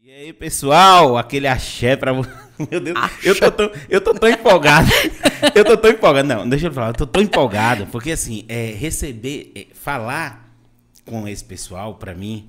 E 0.00 0.12
aí, 0.12 0.32
pessoal, 0.32 1.18
aquele 1.18 1.48
axé 1.48 1.96
pra 1.96 2.12
você. 2.12 2.30
Meu 2.70 2.80
Deus, 2.80 2.96
eu 3.24 3.34
tô, 3.34 3.50
tão, 3.50 3.70
eu 3.90 4.00
tô 4.00 4.14
tão 4.14 4.28
empolgado. 4.28 4.88
eu 5.54 5.64
tô 5.64 5.76
tão 5.76 5.90
empolgado. 5.90 6.28
Não, 6.28 6.48
deixa 6.48 6.68
eu 6.68 6.72
falar, 6.72 6.90
eu 6.90 6.94
tô 6.94 7.06
tão 7.06 7.20
empolgado, 7.20 7.86
porque 7.86 8.12
assim, 8.12 8.44
é, 8.48 8.70
receber, 8.78 9.50
é, 9.56 9.66
falar 9.74 10.54
com 11.04 11.26
esse 11.26 11.44
pessoal, 11.44 11.96
pra 11.96 12.14
mim, 12.14 12.48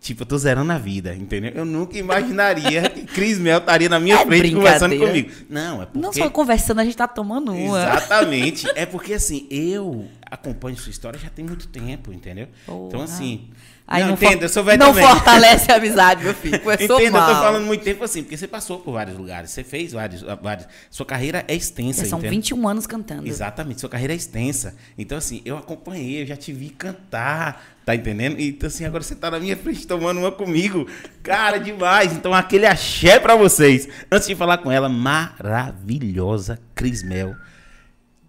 tipo, 0.00 0.22
eu 0.22 0.26
tô 0.26 0.38
zerando 0.38 0.72
a 0.72 0.78
vida, 0.78 1.14
entendeu? 1.14 1.52
Eu 1.54 1.64
nunca 1.66 1.98
imaginaria 1.98 2.88
que 2.88 3.04
Cris 3.04 3.38
Mel 3.38 3.58
estaria 3.58 3.88
na 3.90 4.00
minha 4.00 4.16
É 4.16 4.26
frente 4.26 4.54
conversando 4.54 4.98
comigo. 4.98 5.30
Não, 5.48 5.82
é 5.82 5.86
porque. 5.86 5.98
Não 5.98 6.12
só 6.12 6.30
conversando, 6.30 6.80
a 6.80 6.84
gente 6.84 6.96
tá 6.96 7.06
tomando 7.06 7.52
uma. 7.52 7.80
Exatamente. 7.80 8.66
É 8.74 8.86
porque 8.86 9.12
assim, 9.12 9.46
eu 9.50 10.08
acompanho 10.24 10.76
sua 10.78 10.90
história 10.90 11.18
já 11.18 11.28
tem 11.28 11.44
muito 11.44 11.68
tempo, 11.68 12.12
entendeu? 12.12 12.48
Porra. 12.64 12.88
Então, 12.88 13.02
assim. 13.02 13.50
Aí 13.90 14.02
não, 14.02 14.08
não, 14.08 14.14
entenda, 14.16 14.44
eu 14.44 14.48
sou 14.50 14.62
velho 14.62 14.78
Não 14.78 14.92
também. 14.92 15.08
fortalece 15.08 15.72
a 15.72 15.76
amizade, 15.76 16.22
meu 16.22 16.34
filho. 16.34 16.60
Começou 16.60 16.84
Entenda, 17.00 17.18
eu 17.18 17.24
tô 17.24 17.32
mal. 17.32 17.42
falando 17.42 17.64
muito 17.64 17.82
tempo 17.82 18.04
assim, 18.04 18.22
porque 18.22 18.36
você 18.36 18.46
passou 18.46 18.80
por 18.80 18.92
vários 18.92 19.16
lugares, 19.16 19.50
você 19.50 19.64
fez 19.64 19.92
vários. 19.92 20.20
vários 20.42 20.68
sua 20.90 21.06
carreira 21.06 21.42
é 21.48 21.54
extensa, 21.54 22.04
Já 22.04 22.10
são 22.10 22.18
entende? 22.18 22.36
21 22.36 22.68
anos 22.68 22.86
cantando. 22.86 23.26
Exatamente, 23.26 23.80
sua 23.80 23.88
carreira 23.88 24.12
é 24.12 24.16
extensa. 24.16 24.74
Então, 24.98 25.16
assim, 25.16 25.40
eu 25.42 25.56
acompanhei, 25.56 26.20
eu 26.22 26.26
já 26.26 26.36
te 26.36 26.52
vi 26.52 26.68
cantar, 26.68 27.64
tá 27.86 27.94
entendendo? 27.94 28.38
Então, 28.38 28.66
assim, 28.66 28.84
agora 28.84 29.02
você 29.02 29.14
tá 29.14 29.30
na 29.30 29.40
minha 29.40 29.56
frente 29.56 29.86
tomando 29.86 30.20
uma 30.20 30.30
comigo. 30.32 30.86
Cara, 31.22 31.56
demais. 31.56 32.12
Então, 32.12 32.34
aquele 32.34 32.66
axé 32.66 33.18
pra 33.18 33.34
vocês. 33.36 33.88
Antes 34.12 34.28
de 34.28 34.34
falar 34.34 34.58
com 34.58 34.70
ela, 34.70 34.90
maravilhosa 34.90 36.58
Cris 36.74 37.02
Mel. 37.02 37.34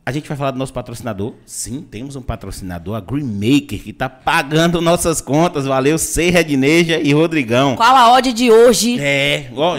A 0.09 0.11
gente 0.11 0.27
vai 0.27 0.35
falar 0.35 0.49
do 0.49 0.57
nosso 0.57 0.73
patrocinador. 0.73 1.35
Sim, 1.45 1.83
temos 1.83 2.15
um 2.15 2.21
patrocinador, 2.23 2.95
a 2.95 2.99
Green 2.99 3.25
Maker, 3.25 3.79
que 3.79 3.93
tá 3.93 4.09
pagando 4.09 4.81
nossas 4.81 5.21
contas. 5.21 5.67
Valeu, 5.67 5.99
Serra 5.99 6.39
Edneja 6.39 6.99
e 6.99 7.13
Rodrigão. 7.13 7.75
Qual 7.75 7.95
a 7.95 8.13
odd 8.13 8.33
de 8.33 8.49
hoje? 8.49 8.99
É, 8.99 9.51
ó, 9.55 9.75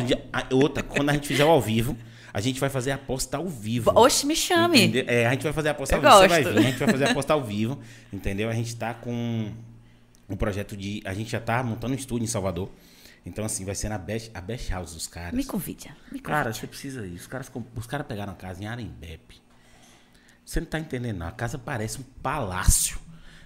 outra, 0.52 0.84
quando 0.84 1.10
a 1.10 1.14
gente 1.14 1.26
fizer 1.26 1.44
o 1.44 1.48
ao 1.48 1.60
vivo, 1.60 1.96
a 2.32 2.40
gente 2.40 2.60
vai 2.60 2.70
fazer 2.70 2.92
a 2.92 2.94
aposta 2.94 3.38
ao 3.38 3.48
vivo. 3.48 3.90
Oxe, 3.92 4.24
me 4.24 4.36
chame. 4.36 4.84
Entendeu? 4.84 5.04
É, 5.08 5.26
a 5.26 5.32
gente 5.32 5.42
vai 5.42 5.52
fazer 5.52 5.70
a 5.70 5.72
aposta 5.72 5.96
Eu 5.96 6.08
ao 6.08 6.20
vivo. 6.20 6.32
Você 6.32 6.42
vai 6.42 6.52
vir, 6.52 6.58
a 6.58 6.62
gente 6.62 6.78
vai 6.78 6.88
fazer 6.92 7.04
a 7.06 7.10
aposta 7.10 7.32
ao 7.32 7.42
vivo. 7.42 7.80
Entendeu? 8.12 8.48
A 8.48 8.54
gente 8.54 8.76
tá 8.76 8.94
com 8.94 9.50
um 10.28 10.36
projeto 10.36 10.76
de. 10.76 11.02
A 11.04 11.12
gente 11.12 11.32
já 11.32 11.40
tá 11.40 11.60
montando 11.64 11.92
um 11.92 11.96
estúdio 11.96 12.22
em 12.22 12.28
Salvador. 12.28 12.70
Então, 13.26 13.44
assim, 13.44 13.64
vai 13.64 13.74
ser 13.74 13.88
na 13.88 13.98
Best, 13.98 14.30
a 14.32 14.40
Best 14.40 14.70
House 14.70 14.94
dos 14.94 15.08
caras. 15.08 15.32
Me 15.32 15.42
convide. 15.42 15.88
Me 15.88 16.20
convide. 16.20 16.22
Cara, 16.22 16.52
você 16.52 16.68
precisa 16.68 17.04
ir. 17.04 17.16
Os 17.16 17.26
caras, 17.26 17.50
os 17.74 17.86
caras 17.88 18.06
pegaram 18.06 18.32
a 18.32 18.36
casa 18.36 18.62
em 18.62 18.68
Arembepe. 18.68 19.39
Você 20.50 20.58
não 20.58 20.66
tá 20.66 20.80
entendendo, 20.80 21.18
não. 21.18 21.28
A 21.28 21.30
casa 21.30 21.56
parece 21.56 22.00
um 22.00 22.04
palácio. 22.20 22.98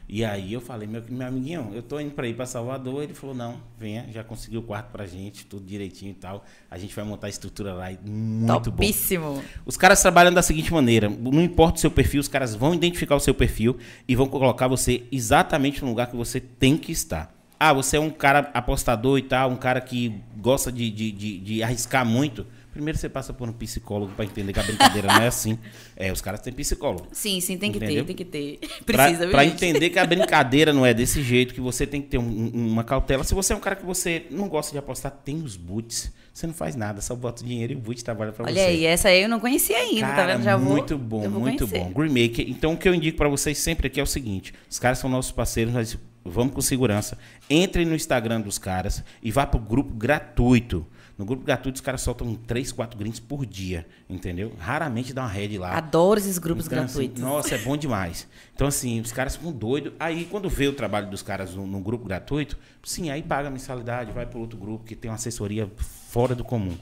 E 0.08 0.24
aí 0.24 0.54
eu 0.54 0.60
falei, 0.62 0.88
meu, 0.88 1.02
meu 1.06 1.26
amiguinho, 1.26 1.70
eu 1.74 1.82
tô 1.82 2.00
indo 2.00 2.12
pra 2.12 2.26
ir 2.26 2.34
pra 2.34 2.46
Salvador. 2.46 3.02
Ele 3.02 3.12
falou, 3.12 3.36
não, 3.36 3.60
venha, 3.78 4.06
já 4.10 4.24
conseguiu 4.24 4.60
o 4.60 4.62
quarto 4.62 4.90
pra 4.90 5.04
gente, 5.04 5.44
tudo 5.44 5.66
direitinho 5.66 6.12
e 6.12 6.14
tal. 6.14 6.46
A 6.70 6.78
gente 6.78 6.96
vai 6.96 7.04
montar 7.04 7.26
a 7.26 7.28
estrutura 7.28 7.74
lá 7.74 7.92
e 7.92 7.98
muito 8.02 8.70
bom. 8.70 8.78
Topíssimo. 8.78 9.44
Os 9.66 9.76
caras 9.76 10.00
trabalham 10.00 10.32
da 10.32 10.40
seguinte 10.40 10.72
maneira: 10.72 11.10
não 11.10 11.42
importa 11.42 11.76
o 11.76 11.80
seu 11.82 11.90
perfil, 11.90 12.22
os 12.22 12.28
caras 12.28 12.54
vão 12.54 12.72
identificar 12.72 13.16
o 13.16 13.20
seu 13.20 13.34
perfil 13.34 13.76
e 14.08 14.16
vão 14.16 14.26
colocar 14.26 14.66
você 14.66 15.04
exatamente 15.12 15.82
no 15.82 15.90
lugar 15.90 16.06
que 16.06 16.16
você 16.16 16.40
tem 16.40 16.78
que 16.78 16.90
estar. 16.90 17.34
Ah, 17.60 17.74
você 17.74 17.98
é 17.98 18.00
um 18.00 18.10
cara 18.10 18.50
apostador 18.54 19.18
e 19.18 19.22
tal, 19.22 19.50
um 19.50 19.56
cara 19.56 19.82
que 19.82 20.22
gosta 20.38 20.72
de, 20.72 20.90
de, 20.90 21.12
de, 21.12 21.38
de 21.38 21.62
arriscar 21.62 22.06
muito. 22.06 22.46
Primeiro 22.74 22.98
você 22.98 23.08
passa 23.08 23.32
por 23.32 23.48
um 23.48 23.52
psicólogo 23.52 24.12
para 24.16 24.24
entender 24.24 24.52
que 24.52 24.58
a 24.58 24.62
brincadeira 24.64 25.08
não 25.08 25.22
é 25.22 25.28
assim. 25.28 25.56
É, 25.96 26.10
os 26.12 26.20
caras 26.20 26.40
têm 26.40 26.52
psicólogo. 26.52 27.06
Sim, 27.12 27.40
sim, 27.40 27.56
tem 27.56 27.70
que 27.70 27.78
Entendeu? 27.78 28.04
ter, 28.04 28.14
tem 28.14 28.16
que 28.16 28.24
ter. 28.24 28.58
Precisa, 28.84 29.30
gente? 29.30 29.46
entender 29.54 29.90
que 29.90 29.98
a 29.98 30.04
brincadeira 30.06 30.72
não 30.72 30.84
é 30.84 30.92
desse 30.92 31.22
jeito, 31.22 31.54
que 31.54 31.60
você 31.60 31.86
tem 31.86 32.02
que 32.02 32.08
ter 32.08 32.18
um- 32.18 32.22
um- 32.54 32.66
uma 32.72 32.82
cautela. 32.84 33.22
Se 33.24 33.32
você 33.32 33.52
é 33.52 33.56
um 33.56 33.60
cara 33.60 33.76
que 33.76 33.86
você 33.86 34.26
não 34.30 34.48
gosta 34.48 34.72
de 34.72 34.78
apostar, 34.78 35.12
tem 35.24 35.40
os 35.42 35.56
boots. 35.56 36.12
Você 36.32 36.48
não 36.48 36.54
faz 36.54 36.74
nada, 36.74 37.00
só 37.00 37.14
bota 37.14 37.42
o 37.42 37.46
dinheiro 37.46 37.72
e 37.74 37.76
o 37.76 37.78
boot 37.78 38.02
trabalha 38.02 38.32
para 38.32 38.44
você. 38.44 38.50
Olha 38.50 38.66
aí, 38.66 38.84
essa 38.84 39.08
aí 39.08 39.22
eu 39.22 39.28
não 39.28 39.38
conhecia 39.38 39.76
ainda, 39.78 40.08
tá 40.08 40.16
Cara, 40.16 40.32
vendo? 40.34 40.44
Já 40.44 40.56
vou. 40.56 40.72
muito 40.72 40.98
bom, 40.98 41.28
vou 41.30 41.40
muito 41.40 41.68
conhecer. 41.68 41.78
bom. 41.88 41.92
Green 42.02 42.08
Maker. 42.28 42.44
Então, 42.50 42.72
o 42.72 42.76
que 42.76 42.88
eu 42.88 42.94
indico 42.94 43.16
pra 43.16 43.28
vocês 43.28 43.56
sempre 43.56 43.86
aqui 43.86 44.00
é 44.00 44.02
o 44.02 44.06
seguinte: 44.06 44.52
os 44.68 44.80
caras 44.80 44.98
são 44.98 45.08
nossos 45.08 45.30
parceiros, 45.30 45.72
nós 45.72 45.96
vamos 46.24 46.52
com 46.52 46.60
segurança. 46.60 47.16
Entrem 47.48 47.86
no 47.86 47.94
Instagram 47.94 48.40
dos 48.40 48.58
caras 48.58 49.04
e 49.22 49.30
vá 49.30 49.46
pro 49.46 49.60
grupo 49.60 49.94
gratuito. 49.94 50.84
No 51.16 51.24
grupo 51.24 51.44
gratuito, 51.44 51.76
os 51.76 51.80
caras 51.80 52.00
soltam 52.02 52.34
3, 52.34 52.72
4 52.72 52.98
greens 52.98 53.20
por 53.20 53.46
dia, 53.46 53.86
entendeu? 54.10 54.52
Raramente 54.58 55.12
dá 55.14 55.22
uma 55.22 55.28
head 55.30 55.56
lá. 55.58 55.76
Adoro 55.76 56.18
esses 56.18 56.38
grupos 56.38 56.66
Então, 56.66 56.78
assim, 56.82 56.94
gratuitos. 56.94 57.22
nossa, 57.22 57.54
é 57.54 57.58
bom 57.58 57.76
demais. 57.76 58.26
Então, 58.52 58.66
assim, 58.66 59.00
os 59.00 59.12
caras 59.12 59.36
ficam 59.36 59.52
doidos. 59.52 59.92
Aí, 60.00 60.24
quando 60.24 60.48
vê 60.48 60.66
o 60.66 60.72
trabalho 60.72 61.08
dos 61.08 61.22
caras 61.22 61.54
no, 61.54 61.66
no 61.66 61.80
grupo 61.80 62.04
gratuito, 62.04 62.58
sim, 62.82 63.10
aí 63.10 63.22
paga 63.22 63.46
a 63.46 63.50
mensalidade, 63.50 64.10
vai 64.10 64.26
para 64.26 64.38
outro 64.40 64.58
grupo 64.58 64.84
que 64.84 64.96
tem 64.96 65.08
uma 65.08 65.14
assessoria 65.14 65.70
fora 65.76 66.34
do 66.34 66.42
comum. 66.44 66.76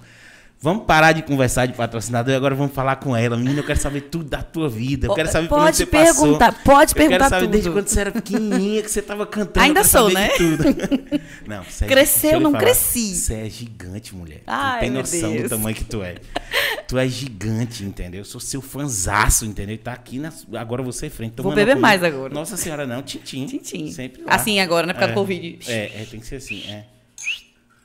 Vamos 0.62 0.84
parar 0.84 1.10
de 1.10 1.22
conversar 1.22 1.66
de 1.66 1.72
patrocinador 1.72 2.32
e 2.32 2.36
agora 2.36 2.54
vamos 2.54 2.72
falar 2.72 2.94
com 2.94 3.16
ela. 3.16 3.36
Menina, 3.36 3.58
eu 3.60 3.64
quero 3.66 3.80
saber 3.80 4.02
tudo 4.02 4.26
da 4.30 4.44
tua 4.44 4.68
vida. 4.68 5.08
Eu 5.08 5.14
quero 5.14 5.28
saber 5.28 5.48
por 5.48 5.56
onde 5.58 5.64
Pode 5.64 5.76
você 5.78 5.86
passou. 5.86 6.22
perguntar, 6.22 6.52
pode 6.62 6.92
Eu 6.92 6.96
quero 6.96 7.08
perguntar 7.08 7.28
saber 7.30 7.46
desde 7.48 7.68
tudo. 7.68 7.78
quando 7.78 7.88
você 7.88 8.00
era 8.00 8.12
pequenininha, 8.12 8.82
que 8.82 8.88
você 8.90 9.00
estava 9.00 9.26
cantando. 9.26 9.58
Ainda 9.66 9.80
quero 9.80 9.88
sou, 9.90 10.08
saber 10.10 10.20
né? 10.20 10.28
Tudo. 10.36 10.62
Não, 11.48 11.64
você 11.64 11.84
é- 11.84 11.88
Cresceu, 11.88 12.38
não 12.38 12.52
falar, 12.52 12.62
cresci. 12.64 13.14
Você 13.16 13.34
é 13.34 13.50
gigante, 13.50 14.14
mulher. 14.14 14.38
tu 14.38 14.46
não 14.46 14.54
Ai, 14.54 14.80
tem 14.80 14.90
meu 14.90 15.00
noção 15.00 15.32
do 15.32 15.38
Deus. 15.38 15.50
tamanho 15.50 15.76
que 15.76 15.84
tu 15.84 16.00
é. 16.02 16.14
Tu 16.86 16.96
é 16.96 17.08
gigante, 17.08 17.82
entendeu? 17.84 18.20
Eu 18.20 18.24
sou 18.24 18.40
seu 18.40 18.62
fanzaço, 18.62 19.44
entendeu? 19.44 19.76
Tá 19.78 19.92
aqui 19.92 20.20
na, 20.20 20.32
agora 20.54 20.80
você 20.80 21.10
frente. 21.10 21.42
Vou 21.42 21.52
beber 21.52 21.74
mais 21.74 22.04
agora. 22.04 22.32
Nossa 22.32 22.56
senhora, 22.56 22.86
não. 22.86 23.02
Tintim. 23.02 23.46
Tintim. 23.46 23.90
Sempre 23.90 24.22
lá. 24.22 24.34
Assim 24.36 24.60
agora, 24.60 24.86
né? 24.86 24.92
Por 24.92 25.00
causa 25.00 25.10
É. 25.12 25.14
do 25.14 25.20
Covid. 25.20 25.58
É, 25.66 26.02
é, 26.02 26.06
tem 26.08 26.20
que 26.20 26.26
ser 26.26 26.36
assim, 26.36 26.62
é. 26.70 26.84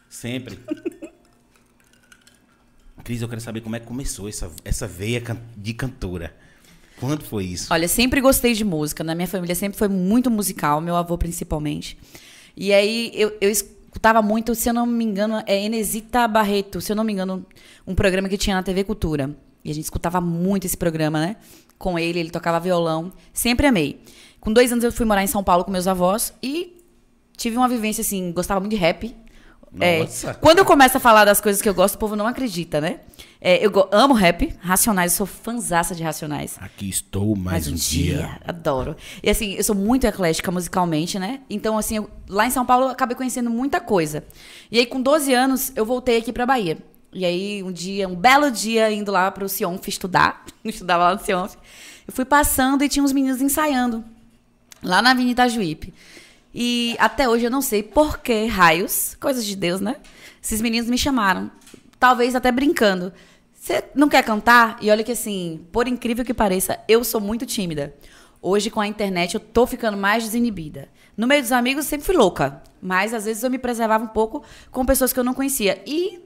Sempre. 0.09 0.59
Cris, 3.07 3.21
eu 3.21 3.29
quero 3.29 3.39
saber 3.39 3.61
como 3.61 3.73
é 3.73 3.79
que 3.79 3.85
começou 3.85 4.27
essa, 4.27 4.51
essa 4.65 4.85
veia 4.85 5.23
de 5.55 5.73
cantora. 5.73 6.35
Quando 6.99 7.23
foi 7.23 7.45
isso? 7.45 7.73
Olha, 7.73 7.87
sempre 7.87 8.19
gostei 8.19 8.53
de 8.53 8.65
música. 8.65 9.01
Na 9.01 9.15
minha 9.15 9.29
família 9.29 9.55
sempre 9.55 9.77
foi 9.77 9.87
muito 9.87 10.29
musical, 10.29 10.81
meu 10.81 10.93
avô 10.93 11.17
principalmente. 11.17 11.97
E 12.53 12.73
aí 12.73 13.09
eu, 13.13 13.31
eu 13.39 13.49
escutava 13.49 14.21
muito, 14.21 14.53
se 14.53 14.67
eu 14.67 14.73
não 14.73 14.85
me 14.85 15.05
engano, 15.05 15.41
é 15.47 15.63
Enesita 15.63 16.27
Barreto, 16.27 16.81
se 16.81 16.91
eu 16.91 16.97
não 16.97 17.05
me 17.05 17.13
engano, 17.13 17.45
um 17.87 17.95
programa 17.95 18.27
que 18.27 18.37
tinha 18.37 18.57
na 18.57 18.61
TV 18.61 18.83
Cultura. 18.83 19.33
E 19.63 19.71
a 19.71 19.73
gente 19.73 19.85
escutava 19.85 20.19
muito 20.19 20.65
esse 20.65 20.75
programa, 20.75 21.17
né? 21.17 21.37
Com 21.77 21.97
ele, 21.97 22.19
ele 22.19 22.29
tocava 22.29 22.59
violão. 22.59 23.13
Sempre 23.31 23.67
amei. 23.67 24.01
Com 24.41 24.51
dois 24.51 24.69
anos 24.69 24.83
eu 24.83 24.91
fui 24.91 25.05
morar 25.05 25.23
em 25.23 25.27
São 25.27 25.41
Paulo 25.41 25.63
com 25.63 25.71
meus 25.71 25.87
avós 25.87 26.33
e 26.43 26.83
tive 27.37 27.55
uma 27.55 27.69
vivência 27.69 28.01
assim, 28.01 28.33
gostava 28.33 28.59
muito 28.59 28.73
de 28.73 28.77
rap. 28.77 29.15
É, 29.79 29.99
Nossa. 29.99 30.33
quando 30.35 30.59
eu 30.59 30.65
começo 30.65 30.97
a 30.97 30.99
falar 30.99 31.25
das 31.25 31.41
coisas 31.41 31.61
que 31.61 31.67
eu 31.67 31.73
gosto, 31.73 31.95
o 31.95 31.97
povo 31.97 32.15
não 32.15 32.25
acredita, 32.25 32.79
né? 32.81 33.01
É, 33.39 33.63
eu 33.63 33.71
amo 33.91 34.13
rap, 34.13 34.55
Racionais, 34.59 35.11
eu 35.11 35.17
sou 35.17 35.25
fanzaça 35.27 35.93
de 35.93 36.01
Racionais. 36.03 36.57
Aqui 36.59 36.89
estou 36.89 37.35
mais, 37.35 37.67
um 37.67 37.75
dia. 37.75 38.39
Adoro. 38.47 38.95
E 39.21 39.29
assim, 39.29 39.53
eu 39.53 39.63
sou 39.63 39.75
muito 39.75 40.05
eclética 40.07 40.51
musicalmente, 40.51 41.19
né? 41.19 41.41
Então, 41.49 41.77
assim, 41.77 41.97
eu- 41.97 42.09
lá 42.27 42.47
em 42.47 42.51
São 42.51 42.65
Paulo 42.65 42.85
eu 42.85 42.89
acabei 42.89 43.15
conhecendo 43.15 43.49
muita 43.49 43.79
coisa. 43.79 44.23
E 44.71 44.79
aí, 44.79 44.85
com 44.85 44.99
12 45.01 45.33
anos, 45.33 45.71
eu 45.75 45.85
voltei 45.85 46.17
aqui 46.17 46.33
pra 46.33 46.45
Bahia. 46.45 46.77
E 47.13 47.23
aí, 47.25 47.61
um 47.63 47.71
dia, 47.71 48.07
um 48.07 48.15
belo 48.15 48.49
dia, 48.49 48.91
indo 48.91 49.11
lá 49.11 49.29
pro 49.31 49.47
Cionf 49.47 49.87
estudar, 49.87 50.43
eu 50.63 50.69
estudava 50.71 51.03
lá 51.05 51.13
no 51.13 51.19
Cionf, 51.23 51.55
eu 52.07 52.13
fui 52.13 52.25
passando 52.25 52.83
e 52.83 52.89
tinha 52.89 53.03
uns 53.03 53.11
meninos 53.13 53.41
ensaiando, 53.41 54.03
lá 54.83 55.01
na 55.01 55.11
Avenida 55.11 55.47
Juípe. 55.47 55.93
E 56.59 56.95
até 56.97 57.29
hoje 57.29 57.45
eu 57.45 57.51
não 57.51 57.61
sei 57.61 57.83
por 57.83 58.17
que 58.17 58.47
raios, 58.47 59.15
coisas 59.19 59.45
de 59.45 59.55
Deus, 59.55 59.79
né? 59.79 59.97
Esses 60.41 60.59
meninos 60.59 60.89
me 60.89 60.97
chamaram, 60.97 61.51
talvez 61.99 62.33
até 62.33 62.51
brincando. 62.51 63.13
Você 63.53 63.83
não 63.93 64.09
quer 64.09 64.23
cantar? 64.23 64.75
E 64.81 64.89
olha 64.89 65.03
que 65.03 65.11
assim, 65.11 65.67
por 65.71 65.87
incrível 65.87 66.25
que 66.25 66.33
pareça, 66.33 66.79
eu 66.87 67.03
sou 67.03 67.21
muito 67.21 67.45
tímida. 67.45 67.93
Hoje, 68.41 68.71
com 68.71 68.81
a 68.81 68.87
internet, 68.87 69.35
eu 69.35 69.39
tô 69.39 69.67
ficando 69.67 69.95
mais 69.95 70.23
desinibida. 70.23 70.89
No 71.15 71.27
meio 71.27 71.43
dos 71.43 71.51
amigos, 71.51 71.85
sempre 71.85 72.07
fui 72.07 72.15
louca. 72.15 72.63
Mas, 72.81 73.13
às 73.13 73.25
vezes, 73.25 73.43
eu 73.43 73.51
me 73.51 73.59
preservava 73.59 74.03
um 74.03 74.07
pouco 74.07 74.43
com 74.71 74.83
pessoas 74.83 75.13
que 75.13 75.19
eu 75.19 75.23
não 75.23 75.35
conhecia. 75.35 75.83
E 75.85 76.19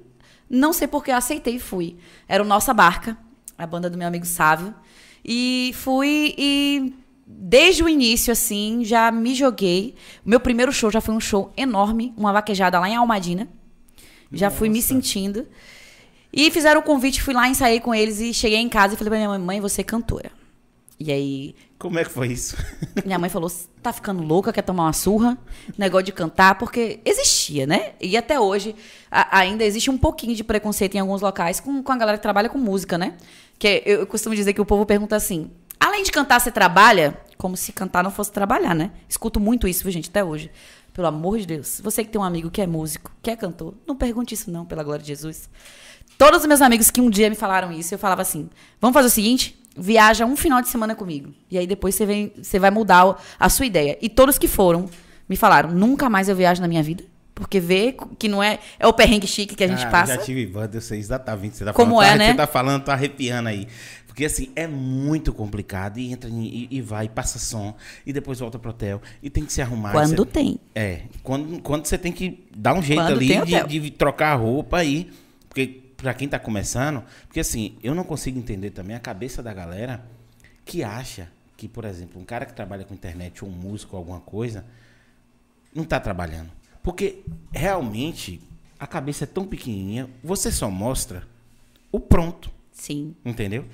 não 0.49 0.71
sei 0.71 0.87
por 0.87 1.03
que 1.03 1.11
eu 1.11 1.15
aceitei 1.17 1.55
e 1.55 1.59
fui. 1.59 1.97
Era 2.25 2.41
o 2.41 2.47
Nossa 2.47 2.73
Barca, 2.73 3.17
a 3.57 3.67
banda 3.67 3.89
do 3.89 3.97
meu 3.97 4.07
amigo 4.07 4.25
Sávio. 4.25 4.73
E 5.25 5.73
fui 5.75 6.33
e 6.37 6.93
desde 7.37 7.83
o 7.83 7.89
início, 7.89 8.31
assim, 8.31 8.83
já 8.83 9.11
me 9.11 9.33
joguei. 9.35 9.95
Meu 10.25 10.39
primeiro 10.39 10.71
show 10.71 10.89
já 10.91 11.01
foi 11.01 11.13
um 11.15 11.19
show 11.19 11.51
enorme, 11.57 12.13
uma 12.17 12.31
vaquejada 12.33 12.79
lá 12.79 12.89
em 12.89 12.95
Almadina. 12.95 13.47
Já 14.31 14.49
fui 14.49 14.69
me 14.69 14.75
Nossa. 14.79 14.87
sentindo. 14.89 15.47
E 16.33 16.49
fizeram 16.49 16.79
o 16.79 16.83
convite, 16.83 17.21
fui 17.21 17.33
lá, 17.33 17.47
ensaiei 17.49 17.79
com 17.81 17.93
eles 17.93 18.19
e 18.21 18.33
cheguei 18.33 18.57
em 18.59 18.69
casa 18.69 18.93
e 18.93 18.97
falei 18.97 19.09
pra 19.09 19.17
minha 19.17 19.29
mãe, 19.29 19.39
mãe, 19.39 19.59
você 19.61 19.81
é 19.81 19.83
cantora. 19.83 20.31
E 20.97 21.11
aí, 21.11 21.55
Como 21.79 21.97
é 21.99 22.03
que 22.05 22.11
foi 22.11 22.27
isso? 22.27 22.55
minha 23.03 23.17
mãe 23.17 23.29
falou, 23.29 23.49
"Cê 23.49 23.65
tá 23.81 23.91
ficando 23.91 24.21
louca, 24.23 24.53
quer 24.53 24.61
tomar 24.61 24.83
uma 24.83 24.93
surra? 24.93 25.35
Negócio 25.77 26.05
de 26.05 26.11
cantar, 26.11 26.55
porque 26.59 26.99
existia, 27.03 27.65
né? 27.65 27.93
E 27.99 28.15
até 28.15 28.39
hoje 28.39 28.75
a- 29.09 29.39
ainda 29.39 29.63
existe 29.65 29.89
um 29.89 29.97
pouquinho 29.97 30.35
de 30.35 30.43
preconceito 30.43 30.93
em 30.95 30.99
alguns 30.99 31.21
locais 31.21 31.59
com, 31.59 31.81
com 31.81 31.91
a 31.91 31.97
galera 31.97 32.17
que 32.17 32.21
trabalha 32.21 32.47
com 32.47 32.59
música, 32.59 32.97
né? 32.99 33.15
Que 33.57 33.81
eu, 33.85 33.99
eu 34.01 34.07
costumo 34.07 34.35
dizer 34.35 34.53
que 34.53 34.61
o 34.61 34.65
povo 34.65 34.85
pergunta 34.85 35.15
assim, 35.15 35.49
além 35.81 36.03
de 36.03 36.11
cantar, 36.11 36.39
você 36.39 36.51
trabalha? 36.51 37.17
Como 37.37 37.57
se 37.57 37.71
cantar 37.71 38.03
não 38.03 38.11
fosse 38.11 38.31
trabalhar, 38.31 38.75
né? 38.75 38.91
Escuto 39.09 39.39
muito 39.39 39.67
isso, 39.67 39.83
viu, 39.83 39.91
gente, 39.91 40.09
até 40.09 40.23
hoje. 40.23 40.51
Pelo 40.93 41.07
amor 41.07 41.39
de 41.39 41.47
Deus. 41.47 41.81
Você 41.83 42.03
que 42.03 42.09
tem 42.11 42.19
um 42.21 42.23
amigo 42.23 42.51
que 42.51 42.61
é 42.61 42.67
músico, 42.67 43.11
que 43.21 43.31
é 43.31 43.35
cantor, 43.35 43.73
não 43.87 43.95
pergunte 43.95 44.33
isso 44.33 44.51
não, 44.51 44.65
pela 44.65 44.83
glória 44.83 45.01
de 45.01 45.07
Jesus. 45.07 45.49
Todos 46.17 46.41
os 46.41 46.45
meus 46.45 46.61
amigos 46.61 46.91
que 46.91 47.01
um 47.01 47.09
dia 47.09 47.29
me 47.29 47.35
falaram 47.35 47.71
isso, 47.71 47.93
eu 47.93 47.97
falava 47.99 48.21
assim: 48.21 48.49
vamos 48.79 48.93
fazer 48.93 49.07
o 49.07 49.11
seguinte? 49.11 49.57
Viaja 49.75 50.25
um 50.25 50.35
final 50.35 50.61
de 50.61 50.67
semana 50.67 50.93
comigo. 50.93 51.33
E 51.49 51.57
aí 51.57 51.65
depois 51.65 51.95
você, 51.95 52.05
vem, 52.05 52.31
você 52.41 52.59
vai 52.59 52.69
mudar 52.69 53.19
a 53.39 53.49
sua 53.49 53.65
ideia. 53.65 53.97
E 54.01 54.09
todos 54.09 54.37
que 54.37 54.47
foram 54.47 54.87
me 55.27 55.35
falaram: 55.37 55.71
nunca 55.71 56.09
mais 56.09 56.27
eu 56.29 56.35
viajo 56.35 56.61
na 56.61 56.67
minha 56.67 56.83
vida. 56.83 57.03
Porque 57.33 57.59
vê 57.59 57.95
que 58.19 58.27
não 58.27 58.43
é. 58.43 58.59
É 58.77 58.85
o 58.85 58.93
perrengue 58.93 59.25
chique 59.25 59.55
que 59.55 59.63
a 59.63 59.67
gente 59.67 59.83
Ah, 59.85 59.89
passa. 59.89 60.13
Já 60.15 60.21
tive 60.21 60.45
banda, 60.45 60.77
eu 60.77 60.81
sei 60.81 60.99
exatamente. 60.99 61.55
Você 61.57 61.65
tá 61.65 61.73
Como 61.73 61.95
falando, 61.95 62.05
é, 62.05 62.11
tá- 62.11 62.17
né? 62.17 62.27
Você 62.31 62.37
tá 62.37 62.45
falando, 62.47 62.83
tá 62.83 62.93
arrepiando 62.93 63.49
aí. 63.49 63.67
Porque 64.21 64.25
assim, 64.27 64.51
é 64.55 64.67
muito 64.67 65.33
complicado. 65.33 65.97
E 65.97 66.11
entra 66.11 66.29
e, 66.29 66.67
e 66.69 66.79
vai, 66.79 67.09
passa 67.09 67.39
som. 67.39 67.75
E 68.05 68.13
depois 68.13 68.37
volta 68.37 68.59
pro 68.59 68.69
hotel. 68.69 69.01
E 69.23 69.31
tem 69.31 69.43
que 69.43 69.51
se 69.51 69.63
arrumar. 69.63 69.93
Quando 69.93 70.17
Você- 70.17 70.25
tem. 70.27 70.59
É, 70.75 71.05
quando, 71.23 71.59
quando 71.63 71.87
você 71.87 71.97
tem 71.97 72.11
que 72.11 72.47
dar 72.55 72.75
um 72.75 72.83
jeito 72.83 73.01
Quando 73.01 73.13
ali 73.13 73.67
de, 73.67 73.79
de 73.79 73.89
trocar 73.89 74.33
a 74.33 74.35
roupa 74.35 74.77
aí. 74.77 75.09
Porque 75.49 75.81
pra 75.97 76.13
quem 76.13 76.27
tá 76.27 76.37
começando, 76.37 77.03
porque 77.25 77.39
assim, 77.39 77.79
eu 77.81 77.95
não 77.95 78.03
consigo 78.03 78.37
entender 78.37 78.69
também 78.69 78.95
a 78.95 78.99
cabeça 78.99 79.41
da 79.41 79.51
galera 79.51 80.05
que 80.63 80.83
acha 80.83 81.27
que, 81.57 81.67
por 81.67 81.83
exemplo, 81.83 82.21
um 82.21 82.25
cara 82.25 82.45
que 82.45 82.53
trabalha 82.53 82.85
com 82.85 82.93
internet 82.93 83.43
ou 83.43 83.49
um 83.49 83.53
músico 83.53 83.95
ou 83.95 83.97
alguma 84.01 84.19
coisa, 84.19 84.63
não 85.73 85.83
tá 85.83 85.99
trabalhando. 85.99 86.51
Porque 86.83 87.23
realmente 87.51 88.39
a 88.79 88.85
cabeça 88.85 89.23
é 89.23 89.27
tão 89.27 89.47
pequenininha, 89.47 90.07
você 90.23 90.51
só 90.51 90.69
mostra 90.69 91.27
o 91.91 91.99
pronto. 91.99 92.51
Sim. 92.71 93.15
Entendeu? 93.25 93.65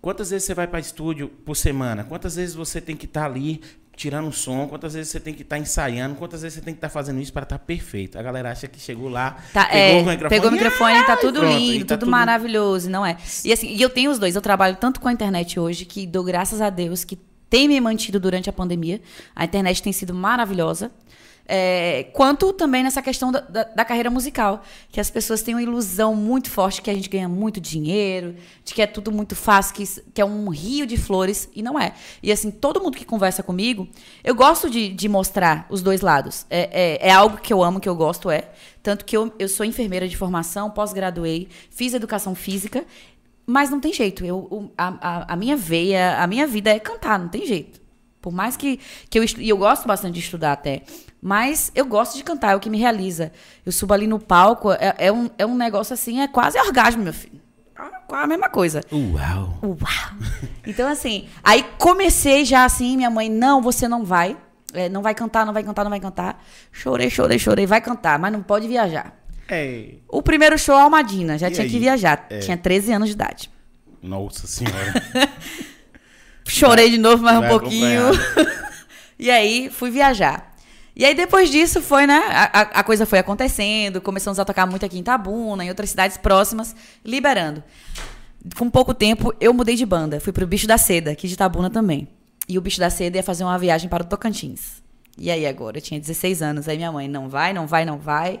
Quantas 0.00 0.30
vezes 0.30 0.46
você 0.46 0.54
vai 0.54 0.66
para 0.66 0.78
estúdio 0.78 1.28
por 1.28 1.56
semana? 1.56 2.04
Quantas 2.04 2.36
vezes 2.36 2.54
você 2.54 2.80
tem 2.80 2.96
que 2.96 3.06
estar 3.06 3.26
ali 3.26 3.60
tirando 3.96 4.30
som? 4.30 4.68
Quantas 4.68 4.94
vezes 4.94 5.10
você 5.10 5.18
tem 5.18 5.32
que 5.34 5.42
estar 5.42 5.58
ensaiando? 5.58 6.14
Quantas 6.16 6.42
vezes 6.42 6.58
você 6.58 6.64
tem 6.64 6.74
que 6.74 6.78
estar 6.78 6.90
fazendo 6.90 7.20
isso 7.20 7.32
para 7.32 7.44
estar 7.44 7.58
perfeito? 7.58 8.18
A 8.18 8.22
galera 8.22 8.52
acha 8.52 8.68
que 8.68 8.78
chegou 8.78 9.08
lá, 9.08 9.38
Tá, 9.52 9.64
pegou 9.66 9.80
é, 9.80 10.02
o 10.02 10.06
microfone, 10.06 10.28
pegou 10.28 10.48
o 10.50 10.52
microfone, 10.52 11.04
tá 11.04 11.12
ai, 11.14 11.18
tudo 11.18 11.40
pronto, 11.40 11.56
lindo, 11.56 11.84
tá 11.86 11.96
tudo, 11.96 12.10
maravilhoso, 12.10 12.90
não 12.90 13.04
é? 13.04 13.16
E 13.44 13.52
assim, 13.52 13.68
e 13.68 13.80
eu 13.80 13.90
tenho 13.90 14.10
os 14.10 14.18
dois. 14.18 14.36
Eu 14.36 14.42
trabalho 14.42 14.76
tanto 14.76 15.00
com 15.00 15.08
a 15.08 15.12
internet 15.12 15.58
hoje 15.58 15.84
que 15.84 16.06
dou 16.06 16.22
graças 16.22 16.60
a 16.60 16.68
Deus 16.68 17.04
que 17.04 17.18
tem 17.48 17.66
me 17.66 17.80
mantido 17.80 18.20
durante 18.20 18.50
a 18.50 18.52
pandemia. 18.52 19.00
A 19.34 19.44
internet 19.44 19.82
tem 19.82 19.92
sido 19.92 20.12
maravilhosa. 20.12 20.90
É, 21.48 22.08
quanto 22.12 22.52
também 22.52 22.82
nessa 22.82 23.00
questão 23.00 23.30
da, 23.30 23.40
da- 23.40 23.64
da 23.64 23.84
carreira 23.84 24.10
musical, 24.10 24.62
que 24.90 24.98
as 25.00 25.08
pessoas 25.10 25.42
têm 25.42 25.54
uma 25.54 25.62
ilusão 25.62 26.14
muito 26.14 26.50
forte 26.50 26.82
que 26.82 26.90
a 26.90 26.94
gente 26.94 27.08
ganha 27.08 27.28
muito 27.28 27.60
dinheiro, 27.60 28.34
de 28.64 28.74
que 28.74 28.82
é 28.82 28.86
tudo 28.86 29.12
muito 29.12 29.36
fácil, 29.36 29.74
que, 29.74 29.84
que 30.12 30.20
é 30.20 30.24
um 30.24 30.48
rio 30.48 30.86
de 30.86 30.96
flores, 30.96 31.48
e 31.54 31.62
não 31.62 31.78
é. 31.78 31.94
E 32.22 32.32
assim, 32.32 32.50
todo 32.50 32.80
mundo 32.82 32.96
que 32.96 33.04
conversa 33.04 33.42
comigo, 33.42 33.88
eu 34.24 34.34
gosto 34.34 34.68
de, 34.68 34.88
de 34.88 35.08
mostrar 35.08 35.66
os 35.70 35.82
dois 35.82 36.00
lados. 36.00 36.44
É, 36.50 36.98
é, 37.04 37.08
é 37.08 37.12
algo 37.12 37.36
que 37.38 37.52
eu 37.52 37.62
amo, 37.62 37.78
que 37.80 37.88
eu 37.88 37.94
gosto, 37.94 38.28
é. 38.30 38.50
Tanto 38.82 39.04
que 39.04 39.16
eu, 39.16 39.32
eu 39.38 39.48
sou 39.48 39.64
enfermeira 39.64 40.08
de 40.08 40.16
formação, 40.16 40.70
pós-graduei, 40.70 41.48
fiz 41.70 41.94
educação 41.94 42.34
física, 42.34 42.84
mas 43.46 43.70
não 43.70 43.78
tem 43.80 43.92
jeito. 43.92 44.24
Eu, 44.24 44.72
a, 44.76 44.88
a- 45.00 45.32
a 45.34 45.36
minha 45.36 45.56
veia, 45.56 46.20
a 46.20 46.26
minha 46.26 46.46
vida 46.46 46.70
é 46.70 46.78
cantar, 46.80 47.18
não 47.18 47.28
tem 47.28 47.46
jeito. 47.46 47.80
Por 48.20 48.32
mais 48.32 48.56
que, 48.56 48.80
que 49.08 49.18
eu 49.18 49.24
e 49.38 49.48
eu 49.48 49.56
gosto 49.56 49.86
bastante 49.86 50.14
de 50.14 50.20
estudar 50.20 50.52
até, 50.52 50.82
mas 51.20 51.72
eu 51.74 51.84
gosto 51.84 52.16
de 52.16 52.24
cantar, 52.24 52.52
é 52.52 52.56
o 52.56 52.60
que 52.60 52.70
me 52.70 52.78
realiza. 52.78 53.32
Eu 53.64 53.72
subo 53.72 53.94
ali 53.94 54.06
no 54.06 54.18
palco, 54.18 54.72
é, 54.72 54.94
é 54.98 55.12
um, 55.12 55.30
é 55.38 55.46
um 55.46 55.56
negócio 55.56 55.94
assim, 55.94 56.20
é 56.20 56.28
quase 56.28 56.58
orgasmo, 56.58 57.02
meu 57.02 57.12
filho. 57.12 57.40
É 57.78 58.14
a 58.14 58.26
mesma 58.26 58.48
coisa. 58.48 58.80
Uau! 58.92 59.58
Uau! 59.62 60.28
Então, 60.66 60.88
assim, 60.88 61.28
aí 61.42 61.64
comecei 61.78 62.44
já 62.44 62.64
assim, 62.64 62.96
minha 62.96 63.10
mãe, 63.10 63.28
não, 63.28 63.60
você 63.60 63.88
não 63.88 64.04
vai. 64.04 64.36
É, 64.72 64.88
não 64.88 65.02
vai 65.02 65.14
cantar, 65.14 65.46
não 65.46 65.52
vai 65.52 65.62
cantar, 65.62 65.84
não 65.84 65.90
vai 65.90 66.00
cantar. 66.00 66.42
Chorei, 66.70 67.08
chorei, 67.10 67.38
chorei, 67.38 67.66
vai 67.66 67.80
cantar, 67.80 68.18
mas 68.18 68.32
não 68.32 68.42
pode 68.42 68.68
viajar. 68.68 69.14
É. 69.48 69.94
O 70.08 70.22
primeiro 70.22 70.58
show, 70.58 70.76
Almadina, 70.76 71.38
já 71.38 71.48
E 71.48 71.52
tinha 71.52 71.64
aí? 71.64 71.70
que 71.70 71.78
viajar. 71.78 72.26
É. 72.30 72.40
Tinha 72.40 72.56
13 72.56 72.92
anos 72.92 73.08
de 73.08 73.14
idade. 73.14 73.50
Nossa 74.02 74.46
senhora. 74.46 74.94
Chorei 76.46 76.90
de 76.90 76.98
novo 76.98 77.22
mais 77.22 77.38
um 77.38 77.48
pouquinho. 77.48 78.10
e 79.18 79.30
aí, 79.30 79.70
fui 79.70 79.90
viajar. 79.90 80.55
E 80.96 81.04
aí, 81.04 81.14
depois 81.14 81.50
disso, 81.50 81.82
foi, 81.82 82.06
né? 82.06 82.16
A, 82.30 82.80
a- 82.80 82.82
coisa 82.82 83.04
foi 83.04 83.18
acontecendo, 83.18 84.00
começamos 84.00 84.38
a 84.38 84.44
tocar 84.46 84.66
muito 84.66 84.86
aqui 84.86 84.96
em 84.96 85.00
Itabuna, 85.00 85.62
em 85.64 85.68
outras 85.68 85.90
cidades 85.90 86.16
próximas, 86.16 86.74
liberando. 87.04 87.62
Com 88.56 88.70
pouco 88.70 88.94
tempo, 88.94 89.34
eu 89.40 89.52
mudei 89.52 89.74
de 89.76 89.84
banda. 89.84 90.20
Fui 90.20 90.32
pro 90.32 90.46
Bicho 90.46 90.66
da 90.66 90.78
Seda, 90.78 91.10
aqui 91.10 91.28
de 91.28 91.34
Itabuna 91.34 91.68
também. 91.68 92.08
E 92.48 92.56
o 92.56 92.60
Bicho 92.62 92.80
da 92.80 92.88
Seda 92.88 93.18
ia 93.18 93.22
fazer 93.22 93.44
uma 93.44 93.58
viagem 93.58 93.90
para 93.90 94.02
o 94.04 94.06
Tocantins. 94.06 94.82
E 95.18 95.30
aí, 95.30 95.46
agora? 95.46 95.78
Eu 95.78 95.82
tinha 95.82 96.00
16 96.00 96.40
anos. 96.42 96.68
Aí 96.68 96.76
minha 96.76 96.92
mãe, 96.92 97.08
não 97.08 97.28
vai, 97.28 97.52
não 97.52 97.66
vai, 97.66 97.84
não 97.84 97.98
vai. 97.98 98.40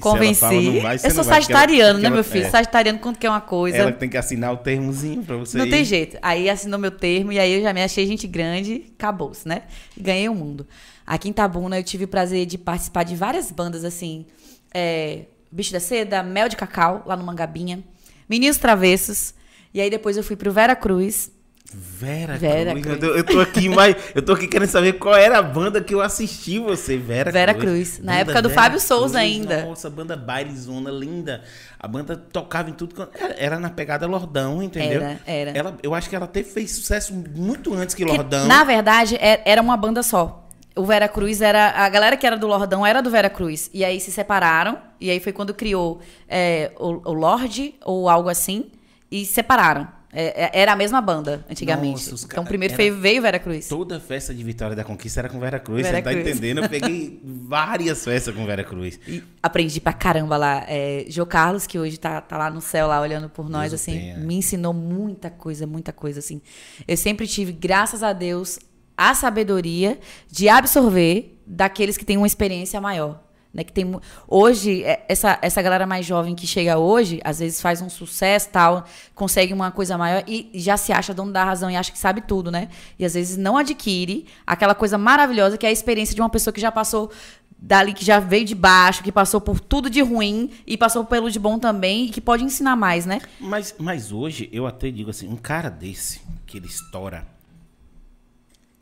Convenci. 0.00 0.40
fala, 0.40 0.60
não 0.60 0.80
vai, 0.80 0.96
eu 0.96 1.10
sou 1.12 1.22
sagitariano, 1.22 1.98
né, 2.00 2.06
ela- 2.06 2.14
meu 2.16 2.24
filho? 2.24 2.46
é. 2.46 2.50
Sagitariano, 2.50 2.98
quando 2.98 3.16
quer 3.16 3.30
uma 3.30 3.40
coisa. 3.40 3.76
Ela 3.78 3.92
tem 3.92 4.08
que 4.08 4.16
assinar 4.16 4.52
o 4.52 4.56
termozinho 4.56 5.22
pra 5.22 5.36
você 5.36 5.56
Não 5.56 5.66
ir. 5.66 5.70
tem 5.70 5.84
jeito. 5.84 6.18
Aí 6.20 6.50
assinou 6.50 6.78
meu 6.80 6.90
termo 6.90 7.30
e 7.32 7.38
aí 7.38 7.52
eu 7.54 7.62
já 7.62 7.72
me 7.72 7.82
achei 7.82 8.04
gente 8.06 8.26
grande, 8.26 8.86
acabou-se, 8.98 9.46
né? 9.46 9.62
E 9.96 10.02
ganhei 10.02 10.28
o 10.28 10.34
mundo. 10.34 10.66
Aqui 11.06 11.28
em 11.28 11.32
Tabuna 11.32 11.78
eu 11.78 11.84
tive 11.84 12.04
o 12.04 12.08
prazer 12.08 12.46
de 12.46 12.56
participar 12.58 13.02
de 13.04 13.14
várias 13.16 13.50
bandas, 13.50 13.84
assim. 13.84 14.26
é, 14.72 15.26
Bicho 15.52 15.72
da 15.72 15.78
Seda, 15.78 16.22
Mel 16.22 16.48
de 16.48 16.56
Cacau, 16.56 17.02
lá 17.06 17.16
no 17.16 17.22
Mangabinha. 17.24 17.82
Meninos 18.28 18.56
Travessos. 18.58 19.34
E 19.72 19.80
aí 19.80 19.88
depois 19.88 20.16
eu 20.16 20.22
fui 20.24 20.34
pro 20.34 20.50
Vera 20.52 20.74
Cruz. 20.74 21.30
Vera, 21.72 22.36
Vera 22.36 22.70
Cruz. 22.72 22.84
Cruz. 22.98 23.16
Eu, 23.16 23.24
tô, 23.24 23.40
aqui, 23.40 23.68
mas 23.68 23.96
eu 24.14 24.22
tô 24.22 24.32
aqui 24.32 24.46
querendo 24.46 24.68
saber 24.68 24.94
qual 24.94 25.14
era 25.16 25.38
a 25.38 25.42
banda 25.42 25.80
que 25.80 25.92
eu 25.94 26.00
assisti 26.00 26.58
você, 26.58 26.96
Vera, 26.96 27.30
Vera 27.32 27.54
Cruz. 27.54 27.98
Na 28.00 28.16
época 28.18 28.40
do 28.42 28.50
Fábio 28.50 28.78
Souza 28.80 29.18
ainda. 29.18 29.64
Nossa, 29.64 29.90
banda 29.90 30.16
bailezona 30.16 30.90
linda. 30.90 31.42
A 31.78 31.86
banda 31.88 32.16
tocava 32.16 32.70
em 32.70 32.72
tudo. 32.72 33.08
Era, 33.36 33.58
na 33.58 33.70
pegada 33.70 34.06
Lordão, 34.06 34.62
entendeu? 34.62 35.02
Era, 35.02 35.20
era. 35.26 35.50
Ela, 35.50 35.78
eu 35.82 35.94
acho 35.94 36.08
que 36.08 36.14
ela 36.16 36.24
até 36.26 36.42
fez 36.42 36.72
sucesso 36.72 37.12
muito 37.14 37.74
antes 37.74 37.94
que 37.94 38.04
Que, 38.04 38.10
Lordão. 38.10 38.46
na 38.46 38.62
verdade, 38.64 39.16
é- 39.16 39.42
era 39.44 39.60
uma 39.62 39.76
banda 39.76 40.02
só. 40.02 40.43
O 40.76 40.84
Vera 40.84 41.08
Cruz 41.08 41.40
era. 41.40 41.70
A 41.70 41.88
galera 41.88 42.16
que 42.16 42.26
era 42.26 42.36
do 42.36 42.46
Lordão 42.46 42.84
era 42.84 43.00
do 43.00 43.10
Vera 43.10 43.30
Cruz. 43.30 43.70
E 43.72 43.84
aí 43.84 44.00
se 44.00 44.10
separaram. 44.10 44.78
E 45.00 45.08
aí 45.10 45.20
foi 45.20 45.32
quando 45.32 45.54
criou 45.54 46.00
é, 46.28 46.72
o, 46.78 47.10
o 47.10 47.12
Lorde 47.12 47.74
ou 47.84 48.08
algo 48.08 48.28
assim. 48.28 48.70
E 49.10 49.24
separaram. 49.24 49.86
É, 50.16 50.44
é- 50.44 50.60
era 50.62 50.72
a 50.72 50.76
mesma 50.76 51.00
banda, 51.00 51.44
antigamente. 51.50 52.02
Nossa, 52.02 52.14
os 52.14 52.24
então 52.24 52.44
primeiro 52.44 52.72
era- 52.74 52.94
veio, 52.94 53.20
Vera 53.22 53.38
Cruz. 53.38 53.66
Toda 53.66 53.98
festa 53.98 54.32
de 54.32 54.44
Vitória 54.44 54.76
da 54.76 54.84
Conquista 54.84 55.20
era 55.20 55.28
com 55.28 55.40
Vera 55.40 55.58
Cruz, 55.58 55.82
Vera 55.82 55.96
você 55.98 56.02
tá 56.02 56.10
Cruz. 56.12 56.26
entendendo? 56.28 56.62
Eu 56.62 56.68
peguei 56.68 57.20
várias 57.24 58.04
festas 58.04 58.32
com 58.34 58.46
Vera 58.46 58.62
Cruz. 58.62 58.98
E 59.08 59.22
aprendi 59.42 59.80
pra 59.80 59.92
caramba 59.92 60.36
lá. 60.36 60.64
É, 60.68 61.04
Jô 61.08 61.26
Carlos, 61.26 61.66
que 61.66 61.78
hoje 61.80 61.98
tá, 61.98 62.20
tá 62.20 62.38
lá 62.38 62.48
no 62.48 62.60
céu, 62.60 62.86
lá 62.86 63.00
olhando 63.00 63.28
por 63.28 63.48
nós, 63.50 63.70
Deus 63.72 63.80
assim, 63.82 63.92
tenha. 63.92 64.16
me 64.18 64.36
ensinou 64.36 64.72
muita 64.72 65.30
coisa, 65.30 65.66
muita 65.66 65.92
coisa, 65.92 66.20
assim. 66.20 66.40
Eu 66.86 66.96
sempre 66.96 67.26
tive, 67.26 67.50
graças 67.52 68.04
a 68.04 68.12
Deus, 68.12 68.58
a 68.96 69.14
sabedoria 69.14 69.98
de 70.30 70.48
absorver 70.48 71.38
daqueles 71.46 71.96
que 71.96 72.04
têm 72.04 72.16
uma 72.16 72.26
experiência 72.26 72.80
maior. 72.80 73.22
Né, 73.52 73.62
que 73.62 73.72
tem, 73.72 73.88
hoje, 74.26 74.82
é, 74.82 75.06
essa, 75.08 75.38
essa 75.40 75.62
galera 75.62 75.86
mais 75.86 76.04
jovem 76.04 76.34
que 76.34 76.44
chega 76.44 76.76
hoje, 76.76 77.20
às 77.22 77.38
vezes 77.38 77.60
faz 77.60 77.80
um 77.80 77.88
sucesso 77.88 78.48
tal, 78.50 78.84
consegue 79.14 79.52
uma 79.52 79.70
coisa 79.70 79.96
maior 79.96 80.24
e 80.26 80.50
já 80.54 80.76
se 80.76 80.92
acha 80.92 81.14
dono 81.14 81.30
da 81.30 81.44
razão 81.44 81.70
e 81.70 81.76
acha 81.76 81.92
que 81.92 81.98
sabe 81.98 82.20
tudo, 82.22 82.50
né? 82.50 82.68
E 82.98 83.04
às 83.04 83.14
vezes 83.14 83.36
não 83.36 83.56
adquire 83.56 84.26
aquela 84.44 84.74
coisa 84.74 84.98
maravilhosa 84.98 85.56
que 85.56 85.64
é 85.64 85.68
a 85.68 85.72
experiência 85.72 86.16
de 86.16 86.20
uma 86.20 86.28
pessoa 86.28 86.52
que 86.52 86.60
já 86.60 86.72
passou 86.72 87.12
dali, 87.56 87.94
que 87.94 88.04
já 88.04 88.18
veio 88.18 88.44
de 88.44 88.56
baixo, 88.56 89.04
que 89.04 89.12
passou 89.12 89.40
por 89.40 89.60
tudo 89.60 89.88
de 89.88 90.02
ruim 90.02 90.50
e 90.66 90.76
passou 90.76 91.04
pelo 91.04 91.30
de 91.30 91.38
bom 91.38 91.56
também 91.56 92.06
e 92.06 92.08
que 92.10 92.20
pode 92.20 92.42
ensinar 92.42 92.74
mais, 92.74 93.06
né? 93.06 93.20
Mas, 93.38 93.74
mas 93.78 94.10
hoje, 94.10 94.50
eu 94.52 94.66
até 94.66 94.90
digo 94.90 95.10
assim, 95.10 95.28
um 95.28 95.36
cara 95.36 95.70
desse, 95.70 96.20
que 96.44 96.58
ele 96.58 96.66
estoura, 96.66 97.24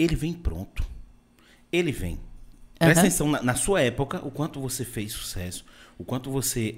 ele 0.03 0.17
vem 0.17 0.33
pronto. 0.33 0.85
Ele 1.71 1.93
vem. 1.93 2.19
Presta 2.79 3.01
Aham. 3.01 3.07
atenção 3.09 3.31
na, 3.31 3.43
na 3.43 3.55
sua 3.55 3.81
época, 3.81 4.19
o 4.27 4.31
quanto 4.31 4.61
você 4.61 4.85
fez 4.85 5.13
sucesso, 5.13 5.65
o 5.99 6.05
quanto 6.05 6.31
você 6.31 6.77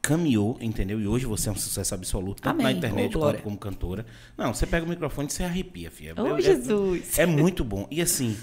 caminhou, 0.00 0.58
entendeu? 0.60 1.00
E 1.00 1.06
hoje 1.06 1.24
você 1.26 1.48
é 1.48 1.52
um 1.52 1.56
sucesso 1.56 1.94
absoluto, 1.94 2.42
tanto 2.42 2.58
na 2.60 2.68
Amém. 2.68 2.76
internet 2.78 3.16
Ô, 3.16 3.20
glória. 3.20 3.38
quanto 3.38 3.44
como 3.44 3.56
cantora. 3.58 4.04
Não, 4.36 4.52
você 4.52 4.66
pega 4.66 4.84
o 4.84 4.88
microfone 4.88 5.28
e 5.28 5.32
você 5.32 5.44
arrepia, 5.44 5.90
filha. 5.90 6.14
Ô, 6.20 6.36
É- 6.36 6.38
é- 6.38 6.42
Jesus. 6.42 7.18
É 7.18 7.24
muito 7.26 7.64
bom. 7.64 7.86
E 7.90 8.02
assim, 8.02 8.36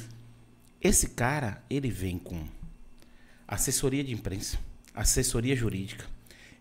esse 0.82 1.10
cara, 1.10 1.62
ele 1.70 1.90
vem 1.92 2.18
com 2.18 2.44
assessoria 3.48 4.04
de 4.04 4.14
imprensa, 4.14 4.58
assessoria 4.96 5.56
jurídica. 5.56 6.06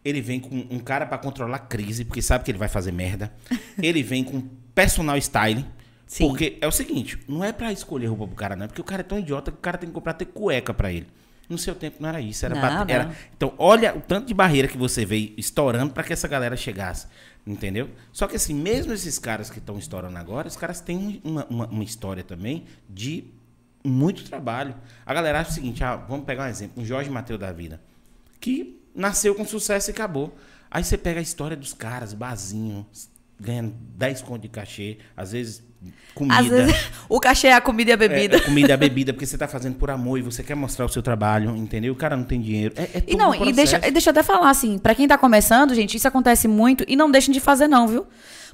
Ele 0.04 0.20
vem 0.20 0.40
com 0.40 0.66
um 0.70 0.78
cara 0.78 1.06
pra 1.06 1.18
controlar 1.18 1.56
a 1.56 1.60
crise, 1.60 2.04
porque 2.04 2.22
sabe 2.22 2.44
que 2.44 2.50
ele 2.50 2.58
vai 2.58 2.68
fazer 2.68 2.92
merda. 2.92 3.32
Ele 3.82 4.02
vem 4.02 4.22
com 4.24 4.40
personal 4.74 5.18
styling. 5.18 5.66
Sim. 6.08 6.26
Porque 6.26 6.56
é 6.60 6.66
o 6.66 6.72
seguinte, 6.72 7.18
não 7.28 7.44
é 7.44 7.52
pra 7.52 7.70
escolher 7.70 8.06
roupa 8.06 8.26
pro 8.26 8.34
cara, 8.34 8.56
não. 8.56 8.64
É 8.64 8.66
porque 8.66 8.80
o 8.80 8.84
cara 8.84 9.02
é 9.02 9.04
tão 9.04 9.18
idiota 9.18 9.52
que 9.52 9.58
o 9.58 9.60
cara 9.60 9.76
tem 9.76 9.88
que 9.88 9.94
comprar 9.94 10.12
até 10.12 10.24
cueca 10.24 10.72
pra 10.72 10.90
ele. 10.90 11.06
No 11.48 11.58
seu 11.58 11.74
tempo 11.74 11.98
não 12.00 12.08
era 12.08 12.20
isso, 12.20 12.44
era, 12.44 12.54
Não, 12.54 12.84
era-. 12.88 13.14
Então, 13.36 13.54
olha 13.58 13.96
o 13.96 14.00
tanto 14.00 14.26
de 14.26 14.34
barreira 14.34 14.66
que 14.68 14.76
você 14.76 15.04
veio 15.04 15.32
estourando 15.36 15.92
para 15.92 16.02
que 16.02 16.12
essa 16.12 16.26
galera 16.26 16.56
chegasse, 16.56 17.06
entendeu? 17.46 17.90
Só 18.12 18.26
que 18.26 18.36
assim, 18.36 18.54
mesmo 18.54 18.92
esses 18.92 19.18
caras 19.18 19.50
que 19.50 19.58
estão 19.58 19.78
estourando 19.78 20.16
agora, 20.18 20.48
os 20.48 20.56
caras 20.56 20.80
têm 20.80 21.20
uma, 21.22 21.46
uma, 21.46 21.66
uma 21.66 21.84
história 21.84 22.22
também 22.22 22.64
de 22.88 23.24
muito 23.84 24.24
trabalho. 24.24 24.74
A 25.04 25.14
galera 25.14 25.40
acha 25.40 25.50
o 25.50 25.54
seguinte, 25.54 25.84
ah, 25.84 25.96
vamos 25.96 26.26
pegar 26.26 26.44
um 26.44 26.48
exemplo, 26.48 26.82
um 26.82 26.86
Jorge 26.86 27.10
Mateus 27.10 27.40
da 27.40 27.52
vida, 27.52 27.80
que 28.40 28.78
nasceu 28.94 29.34
com 29.34 29.44
sucesso 29.44 29.90
e 29.90 29.92
acabou. 29.92 30.36
Aí 30.70 30.84
você 30.84 30.98
pega 30.98 31.18
a 31.18 31.22
história 31.22 31.56
dos 31.56 31.72
caras, 31.72 32.12
barzinho, 32.12 32.86
ganhando 33.40 33.74
10 33.96 34.22
conto 34.22 34.42
de 34.42 34.48
cachê, 34.48 34.98
às 35.16 35.32
vezes 35.32 35.62
comida. 36.14 36.40
Às 36.40 36.46
vezes, 36.46 36.74
o 37.08 37.20
cachê 37.20 37.48
é 37.48 37.54
a 37.54 37.60
comida 37.60 37.90
e 37.90 37.94
a 37.94 37.96
bebida. 37.96 38.36
É, 38.36 38.40
comida, 38.40 38.76
bebida, 38.76 39.12
porque 39.12 39.26
você 39.26 39.38
tá 39.38 39.46
fazendo 39.46 39.76
por 39.76 39.90
amor 39.90 40.18
e 40.18 40.22
você 40.22 40.42
quer 40.42 40.54
mostrar 40.54 40.84
o 40.84 40.88
seu 40.88 41.02
trabalho, 41.02 41.54
entendeu? 41.56 41.92
O 41.92 41.96
cara 41.96 42.16
não 42.16 42.24
tem 42.24 42.40
dinheiro. 42.40 42.74
É, 42.76 42.82
é 42.82 43.04
E 43.06 43.16
não, 43.16 43.30
um 43.30 43.44
e 43.44 43.52
deixa, 43.52 43.76
e 43.86 43.90
deixa 43.90 44.10
eu 44.10 44.12
até 44.12 44.22
falar 44.22 44.50
assim, 44.50 44.78
pra 44.78 44.94
quem 44.94 45.06
tá 45.06 45.16
começando, 45.16 45.74
gente, 45.74 45.96
isso 45.96 46.08
acontece 46.08 46.48
muito 46.48 46.84
e 46.88 46.96
não 46.96 47.10
deixem 47.10 47.32
de 47.32 47.40
fazer 47.40 47.68
não, 47.68 47.86
viu? 47.86 48.06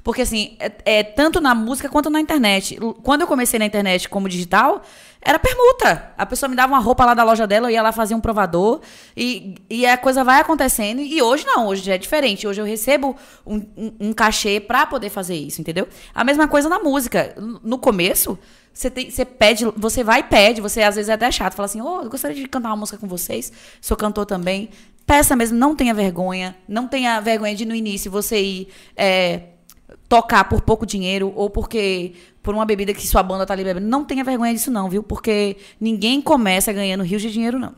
Porque 0.05 0.21
assim, 0.21 0.55
é, 0.59 0.71
é 0.99 1.03
tanto 1.03 1.41
na 1.41 1.55
música 1.55 1.89
quanto 1.89 2.11
na 2.11 2.21
internet. 2.21 2.77
Quando 3.01 3.21
eu 3.21 3.27
comecei 3.27 3.57
na 3.57 3.65
internet 3.65 4.07
como 4.07 4.29
digital, 4.29 4.83
era 5.19 5.39
permuta. 5.39 6.13
A 6.15 6.27
pessoa 6.27 6.47
me 6.47 6.55
dava 6.55 6.71
uma 6.71 6.79
roupa 6.79 7.03
lá 7.03 7.15
da 7.15 7.23
loja 7.23 7.47
dela, 7.47 7.65
eu 7.65 7.71
ia 7.71 7.81
lá 7.81 7.91
fazer 7.91 8.13
um 8.13 8.21
provador 8.21 8.81
e, 9.17 9.55
e 9.67 9.83
a 9.83 9.97
coisa 9.97 10.23
vai 10.23 10.39
acontecendo. 10.39 11.01
E 11.01 11.19
hoje 11.23 11.43
não, 11.47 11.65
hoje 11.65 11.89
é 11.89 11.97
diferente. 11.97 12.47
Hoje 12.47 12.61
eu 12.61 12.65
recebo 12.65 13.15
um, 13.43 13.55
um, 13.75 13.93
um 13.99 14.13
cachê 14.13 14.59
pra 14.59 14.85
poder 14.85 15.09
fazer 15.09 15.33
isso, 15.33 15.59
entendeu? 15.59 15.87
A 16.13 16.23
mesma 16.23 16.47
coisa 16.47 16.69
na 16.69 16.77
música. 16.77 17.33
No 17.63 17.79
começo, 17.79 18.37
você, 18.71 18.91
tem, 18.91 19.09
você 19.09 19.25
pede, 19.25 19.65
você 19.75 20.03
vai 20.03 20.19
e 20.19 20.23
pede, 20.23 20.61
você 20.61 20.83
às 20.83 20.93
vezes 20.93 21.09
é 21.09 21.13
até 21.13 21.31
chato, 21.31 21.55
fala 21.55 21.65
assim, 21.65 21.81
ô, 21.81 22.03
eu 22.03 22.09
gostaria 22.11 22.35
de 22.39 22.47
cantar 22.47 22.69
uma 22.69 22.77
música 22.77 22.99
com 22.99 23.07
vocês, 23.07 23.51
sou 23.81 23.97
cantor 23.97 24.27
também. 24.27 24.69
Peça 25.03 25.35
mesmo, 25.35 25.57
não 25.57 25.75
tenha 25.75 25.95
vergonha, 25.95 26.55
não 26.67 26.87
tenha 26.87 27.19
vergonha 27.19 27.55
de 27.55 27.65
no 27.65 27.73
início 27.73 28.11
você 28.11 28.39
ir 28.39 28.67
é, 28.95 29.54
tocar 30.09 30.43
por 30.49 30.61
pouco 30.61 30.85
dinheiro 30.85 31.31
ou 31.35 31.49
porque 31.49 32.13
por 32.41 32.53
uma 32.53 32.65
bebida 32.65 32.93
que 32.93 33.07
sua 33.07 33.23
banda 33.23 33.45
tá 33.45 33.53
ali 33.53 33.63
bebendo. 33.63 33.87
Não 33.87 34.03
tenha 34.05 34.23
vergonha 34.23 34.53
disso 34.53 34.69
não, 34.71 34.89
viu? 34.89 35.01
Porque 35.03 35.57
ninguém 35.79 36.21
começa 36.21 36.71
ganhando 36.73 37.03
rios 37.03 37.21
de 37.21 37.31
dinheiro, 37.31 37.57
não. 37.59 37.73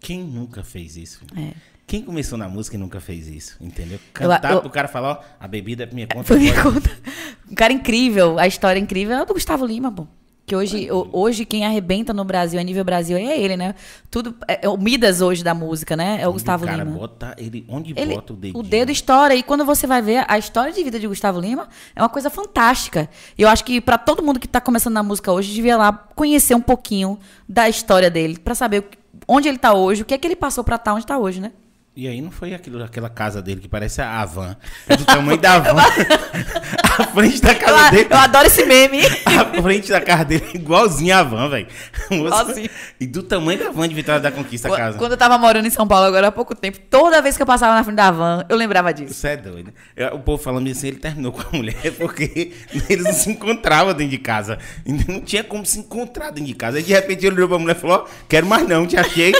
Quem 0.00 0.22
nunca 0.22 0.62
fez 0.64 0.96
isso? 0.96 1.20
É. 1.36 1.52
Quem 1.86 2.02
começou 2.02 2.38
na 2.38 2.48
música 2.48 2.76
e 2.76 2.78
nunca 2.78 3.00
fez 3.00 3.26
isso, 3.28 3.56
entendeu? 3.60 3.94
Eu- 3.98 4.00
Cantar 4.12 4.52
eu- 4.52 4.60
pro 4.60 4.70
cara 4.70 4.86
falar, 4.88 5.10
ó, 5.10 5.20
a 5.40 5.48
bebida 5.48 5.82
é 5.84 5.92
minha 5.92 6.06
conta. 6.06 6.24
Foi 6.24 6.38
minha 6.38 6.62
conta. 6.62 6.90
Um 7.50 7.54
cara 7.56 7.72
incrível, 7.72 8.38
a 8.38 8.46
história 8.46 8.78
incrível 8.78 9.16
é 9.18 9.26
do 9.26 9.34
Gustavo 9.34 9.66
Lima, 9.66 9.90
pô. 9.90 10.06
Que 10.46 10.56
hoje, 10.56 10.88
hoje 11.12 11.44
quem 11.44 11.64
arrebenta 11.64 12.12
no 12.12 12.24
Brasil, 12.24 12.58
a 12.58 12.62
nível 12.62 12.82
Brasil, 12.84 13.16
é 13.16 13.38
ele, 13.38 13.56
né? 13.56 13.72
Tudo, 14.10 14.34
é, 14.48 14.66
é 14.66 14.68
o 14.68 14.76
Midas 14.76 15.20
hoje 15.20 15.44
da 15.44 15.54
música, 15.54 15.96
né? 15.96 16.18
É 16.20 16.26
o 16.26 16.30
Onde 16.30 16.32
Gustavo 16.38 16.64
o 16.64 16.66
cara 16.66 16.82
Lima. 16.82 16.98
bota 16.98 17.34
ele, 17.38 17.64
onde 17.68 17.94
Ele, 17.96 18.14
bota 18.16 18.32
o 18.32 18.36
dedinho. 18.36 18.58
o 18.58 18.62
dedo 18.64 18.90
estoura. 18.90 19.34
E 19.36 19.44
quando 19.44 19.64
você 19.64 19.86
vai 19.86 20.02
ver 20.02 20.24
a 20.26 20.36
história 20.38 20.72
de 20.72 20.82
vida 20.82 20.98
de 20.98 21.06
Gustavo 21.06 21.38
Lima, 21.38 21.68
é 21.94 22.02
uma 22.02 22.08
coisa 22.08 22.28
fantástica. 22.30 23.08
E 23.38 23.42
eu 23.42 23.48
acho 23.48 23.64
que 23.64 23.80
pra 23.80 23.96
todo 23.96 24.24
mundo 24.24 24.40
que 24.40 24.48
tá 24.48 24.60
começando 24.60 24.94
na 24.94 25.02
música 25.04 25.30
hoje, 25.30 25.52
devia 25.54 25.76
lá 25.76 25.92
conhecer 25.92 26.54
um 26.56 26.60
pouquinho 26.60 27.16
da 27.48 27.68
história 27.68 28.10
dele, 28.10 28.36
pra 28.36 28.54
saber 28.56 28.88
onde 29.28 29.48
ele 29.48 29.58
tá 29.58 29.72
hoje, 29.72 30.02
o 30.02 30.04
que 30.04 30.14
é 30.14 30.18
que 30.18 30.26
ele 30.26 30.34
passou 30.36 30.64
pra 30.64 30.74
estar 30.76 30.94
onde 30.94 31.06
tá 31.06 31.16
hoje, 31.16 31.40
né? 31.40 31.52
E 32.00 32.08
aí 32.08 32.22
não 32.22 32.30
foi 32.30 32.54
aquilo, 32.54 32.82
aquela 32.82 33.10
casa 33.10 33.42
dele 33.42 33.60
que 33.60 33.68
parece 33.68 34.00
a 34.00 34.24
van. 34.24 34.56
É 34.88 34.96
do 34.96 35.04
tamanho 35.04 35.36
da 35.38 35.58
van. 35.58 35.82
a 36.98 37.04
frente 37.08 37.42
da 37.42 37.52
Eu, 37.52 37.58
casa 37.58 37.86
a- 37.86 37.90
dele. 37.90 38.08
eu 38.10 38.16
adoro 38.16 38.46
esse 38.46 38.64
meme. 38.64 39.00
A 39.26 39.60
frente 39.62 39.90
da 39.90 40.00
casa 40.00 40.24
dele 40.24 40.44
é 40.54 40.56
igualzinha 40.56 41.18
a 41.18 41.22
van, 41.22 41.50
velho. 41.50 41.66
Igualzinho. 42.10 42.70
E 42.98 43.06
do 43.06 43.22
tamanho 43.22 43.58
da 43.58 43.70
van 43.70 43.86
de 43.86 43.94
Vitória 43.94 44.18
da 44.18 44.32
Conquista 44.32 44.72
a 44.72 44.76
casa. 44.78 44.96
Quando 44.96 45.12
eu 45.12 45.18
tava 45.18 45.36
morando 45.36 45.66
em 45.66 45.70
São 45.70 45.86
Paulo 45.86 46.06
agora 46.06 46.28
há 46.28 46.32
pouco 46.32 46.54
tempo, 46.54 46.78
toda 46.88 47.20
vez 47.20 47.36
que 47.36 47.42
eu 47.42 47.46
passava 47.46 47.74
na 47.74 47.84
frente 47.84 47.96
da 47.96 48.10
van, 48.10 48.46
eu 48.48 48.56
lembrava 48.56 48.94
disso. 48.94 49.12
Você 49.12 49.28
é 49.28 49.36
doido. 49.36 49.70
É, 49.94 50.06
O 50.06 50.20
povo 50.20 50.42
falando 50.42 50.70
assim, 50.70 50.86
ele 50.88 50.96
terminou 51.00 51.32
com 51.32 51.42
a 51.42 51.50
mulher 51.54 51.76
porque 52.00 52.52
eles 52.88 53.04
não 53.04 53.12
se 53.12 53.30
encontravam 53.30 53.92
dentro 53.92 54.08
de 54.12 54.18
casa. 54.18 54.58
Não 55.06 55.20
tinha 55.20 55.44
como 55.44 55.66
se 55.66 55.78
encontrar 55.78 56.30
dentro 56.30 56.46
de 56.46 56.54
casa. 56.54 56.78
Aí 56.78 56.82
de 56.82 56.94
repente 56.94 57.26
ele 57.26 57.34
olhou 57.36 57.48
pra 57.50 57.58
mulher 57.58 57.76
e 57.76 57.78
falou: 57.78 58.06
ó, 58.06 58.10
quero 58.26 58.46
mais 58.46 58.66
não, 58.66 58.86
te 58.86 58.96
achei, 58.96 59.34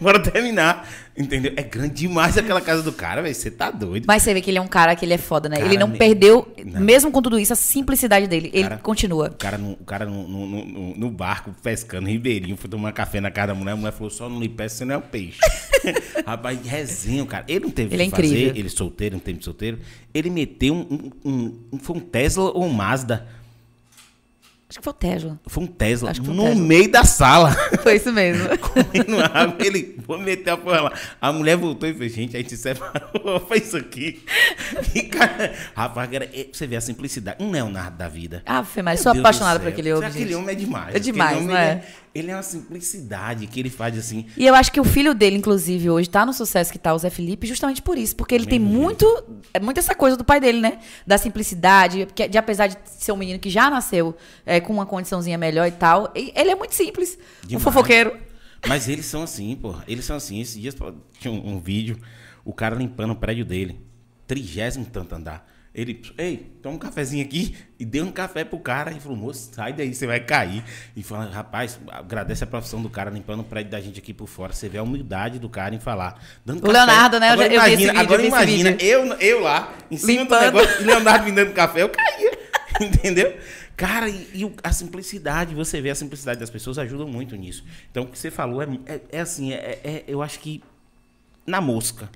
bora 0.00 0.18
terminar. 0.18 0.88
Entendeu? 1.16 1.52
É 1.56 1.62
grande 1.62 1.94
demais 1.94 2.38
aquela 2.38 2.60
casa 2.60 2.82
do 2.82 2.92
cara, 2.92 3.20
velho. 3.20 3.34
Você 3.34 3.50
tá 3.50 3.70
doido. 3.70 4.04
Mas 4.06 4.22
você 4.22 4.32
vê 4.32 4.40
que 4.40 4.50
ele 4.50 4.58
é 4.58 4.60
um 4.60 4.66
cara 4.68 4.94
que 4.96 5.04
ele 5.04 5.12
é 5.12 5.18
foda, 5.18 5.48
né? 5.48 5.56
Cara, 5.56 5.68
ele 5.68 5.76
não 5.76 5.88
me- 5.88 5.98
perdeu, 5.98 6.46
Não. 6.64 6.80
mesmo 6.80 7.10
com 7.10 7.20
tudo 7.20 7.38
isso, 7.38 7.52
a 7.52 7.56
simplicidade 7.56 8.26
dele. 8.26 8.48
Ele 8.54 8.62
Cara- 8.62 8.78
continua. 8.78 9.26
O 9.28 9.34
cara, 9.34 9.58
no, 9.58 9.72
o 9.72 9.84
cara 9.84 10.06
no, 10.06 10.26
no, 10.28 10.46
no- 10.64 10.96
no 10.96 11.10
barco 11.10 11.54
pescando, 11.62 12.08
ribeirinho, 12.08 12.56
foi 12.56 12.70
tomar 12.70 12.92
café 12.92 13.20
na 13.20 13.30
casa 13.30 13.48
da 13.48 13.54
mulher. 13.54 13.72
A 13.72 13.76
mulher 13.76 13.92
falou: 13.92 14.08
só 14.10 14.28
não 14.28 14.40
lhe 14.40 14.48
peço, 14.48 14.76
você 14.76 14.84
não 14.84 14.94
é 14.94 14.98
um 14.98 15.02
peixe. 15.02 15.38
Rapaz, 16.24 16.58
resenha, 16.64 17.26
cara. 17.26 17.44
Ele 17.48 17.60
não 17.60 17.70
teve 17.70 17.94
Ele 17.94 18.02
o 18.02 18.06
é 18.06 18.10
que 18.10 18.10
fazer, 18.16 18.26
incrível. 18.26 18.56
ele 18.56 18.68
solteiro, 18.68 19.14
não 19.16 19.20
teve 19.20 19.42
solteiro. 19.42 19.78
Ele 20.14 20.30
meteu 20.30 20.74
um, 20.74 21.10
um, 21.24 21.58
um- 21.72 21.78
Foi 21.78 21.96
um 21.96 22.00
Tesla 22.00 22.50
ou 22.52 22.64
um 22.64 22.72
Mazda? 22.72 23.26
Acho 24.70 24.78
que 24.78 24.84
foi 24.84 24.92
o 24.92 24.94
Tesla. 24.94 25.40
Foi 25.48 25.64
um 25.64 25.66
Tesla 25.66 26.10
Acho 26.12 26.20
que 26.20 26.26
foi 26.26 26.34
um 26.34 26.36
no 26.38 26.44
Tesla. 26.44 26.62
meio 26.64 26.90
da 26.92 27.04
sala. 27.04 27.50
Foi 27.82 27.96
isso 27.96 28.12
mesmo. 28.12 28.46
comendo 28.58 29.20
água, 29.20 29.56
ele 29.66 29.96
vou 30.06 30.16
meter 30.16 30.50
a 30.50 30.56
porra 30.56 30.82
lá. 30.82 30.92
A 31.20 31.32
mulher 31.32 31.56
voltou 31.56 31.88
e 31.88 31.94
fez, 31.94 32.12
gente, 32.14 32.36
a 32.36 32.40
gente 32.40 32.50
se 32.50 32.56
separou, 32.56 33.40
foi 33.48 33.58
isso 33.58 33.76
aqui. 33.76 34.22
E, 34.94 35.02
cara, 35.02 35.52
rapaz, 35.74 36.08
cara, 36.08 36.24
é- 36.32 36.46
você 36.52 36.68
vê 36.68 36.76
a 36.76 36.80
simplicidade. 36.80 37.42
Um 37.42 37.50
Leonardo 37.50 37.98
da 37.98 38.08
vida. 38.08 38.44
Ah, 38.46 38.62
mas 38.62 38.76
Meu 38.84 38.96
sou 38.98 39.12
Deus 39.12 39.24
apaixonada 39.24 39.58
por 39.58 39.68
aquele 39.68 39.92
homem. 39.92 40.08
Aquele 40.08 40.34
homem 40.36 40.50
é 40.50 40.54
demais. 40.54 40.94
É 40.94 40.98
demais, 41.00 41.36
não 41.38 41.44
homem, 41.46 41.56
é? 41.56 41.84
Ele 42.14 42.28
é, 42.28 42.32
é 42.32 42.36
uma 42.36 42.42
simplicidade 42.42 43.46
que 43.46 43.60
ele 43.60 43.70
faz 43.70 43.96
assim. 43.96 44.26
E 44.36 44.46
eu 44.46 44.54
acho 44.54 44.72
que 44.72 44.80
o 44.80 44.84
filho 44.84 45.14
dele, 45.14 45.36
inclusive, 45.36 45.88
hoje 45.90 46.08
tá 46.10 46.26
no 46.26 46.32
sucesso 46.32 46.72
que 46.72 46.78
tá, 46.78 46.92
o 46.92 46.98
Zé 46.98 47.08
Felipe, 47.10 47.46
justamente 47.46 47.80
por 47.80 47.96
isso. 47.96 48.16
Porque 48.16 48.34
ele 48.34 48.46
tem 48.46 48.58
muito, 48.58 49.06
é 49.54 49.60
muito 49.60 49.78
essa 49.78 49.94
coisa 49.94 50.16
do 50.16 50.24
pai 50.24 50.40
dele, 50.40 50.60
né? 50.60 50.78
Da 51.06 51.16
simplicidade, 51.18 52.08
que- 52.14 52.28
de 52.28 52.36
apesar 52.36 52.66
de 52.66 52.76
ser 52.86 53.12
um 53.12 53.16
menino 53.16 53.38
que 53.38 53.48
já 53.48 53.70
nasceu 53.70 54.16
é, 54.44 54.60
com 54.60 54.72
uma 54.72 54.86
condiçãozinha 54.86 55.38
melhor 55.38 55.68
e 55.68 55.72
tal, 55.72 56.10
ele 56.14 56.50
é 56.50 56.54
muito 56.56 56.74
simples. 56.74 57.16
Um 57.44 57.46
Demais. 57.46 57.62
fofoqueiro. 57.64 58.16
Mas 58.66 58.88
eles 58.88 59.06
são 59.06 59.22
assim, 59.22 59.54
pô. 59.56 59.74
Eles 59.86 60.04
são 60.04 60.16
assim. 60.16 60.40
Esses 60.40 60.60
dias 60.60 60.74
tinha 61.18 61.32
um, 61.32 61.54
um 61.54 61.60
vídeo, 61.60 61.96
o 62.44 62.52
cara 62.52 62.74
limpando 62.74 63.12
o 63.12 63.16
prédio 63.16 63.44
dele. 63.44 63.80
Trigésimo 64.26 64.84
tanto 64.84 65.14
andar. 65.14 65.46
Ele, 65.72 66.02
ei, 66.18 66.50
toma 66.60 66.74
um 66.74 66.78
cafezinho 66.78 67.24
aqui. 67.24 67.54
E 67.78 67.84
deu 67.84 68.04
um 68.04 68.10
café 68.10 68.44
pro 68.44 68.58
cara. 68.58 68.92
E 68.92 68.98
falou, 68.98 69.16
moço, 69.16 69.50
sai 69.52 69.72
daí, 69.72 69.94
você 69.94 70.06
vai 70.06 70.20
cair. 70.20 70.64
E 70.96 71.02
fala, 71.02 71.26
rapaz, 71.26 71.78
agradece 71.88 72.42
a 72.42 72.46
profissão 72.46 72.82
do 72.82 72.90
cara 72.90 73.08
limpando 73.10 73.40
o 73.40 73.44
prédio 73.44 73.70
da 73.70 73.80
gente 73.80 74.00
aqui 74.00 74.12
por 74.12 74.26
fora. 74.26 74.52
Você 74.52 74.68
vê 74.68 74.78
a 74.78 74.82
humildade 74.82 75.38
do 75.38 75.48
cara 75.48 75.74
em 75.74 75.80
falar. 75.80 76.20
Dando 76.44 76.66
O 76.66 76.70
Leonardo, 76.70 77.20
né? 77.20 77.28
Eu 77.28 77.32
Agora 77.34 77.48
eu 77.48 77.54
imagina, 77.54 77.76
vídeo, 77.76 78.00
agora 78.00 78.22
eu 78.22 78.26
imagina 78.26 78.70
eu, 78.80 79.04
eu 79.14 79.40
lá, 79.40 79.72
em 79.90 79.96
cima 79.96 80.22
Limpando. 80.22 80.38
do 80.40 80.58
negócio, 80.58 80.82
e 80.82 80.84
Leonardo 80.84 81.24
me 81.24 81.32
dando 81.32 81.52
café, 81.52 81.82
eu 81.82 81.88
caía. 81.88 82.38
Entendeu? 82.80 83.36
Cara, 83.76 84.08
e, 84.08 84.28
e 84.34 84.52
a 84.62 84.72
simplicidade, 84.72 85.54
você 85.54 85.80
vê 85.80 85.90
a 85.90 85.94
simplicidade 85.94 86.38
das 86.40 86.50
pessoas 86.50 86.78
ajuda 86.78 87.06
muito 87.06 87.34
nisso. 87.36 87.64
Então, 87.90 88.02
o 88.02 88.06
que 88.08 88.18
você 88.18 88.30
falou 88.30 88.60
é, 88.60 88.66
é, 88.86 89.00
é 89.12 89.20
assim, 89.20 89.52
é, 89.52 89.78
é- 89.82 90.04
eu 90.06 90.20
acho 90.20 90.38
que 90.40 90.62
na 91.46 91.60
mosca. 91.60 92.10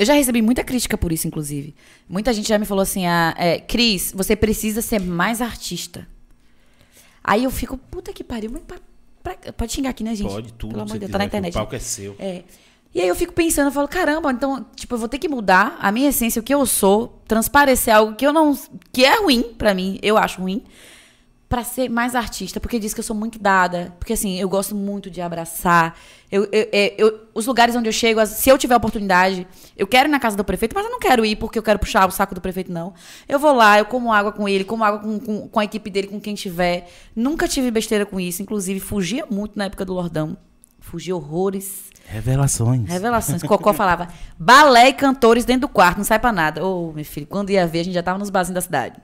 Eu 0.00 0.06
já 0.06 0.14
recebi 0.14 0.40
muita 0.40 0.64
crítica 0.64 0.96
por 0.96 1.12
isso, 1.12 1.26
inclusive. 1.28 1.74
Muita 2.08 2.32
gente 2.32 2.48
já 2.48 2.58
me 2.58 2.64
falou 2.64 2.80
assim: 2.82 3.04
ah, 3.06 3.34
é, 3.36 3.58
Cris, 3.60 4.12
você 4.16 4.34
precisa 4.34 4.80
ser 4.80 4.98
mais 5.00 5.42
artista. 5.42 6.08
Aí 7.22 7.44
eu 7.44 7.50
fico, 7.50 7.76
puta 7.76 8.10
que 8.12 8.24
pariu, 8.24 8.50
mas 8.50 8.62
pra- 8.62 8.78
pra- 9.22 9.52
pode 9.52 9.72
xingar 9.72 9.90
aqui, 9.90 10.02
né, 10.02 10.14
gente? 10.14 10.30
Pode 10.32 10.52
tudo. 10.54 10.70
Pelo 10.70 10.82
amor 10.82 10.94
de 10.94 11.00
Deus, 11.00 11.12
tá 11.12 11.18
na 11.18 11.24
internet. 11.26 11.52
O 11.52 11.58
palco 11.58 11.74
é 11.74 11.78
seu. 11.78 12.16
É. 12.18 12.42
E 12.94 13.00
aí 13.00 13.06
eu 13.06 13.14
fico 13.14 13.32
pensando, 13.32 13.66
eu 13.66 13.72
falo, 13.72 13.86
caramba, 13.86 14.32
então, 14.32 14.66
tipo, 14.74 14.94
eu 14.94 14.98
vou 14.98 15.08
ter 15.08 15.18
que 15.18 15.28
mudar 15.28 15.76
a 15.80 15.92
minha 15.92 16.08
essência, 16.08 16.40
o 16.40 16.42
que 16.42 16.52
eu 16.52 16.64
sou, 16.66 17.20
transparecer 17.28 17.94
algo 17.94 18.16
que 18.16 18.26
eu 18.26 18.32
não. 18.32 18.58
que 18.92 19.04
é 19.04 19.20
ruim 19.20 19.42
pra 19.56 19.74
mim, 19.74 19.98
eu 20.02 20.16
acho 20.16 20.40
ruim, 20.40 20.64
pra 21.50 21.64
ser 21.64 21.90
mais 21.90 22.14
artista, 22.14 22.60
porque 22.60 22.78
diz 22.78 22.94
que 22.94 23.00
eu 23.00 23.04
sou 23.04 23.14
muito 23.16 23.36
dada. 23.36 23.92
Porque 23.98 24.12
assim, 24.12 24.38
eu 24.38 24.48
gosto 24.48 24.72
muito 24.74 25.10
de 25.10 25.20
abraçar. 25.20 25.96
Eu, 26.30 26.44
eu- 26.44 26.68
é, 26.72 26.94
eu- 26.96 27.22
os 27.34 27.44
lugares 27.44 27.74
onde 27.74 27.88
eu 27.88 27.92
chego, 27.92 28.24
se 28.24 28.48
eu 28.48 28.56
tiver 28.56 28.76
oportunidade, 28.76 29.44
eu 29.76 29.84
quero 29.84 30.08
ir 30.08 30.12
na 30.12 30.20
casa 30.20 30.36
do 30.36 30.44
prefeito, 30.44 30.74
mas 30.76 30.84
eu 30.86 30.92
não 30.92 31.00
quero 31.00 31.24
ir 31.26 31.34
porque 31.34 31.58
eu 31.58 31.62
quero 31.62 31.80
puxar 31.80 32.08
o 32.08 32.10
saco 32.12 32.36
do 32.36 32.40
prefeito, 32.40 32.70
não. 32.72 32.94
Eu 33.28 33.36
vou 33.40 33.52
lá, 33.52 33.78
eu 33.80 33.84
como 33.84 34.12
água 34.12 34.30
com 34.30 34.48
ele, 34.48 34.62
como 34.62 34.84
água 34.84 35.00
com, 35.00 35.18
com, 35.18 35.48
com 35.48 35.60
a 35.60 35.64
equipe 35.64 35.90
dele, 35.90 36.06
com 36.06 36.20
quem 36.20 36.36
tiver. 36.36 36.88
Nunca 37.16 37.48
tive 37.48 37.68
besteira 37.72 38.06
com 38.06 38.20
isso. 38.20 38.40
Inclusive, 38.40 38.78
fugia 38.78 39.26
muito 39.28 39.58
na 39.58 39.64
época 39.64 39.84
do 39.84 39.92
Lordão. 39.92 40.36
Fugia 40.78 41.16
horrores. 41.16 41.90
Revelações. 42.06 42.88
Revelações. 42.88 43.42
Cocó 43.42 43.72
falava 43.72 44.06
balé 44.38 44.88
e 44.88 44.92
cantores 44.92 45.44
dentro 45.44 45.62
do 45.62 45.68
quarto, 45.68 45.98
não 45.98 46.04
sai 46.04 46.20
pra 46.20 46.30
nada. 46.32 46.64
Ô, 46.64 46.92
meu 46.92 47.04
filho, 47.04 47.26
quando 47.26 47.50
ia 47.50 47.66
ver, 47.66 47.80
a 47.80 47.84
gente 47.84 47.94
já 47.94 48.02
tava 48.04 48.18
nos 48.20 48.30
barzinhos 48.30 48.54
da 48.54 48.60
cidade. 48.60 48.96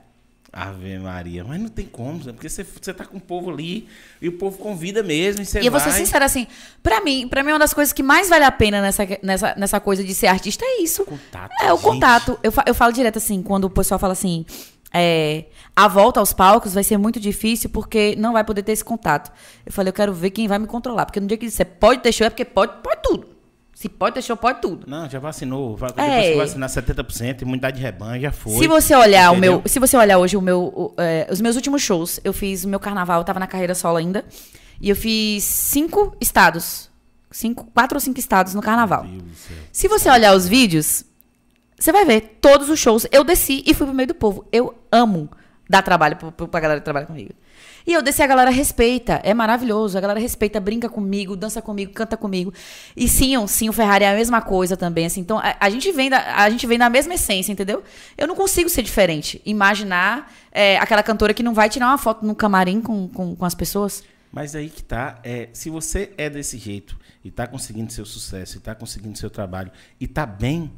Ave 0.57 0.97
Maria. 0.97 1.43
Mas 1.43 1.61
não 1.61 1.69
tem 1.69 1.85
como, 1.85 2.19
porque 2.19 2.49
você, 2.49 2.63
você 2.63 2.91
tá 2.91 3.05
com 3.05 3.17
o 3.17 3.21
povo 3.21 3.51
ali 3.51 3.87
e 4.19 4.27
o 4.27 4.31
povo 4.33 4.57
convida 4.57 5.03
mesmo. 5.03 5.43
E 5.43 5.45
você 5.45 5.61
e 5.61 5.65
eu 5.67 5.71
vou 5.71 5.79
ser 5.79 5.91
sincera, 5.91 6.25
assim, 6.25 6.47
pra 6.81 6.99
mim, 6.99 7.27
pra 7.27 7.43
mim, 7.43 7.51
uma 7.51 7.59
das 7.59 7.73
coisas 7.75 7.93
que 7.93 8.01
mais 8.01 8.27
vale 8.27 8.43
a 8.43 8.51
pena 8.51 8.81
nessa, 8.81 9.07
nessa, 9.21 9.53
nessa 9.55 9.79
coisa 9.79 10.03
de 10.03 10.15
ser 10.15 10.27
artista 10.27 10.65
é 10.65 10.81
isso. 10.81 11.05
Contato, 11.05 11.51
É, 11.61 11.71
o 11.71 11.75
gente. 11.75 11.85
contato. 11.85 12.39
Eu, 12.41 12.51
eu 12.65 12.73
falo 12.73 12.91
direto 12.91 13.17
assim, 13.17 13.43
quando 13.43 13.65
o 13.65 13.69
pessoal 13.69 13.99
fala 13.99 14.13
assim, 14.13 14.45
é, 14.91 15.45
a 15.75 15.87
volta 15.87 16.19
aos 16.19 16.33
palcos 16.33 16.73
vai 16.73 16.83
ser 16.83 16.97
muito 16.97 17.19
difícil 17.19 17.69
porque 17.69 18.15
não 18.17 18.33
vai 18.33 18.43
poder 18.43 18.63
ter 18.63 18.71
esse 18.71 18.83
contato. 18.83 19.31
Eu 19.63 19.71
falei, 19.71 19.89
eu 19.89 19.93
quero 19.93 20.11
ver 20.11 20.31
quem 20.31 20.47
vai 20.47 20.57
me 20.57 20.65
controlar. 20.65 21.05
Porque 21.05 21.19
no 21.19 21.27
dia 21.27 21.37
que 21.37 21.45
disser 21.45 21.67
pode 21.79 22.01
ter 22.01 22.11
show, 22.11 22.25
é 22.25 22.29
porque 22.31 22.45
pode, 22.45 22.81
pode 22.81 23.01
tudo. 23.03 23.36
Se 23.79 23.87
pode 23.87 24.19
show, 24.23 24.35
pode 24.35 24.59
tudo. 24.59 24.87
Não, 24.89 25.07
já 25.07 25.19
vacinou. 25.19 25.77
Va- 25.77 25.93
É. 25.97 26.29
Depois 26.31 26.51
que 26.51 26.57
vacinar 26.59 26.67
70%, 26.67 27.43
imunidade 27.43 27.77
de 27.77 27.83
rebanho, 27.83 28.19
já 28.19 28.31
foi. 28.31 28.53
Se 28.53 28.67
você 28.67 28.95
olhar 28.95 29.29
o 29.29 29.33
Entendeu? 29.35 29.51
meu, 29.59 29.61
se 29.67 29.77
você 29.79 29.95
olhar 29.95 30.17
hoje 30.17 30.35
o 30.35 30.41
meu, 30.41 30.61
o, 30.63 30.93
é, 30.97 31.27
os 31.31 31.39
meus 31.39 31.55
últimos 31.55 31.83
shows, 31.83 32.19
eu 32.23 32.33
fiz 32.33 32.63
o 32.63 32.67
meu 32.67 32.79
carnaval, 32.79 33.19
eu 33.21 33.23
tava 33.23 33.39
na 33.39 33.45
carreira 33.45 33.75
solo 33.75 33.97
ainda, 33.97 34.25
e 34.81 34.89
eu 34.89 34.95
fiz 34.95 35.43
cinco 35.43 36.17
estados, 36.19 36.89
cinco, 37.29 37.65
quatro 37.71 37.97
ou 37.97 37.99
cinco 38.01 38.19
estados 38.19 38.55
no 38.55 38.63
carnaval. 38.63 39.05
Se 39.71 39.87
você 39.87 40.09
olhar 40.09 40.35
os 40.35 40.47
vídeos, 40.47 41.03
você 41.79 41.91
vai 41.91 42.03
ver 42.03 42.39
todos 42.41 42.71
os 42.71 42.79
shows. 42.79 43.05
Eu 43.11 43.23
desci 43.23 43.61
e 43.63 43.75
fui 43.75 43.85
pro 43.85 43.95
meio 43.95 44.07
do 44.07 44.15
povo. 44.15 44.47
Eu 44.51 44.73
amo 44.91 45.29
dar 45.69 45.81
trabalho 45.81 46.15
pra 46.15 46.59
galera 46.59 46.79
que 46.79 46.85
trabalha 46.85 47.05
comigo. 47.05 47.31
E 47.85 47.93
eu 47.93 48.01
desci, 48.01 48.21
a 48.21 48.27
galera 48.27 48.51
respeita. 48.51 49.21
É 49.23 49.33
maravilhoso. 49.33 49.97
A 49.97 50.01
galera 50.01 50.19
respeita, 50.19 50.59
brinca 50.59 50.89
comigo, 50.89 51.37
dança 51.37 51.61
comigo, 51.61 51.93
canta 51.93 52.17
comigo. 52.17 52.53
E 52.95 53.07
sim, 53.07 53.47
sim, 53.47 53.69
o 53.69 53.73
Ferrari 53.73 54.03
é 54.03 54.11
a 54.11 54.15
mesma 54.15 54.41
coisa 54.41 54.75
também. 54.75 55.05
Assim. 55.05 55.21
Então, 55.21 55.39
a, 55.39 55.55
a 55.57 55.69
gente 55.69 55.89
vem 55.93 56.09
da, 56.09 56.35
a 56.35 56.49
gente 56.49 56.67
vem 56.67 56.77
da 56.77 56.89
mesma 56.89 57.13
essência, 57.13 57.51
entendeu? 57.51 57.81
Eu 58.17 58.27
não 58.27 58.35
consigo 58.35 58.69
ser 58.69 58.81
diferente. 58.81 59.41
Imaginar 59.45 60.33
é, 60.51 60.77
aquela 60.77 61.01
cantora 61.01 61.33
que 61.33 61.41
não 61.41 61.53
vai 61.53 61.69
tirar 61.69 61.87
uma 61.87 61.97
foto 61.97 62.25
no 62.25 62.35
camarim 62.35 62.81
com, 62.81 63.07
com, 63.07 63.35
com 63.35 63.45
as 63.45 63.55
pessoas. 63.55 64.03
Mas 64.31 64.53
aí 64.53 64.69
que 64.69 64.83
tá, 64.83 65.19
é, 65.23 65.47
se 65.53 65.69
você 65.69 66.11
é 66.17 66.29
desse 66.29 66.57
jeito 66.57 66.99
e 67.23 67.31
tá 67.31 67.47
conseguindo 67.47 67.91
seu 67.93 68.05
sucesso, 68.05 68.57
e 68.57 68.59
tá 68.59 68.75
conseguindo 68.75 69.17
seu 69.17 69.29
trabalho 69.29 69.71
e 69.97 70.07
tá 70.07 70.25
bem, 70.25 70.71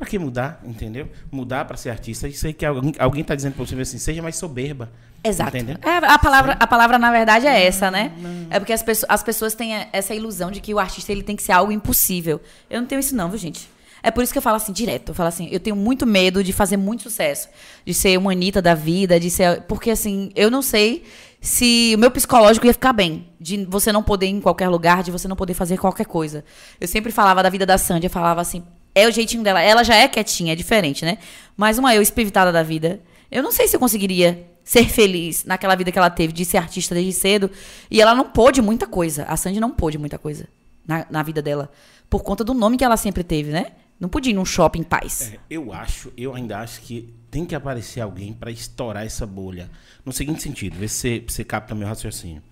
pra 0.00 0.08
que 0.08 0.18
mudar, 0.18 0.60
entendeu? 0.64 1.08
Mudar 1.30 1.66
pra 1.66 1.76
ser 1.76 1.90
artista, 1.90 2.26
isso 2.26 2.46
aí 2.46 2.54
que 2.54 2.64
alguém, 2.64 2.94
alguém 2.98 3.22
tá 3.22 3.34
dizendo 3.34 3.52
pra 3.54 3.64
você 3.66 3.78
assim, 3.78 3.98
seja 3.98 4.22
mais 4.22 4.34
soberba. 4.36 4.90
Exato. 5.22 5.54
Entendeu? 5.54 5.76
É, 5.82 5.96
a, 5.98 6.18
palavra, 6.18 6.56
a 6.58 6.66
palavra, 6.66 6.98
na 6.98 7.10
verdade, 7.10 7.46
é 7.46 7.66
essa, 7.66 7.90
né? 7.90 8.10
É 8.48 8.58
porque 8.58 8.72
as, 8.72 8.82
pessoas- 8.82 9.10
as 9.10 9.22
pessoas 9.22 9.54
têm 9.54 9.86
essa 9.92 10.14
ilusão 10.14 10.50
de 10.50 10.60
que 10.62 10.72
o 10.72 10.78
artista 10.78 11.12
ele 11.12 11.22
tem 11.22 11.36
que 11.36 11.42
ser 11.42 11.52
algo 11.52 11.70
impossível. 11.70 12.40
Eu 12.70 12.80
não 12.80 12.88
tenho 12.88 12.98
isso, 12.98 13.14
não, 13.14 13.28
viu, 13.28 13.38
gente? 13.38 13.68
É 14.02 14.10
por 14.10 14.24
isso 14.24 14.32
que 14.32 14.38
eu 14.38 14.42
falo 14.42 14.56
assim, 14.56 14.72
direto. 14.72 15.10
Eu 15.10 15.14
falo 15.14 15.28
assim, 15.28 15.48
eu 15.52 15.60
tenho 15.60 15.76
muito 15.76 16.06
medo 16.06 16.42
de 16.42 16.54
fazer 16.54 16.78
muito 16.78 17.02
sucesso. 17.02 17.48
De 17.84 17.92
ser 17.92 18.16
uma 18.16 18.32
Anitta 18.32 18.62
da 18.62 18.74
vida, 18.74 19.20
de 19.20 19.30
ser. 19.30 19.60
Porque, 19.68 19.90
assim, 19.90 20.30
eu 20.34 20.50
não 20.50 20.62
sei 20.62 21.04
se 21.38 21.92
o 21.94 21.98
meu 21.98 22.10
psicológico 22.10 22.64
ia 22.66 22.72
ficar 22.72 22.94
bem. 22.94 23.28
De 23.38 23.62
você 23.66 23.92
não 23.92 24.02
poder 24.02 24.24
ir 24.24 24.30
em 24.30 24.40
qualquer 24.40 24.70
lugar, 24.70 25.02
de 25.02 25.10
você 25.10 25.28
não 25.28 25.36
poder 25.36 25.52
fazer 25.52 25.76
qualquer 25.76 26.06
coisa. 26.06 26.42
Eu 26.80 26.88
sempre 26.88 27.12
falava 27.12 27.42
da 27.42 27.50
vida 27.50 27.66
da 27.66 27.76
Sandy, 27.76 28.06
eu 28.06 28.10
falava 28.10 28.40
assim, 28.40 28.64
é 29.00 29.08
o 29.08 29.12
jeitinho 29.12 29.42
dela. 29.42 29.60
Ela 29.60 29.82
já 29.82 29.94
é 29.94 30.08
quietinha, 30.08 30.52
é 30.52 30.56
diferente, 30.56 31.04
né? 31.04 31.18
Mas 31.56 31.78
uma 31.78 31.94
eu 31.94 32.02
espivitada 32.02 32.52
da 32.52 32.62
vida. 32.62 33.00
Eu 33.30 33.42
não 33.42 33.52
sei 33.52 33.68
se 33.68 33.76
eu 33.76 33.80
conseguiria 33.80 34.46
ser 34.64 34.88
feliz 34.88 35.44
naquela 35.44 35.74
vida 35.74 35.90
que 35.90 35.98
ela 35.98 36.10
teve 36.10 36.32
de 36.32 36.44
ser 36.44 36.58
artista 36.58 36.94
desde 36.94 37.12
cedo. 37.12 37.50
E 37.90 38.00
ela 38.00 38.14
não 38.14 38.24
pôde 38.24 38.62
muita 38.62 38.86
coisa. 38.86 39.24
A 39.24 39.36
Sandy 39.36 39.60
não 39.60 39.70
pôde 39.70 39.98
muita 39.98 40.18
coisa 40.18 40.46
na, 40.86 41.06
na 41.10 41.22
vida 41.22 41.42
dela. 41.42 41.70
Por 42.08 42.22
conta 42.22 42.44
do 42.44 42.54
nome 42.54 42.76
que 42.76 42.84
ela 42.84 42.96
sempre 42.96 43.22
teve, 43.22 43.50
né? 43.50 43.72
Não 43.98 44.08
podia 44.08 44.32
ir 44.32 44.34
num 44.34 44.44
shopping 44.44 44.80
em 44.80 44.84
paz. 44.84 45.32
É, 45.32 45.38
eu 45.50 45.72
acho, 45.72 46.12
eu 46.16 46.34
ainda 46.34 46.58
acho 46.58 46.80
que 46.80 47.12
tem 47.30 47.44
que 47.44 47.54
aparecer 47.54 48.00
alguém 48.00 48.32
pra 48.32 48.50
estourar 48.50 49.04
essa 49.04 49.26
bolha. 49.26 49.70
No 50.04 50.12
seguinte 50.12 50.42
sentido, 50.42 50.76
vê 50.76 50.88
se 50.88 51.20
você 51.20 51.44
capta 51.44 51.74
meu 51.74 51.86
raciocínio. 51.86 52.42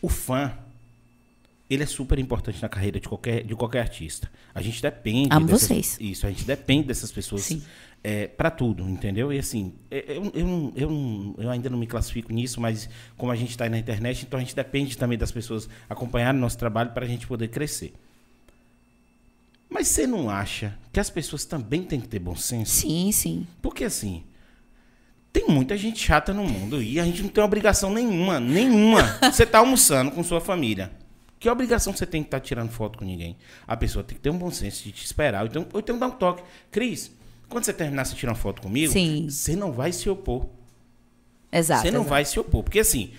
O 0.00 0.08
fã, 0.08 0.52
ele 1.68 1.82
é 1.82 1.86
super 1.86 2.18
importante 2.18 2.60
na 2.62 2.68
carreira 2.68 2.98
de 2.98 3.08
qualquer, 3.08 3.44
de 3.44 3.54
qualquer 3.54 3.80
artista. 3.80 4.30
A 4.54 4.62
gente 4.62 4.80
depende. 4.80 5.28
Amo 5.30 5.46
dessas- 5.46 5.62
vocês. 5.68 5.98
Isso, 6.00 6.26
a 6.26 6.30
gente 6.30 6.44
depende 6.44 6.88
dessas 6.88 7.12
pessoas 7.12 7.58
é, 8.02 8.26
para 8.26 8.50
tudo, 8.50 8.88
entendeu? 8.88 9.32
E 9.32 9.38
assim, 9.38 9.74
é, 9.90 10.04
eu, 10.16 10.30
eu, 10.34 10.72
eu, 10.76 11.34
eu 11.38 11.50
ainda 11.50 11.68
não 11.68 11.78
me 11.78 11.86
classifico 11.86 12.32
nisso, 12.32 12.60
mas 12.60 12.88
como 13.16 13.30
a 13.32 13.36
gente 13.36 13.50
está 13.50 13.64
aí 13.64 13.70
na 13.70 13.78
internet, 13.78 14.24
então 14.24 14.38
a 14.38 14.42
gente 14.42 14.56
depende 14.56 14.96
também 14.96 15.18
das 15.18 15.30
pessoas 15.30 15.68
acompanharem 15.90 16.40
nosso 16.40 16.56
trabalho 16.56 16.90
para 16.92 17.04
a 17.04 17.08
gente 17.08 17.26
poder 17.26 17.48
crescer. 17.48 17.92
Mas 19.68 19.88
você 19.88 20.06
não 20.06 20.30
acha 20.30 20.74
que 20.92 20.98
as 20.98 21.10
pessoas 21.10 21.44
também 21.44 21.82
têm 21.82 22.00
que 22.00 22.08
ter 22.08 22.18
bom 22.18 22.34
senso? 22.34 22.72
Sim, 22.72 23.12
sim. 23.12 23.46
Porque 23.60 23.84
assim, 23.84 24.24
tem 25.30 25.46
muita 25.48 25.76
gente 25.76 25.98
chata 26.02 26.32
no 26.32 26.44
mundo 26.44 26.82
e 26.82 26.98
a 26.98 27.04
gente 27.04 27.22
não 27.22 27.28
tem 27.28 27.44
obrigação 27.44 27.92
nenhuma, 27.92 28.40
nenhuma. 28.40 29.02
Você 29.30 29.44
tá 29.44 29.58
almoçando 29.58 30.10
com 30.10 30.24
sua 30.24 30.40
família. 30.40 30.90
Que 31.38 31.48
obrigação 31.48 31.92
você 31.92 32.06
tem 32.06 32.22
que 32.22 32.28
estar 32.28 32.40
tirando 32.40 32.70
foto 32.70 32.98
com 32.98 33.04
ninguém? 33.04 33.36
A 33.66 33.76
pessoa 33.76 34.04
tem 34.04 34.16
que 34.16 34.22
ter 34.22 34.30
um 34.30 34.38
bom 34.38 34.50
senso 34.50 34.82
de 34.84 34.92
te 34.92 35.04
esperar. 35.04 35.42
Ou 35.42 35.46
então, 35.46 35.66
ou 35.72 35.80
então 35.80 35.98
dar 35.98 36.08
um 36.08 36.12
toque. 36.12 36.42
Cris, 36.70 37.12
quando 37.48 37.64
você 37.64 37.72
terminar 37.72 38.04
de 38.04 38.14
tirar 38.14 38.32
uma 38.32 38.38
foto 38.38 38.60
comigo, 38.60 38.92
Sim. 38.92 39.28
você 39.30 39.54
não 39.54 39.72
vai 39.72 39.92
se 39.92 40.10
opor. 40.10 40.46
Exato. 41.52 41.82
Você 41.82 41.90
não 41.90 42.00
exato. 42.00 42.10
vai 42.10 42.24
se 42.24 42.38
opor. 42.40 42.62
Porque 42.62 42.80
assim, 42.80 43.12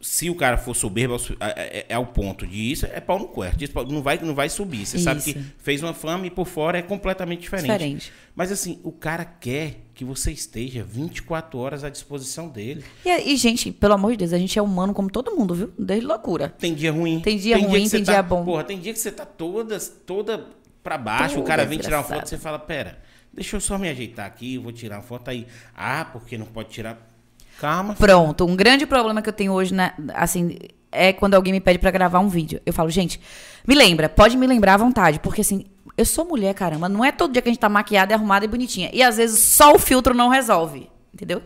se 0.00 0.28
o 0.28 0.34
cara 0.34 0.56
for 0.58 0.74
soberbo 0.74 1.14
ao 1.14 1.18
su- 1.18 1.36
é, 1.40 1.78
é- 1.80 1.86
é 1.88 1.94
ao 1.94 2.06
ponto 2.06 2.46
de 2.46 2.70
isso, 2.72 2.86
é 2.86 3.00
pau 3.00 3.18
no 3.18 3.28
quarto. 3.28 3.62
Isso 3.64 3.72
não 3.88 4.02
vai, 4.02 4.18
não 4.22 4.34
vai 4.34 4.48
subir. 4.48 4.84
Você 4.86 4.98
sabe 4.98 5.22
que 5.22 5.30
Isso. 5.30 5.52
fez 5.58 5.82
uma 5.82 5.94
fama 5.94 6.26
e 6.26 6.30
por 6.30 6.46
fora 6.46 6.78
é 6.78 6.82
completamente 6.82 7.40
diferente. 7.40 7.66
Diferente. 7.72 8.12
Mas 8.34 8.52
assim, 8.52 8.78
o 8.84 8.92
cara 8.92 9.24
quer 9.24 9.76
que 9.94 10.04
você 10.04 10.30
esteja 10.30 10.84
24 10.84 11.58
horas 11.58 11.82
à 11.82 11.88
disposição 11.88 12.48
dele. 12.48 12.84
E, 13.04 13.32
e, 13.32 13.36
gente, 13.36 13.72
pelo 13.72 13.94
amor 13.94 14.10
de 14.12 14.18
Deus, 14.18 14.32
a 14.34 14.38
gente 14.38 14.58
é 14.58 14.62
humano 14.62 14.92
como 14.92 15.10
todo 15.10 15.34
mundo, 15.34 15.54
viu? 15.54 15.72
Desde 15.78 16.06
loucura. 16.06 16.50
Tem 16.58 16.74
dia 16.74 16.92
ruim. 16.92 17.20
Tem 17.20 17.38
dia 17.38 17.56
ruim, 17.56 17.82
que 17.84 17.88
você 17.88 17.96
tem 17.96 18.04
tá- 18.04 18.12
dia 18.12 18.22
bom. 18.22 18.44
Porra, 18.44 18.64
tem 18.64 18.78
dia 18.78 18.92
que 18.92 18.98
você 18.98 19.10
tá 19.10 19.24
toda, 19.24 19.78
toda 19.80 20.46
pra 20.82 20.98
baixo, 20.98 21.40
o 21.40 21.42
cara 21.42 21.64
vem 21.64 21.78
tirar 21.78 21.98
uma 21.98 22.04
foto, 22.04 22.28
você 22.28 22.36
fala, 22.38 22.58
pera, 22.58 22.98
deixa 23.32 23.56
eu 23.56 23.60
só 23.60 23.76
me 23.78 23.88
ajeitar 23.88 24.26
aqui, 24.26 24.58
vou 24.58 24.70
tirar 24.70 24.96
uma 24.96 25.02
foto 25.02 25.28
aí. 25.30 25.46
Ah, 25.74 26.04
porque 26.12 26.36
não 26.36 26.46
pode 26.46 26.68
tirar. 26.68 27.15
Calma. 27.60 27.94
Pronto, 27.94 28.44
um 28.44 28.54
grande 28.54 28.86
problema 28.86 29.22
que 29.22 29.28
eu 29.28 29.32
tenho 29.32 29.52
hoje, 29.52 29.72
né, 29.72 29.92
assim, 30.14 30.58
é 30.92 31.12
quando 31.12 31.34
alguém 31.34 31.52
me 31.52 31.60
pede 31.60 31.78
pra 31.78 31.90
gravar 31.90 32.20
um 32.20 32.28
vídeo. 32.28 32.60
Eu 32.66 32.72
falo, 32.72 32.90
gente, 32.90 33.20
me 33.66 33.74
lembra, 33.74 34.08
pode 34.08 34.36
me 34.36 34.46
lembrar 34.46 34.74
à 34.74 34.76
vontade, 34.76 35.20
porque 35.20 35.40
assim, 35.40 35.64
eu 35.96 36.04
sou 36.04 36.24
mulher, 36.24 36.54
caramba, 36.54 36.88
não 36.88 37.04
é 37.04 37.10
todo 37.10 37.32
dia 37.32 37.40
que 37.40 37.48
a 37.48 37.52
gente 37.52 37.60
tá 37.60 37.68
maquiada, 37.68 38.14
arrumada 38.14 38.44
e 38.44 38.48
bonitinha. 38.48 38.90
E 38.92 39.02
às 39.02 39.16
vezes 39.16 39.38
só 39.38 39.74
o 39.74 39.78
filtro 39.78 40.14
não 40.14 40.28
resolve, 40.28 40.90
entendeu? 41.12 41.42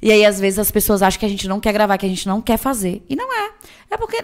E 0.00 0.10
aí 0.10 0.24
às 0.24 0.40
vezes 0.40 0.58
as 0.58 0.70
pessoas 0.70 1.02
acham 1.02 1.20
que 1.20 1.26
a 1.26 1.28
gente 1.28 1.46
não 1.46 1.60
quer 1.60 1.72
gravar, 1.72 1.98
que 1.98 2.06
a 2.06 2.08
gente 2.08 2.26
não 2.26 2.40
quer 2.40 2.56
fazer. 2.56 3.04
E 3.08 3.14
não 3.14 3.32
é. 3.32 3.50
É 3.90 3.96
porque 3.96 4.22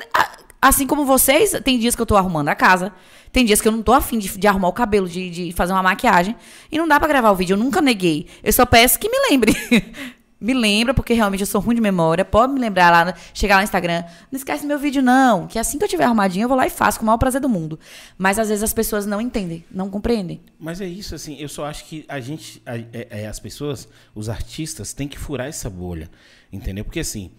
assim 0.61 0.87
como 0.87 1.05
vocês, 1.05 1.53
tem 1.63 1.79
dias 1.79 1.95
que 1.95 2.03
eu 2.03 2.07
tô 2.07 2.17
arrumando 2.17 2.49
a 2.49 2.55
casa, 2.55 2.93
tem 3.31 3.45
dias 3.45 3.61
que 3.61 3.69
eu 3.69 3.73
não 3.73 3.83
tô 3.83 3.93
afim 3.93 4.19
de, 4.19 4.37
de 4.37 4.47
arrumar 4.47 4.69
o 4.69 4.73
cabelo, 4.73 5.09
de, 5.09 5.31
de 5.31 5.53
fazer 5.53 5.73
uma 5.73 5.83
maquiagem, 5.83 6.35
e 6.73 6.79
não 6.79 6.89
dá 6.89 6.99
pra 6.99 7.07
gravar 7.07 7.31
o 7.31 7.37
vídeo, 7.37 7.55
eu 7.55 7.59
nunca 7.59 7.81
neguei. 7.81 8.27
Eu 8.43 8.53
só 8.53 8.67
peço 8.67 8.99
que 8.99 9.09
me 9.09 9.19
lembre. 9.31 9.55
Me 10.41 10.55
lembra, 10.55 10.95
porque 10.95 11.13
realmente 11.15 11.41
eu 11.41 11.47
sou 11.47 11.61
ruim 11.61 11.75
de 11.75 11.81
memória. 11.81 12.25
Pode 12.25 12.53
me 12.53 12.61
lembrar 12.61 12.91
lá, 12.93 13.15
chegar 13.35 13.57
lá 13.57 13.61
no 13.63 13.65
Instagram. 13.65 14.05
Não 14.31 14.37
esquece 14.37 14.65
meu 14.65 14.79
vídeo, 14.79 15.03
não. 15.03 15.49
Que 15.49 15.59
assim 15.59 15.79
que 15.79 15.85
eu 15.85 15.89
tiver 15.89 16.05
arrumadinho, 16.05 16.45
eu 16.45 16.49
vou 16.49 16.57
lá 16.57 16.65
e 16.67 16.71
faço 16.71 16.99
com 16.99 17.03
o 17.03 17.07
maior 17.07 17.19
prazer 17.19 17.41
do 17.41 17.49
mundo. 17.49 17.79
Mas 18.17 18.39
às 18.39 18.49
vezes 18.49 18.63
as 18.63 18.73
pessoas 18.73 19.05
não 19.05 19.21
entendem, 19.21 19.65
não 19.71 19.91
compreendem. 19.91 20.41
Mas 20.59 20.81
é 20.81 20.87
isso, 20.87 21.15
assim, 21.15 21.37
eu 21.41 21.49
só 21.49 21.65
acho 21.67 21.85
que 21.87 22.05
a 22.09 22.21
gente, 22.21 22.63
a- 22.65 22.77
é- 22.79 23.09
é, 23.23 23.27
as 23.27 23.41
pessoas, 23.41 23.89
os 24.15 24.29
artistas, 24.29 24.93
têm 24.93 25.09
que 25.09 25.19
furar 25.19 25.49
essa 25.49 25.69
bolha, 25.69 26.09
entendeu? 26.53 26.85
Porque 26.85 27.01
assim, 27.01 27.33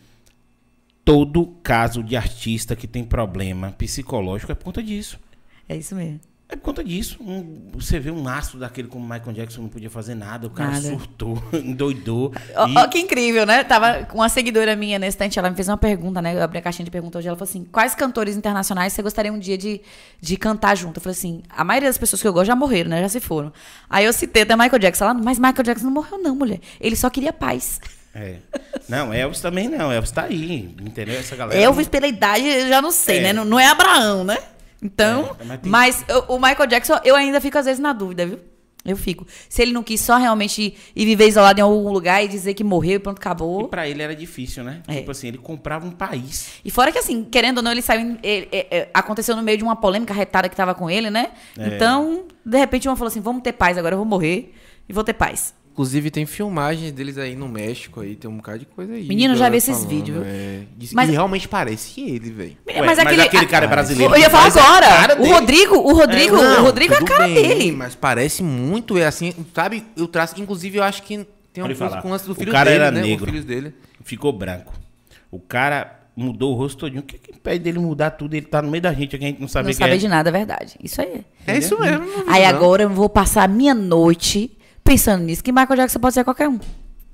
todo 1.05 1.47
caso 1.63 2.03
de 2.03 2.15
artista 2.15 2.75
que 2.75 2.88
tem 2.88 3.03
problema 3.03 3.71
psicológico 3.71 4.51
é 4.51 4.55
por 4.55 4.65
conta 4.65 4.83
disso. 4.83 5.17
É 5.67 5.75
isso 5.77 5.95
mesmo. 5.95 6.19
É 6.51 6.55
por 6.55 6.63
conta 6.63 6.83
disso. 6.83 7.17
Um- 7.21 7.69
você 7.73 7.99
vê 7.99 8.09
um 8.09 8.27
astro 8.27 8.57
daquele 8.57 8.88
como 8.88 9.03
Michael 9.07 9.33
Jackson 9.33 9.62
não 9.62 9.69
podia 9.69 9.89
fazer 9.89 10.15
nada, 10.15 10.47
o 10.47 10.49
cara 10.49 10.71
Nada. 10.71 10.81
surtou, 10.81 11.38
endoidou. 11.53 12.33
Ó, 12.55 12.67
e- 12.67 12.88
que 12.88 12.97
incrível, 12.99 13.45
né? 13.45 13.63
Tava 13.63 14.05
com 14.05 14.17
uma 14.17 14.29
seguidora 14.29 14.75
minha 14.75 14.97
na 14.97 15.05
estante, 15.07 15.38
ela 15.38 15.47
me 15.49 15.55
fez 15.55 15.67
uma 15.67 15.77
pergunta, 15.77 16.21
né? 16.23 16.33
Eu 16.33 16.41
abri 16.41 16.57
a 16.57 16.62
caixinha 16.63 16.83
de 16.85 16.89
perguntas 16.89 17.19
hoje, 17.19 17.27
ela 17.27 17.38
falou 17.38 17.47
assim: 17.47 17.63
quais 17.71 17.93
cantores 17.93 18.35
internacionais 18.35 18.93
você 18.93 19.03
gostaria 19.03 19.31
um 19.31 19.38
dia 19.38 19.57
de, 19.59 19.79
de 20.19 20.38
cantar 20.38 20.75
junto? 20.75 20.97
Eu 20.97 21.01
falei 21.03 21.15
assim: 21.15 21.43
a 21.49 21.63
maioria 21.63 21.88
das 21.88 21.99
pessoas 21.99 22.19
que 22.19 22.27
eu 22.27 22.33
gosto 22.33 22.47
já 22.47 22.55
morreram, 22.55 22.89
né? 22.89 22.99
Já 23.01 23.09
se 23.09 23.19
foram. 23.19 23.53
Aí 23.88 24.05
eu 24.05 24.12
citei 24.12 24.41
até 24.41 24.55
Michael 24.55 24.79
Jackson. 24.79 25.03
Ela, 25.05 25.13
mas 25.13 25.38
Michael 25.38 25.63
Jackson 25.63 25.85
não 25.85 25.93
morreu, 25.93 26.17
não, 26.17 26.35
mulher. 26.35 26.59
Ele 26.81 26.95
só 26.95 27.12
queria 27.12 27.31
paz. 27.31 27.79
É. 28.15 28.38
Não, 28.89 29.13
Elvis 29.13 29.39
também 29.39 29.69
não. 29.69 29.91
Elvis 29.91 30.09
tá 30.09 30.23
aí, 30.23 30.75
entendeu? 30.81 31.19
Essa 31.19 31.35
galera. 31.35 31.62
Elvis, 31.62 31.88
pela 31.88 32.07
idade, 32.07 32.43
eu 32.43 32.67
já 32.67 32.81
não 32.81 32.89
sei, 32.89 33.19
É. 33.19 33.21
né? 33.21 33.33
Não, 33.33 33.45
não 33.45 33.59
é 33.59 33.67
Abraão, 33.67 34.23
né? 34.23 34.35
Então, 34.81 35.35
É, 35.39 35.43
mas 35.45 35.59
tem- 35.59 35.71
mas 35.71 36.05
o 36.27 36.37
Michael 36.37 36.67
Jackson, 36.67 36.99
eu 37.03 37.15
ainda 37.15 37.41
fico 37.41 37.57
às 37.57 37.65
vezes 37.65 37.79
na 37.79 37.91
dúvida, 37.93 38.25
viu? 38.25 38.39
Eu 38.85 38.95
fico. 38.95 39.27
Se 39.49 39.61
ele 39.61 39.73
não 39.73 39.83
quis 39.83 39.99
só 39.99 40.15
realmente 40.17 40.73
ir 40.95 41.05
viver 41.05 41.27
isolado 41.27 41.59
em 41.59 41.61
algum 41.63 41.91
lugar 41.91 42.23
e 42.23 42.29
dizer 42.29 42.53
que 42.53 42.63
morreu 42.63 42.93
e 42.95 42.99
pronto, 42.99 43.17
E 43.17 43.19
acabou. 43.19 43.67
pra 43.67 43.87
ele 43.89 44.01
era 44.01 44.15
difícil, 44.15 44.63
né? 44.63 44.81
É. 44.87 44.95
Tipo 44.99 45.11
assim, 45.11 45.27
ele 45.27 45.37
comprava 45.37 45.85
um 45.85 45.91
país. 45.91 46.51
E 46.63 46.71
fora 46.71 46.89
que, 46.89 46.97
assim, 46.97 47.25
querendo 47.25 47.57
ou 47.57 47.63
não, 47.63 47.71
ele 47.73 47.81
saiu. 47.81 48.17
ele- 48.23 48.47
é, 48.53 48.67
é, 48.77 48.89
aconteceu 48.93 49.35
no 49.35 49.43
meio 49.43 49.57
de 49.57 49.65
uma 49.65 49.75
polêmica 49.75 50.13
retada 50.13 50.47
que 50.47 50.55
tava 50.55 50.73
com 50.73 50.89
ele, 50.89 51.09
né? 51.09 51.31
É. 51.57 51.75
Então, 51.75 52.23
de 52.45 52.57
repente, 52.57 52.87
uma 52.87 52.95
falou 52.95 53.09
assim: 53.09 53.19
vamos 53.19 53.43
ter 53.43 53.51
paz, 53.51 53.77
agora 53.77 53.95
eu 53.95 53.99
vou 53.99 54.07
morrer 54.07 54.55
e 54.87 54.93
vou 54.93 55.03
ter 55.03 55.13
paz. 55.13 55.53
Inclusive 55.79 56.11
tem 56.11 56.25
filmagens 56.25 56.91
deles 56.91 57.17
aí 57.17 57.37
no 57.37 57.47
México 57.47 58.01
aí, 58.01 58.13
tem 58.13 58.29
um 58.29 58.35
bocado 58.35 58.59
de 58.59 58.65
coisa 58.65 58.91
aí. 58.91 59.07
Menino, 59.07 59.33
já 59.37 59.47
vi 59.47 59.55
esses 59.59 59.77
falando, 59.77 59.89
vídeos, 59.89 60.17
viu? 60.17 60.25
É. 60.27 60.63
Mas- 60.91 61.07
E 61.07 61.11
realmente 61.13 61.47
parece 61.47 62.01
ele, 62.01 62.31
velho. 62.31 62.57
Ué, 62.67 62.81
mas 62.81 62.99
aquele 62.99 63.45
cara 63.45 63.63
é 63.63 63.67
brasileiro. 63.69 64.13
Eu 64.13 64.19
ia 64.19 64.25
que 64.25 64.29
falar 64.29 64.47
agora. 64.47 65.21
O. 65.21 65.25
Rodrigo, 65.25 65.75
o 65.77 65.93
Rodrigo, 65.93 66.35
Não, 66.35 66.59
o 66.59 66.65
Rodrigo 66.65 66.93
é 66.93 66.97
a 66.97 67.01
cara 67.05 67.27
bem, 67.27 67.33
dele. 67.33 67.71
Mas 67.71 67.95
parece 67.95 68.43
muito, 68.43 68.97
é 68.97 69.05
assim, 69.05 69.33
sabe? 69.55 69.85
Eu 69.95 70.05
traço, 70.09 70.35
inclusive 70.41 70.79
eu 70.79 70.83
acho 70.83 71.01
que 71.01 71.25
Tem 71.53 71.63
um 71.63 71.73
falar. 71.73 72.01
com 72.01 72.09
o 72.09 72.11
lance 72.11 72.25
do 72.25 72.33
O 72.33 72.35
filho 72.35 72.51
cara 72.51 72.71
dele, 72.71 72.83
era 72.83 72.91
né? 72.91 72.99
negro. 73.01 73.23
Os 73.23 73.31
filhos 73.31 73.45
dele. 73.45 73.73
ficou 74.03 74.33
branco. 74.33 74.73
O 75.31 75.39
cara 75.39 75.97
mudou 76.13 76.55
o 76.55 76.57
rosto 76.57 76.77
todinho. 76.79 76.99
O 76.99 77.05
que, 77.05 77.17
que 77.17 77.31
impede 77.31 77.63
dele 77.63 77.79
mudar 77.79 78.11
tudo? 78.11 78.33
Ele 78.33 78.45
tá 78.45 78.61
no 78.61 78.69
meio 78.69 78.81
da 78.81 78.91
gente, 78.91 79.15
aqui 79.15 79.23
a 79.23 79.27
gente 79.29 79.39
não 79.39 79.47
sabe 79.47 79.63
Não 79.67 79.71
o 79.71 79.73
que 79.73 79.79
saber 79.79 79.93
é. 79.93 79.97
de 79.97 80.09
nada, 80.09 80.27
é 80.27 80.33
verdade. 80.33 80.75
Isso 80.83 81.01
aí. 81.01 81.23
É 81.47 81.57
isso 81.57 81.79
mesmo. 81.79 82.03
Aí 82.27 82.41
não. 82.43 82.49
agora 82.49 82.83
eu 82.83 82.89
vou 82.89 83.07
passar 83.07 83.43
a 83.43 83.47
minha 83.47 83.73
noite 83.73 84.51
pensando 84.89 85.23
nisso, 85.23 85.43
que 85.43 85.52
Michael 85.52 85.75
Jackson 85.75 85.99
pode 85.99 86.15
ser 86.15 86.23
qualquer 86.23 86.49
um. 86.49 86.60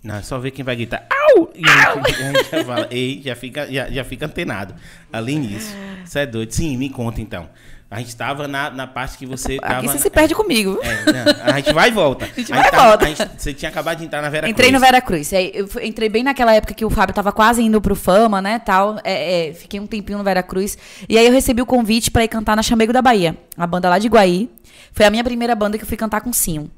Não, 0.01 0.15
é 0.15 0.21
só 0.21 0.37
ver 0.39 0.51
quem 0.51 0.63
vai 0.63 0.75
gritar. 0.75 1.05
Au! 1.09 1.49
E 1.55 1.61
a 1.67 1.95
gente, 1.95 2.23
a 2.23 2.31
gente 2.31 2.51
já 2.51 2.63
fala, 2.63 2.87
ei, 2.91 3.21
já 3.23 3.35
fica, 3.35 3.71
já, 3.71 3.89
já 3.89 4.03
fica 4.03 4.25
antenado. 4.27 4.75
Além 5.11 5.41
disso. 5.41 5.75
Você 6.05 6.19
é 6.19 6.25
doido. 6.25 6.51
Sim, 6.51 6.77
me 6.77 6.89
conta 6.89 7.19
então. 7.19 7.49
A 7.89 7.99
gente 7.99 8.15
tava 8.15 8.47
na, 8.47 8.69
na 8.69 8.87
parte 8.87 9.17
que 9.17 9.25
você 9.25 9.57
tava. 9.57 9.77
Aqui 9.79 9.87
você 9.87 9.99
se 9.99 10.09
perde 10.09 10.33
comigo. 10.35 10.79
É, 10.83 11.11
não, 11.11 11.53
a 11.53 11.57
gente 11.57 11.73
vai 11.73 11.89
e 11.89 11.91
volta. 11.91 12.25
A 12.25 12.27
gente 12.39 12.49
vai 12.51 12.67
e 12.67 12.71
tava- 12.71 12.87
volta. 12.89 13.05
a 13.05 13.07
gente- 13.09 13.29
você 13.37 13.53
tinha 13.53 13.69
acabado 13.69 13.97
de 13.99 14.05
entrar 14.05 14.21
na 14.21 14.29
Vera 14.29 14.49
Entrei 14.49 14.71
no 14.71 14.77
Cruz. 14.79 14.91
Vera 14.91 15.01
Cruz. 15.01 15.33
Aí 15.33 15.51
eu 15.53 15.67
entrei 15.81 16.07
bem 16.09 16.23
naquela 16.23 16.53
época 16.53 16.73
que 16.73 16.85
o 16.85 16.89
Fábio 16.89 17.13
tava 17.15 17.31
quase 17.31 17.61
indo 17.61 17.81
pro 17.81 17.95
Fama, 17.95 18.41
né, 18.41 18.59
tal. 18.59 18.99
É, 19.03 19.49
é, 19.49 19.53
fiquei 19.53 19.79
um 19.79 19.87
tempinho 19.87 20.17
no 20.17 20.23
Vera 20.23 20.41
Cruz. 20.43 20.77
E 21.09 21.17
aí 21.17 21.25
eu 21.25 21.31
recebi 21.33 21.61
o 21.61 21.65
convite 21.65 22.09
pra 22.11 22.23
ir 22.23 22.27
cantar 22.27 22.55
na 22.55 22.63
Chamego 22.63 22.93
da 22.93 23.01
Bahia. 23.01 23.35
A 23.57 23.65
banda 23.67 23.89
lá 23.89 23.97
de 23.99 24.07
Guaí. 24.07 24.49
Foi 24.93 25.05
a 25.05 25.09
minha 25.09 25.23
primeira 25.23 25.53
banda 25.55 25.77
que 25.77 25.83
eu 25.83 25.87
fui 25.87 25.97
cantar 25.97 26.21
com 26.21 26.31
Sim. 26.31 26.69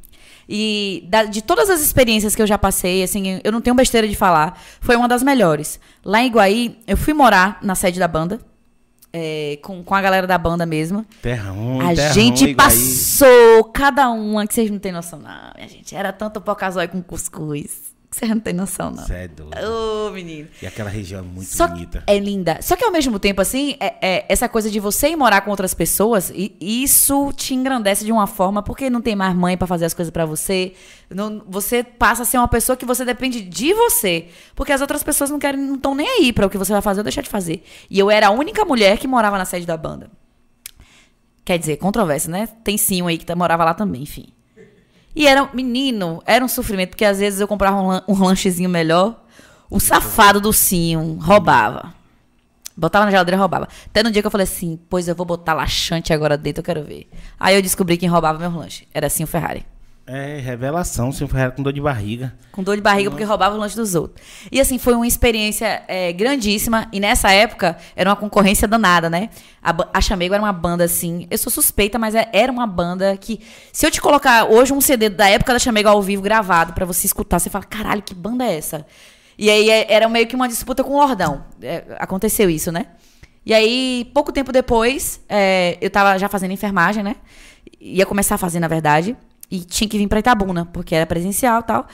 E 0.50 1.06
da- 1.10 1.24
de 1.26 1.42
todas 1.42 1.70
as 1.70 1.82
experiências 1.82 2.36
que 2.36 2.42
eu 2.42 2.48
já 2.48 2.58
passei, 2.58 3.04
assim, 3.04 3.40
eu 3.44 3.52
não 3.52 3.60
tenho 3.62 3.76
besteira 3.76 4.08
de 4.08 4.16
falar, 4.16 4.60
foi 4.80 4.96
uma 4.96 5.08
das 5.08 5.22
melhores. 5.22 5.80
Lá 6.06 6.22
em 6.24 6.30
Guaí, 6.32 6.80
eu 6.88 6.96
fui 6.96 7.14
morar 7.14 7.60
na 7.62 7.76
sede 7.76 8.00
da 8.00 8.08
banda, 8.08 8.40
é, 9.12 9.60
com, 9.64 9.84
com 9.84 9.94
a 9.96 10.02
galera 10.02 10.26
da 10.28 10.38
banda 10.38 10.66
mesmo. 10.66 11.06
Terra 11.22 11.52
ruim, 11.52 11.82
A 11.92 11.96
terra 11.96 12.14
gente 12.14 12.42
ruim, 12.44 12.52
Iguaí. 12.52 12.56
passou 12.56 13.64
cada 13.74 14.10
uma 14.10 14.46
que 14.48 14.54
vocês 14.54 14.70
não 14.72 14.80
têm 14.80 14.92
noção, 14.92 15.20
não, 15.20 15.52
minha 15.56 15.68
gente. 15.68 15.96
Era 15.96 16.14
tanto 16.14 16.40
pocazói 16.40 16.88
com 16.88 17.02
cuscuz. 17.02 17.96
Que 18.10 18.16
vocês 18.16 18.32
não 18.32 18.40
têm 18.40 18.54
noção, 18.54 18.90
não. 18.90 19.06
Você 19.06 19.14
é 19.14 19.28
doido. 19.28 19.52
Ô, 20.08 20.12
menino. 20.12 20.48
E 20.62 20.66
aquela 20.66 20.90
região 20.90 21.20
é 21.20 21.24
muito 21.24 21.50
Só 21.50 21.68
bonita. 21.68 22.04
é 22.08 22.18
linda. 22.18 22.58
Só 22.62 22.78
que 22.78 22.86
ao 22.86 22.90
mesmo 22.92 23.20
tempo, 23.20 23.42
assim, 23.42 23.76
é, 23.82 23.96
é 24.02 24.26
essa 24.30 24.48
coisa 24.48 24.72
de 24.72 24.80
você 24.80 25.10
ir 25.10 25.18
morar 25.18 25.42
com 25.42 25.52
outras 25.52 25.74
pessoas, 25.74 26.32
e 26.34 26.56
isso 26.62 27.34
te 27.36 27.54
engrandece 27.54 28.06
de 28.06 28.12
uma 28.14 28.26
forma, 28.26 28.64
porque 28.64 28.90
não 28.90 29.02
tem 29.02 29.14
mais 29.14 29.36
mãe 29.36 29.58
pra 29.58 29.68
fazer 29.68 29.84
as 29.84 29.94
coisas 29.94 30.10
pra 30.10 30.26
você. 30.26 30.72
Não, 31.10 31.44
você 31.46 31.84
passa 31.84 32.22
a 32.24 32.26
ser 32.26 32.38
uma 32.38 32.48
pessoa 32.48 32.78
que 32.78 32.86
você 32.86 33.04
depende 33.04 33.42
de 33.42 33.74
você. 33.74 34.30
Porque 34.56 34.72
as 34.72 34.80
outras 34.80 35.04
pessoas 35.04 35.30
não 35.30 35.38
querem, 35.38 35.60
não 35.60 35.76
estão 35.76 35.94
nem 35.94 36.08
aí 36.08 36.32
pra 36.32 36.46
o 36.48 36.50
que 36.50 36.58
você 36.58 36.72
vai 36.72 36.82
fazer 36.82 37.02
ou 37.02 37.04
deixar 37.04 37.22
de 37.22 37.30
fazer. 37.30 37.62
E 37.90 38.00
eu 38.00 38.10
era 38.10 38.28
a 38.28 38.32
única 38.32 38.64
mulher 38.64 38.98
que 39.00 39.08
morava 39.08 39.38
na 39.38 39.44
sede 39.44 39.66
da 39.66 39.76
banda. 39.76 40.10
Quer 41.44 41.60
dizer, 41.60 41.76
controvérsia, 41.78 42.32
né? 42.32 42.48
Tem 42.64 42.78
sim 42.78 43.02
um 43.02 43.08
aí 43.08 43.18
que 43.18 43.26
tá- 43.26 43.36
morava 43.36 43.66
lá 43.66 43.74
também, 43.74 44.04
enfim. 44.04 44.28
E 45.18 45.26
era, 45.26 45.50
menino, 45.52 46.22
era 46.28 46.46
um 46.46 46.48
sofrimento, 46.48 46.90
porque 46.90 47.04
às 47.04 47.18
vezes 47.18 47.40
eu 47.40 47.48
comprava 47.48 47.82
um, 47.82 48.14
um 48.14 48.24
lanchezinho 48.24 48.70
melhor, 48.70 49.20
o 49.68 49.80
safado 49.80 50.40
do 50.40 50.54
Sim 50.54 51.18
roubava. 51.20 51.92
Botava 52.78 53.06
na 53.06 53.10
geladeira 53.10 53.36
e 53.36 53.40
roubava. 53.40 53.68
Até 53.88 54.04
no 54.04 54.12
dia 54.12 54.22
que 54.22 54.28
eu 54.28 54.32
falei 54.32 54.44
assim, 54.44 54.80
pois 54.88 55.08
eu 55.08 55.16
vou 55.16 55.26
botar 55.26 55.56
laxante 55.56 56.14
agora 56.14 56.38
dentro, 56.38 56.60
eu 56.60 56.64
quero 56.64 56.84
ver. 56.84 57.10
Aí 57.40 57.56
eu 57.56 57.64
descobri 57.64 57.98
quem 57.98 58.08
roubava 58.08 58.38
meu 58.38 58.60
lanche. 58.60 58.88
Era 58.94 59.08
assim 59.08 59.24
o 59.24 59.28
Ferrari. 59.28 59.66
É, 60.10 60.40
revelação. 60.40 61.12
Se 61.12 61.28
for 61.28 61.52
com 61.52 61.62
dor 61.62 61.74
de 61.74 61.82
barriga. 61.82 62.34
Com 62.54 62.64
dor 62.64 62.78
de 62.78 62.82
barriga 62.82 63.10
porque 63.10 63.26
roubava 63.26 63.56
o 63.56 63.60
lanche 63.60 63.76
dos 63.76 63.94
outros. 63.94 64.26
E 64.50 64.62
assim, 64.62 64.78
foi 64.80 64.94
uma 64.96 65.06
experiência 65.06 65.84
é, 65.86 66.14
grandíssima. 66.14 66.88
E 66.94 67.00
nessa 67.02 67.30
época, 67.32 67.78
era 67.94 68.10
uma 68.10 68.16
concorrência 68.16 68.68
danada, 68.68 69.10
né? 69.10 69.30
A, 69.62 69.76
a 69.94 70.00
Chamego 70.00 70.34
era 70.34 70.42
uma 70.42 70.54
banda 70.54 70.86
assim. 70.86 71.28
Eu 71.30 71.38
sou 71.38 71.52
suspeita, 71.52 72.00
mas 72.00 72.16
é- 72.16 72.30
era 72.32 72.50
uma 72.50 72.66
banda 72.66 73.18
que. 73.18 73.42
Se 73.74 73.86
eu 73.86 73.92
te 73.92 74.00
colocar 74.00 74.46
hoje 74.46 74.72
um 74.72 74.80
CD 74.80 75.10
da 75.10 75.28
época 75.30 75.52
da 75.52 75.60
Chamego 75.60 75.90
ao 75.90 76.02
vivo 76.02 76.22
gravado 76.22 76.72
pra 76.72 76.86
você 76.86 77.06
escutar, 77.06 77.38
você 77.40 77.50
fala: 77.50 77.66
caralho, 77.66 78.02
que 78.02 78.16
banda 78.16 78.46
é 78.46 78.56
essa? 78.58 78.86
E 79.38 79.50
aí 79.50 79.70
é- 79.70 79.92
era 79.94 80.08
meio 80.08 80.26
que 80.26 80.36
uma 80.38 80.48
disputa 80.48 80.86
com 80.86 80.94
o 80.94 80.98
Lordão. 80.98 81.44
É, 81.62 81.84
aconteceu 82.00 82.50
isso, 82.50 82.72
né? 82.72 82.86
E 83.46 83.54
aí, 83.54 84.10
pouco 84.14 84.32
tempo 84.32 84.52
depois, 84.54 85.20
é, 85.28 85.78
eu 85.82 85.90
tava 85.90 86.18
já 86.18 86.28
fazendo 86.30 86.52
enfermagem, 86.52 87.04
né? 87.04 87.16
Ia 87.80 88.06
começar 88.06 88.36
a 88.36 88.38
fazer, 88.38 88.60
na 88.60 88.68
verdade. 88.68 89.16
E 89.50 89.60
tinha 89.62 89.88
que 89.90 89.98
vir 89.98 90.08
pra 90.08 90.20
Itabuna, 90.20 90.66
porque 90.66 90.94
era 90.96 91.06
presencial 91.06 91.62
e 91.62 91.64
tal. 91.64 91.88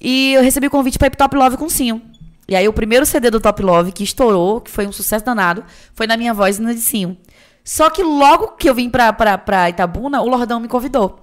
E 0.00 0.32
eu 0.34 0.42
recebi 0.42 0.66
o 0.66 0.70
convite 0.70 0.98
pra 0.98 1.06
ir 1.06 1.10
pro 1.10 1.18
Top 1.18 1.36
Love 1.36 1.56
com 1.56 1.66
o 1.66 1.70
Sinho. 1.70 2.00
E 2.48 2.54
aí, 2.54 2.66
o 2.68 2.72
primeiro 2.72 3.06
CD 3.06 3.30
do 3.30 3.40
Top 3.40 3.62
Love 3.62 3.92
que 3.92 4.04
estourou, 4.04 4.60
que 4.60 4.70
foi 4.70 4.86
um 4.86 4.92
sucesso 4.92 5.24
danado, 5.24 5.64
foi 5.94 6.06
na 6.06 6.16
minha 6.16 6.34
voz 6.34 6.58
e 6.58 6.62
na 6.62 6.72
de 6.72 6.80
Sinho. 6.80 7.16
Só 7.64 7.88
que 7.88 8.02
logo 8.02 8.48
que 8.56 8.68
eu 8.68 8.74
vim 8.74 8.90
pra, 8.90 9.12
pra, 9.12 9.38
pra 9.38 9.70
Itabuna, 9.70 10.20
o 10.20 10.28
Lordão 10.28 10.60
me 10.60 10.68
convidou. 10.68 11.20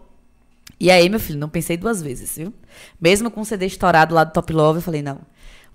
E 0.79 0.89
aí, 0.89 1.07
meu 1.09 1.19
filho, 1.19 1.37
não 1.37 1.47
pensei 1.49 1.77
duas 1.77 2.01
vezes, 2.01 2.35
viu? 2.35 2.51
Mesmo 2.99 3.29
com 3.29 3.41
o 3.41 3.45
CD 3.45 3.67
estourado 3.67 4.15
lá 4.15 4.23
do 4.23 4.33
Top 4.33 4.51
Love, 4.51 4.79
eu 4.79 4.83
falei, 4.83 5.03
não. 5.03 5.19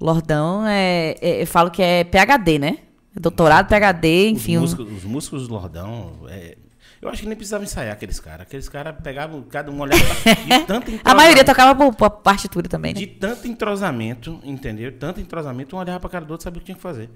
Lordão 0.00 0.66
é, 0.66 1.14
é- 1.20 1.42
Eu 1.42 1.46
falo 1.46 1.70
que 1.70 1.80
é 1.82 2.02
PHD, 2.04 2.58
né? 2.58 2.78
Doutorado, 3.14 3.68
PHD, 3.68 4.28
enfim. 4.30 4.56
Os 4.56 4.74
músicos, 4.74 4.92
os 4.98 5.04
músicos 5.04 5.48
do 5.48 5.54
Lordão. 5.54 6.12
é, 6.28 6.56
eu 7.00 7.10
acho 7.10 7.22
que 7.22 7.28
nem 7.28 7.36
precisava 7.36 7.62
ensaiar 7.62 7.92
aqueles 7.92 8.18
caras. 8.18 8.42
Aqueles 8.42 8.68
caras 8.68 8.94
pegavam, 9.02 9.42
cada 9.42 9.70
um 9.70 9.80
olhava 9.80 10.02
de 10.02 10.58
tanto 10.66 10.90
A 11.04 11.14
maioria 11.14 11.44
tocava 11.44 11.74
por, 11.74 11.94
por 11.94 12.10
partitura 12.22 12.68
também, 12.68 12.94
né? 12.94 13.00
De 13.00 13.06
tanto 13.06 13.46
entrosamento, 13.46 14.40
entendeu? 14.42 14.90
Tanto 14.92 15.20
entrosamento, 15.20 15.76
um 15.76 15.78
olhava 15.78 16.00
pra 16.00 16.08
cara 16.08 16.24
do 16.24 16.30
outro, 16.30 16.44
sabia 16.44 16.58
o 16.58 16.60
que 16.60 16.66
tinha 16.66 16.76
que 16.76 16.82
fazer. 16.82 17.10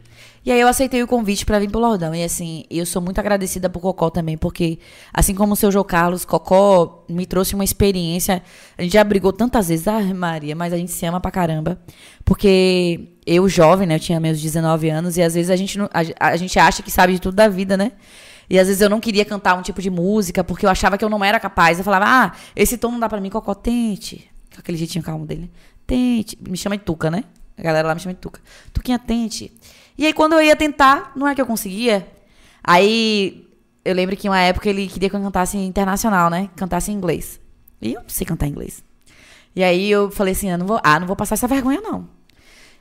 E 0.44 0.52
aí 0.52 0.60
eu 0.60 0.68
aceitei 0.68 1.02
o 1.02 1.06
convite 1.06 1.46
pra 1.46 1.58
vir 1.58 1.70
pro 1.70 1.80
Lordão. 1.80 2.14
E 2.14 2.22
assim, 2.22 2.64
eu 2.70 2.84
sou 2.84 3.00
muito 3.00 3.18
agradecida 3.18 3.70
pro 3.70 3.80
Cocó 3.80 4.10
também, 4.10 4.36
porque, 4.36 4.78
assim 5.12 5.34
como 5.34 5.54
o 5.54 5.56
seu 5.56 5.72
João 5.72 5.84
Carlos, 5.84 6.24
Cocó 6.26 7.04
me 7.08 7.24
trouxe 7.24 7.54
uma 7.54 7.64
experiência. 7.64 8.42
A 8.76 8.82
gente 8.82 8.92
já 8.92 9.02
brigou 9.02 9.32
tantas 9.32 9.68
vezes, 9.68 9.88
ah, 9.88 10.00
Maria, 10.14 10.54
mas 10.54 10.74
a 10.74 10.76
gente 10.76 10.92
se 10.92 11.06
ama 11.06 11.20
pra 11.20 11.30
caramba. 11.30 11.80
Porque 12.22 13.08
eu, 13.26 13.48
jovem, 13.48 13.86
né? 13.86 13.94
Eu 13.94 14.00
tinha 14.00 14.20
meus 14.20 14.40
19 14.40 14.90
anos, 14.90 15.16
e 15.16 15.22
às 15.22 15.34
vezes 15.34 15.50
a 15.50 15.56
gente, 15.56 15.78
não, 15.78 15.88
a, 15.92 16.28
a 16.32 16.36
gente 16.36 16.58
acha 16.58 16.82
que 16.82 16.90
sabe 16.90 17.14
de 17.14 17.20
tudo 17.20 17.34
da 17.34 17.48
vida, 17.48 17.76
né? 17.76 17.92
E 18.50 18.58
às 18.58 18.66
vezes 18.66 18.82
eu 18.82 18.90
não 18.90 18.98
queria 18.98 19.24
cantar 19.24 19.54
um 19.54 19.62
tipo 19.62 19.80
de 19.80 19.88
música, 19.88 20.42
porque 20.42 20.66
eu 20.66 20.70
achava 20.70 20.98
que 20.98 21.04
eu 21.04 21.08
não 21.08 21.24
era 21.24 21.38
capaz. 21.38 21.78
Eu 21.78 21.84
falava, 21.84 22.04
ah, 22.06 22.32
esse 22.56 22.76
tom 22.76 22.90
não 22.90 22.98
dá 22.98 23.08
pra 23.08 23.20
mim, 23.20 23.30
Cocó, 23.30 23.54
tente. 23.54 24.28
Com 24.52 24.58
aquele 24.58 24.76
jeitinho 24.76 25.04
calmo 25.04 25.24
dele. 25.24 25.48
Tente. 25.86 26.36
Me 26.40 26.56
chama 26.56 26.76
de 26.76 26.82
Tuca, 26.82 27.12
né? 27.12 27.22
A 27.56 27.62
galera 27.62 27.86
lá 27.86 27.94
me 27.94 28.00
chama 28.00 28.12
de 28.12 28.20
Tuca. 28.20 28.40
Tuquinha, 28.72 28.98
tente. 28.98 29.52
E 29.96 30.04
aí, 30.04 30.12
quando 30.12 30.32
eu 30.32 30.42
ia 30.42 30.56
tentar, 30.56 31.12
não 31.14 31.28
é 31.28 31.34
que 31.34 31.40
eu 31.40 31.46
conseguia. 31.46 32.08
Aí, 32.64 33.46
eu 33.84 33.94
lembro 33.94 34.16
que 34.16 34.28
uma 34.28 34.40
época 34.40 34.68
ele 34.68 34.88
queria 34.88 35.08
que 35.08 35.14
eu 35.14 35.20
cantasse 35.20 35.56
internacional, 35.56 36.28
né? 36.28 36.50
Cantasse 36.56 36.90
em 36.90 36.94
inglês. 36.94 37.38
E 37.80 37.94
eu 37.94 38.02
não 38.02 38.08
sei 38.08 38.26
cantar 38.26 38.48
inglês. 38.48 38.82
E 39.54 39.62
aí 39.62 39.88
eu 39.88 40.10
falei 40.10 40.32
assim, 40.32 40.50
ah, 40.50 40.58
não 40.58 40.66
vou, 40.66 40.80
ah, 40.82 40.98
não 40.98 41.06
vou 41.06 41.16
passar 41.16 41.34
essa 41.34 41.46
vergonha, 41.46 41.80
não. 41.80 42.08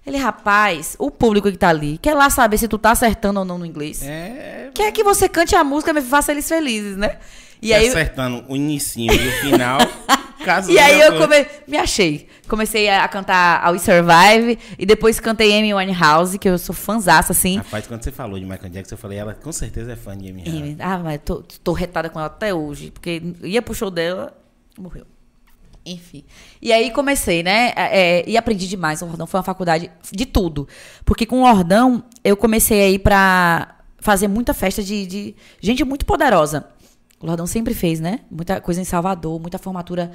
Ele, 0.10 0.17
rapaz, 0.17 0.95
o 0.98 1.12
público 1.12 1.52
que 1.52 1.58
tá 1.58 1.69
ali, 1.69 2.00
quer 2.00 2.15
lá 2.15 2.32
saber 2.32 2.58
se 2.58 2.67
tu 2.67 2.80
tá 2.80 2.89
acertando 2.89 3.41
ou 3.41 3.45
não 3.45 3.60
no 3.60 3.65
inglês. 3.65 4.02
É. 4.02 4.72
Quer 4.74 4.91
que 4.91 5.04
você 5.04 5.30
cante 5.30 5.56
a 5.56 5.63
música 5.63 5.91
e 5.98 6.02
faça 6.02 6.32
eles 6.32 6.50
felizes, 6.50 6.98
né? 6.98 7.17
E 7.62 7.72
aí, 7.72 7.88
acertando 7.88 8.43
o 8.48 8.56
inicinho 8.56 9.13
e 9.13 9.28
o 9.28 9.32
final. 9.41 9.78
e 10.67 10.80
aí 10.80 11.00
eu 11.00 11.15
come... 11.15 11.45
me 11.67 11.78
achei. 11.78 12.28
Comecei 12.48 12.89
a 12.89 13.08
cantar 13.08 13.63
a 13.63 13.69
We 13.69 13.78
Survive 13.78 14.58
e 14.80 14.86
depois 14.86 15.19
cantei 15.19 15.56
Amy 15.56 15.76
Winehouse, 15.76 16.39
que 16.39 16.50
eu 16.50 16.58
sou 16.58 16.74
fãzaça, 16.74 17.32
assim. 17.32 17.58
Rapaz, 17.58 17.86
quando 17.86 18.04
você 18.04 18.12
falou 18.12 18.39
de 18.39 18.45
Michael 18.45 18.72
Jackson, 18.72 18.95
eu 18.95 18.98
falei, 18.98 19.19
ela 19.19 19.36
com 19.36 19.52
certeza 19.52 19.91
é 19.91 19.95
fã 19.95 20.17
de 20.17 20.28
Amy 20.28 20.41
Winehouse. 20.41 20.78
Ah, 20.80 20.98
mas 20.98 21.19
tô, 21.24 21.43
tô 21.63 21.72
retada 21.72 22.10
com 22.10 22.17
ela 22.17 22.26
até 22.26 22.52
hoje, 22.52 22.89
porque 22.89 23.22
ia 23.43 23.62
pro 23.62 23.76
show 23.76 23.91
dela, 23.91 24.36
morreu. 24.76 25.06
Enfim. 25.91 26.23
E 26.62 26.71
aí 26.71 26.91
comecei, 26.91 27.41
né? 27.41 27.73
é, 27.75 28.23
e 28.28 28.38
aprendi 28.38 28.67
demais. 28.67 29.02
O 29.02 29.06
Lordão 29.06 29.25
foi 29.25 29.39
uma 29.39 29.43
faculdade 29.43 29.91
de 30.12 30.25
tudo. 30.25 30.67
Porque 31.04 31.25
com 31.25 31.39
o 31.39 31.41
Lordão, 31.41 32.04
eu 32.23 32.38
comecei 32.38 32.82
aí 32.82 32.99
pra 32.99 33.75
fazer 33.99 34.28
muita 34.28 34.54
festa 34.54 34.84
de, 34.84 35.06
de 35.06 35.36
gente 35.62 35.84
muito 35.84 36.06
poderosa. 36.06 36.67
O 37.19 37.25
Lordão 37.25 37.47
sempre 37.47 37.73
fez, 37.73 37.99
né? 37.99 38.21
Muita 38.32 38.62
coisa 38.62 38.80
em 38.80 38.86
Salvador, 38.86 39.39
muita 39.39 39.58
formatura 39.58 40.12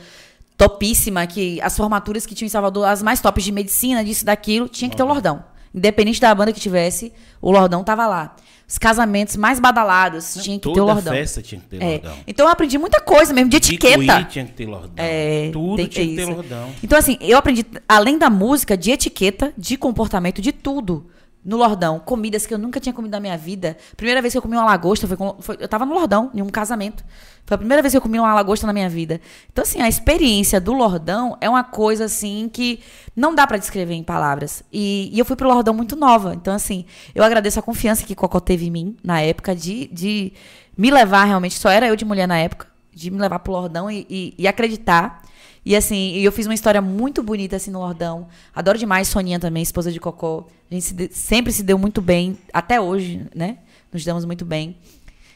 topíssima, 0.57 1.27
que 1.27 1.61
as 1.61 1.77
formaturas 1.77 2.25
que 2.25 2.35
tinham 2.35 2.47
em 2.47 2.51
Salvador, 2.51 2.87
as 2.87 3.03
mais 3.03 3.21
tops 3.21 3.45
de 3.45 3.53
medicina, 3.53 4.05
disso, 4.05 4.25
daquilo, 4.25 4.69
tinha 4.69 4.89
que 4.89 4.97
ter 4.97 5.03
o 5.03 5.07
Lordão. 5.07 5.45
Independente 5.75 6.21
da 6.21 6.33
banda 6.35 6.53
que 6.53 6.61
tivesse, 6.61 7.13
o 7.43 7.51
Lordão 7.51 7.83
tava 7.83 8.07
lá. 8.07 8.37
Os 8.67 8.79
casamentos 8.79 9.37
mais 9.37 9.61
badalados, 9.61 10.35
tinha 10.43 10.59
que 10.59 10.63
ter 10.65 10.71
o 10.71 10.73
Toda 10.73 10.95
Lordão. 10.95 11.13
festa 11.13 11.43
tinha 11.43 11.61
que 11.61 11.67
ter 11.67 11.83
É. 11.83 11.91
Lordão. 11.93 12.17
Então 12.27 12.47
eu 12.47 12.51
aprendi 12.53 12.79
muita 12.79 12.99
coisa 13.01 13.33
mesmo, 13.35 13.51
de 13.51 13.59
etiqueta. 13.59 13.99
Picuí 13.99 14.25
tinha 14.25 14.45
que 14.47 14.53
ter 14.53 14.67
Lordão. 14.67 14.93
É, 14.97 15.51
Tudo 15.53 15.77
tem- 15.77 15.87
tinha 15.87 16.07
que 16.07 16.15
ter 16.17 16.23
isso. 16.23 16.31
Lordão. 16.33 16.71
Então, 16.83 16.99
assim, 16.99 17.19
eu 17.21 17.37
aprendi, 17.37 17.65
além 17.89 18.17
da 18.19 18.31
música, 18.31 18.77
de 18.77 18.91
etiqueta, 18.91 19.53
de 19.57 19.77
comportamento, 19.77 20.41
de 20.41 20.51
tudo. 20.51 21.07
No 21.45 21.57
Lordão. 21.59 21.99
Comidas 22.01 22.47
que 22.47 22.55
eu 22.55 22.59
nunca 22.59 22.81
tinha 22.81 22.93
comido 22.93 23.13
na 23.13 23.21
minha 23.21 23.37
vida. 23.37 23.77
Primeira 23.97 24.23
vez 24.23 24.33
que 24.33 24.39
eu 24.39 24.43
comi 24.43 24.57
uma 24.57 24.65
lagosta 24.65 25.07
foi, 25.07 25.17
com- 25.17 25.37
foi- 25.41 25.59
eu 25.61 25.69
tava 25.69 25.85
no 25.85 25.93
Lordão, 25.95 26.31
em 26.35 26.41
um 26.41 26.49
casamento. 26.49 27.05
Foi 27.45 27.57
a 27.57 27.59
primeira 27.59 27.83
vez 27.83 27.93
que 27.93 27.99
eu 27.99 28.01
comi 28.01 28.19
uma 28.19 28.33
lagosta 28.33 28.67
na 28.67 28.73
minha 28.73 28.89
vida. 28.89 29.21
Então, 29.53 29.61
assim, 29.63 29.81
a 29.83 29.89
experiência 29.89 30.59
do 30.59 30.73
Lordão 30.73 31.37
é 31.43 31.51
uma 31.51 31.63
coisa, 31.63 32.07
assim, 32.07 32.49
que 32.51 32.81
não 33.15 33.35
dá 33.35 33.47
pra 33.47 33.59
descrever 33.59 33.93
em 33.93 34.03
palavras. 34.03 34.63
E, 34.73 35.11
e 35.13 35.19
eu 35.19 35.25
fui 35.27 35.37
pro 35.37 35.49
Lordão 35.49 35.75
muito 35.75 35.95
nova. 35.97 36.35
Então, 36.35 36.55
assim, 36.55 36.87
eu 37.15 37.23
agradeço 37.23 37.59
a 37.59 37.63
confiança 37.63 38.05
que 38.07 38.15
Cocó 38.15 38.41
teve 38.41 38.67
em 38.67 38.71
mim 38.71 38.97
na 39.05 39.21
época 39.21 39.55
de, 39.55 39.89
de 39.89 40.33
me 40.79 40.91
levar 40.91 41.25
realmente. 41.25 41.59
Só 41.59 41.69
era 41.69 41.87
eu 41.87 41.95
de 41.97 42.05
mulher 42.07 42.27
na 42.27 42.39
época. 42.39 42.67
De 42.91 43.11
me 43.11 43.19
levar 43.19 43.41
pro 43.41 43.53
Lordão 43.53 43.91
e, 43.91 44.07
e- 44.09 44.35
e 44.39 44.49
acreditar 44.49 45.21
E 45.65 45.75
assim, 45.75 46.13
eu 46.19 46.31
fiz 46.31 46.47
uma 46.47 46.55
história 46.55 46.83
muito 46.83 47.23
bonita 47.23 47.57
assim 47.57 47.71
no 47.71 47.79
Lordão. 47.81 48.29
Adoro 48.55 48.77
demais 48.79 49.09
Soninha 49.09 49.41
também, 49.41 49.63
esposa 49.63 49.91
de 49.91 49.99
Cocó. 49.99 50.47
A 50.71 50.75
gente 50.75 50.85
se 50.87 50.95
de- 50.95 51.09
sempre 51.13 51.53
se 51.53 51.63
deu 51.63 51.79
muito 51.79 52.03
bem, 52.03 52.37
até 52.53 52.81
hoje, 52.81 53.27
né? 53.35 53.59
Nos 53.93 54.05
damos 54.05 54.25
muito 54.25 54.45
bem. 54.45 54.77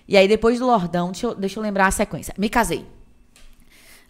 E 0.06 0.16
aí, 0.16 0.26
depois 0.28 0.58
do 0.58 0.66
Lordão, 0.66 1.12
deixa 1.12 1.26
eu, 1.26 1.34
deixa 1.34 1.58
eu 1.58 1.62
lembrar 1.62 1.86
a 1.86 1.90
sequência. 1.90 2.34
Me 2.38 2.48
casei. 2.48 2.84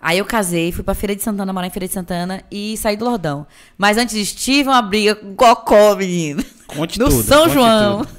Aí 0.01 0.19
eu 0.19 0.25
casei, 0.25 0.71
fui 0.71 0.85
pra 0.85 0.95
Feira 0.95 1.15
de 1.17 1.23
Santana, 1.23 1.53
morar 1.53 1.67
em 1.67 1.71
Feira 1.71 1.89
de 1.89 1.93
Santana 1.95 2.43
e 2.51 2.77
saí 2.77 2.97
do 2.97 3.05
Lordão. 3.05 3.47
Mas 3.77 3.97
antes 3.99 4.15
disso, 4.15 4.37
tive 4.37 4.69
uma 4.69 4.81
briga 4.81 5.15
com 5.17 5.35
Cocó, 5.35 5.97
menino. 5.97 6.43
Conte 6.69 6.99
No 7.01 7.09
tudo. 7.09 7.23
São 7.25 7.49
João. 7.49 8.05
tudo. 8.05 8.19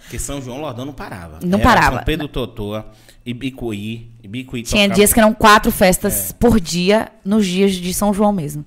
Porque 0.00 0.18
São 0.18 0.40
João 0.42 0.60
Lordão 0.60 0.84
não 0.84 0.92
parava. 0.92 1.38
Não 1.42 1.58
Era 1.60 1.68
parava. 1.68 1.96
São 1.96 2.04
Pedro 2.04 2.26
Totoa, 2.28 2.86
Ibicuí. 3.26 4.08
Ibicuí 4.22 4.62
Tinha 4.62 4.82
tocava- 4.84 4.94
dias 4.94 5.12
que 5.12 5.18
eram 5.20 5.34
quatro 5.34 5.72
festas 5.72 6.32
por 6.32 6.60
dia, 6.60 7.08
nos 7.24 7.44
dias 7.46 7.72
de 7.74 7.92
São 7.92 8.14
João 8.14 8.32
mesmo. 8.32 8.64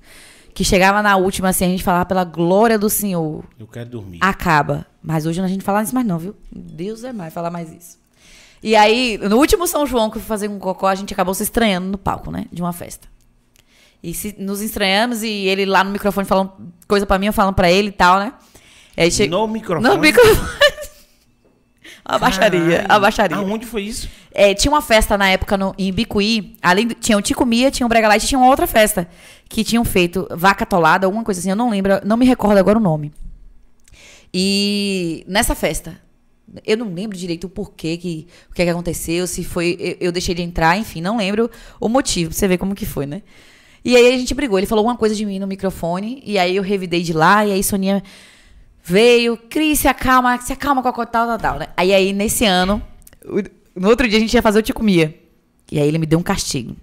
Que 0.52 0.62
chegava 0.64 1.00
na 1.02 1.16
última, 1.16 1.48
assim, 1.48 1.64
a 1.64 1.68
gente 1.68 1.82
falava 1.82 2.04
pela 2.04 2.24
glória 2.24 2.78
do 2.78 2.90
Senhor. 2.90 3.44
Eu 3.58 3.66
quero 3.66 3.88
dormir. 3.88 4.18
Acaba. 4.20 4.86
Mas 5.02 5.24
hoje 5.24 5.40
a 5.40 5.46
gente 5.46 5.58
não 5.58 5.64
fala 5.64 5.82
isso 5.82 5.94
mais, 5.94 6.06
não, 6.06 6.18
viu? 6.18 6.34
Deus 6.52 7.02
é 7.04 7.12
mais 7.12 7.32
falar 7.32 7.50
mais 7.50 7.72
isso. 7.72 7.98
E 8.62 8.76
aí, 8.76 9.16
no 9.16 9.38
último 9.38 9.66
São 9.66 9.86
João 9.86 10.10
que 10.10 10.18
eu 10.18 10.20
fui 10.20 10.28
fazer 10.28 10.48
com 10.48 10.56
o 10.56 10.60
Cocó, 10.60 10.88
a 10.88 10.94
gente 10.94 11.14
acabou 11.14 11.32
se 11.32 11.42
estranhando 11.42 11.88
no 11.88 11.96
palco, 11.96 12.30
né? 12.30 12.44
De 12.52 12.60
uma 12.60 12.72
festa. 12.74 13.08
E 14.02 14.12
se- 14.12 14.34
nos 14.38 14.60
estranhamos 14.60 15.22
e 15.22 15.28
ele 15.28 15.64
lá 15.64 15.82
no 15.84 15.90
microfone 15.90 16.26
falando 16.26 16.52
coisa 16.86 17.06
pra 17.06 17.18
mim, 17.18 17.26
eu 17.26 17.32
falando 17.32 17.54
pra 17.54 17.70
ele 17.70 17.88
e 17.88 17.92
tal, 17.92 18.18
né? 18.18 18.34
Aí 18.96 19.10
che- 19.10 19.28
No 19.28 19.46
microfone. 19.48 19.88
No 19.94 19.98
microfone. 20.00 20.48
A 22.14 22.18
baixaria, 22.18 22.84
a 22.88 22.98
baixaria. 22.98 23.36
Aonde 23.36 23.66
foi 23.66 23.82
isso? 23.82 24.08
É, 24.32 24.54
tinha 24.54 24.70
uma 24.70 24.82
festa 24.82 25.18
na 25.18 25.28
época 25.28 25.56
no, 25.56 25.74
em 25.76 25.92
Bicuí, 25.92 26.56
além 26.62 26.86
do, 26.86 26.94
tinha 26.94 27.16
o 27.18 27.22
Tico 27.22 27.44
Mia, 27.44 27.70
tinha 27.70 27.86
o 27.86 27.88
Brega 27.88 28.08
Light, 28.08 28.26
tinha 28.26 28.38
uma 28.38 28.48
outra 28.48 28.66
festa 28.66 29.08
que 29.48 29.64
tinham 29.64 29.84
feito 29.84 30.26
vaca 30.30 30.64
atolada, 30.64 31.06
alguma 31.06 31.24
coisa 31.24 31.40
assim, 31.40 31.50
eu 31.50 31.56
não 31.56 31.70
lembro, 31.70 32.00
não 32.04 32.16
me 32.16 32.24
recordo 32.24 32.58
agora 32.58 32.78
o 32.78 32.80
nome. 32.80 33.12
E 34.32 35.24
nessa 35.26 35.54
festa, 35.54 36.00
eu 36.64 36.76
não 36.76 36.92
lembro 36.92 37.16
direito 37.16 37.44
o 37.44 37.50
porquê 37.50 37.96
que 37.96 38.26
o 38.50 38.54
que, 38.54 38.62
é 38.62 38.64
que 38.64 38.70
aconteceu, 38.70 39.26
se 39.26 39.42
foi 39.42 39.76
eu, 39.78 39.96
eu 40.00 40.12
deixei 40.12 40.34
ele 40.34 40.42
entrar, 40.42 40.76
enfim, 40.78 41.00
não 41.00 41.16
lembro 41.16 41.50
o 41.80 41.88
motivo, 41.88 42.30
pra 42.30 42.38
você 42.38 42.46
ver 42.46 42.58
como 42.58 42.74
que 42.74 42.86
foi, 42.86 43.06
né? 43.06 43.22
E 43.84 43.96
aí 43.96 44.14
a 44.14 44.18
gente 44.18 44.34
brigou, 44.34 44.58
ele 44.58 44.66
falou 44.66 44.84
uma 44.84 44.96
coisa 44.96 45.14
de 45.14 45.24
mim 45.24 45.38
no 45.38 45.46
microfone, 45.46 46.22
e 46.24 46.38
aí 46.38 46.56
eu 46.56 46.62
revidei 46.62 47.02
de 47.02 47.12
lá, 47.12 47.46
e 47.46 47.52
aí 47.52 47.64
Soninha 47.64 48.02
veio, 48.82 49.36
Cris, 49.36 49.80
se 49.80 49.88
acalma, 49.88 50.38
se 50.40 50.52
acalma 50.52 50.82
com 50.82 50.88
a 50.88 51.06
tal, 51.06 51.26
tal, 51.26 51.38
tal, 51.38 51.58
né? 51.58 51.66
Aí, 51.76 51.92
aí, 51.92 52.12
nesse 52.12 52.44
ano, 52.44 52.82
no 53.74 53.88
outro 53.88 54.08
dia 54.08 54.18
a 54.18 54.20
gente 54.20 54.34
ia 54.34 54.42
fazer 54.42 54.58
o 54.58 54.62
Tico 54.62 54.82
Mia. 54.82 55.14
E 55.70 55.78
aí 55.78 55.86
ele 55.86 55.98
me 55.98 56.06
deu 56.06 56.18
um 56.18 56.22
castigo. 56.22 56.74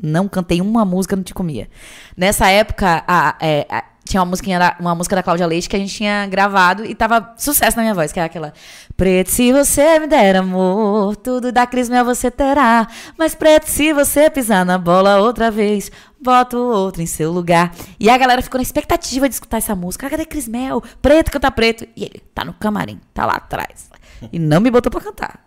Não 0.00 0.28
cantei 0.28 0.60
uma 0.60 0.84
música 0.84 1.14
no 1.16 1.22
Tico 1.22 1.42
Mia. 1.42 1.68
Nessa 2.16 2.48
época, 2.50 3.04
a- 3.06 3.36
é, 3.40 3.66
a- 3.68 3.84
tinha 4.04 4.20
uma, 4.20 4.26
musiquinha 4.26 4.58
da- 4.58 4.76
uma 4.80 4.94
música 4.94 5.14
da 5.16 5.22
Cláudia 5.22 5.46
Leite 5.46 5.68
que 5.68 5.76
a 5.76 5.78
gente 5.78 5.94
tinha 5.94 6.26
gravado 6.26 6.84
e 6.84 6.94
tava 6.94 7.32
sucesso 7.36 7.76
na 7.76 7.82
minha 7.82 7.94
voz, 7.94 8.12
que 8.12 8.18
era 8.18 8.26
aquela 8.26 8.52
Preto, 8.96 9.30
se 9.30 9.52
você 9.52 9.98
me 9.98 10.06
der 10.06 10.36
amor, 10.36 11.16
tudo 11.16 11.50
da 11.50 11.66
Cris 11.66 11.88
Mel 11.88 12.04
você 12.04 12.30
terá. 12.30 12.86
Mas 13.16 13.34
preto, 13.34 13.66
se 13.66 13.92
você 13.92 14.28
pisar 14.28 14.64
na 14.66 14.76
bola 14.76 15.18
outra 15.20 15.50
vez, 15.50 15.90
boto 16.20 16.56
outro 16.58 17.00
em 17.02 17.06
seu 17.06 17.32
lugar. 17.32 17.72
E 17.98 18.10
a 18.10 18.18
galera 18.18 18.42
ficou 18.42 18.58
na 18.58 18.62
expectativa 18.62 19.28
de 19.28 19.34
escutar 19.34 19.56
essa 19.58 19.74
música. 19.74 20.06
Ah, 20.06 20.10
cadê 20.10 20.24
Cris 20.26 20.46
Mel? 20.46 20.82
Preto 21.00 21.30
canta 21.30 21.50
preto. 21.50 21.86
E 21.96 22.04
ele 22.04 22.22
tá 22.34 22.44
no 22.44 22.52
camarim, 22.52 23.00
tá 23.14 23.24
lá 23.26 23.34
atrás. 23.34 23.90
E 24.32 24.38
não 24.38 24.60
me 24.60 24.70
botou 24.70 24.90
pra 24.90 25.00
cantar. 25.00 25.40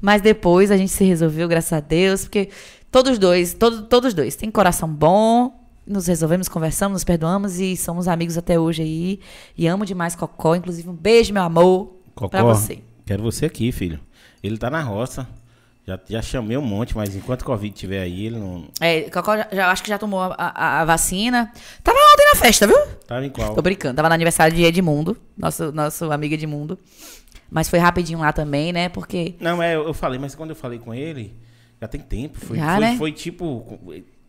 Mas 0.00 0.20
depois 0.22 0.70
a 0.70 0.76
gente 0.76 0.92
se 0.92 1.04
resolveu, 1.04 1.48
graças 1.48 1.72
a 1.72 1.80
Deus, 1.80 2.22
porque 2.22 2.50
todos 2.90 3.18
dois, 3.18 3.54
todo, 3.54 3.82
todos 3.82 4.14
dois, 4.14 4.36
têm 4.36 4.50
coração 4.50 4.88
bom, 4.88 5.59
nos 5.90 6.06
resolvemos, 6.06 6.48
conversamos, 6.48 6.94
nos 6.96 7.04
perdoamos 7.04 7.58
e 7.58 7.76
somos 7.76 8.06
amigos 8.08 8.38
até 8.38 8.58
hoje 8.58 8.82
aí. 8.82 9.20
E 9.56 9.66
amo 9.66 9.84
demais 9.84 10.14
Cocó, 10.14 10.54
inclusive 10.54 10.88
um 10.88 10.94
beijo, 10.94 11.32
meu 11.32 11.42
amor, 11.42 11.96
Cocó, 12.14 12.28
pra 12.28 12.42
você. 12.42 12.78
quero 13.04 13.22
você 13.22 13.46
aqui, 13.46 13.70
filho. 13.72 13.98
Ele 14.42 14.56
tá 14.56 14.70
na 14.70 14.80
roça. 14.82 15.28
Já, 15.86 15.98
já 16.08 16.22
chamei 16.22 16.56
um 16.56 16.62
monte, 16.62 16.94
mas 16.94 17.16
enquanto 17.16 17.40
o 17.42 17.44
Covid 17.46 17.74
estiver 17.74 18.00
aí, 18.02 18.26
ele 18.26 18.38
não. 18.38 18.68
É, 18.80 19.02
Cocó 19.10 19.36
já, 19.36 19.48
já- 19.50 19.70
acho 19.72 19.82
que 19.82 19.88
já 19.88 19.98
tomou 19.98 20.20
a, 20.20 20.34
a- 20.38 20.80
a 20.82 20.84
vacina. 20.84 21.50
Tava 21.82 21.98
ontem 21.98 22.26
na 22.34 22.40
festa, 22.40 22.66
viu? 22.66 22.76
Tava 23.06 23.24
em 23.26 23.30
qual? 23.30 23.54
Tô 23.54 23.62
brincando. 23.62 23.96
Tava 23.96 24.08
no 24.08 24.14
aniversário 24.14 24.54
de 24.54 24.62
Edmundo, 24.62 25.16
nosso, 25.36 25.72
nosso 25.72 26.12
amigo 26.12 26.34
Edmundo. 26.34 26.78
Mas 27.50 27.68
foi 27.68 27.78
rapidinho 27.80 28.20
lá 28.20 28.32
também, 28.32 28.72
né? 28.72 28.88
Porque. 28.90 29.34
Não, 29.40 29.60
é, 29.60 29.74
eu, 29.74 29.92
falei, 29.92 30.18
mas 30.20 30.34
quando 30.36 30.50
eu 30.50 30.56
falei 30.56 30.78
com 30.78 30.94
ele, 30.94 31.34
já 31.80 31.88
tem 31.88 32.00
tempo. 32.00 32.38
Foi, 32.38 32.56
Já, 32.58 32.72
foi, 32.76 32.80
né? 32.80 32.96
foi 32.96 33.10
tipo. 33.12 33.78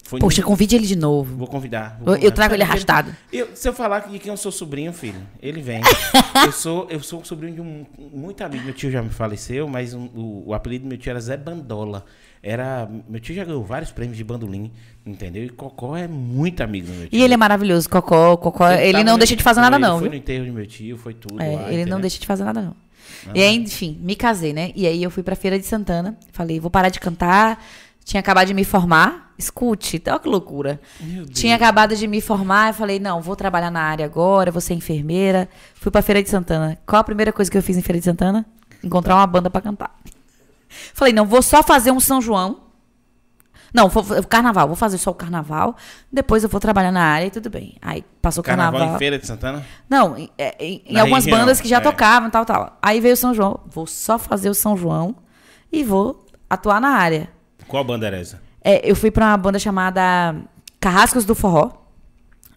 Foi 0.03 0.19
Poxa, 0.19 0.41
no- 0.41 0.47
convide 0.47 0.75
ele 0.75 0.85
de 0.87 0.95
novo. 0.97 1.37
Vou 1.37 1.47
convidar. 1.47 1.95
Eu- 1.99 2.05
vou 2.05 2.13
eu 2.15 2.19
convidar. 2.19 2.35
trago 2.35 2.53
ele 2.55 2.63
arrastado. 2.63 3.15
Eu, 3.31 3.49
se 3.55 3.67
eu 3.69 3.73
falar 3.73 4.01
que 4.01 4.19
quem 4.19 4.29
eu 4.31 4.35
sou 4.37 4.51
sobrinho, 4.51 4.91
filho, 4.91 5.21
ele 5.41 5.61
vem. 5.61 5.79
eu 6.45 6.51
sou 6.51 6.87
eu 6.89 7.01
sou 7.01 7.23
sobrinho 7.23 7.53
de 7.55 7.61
um 7.61 7.85
muito 8.13 8.43
amigo. 8.43 8.65
Meu 8.65 8.73
tio 8.73 8.91
já 8.91 9.01
me 9.01 9.09
faleceu, 9.09 9.67
mas 9.67 9.93
um- 9.93 10.07
o, 10.13 10.43
o 10.47 10.53
apelido 10.53 10.83
do 10.85 10.89
meu 10.89 10.97
tio 10.97 11.11
era 11.11 11.19
Zé 11.19 11.37
Bandola. 11.37 12.03
Era, 12.43 12.89
meu 13.07 13.19
tio 13.19 13.35
já 13.35 13.45
ganhou 13.45 13.63
vários 13.63 13.91
prêmios 13.91 14.17
de 14.17 14.23
bandolim, 14.23 14.71
entendeu? 15.05 15.43
E 15.45 15.49
Cocó 15.49 15.95
é 15.95 16.07
muito 16.07 16.61
amigo 16.63 16.87
do 16.87 16.93
meu 16.93 17.07
tio. 17.07 17.19
E 17.19 17.21
ele 17.23 17.35
é 17.35 17.37
maravilhoso, 17.37 17.87
Cocó. 17.87 18.35
Cocó 18.35 18.67
ele 18.71 19.03
não 19.03 19.17
deixa 19.17 19.35
de 19.35 19.43
fazer 19.43 19.61
nada, 19.61 19.77
não, 19.77 19.93
Foi 19.99 20.01
viu? 20.03 20.09
no 20.09 20.15
enterro 20.17 20.45
de 20.45 20.51
meu 20.51 20.65
tio, 20.65 20.97
foi 20.97 21.13
tudo. 21.13 21.39
É, 21.41 21.45
lá, 21.45 21.61
ele 21.67 21.73
não 21.75 21.81
entendeu? 21.83 21.99
deixa 21.99 22.19
de 22.19 22.25
fazer 22.25 22.43
nada, 22.43 22.59
não. 22.61 22.75
Ah. 23.27 23.31
E 23.35 23.41
aí, 23.43 23.55
enfim, 23.55 23.97
me 24.01 24.15
casei, 24.15 24.51
né? 24.53 24.71
E 24.75 24.87
aí 24.87 25.03
eu 25.03 25.11
fui 25.11 25.21
pra 25.21 25.35
Feira 25.35 25.59
de 25.59 25.65
Santana. 25.67 26.17
Falei, 26.31 26.59
vou 26.59 26.71
parar 26.71 26.89
de 26.89 26.99
cantar. 26.99 27.63
Tinha 28.03 28.19
acabado 28.19 28.47
de 28.47 28.53
me 28.53 28.63
formar. 28.63 29.31
Escute, 29.37 30.01
olha 30.07 30.19
que 30.19 30.29
loucura. 30.29 30.79
Tinha 31.33 31.55
acabado 31.55 31.95
de 31.95 32.07
me 32.07 32.21
formar. 32.21 32.69
Eu 32.69 32.73
falei, 32.73 32.99
não, 32.99 33.21
vou 33.21 33.35
trabalhar 33.35 33.71
na 33.71 33.81
área 33.81 34.05
agora, 34.05 34.51
vou 34.51 34.61
ser 34.61 34.73
enfermeira. 34.75 35.49
Fui 35.75 35.91
pra 35.91 36.01
Feira 36.01 36.21
de 36.21 36.29
Santana. 36.29 36.77
Qual 36.85 36.99
a 36.99 37.03
primeira 37.03 37.33
coisa 37.33 37.49
que 37.49 37.57
eu 37.57 37.63
fiz 37.63 37.75
em 37.77 37.81
Feira 37.81 37.99
de 37.99 38.05
Santana? 38.05 38.45
Encontrar 38.83 39.15
uma 39.15 39.25
banda 39.27 39.49
pra 39.49 39.61
cantar. 39.61 39.95
Falei, 40.93 41.13
não, 41.13 41.25
vou 41.25 41.41
só 41.41 41.63
fazer 41.63 41.91
um 41.91 41.99
São 41.99 42.21
João. 42.21 42.59
Não, 43.73 43.87
vou- 43.87 44.03
carnaval, 44.27 44.67
vou 44.67 44.75
fazer 44.75 44.97
só 44.97 45.11
o 45.11 45.15
carnaval. 45.15 45.75
Depois 46.11 46.43
eu 46.43 46.49
vou 46.49 46.59
trabalhar 46.59 46.91
na 46.91 47.03
área 47.03 47.27
e 47.27 47.31
tudo 47.31 47.49
bem. 47.49 47.77
Aí 47.81 48.03
passou 48.21 48.41
o 48.41 48.43
Carnaval, 48.45 48.73
carnaval. 48.73 48.95
em 48.95 48.99
Feira 48.99 49.17
de 49.17 49.25
Santana? 49.25 49.65
Não, 49.89 50.17
em, 50.17 50.29
é, 50.37 50.55
em- 50.63 50.83
em 50.85 50.99
algumas 50.99 51.23
região, 51.23 51.39
bandas 51.39 51.61
que 51.61 51.67
já 51.69 51.77
é. 51.77 51.79
tocavam, 51.79 52.29
tal, 52.29 52.45
tal. 52.45 52.77
Aí 52.81 52.99
veio 52.99 53.13
o 53.13 53.17
São 53.17 53.33
João. 53.33 53.61
Vou 53.67 53.87
só 53.87 54.19
fazer 54.19 54.49
o 54.49 54.53
São 54.53 54.75
João 54.75 55.15
e 55.71 55.83
vou 55.85 56.25
atuar 56.49 56.81
na 56.81 56.89
área. 56.89 57.29
Qual 57.71 57.83
banda 57.83 58.05
era 58.07 58.17
essa? 58.19 58.41
É, 58.63 58.87
eu 58.89 58.95
fui 58.95 59.09
pra 59.09 59.25
uma 59.27 59.37
banda 59.37 59.57
chamada 59.57 60.35
Carrascos 60.79 61.25
do 61.25 61.33
Forró. 61.33 61.71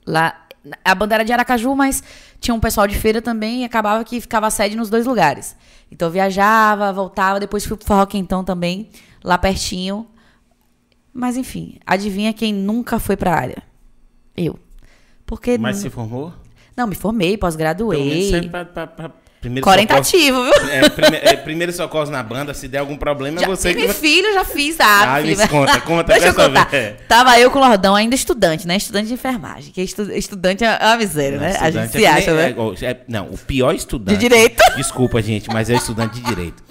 Lá, 0.06 0.46
a 0.84 0.94
banda 0.94 1.14
era 1.14 1.24
de 1.24 1.32
Aracaju, 1.32 1.74
mas 1.74 2.02
tinha 2.40 2.54
um 2.54 2.60
pessoal 2.60 2.86
de 2.86 2.94
feira 2.96 3.22
também 3.22 3.62
e 3.62 3.64
acabava 3.64 4.04
que 4.04 4.20
ficava 4.20 4.50
sede 4.50 4.76
nos 4.76 4.90
dois 4.90 5.06
lugares. 5.06 5.56
Então 5.90 6.08
eu 6.08 6.12
viajava, 6.12 6.92
voltava, 6.92 7.38
depois 7.40 7.64
fui 7.64 7.76
pro 7.76 7.86
Forró 7.86 8.04
Quentão 8.06 8.44
também, 8.44 8.90
lá 9.22 9.38
pertinho. 9.38 10.06
Mas 11.12 11.36
enfim, 11.36 11.78
adivinha 11.86 12.32
quem 12.32 12.52
nunca 12.52 12.98
foi 12.98 13.16
pra 13.16 13.34
área? 13.34 13.62
Eu. 14.36 14.58
Porque 15.24 15.56
Mas 15.56 15.76
nu- 15.76 15.82
se 15.82 15.90
formou? 15.90 16.32
não, 16.76 16.86
me 16.86 16.94
formei, 16.94 17.28
Pelo 17.28 17.30
menos 17.30 17.40
pós-graduei. 17.40 18.30
serve 18.30 18.48
pra, 18.48 18.64
pra, 18.64 18.86
pra 18.86 19.10
primeiro 19.44 19.64
Corentativo, 19.64 20.42
viu? 20.42 20.52
socorro. 20.54 20.70
É, 20.70 20.88
prime, 20.88 21.16
é, 21.18 21.36
primeiro 21.36 21.72
socorro 21.72 22.10
na 22.10 22.22
banda, 22.22 22.54
se 22.54 22.66
der 22.66 22.78
algum 22.78 22.96
problema, 22.96 23.38
é 23.38 23.40
Já 23.42 23.46
você 23.46 23.68
que 23.74 23.80
tive 23.80 23.92
vai... 23.92 23.96
filho, 23.96 24.32
já 24.32 24.44
fiz, 24.44 24.80
ah, 24.80 25.16
Ah, 25.16 25.20
me 25.20 25.36
filho. 25.36 25.48
conta, 25.48 25.80
conta, 25.82 26.12
Deixa 26.14 26.28
eu 26.28 26.34
contar. 26.34 26.64
saber. 26.64 26.96
Tava 27.06 27.38
eu 27.38 27.50
com 27.50 27.58
o 27.58 27.62
Lordão, 27.68 27.94
ainda 27.94 28.14
estudante, 28.14 28.66
né? 28.66 28.76
Estudante 28.76 29.08
de 29.08 29.14
enfermagem. 29.14 29.70
Que 29.72 29.82
estu- 29.82 30.10
estudante 30.12 30.64
é 30.64 30.78
uma 30.80 30.96
miséria, 30.96 31.38
né? 31.38 31.56
A 31.60 31.70
gente 31.70 31.90
se 31.92 31.98
é 31.98 32.00
que 32.00 32.06
acha, 32.06 32.34
nem- 32.34 32.54
né? 32.54 32.74
é 32.80 32.86
é- 32.90 33.00
não, 33.06 33.26
o 33.26 33.36
pior 33.38 33.74
estudante. 33.74 34.16
De 34.16 34.20
direito. 34.28 34.62
Desculpa, 34.76 35.20
gente, 35.20 35.50
mas 35.50 35.68
é 35.68 35.74
estudante 35.74 36.14
de 36.14 36.22
direito. 36.22 36.62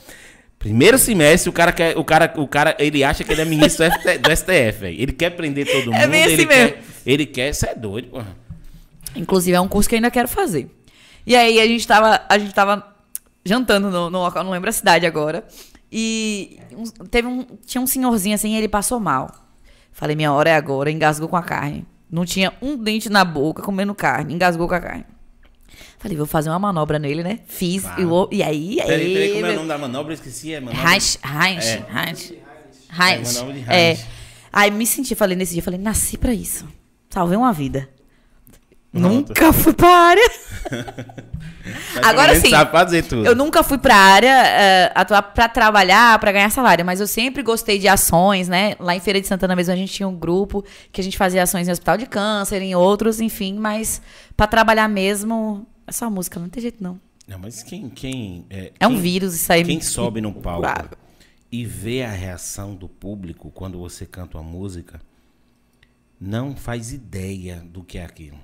Primeiro 0.57 0.97
semestre, 0.97 1.49
o 1.49 1.53
cara 1.53 1.71
quer, 1.71 1.97
o 1.97 2.03
cara, 2.03 2.33
o 2.38 2.47
cara, 2.47 2.75
ele 2.79 3.03
acha 3.03 3.23
que 3.23 3.31
ele 3.31 3.41
é 3.41 3.45
ministro 3.45 3.86
do 3.88 3.91
FT 3.93 4.17
do 4.17 4.31
STF, 4.36 4.79
velho. 4.79 5.01
Ele 5.01 5.12
quer 5.12 5.29
prender 5.31 5.67
todo 5.67 5.91
mundo. 5.91 5.95
É 6.01 6.07
bem 6.07 6.23
assim 6.23 6.33
ele 6.33 6.45
mesmo. 6.45 6.69
Quer, 6.71 6.83
ele 7.05 7.25
quer, 7.25 7.53
você 7.53 7.67
é 7.67 7.75
doido, 7.75 8.07
porra. 8.07 8.43
Inclusive, 9.15 9.55
é 9.55 9.62
um 9.62 9.67
curso 9.67 9.88
que 9.88 9.93
eu 9.95 9.97
ainda 9.97 10.09
quero 10.09 10.27
fazer. 10.27 10.67
E 11.25 11.36
aí, 11.36 11.59
a 11.59 11.67
gente 11.67 11.88
tava, 11.88 12.21
a 12.27 12.38
gente 12.38 12.53
tava 12.53 12.86
jantando 13.45 13.89
no, 13.89 14.09
no 14.09 14.19
local, 14.19 14.43
não 14.43 14.51
lembro 14.51 14.69
a 14.69 14.73
cidade 14.73 15.05
agora. 15.05 15.45
E 15.91 16.59
um- 16.75 17.05
teve 17.07 17.27
um, 17.27 17.45
tinha 17.65 17.81
um 17.81 17.88
senhorzinho 17.88 18.36
assim, 18.36 18.55
ele 18.55 18.67
passou 18.67 18.99
mal. 18.99 19.31
Falei, 19.91 20.15
minha 20.15 20.31
hora 20.33 20.49
é 20.49 20.55
agora, 20.55 20.89
engasgou 20.91 21.29
com 21.29 21.38
a 21.38 21.43
carne. 21.43 21.86
Não 22.12 22.25
tinha 22.25 22.53
um 22.62 22.75
dente 22.77 23.09
na 23.09 23.23
boca 23.23 23.62
comendo 23.62 23.93
carne, 23.95 24.33
engasgou 24.33 24.67
com 24.67 24.73
a 24.75 24.79
carne. 24.79 25.05
Falei, 25.97 26.17
vou 26.17 26.25
fazer 26.25 26.49
uma 26.49 26.59
manobra 26.59 26.99
nele, 26.99 27.23
né? 27.23 27.39
Fiz. 27.47 27.83
Claro. 27.83 28.01
E, 28.01 28.05
o- 28.05 28.29
e 28.31 28.43
aí, 28.43 28.81
aí. 28.81 28.88
Peraí, 28.88 29.13
peraí, 29.13 29.33
como 29.33 29.45
é 29.45 29.51
o 29.51 29.55
nome 29.55 29.67
da 29.67 29.77
manobra? 29.77 30.12
Eu 30.12 30.15
esqueci, 30.15 30.53
é 30.53 30.59
manobra... 30.59 30.91
Heinz, 30.91 31.17
Heinz, 31.23 31.65
É. 31.65 31.86
Heinz. 32.07 32.31
É, 32.31 33.13
Heinz. 33.15 33.33
manobra 33.36 33.53
de 33.62 33.69
É. 33.71 33.89
Heinz. 33.91 34.05
Aí 34.51 34.69
me 34.71 34.86
senti, 34.86 35.15
falei 35.15 35.36
nesse 35.38 35.53
dia, 35.53 35.63
falei, 35.63 35.79
nasci 35.79 36.17
pra 36.17 36.33
isso. 36.33 36.67
Salvei 37.09 37.38
uma 37.38 37.53
vida. 37.53 37.89
Nunca 38.93 39.51
fui 39.51 39.73
pra 39.73 39.89
área. 39.89 40.32
Agora 42.03 42.39
sim. 42.39 42.49
sabe 42.49 42.71
fazer 42.71 43.03
tudo. 43.03 43.25
Eu 43.25 43.36
nunca 43.36 43.63
fui 43.63 43.77
pra 43.77 43.95
área 43.95 44.27
eh, 44.45 44.91
atuar 44.93 45.21
pra 45.21 45.47
trabalhar, 45.47 46.19
pra 46.19 46.32
ganhar 46.32 46.49
salário, 46.49 46.86
mas 46.86 46.99
eu 46.99 47.08
sempre 47.08 47.41
gostei 47.41 47.79
de 47.79 47.88
ações, 47.88 48.47
né? 48.47 48.75
Lá 48.79 48.95
em 48.95 48.99
Feira 48.99 49.19
de 49.21 49.27
Santana 49.27 49.56
mesmo 49.56 49.73
a 49.73 49.75
gente 49.75 49.93
tinha 49.93 50.08
um 50.08 50.15
grupo 50.15 50.63
que 50.91 50.99
a 51.01 51.03
gente 51.03 51.17
fazia 51.17 51.41
ações 51.41 51.67
em 51.67 51.71
hospital 51.71 51.97
de 51.97 52.06
câncer, 52.06 52.62
em 52.62 52.75
outros, 52.75 53.19
enfim, 53.21 53.56
mas 53.58 54.01
pra 54.36 54.45
trabalhar 54.45 54.88
mesmo 54.88 55.65
é 55.88 55.91
só 55.91 56.10
música, 56.10 56.39
não 56.39 56.49
tem 56.49 56.62
jeito 56.62 56.84
não. 56.84 56.99
Não, 57.27 57.39
mas 57.39 57.63
quem. 57.63 57.89
quem 57.89 58.45
é, 58.49 58.73
É 58.79 58.86
um 58.88 58.91
quem- 58.91 59.01
vírus 59.01 59.34
isso 59.34 59.51
aí. 59.51 59.63
Quem 59.63 59.79
sobe 59.82 60.19
no 60.21 60.34
palco 60.34 60.62
Claro. 60.63 60.89
e 61.51 61.65
vê 61.65 62.03
a 62.03 62.12
reação 62.12 62.75
do 62.75 62.89
público 62.89 63.49
quando 63.51 63.79
você 63.79 64.06
canta 64.06 64.38
uma 64.38 64.43
música, 64.43 64.99
não 66.19 66.56
faz 66.56 66.91
ideia 66.91 67.63
do 67.65 67.84
que 67.84 67.97
é 67.97 68.03
aquilo. 68.06 68.38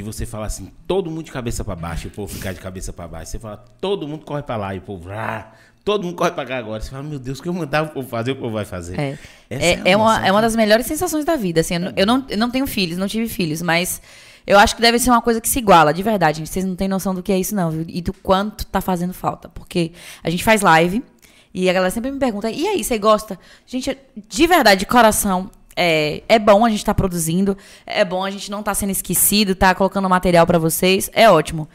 De 0.00 0.04
você 0.06 0.24
falar 0.24 0.46
assim, 0.46 0.70
todo 0.86 1.10
mundo 1.10 1.24
de 1.24 1.30
cabeça 1.30 1.62
pra 1.62 1.76
baixo, 1.76 2.06
e 2.06 2.08
o 2.08 2.10
povo 2.10 2.32
ficar 2.32 2.54
de 2.54 2.58
cabeça 2.60 2.90
pra 2.90 3.06
baixo. 3.06 3.32
Você 3.32 3.38
fala, 3.38 3.62
todo 3.80 4.08
mundo 4.08 4.24
corre 4.24 4.42
pra 4.42 4.56
lá, 4.56 4.74
e 4.74 4.78
o 4.78 4.80
povo, 4.80 5.10
ah, 5.12 5.52
todo 5.84 6.04
mundo 6.04 6.16
corre 6.16 6.30
pra 6.30 6.46
cá 6.46 6.56
agora. 6.56 6.80
Você 6.80 6.88
fala, 6.90 7.02
meu 7.02 7.18
Deus, 7.18 7.38
o 7.38 7.42
que 7.42 7.48
eu 7.50 7.52
mandava 7.52 7.90
o 7.90 7.92
povo 7.92 8.08
fazer, 8.08 8.30
o 8.32 8.36
povo 8.36 8.54
vai 8.54 8.64
fazer. 8.64 8.98
É, 8.98 9.18
é, 9.50 9.74
a 9.74 9.88
é, 9.90 9.96
uma, 9.96 10.26
é 10.26 10.32
uma 10.32 10.40
das 10.40 10.56
melhores 10.56 10.86
sensações 10.86 11.26
da 11.26 11.36
vida. 11.36 11.60
Assim, 11.60 11.74
eu, 11.74 11.80
não- 11.80 11.92
eu, 11.96 12.06
não, 12.06 12.26
eu 12.30 12.38
não 12.38 12.50
tenho 12.50 12.66
filhos, 12.66 12.96
não 12.96 13.06
tive 13.06 13.28
filhos, 13.28 13.60
mas 13.60 14.00
eu 14.46 14.58
acho 14.58 14.74
que 14.74 14.80
deve 14.80 14.98
ser 14.98 15.10
uma 15.10 15.20
coisa 15.20 15.38
que 15.38 15.48
se 15.48 15.58
iguala, 15.58 15.92
de 15.92 16.02
verdade. 16.02 16.38
gente. 16.38 16.48
Vocês 16.48 16.64
não 16.64 16.74
têm 16.74 16.88
noção 16.88 17.14
do 17.14 17.22
que 17.22 17.30
é 17.30 17.38
isso, 17.38 17.54
não, 17.54 17.70
viu? 17.70 17.84
E 17.86 18.00
do 18.00 18.14
quanto 18.14 18.64
tá 18.64 18.80
fazendo 18.80 19.12
falta. 19.12 19.50
Porque 19.50 19.92
a 20.24 20.30
gente 20.30 20.42
faz 20.42 20.62
live 20.62 21.04
e 21.52 21.68
a 21.68 21.72
galera 21.74 21.90
sempre 21.90 22.10
me 22.10 22.18
pergunta: 22.18 22.50
e 22.50 22.66
aí, 22.66 22.82
você 22.82 22.96
gosta? 22.98 23.38
Gente, 23.66 23.98
de 24.28 24.46
verdade, 24.46 24.80
de 24.80 24.86
coração. 24.86 25.50
É, 25.76 26.22
é 26.28 26.38
bom 26.38 26.64
a 26.64 26.68
gente 26.68 26.78
estar 26.80 26.94
produzindo, 26.94 27.56
é 27.86 28.04
bom 28.04 28.24
a 28.24 28.30
gente 28.30 28.50
não 28.50 28.60
estar 28.60 28.74
sendo 28.74 28.90
esquecido, 28.90 29.54
tá 29.54 29.74
colocando 29.74 30.08
material 30.08 30.46
pra 30.46 30.58
vocês, 30.58 31.08
é 31.12 31.30
ótimo. 31.30 31.68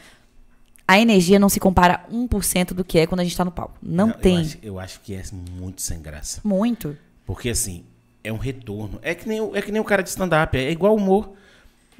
A 0.86 1.00
energia 1.00 1.38
não 1.38 1.48
se 1.48 1.58
compara 1.58 2.04
1% 2.12 2.72
do 2.72 2.84
que 2.84 2.98
é 2.98 3.06
quando 3.06 3.20
a 3.20 3.24
gente 3.24 3.36
tá 3.36 3.44
no 3.44 3.50
palco. 3.50 3.74
Não, 3.82 4.08
eu 4.08 4.14
tem. 4.14 4.38
acho- 4.38 4.58
eu 4.62 4.78
acho 4.78 5.00
que 5.00 5.14
é 5.14 5.22
muito 5.58 5.82
sem 5.82 6.00
graça. 6.00 6.40
Muito. 6.44 6.96
Porque 7.24 7.48
assim, 7.48 7.84
é 8.22 8.32
um 8.32 8.36
retorno. 8.36 9.00
É 9.02 9.12
que 9.14 9.28
nem, 9.28 9.40
o- 9.40 9.56
é 9.56 9.60
que 9.62 9.72
nem 9.72 9.80
o 9.80 9.84
cara 9.84 10.02
de 10.02 10.08
stand-up, 10.10 10.56
é 10.56 10.70
igual 10.70 10.94
humor. 10.94 11.32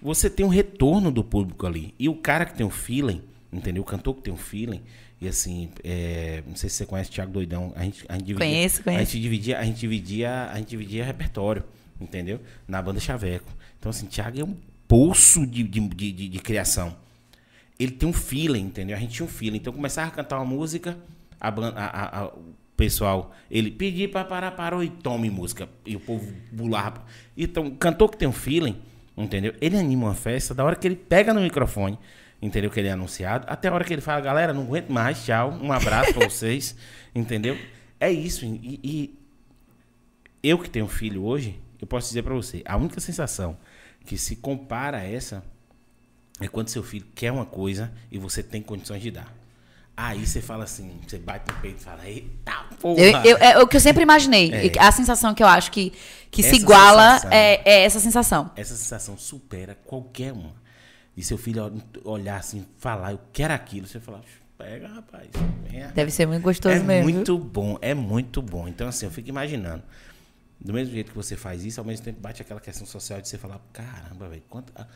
Você 0.00 0.30
tem 0.30 0.46
um 0.46 0.50
retorno 0.50 1.10
do 1.10 1.24
público 1.24 1.66
ali. 1.66 1.94
E 1.98 2.08
o 2.08 2.14
cara 2.14 2.44
que 2.44 2.54
tem 2.54 2.64
um 2.64 2.70
feeling, 2.70 3.22
entendeu? 3.52 3.82
O 3.82 3.86
cantor 3.86 4.14
que 4.14 4.22
tem 4.22 4.32
um 4.32 4.36
feeling. 4.36 4.82
E 5.20 5.26
assim, 5.26 5.70
é, 5.82 6.44
não 6.46 6.54
sei 6.54 6.68
se 6.70 6.76
você 6.76 6.86
conhece 6.86 7.10
o 7.10 7.12
Thiago 7.14 7.32
Doidão. 7.32 7.72
A 7.74 7.82
gente, 7.82 8.04
a 8.08 8.12
gente 8.12 8.26
dividia, 8.26 8.46
Conheço, 8.46 8.82
conheço. 8.84 9.02
A 9.02 9.04
gente 9.04 9.20
dividia, 9.20 9.58
a 9.58 9.64
gente 9.64 9.80
dividia, 9.80 10.48
a 10.52 10.56
gente 10.58 10.68
dividia 10.68 11.04
repertório, 11.04 11.64
entendeu? 12.00 12.40
Na 12.66 12.80
banda 12.82 13.00
Chaveco. 13.00 13.50
Então 13.78 13.90
assim, 13.90 14.06
Thiago 14.06 14.40
é 14.40 14.44
um 14.44 14.56
poço 14.88 15.46
de, 15.46 15.62
de, 15.62 15.80
de, 15.80 16.28
de- 16.28 16.38
criação. 16.40 16.96
Ele 17.78 17.92
tem 17.92 18.08
um 18.08 18.12
feeling, 18.12 18.62
entendeu? 18.62 18.96
A 18.96 19.00
gente 19.00 19.12
tinha 19.14 19.26
um 19.26 19.28
feeling. 19.28 19.58
Então 19.58 19.72
começava 19.72 20.08
a 20.08 20.10
cantar 20.10 20.36
uma 20.38 20.44
música, 20.44 20.96
a, 21.40 21.48
a- 21.48 22.20
a- 22.22 22.26
o 22.28 22.54
pessoal, 22.76 23.34
ele 23.50 23.70
pedia 23.70 24.08
para 24.08 24.24
parar, 24.24 24.50
parou 24.52 24.82
e 24.82 24.88
tome 24.88 25.28
música. 25.30 25.68
E 25.84 25.96
o 25.96 26.00
povo 26.00 26.32
bulava. 26.52 27.04
Então, 27.36 27.70
cantor 27.70 28.10
que 28.10 28.16
tem 28.16 28.28
um 28.28 28.32
feeling, 28.32 28.76
entendeu? 29.16 29.54
Ele 29.60 29.76
anima 29.76 30.06
uma 30.06 30.14
festa 30.14 30.54
da 30.54 30.64
hora 30.64 30.76
que 30.76 30.86
ele 30.86 30.96
pega 30.96 31.32
no 31.34 31.40
microfone, 31.40 31.98
entendeu? 32.40 32.70
Que 32.70 32.80
ele 32.80 32.88
é 32.88 32.92
anunciado, 32.92 33.46
até 33.48 33.68
a 33.68 33.72
hora 33.74 33.84
que 33.84 33.92
ele 33.92 34.02
fala, 34.02 34.20
galera, 34.20 34.52
não 34.52 34.62
aguento 34.62 34.88
mais, 34.90 35.24
tchau, 35.24 35.50
um 35.52 35.72
abraço 35.72 36.12
para 36.14 36.28
vocês, 36.28 36.76
entendeu? 37.14 37.56
É 37.98 38.10
isso. 38.12 38.44
E, 38.44 38.78
e 38.84 39.18
eu 40.42 40.58
que 40.58 40.68
tenho 40.70 40.86
filho 40.86 41.24
hoje, 41.24 41.58
eu 41.80 41.86
posso 41.86 42.08
dizer 42.08 42.22
para 42.22 42.34
você, 42.34 42.62
a 42.64 42.76
única 42.76 43.00
sensação 43.00 43.56
que 44.04 44.16
se 44.16 44.36
compara 44.36 44.98
a 44.98 45.04
essa 45.04 45.42
é 46.40 46.46
quando 46.48 46.68
seu 46.68 46.82
filho 46.82 47.06
quer 47.14 47.32
uma 47.32 47.46
coisa 47.46 47.92
e 48.10 48.18
você 48.18 48.42
tem 48.42 48.62
condições 48.62 49.02
de 49.02 49.10
dar. 49.10 49.32
Aí 49.96 50.26
você 50.26 50.42
fala 50.42 50.64
assim, 50.64 51.00
você 51.08 51.18
bate 51.18 51.50
no 51.50 51.58
peito 51.60 51.80
e 51.80 51.82
fala, 51.84 52.06
eita 52.06 52.52
porra! 52.78 53.00
Eu, 53.00 53.12
eu- 53.24 53.36
é 53.38 53.58
o 53.62 53.66
que 53.66 53.76
eu 53.76 53.80
sempre 53.80 54.02
imaginei. 54.02 54.52
É. 54.52 54.72
A 54.78 54.92
sensação 54.92 55.32
que 55.34 55.42
eu 55.42 55.46
acho 55.46 55.70
que, 55.70 55.90
que 56.30 56.42
se 56.42 56.56
iguala 56.56 57.14
sensação. 57.14 57.30
é, 57.32 57.62
é 57.64 57.82
essa 57.84 57.98
sensação. 57.98 58.50
Essa 58.54 58.76
sensação 58.76 59.16
supera 59.16 59.74
qualquer 59.86 60.32
uma. 60.34 60.52
E 61.16 61.22
seu 61.22 61.38
filho 61.38 61.64
ol- 61.64 62.12
olhar 62.12 62.36
assim, 62.36 62.66
falar, 62.76 63.12
eu 63.12 63.20
quero 63.32 63.54
aquilo, 63.54 63.86
você 63.86 63.98
fala, 63.98 64.20
pega 64.58 64.86
rapaz, 64.86 65.28
venha. 65.66 65.88
Deve 65.94 66.10
ser 66.10 66.26
muito 66.26 66.42
gostoso 66.42 66.74
é 66.74 66.78
mesmo. 66.78 67.06
viu? 67.06 67.14
muito 67.14 67.38
bom, 67.38 67.78
é 67.80 67.94
muito 67.94 68.42
bom. 68.42 68.68
Então, 68.68 68.88
assim, 68.88 69.06
eu 69.06 69.10
fico 69.10 69.30
imaginando. 69.30 69.82
Do 70.60 70.72
mesmo 70.72 70.92
jeito 70.94 71.10
que 71.10 71.16
você 71.16 71.36
faz 71.36 71.64
isso, 71.64 71.78
ao 71.80 71.86
mesmo 71.86 72.04
tempo 72.04 72.20
bate 72.20 72.40
aquela 72.42 72.60
questão 72.60 72.86
social 72.86 73.20
de 73.20 73.28
você 73.28 73.36
falar, 73.38 73.60
caramba, 73.72 74.28
velho, 74.28 74.42
quanta- 74.48 74.72
a, 74.74 74.86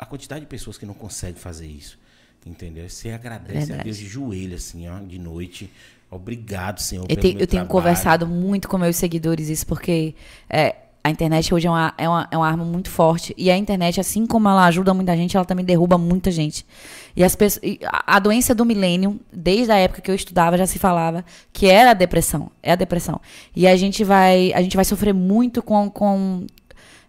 a 0.00 0.06
quantidade 0.06 0.40
de 0.40 0.46
pessoas 0.46 0.76
que 0.76 0.84
não 0.84 0.94
conseguem 0.94 1.40
fazer 1.40 1.66
isso. 1.66 1.98
Entendeu? 2.44 2.88
Você 2.88 3.10
agradece 3.10 3.56
a 3.56 3.60
Verdade. 3.66 3.84
Deus 3.84 3.96
de 3.96 4.06
joelho, 4.06 4.54
assim, 4.56 4.88
ó, 4.88 5.00
de 5.00 5.18
noite. 5.18 5.72
Obrigado, 6.10 6.80
Senhor. 6.80 7.04
Eu, 7.08 7.16
tenho- 7.16 7.40
eu 7.40 7.46
tenho 7.46 7.66
conversado 7.66 8.26
muito 8.26 8.68
com 8.68 8.78
meus 8.78 8.94
seguidores 8.96 9.48
isso, 9.48 9.66
porque 9.66 10.14
é, 10.48 10.76
a 11.06 11.10
internet 11.10 11.54
hoje 11.54 11.68
é 11.68 11.70
uma, 11.70 11.94
é, 11.96 12.08
uma, 12.08 12.28
é 12.32 12.36
uma 12.36 12.48
arma 12.48 12.64
muito 12.64 12.90
forte. 12.90 13.32
E 13.38 13.48
a 13.48 13.56
internet, 13.56 14.00
assim 14.00 14.26
como 14.26 14.48
ela 14.48 14.66
ajuda 14.66 14.92
muita 14.92 15.16
gente, 15.16 15.36
ela 15.36 15.46
também 15.46 15.64
derruba 15.64 15.96
muita 15.96 16.32
gente. 16.32 16.66
E 17.14 17.22
as 17.22 17.36
pessoas, 17.36 17.64
a 17.86 18.16
a 18.16 18.18
doença 18.18 18.54
do 18.54 18.64
milênio, 18.64 19.20
desde 19.32 19.70
a 19.70 19.76
época 19.76 20.00
que 20.00 20.10
eu 20.10 20.14
estudava, 20.14 20.56
já 20.56 20.66
se 20.66 20.78
falava 20.78 21.24
que 21.52 21.66
era 21.66 21.90
a 21.90 21.94
depressão. 21.94 22.50
É 22.62 22.72
a 22.72 22.74
depressão. 22.76 23.20
E 23.54 23.68
a 23.68 23.76
gente 23.76 24.02
vai, 24.02 24.52
a 24.52 24.62
gente 24.62 24.74
vai 24.74 24.84
sofrer 24.84 25.14
muito 25.14 25.62
com, 25.62 25.88
com 25.90 26.46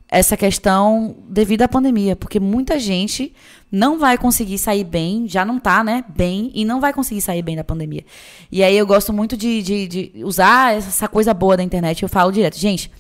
essa 0.10 0.38
questão 0.38 1.16
devido 1.28 1.64
à 1.64 1.68
pandemia, 1.68 2.16
porque 2.16 2.40
muita 2.40 2.78
gente 2.80 3.34
não 3.72 3.98
vai 3.98 4.18
conseguir 4.18 4.58
sair 4.58 4.84
bem, 4.84 5.28
já 5.28 5.44
não 5.44 5.60
tá, 5.60 5.84
né, 5.84 6.04
bem, 6.08 6.52
e 6.54 6.64
não 6.64 6.80
vai 6.80 6.94
conseguir 6.94 7.22
sair 7.22 7.42
bem 7.42 7.56
da 7.56 7.64
pandemia. 7.64 8.06
E 8.52 8.64
aí 8.64 8.78
eu 8.78 8.86
gosto 8.86 9.12
muito 9.12 9.36
de, 9.36 9.62
de, 9.62 9.88
de 9.88 10.12
usar 10.24 10.76
essa 10.76 11.08
coisa 11.08 11.34
boa 11.34 11.58
da 11.58 11.64
internet, 11.64 12.04
eu 12.04 12.10
falo 12.10 12.32
direto, 12.32 12.58
gente, 12.58 12.92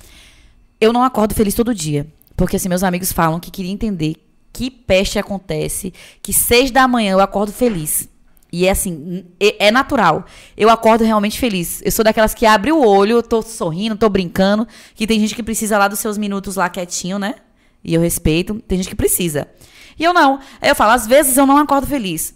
eu 0.79 0.93
não 0.93 1.03
acordo 1.03 1.33
feliz 1.33 1.53
todo 1.53 1.73
dia, 1.73 2.07
porque 2.35 2.55
assim, 2.55 2.69
meus 2.69 2.83
amigos 2.83 3.11
falam 3.11 3.39
que 3.39 3.51
queria 3.51 3.71
entender 3.71 4.15
que 4.53 4.71
peste 4.71 5.19
acontece, 5.19 5.93
que 6.21 6.33
seis 6.33 6.71
da 6.71 6.87
manhã 6.87 7.11
eu 7.11 7.19
acordo 7.19 7.51
feliz. 7.51 8.09
E 8.51 8.65
é 8.65 8.71
assim, 8.71 9.25
é 9.39 9.69
natural. 9.69 10.25
Eu 10.55 10.69
acordo 10.69 11.03
realmente 11.03 11.37
feliz. 11.37 11.81
Eu 11.83 11.91
sou 11.91 12.03
daquelas 12.03 12.33
que 12.33 12.45
abre 12.45 12.71
o 12.71 12.83
olho, 12.83 13.17
eu 13.17 13.23
tô 13.23 13.41
sorrindo, 13.41 13.97
tô 13.97 14.07
brincando. 14.07 14.65
Que 14.95 15.05
tem 15.05 15.19
gente 15.19 15.35
que 15.35 15.43
precisa 15.43 15.77
lá 15.77 15.87
dos 15.87 15.99
seus 15.99 16.17
minutos 16.17 16.55
lá 16.55 16.69
quietinho, 16.69 17.19
né? 17.19 17.35
E 17.83 17.93
eu 17.93 17.99
respeito. 17.99 18.55
Tem 18.65 18.77
gente 18.77 18.87
que 18.87 18.95
precisa. 18.95 19.49
E 19.99 20.03
eu 20.03 20.13
não. 20.13 20.39
Aí 20.61 20.69
eu 20.69 20.75
falo, 20.75 20.91
às 20.91 21.05
vezes 21.05 21.35
eu 21.35 21.45
não 21.45 21.57
acordo 21.57 21.85
feliz. 21.85 22.33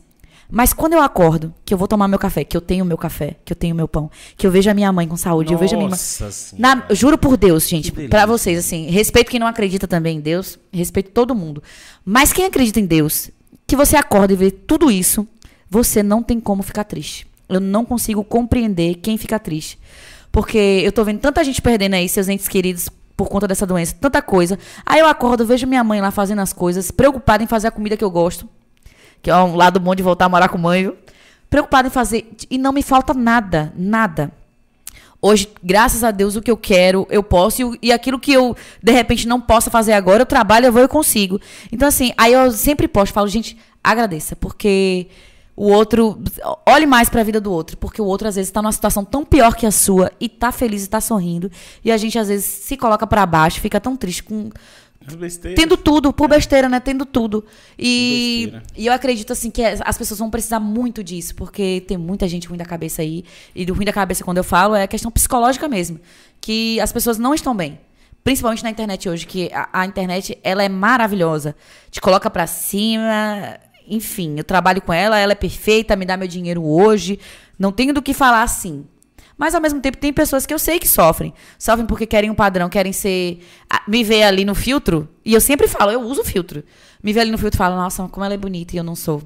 Mas 0.51 0.73
quando 0.73 0.93
eu 0.93 1.01
acordo, 1.01 1.53
que 1.63 1.73
eu 1.73 1.77
vou 1.77 1.87
tomar 1.87 2.07
meu 2.09 2.19
café, 2.19 2.43
que 2.43 2.57
eu 2.57 2.61
tenho 2.61 2.83
meu 2.83 2.97
café, 2.97 3.37
que 3.45 3.53
eu 3.53 3.55
tenho 3.55 3.73
meu 3.73 3.87
pão, 3.87 4.11
que 4.35 4.45
eu 4.45 4.51
vejo 4.51 4.69
a 4.69 4.73
minha 4.73 4.91
mãe 4.91 5.07
com 5.07 5.15
saúde, 5.15 5.53
eu 5.53 5.57
vejo 5.57 5.75
a 5.75 5.77
minha 5.77 5.87
irmã. 5.87 5.95
Nossa 5.95 6.29
Senhora. 6.31 6.75
Na- 6.89 6.93
juro 6.93 7.17
por 7.17 7.37
Deus, 7.37 7.67
gente, 7.69 7.89
delícia. 7.91 8.27
vocês, 8.27 8.59
assim, 8.59 8.89
respeito 8.89 9.31
quem 9.31 9.39
não 9.39 9.47
acredita 9.47 9.87
também 9.87 10.17
em 10.17 10.21
Deus, 10.21 10.59
respeito 10.71 11.11
todo 11.11 11.33
mundo. 11.33 11.63
Mas 12.03 12.33
quem 12.33 12.45
acredita 12.45 12.79
em 12.79 12.85
Deus, 12.85 13.29
que 13.65 13.75
você 13.75 13.95
acorda 13.95 14.33
e 14.33 14.35
vê 14.35 14.51
tudo 14.51 14.91
isso, 14.91 15.25
você 15.69 16.03
não 16.03 16.21
tem 16.21 16.39
como 16.39 16.61
ficar 16.63 16.83
triste. 16.83 17.25
Eu 17.47 17.59
não 17.61 17.85
consigo 17.85 18.23
compreender 18.23 18.95
quem 18.95 19.17
fica 19.17 19.39
triste. 19.39 19.79
Porque 20.31 20.57
eu 20.57 20.91
tô 20.91 21.03
vendo 21.03 21.19
tanta 21.19 21.43
gente 21.43 21.61
perdendo 21.61 21.93
aí 21.95 22.07
seus 22.09 22.27
entes 22.29 22.47
queridos 22.47 22.89
por 23.15 23.27
conta 23.29 23.47
dessa 23.47 23.65
doença, 23.65 23.95
tanta 23.99 24.21
coisa. 24.21 24.57
Aí 24.85 24.99
eu 24.99 25.05
acordo, 25.05 25.45
vejo 25.45 25.67
minha 25.67 25.83
mãe 25.83 26.01
lá 26.01 26.11
fazendo 26.11 26.39
as 26.39 26.51
coisas, 26.53 26.89
preocupada 26.91 27.43
em 27.43 27.47
fazer 27.47 27.67
a 27.67 27.71
comida 27.71 27.95
que 27.95 28.03
eu 28.03 28.09
gosto. 28.11 28.47
Que 29.21 29.29
é 29.29 29.35
um 29.35 29.55
lado 29.55 29.79
bom 29.79 29.93
de 29.93 30.03
voltar 30.03 30.25
a 30.25 30.29
morar 30.29 30.49
com 30.49 30.57
mãe, 30.57 30.83
viu? 30.83 30.95
Preocupada 31.49 31.87
em 31.87 31.91
fazer. 31.91 32.29
E 32.49 32.57
não 32.57 32.71
me 32.71 32.81
falta 32.81 33.13
nada, 33.13 33.73
nada. 33.75 34.31
Hoje, 35.21 35.47
graças 35.63 36.03
a 36.03 36.09
Deus, 36.09 36.35
o 36.35 36.41
que 36.41 36.49
eu 36.49 36.57
quero, 36.57 37.05
eu 37.09 37.21
posso. 37.21 37.75
E, 37.75 37.89
e 37.89 37.91
aquilo 37.91 38.19
que 38.19 38.33
eu, 38.33 38.55
de 38.81 38.91
repente, 38.91 39.27
não 39.27 39.39
possa 39.39 39.69
fazer 39.69 39.93
agora, 39.93 40.23
eu 40.23 40.25
trabalho, 40.25 40.65
eu 40.65 40.73
vou 40.73 40.83
e 40.83 40.87
consigo. 40.87 41.39
Então, 41.71 41.87
assim, 41.87 42.11
aí 42.17 42.33
eu 42.33 42.51
sempre 42.51 42.87
posto, 42.87 43.13
falo, 43.13 43.27
gente, 43.27 43.55
agradeça, 43.83 44.35
porque 44.35 45.07
o 45.55 45.67
outro. 45.67 46.19
Olhe 46.67 46.87
mais 46.87 47.07
pra 47.07 47.21
vida 47.21 47.39
do 47.39 47.51
outro, 47.51 47.77
porque 47.77 48.01
o 48.01 48.05
outro, 48.05 48.27
às 48.27 48.35
vezes, 48.35 48.49
tá 48.49 48.63
numa 48.63 48.71
situação 48.71 49.05
tão 49.05 49.23
pior 49.23 49.55
que 49.55 49.67
a 49.67 49.71
sua 49.71 50.11
e 50.19 50.27
tá 50.27 50.51
feliz 50.51 50.85
e 50.85 50.89
tá 50.89 50.99
sorrindo. 50.99 51.51
E 51.85 51.91
a 51.91 51.97
gente, 51.97 52.17
às 52.17 52.27
vezes, 52.27 52.45
se 52.45 52.75
coloca 52.75 53.05
pra 53.05 53.23
baixo, 53.27 53.61
fica 53.61 53.79
tão 53.79 53.95
triste 53.95 54.23
com. 54.23 54.49
Besteira. 55.17 55.55
Tendo 55.55 55.75
tudo, 55.75 56.13
por 56.13 56.29
besteira, 56.29 56.69
né? 56.69 56.79
Tendo 56.79 57.05
tudo. 57.05 57.43
E, 57.77 58.53
e 58.75 58.85
eu 58.85 58.93
acredito, 58.93 59.33
assim, 59.33 59.49
que 59.49 59.63
as 59.63 59.97
pessoas 59.97 60.19
vão 60.19 60.29
precisar 60.29 60.59
muito 60.59 61.03
disso, 61.03 61.35
porque 61.35 61.83
tem 61.87 61.97
muita 61.97 62.27
gente 62.27 62.47
ruim 62.47 62.57
da 62.57 62.65
cabeça 62.65 63.01
aí. 63.01 63.23
E 63.55 63.65
do 63.65 63.73
ruim 63.73 63.85
da 63.85 63.93
cabeça, 63.93 64.23
quando 64.23 64.37
eu 64.37 64.43
falo, 64.43 64.75
é 64.75 64.83
a 64.83 64.87
questão 64.87 65.11
psicológica 65.11 65.67
mesmo. 65.67 65.99
Que 66.39 66.79
as 66.79 66.91
pessoas 66.91 67.17
não 67.17 67.33
estão 67.33 67.55
bem. 67.55 67.79
Principalmente 68.23 68.63
na 68.63 68.69
internet 68.69 69.09
hoje, 69.09 69.25
que 69.25 69.51
a, 69.51 69.69
a 69.73 69.85
internet, 69.85 70.37
ela 70.43 70.63
é 70.63 70.69
maravilhosa. 70.69 71.55
Te 71.89 71.99
coloca 71.99 72.29
pra 72.29 72.45
cima. 72.45 73.57
Enfim, 73.87 74.35
eu 74.37 74.43
trabalho 74.43 74.81
com 74.81 74.93
ela, 74.93 75.17
ela 75.17 75.31
é 75.31 75.35
perfeita, 75.35 75.95
me 75.95 76.05
dá 76.05 76.15
meu 76.15 76.27
dinheiro 76.27 76.63
hoje. 76.63 77.19
Não 77.57 77.71
tenho 77.71 77.93
do 77.93 78.01
que 78.01 78.13
falar 78.13 78.43
assim. 78.43 78.85
Mas 79.41 79.55
ao 79.55 79.59
mesmo 79.61 79.81
tempo 79.81 79.97
tem 79.97 80.13
pessoas 80.13 80.45
que 80.45 80.53
eu 80.53 80.59
sei 80.59 80.77
que 80.77 80.87
sofrem. 80.87 81.33
Sofrem 81.57 81.87
porque 81.87 82.05
querem 82.05 82.29
um 82.29 82.35
padrão, 82.35 82.69
querem 82.69 82.93
ser. 82.93 83.39
a- 83.67 83.81
Me 83.87 84.03
ver 84.03 84.21
ali 84.21 84.45
no 84.45 84.53
filtro. 84.53 85.09
E 85.25 85.33
eu 85.33 85.41
sempre 85.41 85.67
falo, 85.67 85.89
eu 85.89 85.99
uso 86.01 86.23
filtro. 86.23 86.63
Me 87.01 87.11
ver 87.11 87.21
ali 87.21 87.31
no 87.31 87.39
filtro 87.39 87.57
e 87.57 87.57
falo, 87.57 87.75
nossa, 87.75 88.07
como 88.09 88.23
ela 88.23 88.35
é 88.35 88.37
bonita 88.37 88.75
e 88.75 88.77
eu 88.77 88.83
não 88.83 88.95
sou. 88.95 89.23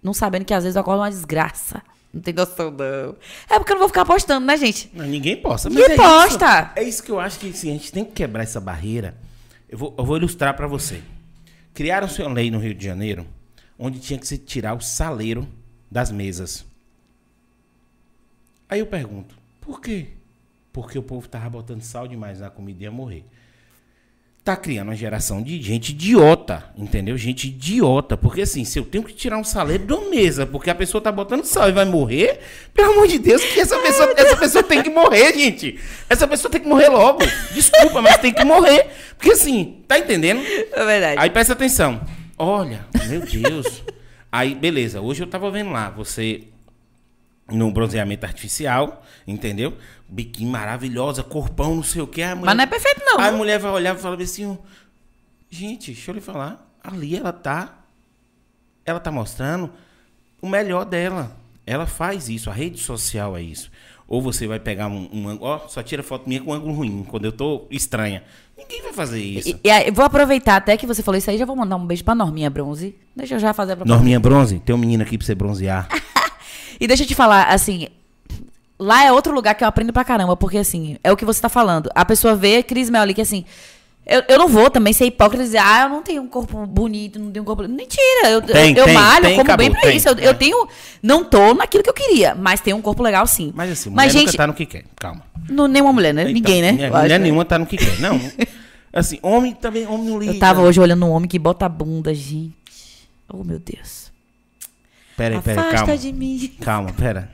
Não 0.00 0.14
sabendo 0.14 0.44
que 0.44 0.54
às 0.54 0.62
vezes 0.62 0.76
eu 0.76 0.80
acordo 0.82 1.00
uma 1.00 1.10
desgraça. 1.10 1.82
Não 2.14 2.20
tem 2.22 2.32
noção, 2.32 2.70
não. 2.70 3.16
É 3.50 3.58
porque 3.58 3.72
eu 3.72 3.74
não 3.74 3.80
vou 3.80 3.88
ficar 3.88 4.04
postando, 4.04 4.46
né, 4.46 4.56
gente? 4.56 4.88
Não, 4.94 5.06
ninguém 5.06 5.36
posta. 5.42 5.68
Ninguém 5.68 5.86
é 5.86 5.96
posta. 5.96 6.46
Isso, 6.62 6.70
é 6.76 6.82
isso 6.88 7.02
que 7.02 7.10
eu 7.10 7.18
acho 7.18 7.40
que 7.40 7.48
assim, 7.50 7.70
a 7.70 7.72
gente 7.72 7.90
tem 7.90 8.04
que 8.04 8.12
quebrar 8.12 8.44
essa 8.44 8.60
barreira. 8.60 9.16
Eu 9.68 9.76
vou, 9.76 9.92
eu 9.98 10.04
vou 10.04 10.18
ilustrar 10.18 10.54
pra 10.54 10.68
você. 10.68 11.02
Criaram-se 11.74 12.22
uma 12.22 12.32
lei 12.32 12.48
no 12.48 12.60
Rio 12.60 12.74
de 12.74 12.84
Janeiro 12.84 13.26
onde 13.76 13.98
tinha 13.98 14.20
que 14.20 14.28
se 14.28 14.38
tirar 14.38 14.74
o 14.74 14.80
saleiro 14.80 15.48
das 15.90 16.12
mesas. 16.12 16.64
Aí 18.72 18.80
eu 18.80 18.86
pergunto, 18.86 19.34
por 19.60 19.82
quê? 19.82 20.06
Porque 20.72 20.98
o 20.98 21.02
povo 21.02 21.28
tava 21.28 21.50
botando 21.50 21.82
sal 21.82 22.08
demais 22.08 22.40
na 22.40 22.48
comida 22.48 22.80
e 22.80 22.84
ia 22.84 22.90
morrer. 22.90 23.22
Tá 24.42 24.56
criando 24.56 24.88
uma 24.88 24.96
geração 24.96 25.42
de 25.42 25.60
gente 25.60 25.90
idiota, 25.90 26.64
entendeu? 26.74 27.18
Gente 27.18 27.48
idiota. 27.48 28.16
Porque 28.16 28.40
assim, 28.40 28.64
se 28.64 28.78
eu 28.78 28.84
tenho 28.86 29.04
que 29.04 29.12
tirar 29.12 29.36
um 29.36 29.44
saleiro 29.44 29.94
uma 29.94 30.08
mesa, 30.08 30.46
porque 30.46 30.70
a 30.70 30.74
pessoa 30.74 31.02
tá 31.02 31.12
botando 31.12 31.44
sal 31.44 31.68
e 31.68 31.72
vai 31.72 31.84
morrer, 31.84 32.40
pelo 32.72 32.92
amor 32.92 33.08
de 33.08 33.18
Deus, 33.18 33.44
que 33.44 33.60
essa 33.60 33.78
pessoa, 33.78 34.10
essa 34.16 34.36
pessoa 34.38 34.64
tem 34.64 34.82
que 34.82 34.88
morrer, 34.88 35.34
gente. 35.34 35.78
Essa 36.08 36.26
pessoa 36.26 36.50
tem 36.50 36.62
que 36.62 36.66
morrer 36.66 36.88
logo. 36.88 37.18
Desculpa, 37.52 38.00
mas 38.00 38.16
tem 38.16 38.32
que 38.32 38.42
morrer. 38.42 38.86
Porque 39.18 39.32
assim, 39.32 39.82
tá 39.86 39.98
entendendo? 39.98 40.40
É 40.72 40.82
verdade. 40.86 41.16
Aí 41.18 41.28
presta 41.28 41.52
atenção. 41.52 42.00
Olha, 42.38 42.86
meu 43.06 43.20
Deus. 43.20 43.82
Aí, 44.32 44.54
beleza. 44.54 45.02
Hoje 45.02 45.22
eu 45.22 45.26
tava 45.26 45.50
vendo 45.50 45.72
lá, 45.72 45.90
você 45.90 46.44
no 47.52 47.70
bronzeamento 47.70 48.26
artificial, 48.26 49.02
entendeu? 49.26 49.76
Biquíni 50.08 50.50
maravilhosa, 50.50 51.22
corpão, 51.22 51.76
não 51.76 51.82
sei 51.82 52.02
o 52.02 52.06
que. 52.06 52.22
Mas 52.34 52.56
não 52.56 52.64
é 52.64 52.66
perfeito, 52.66 53.02
não. 53.04 53.20
Aí 53.20 53.28
a 53.28 53.32
mulher 53.32 53.58
vai 53.58 53.70
olhar 53.72 53.94
e 53.94 53.98
fala 53.98 54.20
assim, 54.22 54.58
gente, 55.50 55.92
deixa 55.92 56.10
eu 56.10 56.14
lhe 56.14 56.20
falar, 56.20 56.66
ali 56.82 57.16
ela 57.16 57.32
tá, 57.32 57.78
ela 58.84 58.98
tá 58.98 59.10
mostrando 59.10 59.70
o 60.40 60.48
melhor 60.48 60.84
dela. 60.84 61.36
Ela 61.64 61.86
faz 61.86 62.28
isso, 62.28 62.50
a 62.50 62.52
rede 62.52 62.78
social 62.80 63.36
é 63.36 63.42
isso. 63.42 63.70
Ou 64.08 64.20
você 64.20 64.46
vai 64.46 64.58
pegar 64.58 64.88
um, 64.88 65.08
um 65.12 65.28
ângulo, 65.28 65.50
ó, 65.50 65.68
só 65.68 65.82
tira 65.82 66.02
foto 66.02 66.28
minha 66.28 66.42
com 66.42 66.52
ângulo 66.52 66.74
ruim, 66.74 67.06
quando 67.08 67.24
eu 67.24 67.32
tô 67.32 67.66
estranha. 67.70 68.22
Ninguém 68.58 68.82
vai 68.82 68.92
fazer 68.92 69.20
isso. 69.20 69.58
E, 69.64 69.68
e 69.68 69.90
vou 69.90 70.04
aproveitar 70.04 70.56
até 70.56 70.76
que 70.76 70.86
você 70.86 71.02
falou 71.02 71.16
isso 71.16 71.30
aí, 71.30 71.38
já 71.38 71.46
vou 71.46 71.56
mandar 71.56 71.76
um 71.76 71.86
beijo 71.86 72.04
pra 72.04 72.14
Norminha 72.14 72.50
Bronze. 72.50 72.94
Deixa 73.16 73.36
eu 73.36 73.38
já 73.38 73.54
fazer 73.54 73.72
a 73.72 73.76
propaganda. 73.76 73.96
Norminha 73.96 74.20
Bronze, 74.20 74.58
tem 74.58 74.74
um 74.74 74.78
menino 74.78 75.02
aqui 75.02 75.16
pra 75.16 75.26
você 75.26 75.34
bronzear. 75.34 75.88
E 76.82 76.86
deixa 76.88 77.04
eu 77.04 77.06
te 77.06 77.14
falar, 77.14 77.44
assim, 77.44 77.86
lá 78.76 79.04
é 79.04 79.12
outro 79.12 79.32
lugar 79.32 79.54
que 79.54 79.62
eu 79.62 79.68
aprendo 79.68 79.92
pra 79.92 80.02
caramba, 80.02 80.36
porque 80.36 80.58
assim, 80.58 80.96
é 81.04 81.12
o 81.12 81.16
que 81.16 81.24
você 81.24 81.40
tá 81.40 81.48
falando. 81.48 81.88
A 81.94 82.04
pessoa 82.04 82.34
vê 82.34 82.60
Cris 82.60 82.90
Mel 82.90 83.02
ali, 83.02 83.14
que 83.14 83.20
assim, 83.20 83.44
eu, 84.04 84.24
eu 84.26 84.36
não 84.36 84.48
vou 84.48 84.68
também 84.68 84.92
ser 84.92 85.04
hipócrita 85.04 85.44
e 85.44 85.46
dizer, 85.46 85.58
ah, 85.58 85.82
eu 85.84 85.88
não 85.88 86.02
tenho 86.02 86.20
um 86.20 86.26
corpo 86.26 86.66
bonito, 86.66 87.20
não 87.20 87.30
tenho 87.30 87.44
um 87.44 87.46
corpo. 87.46 87.68
Mentira, 87.68 88.30
eu, 88.30 88.42
Tem, 88.42 88.72
eu, 88.72 88.78
eu 88.78 88.84
tem, 88.86 88.94
malho, 88.94 89.24
tem, 89.26 89.36
como 89.36 89.56
bem 89.56 89.70
pra 89.70 89.92
isso. 89.92 90.08
Eu, 90.08 90.16
eu 90.16 90.34
tenho, 90.34 90.66
não 91.00 91.22
tô 91.22 91.54
naquilo 91.54 91.84
que 91.84 91.90
eu 91.90 91.94
queria, 91.94 92.34
mas 92.34 92.60
tenho 92.60 92.76
um 92.76 92.82
corpo 92.82 93.00
legal 93.00 93.28
sim. 93.28 93.52
Mas 93.54 93.70
assim, 93.70 93.88
mulher 93.88 94.04
mas, 94.04 94.14
nunca 94.14 94.26
gente, 94.26 94.36
tá 94.36 94.46
no 94.48 94.52
que 94.52 94.66
quer, 94.66 94.84
calma. 94.96 95.22
não, 95.48 95.68
nenhuma 95.68 95.92
mulher, 95.92 96.12
né? 96.12 96.22
Então, 96.22 96.34
Ninguém, 96.34 96.62
né? 96.62 96.72
Mulher, 96.72 96.90
mulher 96.90 97.20
nenhuma 97.20 97.44
tá 97.44 97.60
no 97.60 97.66
que 97.66 97.76
quer. 97.76 98.00
Não. 98.00 98.20
Assim, 98.92 99.20
homem 99.22 99.54
também, 99.54 99.86
homem 99.86 100.08
não 100.08 100.18
liga. 100.18 100.32
Eu 100.32 100.38
tava 100.40 100.62
hoje 100.62 100.80
olhando 100.80 101.06
um 101.06 101.10
homem 101.10 101.28
que 101.28 101.38
bota 101.38 101.64
a 101.64 101.68
bunda, 101.68 102.12
gente. 102.12 102.52
Oh, 103.32 103.44
meu 103.44 103.60
Deus. 103.60 104.11
Peraí, 105.22 105.42
peraí, 105.42 105.58
Afasta 105.66 105.86
calma. 105.86 105.98
de 105.98 106.12
mim. 106.12 106.52
Calma, 106.60 106.92
pera. 106.92 107.30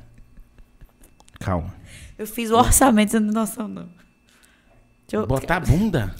Calma. 1.40 1.74
Eu 2.18 2.26
fiz 2.26 2.50
o 2.50 2.56
orçamento, 2.56 3.10
você 3.12 3.20
não 3.20 3.28
tem 3.28 3.34
noção, 3.34 3.68
não. 3.68 3.82
Deixa 5.06 5.16
eu- 5.22 5.26
Botar 5.26 5.56
a 5.56 5.60
bunda? 5.60 6.14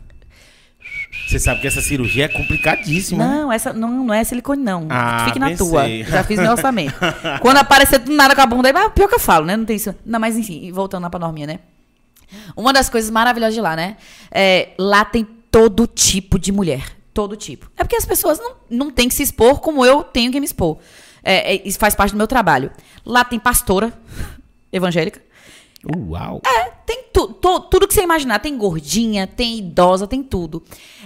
Você 1.28 1.38
sabe 1.38 1.60
que 1.60 1.66
essa 1.66 1.82
cirurgia 1.82 2.24
é 2.24 2.28
complicadíssima. 2.28 3.26
né? 3.26 3.34
Não, 3.42 3.52
essa 3.52 3.72
não, 3.72 4.04
não 4.04 4.14
é 4.14 4.24
silicone, 4.24 4.62
não. 4.62 4.86
Ah, 4.88 5.24
Fique 5.26 5.38
na 5.38 5.48
pensei. 5.48 5.66
tua. 5.66 5.88
Já 6.04 6.24
fiz 6.24 6.38
meu 6.38 6.52
orçamento. 6.52 6.94
Quando 7.42 7.58
aparecer 7.58 7.98
do 7.98 8.12
nada 8.14 8.34
com 8.34 8.40
a 8.40 8.46
bunda 8.46 8.68
aí, 8.68 8.72
mas 8.72 8.92
pior 8.92 9.08
que 9.08 9.14
eu 9.14 9.20
falo, 9.20 9.44
né? 9.44 9.56
Não 9.56 9.64
tem 9.64 9.76
isso. 9.76 9.94
Não, 10.06 10.18
mas 10.18 10.36
enfim, 10.38 10.70
voltando 10.72 11.02
lá 11.02 11.10
pra 11.10 11.20
norminha, 11.20 11.46
né? 11.46 11.58
Uma 12.56 12.72
das 12.72 12.88
coisas 12.88 13.10
maravilhosas 13.10 13.54
de 13.54 13.60
lá, 13.60 13.74
né? 13.76 13.96
É, 14.30 14.70
lá 14.78 15.04
tem 15.04 15.24
todo 15.50 15.86
tipo 15.86 16.38
de 16.38 16.52
mulher. 16.52 16.96
Todo 17.12 17.36
tipo. 17.36 17.70
É 17.76 17.82
porque 17.84 17.96
as 17.96 18.06
pessoas 18.06 18.38
não, 18.38 18.54
não 18.70 18.90
têm 18.90 19.08
que 19.08 19.14
se 19.14 19.22
expor 19.22 19.60
como 19.60 19.84
eu 19.84 20.02
tenho 20.04 20.30
que 20.30 20.38
me 20.38 20.46
expor. 20.46 20.78
É, 21.30 21.54
é, 21.56 21.62
isso 21.68 21.78
faz 21.78 21.94
parte 21.94 22.12
do 22.12 22.16
meu 22.16 22.26
trabalho. 22.26 22.70
Lá 23.04 23.24
tem 23.24 23.38
pastora 23.38 23.92
evangélica. 24.72 25.20
Uau. 25.96 26.40
É, 26.44 26.70
tem 26.84 27.04
tu, 27.12 27.28
tu- 27.34 27.60
tudo 27.60 27.86
que 27.86 27.94
você 27.94 28.02
imaginar. 28.02 28.40
Tem 28.40 28.56
gordinha, 28.58 29.26
tem 29.26 29.58
idosa, 29.58 30.06
tem 30.08 30.22
tudo. 30.22 30.62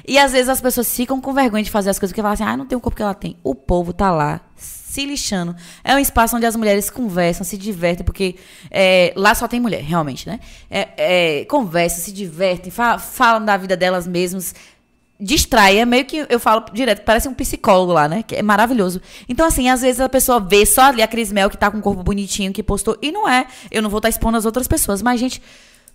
E 0.06 0.18
às 0.18 0.32
vezes 0.32 0.48
as 0.48 0.60
pessoas 0.60 0.94
ficam 0.94 1.20
com 1.20 1.32
vergonha 1.34 1.62
de 1.62 1.70
fazer 1.70 1.90
as 1.90 1.98
coisas 1.98 2.12
porque 2.12 2.22
falam 2.22 2.34
assim, 2.34 2.42
ah, 2.44 2.56
não 2.56 2.66
tem 2.66 2.76
o 2.76 2.80
corpo 2.80 2.96
que 2.96 3.02
ela 3.02 3.14
tem. 3.14 3.36
O 3.44 3.54
povo 3.54 3.92
tá 3.92 4.10
lá 4.10 4.40
se 4.56 5.04
lixando. 5.06 5.54
É 5.84 5.94
um 5.94 5.98
espaço 5.98 6.36
onde 6.36 6.46
as 6.46 6.54
mulheres 6.56 6.88
conversam, 6.90 7.44
se 7.44 7.56
divertem, 7.58 8.04
porque 8.04 8.36
é, 8.70 9.12
lá 9.16 9.34
só 9.34 9.46
tem 9.48 9.58
mulher, 9.60 9.82
realmente, 9.82 10.26
né? 10.28 10.38
É, 10.70 11.40
é, 11.40 11.44
conversam, 11.46 11.98
se 12.00 12.12
divertem, 12.12 12.70
fa- 12.70 12.98
falam 12.98 13.44
da 13.44 13.56
vida 13.56 13.76
delas 13.76 14.06
mesmas. 14.06 14.54
Distrai, 15.24 15.78
é 15.78 15.84
meio 15.84 16.04
que 16.04 16.26
eu 16.28 16.40
falo 16.40 16.64
direto, 16.72 17.04
parece 17.04 17.28
um 17.28 17.34
psicólogo 17.34 17.92
lá, 17.92 18.08
né? 18.08 18.24
Que 18.24 18.34
é 18.34 18.42
maravilhoso. 18.42 19.00
Então, 19.28 19.46
assim, 19.46 19.68
às 19.68 19.80
vezes 19.80 20.00
a 20.00 20.08
pessoa 20.08 20.40
vê 20.40 20.66
só 20.66 20.86
ali 20.86 21.00
a 21.00 21.06
Cris 21.06 21.30
Mel 21.30 21.48
que 21.48 21.56
tá 21.56 21.70
com 21.70 21.78
um 21.78 21.80
corpo 21.80 22.02
bonitinho, 22.02 22.52
que 22.52 22.60
postou, 22.60 22.98
e 23.00 23.12
não 23.12 23.28
é. 23.28 23.46
Eu 23.70 23.82
não 23.82 23.88
vou 23.88 23.98
estar 23.98 24.08
expondo 24.08 24.36
as 24.36 24.44
outras 24.44 24.66
pessoas. 24.66 25.00
Mas, 25.00 25.20
gente, 25.20 25.40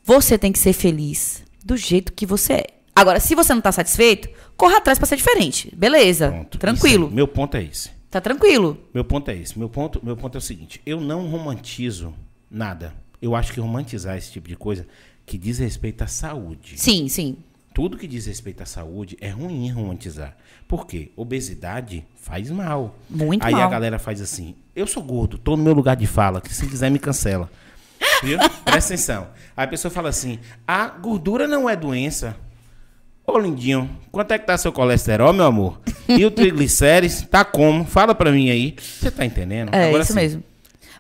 você 0.02 0.38
tem 0.38 0.54
que 0.54 0.58
ser 0.58 0.72
feliz 0.72 1.44
do 1.62 1.76
jeito 1.76 2.14
que 2.14 2.26
você 2.26 2.54
é. 2.54 2.68
Agora, 2.96 3.20
se 3.20 3.36
você 3.36 3.54
não 3.54 3.60
tá 3.60 3.70
satisfeito, 3.70 4.30
corra 4.56 4.78
atrás 4.78 4.98
pra 4.98 5.06
ser 5.06 5.18
diferente. 5.18 5.76
Beleza. 5.76 6.30
Pronto. 6.30 6.58
Tranquilo. 6.58 7.12
Meu 7.12 7.28
ponto 7.28 7.58
é 7.58 7.64
esse. 7.64 7.92
Tá 8.10 8.22
tranquilo. 8.22 8.78
Meu 8.94 9.04
ponto 9.04 9.30
é 9.30 9.36
esse. 9.36 9.60
Meu 9.60 9.68
ponto, 9.68 10.00
meu 10.02 10.16
ponto 10.16 10.36
é 10.36 10.40
o 10.40 10.42
seguinte: 10.42 10.82
eu 10.86 11.02
não 11.02 11.28
romantizo 11.28 12.14
nada. 12.50 12.94
Eu 13.22 13.36
acho 13.36 13.52
que 13.52 13.60
romantizar 13.60 14.16
esse 14.16 14.32
tipo 14.32 14.48
de 14.48 14.56
coisa 14.56 14.88
que 15.26 15.38
diz 15.38 15.60
respeito 15.60 16.02
à 16.04 16.08
saúde. 16.08 16.76
Sim, 16.78 17.10
sim. 17.10 17.36
Tudo 17.78 17.96
que 17.96 18.08
diz 18.08 18.26
respeito 18.26 18.64
à 18.64 18.66
saúde 18.66 19.16
é 19.22 19.30
ruim 19.30 19.70
romantizar. 19.70 20.36
Por 20.68 20.88
quê? 20.88 21.12
Obesidade 21.16 22.04
faz 22.16 22.50
mal. 22.50 22.98
Muito 23.08 23.46
Aí 23.46 23.54
a 23.54 23.58
mal. 23.58 23.70
galera 23.70 24.00
faz 24.00 24.20
assim: 24.20 24.56
eu 24.76 24.88
sou 24.88 25.04
gordo, 25.04 25.38
tô 25.38 25.56
no 25.56 25.62
meu 25.62 25.76
lugar 25.76 25.96
de 25.96 26.08
fala, 26.08 26.42
que 26.42 26.52
se 26.52 26.66
quiser 26.66 26.90
me 26.90 26.98
cancela. 26.98 27.52
Viu? 28.24 28.40
Presta 28.66 28.96
atenção. 28.96 29.28
Aí 29.56 29.66
a 29.66 29.68
pessoa 29.68 29.92
fala 29.92 30.10
assim: 30.10 30.40
a 30.68 30.88
gordura 30.88 31.48
não 31.48 31.70
é 31.70 31.76
doença. 31.76 32.36
Ô 33.24 33.38
lindinho, 33.38 33.88
quanto 34.12 34.32
é 34.32 34.40
que 34.40 34.48
tá 34.48 34.58
seu 34.58 34.72
colesterol, 34.72 35.32
meu 35.32 35.46
amor? 35.46 35.80
E 36.10 36.26
o 36.26 36.32
triglicérides? 36.32 37.28
Tá 37.30 37.46
como? 37.46 37.86
Fala 37.86 38.16
pra 38.16 38.32
mim 38.32 38.50
aí. 38.50 38.76
Você 38.82 39.12
tá 39.12 39.24
entendendo? 39.24 39.72
É 39.72 39.90
Agora 39.90 40.02
isso 40.02 40.14
sim, 40.14 40.20
mesmo. 40.20 40.44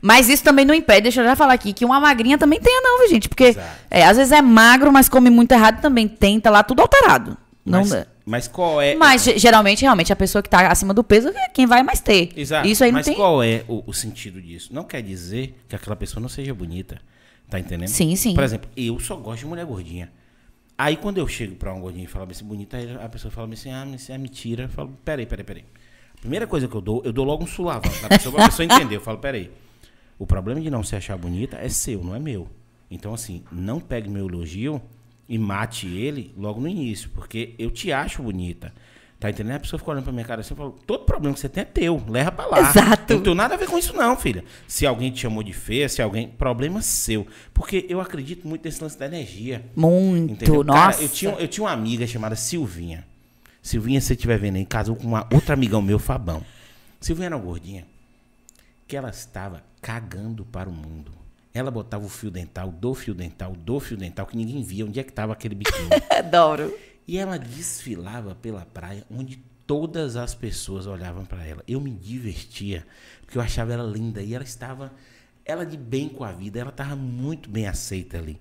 Mas 0.01 0.29
isso 0.29 0.43
também 0.43 0.65
não 0.65 0.73
impede, 0.73 1.01
deixa 1.03 1.21
eu 1.21 1.25
já 1.25 1.35
falar 1.35 1.53
aqui, 1.53 1.73
que 1.73 1.83
uma 1.85 1.99
magrinha 1.99 2.37
também 2.37 2.59
tenha, 2.59 2.81
não, 2.81 2.99
viu, 2.99 3.09
gente? 3.09 3.27
Porque 3.27 3.55
é, 3.89 4.05
às 4.05 4.17
vezes 4.17 4.31
é 4.31 4.41
magro, 4.41 4.91
mas 4.91 5.09
come 5.09 5.29
muito 5.29 5.51
errado 5.51 5.81
também. 5.81 6.07
Tenta 6.07 6.49
lá 6.49 6.63
tudo 6.63 6.81
alterado. 6.81 7.37
Não, 7.65 7.79
Mas, 7.79 8.05
mas 8.25 8.47
qual 8.47 8.81
é. 8.81 8.95
Mas 8.95 9.23
ge- 9.25 9.37
geralmente, 9.37 9.81
realmente, 9.81 10.13
a 10.13 10.15
pessoa 10.15 10.41
que 10.41 10.49
tá 10.49 10.67
acima 10.71 10.93
do 10.93 11.03
peso 11.03 11.27
é 11.29 11.49
quem 11.49 11.65
vai 11.65 11.83
mais 11.83 11.99
ter. 11.99 12.31
Exato. 12.35 12.65
Isso 12.67 12.81
aí 12.83 12.91
não 12.91 12.99
Mas 12.99 13.05
tem. 13.07 13.15
qual 13.15 13.43
é 13.43 13.65
o, 13.67 13.83
o 13.85 13.93
sentido 13.93 14.41
disso? 14.41 14.69
Não 14.73 14.83
quer 14.85 15.01
dizer 15.01 15.53
que 15.67 15.75
aquela 15.75 15.95
pessoa 15.95 16.21
não 16.21 16.29
seja 16.29 16.53
bonita. 16.53 17.01
Tá 17.49 17.59
entendendo? 17.59 17.89
Sim, 17.89 18.15
sim. 18.15 18.33
Por 18.33 18.43
exemplo, 18.43 18.69
eu 18.75 18.97
só 18.99 19.15
gosto 19.17 19.39
de 19.39 19.45
mulher 19.47 19.65
gordinha. 19.65 20.09
Aí 20.77 20.95
quando 20.95 21.17
eu 21.17 21.27
chego 21.27 21.55
pra 21.55 21.73
uma 21.73 21.81
gordinha 21.81 22.03
e 22.05 22.07
falo 22.07 22.27
assim, 22.29 22.45
bonita, 22.45 22.77
aí 22.77 22.97
a 23.03 23.09
pessoa 23.09 23.31
fala 23.31 23.51
assim, 23.51 23.71
ah, 23.71 23.85
mas 23.89 24.01
isso 24.01 24.11
é 24.11 24.17
mentira. 24.17 24.63
Eu 24.63 24.69
falo, 24.69 24.97
peraí, 25.03 25.25
peraí, 25.25 25.43
peraí. 25.43 25.65
A 26.17 26.21
primeira 26.21 26.45
coisa 26.47 26.67
que 26.67 26.75
eu 26.75 26.81
dou, 26.81 27.01
eu 27.03 27.11
dou 27.11 27.25
logo 27.25 27.43
um 27.43 27.47
sulavão 27.47 27.91
da 28.01 28.09
pessoa 28.09 28.35
pra 28.35 28.45
pessoa 28.45 28.65
entender. 28.65 28.95
Eu 28.95 29.01
falo, 29.01 29.17
peraí. 29.17 29.49
O 30.19 30.25
problema 30.25 30.59
de 30.59 30.69
não 30.69 30.83
se 30.83 30.95
achar 30.95 31.17
bonita 31.17 31.57
é 31.57 31.69
seu, 31.69 32.03
não 32.03 32.15
é 32.15 32.19
meu. 32.19 32.47
Então, 32.89 33.13
assim, 33.13 33.43
não 33.51 33.79
pegue 33.79 34.09
meu 34.09 34.27
elogio 34.27 34.81
e 35.27 35.37
mate 35.37 35.87
ele 35.87 36.33
logo 36.37 36.61
no 36.61 36.67
início, 36.67 37.09
porque 37.13 37.53
eu 37.59 37.69
te 37.69 37.91
acho 37.91 38.23
bonita. 38.23 38.73
Tá 39.19 39.31
entendendo? 39.31 39.55
A 39.55 39.59
pessoa 39.59 39.79
fica 39.79 39.89
olhando 39.89 40.03
pra 40.03 40.13
minha 40.13 40.25
cara 40.25 40.41
assim 40.41 40.53
e 40.53 40.57
fala, 40.57 40.71
todo 40.85 41.03
problema 41.03 41.33
que 41.33 41.39
você 41.39 41.49
tem 41.49 41.63
é 41.63 41.65
teu, 41.65 42.03
leva 42.07 42.31
pra 42.31 42.45
lá. 42.45 42.59
Exato. 42.59 43.15
Não 43.15 43.21
tenho 43.21 43.35
nada 43.35 43.55
a 43.55 43.57
ver 43.57 43.67
com 43.67 43.77
isso 43.77 43.93
não, 43.93 44.15
filha. 44.15 44.43
Se 44.67 44.85
alguém 44.85 45.11
te 45.11 45.21
chamou 45.21 45.41
de 45.41 45.53
feia, 45.53 45.89
se 45.89 46.03
alguém... 46.03 46.27
Problema 46.27 46.83
seu. 46.83 47.25
Porque 47.51 47.87
eu 47.89 47.99
acredito 47.99 48.47
muito 48.47 48.63
nesse 48.63 48.81
lance 48.81 48.97
da 48.97 49.07
energia. 49.07 49.65
Muito, 49.75 50.33
Entendeu? 50.33 50.63
nossa. 50.63 50.99
Cara, 50.99 51.03
eu 51.03 51.09
tinha, 51.09 51.31
eu 51.31 51.47
tinha 51.47 51.63
uma 51.63 51.71
amiga 51.71 52.05
chamada 52.05 52.35
Silvinha. 52.35 53.07
Silvinha, 53.59 53.99
se 53.99 54.07
você 54.07 54.13
estiver 54.13 54.37
vendo 54.37 54.57
aí, 54.57 54.65
casou 54.65 54.95
com 54.95 55.07
uma 55.07 55.27
outra 55.33 55.55
amigão 55.55 55.81
meu, 55.81 55.97
Fabão. 55.97 56.43
Silvinha 57.01 57.25
era 57.25 57.35
uma 57.35 57.43
gordinha 57.43 57.85
que 58.87 58.95
ela 58.95 59.09
estava 59.09 59.63
cagando 59.87 60.43
para 60.43 60.69
o 60.69 60.73
mundo. 60.73 61.13
Ela 61.53 61.71
botava 61.71 62.03
o 62.05 62.09
fio 62.09 62.29
dental, 62.29 62.69
do 62.69 62.93
fio 62.93 63.13
dental, 63.15 63.53
do 63.53 63.79
fio 63.79 63.95
dental, 63.95 64.25
que 64.25 64.35
ninguém 64.35 64.61
via 64.61 64.85
onde 64.85 64.99
é 64.99 65.03
que 65.03 65.11
estava 65.11 65.31
aquele 65.31 65.55
biquíni. 65.55 65.87
Adoro. 66.11 66.77
E 67.07 67.17
ela 67.17 67.39
desfilava 67.39 68.35
pela 68.35 68.65
praia 68.65 69.05
onde 69.09 69.37
todas 69.65 70.17
as 70.17 70.35
pessoas 70.35 70.87
olhavam 70.87 71.23
para 71.23 71.45
ela. 71.45 71.63
Eu 71.65 71.79
me 71.79 71.89
divertia, 71.91 72.85
porque 73.21 73.37
eu 73.37 73.41
achava 73.41 73.71
ela 73.71 73.89
linda 73.89 74.21
e 74.21 74.33
ela 74.33 74.43
estava 74.43 74.91
ela 75.45 75.65
de 75.65 75.77
bem 75.77 76.09
com 76.09 76.25
a 76.25 76.33
vida, 76.33 76.59
ela 76.59 76.71
tava 76.73 76.97
muito 76.97 77.49
bem 77.49 77.65
aceita 77.65 78.17
ali. 78.17 78.37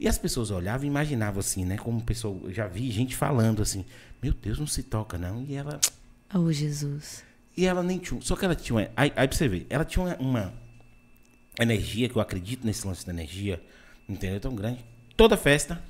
E 0.00 0.08
as 0.08 0.16
pessoas 0.16 0.50
olhavam 0.50 0.86
e 0.86 0.88
imaginavam 0.88 1.40
assim, 1.40 1.66
né? 1.66 1.76
Como 1.76 2.00
pessoa, 2.00 2.40
eu 2.44 2.54
já 2.54 2.66
vi 2.66 2.90
gente 2.90 3.14
falando 3.14 3.60
assim, 3.60 3.84
meu 4.22 4.32
Deus, 4.32 4.58
não 4.58 4.66
se 4.66 4.82
toca 4.82 5.18
não. 5.18 5.42
E 5.42 5.56
ela, 5.56 5.78
Oh, 6.34 6.50
Jesus. 6.50 7.22
e 7.54 7.66
ela 7.66 7.82
nem 7.82 7.98
tinha. 7.98 8.18
Só 8.22 8.34
que 8.34 8.46
ela 8.46 8.54
tinha. 8.54 8.90
Aí, 8.96 9.12
aí 9.14 9.28
pra 9.28 9.36
você 9.36 9.46
ver, 9.46 9.66
ela 9.68 9.84
tinha 9.84 10.02
uma, 10.02 10.16
uma 10.16 10.65
energia, 11.64 12.08
que 12.08 12.16
eu 12.16 12.22
acredito 12.22 12.66
nesse 12.66 12.86
lance 12.86 13.04
da 13.06 13.12
energia, 13.12 13.62
entendeu? 14.08 14.40
Tão 14.40 14.54
grande. 14.54 14.84
Toda 15.16 15.36
festa, 15.36 15.82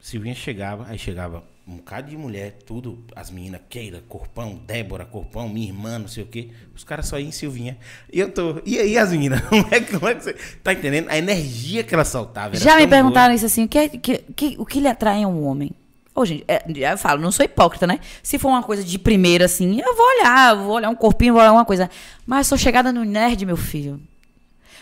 Silvinha 0.00 0.34
chegava, 0.34 0.86
aí 0.88 0.98
chegava 0.98 1.44
um 1.66 1.76
bocado 1.76 2.10
de 2.10 2.16
mulher, 2.16 2.58
tudo, 2.66 3.04
as 3.14 3.30
meninas, 3.30 3.60
Keira, 3.70 4.02
Corpão, 4.08 4.56
Débora, 4.66 5.04
Corpão, 5.04 5.48
minha 5.48 5.68
irmã, 5.68 5.96
não 6.00 6.08
sei 6.08 6.24
o 6.24 6.26
quê. 6.26 6.48
Os 6.74 6.82
caras 6.82 7.06
só 7.06 7.20
iam 7.20 7.28
em 7.28 7.32
Silvinha. 7.32 7.78
E 8.12 8.18
eu 8.18 8.32
tô. 8.32 8.60
E 8.66 8.80
aí, 8.80 8.98
as 8.98 9.12
meninas? 9.12 9.40
Como 9.48 9.68
é, 9.70 9.80
que- 9.80 9.92
como 9.92 10.08
é 10.08 10.14
que 10.16 10.24
você. 10.24 10.32
Tá 10.64 10.72
entendendo? 10.72 11.08
A 11.08 11.16
energia 11.16 11.84
que 11.84 11.94
ela 11.94 12.04
soltava. 12.04 12.56
Já 12.56 12.76
me 12.76 12.88
perguntaram 12.88 13.32
isso 13.32 13.46
assim, 13.46 13.64
o 13.64 13.68
que, 13.68 13.78
é- 13.78 13.88
que, 13.88 14.18
que- 14.18 14.56
o 14.58 14.66
que 14.66 14.80
lhe 14.80 14.88
atrai 14.88 15.22
a 15.22 15.28
um 15.28 15.44
homem? 15.46 15.70
Ô, 16.14 16.26
gente, 16.26 16.44
é, 16.46 16.62
eu 16.92 16.98
falo, 16.98 17.22
não 17.22 17.32
sou 17.32 17.44
hipócrita, 17.44 17.86
né? 17.86 17.98
Se 18.22 18.38
for 18.38 18.48
uma 18.48 18.62
coisa 18.62 18.84
de 18.84 18.98
primeira, 18.98 19.46
assim, 19.46 19.80
eu 19.80 19.96
vou 19.96 20.06
olhar, 20.18 20.54
vou 20.56 20.76
olhar 20.76 20.90
um 20.90 20.94
corpinho, 20.94 21.32
vou 21.32 21.42
olhar 21.42 21.52
uma 21.52 21.64
coisa. 21.64 21.88
Mas 22.26 22.46
sou 22.46 22.58
chegada 22.58 22.92
no 22.92 23.04
nerd, 23.04 23.46
meu 23.46 23.56
filho. 23.56 24.00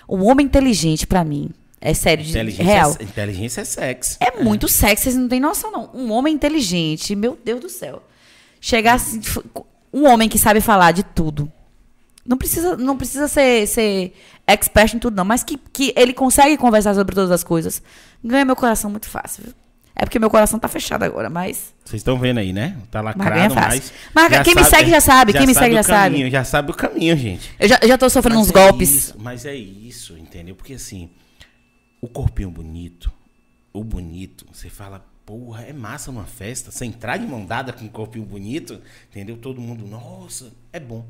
Um 0.08 0.26
homem 0.26 0.46
inteligente, 0.46 1.06
pra 1.06 1.22
mim, 1.22 1.50
é 1.80 1.94
sério, 1.94 2.24
de, 2.24 2.30
Inteligência, 2.30 2.64
real. 2.64 2.96
É, 2.98 3.02
inteligência 3.04 3.60
é 3.60 3.64
sexo. 3.64 4.16
É 4.20 4.42
muito 4.42 4.68
sexy, 4.68 5.04
vocês 5.04 5.16
não 5.16 5.28
têm 5.28 5.40
noção, 5.40 5.70
não. 5.70 5.90
Um 5.94 6.10
homem 6.10 6.34
inteligente, 6.34 7.14
meu 7.14 7.38
Deus 7.42 7.60
do 7.60 7.68
céu. 7.68 8.02
Chegar 8.60 8.94
assim, 8.94 9.20
um 9.92 10.06
homem 10.06 10.28
que 10.28 10.38
sabe 10.38 10.60
falar 10.60 10.92
de 10.92 11.04
tudo. 11.04 11.50
Não 12.26 12.36
precisa, 12.36 12.76
não 12.76 12.96
precisa 12.96 13.28
ser, 13.28 13.66
ser 13.66 14.12
expert 14.46 14.94
em 14.94 14.98
tudo, 14.98 15.16
não, 15.16 15.24
mas 15.24 15.42
que, 15.42 15.56
que 15.72 15.94
ele 15.96 16.12
consegue 16.12 16.56
conversar 16.56 16.94
sobre 16.94 17.14
todas 17.14 17.30
as 17.30 17.42
coisas. 17.42 17.82
Ganha 18.22 18.44
meu 18.44 18.56
coração 18.56 18.90
muito 18.90 19.08
fácil, 19.08 19.44
viu? 19.44 19.54
É 20.00 20.04
porque 20.04 20.18
meu 20.18 20.30
coração 20.30 20.58
tá 20.58 20.66
fechado 20.66 21.02
agora, 21.02 21.28
mas. 21.28 21.74
Vocês 21.84 22.00
estão 22.00 22.18
vendo 22.18 22.38
aí, 22.38 22.54
né? 22.54 22.74
Tá 22.90 23.02
Mas 23.02 23.16
lacrado, 23.16 23.54
mas. 23.54 23.64
fácil. 23.80 23.94
Mas 24.14 24.42
quem 24.42 24.54
me 24.54 24.64
segue 24.64 24.88
já 24.90 25.00
sabe, 25.00 25.32
quem 25.34 25.46
me 25.46 25.52
segue 25.52 25.74
já 25.74 25.82
sabe. 25.82 26.14
caminho, 26.14 26.30
Já 26.30 26.42
sabe 26.42 26.70
o 26.70 26.74
caminho, 26.74 27.14
gente. 27.18 27.54
Eu 27.60 27.68
já, 27.68 27.78
eu 27.82 27.88
já 27.88 27.98
tô 27.98 28.08
sofrendo 28.08 28.38
Mas 28.38 28.48
uns 28.48 28.50
é 28.50 28.54
golpes. 28.54 28.90
isso, 28.90 29.14
mas 29.18 29.44
é 29.44 29.54
isso, 29.54 30.16
entendeu? 30.16 30.54
Porque 30.54 30.72
assim, 30.72 31.10
o 32.00 32.08
corpinho 32.08 32.50
bonito, 32.50 33.12
o 33.74 33.84
bonito, 33.84 34.46
você 34.50 34.70
fala, 34.70 35.04
porra, 35.26 35.64
é 35.64 35.72
massa 35.74 36.10
numa 36.10 36.24
festa. 36.24 36.70
Você 36.70 36.86
entrar 36.86 37.18
de 37.18 37.26
mão 37.26 37.44
dada 37.44 37.70
com 37.70 37.84
um 37.84 37.88
corpinho 37.88 38.24
bonito, 38.24 38.80
entendeu? 39.10 39.36
Todo 39.36 39.60
mundo, 39.60 39.86
nossa, 39.86 40.50
é 40.72 40.80
bom. 40.80 41.04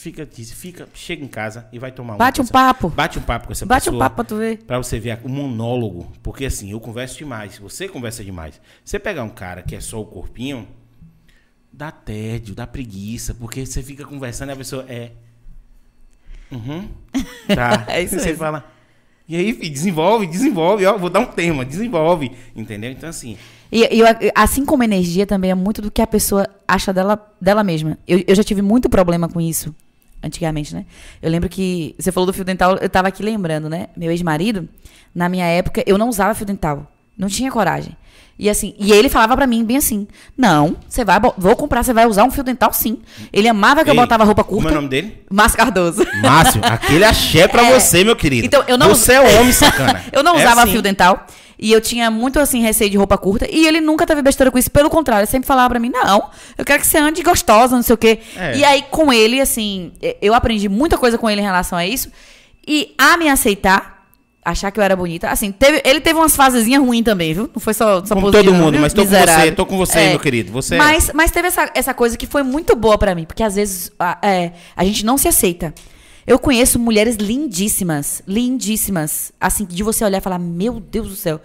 Fica, 0.00 0.24
diz- 0.24 0.52
fica, 0.52 0.88
chega 0.94 1.24
em 1.24 1.26
casa 1.28 1.66
e 1.72 1.78
vai 1.78 1.90
tomar 1.90 2.16
Bate 2.16 2.40
um 2.40 2.44
essa- 2.44 2.52
papo. 2.52 2.88
Bate 2.88 3.18
um 3.18 3.22
papo 3.22 3.46
com 3.48 3.52
essa 3.52 3.66
Bate 3.66 3.86
pessoa. 3.86 3.96
um 3.96 3.98
papo 3.98 4.14
pra 4.14 4.24
tu 4.24 4.36
ver. 4.36 4.58
Pra 4.58 4.78
você 4.78 5.00
ver 5.00 5.18
o 5.24 5.28
monólogo. 5.28 6.12
Porque 6.22 6.44
assim, 6.44 6.70
eu 6.70 6.78
converso 6.78 7.18
demais. 7.18 7.58
Você 7.58 7.88
conversa 7.88 8.22
demais. 8.22 8.60
Você 8.84 8.96
pegar 9.00 9.24
um 9.24 9.28
cara 9.28 9.60
que 9.60 9.74
é 9.74 9.80
só 9.80 10.00
o 10.00 10.06
corpinho, 10.06 10.68
dá 11.72 11.90
tédio, 11.90 12.54
dá 12.54 12.64
preguiça. 12.64 13.34
Porque 13.34 13.66
você 13.66 13.82
fica 13.82 14.04
conversando 14.04 14.50
e 14.50 14.52
a 14.52 14.56
pessoa 14.56 14.84
é. 14.88 15.10
Uhum. 16.50 16.88
Tá. 17.52 17.84
É 17.88 18.00
isso 18.00 18.14
Você 18.18 18.26
mesmo. 18.26 18.38
fala. 18.38 18.64
E 19.28 19.34
aí, 19.36 19.52
desenvolve, 19.68 20.26
desenvolve, 20.28 20.86
ó. 20.86 20.96
Vou 20.96 21.10
dar 21.10 21.18
um 21.20 21.26
tema, 21.26 21.64
desenvolve. 21.64 22.30
Entendeu? 22.54 22.90
Então, 22.92 23.08
assim. 23.08 23.36
E, 23.72 23.80
e 23.96 23.98
eu, 23.98 24.06
assim 24.34 24.64
como 24.64 24.84
energia 24.84 25.26
também 25.26 25.50
é 25.50 25.54
muito 25.56 25.82
do 25.82 25.90
que 25.90 26.00
a 26.00 26.06
pessoa 26.06 26.48
acha 26.68 26.92
dela, 26.92 27.34
dela 27.40 27.64
mesma. 27.64 27.98
Eu, 28.06 28.22
eu 28.28 28.34
já 28.36 28.44
tive 28.44 28.62
muito 28.62 28.88
problema 28.88 29.28
com 29.28 29.40
isso 29.40 29.74
antigamente, 30.22 30.74
né? 30.74 30.84
Eu 31.22 31.30
lembro 31.30 31.48
que 31.48 31.94
você 31.98 32.10
falou 32.12 32.26
do 32.26 32.32
fio 32.32 32.44
dental, 32.44 32.76
eu 32.80 32.88
tava 32.88 33.08
aqui 33.08 33.22
lembrando, 33.22 33.68
né? 33.68 33.88
Meu 33.96 34.10
ex-marido, 34.10 34.68
na 35.14 35.28
minha 35.28 35.46
época, 35.46 35.82
eu 35.86 35.96
não 35.98 36.08
usava 36.08 36.34
fio 36.34 36.46
dental. 36.46 36.90
Não 37.16 37.28
tinha 37.28 37.50
coragem. 37.50 37.96
E 38.38 38.48
assim, 38.48 38.72
e 38.78 38.92
ele 38.92 39.08
falava 39.08 39.36
pra 39.36 39.48
mim 39.48 39.64
bem 39.64 39.76
assim: 39.78 40.06
"Não, 40.36 40.76
você 40.88 41.04
vai, 41.04 41.18
vou 41.36 41.56
comprar, 41.56 41.82
você 41.82 41.92
vai 41.92 42.06
usar 42.06 42.22
um 42.22 42.30
fio 42.30 42.44
dental 42.44 42.72
sim". 42.72 42.98
Ele 43.32 43.48
amava 43.48 43.82
que 43.82 43.90
eu 43.90 43.94
ei, 43.94 43.98
botava 44.00 44.22
roupa 44.22 44.44
Como 44.44 44.60
é 44.60 44.62
curta. 44.62 44.72
o 44.74 44.76
nome 44.76 44.88
dele? 44.88 45.24
Márcio 45.28 45.58
Cardoso. 45.58 46.06
Márcio, 46.22 46.60
aquele 46.64 47.04
axé 47.04 47.48
pra 47.48 47.64
É. 47.66 47.72
você, 47.80 48.04
meu 48.04 48.14
querido. 48.14 48.46
Então, 48.46 48.62
eu 48.68 48.78
não- 48.78 48.88
Você 48.90 49.14
é 49.14 49.40
homem 49.40 49.50
sacana. 49.52 50.04
Eu 50.12 50.22
não 50.22 50.36
É 50.38 50.44
usava 50.44 50.62
assim. 50.62 50.70
fio 50.72 50.82
dental. 50.82 51.26
E 51.58 51.72
eu 51.72 51.80
tinha 51.80 52.10
muito, 52.10 52.38
assim, 52.38 52.60
receio 52.62 52.88
de 52.88 52.96
roupa 52.96 53.18
curta. 53.18 53.46
E 53.50 53.66
ele 53.66 53.80
nunca 53.80 54.06
teve 54.06 54.22
besteira 54.22 54.50
com 54.50 54.58
isso. 54.58 54.70
Pelo 54.70 54.88
contrário, 54.88 55.24
ele 55.24 55.30
sempre 55.30 55.46
falava 55.46 55.70
pra 55.70 55.80
mim, 55.80 55.90
não, 55.90 56.30
eu 56.56 56.64
quero 56.64 56.80
que 56.80 56.86
você 56.86 56.98
ande 56.98 57.22
gostosa, 57.22 57.74
não 57.74 57.82
sei 57.82 57.94
o 57.94 57.98
quê. 57.98 58.20
É. 58.36 58.56
E 58.58 58.64
aí, 58.64 58.82
com 58.90 59.12
ele, 59.12 59.40
assim, 59.40 59.92
eu 60.22 60.34
aprendi 60.34 60.68
muita 60.68 60.96
coisa 60.96 61.18
com 61.18 61.28
ele 61.28 61.40
em 61.40 61.44
relação 61.44 61.76
a 61.76 61.84
isso. 61.84 62.10
E 62.66 62.94
a 62.96 63.16
me 63.16 63.28
aceitar, 63.28 64.06
achar 64.44 64.70
que 64.70 64.78
eu 64.78 64.84
era 64.84 64.94
bonita. 64.94 65.28
Assim, 65.30 65.50
teve, 65.50 65.82
ele 65.84 66.00
teve 66.00 66.18
umas 66.18 66.36
fasezinhas 66.36 66.80
ruins 66.80 67.02
também, 67.04 67.34
viu? 67.34 67.50
Não 67.52 67.60
foi 67.60 67.74
só, 67.74 68.04
só 68.04 68.14
Como 68.14 68.30
todo 68.30 68.54
mundo, 68.54 68.72
viu? 68.72 68.80
mas 68.80 68.92
tô 68.92 69.02
com 69.02 69.10
Miserável. 69.10 69.44
você, 69.46 69.52
tô 69.52 69.66
com 69.66 69.76
você, 69.76 70.08
meu 70.10 70.20
querido. 70.20 70.52
Você 70.52 70.76
é- 70.76 70.78
mas, 70.78 71.10
mas 71.12 71.30
teve 71.30 71.48
essa, 71.48 71.70
essa 71.74 71.92
coisa 71.92 72.16
que 72.16 72.26
foi 72.26 72.42
muito 72.42 72.76
boa 72.76 72.96
pra 72.96 73.14
mim. 73.14 73.24
Porque 73.24 73.42
às 73.42 73.56
vezes 73.56 73.90
a, 73.98 74.16
é, 74.22 74.52
a 74.76 74.84
gente 74.84 75.04
não 75.04 75.18
se 75.18 75.26
aceita. 75.26 75.74
Eu 76.28 76.38
conheço 76.38 76.78
mulheres 76.78 77.16
lindíssimas, 77.16 78.22
lindíssimas. 78.26 79.32
Assim, 79.40 79.64
de 79.64 79.82
você 79.82 80.04
olhar 80.04 80.18
e 80.18 80.20
falar, 80.20 80.38
meu 80.38 80.78
Deus 80.78 81.08
do 81.08 81.16
céu. 81.16 81.40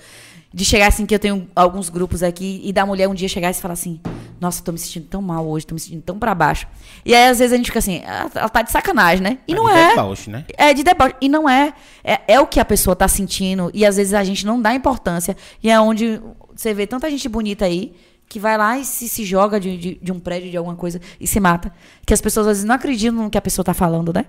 De 0.53 0.65
chegar 0.65 0.87
assim, 0.87 1.05
que 1.05 1.15
eu 1.15 1.19
tenho 1.19 1.47
alguns 1.55 1.89
grupos 1.89 2.21
aqui, 2.21 2.61
e 2.63 2.71
da 2.73 2.85
mulher 2.85 3.07
um 3.07 3.13
dia 3.15 3.27
chegar 3.29 3.49
e 3.49 3.53
falar 3.53 3.73
assim, 3.73 3.99
nossa, 4.39 4.61
tô 4.61 4.71
me 4.71 4.77
sentindo 4.77 5.07
tão 5.07 5.21
mal 5.21 5.47
hoje, 5.47 5.65
tô 5.65 5.73
me 5.73 5.79
sentindo 5.79 6.03
tão 6.03 6.19
pra 6.19 6.35
baixo. 6.35 6.67
E 7.05 7.15
aí, 7.15 7.29
às 7.29 7.39
vezes, 7.39 7.53
a 7.53 7.57
gente 7.57 7.67
fica 7.67 7.79
assim, 7.79 8.03
"Ah, 8.05 8.29
ela 8.35 8.49
tá 8.49 8.61
de 8.61 8.71
sacanagem, 8.71 9.23
né? 9.23 9.37
E 9.47 9.55
Tá 9.55 9.61
não 9.61 9.67
de 9.67 9.79
é. 9.79 9.95
né? 10.29 10.45
É 10.57 10.73
de 10.73 10.83
deboche. 10.83 11.15
E 11.21 11.29
não 11.29 11.49
é. 11.49 11.73
é. 12.03 12.19
É 12.27 12.39
o 12.39 12.45
que 12.45 12.59
a 12.59 12.65
pessoa 12.65 12.95
tá 12.95 13.07
sentindo. 13.07 13.71
E 13.73 13.85
às 13.85 13.95
vezes 13.95 14.13
a 14.13 14.23
gente 14.23 14.45
não 14.45 14.61
dá 14.61 14.75
importância. 14.75 15.35
E 15.63 15.69
é 15.71 15.79
onde 15.79 16.21
você 16.53 16.73
vê 16.73 16.85
tanta 16.85 17.09
gente 17.09 17.27
bonita 17.29 17.65
aí 17.65 17.95
que 18.29 18.39
vai 18.39 18.57
lá 18.57 18.77
e 18.77 18.85
se, 18.85 19.07
se 19.07 19.23
joga 19.23 19.59
de, 19.59 19.77
de, 19.77 19.95
de 20.01 20.11
um 20.11 20.19
prédio, 20.19 20.49
de 20.51 20.57
alguma 20.57 20.75
coisa, 20.75 20.99
e 21.19 21.25
se 21.27 21.39
mata. 21.39 21.71
Que 22.05 22.13
as 22.13 22.21
pessoas 22.21 22.47
às 22.47 22.51
vezes 22.57 22.63
não 22.63 22.75
acreditam 22.75 23.23
no 23.23 23.29
que 23.29 23.37
a 23.37 23.41
pessoa 23.41 23.63
tá 23.63 23.73
falando, 23.73 24.11
né? 24.13 24.25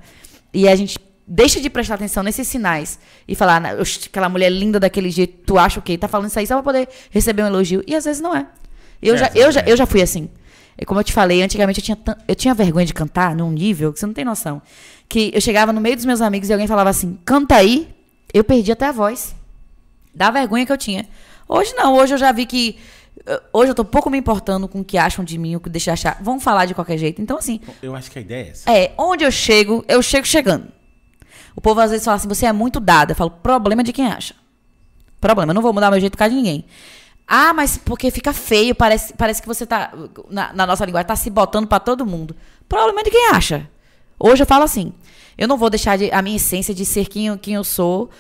E 0.55 0.69
a 0.69 0.75
gente 0.77 0.99
deixa 1.27 1.61
de 1.61 1.69
prestar 1.69 1.95
atenção 1.97 2.23
nesses 2.23 2.47
sinais 2.47 2.99
e 3.27 3.35
falar, 3.35 3.61
"Na- 3.61 3.73
oxe, 3.75 4.01
aquela 4.07 4.29
mulher 4.29 4.51
linda 4.51 4.79
daquele 4.79 5.11
jeito, 5.11 5.43
tu 5.45 5.59
acha 5.59 5.81
o 5.81 5.83
quê? 5.83 5.99
Tá 5.99 6.07
falando 6.09 6.29
isso 6.29 6.39
aí 6.39 6.47
só 6.47 6.55
pra 6.55 6.63
poder 6.63 6.89
receber 7.11 7.43
um 7.43 7.47
elogio. 7.47 7.83
E 7.87 7.95
às 7.95 8.05
vezes 8.05 8.23
não 8.23 8.35
é. 8.35 8.47
Eu, 9.03 9.15
É, 9.17 9.19
já, 9.19 9.31
eu, 9.35 9.53
já, 9.53 9.61
é. 9.61 9.65
eu 9.67 9.77
já 9.77 9.85
fui 9.87 10.01
assim. 10.01 10.29
E 10.79 10.85
como 10.85 11.01
eu 11.01 11.05
te 11.05 11.13
falei, 11.13 11.43
antigamente 11.43 11.81
eu 11.81 11.85
tinha, 11.85 11.99
eu 12.29 12.35
tinha 12.35 12.55
vergonha 12.55 12.87
de 12.87 12.95
cantar 12.95 13.35
num 13.35 13.51
nível 13.51 13.93
que 13.93 13.99
você 14.01 14.07
não 14.07 14.15
tem 14.15 14.25
noção. 14.25 14.61
Que 15.09 15.31
eu 15.35 15.41
chegava 15.41 15.73
no 15.73 15.81
meio 15.81 15.97
dos 15.97 16.05
meus 16.05 16.21
amigos 16.21 16.49
e 16.49 16.53
alguém 16.53 16.67
falava 16.69 16.91
assim, 16.91 17.19
canta 17.25 17.57
aí, 17.57 17.89
eu 18.33 18.43
perdi 18.45 18.73
até 18.73 18.87
a 18.87 18.93
voz. 18.93 19.35
Da 20.15 20.31
vergonha 20.31 20.65
que 20.67 20.73
eu 20.73 20.79
tinha. 20.79 21.07
Hoje 21.49 21.75
não, 21.75 21.95
hoje 21.97 22.15
eu 22.15 22.19
já 22.19 22.33
vi 22.33 22.47
que. 22.47 22.77
Eh, 23.27 23.43
Hoje 23.53 23.71
eu 23.71 23.75
tô 23.75 23.85
pouco 23.85 24.09
me 24.11 24.19
importando 24.19 24.67
com 24.69 24.81
o 24.81 24.85
que 24.85 24.97
acham 24.99 25.25
de 25.25 25.37
mim, 25.39 25.57
o 25.57 25.61
que 25.61 25.69
deixa 25.69 25.91
de 25.91 25.91
achar. 25.93 26.23
Vão 26.23 26.39
falar 26.41 26.67
de 26.67 26.75
qualquer 26.75 26.99
jeito. 26.99 27.21
Então, 27.23 27.37
assim, 27.39 27.61
Eu 27.83 27.95
acho 27.95 28.11
que 28.11 28.19
a 28.19 28.23
ideia 28.23 28.47
é 28.47 28.49
essa. 28.51 28.71
é, 28.71 28.93
onde 28.99 29.25
eu 29.25 29.31
chego, 29.31 29.85
eu 29.89 30.03
chego 30.03 30.27
chegando. 30.27 30.69
O 31.57 31.61
povo 31.61 31.81
às 31.81 31.91
vezes 31.91 32.05
fala 32.05 32.17
assim, 32.17 32.29
você 32.29 32.47
é 32.47 32.53
muito 32.53 32.81
dada. 32.81 33.13
Eu 33.13 33.17
falo, 33.17 33.31
problema 33.31 33.83
de 33.85 33.93
quem 33.93 34.07
acha. 34.07 34.35
Problema, 35.21 35.53
eu 35.53 35.55
não 35.55 35.63
vou 35.63 35.73
mudar 35.73 35.91
meu 35.91 36.01
jeito 36.01 36.13
por 36.13 36.19
causa 36.19 36.31
de 36.35 36.37
ninguém. 36.37 36.65
Ah, 37.27 37.55
mas 37.55 37.79
porque 37.79 38.11
fica 38.11 38.33
feio, 38.35 38.75
parece, 38.75 39.15
parece 39.15 39.41
que 39.41 39.49
você 39.49 39.65
tá, 39.65 39.93
na, 40.29 40.53
na 40.53 40.67
nossa 40.67 40.85
linguagem, 40.85 41.07
tá 41.07 41.17
se 41.17 41.31
botando 41.31 41.67
pra 41.67 41.81
todo 41.81 42.05
mundo. 42.05 42.37
Problema 42.69 43.03
de 43.03 43.11
quem 43.11 43.29
acha. 43.31 43.67
Hoje 44.19 44.43
eu 44.43 44.47
falo 44.47 44.65
assim, 44.65 44.93
eu 45.39 45.49
não 45.49 45.57
vou 45.57 45.71
deixar 45.71 45.97
de- 45.97 46.11
a 46.13 46.21
minha 46.21 46.37
essência 46.37 46.75
de 46.75 46.85
ser 46.85 47.09
quem 47.09 47.29
eu, 47.29 47.39
quem 47.39 47.55
eu 47.55 47.65
sou 47.65 48.11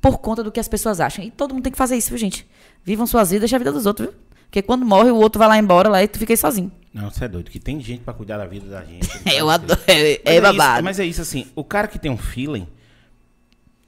por 0.00 0.18
conta 0.18 0.44
do 0.44 0.52
que 0.52 0.60
as 0.60 0.68
pessoas 0.68 1.00
acham. 1.00 1.24
E 1.24 1.30
todo 1.30 1.52
mundo 1.54 1.64
tem 1.64 1.72
que 1.72 1.78
fazer 1.78 1.96
isso, 1.96 2.10
viu, 2.10 2.18
gente? 2.18 2.46
Vivam 2.84 3.06
suas 3.06 3.30
vidas, 3.30 3.40
deixa 3.42 3.56
a 3.56 3.58
vida 3.58 3.72
dos 3.72 3.84
outros, 3.86 4.08
viu? 4.08 4.16
Porque 4.52 4.60
quando 4.60 4.84
morre, 4.84 5.10
o 5.10 5.16
outro 5.16 5.38
vai 5.38 5.48
lá 5.48 5.56
embora 5.58 5.88
lá 5.88 6.02
e 6.02 6.06
tu 6.06 6.18
fica 6.18 6.30
aí 6.30 6.36
sozinho. 6.36 6.70
Não, 6.92 7.10
você 7.10 7.24
é 7.24 7.28
doido, 7.28 7.50
que 7.50 7.58
tem 7.58 7.80
gente 7.80 8.02
pra 8.02 8.12
cuidar 8.12 8.36
da 8.36 8.44
vida 8.44 8.68
da 8.68 8.84
gente. 8.84 9.08
Eu 9.34 9.48
adoro. 9.48 9.80
É, 9.86 10.20
Mas 10.22 10.26
é 10.26 10.32
isso, 10.34 10.42
babado. 10.42 10.84
mas 10.84 11.00
é 11.00 11.06
isso, 11.06 11.22
assim, 11.22 11.46
o 11.56 11.64
cara 11.64 11.88
que 11.88 11.98
tem 11.98 12.10
um 12.10 12.18
feeling, 12.18 12.68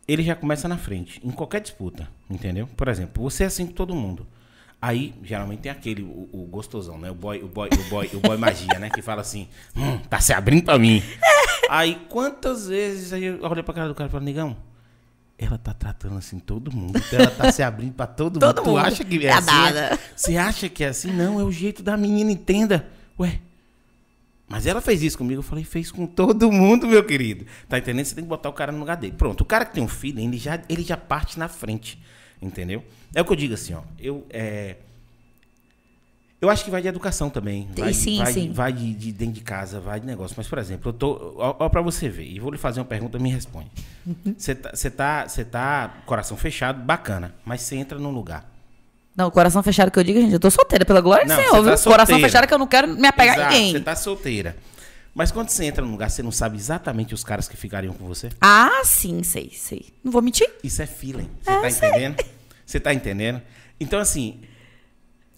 ele 0.08 0.22
já 0.22 0.34
começa 0.34 0.66
na 0.66 0.78
frente, 0.78 1.20
em 1.22 1.30
qualquer 1.30 1.60
disputa, 1.60 2.08
entendeu? 2.30 2.66
Por 2.78 2.88
exemplo, 2.88 3.22
você 3.22 3.44
é 3.44 3.46
assim 3.46 3.66
com 3.66 3.74
todo 3.74 3.94
mundo. 3.94 4.26
Aí, 4.80 5.12
geralmente 5.22 5.60
tem 5.60 5.70
aquele, 5.70 6.00
o, 6.00 6.30
o 6.32 6.46
gostosão, 6.50 6.96
né? 6.96 7.10
O 7.10 7.14
boy, 7.14 7.42
o 7.42 7.46
boy, 7.46 7.68
o 7.70 7.90
boy, 7.90 8.10
o 8.14 8.20
boy 8.20 8.38
magia, 8.38 8.78
né? 8.78 8.88
Que 8.88 9.02
fala 9.02 9.20
assim, 9.20 9.46
hum, 9.76 9.98
tá 10.08 10.18
se 10.18 10.32
abrindo 10.32 10.64
pra 10.64 10.78
mim. 10.78 11.02
Aí, 11.68 12.00
quantas 12.08 12.68
vezes 12.68 13.12
aí 13.12 13.24
eu 13.24 13.38
olho 13.42 13.62
pra 13.62 13.74
cara 13.74 13.88
do 13.88 13.94
cara 13.94 14.08
e 14.08 14.10
falo, 14.12 14.24
negão, 14.24 14.56
ela 15.38 15.58
tá 15.58 15.74
tratando 15.74 16.16
assim 16.16 16.38
todo 16.38 16.70
mundo. 16.72 16.96
então 16.98 17.18
ela 17.18 17.30
tá 17.30 17.50
se 17.50 17.62
abrindo 17.62 17.92
pra 17.94 18.06
todo, 18.06 18.38
Todo 18.40 18.56
mundo. 18.58 18.64
Tu 18.64 18.70
mundo. 18.70 18.78
acha 18.78 19.04
que 19.04 19.26
é, 19.26 19.30
É 19.30 19.32
assim? 19.32 19.46
nada. 19.46 19.98
Você 20.14 20.36
acha 20.36 20.68
que 20.68 20.84
é 20.84 20.88
assim? 20.88 21.12
Não, 21.12 21.40
é 21.40 21.44
o 21.44 21.50
jeito 21.50 21.82
da 21.82 21.96
menina, 21.96 22.30
entenda. 22.30 22.86
Ué, 23.18 23.40
mas 24.48 24.66
ela 24.66 24.80
fez 24.80 25.02
isso 25.02 25.16
comigo, 25.18 25.38
eu 25.38 25.42
falei, 25.42 25.64
fez 25.64 25.90
com 25.90 26.06
todo 26.06 26.52
mundo, 26.52 26.86
meu 26.86 27.02
querido. 27.04 27.46
Tá 27.68 27.78
entendendo? 27.78 28.04
Você 28.04 28.14
tem 28.14 28.24
que 28.24 28.28
botar 28.28 28.48
o 28.48 28.52
cara 28.52 28.70
no 28.70 28.78
lugar 28.78 28.96
dele. 28.96 29.14
Pronto, 29.16 29.40
o 29.40 29.44
cara 29.44 29.64
que 29.64 29.74
tem 29.74 29.82
um 29.82 29.88
filho, 29.88 30.20
ele 30.20 30.36
já, 30.36 30.60
ele 30.68 30.82
já 30.82 30.96
parte 30.96 31.38
na 31.38 31.48
frente, 31.48 32.00
entendeu? 32.40 32.84
É 33.14 33.22
o 33.22 33.24
que 33.24 33.32
eu 33.32 33.36
digo 33.36 33.54
assim, 33.54 33.74
ó. 33.74 33.80
Eu, 33.98 34.26
é... 34.30 34.76
Eu 36.44 36.50
acho 36.50 36.62
que 36.64 36.70
vai 36.70 36.82
de 36.82 36.88
educação 36.88 37.30
também. 37.30 37.68
Vai, 37.76 37.94
sim, 37.94 38.18
vai, 38.18 38.32
sim. 38.32 38.52
vai 38.52 38.72
de, 38.72 38.92
de 38.94 39.12
dentro 39.12 39.34
de 39.34 39.40
casa, 39.40 39.80
vai 39.80 39.98
de 39.98 40.06
negócio. 40.06 40.34
Mas, 40.36 40.46
por 40.46 40.58
exemplo, 40.58 40.90
eu 40.90 40.92
tô. 40.92 41.34
Ó, 41.38 41.56
ó 41.60 41.68
pra 41.70 41.80
você 41.80 42.08
ver, 42.08 42.26
e 42.26 42.38
vou 42.38 42.50
lhe 42.50 42.58
fazer 42.58 42.80
uma 42.80 42.86
pergunta, 42.86 43.18
me 43.18 43.30
responde. 43.30 43.70
Você 44.36 44.54
tá, 44.54 44.70
tá, 44.94 45.26
tá 45.50 45.94
coração 46.04 46.36
fechado, 46.36 46.82
bacana, 46.82 47.34
mas 47.44 47.62
você 47.62 47.76
entra 47.76 47.98
num 47.98 48.10
lugar. 48.10 48.44
Não, 49.16 49.30
coração 49.30 49.62
fechado 49.62 49.90
que 49.90 49.98
eu 49.98 50.04
digo, 50.04 50.20
gente, 50.20 50.34
eu 50.34 50.40
tô 50.40 50.50
solteira, 50.50 50.84
pela 50.84 51.00
glória 51.00 51.24
do 51.24 51.28
Não, 51.28 51.36
Senhor, 51.36 51.50
você 51.62 51.70
tá 51.70 51.76
viu? 51.76 51.84
Coração 51.84 52.06
solteira. 52.14 52.28
fechado 52.28 52.46
que 52.48 52.52
eu 52.54 52.58
não 52.58 52.66
quero 52.66 52.88
me 52.88 53.08
apegar 53.08 53.34
a 53.36 53.38
Exato, 53.38 53.54
ninguém. 53.54 53.72
Você 53.72 53.80
tá 53.80 53.96
solteira. 53.96 54.56
Mas 55.14 55.30
quando 55.30 55.48
você 55.48 55.64
entra 55.64 55.84
num 55.84 55.92
lugar, 55.92 56.10
você 56.10 56.22
não 56.22 56.32
sabe 56.32 56.56
exatamente 56.58 57.14
os 57.14 57.22
caras 57.24 57.48
que 57.48 57.56
ficariam 57.56 57.94
com 57.94 58.04
você? 58.06 58.28
Ah, 58.40 58.82
sim, 58.84 59.22
sei, 59.22 59.50
sei. 59.54 59.86
Não 60.02 60.10
vou 60.12 60.20
mentir. 60.20 60.50
Isso 60.62 60.82
é 60.82 60.86
feeling. 60.86 61.30
Você 61.40 61.50
É, 61.50 61.60
tá 61.60 61.70
sei. 61.70 61.88
entendendo? 61.88 62.24
Você 62.66 62.80
tá 62.80 62.92
entendendo? 62.92 63.40
Então, 63.78 64.00
assim, 64.00 64.40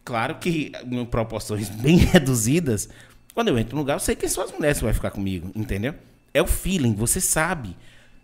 claro 0.07 0.37
que 0.37 0.73
em 0.91 1.05
proporções 1.05 1.69
bem 1.83 1.97
reduzidas, 1.97 2.89
quando 3.35 3.49
eu 3.49 3.59
entro 3.59 3.75
no 3.75 3.83
lugar, 3.83 3.95
eu 3.95 4.01
sei 4.01 4.17
quem 4.17 4.29
são 4.29 4.45
as 4.45 4.53
mulheres 4.53 4.79
que 4.79 4.85
vai 4.85 4.95
ficar 4.95 5.11
comigo, 5.11 5.51
entendeu? 5.55 5.95
É 6.33 6.41
o 6.41 6.47
feeling, 6.47 6.95
você 6.95 7.21
sabe, 7.21 7.77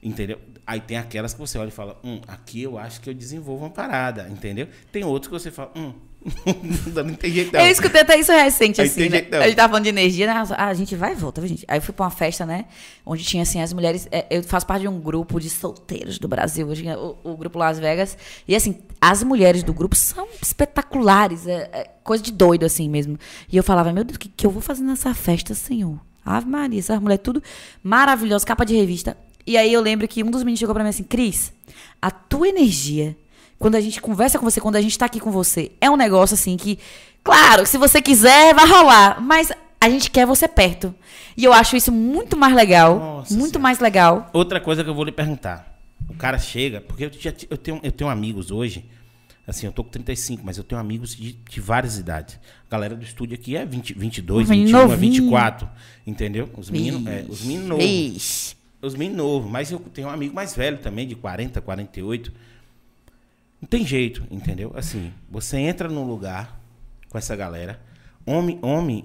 entendeu? 0.03 0.41
Aí 0.67 0.81
tem 0.81 0.97
aquelas 0.97 1.35
que 1.35 1.41
você 1.41 1.59
olha 1.59 1.69
e 1.69 1.73
fala, 1.73 2.01
hum, 2.05 2.21
aqui 2.27 2.63
eu 2.63 2.79
acho 2.79 3.01
que 3.01 3.11
eu 3.11 3.15
desenvolvo 3.15 3.65
uma 3.65 3.71
parada, 3.71 4.29
entendeu? 4.31 4.69
Tem 4.91 5.05
outros 5.05 5.29
que 5.29 5.39
você 5.39 5.51
fala, 5.51 5.73
hum, 5.77 5.93
não 7.05 7.15
tem 7.15 7.33
jeito 7.33 7.53
não. 7.53 7.61
Eu 7.61 7.71
escutei 7.71 8.01
até 8.01 8.19
isso 8.19 8.31
recente, 8.33 8.81
Aí 8.81 8.87
assim, 8.87 9.09
né? 9.09 9.19
jeito. 9.19 9.35
A 9.35 9.47
gente 9.47 9.57
tava 9.57 9.69
falando 9.71 9.85
de 9.85 9.89
energia, 9.89 10.27
né? 10.27 10.45
Ah, 10.57 10.69
a 10.69 10.75
gente 10.75 10.95
vai 10.95 11.13
e 11.13 11.15
volta, 11.17 11.47
gente? 11.47 11.65
Aí 11.67 11.79
eu 11.79 11.83
fui 11.83 11.93
pra 11.93 12.05
uma 12.05 12.11
festa, 12.11 12.47
né? 12.47 12.67
Onde 13.05 13.25
tinha, 13.25 13.43
assim, 13.43 13.61
as 13.61 13.73
mulheres... 13.73 14.07
é, 14.11 14.27
Eu 14.31 14.43
faço 14.43 14.67
parte 14.67 14.83
de 14.83 14.89
um 14.89 15.01
grupo 15.01 15.41
de 15.41 15.51
solteiros 15.51 16.19
do 16.19 16.29
Brasil, 16.29 16.67
hoje, 16.69 16.85
o, 16.95 17.17
o 17.25 17.37
grupo 17.37 17.59
Las 17.59 17.79
Vegas. 17.79 18.17
E, 18.47 18.55
assim, 18.55 18.79
as 19.01 19.23
mulheres 19.23 19.63
do 19.63 19.75
grupo 19.75 19.97
são 19.97 20.29
espetaculares. 20.41 21.47
É, 21.47 21.69
é 21.73 21.91
coisa 22.05 22.23
de 22.23 22.33
doido, 22.33 22.65
assim, 22.65 22.89
mesmo. 22.89 23.19
E 23.51 23.57
eu 23.57 23.63
falava, 23.63 23.93
meu 23.93 24.05
Deus, 24.05 24.17
o 24.17 24.21
que, 24.21 24.29
que 24.29 24.47
eu 24.47 24.51
vou 24.51 24.63
fazer 24.63 24.83
nessa 24.83 25.13
festa, 25.15 25.55
senhor? 25.55 25.99
Ave 26.25 26.49
Maria, 26.49 26.79
essas 26.79 27.01
mulheres 27.01 27.23
tudo 27.23 27.43
maravilhosas, 27.83 28.45
capa 28.45 28.65
de 28.65 28.77
revista. 28.77 29.17
E 29.45 29.57
aí 29.57 29.73
eu 29.73 29.81
lembro 29.81 30.07
que 30.07 30.23
um 30.23 30.31
dos 30.31 30.43
meninos 30.43 30.61
chegou 30.61 30.73
pra 30.73 30.85
mim 30.85 30.91
assim, 30.91 31.03
Cris, 31.03 31.53
a 32.01 32.13
tua 32.13 32.49
energia 32.49 33.17
quando 33.63 33.77
a 33.77 33.81
gente 33.81 34.03
conversa 34.03 34.41
com 34.41 34.45
você, 34.45 34.61
quando 34.61 34.75
a 34.75 34.81
gente 34.81 34.99
tá 34.99 35.07
aqui 35.07 35.21
com 35.21 35.31
você, 35.31 35.71
é 35.81 35.89
um 35.89 35.97
negócio 35.97 36.35
assim 36.35 36.57
que, 36.57 36.81
claro, 37.23 37.65
se 37.65 37.79
você 37.79 38.03
quiser, 38.03 38.53
vai 38.53 38.67
rolar. 38.67 39.23
Mas 39.23 39.53
a 39.81 39.89
gente 39.89 40.11
quer 40.11 40.27
você 40.27 40.49
perto. 40.49 40.93
E 41.37 41.45
eu 41.45 41.53
acho 41.53 41.77
isso 41.77 41.93
muito 41.93 42.37
mais 42.37 42.57
legal. 42.57 42.99
Nossa 42.99 43.33
muito 43.33 43.53
Senhora. 43.53 43.63
mais 43.63 43.79
legal. 43.79 44.29
Outra 44.33 44.61
coisa 44.61 44.83
que 44.83 44.91
eu 44.91 44.95
vou 44.95 45.05
lhe 45.05 45.13
perguntar. 45.13 45.79
O 46.09 46.15
cara 46.15 46.41
chega, 46.41 46.81
porque 46.81 47.05
eu, 47.05 47.11
já, 47.17 47.33
eu, 47.49 47.57
tenho, 47.57 47.81
eu 47.85 47.93
tenho 47.93 48.11
amigos 48.11 48.51
hoje, 48.51 48.85
assim, 49.47 49.67
eu 49.67 49.73
tô 49.73 49.85
com 49.85 49.91
35, 49.91 50.43
mas 50.45 50.59
eu 50.59 50.65
tenho 50.65 50.81
amigos 50.81 51.15
de, 51.15 51.33
de 51.33 51.61
várias 51.61 51.97
idades. 51.99 52.41
A 52.67 52.71
galera 52.71 52.97
do 52.97 53.05
estúdio 53.05 53.37
aqui 53.37 53.57
é 53.57 53.65
20, 53.65 53.95
22, 53.95 54.49
Menino 54.49 54.67
21, 54.67 54.79
é 54.79 54.87
novinho. 54.89 55.13
24, 55.13 55.69
entendeu? 56.05 56.51
Os 56.57 56.69
meninos, 56.69 57.07
é, 57.07 57.25
os 57.29 57.43
meninos 57.45 57.69
novos. 57.69 58.57
Os 58.83 58.95
meninos 58.97 59.19
novos, 59.19 59.49
mas 59.49 59.71
eu 59.71 59.79
tenho 59.79 60.09
um 60.09 60.11
amigo 60.11 60.35
mais 60.35 60.57
velho 60.57 60.79
também, 60.79 61.07
de 61.07 61.15
40, 61.15 61.61
48. 61.61 62.33
Não 63.63 63.69
tem 63.69 63.87
jeito, 63.87 64.25
entendeu? 64.31 64.73
Assim, 64.75 65.13
você 65.31 65.57
entra 65.57 65.89
num 65.89 66.05
lugar 66.05 66.61
com 67.09 67.17
essa 67.17 67.37
galera, 67.37 67.81
homem, 68.27 68.59
homem, 68.61 69.05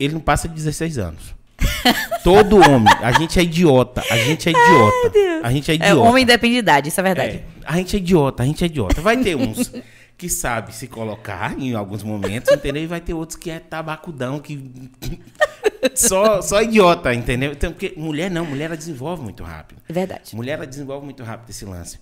ele 0.00 0.14
não 0.14 0.20
passa 0.20 0.48
de 0.48 0.54
16 0.54 0.96
anos. 0.98 1.34
Todo 2.24 2.56
homem, 2.56 2.92
a 3.02 3.12
gente 3.12 3.38
é 3.38 3.42
idiota, 3.42 4.02
a 4.10 4.16
gente 4.16 4.48
é 4.48 4.52
idiota. 4.52 5.12
A 5.46 5.52
gente 5.52 5.70
é 5.70 5.74
É, 5.74 5.76
idiota. 5.76 6.00
homem 6.00 6.22
independe 6.22 6.54
de 6.54 6.58
idade, 6.60 6.88
isso 6.88 6.98
é 6.98 7.02
verdade. 7.02 7.36
É, 7.36 7.44
a 7.66 7.76
gente 7.76 7.94
é 7.94 7.98
idiota, 7.98 8.42
a 8.42 8.46
gente 8.46 8.64
é 8.64 8.66
idiota. 8.66 9.00
Vai 9.02 9.18
ter 9.22 9.36
uns 9.36 9.70
que 10.16 10.28
sabe 10.30 10.74
se 10.74 10.88
colocar 10.88 11.58
em 11.58 11.74
alguns 11.74 12.02
momentos, 12.02 12.50
entendeu? 12.50 12.82
E 12.82 12.86
vai 12.86 13.00
ter 13.02 13.12
outros 13.12 13.36
que 13.36 13.50
é 13.50 13.58
tabacudão, 13.60 14.38
que 14.40 14.72
só, 15.94 16.40
só 16.40 16.62
idiota, 16.62 17.12
entendeu? 17.12 17.52
Então, 17.52 17.72
porque 17.72 17.92
mulher 17.96 18.30
não, 18.30 18.46
mulher 18.46 18.66
ela 18.66 18.76
desenvolve 18.76 19.22
muito 19.22 19.42
rápido. 19.44 19.82
É 19.88 19.92
verdade. 19.92 20.34
Mulher 20.34 20.52
ela 20.54 20.66
desenvolve 20.66 21.04
muito 21.04 21.22
rápido 21.22 21.50
esse 21.50 21.64
lance. 21.66 21.98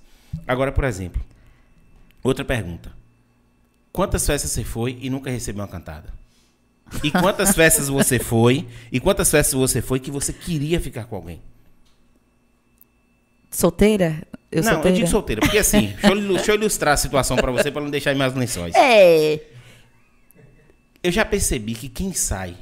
Agora, 0.47 0.71
por 0.71 0.85
exemplo, 0.85 1.21
outra 2.23 2.45
pergunta. 2.45 2.93
Quantas 3.93 4.27
festas 4.27 4.51
você 4.51 4.65
foi 4.65 4.99
e 5.01 5.11
nunca 5.11 5.31
recebeu 5.31 5.63
uma 5.63 5.69
cantada? 5.69 6.13
E 7.03 7.11
quantas 7.11 7.53
festas 7.57 7.89
você 7.89 8.19
foi? 8.19 8.67
E 8.91 8.99
quantas 9.01 9.31
festas 9.31 9.55
você 9.55 9.83
foi 9.83 10.01
que 10.01 10.11
você 10.11 10.33
queria 10.33 10.81
ficar 10.81 11.05
com 11.05 11.17
alguém? 11.17 11.41
Solteira? 13.51 14.23
Eu 14.51 14.63
não, 14.63 14.73
solteira? 14.73 14.89
eu 14.97 15.01
digo 15.01 15.09
solteira, 15.09 15.41
porque 15.41 15.59
assim, 15.59 15.89
deixa 15.89 16.07
eu, 16.09 16.17
ilu- 16.17 16.35
deixa 16.37 16.51
eu 16.53 16.55
ilustrar 16.57 16.95
a 16.95 16.97
situação 16.97 17.37
pra 17.37 17.51
você, 17.51 17.71
pra 17.71 17.81
não 17.83 17.91
deixar 17.91 18.13
em 18.13 18.17
mais 18.17 18.35
lençóis. 18.35 18.75
É. 18.75 19.41
Eu 21.03 21.11
já 21.11 21.25
percebi 21.25 21.75
que 21.75 21.89
quem 21.89 22.13
sai, 22.13 22.55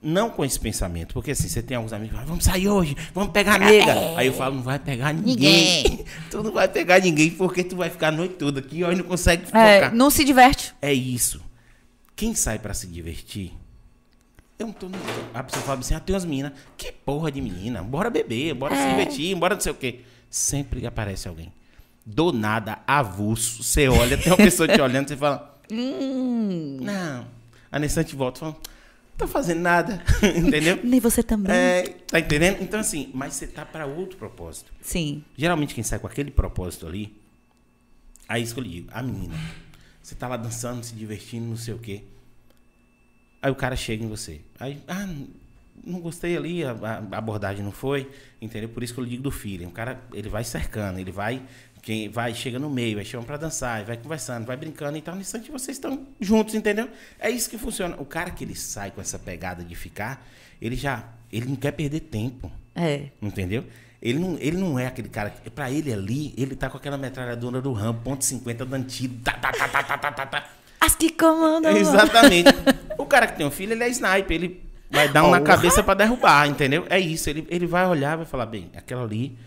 não 0.00 0.30
com 0.30 0.44
esse 0.44 0.58
pensamento, 0.60 1.12
porque 1.14 1.32
assim, 1.32 1.48
você 1.48 1.60
tem 1.62 1.76
alguns 1.76 1.92
amigos 1.92 2.10
que 2.10 2.14
falam, 2.16 2.28
vamos 2.28 2.44
sair 2.44 2.68
hoje, 2.68 2.96
vamos 3.12 3.32
pegar 3.32 3.54
a 3.54 3.58
nega. 3.58 3.94
Aí 4.16 4.26
eu 4.28 4.32
falo, 4.32 4.56
não 4.56 4.62
vai 4.62 4.78
pegar 4.78 5.12
ninguém. 5.12 6.04
tu 6.30 6.42
não 6.42 6.52
vai 6.52 6.68
pegar 6.68 7.00
ninguém, 7.00 7.30
porque 7.30 7.64
tu 7.64 7.76
vai 7.76 7.90
ficar 7.90 8.08
a 8.08 8.12
noite 8.12 8.34
toda 8.34 8.60
aqui 8.60 8.84
ó, 8.84 8.92
e 8.92 8.96
não 8.96 9.04
consegue 9.04 9.44
É, 9.52 9.76
focar. 9.80 9.94
não 9.94 10.10
se 10.10 10.24
diverte. 10.24 10.72
É 10.80 10.92
isso. 10.92 11.40
Quem 12.14 12.34
sai 12.34 12.58
pra 12.58 12.74
se 12.74 12.86
divertir, 12.86 13.52
eu 14.58 14.66
não 14.66 14.72
tô. 14.72 14.88
A 15.32 15.42
pessoa 15.44 15.64
fala 15.64 15.78
assim: 15.80 15.94
ah, 15.94 16.00
tem 16.00 16.14
umas 16.14 16.24
meninas. 16.24 16.52
Que 16.76 16.90
porra 16.90 17.30
de 17.30 17.40
menina? 17.40 17.80
Bora 17.82 18.10
beber, 18.10 18.54
bora 18.54 18.74
se 18.74 18.88
divertir, 18.88 19.36
bora 19.36 19.54
não 19.54 19.60
sei 19.60 19.70
o 19.70 19.74
quê. 19.76 20.00
Sempre 20.28 20.84
aparece 20.84 21.28
alguém. 21.28 21.52
Do 22.04 22.32
nada, 22.32 22.78
avulso. 22.86 23.62
Você 23.62 23.86
olha, 23.88 24.18
tem 24.18 24.32
uma 24.32 24.36
pessoa 24.36 24.66
te 24.66 24.80
olhando, 24.80 25.06
você 25.08 25.16
fala. 25.16 25.56
Hum. 25.70 26.78
Não. 26.80 27.26
A 27.70 27.78
Nessante 27.78 28.16
volta 28.16 28.38
e 28.38 28.40
fala: 28.40 28.56
tô 29.18 29.26
fazendo 29.26 29.60
nada. 29.60 30.02
Entendeu? 30.22 30.78
Nem 30.82 31.00
você 31.00 31.22
também. 31.22 31.52
É, 31.54 31.82
tá 32.06 32.20
entendendo? 32.20 32.62
Então, 32.62 32.78
assim, 32.78 33.10
mas 33.12 33.34
você 33.34 33.46
tá 33.46 33.66
pra 33.66 33.84
outro 33.84 34.16
propósito. 34.16 34.72
Sim. 34.80 35.24
Geralmente 35.36 35.74
quem 35.74 35.84
sai 35.84 35.98
com 35.98 36.06
aquele 36.06 36.30
propósito 36.30 36.86
ali, 36.86 37.14
aí 38.28 38.42
isso 38.42 38.54
que 38.54 38.60
eu 38.60 38.64
lhe 38.64 38.70
digo, 38.70 38.88
a 38.92 39.02
menina. 39.02 39.34
Você 40.00 40.14
tá 40.14 40.28
lá 40.28 40.36
dançando, 40.36 40.82
se 40.84 40.94
divertindo, 40.94 41.46
não 41.46 41.56
sei 41.56 41.74
o 41.74 41.78
quê. 41.78 42.04
Aí 43.42 43.50
o 43.50 43.54
cara 43.54 43.76
chega 43.76 44.02
em 44.02 44.08
você. 44.08 44.40
Aí, 44.58 44.82
ah, 44.88 45.06
não 45.84 46.00
gostei 46.00 46.36
ali, 46.36 46.64
a, 46.64 46.72
a 46.72 47.18
abordagem 47.18 47.64
não 47.64 47.72
foi, 47.72 48.10
entendeu? 48.40 48.68
Por 48.68 48.82
isso 48.82 48.94
que 48.94 49.00
eu 49.00 49.06
digo 49.06 49.22
do 49.22 49.30
feeling. 49.30 49.66
O 49.66 49.70
cara, 49.70 50.00
ele 50.12 50.28
vai 50.28 50.44
cercando, 50.44 50.98
ele 50.98 51.12
vai, 51.12 51.42
quem 51.88 52.06
vai, 52.06 52.34
chega 52.34 52.58
no 52.58 52.68
meio, 52.68 52.98
aí 52.98 53.04
chama 53.06 53.24
pra 53.24 53.38
dançar, 53.38 53.82
vai 53.82 53.96
conversando, 53.96 54.44
vai 54.44 54.58
brincando 54.58 54.98
e 54.98 55.00
tal. 55.00 55.14
No 55.14 55.22
instante 55.22 55.50
vocês 55.50 55.74
estão 55.78 56.06
juntos, 56.20 56.54
entendeu? 56.54 56.86
É 57.18 57.30
isso 57.30 57.48
que 57.48 57.56
funciona. 57.56 57.96
O 57.98 58.04
cara 58.04 58.30
que 58.30 58.44
ele 58.44 58.54
sai 58.54 58.90
com 58.90 59.00
essa 59.00 59.18
pegada 59.18 59.64
de 59.64 59.74
ficar, 59.74 60.22
ele 60.60 60.76
já, 60.76 61.02
ele 61.32 61.46
não 61.46 61.56
quer 61.56 61.72
perder 61.72 62.00
tempo. 62.00 62.52
É. 62.74 63.04
Entendeu? 63.22 63.64
Ele 64.02 64.18
não, 64.18 64.36
ele 64.38 64.58
não 64.58 64.78
é 64.78 64.86
aquele 64.86 65.08
cara. 65.08 65.30
que- 65.30 65.48
Pra 65.48 65.70
ele 65.70 65.90
ali, 65.90 66.34
ele 66.36 66.54
tá 66.54 66.68
com 66.68 66.76
aquela 66.76 66.98
metralhadora 66.98 67.62
do 67.62 67.72
Rambo, 67.72 68.02
ponto 68.02 68.22
.50 68.22 68.66
dando 68.66 68.86
tiro. 68.86 69.14
Tá, 69.24 69.32
tá, 69.32 69.50
tá, 69.50 69.66
tá, 69.68 69.82
tá, 69.82 69.96
tá, 69.96 70.12
tá, 70.12 70.26
tá. 70.26 70.46
As 70.78 70.94
que 70.94 71.08
comandam. 71.10 71.74
Exatamente. 71.74 72.50
o 72.98 73.06
cara 73.06 73.26
que 73.26 73.38
tem 73.38 73.46
um 73.46 73.50
filho, 73.50 73.72
ele 73.72 73.82
é 73.84 73.88
sniper. 73.88 74.30
Ele 74.34 74.62
vai 74.90 75.08
dar 75.08 75.24
um 75.24 75.30
na 75.30 75.40
cabeça 75.40 75.82
pra 75.82 75.94
derrubar, 75.94 76.46
entendeu? 76.46 76.86
É 76.90 77.00
isso. 77.00 77.30
Ele, 77.30 77.46
ele 77.48 77.66
vai 77.66 77.86
olhar 77.86 78.12
e 78.12 78.16
vai 78.18 78.26
falar: 78.26 78.44
bem, 78.44 78.70
aquela 78.76 79.04
ali 79.04 79.38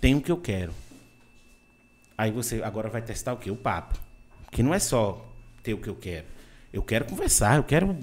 tem 0.00 0.16
o 0.16 0.20
que 0.20 0.32
eu 0.32 0.36
quero. 0.36 0.72
Aí 2.16 2.30
você 2.30 2.62
agora 2.62 2.88
vai 2.88 3.02
testar 3.02 3.32
o 3.32 3.36
quê? 3.36 3.50
O 3.50 3.56
papo. 3.56 3.98
Que 4.50 4.62
não 4.62 4.72
é 4.72 4.78
só 4.78 5.24
ter 5.62 5.74
o 5.74 5.78
que 5.78 5.88
eu 5.88 5.94
quero. 5.96 6.26
Eu 6.72 6.82
quero 6.82 7.04
conversar, 7.04 7.56
eu 7.56 7.62
quero. 7.62 7.96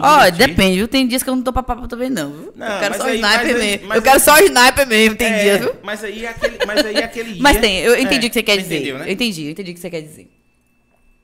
Ó, 0.00 0.24
divertir. 0.28 0.48
depende, 0.48 0.76
viu? 0.76 0.88
Tem 0.88 1.06
dias 1.08 1.22
que 1.22 1.30
eu 1.30 1.34
não 1.36 1.42
tô 1.42 1.50
pra 1.52 1.62
papo 1.62 1.88
também, 1.88 2.10
não. 2.10 2.30
viu? 2.30 2.52
Não, 2.54 2.66
eu 2.66 2.80
quero 2.80 2.96
só 2.98 3.04
aí- 3.04 3.14
sniper 3.16 3.46
mas 3.46 3.56
mesmo. 3.58 3.88
mas 3.88 3.96
eu 3.96 4.02
quero 4.02 4.20
só 4.20 4.38
sniper 4.38 4.86
mesmo, 4.86 5.16
tem 5.16 5.26
É, 5.28 5.42
dias, 5.42 5.60
viu? 5.60 5.74
Mas 5.82 6.04
aí 6.04 6.24
é 6.26 6.28
aquele, 6.28 6.58
mas 6.66 6.84
aí 6.84 6.94
é 6.96 7.04
aquele 7.04 7.32
dia. 7.32 7.42
Mas 7.42 7.56
tem, 7.58 7.78
eu 7.78 7.98
entendi 7.98 8.26
É, 8.26 8.28
o 8.28 8.30
que 8.30 8.34
você 8.34 8.42
quer 8.42 8.58
dizer. 8.58 8.76
Entendeu, 8.76 8.98
né? 8.98 9.08
Eu 9.08 9.12
entendi, 9.12 9.44
eu 9.46 9.50
entendi 9.50 9.70
o 9.70 9.74
que 9.74 9.80
você 9.80 9.88
quer 9.90 10.02
dizer. 10.02 10.30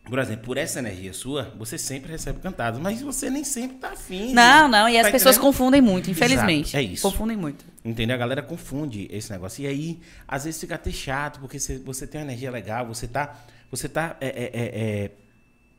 Por 0.05 0.19
exemplo, 0.19 0.45
por 0.45 0.59
essa 0.59 0.79
energia 0.81 1.13
sua, 1.15 1.53
você 1.59 1.79
sempre 1.79 2.11
recebe 2.13 2.39
cantadas, 2.39 2.79
mas 2.79 3.01
você 3.01 3.31
nem 3.31 3.43
sempre 3.43 3.79
tá 3.79 3.93
afim. 3.93 4.35
Não, 4.35 4.69
não, 4.69 4.87
e 4.89 4.99
as 4.99 5.07
Tá 5.07 5.13
pessoas 5.13 5.37
entendendo? 5.37 5.51
confundem 5.53 5.81
muito, 5.81 6.11
infelizmente. 6.11 6.69
Exato, 6.69 6.77
é 6.77 6.83
isso. 6.83 7.03
Confundem 7.11 7.37
muito. 7.39 7.65
Entendeu? 7.83 8.15
A 8.15 8.19
galera 8.19 8.43
confunde 8.43 9.09
esse 9.11 9.31
negócio. 9.31 9.63
E 9.65 9.67
aí, 9.67 10.01
às 10.29 10.45
vezes 10.45 10.61
fica 10.61 10.75
até 10.75 10.91
chato, 10.91 11.41
porque 11.41 11.59
você, 11.59 12.07
tem 12.07 12.21
uma 12.21 12.27
energia 12.27 12.51
legal, 12.51 12.87
você 12.87 13.09
tá, 13.09 13.35
você 13.71 13.89
tá 13.89 14.15
é, 14.21 14.27
é, 14.29 14.51
é, 14.53 15.05
é, 15.05 15.11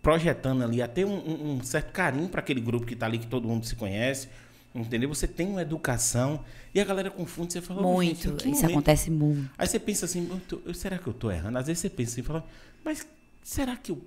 projetando 0.01 0.63
ali 0.63 0.81
até 0.81 1.05
um, 1.05 1.57
um- 1.57 1.63
certo 1.63 1.91
carinho 1.91 2.27
para 2.29 2.39
aquele 2.41 2.61
grupo 2.61 2.85
que 2.85 2.95
tá 2.95 3.05
ali, 3.05 3.17
que 3.19 3.27
todo 3.27 3.47
mundo 3.47 3.65
se 3.65 3.75
conhece. 3.75 4.27
Entendeu? 4.73 5.07
Você 5.07 5.27
tem 5.27 5.47
uma 5.47 5.61
educação 5.61 6.43
e 6.73 6.81
a 6.81 6.83
galera 6.83 7.09
confunde. 7.09 7.53
Você 7.53 7.61
fala, 7.61 7.85
"Ô, 7.85 8.03
gente, 8.03 8.27
Muito. 8.27 8.43
que 8.43 8.49
Isso 8.49 8.55
momento?" 8.57 8.71
acontece 8.71 9.09
muito. 9.09 9.49
Aí 9.57 9.65
você 9.67 9.79
pensa 9.79 10.05
assim, 10.05 10.27
"Eu 10.29 10.39
tô- 10.47 10.61
eu- 10.65 10.73
será 10.73 10.97
que 10.97 11.07
eu 11.07 11.13
tô 11.13 11.31
errando? 11.31 11.57
Às 11.57 11.67
vezes 11.67 11.79
você 11.81 11.89
pensa 11.89 12.11
assim, 12.11 12.23
fala, 12.23 12.43
mas 12.83 13.07
será 13.41 13.77
que 13.77 13.91
eu, 13.93 14.01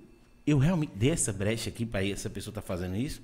eu 0.49 0.57
realmente 0.57 0.91
dei 0.95 1.11
essa 1.11 1.31
brecha 1.31 1.69
aqui 1.69 1.85
para 1.85 2.05
essa 2.05 2.29
pessoa 2.29 2.53
tá 2.53 2.61
fazendo 2.61 2.95
isso? 2.95 3.21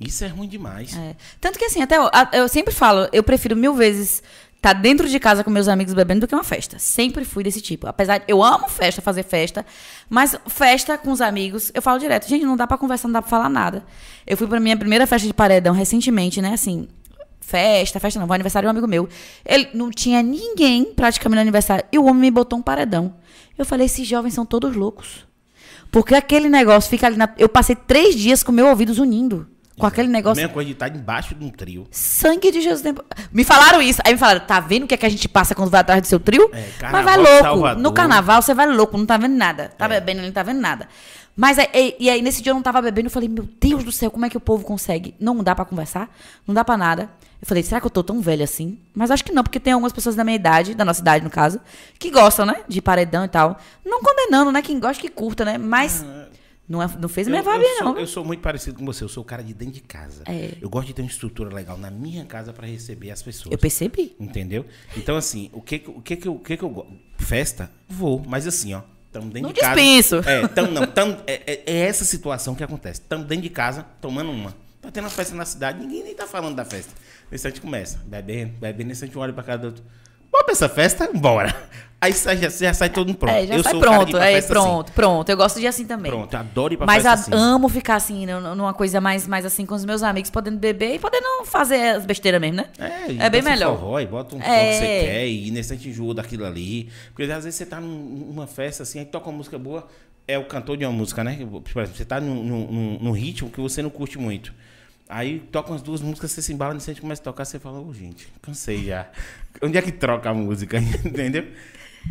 Isso 0.00 0.24
é 0.24 0.28
ruim 0.28 0.48
demais. 0.48 0.96
É. 0.96 1.16
Tanto 1.40 1.58
que 1.58 1.64
assim, 1.64 1.82
até 1.82 1.96
eu, 1.96 2.10
eu 2.32 2.48
sempre 2.48 2.74
falo, 2.74 3.08
eu 3.12 3.22
prefiro 3.22 3.56
mil 3.56 3.74
vezes 3.74 4.22
tá 4.60 4.72
dentro 4.72 5.08
de 5.08 5.18
casa 5.18 5.42
com 5.42 5.50
meus 5.50 5.66
amigos 5.66 5.92
bebendo 5.92 6.20
do 6.20 6.28
que 6.28 6.34
uma 6.34 6.44
festa. 6.44 6.78
Sempre 6.78 7.24
fui 7.24 7.42
desse 7.42 7.60
tipo. 7.60 7.88
Apesar 7.88 8.18
de 8.18 8.24
eu 8.28 8.42
amo 8.44 8.68
festa, 8.68 9.02
fazer 9.02 9.24
festa, 9.24 9.66
mas 10.08 10.36
festa 10.46 10.96
com 10.96 11.10
os 11.10 11.20
amigos, 11.20 11.72
eu 11.74 11.82
falo 11.82 11.98
direto, 11.98 12.28
gente, 12.28 12.44
não 12.44 12.56
dá 12.56 12.64
pra 12.64 12.78
conversar, 12.78 13.08
não 13.08 13.12
dá 13.12 13.22
pra 13.22 13.28
falar 13.28 13.48
nada. 13.48 13.84
Eu 14.24 14.36
fui 14.36 14.46
pra 14.46 14.60
minha 14.60 14.76
primeira 14.76 15.04
festa 15.04 15.26
de 15.26 15.34
paredão 15.34 15.74
recentemente, 15.74 16.40
né, 16.40 16.52
assim, 16.52 16.86
festa, 17.40 17.98
festa 17.98 18.20
não, 18.20 18.26
foi 18.28 18.36
aniversário 18.36 18.66
de 18.66 18.68
um 18.68 18.70
amigo 18.70 18.86
meu. 18.86 19.08
Ele 19.44 19.68
não 19.74 19.90
tinha 19.90 20.22
ninguém 20.22 20.84
praticamente 20.84 21.36
no 21.36 21.40
aniversário 21.40 21.84
e 21.90 21.98
o 21.98 22.04
homem 22.04 22.20
me 22.20 22.30
botou 22.30 22.56
um 22.56 22.62
paredão. 22.62 23.16
Eu 23.58 23.64
falei, 23.64 23.86
esses 23.86 24.06
jovens 24.06 24.32
são 24.32 24.46
todos 24.46 24.76
loucos. 24.76 25.26
Porque 25.92 26.14
aquele 26.14 26.48
negócio 26.48 26.90
fica 26.90 27.06
ali 27.06 27.16
na... 27.16 27.28
Eu 27.38 27.48
passei 27.48 27.76
três 27.76 28.16
dias 28.16 28.42
com 28.42 28.50
meu 28.50 28.66
ouvido 28.66 28.92
zunindo. 28.92 29.46
Com 29.78 29.86
aquele 29.86 30.08
A 30.08 30.10
negócio. 30.10 30.40
mesma 30.40 30.52
coisa 30.52 30.66
de 30.66 30.72
estar 30.72 30.88
embaixo 30.94 31.34
de 31.34 31.44
um 31.44 31.50
trio. 31.50 31.86
Sangue 31.90 32.50
de 32.50 32.60
Jesus. 32.60 32.82
Me 33.32 33.44
falaram 33.44 33.80
isso. 33.80 34.00
Aí 34.04 34.12
me 34.12 34.18
falaram, 34.18 34.40
tá 34.40 34.58
vendo 34.60 34.84
o 34.84 34.86
que, 34.86 34.94
é 34.94 34.96
que 34.96 35.06
a 35.06 35.08
gente 35.08 35.28
passa 35.28 35.54
quando 35.54 35.70
vai 35.70 35.80
atrás 35.80 36.00
do 36.02 36.06
seu 36.06 36.18
trio? 36.20 36.50
É, 36.52 36.60
Mas 36.60 36.76
carnaval 36.78 37.04
vai 37.04 37.16
de 37.18 37.22
louco. 37.30 37.42
Salvador. 37.44 37.82
No 37.82 37.92
carnaval 37.92 38.42
você 38.42 38.54
vai 38.54 38.66
louco, 38.66 38.96
não 38.98 39.06
tá 39.06 39.16
vendo 39.16 39.34
nada. 39.36 39.72
Tá 39.76 39.84
É. 39.86 39.88
bebendo, 39.88 40.20
ele 40.20 40.26
não 40.28 40.32
tá 40.34 40.42
vendo 40.42 40.60
nada. 40.60 40.88
Mas 41.36 41.58
aí, 41.58 41.96
e, 41.98 42.10
aí, 42.10 42.20
nesse 42.22 42.42
dia 42.42 42.50
eu 42.50 42.54
não 42.54 42.62
tava 42.62 42.80
bebendo, 42.82 43.06
eu 43.06 43.10
falei, 43.10 43.28
meu 43.28 43.48
Deus 43.60 43.82
do 43.82 43.90
céu, 43.90 44.10
como 44.10 44.26
é 44.26 44.28
que 44.30 44.36
o 44.36 44.40
povo 44.40 44.62
consegue? 44.64 45.14
Não 45.18 45.36
dá 45.42 45.54
pra 45.54 45.64
conversar, 45.64 46.10
não 46.46 46.54
dá 46.54 46.62
pra 46.64 46.76
nada. 46.76 47.10
Eu 47.42 47.46
falei, 47.48 47.62
será 47.64 47.80
que 47.80 47.86
eu 47.86 47.90
tô 47.90 48.04
tão 48.04 48.20
velha 48.20 48.44
assim? 48.44 48.78
Mas 48.94 49.10
acho 49.10 49.24
que 49.24 49.32
não, 49.32 49.42
porque 49.42 49.58
tem 49.58 49.72
algumas 49.72 49.92
pessoas 49.92 50.14
da 50.14 50.22
minha 50.22 50.36
idade, 50.36 50.74
da 50.76 50.84
nossa 50.84 51.00
idade 51.00 51.24
no 51.24 51.30
caso, 51.30 51.60
que 51.98 52.08
gostam, 52.08 52.46
né? 52.46 52.62
De 52.68 52.80
paredão 52.80 53.24
e 53.24 53.28
tal. 53.28 53.58
Não 53.84 54.00
condenando, 54.00 54.52
né? 54.52 54.62
Quem 54.62 54.78
gosta 54.78 55.00
que 55.02 55.08
curta, 55.08 55.44
né? 55.44 55.58
Mas 55.58 56.04
não, 56.68 56.80
é- 56.80 56.88
não 57.00 57.08
fez 57.08 57.26
a 57.26 57.30
minha 57.30 57.42
vibe, 57.42 57.64
não. 57.80 57.98
eu 57.98 58.06
sou 58.06 58.24
muito 58.24 58.38
parecido 58.40 58.78
com 58.78 58.86
você, 58.86 59.02
eu 59.02 59.08
sou 59.08 59.24
o 59.24 59.26
cara 59.26 59.42
de 59.42 59.52
dentro 59.52 59.74
de 59.74 59.80
casa. 59.80 60.22
É. 60.26 60.52
Eu 60.60 60.70
gosto 60.70 60.86
de 60.86 60.94
ter 60.94 61.02
uma 61.02 61.10
estrutura 61.10 61.52
legal 61.52 61.76
na 61.76 61.90
minha 61.90 62.24
casa 62.24 62.52
pra 62.52 62.64
receber 62.64 63.10
as 63.10 63.20
pessoas. 63.24 63.50
Eu 63.50 63.58
percebi. 63.58 64.14
Entendeu? 64.20 64.64
Então, 64.96 65.16
assim, 65.16 65.50
o 65.52 65.60
que 65.60 65.80
que- 65.80 65.90
o 65.90 66.00
que 66.00 66.28
o 66.28 66.38
que 66.38 66.56
que 66.56 66.62
eu 66.62 66.70
gosto? 66.70 66.92
Festa? 67.18 67.68
Vou, 67.88 68.22
mas 68.24 68.46
assim, 68.46 68.72
ó. 68.72 68.82
Tamo 69.10 69.26
dentro 69.26 69.48
Não 69.48 69.52
de 69.52 69.60
casa. 69.60 69.74
dispenso. 69.74 70.16
É, 70.28 70.46
tamo, 70.48 70.70
não, 70.70 70.86
tamo, 70.86 71.18
é, 71.26 71.42
é- 71.46 71.62
é 71.66 71.76
essa 71.88 72.04
situação 72.04 72.54
que 72.54 72.62
acontece. 72.62 73.00
Estamos 73.00 73.26
dentro 73.26 73.42
de 73.42 73.50
casa, 73.50 73.84
tomando 74.00 74.30
uma. 74.30 74.54
Tá 74.80 74.90
tendo 74.90 75.04
uma 75.04 75.10
festa 75.10 75.34
na 75.36 75.44
cidade, 75.44 75.78
ninguém 75.80 76.02
nem 76.02 76.14
tá 76.14 76.26
falando 76.26 76.56
da 76.56 76.64
festa. 76.64 76.92
Nesse 77.32 77.48
instante 77.48 77.60
começa, 77.62 77.98
bebendo, 78.04 78.52
bebendo, 78.60 78.88
nesse 78.90 79.04
instante 79.04 79.18
um 79.18 79.22
olha 79.22 79.32
pra 79.32 79.42
cara 79.42 79.58
do 79.58 79.66
outro. 79.68 79.82
Bora 80.30 80.44
pra 80.44 80.52
essa 80.52 80.68
festa? 80.68 81.10
Bora. 81.14 81.54
Aí 82.00 82.12
sai, 82.12 82.36
já, 82.36 82.48
já 82.48 82.74
sai 82.74 82.90
todo 82.90 83.06
mundo 83.06 83.16
pronto. 83.16 83.34
É, 83.34 83.46
já 83.46 83.54
eu 83.54 83.62
sai 83.62 83.78
pronto. 83.78 84.16
É, 84.18 84.34
assim. 84.36 84.48
pronto, 84.48 84.92
pronto. 84.92 85.28
Eu 85.30 85.36
gosto 85.36 85.60
de 85.60 85.66
assim 85.68 85.86
também. 85.86 86.10
Pronto, 86.10 86.34
adoro 86.36 86.74
ir 86.74 86.76
pra 86.76 86.84
Mas 86.84 87.04
festa 87.04 87.08
a- 87.10 87.14
assim. 87.14 87.30
amo 87.32 87.68
ficar 87.68 87.94
assim, 87.96 88.26
num- 88.26 88.54
numa 88.56 88.74
coisa 88.74 89.00
mais, 89.00 89.26
mais 89.28 89.46
assim 89.46 89.64
com 89.64 89.74
os 89.74 89.84
meus 89.84 90.02
amigos, 90.02 90.28
podendo 90.28 90.58
beber 90.58 90.96
e 90.96 90.98
podendo 90.98 91.44
fazer 91.44 91.94
as 91.96 92.04
besteiras 92.04 92.40
mesmo, 92.40 92.56
né? 92.56 92.66
É, 92.78 93.26
é 93.26 93.30
bem 93.30 93.40
melhor. 93.40 93.78
Forró, 93.78 94.00
e 94.00 94.06
bota 94.06 94.34
um 94.36 94.40
som 94.40 94.46
É. 94.46 94.68
que 94.70 94.74
você 94.78 94.84
quer 95.06 95.28
e 95.28 95.50
nesse 95.52 95.72
instante 95.74 95.88
enjoa 95.90 96.14
daquilo 96.14 96.44
ali. 96.44 96.90
Porque 97.14 97.30
às 97.30 97.44
vezes 97.44 97.54
você 97.54 97.64
tá 97.66 97.80
num- 97.80 98.26
numa 98.28 98.46
festa 98.46 98.82
assim, 98.82 98.98
aí 98.98 99.04
toca 99.04 99.28
uma 99.30 99.36
música 99.38 99.56
boa, 99.58 99.86
é 100.26 100.36
o 100.36 100.44
cantor 100.44 100.76
de 100.76 100.84
uma 100.84 100.92
música, 100.92 101.22
né? 101.22 101.36
Por 101.36 101.62
exemplo, 101.82 101.96
você 101.96 102.04
tá 102.04 102.20
num- 102.20 102.42
num- 102.42 102.98
num 103.00 103.12
ritmo 103.12 103.48
que 103.48 103.60
você 103.60 103.80
não 103.80 103.90
curte 103.90 104.18
muito. 104.18 104.52
Aí 105.12 105.40
toca 105.52 105.70
umas 105.70 105.82
duas 105.82 106.00
músicas, 106.00 106.30
você 106.32 106.40
se 106.42 106.52
embala, 106.52 106.74
instante 106.74 107.00
começa 107.00 107.20
a 107.20 107.24
tocar, 107.24 107.44
você 107.44 107.58
fala, 107.58 107.78
ô 107.80 107.92
gente, 107.92 108.26
cansei 108.40 108.86
já. 108.86 109.06
Onde 109.62 109.76
é 109.76 109.82
que 109.82 109.92
troca 109.92 110.30
a 110.30 110.34
música? 110.34 110.78
Entendeu? 111.04 111.46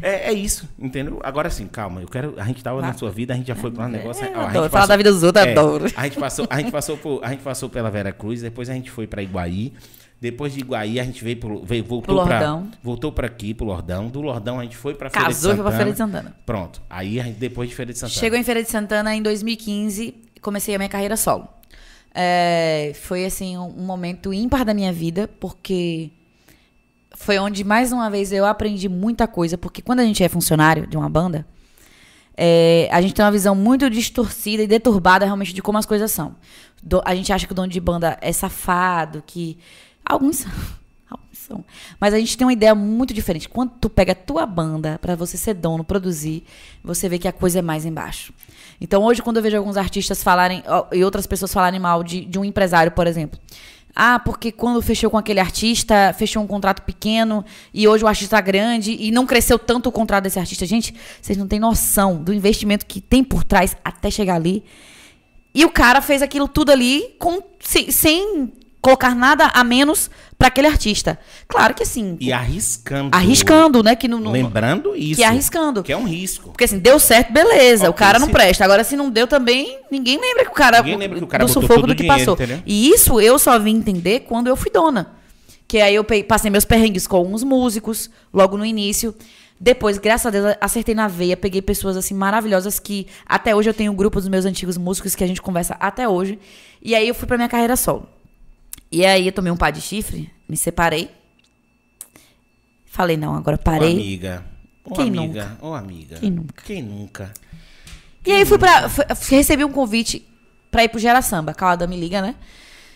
É, 0.02 0.30
é 0.30 0.34
isso, 0.34 0.70
entendeu? 0.80 1.20
Agora 1.22 1.50
sim, 1.50 1.68
calma, 1.68 2.00
eu 2.02 2.08
quero. 2.08 2.36
A 2.40 2.46
gente 2.46 2.64
tava 2.64 2.82
na 2.82 2.94
sua 2.94 3.12
vida, 3.12 3.34
a 3.34 3.36
gente 3.36 3.48
já 3.48 3.56
foi 3.56 3.70
para 3.72 3.88
um 3.88 3.90
negócio. 3.90 4.24
ó, 4.24 4.26
a 4.26 4.28
gente 4.30 4.38
É, 4.38 4.46
adoro. 4.50 4.70
Falar 4.70 4.86
da 4.86 4.96
vida 4.96 5.12
dos 5.12 5.22
outros, 5.22 5.46
é, 5.46 5.52
adoro. 5.52 5.86
A 5.98 6.04
gente 6.06 6.18
passou, 6.18 6.48
a 6.50 6.58
gente 6.60 6.72
passou 6.72 6.96
por, 6.98 7.22
a 7.22 7.30
gente 7.30 7.42
passou 7.44 7.70
pela 7.70 7.90
Vera 7.92 8.14
Cruz, 8.14 8.42
depois 8.42 8.70
a 8.70 8.74
gente 8.74 8.90
foi 8.90 9.06
para 9.06 9.22
Iguaí. 9.22 9.74
Depois 10.22 10.54
de 10.54 10.62
Iguaí 10.62 10.98
a 10.98 11.04
gente 11.04 11.22
veio, 11.22 11.36
pro, 11.36 11.62
veio 11.66 11.84
voltou 11.84 12.24
para 12.24 12.40
Lordão. 12.40 12.72
voltou 12.82 13.12
para 13.12 13.28
aqui 13.28 13.54
pro 13.54 13.66
Lordão. 13.66 14.08
Do 14.08 14.22
Lordão 14.22 14.62
a 14.62 14.64
gente 14.64 14.78
foi 14.78 14.94
para 14.94 15.10
Feira 15.10 15.28
de 15.28 15.34
Casou 15.34 15.52
e 15.52 15.56
Santana. 15.58 15.64
foi 15.64 15.64
pra 15.72 15.78
Feira 15.78 15.92
de 15.92 15.98
Santana. 15.98 16.36
Pronto. 16.46 16.82
Aí 16.90 17.16
gente, 17.16 17.38
depois 17.38 17.68
de 17.68 17.76
Feira 17.76 17.92
de 17.92 17.98
Santana. 18.00 18.18
Chegou 18.20 18.40
em 18.40 18.44
Feira 18.44 18.64
de 18.64 18.70
Santana 18.70 19.14
em 19.14 19.22
2015, 19.22 20.16
comecei 20.42 20.74
a 20.74 20.78
minha 20.78 20.90
carreira 20.90 21.18
solo. 21.18 21.50
É, 22.14 22.92
foi 23.02 23.26
assim 23.26 23.58
um, 23.58 23.68
um 23.80 23.86
momento 23.86 24.34
ímpar 24.34 24.66
da 24.66 24.74
minha 24.74 24.92
vida, 24.92 25.30
porque 25.40 26.12
foi 27.16 27.38
onde 27.40 27.64
mais 27.64 27.92
uma 27.92 28.10
vez 28.10 28.32
eu 28.32 28.46
aprendi 28.46 28.90
muita 28.90 29.28
coisa, 29.28 29.58
porque 29.58 29.82
quando 29.82 30.00
a 30.02 30.04
gente 30.04 30.24
é 30.24 30.28
funcionário 30.30 30.86
de 30.88 30.98
uma 30.98 31.10
banda, 31.10 31.46
é, 32.36 32.90
a 32.92 33.02
gente 33.02 33.14
tem 33.14 33.24
uma 33.24 33.32
visão 33.32 33.54
muito 33.56 33.90
distorcida 33.90 34.64
e 34.64 34.68
deturbada 34.68 35.26
realmente 35.26 35.54
de 35.54 35.62
como 35.62 35.78
as 35.78 35.86
coisas 35.86 36.12
são. 36.12 36.36
Do- 36.82 37.02
a 37.06 37.14
gente 37.16 37.32
acha 37.32 37.46
que 37.46 37.52
o 37.52 37.56
dono 37.56 37.68
de 37.68 37.80
banda 37.80 38.18
é 38.22 38.32
safado, 38.34 39.24
que 39.26 39.58
alguns 40.06 40.38
são. 40.38 40.52
Mas 42.00 42.14
a 42.14 42.20
gente 42.20 42.38
tem 42.38 42.46
uma 42.46 42.54
ideia 42.54 42.74
muito 42.74 43.14
diferente. 43.14 43.50
Quando 43.50 43.72
tu 43.80 43.90
pega 43.90 44.12
a 44.14 44.16
tua 44.16 44.46
banda 44.46 44.98
pra 45.02 45.16
você 45.16 45.38
ser 45.38 45.54
dono, 45.54 45.84
produzir, 45.84 46.44
você 46.84 47.10
vê 47.10 47.18
que 47.20 47.28
a 47.28 47.32
coisa 47.32 47.60
é 47.60 47.62
mais 47.62 47.86
embaixo. 47.86 48.34
Então 48.80 49.04
hoje, 49.04 49.22
quando 49.22 49.38
eu 49.38 49.44
vejo 49.44 49.58
alguns 49.58 49.78
artistas 49.78 50.24
falarem, 50.24 50.64
e 50.92 51.04
outras 51.04 51.28
pessoas 51.28 51.54
falarem 51.54 51.80
mal 51.80 52.04
de, 52.04 52.26
de 52.26 52.40
um 52.40 52.46
empresário, 52.46 52.92
por 52.92 53.08
exemplo. 53.08 53.40
Ah, 53.96 54.20
porque 54.20 54.52
quando 54.52 54.82
fechou 54.82 55.10
com 55.10 55.18
aquele 55.18 55.40
artista, 55.40 56.16
fechou 56.18 56.42
um 56.42 56.48
contrato 56.48 56.82
pequeno 56.82 57.44
e 57.74 57.88
hoje 57.88 58.04
o 58.04 58.08
artista 58.08 58.38
tá 58.38 58.42
grande 58.42 58.96
e 58.98 59.12
não 59.12 59.26
cresceu 59.26 59.60
tanto 59.60 59.90
o 59.90 59.92
contrato 59.92 60.24
desse 60.24 60.40
artista. 60.40 60.66
Gente, 60.66 60.96
vocês 61.22 61.38
não 61.38 61.48
têm 61.48 61.60
noção 61.60 62.24
do 62.24 62.34
investimento 62.34 62.86
que 62.86 63.02
tem 63.02 63.24
por 63.24 63.44
trás 63.44 63.76
até 63.84 64.10
chegar 64.10 64.36
ali. 64.36 64.64
E 65.54 65.66
o 65.66 65.70
cara 65.70 66.02
fez 66.02 66.22
aquilo 66.22 66.48
tudo 66.48 66.72
ali 66.72 67.16
com, 67.20 67.44
sem, 67.60 67.92
sem 67.92 68.54
colocar 68.82 69.14
nada 69.16 69.46
a 69.54 69.64
menos 69.64 70.10
para 70.38 70.48
aquele 70.48 70.66
artista. 70.68 71.20
Claro 71.48 71.74
que 71.76 71.86
sim. 71.86 72.18
E 72.20 72.34
arriscando. 72.34 73.16
Arriscando, 73.16 73.84
né? 73.84 73.96
Que 73.96 74.08
não, 74.08 74.20
não- 74.20 74.32
Lembrando 74.32 74.96
isso. 74.96 75.18
Que 75.18 75.24
é 75.24 75.28
arriscando. 75.28 75.84
Que 75.84 75.94
é 75.94 75.98
um 75.98 76.04
risco. 76.06 76.50
Porque 76.50 76.64
assim, 76.64 76.80
deu 76.80 77.00
certo, 77.00 77.32
beleza. 77.32 77.84
Ok, 77.84 77.90
o 77.92 77.94
cara 77.94 78.18
não 78.18 78.26
se- 78.28 78.34
presta. 78.34 78.66
Agora, 78.66 78.84
se 78.84 78.96
não 78.96 79.10
deu 79.10 79.28
também, 79.28 79.78
ninguém 79.92 80.20
lembra 80.20 80.44
que 80.46 80.52
o 80.52 80.54
cara. 80.54 80.80
Ninguém 80.82 80.98
lembra 80.98 81.20
que 81.20 81.24
o 81.24 81.28
cara 81.28 81.46
do 81.46 81.52
sufoco 81.52 81.86
do 81.86 81.96
que 81.96 82.02
dinheiro, 82.04 82.20
passou. 82.20 82.34
entendeu? 82.34 82.60
E 82.66 82.90
isso 82.90 83.22
eu 83.22 83.38
só 83.38 83.58
vim 83.60 83.76
entender 83.78 84.22
quando 84.22 84.48
eu 84.48 84.56
fui 84.56 84.72
dona. 84.72 85.12
Que 85.68 85.80
aí 85.80 85.96
eu 85.96 86.04
passei 86.28 86.50
meus 86.50 86.66
perrengues 86.66 87.06
com 87.08 87.16
alguns 87.16 87.44
músicos, 87.44 88.10
logo 88.34 88.58
no 88.58 88.66
início. 88.66 89.16
Depois, 89.60 90.00
graças 90.00 90.26
a 90.26 90.30
Deus, 90.32 90.56
acertei 90.60 90.96
na 90.96 91.08
veia, 91.08 91.38
peguei 91.38 91.62
pessoas 91.62 91.96
assim 91.96 92.16
maravilhosas 92.16 92.80
que 92.80 93.06
até 93.28 93.56
hoje 93.56 93.70
eu 93.70 93.74
tenho 93.76 93.92
um 93.92 93.96
grupo 93.96 94.20
dos 94.20 94.28
meus 94.28 94.44
antigos 94.44 94.76
músicos 94.76 95.14
que 95.14 95.24
a 95.24 95.28
gente 95.28 95.40
conversa 95.40 95.78
até 95.80 96.10
hoje. 96.10 96.40
E 96.82 96.96
aí 96.96 97.08
eu 97.08 97.14
fui 97.14 97.28
pra 97.28 97.38
minha 97.38 97.48
carreira 97.48 97.76
solo. 97.76 98.10
E 98.92 99.06
aí 99.06 99.28
eu 99.28 99.32
tomei 99.32 99.52
um 99.52 99.58
pá 99.58 99.72
de 99.72 99.80
chifre, 99.82 100.30
me 100.48 100.58
separei. 100.58 101.10
Falei, 102.86 103.16
não, 103.16 103.36
agora 103.36 103.56
Ô, 103.56 103.60
parei. 103.60 103.94
amiga. 103.94 104.46
Ô, 104.84 104.94
Quem 104.96 105.08
amiga. 105.08 105.58
Ô, 105.62 105.74
amiga. 105.74 106.18
Quem 106.20 106.30
nunca? 106.32 106.64
Quem 106.66 106.82
nunca? 106.84 107.34
E 108.26 108.32
aí 108.32 108.46
fui 108.46 108.58
pra. 108.58 108.90
fui- 108.90 109.06
recebi 109.30 109.64
um 109.64 109.72
convite 109.72 110.28
pra 110.70 110.84
ir 110.84 110.90
pro 110.90 111.00
Gera 111.00 111.22
Samba. 111.22 111.54
Calada 111.54 111.88
me 111.88 111.98
liga, 111.98 112.22
né? 112.22 112.36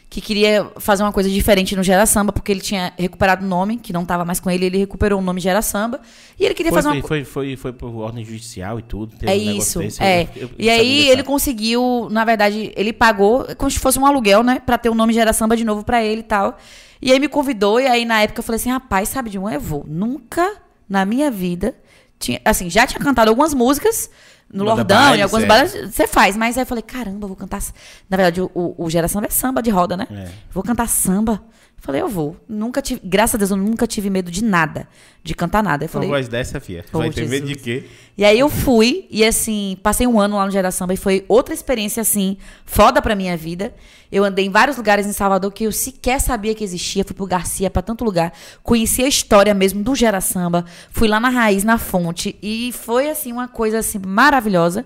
Que 0.07 0.21
queria 0.21 0.69
fazer 0.77 1.03
uma 1.03 1.11
coisa 1.11 1.29
diferente 1.29 1.75
no 1.75 1.83
Gera 1.83 2.05
Samba, 2.05 2.31
porque 2.31 2.51
ele 2.51 2.61
tinha 2.61 2.93
recuperado 2.97 3.43
o 3.43 3.47
nome, 3.49 3.75
que 3.77 3.91
não 3.91 4.05
tava 4.05 4.23
mais 4.23 4.39
com 4.39 4.49
ele, 4.49 4.65
ele 4.67 4.77
recuperou 4.77 5.19
o 5.19 5.21
nome 5.21 5.41
Gera 5.41 5.61
Samba. 5.61 5.99
E 6.39 6.45
ele 6.45 6.53
queria 6.53 6.71
Foi, 6.71 6.81
fazer 6.81 6.95
uma 6.95 7.05
foi, 7.07 7.23
foi, 7.25 7.55
foi, 7.57 7.73
por 7.73 7.93
ordem 7.97 8.23
judicial 8.23 8.79
e 8.79 8.83
tudo. 8.83 9.17
teve 9.17 9.31
É 9.31 9.35
um 9.51 9.57
isso, 9.57 9.79
desse, 9.79 10.01
é. 10.01 10.29
eu- 10.35 10.43
eu- 10.43 10.49
e 10.57 10.69
aí 10.69 11.09
ele 11.09 11.23
conseguiu, 11.23 12.07
na 12.11 12.23
verdade, 12.23 12.71
ele 12.77 12.93
pagou 12.93 13.45
como 13.57 13.69
se 13.69 13.79
fosse 13.79 13.99
um 13.99 14.05
aluguel, 14.05 14.41
né? 14.43 14.61
Pra 14.65 14.77
ter 14.77 14.89
o 14.89 14.95
nome 14.95 15.11
Gera 15.11 15.33
Samba 15.33 15.57
de 15.57 15.65
novo 15.65 15.83
pra 15.83 16.01
ele 16.03 16.21
e 16.21 16.23
tal. 16.23 16.57
E 17.01 17.11
aí 17.11 17.19
me 17.19 17.27
convidou, 17.27 17.79
e 17.81 17.87
aí 17.87 18.05
na 18.05 18.21
época 18.21 18.39
eu 18.39 18.43
falei 18.43 18.57
assim, 18.61 18.69
rapaz, 18.69 19.09
sabe 19.09 19.29
de 19.29 19.37
um? 19.37 19.49
Eu 19.49 19.59
vou. 19.59 19.83
Nunca 19.87 20.49
na 20.87 21.03
minha 21.03 21.29
vida, 21.29 21.75
tinha, 22.17 22.39
assim, 22.45 22.69
já 22.69 22.87
tinha 22.87 22.99
cantado 22.99 23.29
algumas 23.29 23.53
músicas 23.53 24.09
no 24.51 24.63
Banda 24.65 24.75
Lordão, 24.75 24.97
baile, 24.97 25.19
em 25.19 25.23
algumas 25.23 25.45
certo. 25.45 25.73
bandas, 25.73 25.95
você 25.95 26.07
faz. 26.07 26.37
Mas 26.37 26.57
aí 26.57 26.63
eu 26.63 26.67
falei, 26.67 26.81
caramba, 26.81 27.25
eu 27.25 27.27
vou 27.27 27.37
cantar... 27.37 27.61
Na 28.09 28.17
verdade, 28.17 28.41
o, 28.41 28.51
o, 28.53 28.85
o 28.85 28.89
Gera 28.89 29.07
Samba 29.07 29.27
é 29.27 29.29
samba 29.29 29.61
de 29.61 29.69
roda, 29.69 29.97
né? 29.97 30.07
É. 30.11 30.29
Vou 30.51 30.63
cantar 30.63 30.87
samba. 30.87 31.41
Falei, 31.77 32.01
eu 32.01 32.09
vou. 32.09 32.35
Nunca 32.49 32.81
tive, 32.81 32.99
graças 33.03 33.35
a 33.35 33.37
Deus, 33.37 33.51
eu 33.51 33.57
nunca 33.57 33.85
tive 33.85 34.09
medo 34.09 34.31
de 34.31 34.43
nada, 34.43 34.87
de 35.23 35.35
cantar 35.35 35.61
nada. 35.61 35.83
Eu 35.83 35.87
Uma 35.87 35.91
falei, 35.93 36.09
voz 36.09 36.27
dessa, 36.27 36.59
fia. 36.59 36.83
Oh, 36.91 36.97
Vai 36.97 37.11
ter 37.11 37.27
medo 37.27 37.43
de 37.45 37.53
Jesus. 37.53 37.63
quê? 37.63 37.83
e 38.17 38.25
aí 38.25 38.39
eu 38.39 38.49
fui, 38.49 39.05
e 39.11 39.23
assim, 39.23 39.77
passei 39.83 40.07
um 40.07 40.19
ano 40.19 40.35
lá 40.37 40.45
no 40.45 40.51
Gera 40.51 40.71
Samba 40.71 40.95
e 40.95 40.97
foi 40.97 41.23
outra 41.27 41.53
experiência, 41.53 42.01
assim, 42.01 42.37
foda 42.65 43.03
pra 43.03 43.13
minha 43.15 43.37
vida. 43.37 43.71
Eu 44.11 44.23
andei 44.23 44.45
em 44.45 44.49
vários 44.49 44.77
lugares 44.77 45.05
em 45.05 45.13
Salvador 45.13 45.51
que 45.51 45.65
eu 45.65 45.71
sequer 45.71 46.19
sabia 46.19 46.55
que 46.55 46.63
existia. 46.63 47.03
Fui 47.03 47.13
pro 47.15 47.27
Garcia, 47.27 47.69
pra 47.69 47.83
tanto 47.83 48.03
lugar. 48.03 48.33
Conheci 48.63 49.03
a 49.03 49.07
história 49.07 49.53
mesmo 49.53 49.83
do 49.83 49.93
Gera 49.93 50.21
Samba. 50.21 50.65
Fui 50.89 51.07
lá 51.07 51.19
na 51.19 51.29
raiz, 51.29 51.63
na 51.63 51.77
fonte. 51.77 52.35
E 52.41 52.71
foi, 52.71 53.09
assim, 53.09 53.31
uma 53.31 53.47
coisa, 53.47 53.77
assim, 53.79 53.99
maravilhosa. 53.99 54.85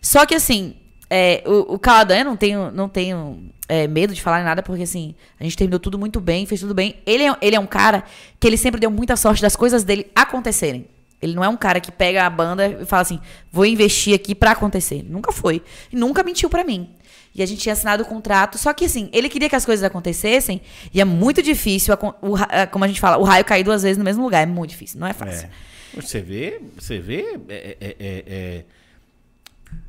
Só 0.00 0.24
que, 0.24 0.34
assim, 0.34 0.76
é, 1.10 1.42
o, 1.46 1.74
o 1.74 1.78
Caladan, 1.78 2.18
eu 2.18 2.24
não 2.24 2.36
tenho, 2.36 2.70
não 2.70 2.88
tenho 2.88 3.38
é, 3.68 3.86
medo 3.86 4.14
de 4.14 4.20
falar 4.22 4.42
nada, 4.44 4.62
porque, 4.62 4.82
assim, 4.82 5.14
a 5.38 5.44
gente 5.44 5.56
terminou 5.56 5.78
tudo 5.80 5.98
muito 5.98 6.20
bem, 6.20 6.44
fez 6.46 6.60
tudo 6.60 6.74
bem. 6.74 6.96
Ele 7.06 7.24
é, 7.24 7.36
ele 7.40 7.56
é 7.56 7.60
um 7.60 7.66
cara 7.66 8.04
que 8.38 8.46
ele 8.46 8.56
sempre 8.56 8.80
deu 8.80 8.90
muita 8.90 9.16
sorte 9.16 9.40
das 9.42 9.56
coisas 9.56 9.84
dele 9.84 10.10
acontecerem. 10.14 10.86
Ele 11.20 11.34
não 11.34 11.42
é 11.42 11.48
um 11.48 11.56
cara 11.56 11.80
que 11.80 11.90
pega 11.90 12.24
a 12.24 12.30
banda 12.30 12.68
e 12.68 12.84
fala 12.84 13.02
assim, 13.02 13.18
vou 13.50 13.66
investir 13.66 14.14
aqui 14.14 14.34
pra 14.34 14.52
acontecer. 14.52 15.02
Nunca 15.08 15.32
foi. 15.32 15.62
E 15.92 15.96
nunca 15.96 16.22
mentiu 16.22 16.48
pra 16.48 16.62
mim. 16.62 16.88
E 17.34 17.42
a 17.42 17.46
gente 17.46 17.60
tinha 17.60 17.72
assinado 17.72 18.02
o 18.02 18.06
contrato, 18.06 18.56
só 18.58 18.72
que 18.72 18.84
assim, 18.84 19.08
ele 19.12 19.28
queria 19.28 19.48
que 19.48 19.54
as 19.56 19.64
coisas 19.64 19.84
acontecessem, 19.84 20.60
e 20.92 21.00
é 21.00 21.04
muito 21.04 21.40
difícil, 21.42 21.94
a- 21.94 22.14
o 22.22 22.34
a- 22.36 22.66
como 22.66 22.84
a 22.84 22.88
gente 22.88 22.98
fala, 23.00 23.16
o 23.18 23.22
raio 23.22 23.44
cair 23.44 23.62
duas 23.62 23.82
vezes 23.82 23.96
no 23.98 24.02
mesmo 24.04 24.22
lugar, 24.24 24.42
é 24.42 24.46
muito 24.46 24.70
difícil, 24.70 24.98
não 24.98 25.06
é 25.06 25.12
fácil. 25.12 25.46
É. 25.46 26.00
Você 26.00 26.20
vê, 26.20 26.60
você 26.76 26.98
vê, 26.98 27.38
é, 27.48 27.76
é, 27.80 27.96
é, 27.98 28.24
é, 28.26 28.64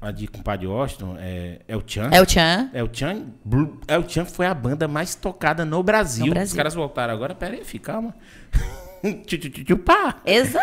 a 0.01 0.11
de 0.11 0.27
compadre 0.27 0.65
Washington, 0.65 1.17
é, 1.19 1.59
é 1.67 1.75
o 1.75 1.83
Chan. 1.85 2.09
É 2.11 2.21
o 2.21 2.29
Chan. 2.29 2.69
É 2.73 2.83
o 2.83 2.89
Chan. 2.91 3.25
É 3.87 3.97
o 3.97 4.07
Chan 4.09 4.25
foi 4.25 4.45
a 4.45 4.53
banda 4.53 4.87
mais 4.87 5.13
tocada 5.15 5.65
no 5.65 5.83
Brasil. 5.83 6.25
No 6.27 6.33
Brasil. 6.33 6.51
Os 6.53 6.57
caras 6.57 6.73
voltaram 6.73 7.13
agora. 7.13 7.35
Pera 7.35 7.55
aí, 7.55 7.63
fica, 7.65 7.93
calma. 7.93 8.15
Pá. 9.85 10.15
Exa- 10.25 10.59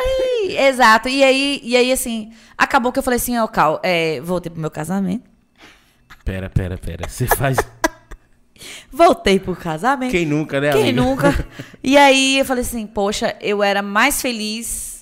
Exato. 0.48 1.08
E 1.08 1.22
aí, 1.22 1.60
e 1.62 1.76
aí, 1.76 1.92
assim, 1.92 2.32
acabou 2.56 2.92
que 2.92 2.98
eu 2.98 3.02
falei 3.02 3.16
assim, 3.16 3.36
ó, 3.38 3.46
Cal, 3.46 3.80
é, 3.82 4.20
voltei 4.20 4.50
pro 4.50 4.60
meu 4.60 4.70
casamento. 4.70 5.24
Pera, 6.24 6.48
pera, 6.50 6.76
pera. 6.78 7.08
Você 7.08 7.26
faz. 7.26 7.56
Voltei 8.90 9.38
pro 9.38 9.54
casamento. 9.54 10.10
Quem 10.10 10.24
nunca, 10.24 10.60
né, 10.60 10.72
Quem 10.72 10.82
amiga? 10.84 11.02
nunca? 11.02 11.46
E 11.84 11.96
aí 11.96 12.38
eu 12.38 12.44
falei 12.44 12.62
assim, 12.62 12.86
poxa, 12.86 13.36
eu 13.40 13.62
era 13.62 13.80
mais 13.82 14.20
feliz, 14.20 14.95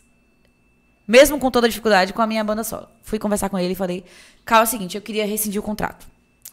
mesmo 1.06 1.38
com 1.38 1.50
toda 1.50 1.66
a 1.66 1.70
dificuldade, 1.70 2.12
com 2.12 2.22
a 2.22 2.26
minha 2.26 2.42
banda 2.42 2.64
solo. 2.64 2.88
Fui 3.02 3.18
conversar 3.18 3.48
com 3.48 3.58
ele 3.58 3.72
e 3.72 3.76
falei, 3.76 4.04
Cal, 4.44 4.60
é 4.60 4.64
o 4.64 4.66
seguinte, 4.66 4.96
eu 4.96 5.02
queria 5.02 5.26
rescindir 5.26 5.60
o 5.60 5.64
contrato. 5.64 6.06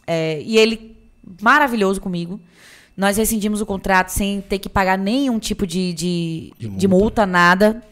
É, 0.06 0.40
e 0.42 0.58
ele, 0.58 0.96
maravilhoso 1.40 2.00
comigo, 2.00 2.40
nós 2.96 3.16
rescindimos 3.16 3.60
o 3.60 3.66
contrato 3.66 4.10
sem 4.10 4.40
ter 4.40 4.58
que 4.58 4.68
pagar 4.68 4.98
nenhum 4.98 5.38
tipo 5.38 5.66
de, 5.66 5.92
de, 5.92 6.52
De 6.58 6.68
de 6.68 6.88
multa, 6.88 7.24
nada. 7.24 7.82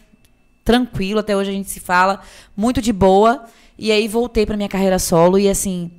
Tranquilo, 0.65 1.21
até 1.21 1.37
hoje 1.37 1.51
a 1.51 1.53
gente 1.55 1.71
se 1.71 1.81
fala, 1.81 2.21
muito 2.57 2.83
de 2.83 2.93
boa. 2.93 3.45
E 3.79 3.91
aí 3.91 4.07
voltei 4.07 4.45
pra 4.45 4.57
minha 4.57 4.69
carreira 4.69 4.99
solo 4.99 5.39
e 5.39 5.49
assim, 5.49 5.91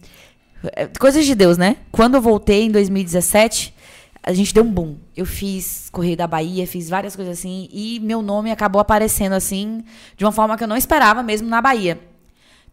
é, 0.75 0.85
coisas 0.85 1.25
de 1.25 1.33
Deus, 1.33 1.57
né? 1.57 1.77
Quando 1.91 2.15
eu 2.15 2.21
voltei 2.21 2.65
em 2.65 2.71
2017, 2.71 3.73
a 4.23 4.33
gente 4.33 4.53
deu 4.53 4.63
um 4.63 4.71
boom. 4.71 4.97
Eu 5.15 5.25
fiz 5.25 5.89
Correio 5.91 6.15
da 6.17 6.27
Bahia, 6.27 6.67
fiz 6.67 6.89
várias 6.89 7.15
coisas 7.15 7.37
assim, 7.39 7.67
e 7.71 7.99
meu 7.99 8.21
nome 8.21 8.51
acabou 8.51 8.79
aparecendo 8.79 9.33
assim, 9.33 9.83
de 10.17 10.23
uma 10.25 10.31
forma 10.31 10.57
que 10.57 10.63
eu 10.63 10.67
não 10.67 10.77
esperava 10.77 11.23
mesmo 11.23 11.47
na 11.47 11.61
Bahia. 11.61 11.99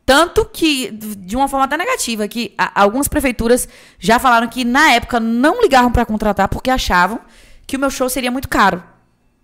Tanto 0.04 0.44
que, 0.46 0.90
de 0.90 1.36
uma 1.36 1.48
forma 1.48 1.66
até 1.66 1.76
negativa, 1.76 2.26
que 2.26 2.54
a- 2.56 2.80
algumas 2.82 3.08
prefeituras 3.08 3.68
já 3.98 4.18
falaram 4.18 4.48
que 4.48 4.64
na 4.64 4.92
época 4.92 5.20
não 5.20 5.60
ligavam 5.60 5.92
pra 5.92 6.06
contratar 6.06 6.48
porque 6.48 6.70
achavam 6.70 7.20
que 7.66 7.76
o 7.76 7.78
meu 7.78 7.90
show 7.90 8.08
seria 8.08 8.30
muito 8.30 8.48
caro. 8.48 8.82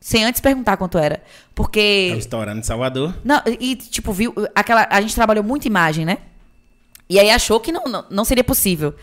Sem 0.01 0.25
antes 0.25 0.41
perguntar 0.41 0.77
quanto 0.79 0.97
era. 0.99 1.23
Porque. 1.55 2.11
É 2.15 2.17
estourando 2.19 2.61
de 2.61 2.67
Salvador. 2.67 3.15
Não, 3.25 3.41
e 3.61 3.75
tipo, 3.77 4.13
viu, 4.13 4.35
aquela, 4.55 4.87
a 4.91 5.01
gente 5.03 5.15
trabalhou 5.15 5.45
muito 5.45 5.67
imagem, 5.67 6.05
né? 6.05 6.19
E 7.09 7.19
aí 7.19 7.31
achou 7.31 7.61
que 7.61 7.71
não, 7.73 7.85
não, 7.85 8.05
não 8.11 8.25
seria 8.25 8.45
possível. 8.45 8.95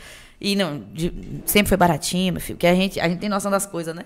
E 0.42 0.56
não, 0.56 0.82
de- 0.92 1.14
sempre 1.46 1.70
foi 1.70 1.78
baratinho, 1.78 2.34
meu 2.34 2.42
filho, 2.42 2.56
porque 2.58 2.66
a 2.68 2.74
gente, 2.74 3.00
a 3.00 3.08
gente 3.08 3.20
tem 3.20 3.30
noção 3.30 3.52
das 3.52 3.66
coisas, 3.66 3.96
né? 3.96 4.04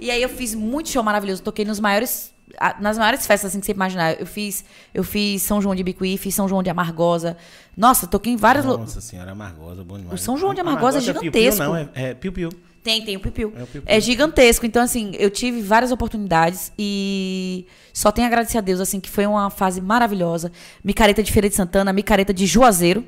E 0.00 0.10
aí 0.10 0.22
eu 0.22 0.28
fiz 0.30 0.54
muito 0.54 0.88
show 0.88 1.02
maravilhoso, 1.02 1.42
toquei 1.42 1.64
nos 1.64 1.78
maiores, 1.78 2.32
nas 2.80 2.96
maiores 2.98 3.26
festas 3.26 3.50
assim 3.50 3.60
que 3.60 3.66
você 3.66 3.72
imaginar. 3.72 4.18
Eu 4.18 4.26
fiz, 4.26 4.64
eu 4.94 5.04
fiz 5.04 5.42
São 5.42 5.60
João 5.60 5.74
de 5.74 5.82
Bicuí, 5.84 6.16
fiz 6.16 6.34
São 6.34 6.48
João 6.48 6.62
de 6.62 6.70
Amargosa. 6.70 7.36
Nossa, 7.76 8.06
toquei 8.06 8.32
em 8.32 8.36
vários 8.36 8.64
lu- 8.64 8.78
Nossa 8.78 9.00
senhora, 9.00 9.32
Amargosa, 9.32 9.84
bom 9.84 9.98
demais. 9.98 10.20
O 10.20 10.24
São 10.24 10.36
João 10.38 10.54
de 10.54 10.60
Amargosa 10.60 10.98
é 10.98 11.00
Piu-piu, 11.02 11.22
gigantesco. 11.22 11.62
Não, 11.62 11.76
é, 11.76 11.88
é 11.94 12.14
piu-piu. 12.14 12.48
Tem, 12.82 13.02
tem 13.02 13.16
o 13.16 13.20
Pipiu. 13.20 13.50
É 13.56 13.62
o 13.62 13.66
Piu-Piu. 13.66 13.82
É 13.86 13.98
gigantesco. 13.98 14.66
Então, 14.66 14.82
assim, 14.82 15.12
eu 15.18 15.30
tive 15.30 15.62
várias 15.62 15.90
oportunidades 15.90 16.70
e 16.78 17.66
só 17.94 18.12
tenho 18.12 18.26
a 18.26 18.28
agradecer 18.28 18.58
a 18.58 18.60
Deus, 18.60 18.78
assim, 18.78 19.00
que 19.00 19.08
foi 19.08 19.24
uma 19.24 19.48
fase 19.48 19.80
maravilhosa. 19.80 20.52
Micareta 20.84 21.22
de 21.22 21.32
Feira 21.32 21.48
de 21.48 21.54
Santana, 21.54 21.94
micareta 21.94 22.34
de 22.34 22.44
Juazeiro. 22.44 23.02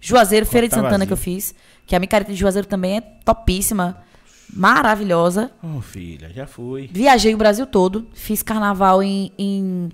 Juazeiro, 0.00 0.44
Feira 0.44 0.66
de 0.66 0.70
tá 0.72 0.76
Santana 0.76 0.92
vazio. 0.98 1.06
que 1.06 1.12
eu 1.14 1.16
fiz. 1.16 1.54
Que 1.86 1.96
a 1.96 2.00
micareta 2.00 2.32
de 2.32 2.38
Juazeiro 2.38 2.66
também 2.68 2.96
é 2.96 3.00
topíssima. 3.00 3.98
Maravilhosa. 4.54 5.50
Ô, 5.62 5.80
filha, 5.80 6.30
já 6.34 6.46
fui. 6.46 6.88
Viajei 6.92 7.34
o 7.34 7.38
Brasil 7.38 7.66
todo. 7.66 8.06
Fiz 8.12 8.42
carnaval 8.42 9.02
em, 9.02 9.32
em 9.38 9.88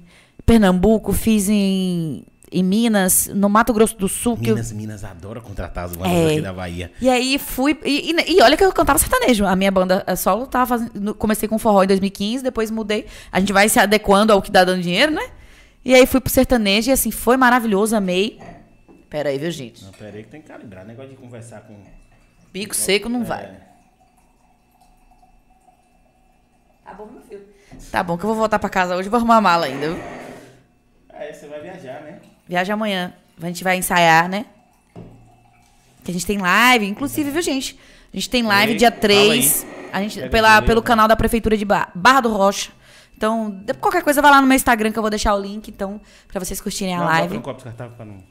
Pernambuco, 0.45 1.13
fiz 1.13 1.49
em, 1.49 2.25
em 2.51 2.63
Minas, 2.63 3.31
no 3.33 3.49
Mato 3.49 3.73
Grosso 3.73 3.97
do 3.97 4.09
Sul. 4.09 4.37
que 4.37 4.51
eu- 4.51 4.55
Minas, 4.57 4.73
Minas 4.73 5.05
adora 5.05 5.41
contratar 5.41 5.85
as 5.85 5.95
bandas 5.97 6.13
É. 6.13 6.27
aqui 6.33 6.41
da 6.41 6.53
Bahia. 6.53 6.91
E 7.01 7.09
aí 7.09 7.39
fui. 7.39 7.79
E, 7.85 8.11
e- 8.13 8.37
e 8.37 8.43
olha 8.43 8.57
que 8.57 8.65
eu 8.65 8.73
cantava 8.73 8.99
sertanejo. 8.99 9.47
A 9.47 9.55
minha 9.57 9.71
banda 9.71 10.03
eh, 10.07 10.17
solo 10.17 10.47
tava 10.47 10.67
fazendo. 10.67 11.15
Comecei 11.15 11.49
com 11.49 11.59
forró 11.59 11.85
em 11.85 11.87
2015, 11.87 12.43
depois 12.43 12.71
mudei. 12.71 13.07
A 13.31 13.39
gente 13.41 13.53
vai 13.53 13.69
se 13.69 13.79
adequando 13.79 14.33
ao 14.33 14.43
que 14.43 14.51
dá 14.51 14.65
dando 14.65 14.83
dinheiro, 14.83 15.13
né? 15.13 15.23
E 15.85 15.95
aí 15.95 16.05
fui 16.05 16.21
pro 16.21 16.31
sertanejo 16.33 16.91
e 16.91 16.93
assim, 16.93 17.11
foi 17.11 17.37
maravilhoso, 17.37 17.95
amei. 17.97 18.39
Pera 19.09 19.31
aí, 19.31 19.39
viu, 19.39 19.51
gente? 19.51 19.85
Não, 19.85 19.93
pera 19.93 20.17
aí 20.17 20.23
que 20.23 20.29
tem 20.31 20.43
que 20.43 20.49
calibrar. 20.49 20.85
Negócio 20.85 21.11
de 21.11 21.17
conversar 21.17 21.63
com... 21.63 21.77
Bico 22.53 22.75
seco 22.75 23.09
não 23.09 23.25
vai. 23.25 23.45
É. 23.45 23.61
Tá 26.85 26.95
bom, 26.95 27.07
meu 27.07 27.23
filho. 27.23 27.47
Tá 27.91 28.03
bom, 28.03 28.17
que 28.17 28.25
eu 28.25 28.29
vou 28.29 28.37
voltar 28.37 28.59
pra 28.59 28.69
casa 28.71 28.97
hoje 28.97 29.09
e 29.09 29.11
vou 29.11 29.19
arrumar 29.19 29.37
a 29.37 29.41
mala 29.41 29.67
ainda, 29.67 29.89
viu? 29.95 30.03
Aí 31.11 31.33
você 31.35 31.47
vai 31.47 31.61
viajar, 31.61 32.01
né? 32.03 32.21
Viaja 32.47 32.75
amanhã. 32.75 33.13
A 33.41 33.47
gente 33.47 33.63
vai 33.63 33.77
ensaiar, 33.77 34.29
né? 34.29 34.47
Que 36.05 36.11
a 36.11 36.15
gente 36.15 36.27
tem 36.27 36.39
live, 36.39 36.87
inclusive, 36.87 37.31
viu, 37.31 37.43
gente? 37.43 37.79
A 38.13 38.17
gente 38.17 38.31
tem 38.31 38.43
live 38.43 38.73
Ei, 38.73 38.79
dia 38.79 38.89
fala 38.91 39.01
3. 39.03 39.65
aí. 39.65 39.79
A 39.93 40.03
gente, 40.03 40.29
pela, 40.29 40.63
pelo 40.63 40.81
vai. 40.81 40.87
canal 40.87 41.07
da 41.09 41.17
Prefeitura 41.17 41.57
de 41.57 41.65
Ba- 41.65 41.91
Barra 41.95 42.21
do 42.23 42.33
Rocha. 42.33 42.73
Então, 43.17 43.51
de- 43.51 43.75
qualquer 43.75 44.03
coisa, 44.03 44.23
vai 44.23 44.31
lá 44.31 44.41
no 44.41 44.47
meu 44.47 44.57
Instagram 44.57 44.93
que 44.93 44.99
eu 44.99 45.03
vou 45.03 45.11
deixar 45.11 45.35
o 45.35 45.41
link, 45.41 45.69
então, 45.69 46.01
pra 46.27 46.39
vocês 46.43 46.61
curtirem 46.61 46.95
a 46.95 46.99
Não, 46.99 47.05
live. 47.07 47.23
Bota 47.29 47.35
no 47.37 47.43
copo 47.43 47.57
descartável 47.57 47.97
pra 47.97 48.05
não... 48.07 48.23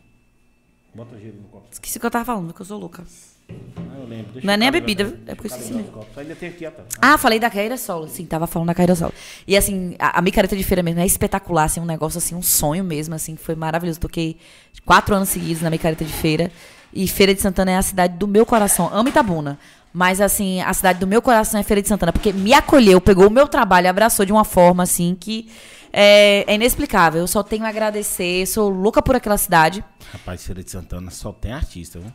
Bota 0.97 1.15
o 1.15 1.19
gelo 1.19 1.35
no 1.43 1.47
copo. 1.49 1.67
Esqueci 1.71 1.97
o 1.97 1.99
que 1.99 2.07
eu 2.07 2.09
tava 2.09 2.25
falando, 2.25 2.51
que 2.51 2.59
eu 2.59 2.65
sou 2.65 2.79
louca. 2.79 3.03
Não, 3.47 4.01
eu 4.01 4.07
lembro. 4.07 4.31
Deixa 4.33 4.47
Não 4.47 4.53
é 4.55 4.57
nem 4.57 4.67
a 4.67 4.71
bebida, 4.71 5.05
pera. 5.05 5.17
é 5.27 5.35
porque 5.35 5.53
eu 5.53 5.55
esqueci 5.55 5.83
copos. 5.93 6.17
Ainda 6.17 6.33
tem 6.35 6.49
aqui, 6.49 6.65
ó. 6.65 6.71
tá. 6.71 6.83
Ah, 6.99 7.19
falei 7.19 7.39
da 7.39 7.51
carreira 7.51 7.77
solo. 7.77 8.07
Sim, 8.07 8.25
tava 8.25 8.47
falando 8.47 8.69
da 8.69 8.73
carreira 8.73 8.95
solo. 8.95 9.13
E 9.47 9.55
assim, 9.55 9.95
a, 9.99 10.17
a 10.17 10.21
micareta 10.23 10.55
de 10.55 10.63
feira 10.63 10.81
mesmo 10.81 10.99
é 10.99 11.05
espetacular, 11.05 11.65
assim, 11.65 11.79
um 11.79 11.85
negócio 11.85 12.17
assim, 12.17 12.33
um 12.33 12.41
sonho 12.41 12.83
mesmo, 12.83 13.13
assim, 13.13 13.35
foi 13.35 13.53
maravilhoso. 13.53 13.99
Toquei 13.99 14.37
quatro 14.83 15.13
anos 15.13 15.29
seguidos 15.29 15.61
na 15.61 15.69
micareta 15.69 16.03
de 16.03 16.11
feira. 16.13 16.51
E 16.91 17.07
Feira 17.07 17.35
de 17.35 17.41
Santana 17.41 17.69
é 17.69 17.75
a 17.77 17.81
cidade 17.83 18.17
do 18.17 18.27
meu 18.27 18.43
coração. 18.43 18.89
Amo 18.91 19.09
Itabuna. 19.09 19.59
Mas, 19.93 20.19
assim, 20.19 20.61
a 20.61 20.73
cidade 20.73 20.97
do 20.99 21.05
meu 21.05 21.21
coração 21.21 21.59
é 21.59 21.63
Feira 21.63 21.81
de 21.81 21.87
Santana, 21.87 22.11
porque 22.11 22.33
me 22.33 22.53
acolheu, 22.55 22.99
pegou 22.99 23.27
o 23.27 23.31
meu 23.31 23.47
trabalho, 23.47 23.87
abraçou 23.87 24.25
de 24.25 24.31
uma 24.31 24.43
forma, 24.43 24.81
assim, 24.81 25.15
que 25.19 25.47
é, 25.91 26.43
é 26.47 26.55
inexplicável. 26.55 27.21
Eu 27.21 27.27
só 27.27 27.41
tenho 27.43 27.65
a 27.65 27.69
agradecer, 27.69 28.45
sou 28.45 28.69
louca 28.69 29.01
por 29.01 29.15
aquela 29.15 29.37
cidade. 29.37 29.83
Rapaz, 30.11 30.45
Feira 30.45 30.63
de 30.63 30.71
Santana 30.71 31.11
só 31.11 31.31
tem 31.31 31.51
artista, 31.51 31.99
viu? 31.99 32.11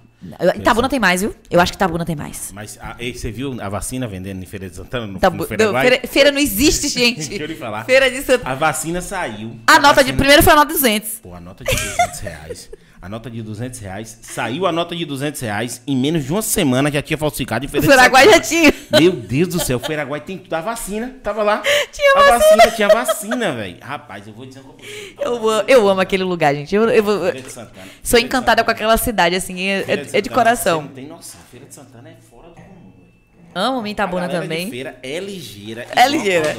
Itabuna 0.56 0.88
tem 0.88 1.00
mais, 1.00 1.20
viu? 1.20 1.34
Eu 1.50 1.60
acho 1.60 1.72
que 1.72 1.76
Itabuna 1.76 2.04
tem 2.04 2.14
mais. 2.14 2.52
Mas 2.52 2.78
a, 2.80 2.94
ei, 2.98 3.12
você 3.12 3.30
viu 3.32 3.60
a 3.60 3.68
vacina 3.68 4.06
vendendo 4.06 4.40
em 4.42 4.46
Feira 4.46 4.70
de 4.70 4.76
Santana? 4.76 5.06
No, 5.06 5.16
Itabu- 5.18 5.38
no 5.38 5.44
Feira 5.46 5.64
não, 5.72 5.80
feira, 5.80 6.06
feira 6.06 6.30
não 6.32 6.38
existe, 6.38 6.86
gente. 6.96 7.28
Deixa 7.28 7.44
eu 7.44 7.56
falar. 7.56 7.84
Feira 7.84 8.10
de 8.10 8.22
Santana. 8.22 8.50
A 8.50 8.54
vacina 8.54 9.00
saiu. 9.00 9.56
A 9.66 9.78
nota 9.80 9.94
de. 9.96 10.12
vacina- 10.12 10.16
Primeiro 10.18 10.42
foi 10.42 10.52
a 10.52 10.56
nota 10.56 10.72
200. 10.72 11.10
Pô, 11.20 11.34
a 11.34 11.40
nota 11.40 11.64
de 11.64 11.74
200 11.74 12.20
reais. 12.20 12.70
A 13.03 13.09
nota 13.09 13.28
de 13.28 13.42
200 13.42 13.80
reais. 13.80 14.16
Saiu 14.22 14.64
a 14.64 14.70
nota 14.70 14.94
de 14.94 15.05
200 15.05 15.40
reais. 15.40 15.82
Em 15.88 15.96
menos 15.96 16.24
de 16.24 16.30
uma 16.32 16.40
semana 16.40 16.88
já 16.88 17.03
tinha 17.03 17.18
falsificado 17.18 17.66
O 17.66 17.68
de 17.80 17.84
Paraguai 17.84 18.30
já 18.30 18.38
tinha. 18.40 18.72
Meu 18.96 19.11
Deus 19.11 19.48
do 19.48 19.59
céu, 19.64 19.78
o 19.78 19.80
Feiraguai 19.80 20.20
tem 20.20 20.38
tudo. 20.38 20.53
A 20.55 20.61
vacina, 20.61 21.16
tava 21.20 21.42
lá. 21.42 21.62
Tinha 21.90 22.12
a 22.14 22.38
vacina. 22.38 22.70
Tinha 22.70 22.88
vacina, 22.88 23.53
velho. 23.57 23.78
Rapaz, 23.82 24.28
eu 24.28 24.32
vou 24.32 24.46
dizer 24.46 24.61
uma 24.61 24.74
coisa. 24.74 24.92
Eu, 25.20 25.34
amo- 25.36 25.64
eu 25.66 25.88
amo 25.88 26.00
aquele 26.00 26.22
lugar, 26.22 26.55
gente. 26.55 26.72
Eu, 26.72 26.88
eu 26.90 27.03
vou- 27.03 27.32
de 27.32 27.50
Santana. 27.50 27.88
sou 28.05 28.20
de 28.20 28.24
encantada 28.26 28.62
com 28.62 28.70
aquela 28.70 28.96
cidade, 28.96 29.34
assim. 29.34 29.61
É, 29.61 29.82
Feira 29.82 30.03
é- 30.12 30.18
é 30.18 30.20
de 30.20 30.30
coração. 30.30 30.82
Você 30.82 30.86
não 30.86 30.94
tem 30.94 31.07
noção. 31.09 31.40
Feira 31.50 31.66
de 31.66 31.74
Santana 31.74 32.09
é 32.09 32.16
fora 32.30 32.50
do 32.50 32.55
comum, 32.55 32.92
velho. 32.96 33.09
Amo 33.53 33.84
Itabuna 33.84 34.28
de 34.28 34.34
também. 34.40 34.70
feira 34.70 34.96
é 35.03 35.18
ligeira. 35.18 35.88
É 35.96 36.07
ligeira. 36.09 36.57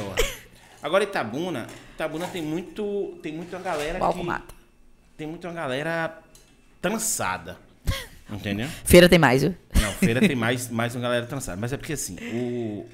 Agora 0.82 1.04
Itabuna, 1.04 1.66
Itabuna 1.94 2.26
tem 2.26 2.42
muito, 2.42 3.18
tem 3.22 3.32
muito 3.32 3.56
uma 3.56 3.62
galera 3.62 3.98
Palco 3.98 4.18
que 4.20 4.26
mata. 4.26 4.54
tem 5.16 5.26
muito 5.26 5.46
uma 5.46 5.54
galera 5.54 6.18
trançada. 6.90 7.58
Entendeu? 8.30 8.68
Feira 8.84 9.08
tem 9.08 9.18
mais, 9.18 9.42
viu? 9.42 9.54
Não, 9.80 9.92
feira 9.92 10.20
tem 10.20 10.34
mais, 10.36 10.68
mais 10.70 10.94
uma 10.94 11.00
galera 11.02 11.26
trançada. 11.26 11.58
Mas 11.60 11.72
é 11.72 11.76
porque 11.76 11.92
assim, 11.94 12.16
o. 12.32 12.86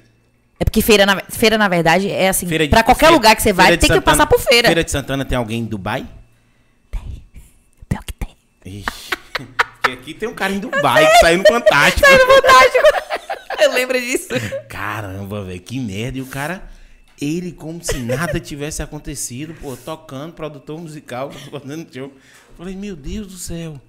É 0.59 0.63
porque 0.63 0.81
feira, 0.81 1.05
na, 1.05 1.19
feira, 1.29 1.57
na 1.57 1.67
verdade, 1.67 2.09
é 2.09 2.29
assim. 2.29 2.47
Feira 2.47 2.65
de- 2.65 2.69
pra 2.69 2.83
qualquer 2.83 3.07
feira- 3.07 3.15
lugar 3.15 3.35
que 3.35 3.41
você 3.41 3.51
vai, 3.53 3.69
tem 3.69 3.79
que 3.79 3.87
Santana- 3.87 4.01
passar 4.01 4.27
por 4.27 4.39
feira. 4.39 4.67
Feira 4.67 4.83
de 4.83 4.91
Santana 4.91 5.25
tem 5.25 5.37
alguém 5.37 5.61
em 5.61 5.65
Dubai? 5.65 6.05
Pior 7.89 8.03
que 8.03 8.13
tem. 8.13 8.35
Ixi. 8.65 9.11
Porque 9.33 9.91
aqui 9.91 10.13
tem 10.13 10.29
um 10.29 10.35
cara 10.35 10.53
em 10.53 10.59
Dubai 10.59 11.09
que 11.09 11.17
saiu 11.17 11.39
no 11.39 11.45
Fantástico. 11.45 12.07
Fantástico. 12.07 12.83
eu 13.59 13.73
lembro 13.73 13.99
disso. 13.99 14.27
Caramba, 14.69 15.43
velho, 15.43 15.59
que 15.61 15.79
merda. 15.79 16.17
E 16.19 16.21
o 16.21 16.27
cara, 16.27 16.63
ele 17.19 17.51
como 17.51 17.83
se 17.83 17.97
nada 17.97 18.39
tivesse 18.39 18.83
acontecido, 18.83 19.55
pô, 19.59 19.75
tocando, 19.75 20.33
produtor 20.33 20.79
musical, 20.79 21.31
fazendo 21.49 21.91
show. 21.91 22.13
Falei, 22.57 22.75
meu 22.75 22.95
Deus 22.95 23.27
do 23.27 23.37
céu. 23.37 23.79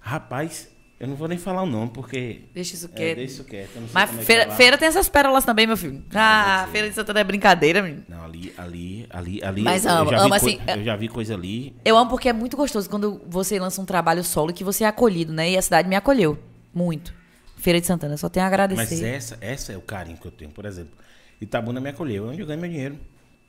Rapaz, 0.00 0.68
Eu 1.00 1.06
não 1.06 1.14
vou 1.14 1.28
nem 1.28 1.38
falar 1.38 1.62
o 1.62 1.66
nome, 1.66 1.92
porque. 1.94 2.40
Deixa 2.52 2.74
isso 2.74 2.86
É, 2.86 2.96
quieto. 2.96 3.16
deixa 3.18 3.32
isso 3.34 3.44
quieto. 3.44 3.70
Mas 3.94 4.18
é 4.18 4.22
feira, 4.22 4.46
lá. 4.46 4.54
feira 4.56 4.76
tem 4.76 4.88
essas 4.88 5.08
pérolas 5.08 5.44
também, 5.44 5.64
meu 5.64 5.76
filho. 5.76 6.02
Ah, 6.12 6.66
feira 6.72 6.88
de 6.88 6.94
Santana 6.96 7.20
é 7.20 7.24
brincadeira, 7.24 7.80
menino. 7.82 8.02
Não, 8.08 8.24
ali, 8.24 8.52
ali, 8.58 9.06
ali, 9.10 9.40
ali. 9.44 9.62
Mas 9.62 9.84
eu, 9.84 9.92
amo, 9.92 10.10
eu 10.10 10.18
amo, 10.20 10.34
assim, 10.34 10.58
Eu 10.66 10.82
já 10.82 10.96
vi 10.96 11.06
coisa 11.06 11.34
ali. 11.34 11.72
Eu 11.84 11.96
amo 11.96 12.10
porque 12.10 12.28
é 12.28 12.32
muito 12.32 12.56
gostoso 12.56 12.90
quando 12.90 13.20
você 13.28 13.60
lança 13.60 13.80
um 13.80 13.84
trabalho 13.84 14.24
solo 14.24 14.50
e 14.50 14.52
que 14.52 14.64
você 14.64 14.82
é 14.82 14.88
acolhido, 14.88 15.32
né? 15.32 15.48
E 15.52 15.56
a 15.56 15.62
cidade 15.62 15.88
me 15.88 15.94
acolheu. 15.94 16.36
Muito. 16.74 17.14
Feira 17.56 17.80
de 17.80 17.86
Santana, 17.86 18.16
só 18.16 18.28
tenho 18.28 18.44
a 18.44 18.48
Mas 18.48 18.54
agradecer. 18.54 19.04
essa, 19.06 19.38
essa 19.40 19.72
é 19.72 19.76
o 19.76 19.80
carinho 19.80 20.16
que 20.18 20.26
eu 20.26 20.32
tenho. 20.32 20.50
Por 20.50 20.64
exemplo, 20.64 20.94
Itabuna 21.40 21.80
me 21.80 21.90
acolheu, 21.90 22.26
é 22.26 22.32
onde 22.32 22.40
eu 22.40 22.46
ganho 22.46 22.60
meu 22.60 22.68
dinheiro. 22.70 22.98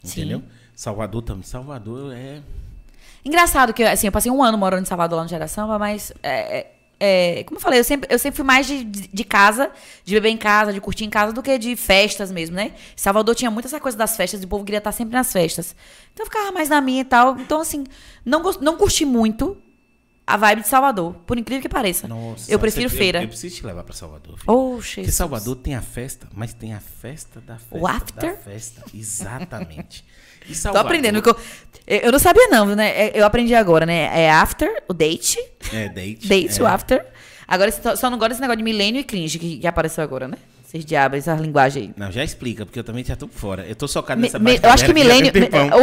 Entendeu? 0.04 0.44
Salvador 0.76 1.24
também. 1.24 1.42
Salvador 1.44 2.14
é. 2.14 2.42
Engraçado 3.30 3.76
que, 3.76 3.84
assim, 3.84 4.08
eu 4.08 4.12
passei 4.12 4.32
um 4.32 4.42
ano 4.42 4.58
morando 4.58 4.82
em 4.82 4.86
Salvador 4.86 5.18
lá 5.18 5.24
no 5.24 5.30
Geração, 5.30 5.68
mas 5.78 6.12
é, 6.24 6.58
é, 6.58 6.72
é, 7.40 7.44
como 7.44 7.58
eu 7.58 7.62
falei, 7.62 7.80
eu 7.80 7.84
sempre, 7.84 8.12
eu 8.12 8.18
sempre 8.18 8.38
fui 8.38 8.44
mais 8.44 8.66
de, 8.66 8.84
de 8.84 9.24
casa, 9.24 9.70
de 10.04 10.16
beber 10.16 10.30
em 10.30 10.38
casa, 10.38 10.74
de 10.74 10.82
curtir 10.82 11.06
em 11.06 11.12
casa, 11.12 11.32
do 11.32 11.44
que 11.44 11.56
de 11.60 11.76
festas 11.76 12.32
mesmo, 12.32 12.56
né? 12.56 12.72
Salvador 12.96 13.36
tinha 13.36 13.52
muito 13.52 13.68
essa 13.68 13.80
coisa 13.80 13.96
das 13.96 14.18
festas, 14.18 14.42
e 14.42 14.46
o 14.46 14.48
povo 14.48 14.66
queria 14.66 14.80
estar 14.80 14.92
sempre 14.92 15.14
nas 15.14 15.32
festas. 15.32 15.76
Então 16.12 16.26
eu 16.26 16.32
ficava 16.32 16.52
mais 16.52 16.70
na 16.70 16.82
minha 16.82 17.02
e 17.02 17.06
tal. 17.06 17.38
Então, 17.38 17.62
assim, 17.62 17.84
não, 18.26 18.42
não 18.60 18.76
curti 18.78 19.06
muito 19.06 19.56
a 20.34 20.38
vibe 20.38 20.62
de 20.62 20.68
Salvador, 20.68 21.14
por 21.26 21.38
incrível 21.38 21.62
que 21.62 21.70
pareça. 21.70 22.08
Nossa, 22.08 22.52
eu 22.52 22.60
prefiro 22.60 22.90
você- 22.90 22.98
feira. 22.98 23.20
Eu, 23.20 23.24
eu 23.24 23.28
preciso 23.30 23.56
te 23.56 23.66
levar 23.66 23.84
pra 23.84 23.94
Salvador. 23.94 24.38
filho. 24.40 24.52
Oxe, 24.52 24.96
Porque 24.96 25.12
Salvador 25.12 25.56
tem 25.56 25.76
a 25.76 25.82
festa, 25.82 26.28
mas 26.34 26.54
tem 26.54 26.74
a 26.74 26.80
festa 26.80 27.40
da 27.42 27.58
festa. 27.58 27.78
O 27.78 27.88
after? 27.88 28.32
Da 28.32 28.38
festa, 28.38 28.84
exatamente. 28.94 30.04
E 30.46 30.50
Tô 30.50 30.54
Salvador, 30.56 30.86
aprendendo. 30.88 31.22
que 31.22 31.30
Eu, 31.30 31.36
eu 31.88 32.12
não 32.12 32.20
sabia, 32.20 32.48
não, 32.48 32.66
né? 32.76 32.90
É, 32.90 33.20
Eu 33.20 33.26
aprendi 33.26 33.54
agora, 33.56 33.86
né? 33.86 34.10
É 34.24 34.30
after, 34.32 34.84
o 34.88 34.94
date. 34.94 35.38
É, 35.74 35.90
date. 35.90 36.28
Date, 36.30 36.60
é. 36.60 36.64
o 36.64 36.68
after. 36.68 37.06
Agora, 37.48 37.72
só 37.98 38.10
não 38.10 38.18
gosto 38.20 38.30
desse 38.30 38.42
negócio 38.42 38.58
de 38.58 38.64
milênio 38.64 39.00
e 39.02 39.04
cringe 39.04 39.40
que, 39.40 39.58
que 39.58 39.68
apareceu 39.68 40.04
agora, 40.04 40.28
né? 40.28 40.38
Vocês 40.70 40.86
diabos, 40.86 41.18
essa 41.18 41.34
linguagem 41.34 41.82
aí. 41.82 41.92
Não, 41.98 42.12
já 42.12 42.24
explica, 42.24 42.64
porque 42.64 42.78
eu 42.78 42.84
também 42.84 43.04
já 43.04 43.16
tô 43.16 43.28
por 43.28 43.34
fora. 43.40 43.66
Eu 43.68 43.76
tô 43.76 43.88
socado 43.88 44.22
nessa 44.22 44.38
mi- 44.38 44.52
parte 44.52 44.64
eu 44.64 44.70
acho 44.70 44.86
que 44.86 44.94
milênio. 44.94 45.32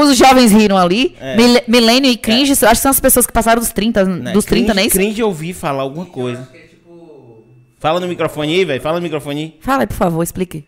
Os 0.01 0.16
jovens 0.16 0.53
riram 0.53 0.76
ali. 0.78 1.16
É. 1.20 1.37
Mil- 1.37 1.61
Milênio 1.66 2.09
e 2.09 2.16
cringe, 2.16 2.53
eu 2.62 2.68
acho 2.68 2.78
que 2.78 2.82
são 2.82 2.93
as 2.93 3.01
pessoas 3.01 3.26
que 3.26 3.32
passaram 3.32 3.59
dos 3.61 3.72
30, 3.72 4.05
Né, 4.05 4.32
dos 4.32 4.45
30, 4.45 4.66
cringe, 4.72 4.76
nem 4.76 4.87
isso? 4.87 4.97
Cringe 4.97 5.20
eu 5.20 5.26
ouvi 5.26 5.53
falar 5.53 5.82
alguma 5.82 6.07
coisa. 6.07 6.49
Fala 7.80 7.99
no 7.99 8.07
microfone 8.07 8.55
aí, 8.55 8.64
velho. 8.64 8.80
Fala 8.80 8.99
no 8.99 9.03
microfone 9.03 9.41
aí. 9.41 9.57
Fala 9.61 9.82
aí, 9.82 9.87
por 9.89 9.95
favor, 9.97 10.22
explique. 10.22 10.64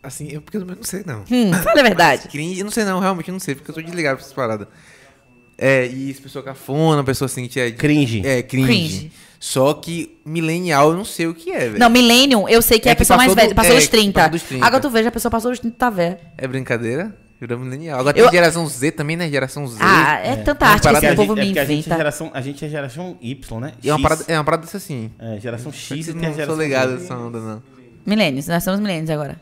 Assim, 0.00 0.28
eu 0.30 0.40
porque 0.40 0.58
eu 0.58 0.64
não 0.64 0.82
sei 0.84 1.02
não. 1.04 1.24
Hum, 1.28 1.52
fala 1.64 1.80
a 1.80 1.82
verdade. 1.82 2.28
Cringe, 2.28 2.60
eu 2.60 2.64
não 2.64 2.70
sei 2.70 2.84
não, 2.84 3.00
realmente 3.00 3.28
eu 3.28 3.32
não 3.32 3.40
sei, 3.40 3.56
porque 3.56 3.68
eu 3.72 3.74
tô 3.74 3.82
desligado 3.82 4.16
pra 4.16 4.22
essas 4.24 4.32
paradas. 4.34 4.68
É, 5.58 5.86
e 5.86 6.14
pessoa 6.14 6.44
cafona, 6.44 7.02
pessoa 7.02 7.26
assim 7.26 7.48
que 7.48 7.58
é... 7.58 7.72
Cringe. 7.72 8.22
É, 8.24 8.42
cringe. 8.42 8.66
Cringe. 8.68 9.12
Só 9.38 9.74
que 9.74 10.18
millennial 10.24 10.90
eu 10.90 10.96
não 10.96 11.04
sei 11.04 11.26
o 11.26 11.34
que 11.34 11.50
é, 11.50 11.58
velho. 11.68 11.78
Não, 11.78 11.90
millennium, 11.90 12.48
eu 12.48 12.60
sei 12.62 12.78
que 12.78 12.88
é, 12.88 12.90
É 12.90 12.92
a 12.94 12.96
pessoa 12.96 13.16
mais 13.16 13.30
do- 13.30 13.34
velha, 13.36 13.54
passou 13.54 13.72
é, 13.72 13.76
dos 13.76 13.84
que 13.84 13.90
30. 13.90 14.12
passou 14.20 14.30
dos 14.30 14.42
30. 14.42 14.66
Agora 14.66 14.82
tu 14.82 14.90
veja, 14.90 15.08
a 15.08 15.12
pessoa 15.12 15.30
passou 15.30 15.50
dos 15.50 15.60
30 15.60 15.76
tá 15.76 15.90
velha. 15.90 16.18
É 16.38 16.46
brincadeira? 16.48 17.14
Virou 17.38 17.58
millennial. 17.58 18.00
Agora 18.00 18.18
Eu- 18.18 18.24
tem 18.30 18.32
geração 18.38 18.66
Z 18.66 18.92
também, 18.92 19.14
né? 19.14 19.28
Geração 19.28 19.66
Z. 19.68 19.76
Ah, 19.78 20.18
é, 20.24 20.36
tanta 20.36 20.64
Uma 20.64 20.72
arte 20.72 20.88
que 20.88 21.06
esse 21.06 21.16
povo 21.16 21.36
gente- 21.36 21.38
é 21.38 21.42
me 21.42 21.46
porque 21.48 21.58
a 21.58 21.64
gente, 21.66 21.70
é 21.70 21.78
inventa. 21.80 21.96
geração, 21.96 22.30
a 22.32 22.40
gente 22.40 22.64
é 22.64 22.68
geração 22.70 23.18
Y, 23.20 23.60
né? 23.60 23.72
É 23.84 23.92
uma 23.92 24.00
parada, 24.02 24.24
é 24.26 24.38
uma 24.38 24.44
parada 24.44 24.62
dessa 24.64 24.78
assim. 24.78 25.10
É, 25.18 25.38
geração 25.38 25.70
X 25.70 25.90
e 25.90 26.02
Vocês 26.02 26.06
tem 26.16 26.24
a 26.24 26.28
não 26.28 26.34
geração 26.34 26.54
sou 26.54 26.64
ligado 26.64 26.92
nessa 26.92 27.14
onda, 27.14 27.38
não. 27.38 27.62
Milênios, 28.06 28.46
nós 28.46 28.64
somos 28.64 28.80
milênios 28.80 29.10
agora. 29.10 29.38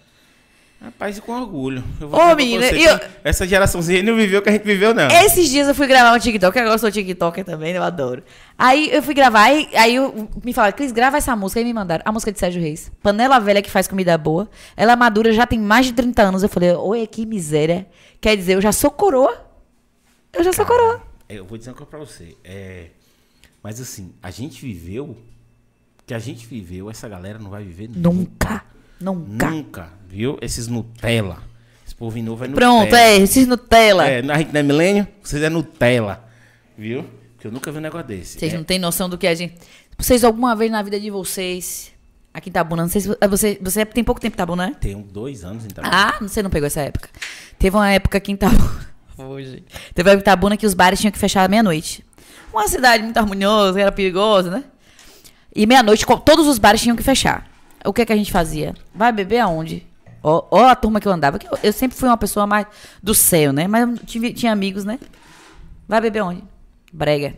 Rapaz, 0.84 1.16
e 1.16 1.20
com 1.22 1.32
orgulho. 1.32 1.82
Eu 1.98 2.08
Ô, 2.08 2.10
dizer 2.10 2.24
pra 2.26 2.36
menina, 2.36 2.66
você 2.68 2.90
eu- 2.90 3.00
Essa 3.24 3.46
geraçãozinha 3.46 4.02
não 4.02 4.14
viveu 4.16 4.40
o 4.40 4.42
que 4.42 4.50
a 4.50 4.52
gente 4.52 4.64
viveu, 4.64 4.92
não. 4.92 5.08
Esses 5.08 5.48
dias 5.48 5.66
eu 5.66 5.74
fui 5.74 5.86
gravar 5.86 6.14
um 6.14 6.18
TikTok, 6.18 6.58
agora 6.58 6.74
eu 6.74 6.78
sou 6.78 6.90
TikToker 6.90 7.42
também, 7.42 7.72
né? 7.72 7.78
eu 7.78 7.82
adoro. 7.82 8.22
Aí 8.58 8.90
eu 8.92 9.02
fui 9.02 9.14
gravar, 9.14 9.44
aí, 9.44 9.66
aí 9.74 9.94
eu, 9.94 10.28
me 10.44 10.52
falaram, 10.52 10.76
Cris, 10.76 10.92
grava 10.92 11.16
essa 11.16 11.34
música. 11.34 11.58
Aí 11.60 11.64
me 11.64 11.72
mandaram 11.72 12.02
a 12.04 12.12
música 12.12 12.30
de 12.30 12.38
Sérgio 12.38 12.60
Reis. 12.60 12.92
Panela 13.02 13.38
velha 13.38 13.62
que 13.62 13.70
faz 13.70 13.88
comida 13.88 14.16
boa. 14.18 14.46
Ela 14.76 14.92
é 14.92 14.96
madura, 14.96 15.32
já 15.32 15.46
tem 15.46 15.58
mais 15.58 15.86
de 15.86 15.94
30 15.94 16.22
anos. 16.22 16.42
Eu 16.42 16.50
falei, 16.50 16.72
oi, 16.74 17.06
que 17.06 17.24
miséria. 17.24 17.86
Quer 18.20 18.36
dizer, 18.36 18.54
eu 18.54 18.60
já 18.60 18.70
sou 18.72 18.90
coroa. 18.90 19.42
Eu 20.34 20.44
já 20.44 20.52
sou 20.52 20.66
coroa. 20.66 21.00
É, 21.28 21.36
Eu 21.38 21.46
vou 21.46 21.56
dizer 21.56 21.70
uma 21.70 21.76
coisa 21.76 21.90
pra 21.90 21.98
você. 21.98 22.36
É, 22.44 22.88
mas 23.62 23.80
assim, 23.80 24.12
a 24.22 24.30
gente 24.30 24.60
viveu. 24.60 25.16
Que 26.06 26.12
a 26.12 26.18
gente 26.18 26.46
viveu, 26.46 26.90
essa 26.90 27.08
galera 27.08 27.38
não 27.38 27.48
vai 27.48 27.64
viver 27.64 27.88
Nunca. 27.88 28.10
Nunca. 28.10 28.73
Nunca, 29.00 29.88
viu? 30.08 30.38
Esses 30.40 30.68
Nutella. 30.68 31.42
Esse 31.86 31.94
povo 31.94 32.16
novo 32.22 32.44
é 32.44 32.48
Nutella. 32.48 32.72
Pronto, 32.80 32.94
é, 32.94 33.16
esses 33.16 33.46
Nutella. 33.46 34.06
É, 34.08 34.18
a 34.20 34.38
gente 34.38 34.52
não 34.52 34.60
é 34.60 34.62
milênio, 34.62 35.08
vocês 35.22 35.42
é 35.42 35.48
Nutella. 35.50 36.24
Viu? 36.76 37.04
Porque 37.34 37.46
eu 37.46 37.52
nunca 37.52 37.70
vi 37.70 37.78
um 37.78 37.82
negócio 37.82 38.06
desse. 38.06 38.38
Vocês 38.38 38.52
É, 38.52 38.56
não 38.56 38.64
têm 38.64 38.78
noção 38.78 39.08
do 39.08 39.18
que 39.18 39.26
a 39.26 39.34
gente. 39.34 39.54
Vocês, 39.98 40.24
alguma 40.24 40.56
vez 40.56 40.70
na 40.70 40.82
vida 40.82 40.98
de 40.98 41.10
vocês, 41.10 41.92
aqui 42.32 42.48
em 42.48 42.50
Itabuna, 42.50 42.82
não 42.82 42.88
sei 42.88 43.00
se 43.00 43.08
você, 43.28 43.58
você 43.60 43.84
tem 43.86 44.02
pouco 44.02 44.20
tempo 44.20 44.34
em 44.34 44.36
Itabuna, 44.36 44.66
né? 44.68 44.76
Tem 44.80 45.00
dois 45.00 45.44
anos, 45.44 45.64
então. 45.64 45.84
Ah, 45.86 46.16
você 46.20 46.42
não 46.42 46.50
pegou 46.50 46.66
essa 46.66 46.80
época. 46.80 47.08
Teve 47.58 47.76
uma 47.76 47.90
época 47.90 48.18
aqui 48.18 48.32
em 48.32 48.34
Itabuna. 48.34 48.94
Hoje. 49.16 49.62
Teve 49.94 50.08
uma 50.08 50.14
época 50.14 50.30
em 50.30 50.32
Itabuna 50.32 50.56
que 50.56 50.66
os 50.66 50.74
bares 50.74 50.98
tinham 50.98 51.12
que 51.12 51.18
fechar 51.18 51.44
à 51.44 51.48
meia-noite. 51.48 52.04
Uma 52.52 52.66
cidade 52.66 53.02
muito 53.04 53.16
harmoniosa, 53.18 53.80
era 53.80 53.92
perigosa, 53.92 54.50
né? 54.50 54.64
E 55.54 55.66
meia-noite, 55.66 56.04
todos 56.24 56.48
os 56.48 56.58
bares 56.58 56.80
tinham 56.80 56.96
que 56.96 57.02
fechar. 57.02 57.48
O 57.84 57.92
que, 57.92 58.04
que 58.06 58.12
a 58.12 58.16
gente 58.16 58.32
fazia? 58.32 58.74
Vai 58.94 59.12
beber 59.12 59.38
aonde? 59.40 59.86
Ó, 60.22 60.46
ó 60.50 60.64
a 60.68 60.74
turma 60.74 61.00
que 61.00 61.06
eu 61.08 61.12
andava. 61.12 61.38
que 61.38 61.46
eu, 61.46 61.58
eu 61.62 61.72
sempre 61.72 61.96
fui 61.96 62.08
uma 62.08 62.16
pessoa 62.16 62.46
mais 62.46 62.66
do 63.02 63.14
céu, 63.14 63.52
né? 63.52 63.66
Mas 63.68 63.88
eu 63.88 63.98
tive- 64.06 64.32
tinha 64.32 64.52
amigos, 64.52 64.84
né? 64.84 64.98
Vai 65.86 66.00
beber 66.00 66.22
onde? 66.22 66.42
Brega. 66.92 67.36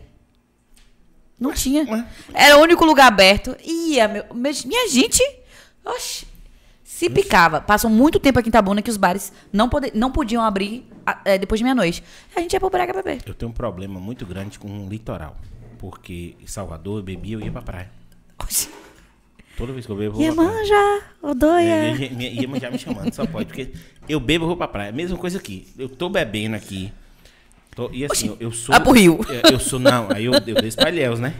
Não 1.39 1.53
tinha. 1.53 1.83
ué. 1.83 2.07
Era 2.33 2.57
o 2.57 2.61
único 2.61 2.83
lugar 2.85 3.07
aberto. 3.07 3.55
Ia, 3.63 4.07
meu, 4.07 4.25
minha 4.33 4.87
gente. 4.89 5.21
Oxi. 5.85 6.25
Se 6.83 7.09
picava. 7.09 7.61
Passou 7.61 7.89
muito 7.91 8.19
tempo 8.19 8.39
aqui 8.39 8.47
em 8.47 8.49
Itabuna 8.49 8.81
que 8.81 8.89
os 8.89 8.97
bares 8.97 9.31
não, 9.53 9.69
pode, 9.69 9.91
não 9.93 10.11
podiam 10.11 10.41
abrir 10.41 10.89
é, 11.25 11.37
depois 11.37 11.59
de 11.59 11.63
meia-noite. 11.63 12.03
A 12.35 12.39
gente 12.39 12.53
ia 12.53 12.59
pro 12.59 12.69
Brega 12.71 12.91
beber. 12.93 13.21
Eu 13.25 13.35
tenho 13.35 13.51
um 13.51 13.53
problema 13.53 13.99
muito 13.99 14.25
grande 14.25 14.57
com 14.57 14.85
o 14.85 14.89
litoral. 14.89 15.35
Porque 15.77 16.35
em 16.41 16.47
Salvador 16.47 16.97
eu 16.99 17.03
bebia, 17.03 17.35
eu 17.35 17.41
ia 17.41 17.51
pra 17.51 17.61
praia. 17.61 17.91
Oxi. 18.41 18.69
Toda 19.57 19.73
vez 19.73 19.85
que 19.85 19.91
eu 19.91 19.95
bebo, 19.95 20.21
eu 20.21 20.33
vou 20.33 20.35
pra 20.35 20.45
praia. 20.45 20.59
Iemanjá, 20.59 21.01
Odoia. 21.21 21.93
Minha, 21.95 21.95
minha, 22.11 22.11
minha 22.31 22.41
irmã 22.43 22.59
já 22.59 22.69
me 22.69 22.77
chamando, 22.77 23.11
só 23.13 23.25
pode. 23.25 23.47
Porque 23.47 23.71
eu 24.07 24.19
bebo, 24.19 24.43
eu 24.45 24.49
vou 24.49 24.57
pra 24.57 24.67
praia. 24.67 24.91
Mesma 24.91 25.17
coisa 25.17 25.37
aqui. 25.39 25.67
Eu 25.77 25.89
tô 25.89 26.07
bebendo 26.09 26.55
aqui. 26.55 26.93
tô- 27.75 27.89
e 27.91 28.05
assim, 28.05 28.37
eu, 28.39 28.51
sou. 28.51 28.73
vai 28.73 28.81
pro 28.83 28.91
Rio. 28.93 29.19
Eu, 29.27 29.53
eu 29.53 29.59
sou, 29.59 29.79
não, 29.79 30.09
aí 30.11 30.25
eu, 30.25 30.33
eu 30.33 30.55
desço 30.61 30.77
pra 30.77 30.89
Ilhéus, 30.91 31.19
né? 31.19 31.33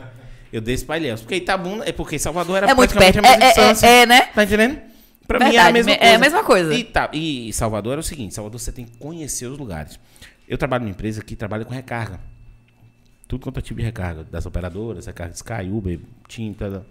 Eu 0.52 0.62
desço 0.62 0.86
pra 0.86 0.98
Ilhéus. 0.98 1.22
Porque 1.22 1.36
Itabuna, 1.36 1.84
é 1.86 1.92
porque 1.92 2.18
Salvador 2.18 2.58
era 2.58 2.72
É 2.72 2.74
muito 2.74 2.92
praticamente 2.94 3.22
perto. 3.22 3.28
a 3.28 3.38
mesma 3.38 3.46
É, 3.46 3.48
é, 3.48 3.54
distância. 3.74 3.88
é, 3.88 4.02
é, 4.02 4.06
né? 4.06 4.22
Tá 4.34 4.44
entendendo? 4.44 4.82
Pra 5.28 5.40
mim 5.40 5.46
é 5.46 5.48
a 5.48 5.52
Verdade, 5.52 5.74
mesma 5.74 5.92
é 5.92 5.98
coisa. 5.98 6.16
a 6.16 6.20
mesma 6.20 6.44
coisa. 6.44 6.74
E, 6.74 6.84
tá, 6.86 7.10
e 7.14 7.54
Salvador 7.54 7.92
era 7.94 8.02
o 8.02 8.04
seguinte: 8.04 8.34
Salvador 8.34 8.60
você 8.60 8.72
tem 8.72 8.86
que 8.86 8.98
conhecer 8.98 9.46
os 9.46 9.58
lugares. 9.58 10.00
Eu 10.48 10.58
trabalho 10.58 10.84
numa 10.86 10.92
empresa 10.92 11.22
que 11.22 11.36
trabalha 11.36 11.66
com 11.66 11.74
recarga. 11.74 12.20
Tudo 13.28 13.44
quanto 13.44 13.60
é 13.60 13.62
tipo 13.62 13.80
de 13.80 13.86
recarga. 13.86 14.24
Das 14.24 14.46
operadoras, 14.46 15.06
recarga 15.06 15.34
de 15.34 15.38
Sky, 15.38 15.70
Uber, 15.70 16.00
TIM, 16.30 16.54
tá, 16.54 16.82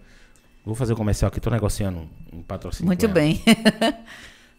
Vou 0.66 0.74
fazer 0.74 0.94
o 0.94 0.96
comercial 0.96 1.28
aqui, 1.28 1.40
tô 1.40 1.48
negociando 1.48 2.08
um 2.32 2.42
patrocínio. 2.42 2.86
Muito 2.86 3.08
bem. 3.08 3.40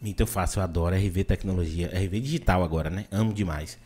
Então 0.00 0.24
eu 0.24 0.28
faço, 0.28 0.60
eu 0.60 0.62
adoro 0.62 0.94
RV 0.94 1.24
tecnologia, 1.24 1.88
RV 1.88 2.20
digital 2.20 2.62
agora, 2.62 2.88
né? 2.88 3.06
Amo 3.10 3.32
demais. 3.32 3.76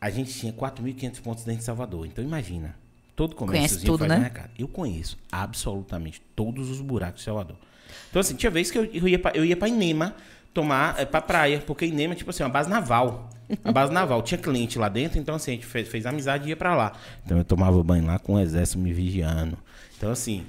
A 0.00 0.10
gente 0.10 0.34
tinha 0.34 0.52
4.500 0.52 1.20
pontos 1.20 1.44
dentro 1.44 1.60
de 1.60 1.64
Salvador, 1.64 2.04
então 2.06 2.24
imagina. 2.24 2.74
Todo 3.14 3.36
comércio 3.36 3.80
tudo, 3.82 3.98
faz 3.98 4.08
né? 4.08 4.18
um 4.18 4.22
recado. 4.22 4.50
Eu 4.58 4.66
conheço 4.66 5.16
absolutamente 5.30 6.20
todos 6.34 6.68
os 6.70 6.80
buracos 6.80 7.20
de 7.20 7.24
Salvador. 7.24 7.56
Então 8.10 8.18
assim, 8.18 8.34
tinha 8.34 8.50
vez 8.50 8.68
que 8.68 8.78
eu, 8.78 8.84
eu 8.86 9.06
ia 9.06 9.16
pra, 9.16 9.30
eu 9.30 9.44
ia 9.44 9.56
pra 9.56 9.68
Inema 9.68 10.12
tomar 10.52 10.98
é, 10.98 11.04
pra 11.04 11.20
praia, 11.20 11.62
porque 11.64 11.86
Inema 11.86 12.14
é 12.14 12.16
tipo 12.16 12.30
assim, 12.30 12.42
uma 12.42 12.48
base 12.48 12.68
naval. 12.68 13.30
A 13.62 13.70
base 13.70 13.92
naval. 13.94 14.22
Tinha 14.22 14.38
cliente 14.38 14.76
lá 14.76 14.88
dentro, 14.88 15.20
então 15.20 15.36
assim, 15.36 15.52
a 15.52 15.54
gente 15.54 15.66
fez, 15.66 15.86
fez 15.86 16.04
amizade 16.04 16.46
e 16.46 16.48
ia 16.48 16.56
pra 16.56 16.74
lá. 16.74 16.94
Então 17.24 17.38
eu 17.38 17.44
tomava 17.44 17.80
banho 17.84 18.04
lá 18.04 18.18
com 18.18 18.34
o 18.34 18.40
exército 18.40 18.80
me 18.80 18.92
vigiando. 18.92 19.56
Então 19.96 20.10
assim, 20.10 20.44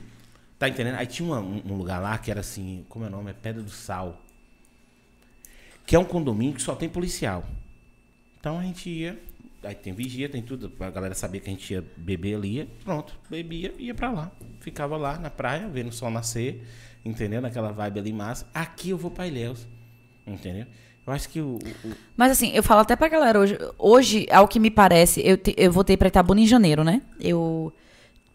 tá 0.60 0.68
entendendo? 0.70 0.96
Aí 0.96 1.06
tinha 1.08 1.28
uma- 1.28 1.40
um, 1.40 1.76
lugar 1.78 2.00
lá 2.02 2.18
que 2.18 2.30
era 2.32 2.40
assim, 2.42 2.86
como 2.90 3.06
é 3.06 3.08
o 3.08 3.12
nome? 3.12 3.30
É 3.32 3.34
Pedra 3.34 3.62
do 3.62 3.70
Sal 3.72 4.22
que 5.86 5.96
é 5.96 6.00
um 6.00 6.04
condomínio 6.04 6.54
que 6.54 6.62
só 6.62 6.76
tem 6.76 6.90
policial. 6.90 7.46
Então 8.40 8.60
a 8.60 8.62
gente 8.64 8.90
ia, 8.90 9.18
aí 9.64 9.74
tem 9.74 9.94
vigia, 9.94 10.28
tem 10.28 10.42
tudo, 10.42 10.70
a 10.82 10.90
galera 10.90 11.16
sabia 11.16 11.40
que 11.40 11.50
a 11.50 11.54
gente 11.54 11.72
ia 11.74 11.82
beber 11.96 12.36
ali, 12.36 12.70
pronto, 12.84 13.18
bebia, 13.30 13.74
ia 13.80 13.96
pra 13.96 14.12
lá. 14.12 14.32
Ficava 14.60 14.98
lá 14.98 15.18
na 15.18 15.30
praia, 15.30 15.68
vendo 15.70 15.88
o 15.88 15.94
sol 15.94 16.12
nascer, 16.12 16.62
entendeu? 17.06 17.42
Naquela 17.42 17.72
vibe 17.72 18.00
ali 18.00 18.12
massa. 18.12 18.46
Aqui 18.54 18.90
eu 18.90 18.98
vou 18.98 19.10
pra 19.10 19.28
Ilhéus, 19.28 19.66
entendeu? 20.26 20.66
Eu 21.06 21.14
acho 21.14 21.30
que 21.30 21.40
o- 21.40 21.58
o- 21.86 21.92
Mas 22.18 22.34
assim, 22.34 22.52
eu 22.52 22.62
falo 22.62 22.82
até 22.82 22.94
pra 22.98 23.08
galera 23.08 23.40
hoje. 23.40 23.58
Hoje, 23.80 24.28
ao 24.30 24.46
que 24.46 24.60
me 24.60 24.70
parece, 24.70 25.26
eu, 25.26 25.38
te- 25.38 25.56
eu 25.58 25.72
voltei 25.72 25.96
pra 25.96 26.10
Itabuna 26.10 26.42
em 26.42 26.46
janeiro, 26.48 26.84
né? 26.84 27.02
Eu 27.18 27.74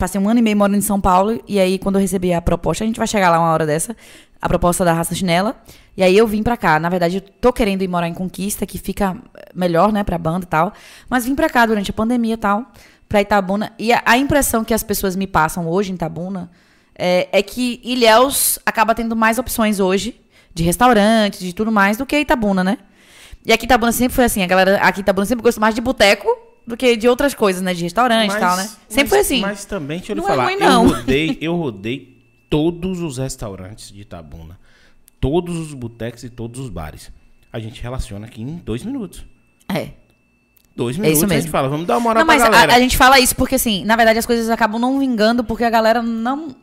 passei 0.02 0.20
um 0.20 0.28
ano 0.28 0.40
e 0.40 0.42
meio 0.42 0.56
morando 0.56 0.76
em 0.76 0.80
São 0.80 1.00
Paulo. 1.00 1.40
E 1.46 1.60
aí, 1.60 1.78
quando 1.78 1.94
eu 1.94 2.00
recebi 2.00 2.32
a 2.32 2.42
proposta, 2.42 2.82
a 2.82 2.86
gente 2.86 2.96
vai 2.96 3.06
chegar 3.06 3.30
lá 3.30 3.38
uma 3.38 3.52
hora 3.52 3.64
dessa, 3.64 3.96
a 4.40 4.48
proposta 4.48 4.84
da 4.84 4.92
raça 4.92 5.14
chinela. 5.14 5.54
E 5.96 6.02
aí 6.02 6.18
eu 6.18 6.26
vim 6.26 6.42
pra 6.42 6.56
cá. 6.56 6.80
Na 6.80 6.88
verdade, 6.88 7.18
eu 7.18 7.20
tô 7.20 7.52
querendo 7.52 7.82
ir 7.82 7.88
morar 7.88 8.08
em 8.08 8.14
Conquista, 8.14 8.66
que 8.66 8.78
fica 8.78 9.16
melhor, 9.54 9.92
né, 9.92 10.02
pra 10.02 10.18
banda 10.18 10.44
e 10.44 10.48
tal. 10.48 10.72
Mas 11.08 11.24
vim 11.24 11.36
pra 11.36 11.48
cá 11.48 11.64
durante 11.66 11.92
a 11.92 11.94
pandemia 11.94 12.34
e 12.34 12.36
tal, 12.36 12.66
pra 13.08 13.20
Itabuna. 13.20 13.72
E 13.78 13.92
a, 13.92 14.02
a 14.04 14.18
impressão 14.18 14.64
que 14.64 14.74
as 14.74 14.82
pessoas 14.82 15.14
me 15.14 15.28
passam 15.28 15.68
hoje 15.68 15.92
em 15.92 15.94
Itabuna 15.94 16.50
é, 16.98 17.28
é 17.30 17.40
que 17.40 17.80
Ilhéus 17.84 18.58
acaba 18.66 18.96
tendo 18.96 19.14
mais 19.14 19.38
opções 19.38 19.78
hoje 19.78 20.20
de 20.52 20.64
restaurantes, 20.64 21.38
de 21.38 21.52
tudo 21.52 21.70
mais, 21.70 21.96
do 21.96 22.04
que 22.04 22.18
Itabuna, 22.18 22.64
né? 22.64 22.78
E 23.46 23.52
aqui 23.52 23.66
Itabuna 23.66 23.92
sempre 23.92 24.16
foi 24.16 24.24
assim, 24.24 24.42
a 24.42 24.48
galera 24.48 24.78
aqui 24.78 25.00
Itabuna 25.00 25.26
sempre 25.26 25.44
gostou 25.44 25.60
mais 25.60 25.76
de 25.76 25.80
boteco 25.80 26.41
do 26.66 26.76
que 26.76 26.96
de 26.96 27.08
outras 27.08 27.34
coisas, 27.34 27.60
né? 27.62 27.74
De 27.74 27.82
restaurante 27.82 28.30
e 28.32 28.38
tal, 28.38 28.56
né? 28.56 28.64
Sempre 28.88 29.02
mas- 29.02 29.08
foi 29.10 29.18
assim. 29.20 29.40
Mas 29.40 29.64
também, 29.64 29.98
deixa 29.98 30.12
eu 30.12 30.16
lhe 30.16 30.20
Não 30.22 30.28
é 30.28 30.30
falar, 30.30 30.44
ruim, 30.44 30.56
não. 30.56 30.84
eu 30.84 30.90
rodei, 30.94 31.38
eu 31.42 31.56
rodei 31.56 32.18
todos 32.48 33.00
os 33.00 33.18
restaurantes 33.18 33.90
de 33.92 34.02
Itabuna, 34.02 34.58
todos 35.20 35.56
os 35.56 35.74
botecos 35.74 36.22
e 36.24 36.28
todos 36.30 36.60
os 36.60 36.68
bares. 36.68 37.10
A 37.52 37.58
gente 37.58 37.82
relaciona 37.82 38.26
aqui 38.26 38.42
em 38.42 38.56
dois 38.56 38.84
minutos. 38.84 39.24
É. 39.68 39.90
Dois 40.74 40.96
É 40.96 41.00
minutos 41.00 41.18
isso 41.18 41.26
a 41.26 41.28
gente 41.28 41.36
mesmo. 41.44 41.50
fala, 41.50 41.68
vamos 41.68 41.86
dar 41.86 41.94
uma 41.94 42.00
moral 42.00 42.20
Não, 42.22 42.26
mas 42.26 42.38
pra 42.40 42.48
a, 42.48 42.50
galera. 42.50 42.74
a 42.74 42.80
gente 42.80 42.96
fala 42.96 43.20
isso 43.20 43.36
porque, 43.36 43.56
assim, 43.56 43.84
na 43.84 43.94
verdade 43.96 44.18
as 44.18 44.24
coisas 44.26 44.48
acabam 44.48 44.80
não 44.80 44.98
vingando 44.98 45.44
porque 45.44 45.64
a 45.64 45.70
galera 45.70 46.00
não. 46.02 46.54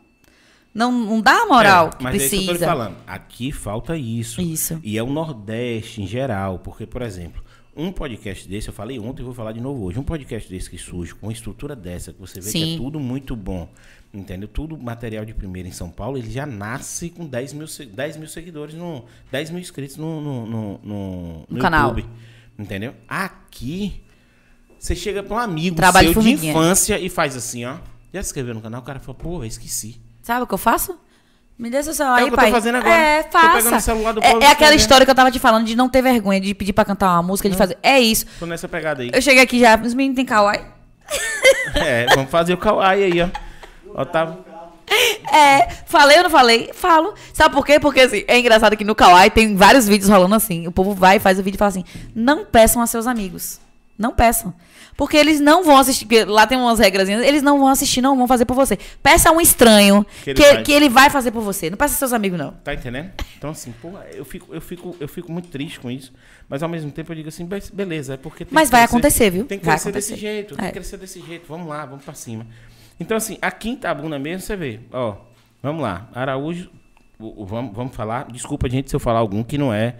Não, 0.74 0.92
não 0.92 1.20
dá 1.20 1.32
a 1.42 1.46
moral 1.48 1.88
É, 1.94 1.98
que 1.98 2.04
mas 2.04 2.14
é 2.14 2.18
isso 2.18 2.30
que 2.30 2.36
eu 2.36 2.40
tô 2.42 2.46
precisa. 2.50 2.66
falando. 2.68 2.96
Aqui 3.08 3.52
falta 3.52 3.98
isso. 3.98 4.40
Isso. 4.40 4.80
E 4.84 4.98
é 5.00 5.04
o 5.04 5.08
Nordeste 5.12 6.02
em 6.04 6.08
geral. 6.08 6.60
Porque, 6.60 6.86
por 6.86 7.02
exemplo, 7.02 7.44
um 7.80 7.92
podcast 7.92 8.48
desse, 8.48 8.68
eu 8.68 8.74
falei 8.74 9.00
ontem 9.00 9.22
e 9.22 9.26
vou 9.26 9.34
falar 9.34 9.52
de 9.52 9.62
novo 9.62 9.84
hoje. 9.86 10.00
Um 10.00 10.04
podcast 10.04 10.50
desse 10.50 10.70
que 10.70 10.78
surge 10.78 11.14
com 11.16 11.28
uma 11.28 11.34
estrutura 11.34 11.76
dessa, 11.76 12.12
que 12.14 12.20
você 12.20 12.40
vê 12.40 12.46
que 12.46 12.52
Sim. 12.52 12.74
é 12.76 12.78
tudo 12.78 13.00
muito 13.00 13.36
bom. 13.36 13.70
Entendeu? 14.14 14.48
Tudo 14.48 14.78
material 14.78 15.24
de 15.24 15.34
primeira 15.34 15.68
em 15.70 15.72
São 15.72 15.90
Paulo, 15.90 16.18
ele 16.18 16.30
já 16.32 16.46
nasce 16.46 17.10
com 17.10 17.26
10 17.28 17.54
mil, 17.54 17.68
se- 17.68 17.86
10 17.86 18.18
mil 18.18 18.28
seguidores, 18.28 18.74
no, 18.76 19.06
10 19.32 19.52
mil 19.52 19.60
inscritos 19.60 19.98
no, 19.98 20.20
no, 20.20 20.46
no, 20.48 20.80
no- 20.84 21.46
no 21.50 21.60
canal. 21.60 21.90
YouTube. 21.90 22.10
Entendeu? 22.58 22.96
Aqui, 23.08 24.02
você 24.80 24.96
chega 24.96 25.22
pra 25.22 25.36
um 25.36 25.40
amigo 25.40 25.76
Trabalho 25.76 26.12
seu 26.14 26.22
de 26.22 26.30
infância 26.32 27.00
e 27.00 27.08
faz 27.10 27.36
assim, 27.38 27.66
ó. 27.66 27.78
Já 28.14 28.24
se 28.24 28.30
inscreveu 28.30 28.56
no 28.56 28.62
canal? 28.62 28.82
O 28.82 28.84
cara 28.84 29.00
fala, 29.00 29.16
pô, 29.18 29.44
esqueci. 29.44 30.02
Sabe 30.24 30.44
o 30.44 30.48
que 30.48 30.54
eu 30.54 30.58
faço? 30.58 30.98
Me 31.60 31.70
dê 31.70 31.84
seu 31.84 31.94
celular 31.94 32.20
É 32.20 32.22
o 32.22 32.26
aí, 32.26 32.30
que 32.30 32.34
eu 32.34 32.38
tô 32.38 32.42
pai. 32.44 32.52
fazendo 32.52 32.76
agora. 32.76 32.96
É, 32.96 33.24
faça. 33.24 33.92
é, 34.22 34.46
é 34.46 34.48
aquela 34.48 34.74
história 34.74 35.06
que 35.06 35.12
eu 35.12 35.16
tava 35.16 35.30
te 35.30 35.40
falando 35.40 35.66
de 35.66 35.76
não 35.76 35.90
ter 35.90 36.02
vergonha 36.02 36.40
de 36.40 36.54
pedir 36.54 36.72
pra 36.72 36.86
cantar 36.86 37.12
uma 37.12 37.22
música, 37.24 37.50
de 37.50 37.58
fazer. 37.58 37.78
É 37.84 38.00
isso. 38.00 38.26
Tô 38.40 38.46
nessa 38.46 38.68
pegada 38.70 39.02
aí. 39.04 39.12
Eu 39.14 39.22
cheguei 39.22 39.44
aqui 39.44 39.60
já, 39.60 39.76
os 39.78 39.94
meninos 39.94 40.16
têm 40.16 40.26
kawaii. 40.26 40.62
É, 41.76 42.06
vamos 42.16 42.32
fazer 42.32 42.54
o 42.54 42.58
kawaii 42.58 43.04
aí, 43.04 43.22
ó. 43.22 44.02
Otávio. 44.02 44.38
É, 45.34 45.68
falei 45.86 46.18
ou 46.18 46.24
não 46.24 46.30
falei? 46.30 46.72
Falo. 46.74 47.14
Sabe 47.34 47.54
por 47.54 47.66
quê? 47.66 47.80
Porque 47.80 48.00
assim, 48.02 48.24
é 48.28 48.40
engraçado 48.40 48.76
que 48.76 48.84
no 48.84 48.96
Kawaii 48.96 49.30
tem 49.30 49.56
vários 49.56 49.88
vídeos 49.88 50.10
rolando 50.10 50.34
assim. 50.34 50.66
O 50.68 50.72
povo 50.72 50.96
vai, 50.96 51.20
faz 51.20 51.38
o 51.38 51.44
vídeo 51.44 51.58
e 51.58 51.60
fala 51.60 51.70
assim: 51.70 51.84
não 52.16 52.44
peçam 52.46 52.82
a 52.82 52.88
seus 52.88 53.06
amigos. 53.06 53.60
Não 53.98 54.12
peçam. 54.14 54.54
Porque 55.00 55.16
eles 55.16 55.40
não 55.40 55.64
vão 55.64 55.78
assistir. 55.78 56.28
Lá 56.28 56.46
tem 56.46 56.58
umas 56.58 56.78
regrazinhas, 56.78 57.24
eles 57.24 57.42
não 57.42 57.58
vão 57.58 57.70
assistir, 57.70 58.02
não 58.02 58.18
vão 58.18 58.28
fazer 58.28 58.44
por 58.44 58.54
você. 58.54 58.78
Peça 59.02 59.30
a 59.30 59.32
um 59.32 59.40
estranho 59.40 60.06
Que 60.26 60.34
que 60.34 60.42
ele 60.44 60.54
vai. 60.56 60.64
que 60.64 60.72
ele 60.74 60.90
vai 60.90 61.10
fazer 61.10 61.32
por 61.32 61.42
você. 61.42 61.70
Não 61.70 61.78
peça 61.78 61.96
seus 61.96 62.12
amigos, 62.12 62.38
não. 62.38 62.52
Tá 62.52 62.74
entendendo? 62.74 63.10
Então, 63.38 63.52
assim, 63.52 63.74
pô, 63.82 63.92
eu 64.14 64.26
fico, 64.26 64.54
eu, 64.54 64.60
fico, 64.60 64.98
eu 65.00 65.08
fico 65.08 65.32
muito 65.32 65.48
triste 65.48 65.80
com 65.80 65.90
isso. 65.90 66.12
Mas 66.50 66.62
ao 66.62 66.68
mesmo 66.68 66.92
tempo 66.92 67.12
eu 67.14 67.16
digo 67.16 67.30
assim, 67.30 67.46
"Be- 67.46 67.64
beleza, 67.72 68.16
é 68.16 68.18
porque 68.18 68.44
tem 68.44 68.54
Mas 68.54 68.68
que 68.68 68.74
vai 68.74 68.82
crescer- 68.82 68.96
acontecer, 68.98 69.30
viu? 69.30 69.46
Tem 69.46 69.58
que 69.58 69.66
Vai 69.66 69.76
crescer 69.76 69.92
desse 69.94 70.12
acontecer. 70.14 70.28
jeito, 70.34 70.56
tem 70.58 70.66
É. 70.66 70.68
que 70.68 70.74
crescer 70.74 70.98
desse 70.98 71.22
jeito. 71.22 71.46
Vamos 71.48 71.68
lá, 71.70 71.86
vamos 71.86 72.04
pra 72.04 72.14
cima. 72.14 72.46
Então, 73.00 73.16
assim, 73.16 73.38
aqui 73.42 73.70
em 73.70 73.78
Tabuna 73.78 74.20
mesmo, 74.20 74.42
você 74.42 74.58
vê, 74.58 74.82
ó, 74.92 75.16
vamos 75.64 75.82
lá. 75.82 76.10
Araújo, 76.14 76.70
vamos, 77.18 77.74
vamos 77.74 77.96
falar. 77.96 78.26
Desculpa, 78.30 78.70
gente, 78.70 78.90
se 78.90 78.96
eu 78.98 79.00
falar 79.00 79.20
algum 79.20 79.44
que 79.44 79.58
não 79.58 79.74
é. 79.74 79.96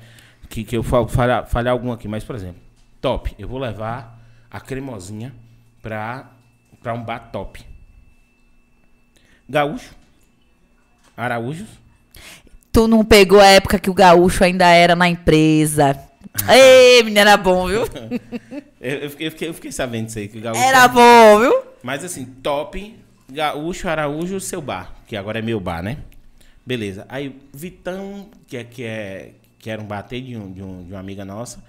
Que, 0.50 0.66
que 0.66 0.76
eu 0.76 0.84
fal- 0.84 1.08
falhar, 1.08 1.46
falhar 1.48 1.72
algum 1.72 1.90
aqui, 1.94 2.06
mas, 2.08 2.24
por 2.26 2.36
exemplo, 2.36 2.58
top. 3.00 3.34
Eu 3.40 3.48
vou 3.48 3.60
levar 3.60 4.19
a 4.52 4.60
cremosinha 4.60 5.34
pra, 5.82 6.30
pra 6.82 6.94
um 6.94 7.04
bar 7.04 7.30
top. 7.32 7.64
Gaúcho. 9.48 9.96
Araújo. 11.16 11.66
Tu 12.72 12.88
não 12.88 13.04
pegou 13.04 13.40
a 13.40 13.46
época 13.48 13.80
que 13.80 13.90
o 13.90 13.94
gaúcho 13.94 14.44
ainda 14.44 14.68
era 14.68 14.96
na 14.96 15.10
empresa. 15.10 16.00
Ei, 16.50 17.02
menina, 17.04 17.22
era 17.22 17.38
bom, 17.38 17.68
viu? 17.68 17.84
Eu, 18.82 18.96
eu 19.00 19.10
fiquei, 19.10 19.28
eu 19.28 19.32
fiquei- 19.32 19.50
eu 19.50 19.54
fiquei 19.54 19.72
sabendo 19.74 20.06
disso 20.06 20.20
aí, 20.20 20.30
que 20.30 20.38
o 20.38 20.42
Gaúcho. 20.42 20.62
Era 20.62 20.88
bom, 20.88 21.40
viu? 21.42 21.54
Mas 21.84 22.02
assim, 22.02 22.24
top, 22.24 22.96
Gaúcho, 23.30 23.90
Araújo, 23.90 24.40
seu 24.40 24.62
bar, 24.62 24.94
que 25.06 25.18
agora 25.18 25.40
é 25.40 25.42
meu 25.42 25.60
bar, 25.60 25.84
né? 25.84 25.98
Beleza. 26.66 27.06
Aí, 27.10 27.38
Vitão, 27.54 28.30
que 28.48 28.56
é, 28.56 28.64
que 28.64 28.84
é 28.86 29.32
que 29.60 29.70
era 29.70 29.82
um 29.82 29.86
bater 29.86 30.22
de, 30.22 30.38
um, 30.38 30.50
de, 30.50 30.64
um, 30.64 30.86
de 30.86 30.94
uma 30.94 31.00
amiga 31.02 31.26
nossa, 31.26 31.62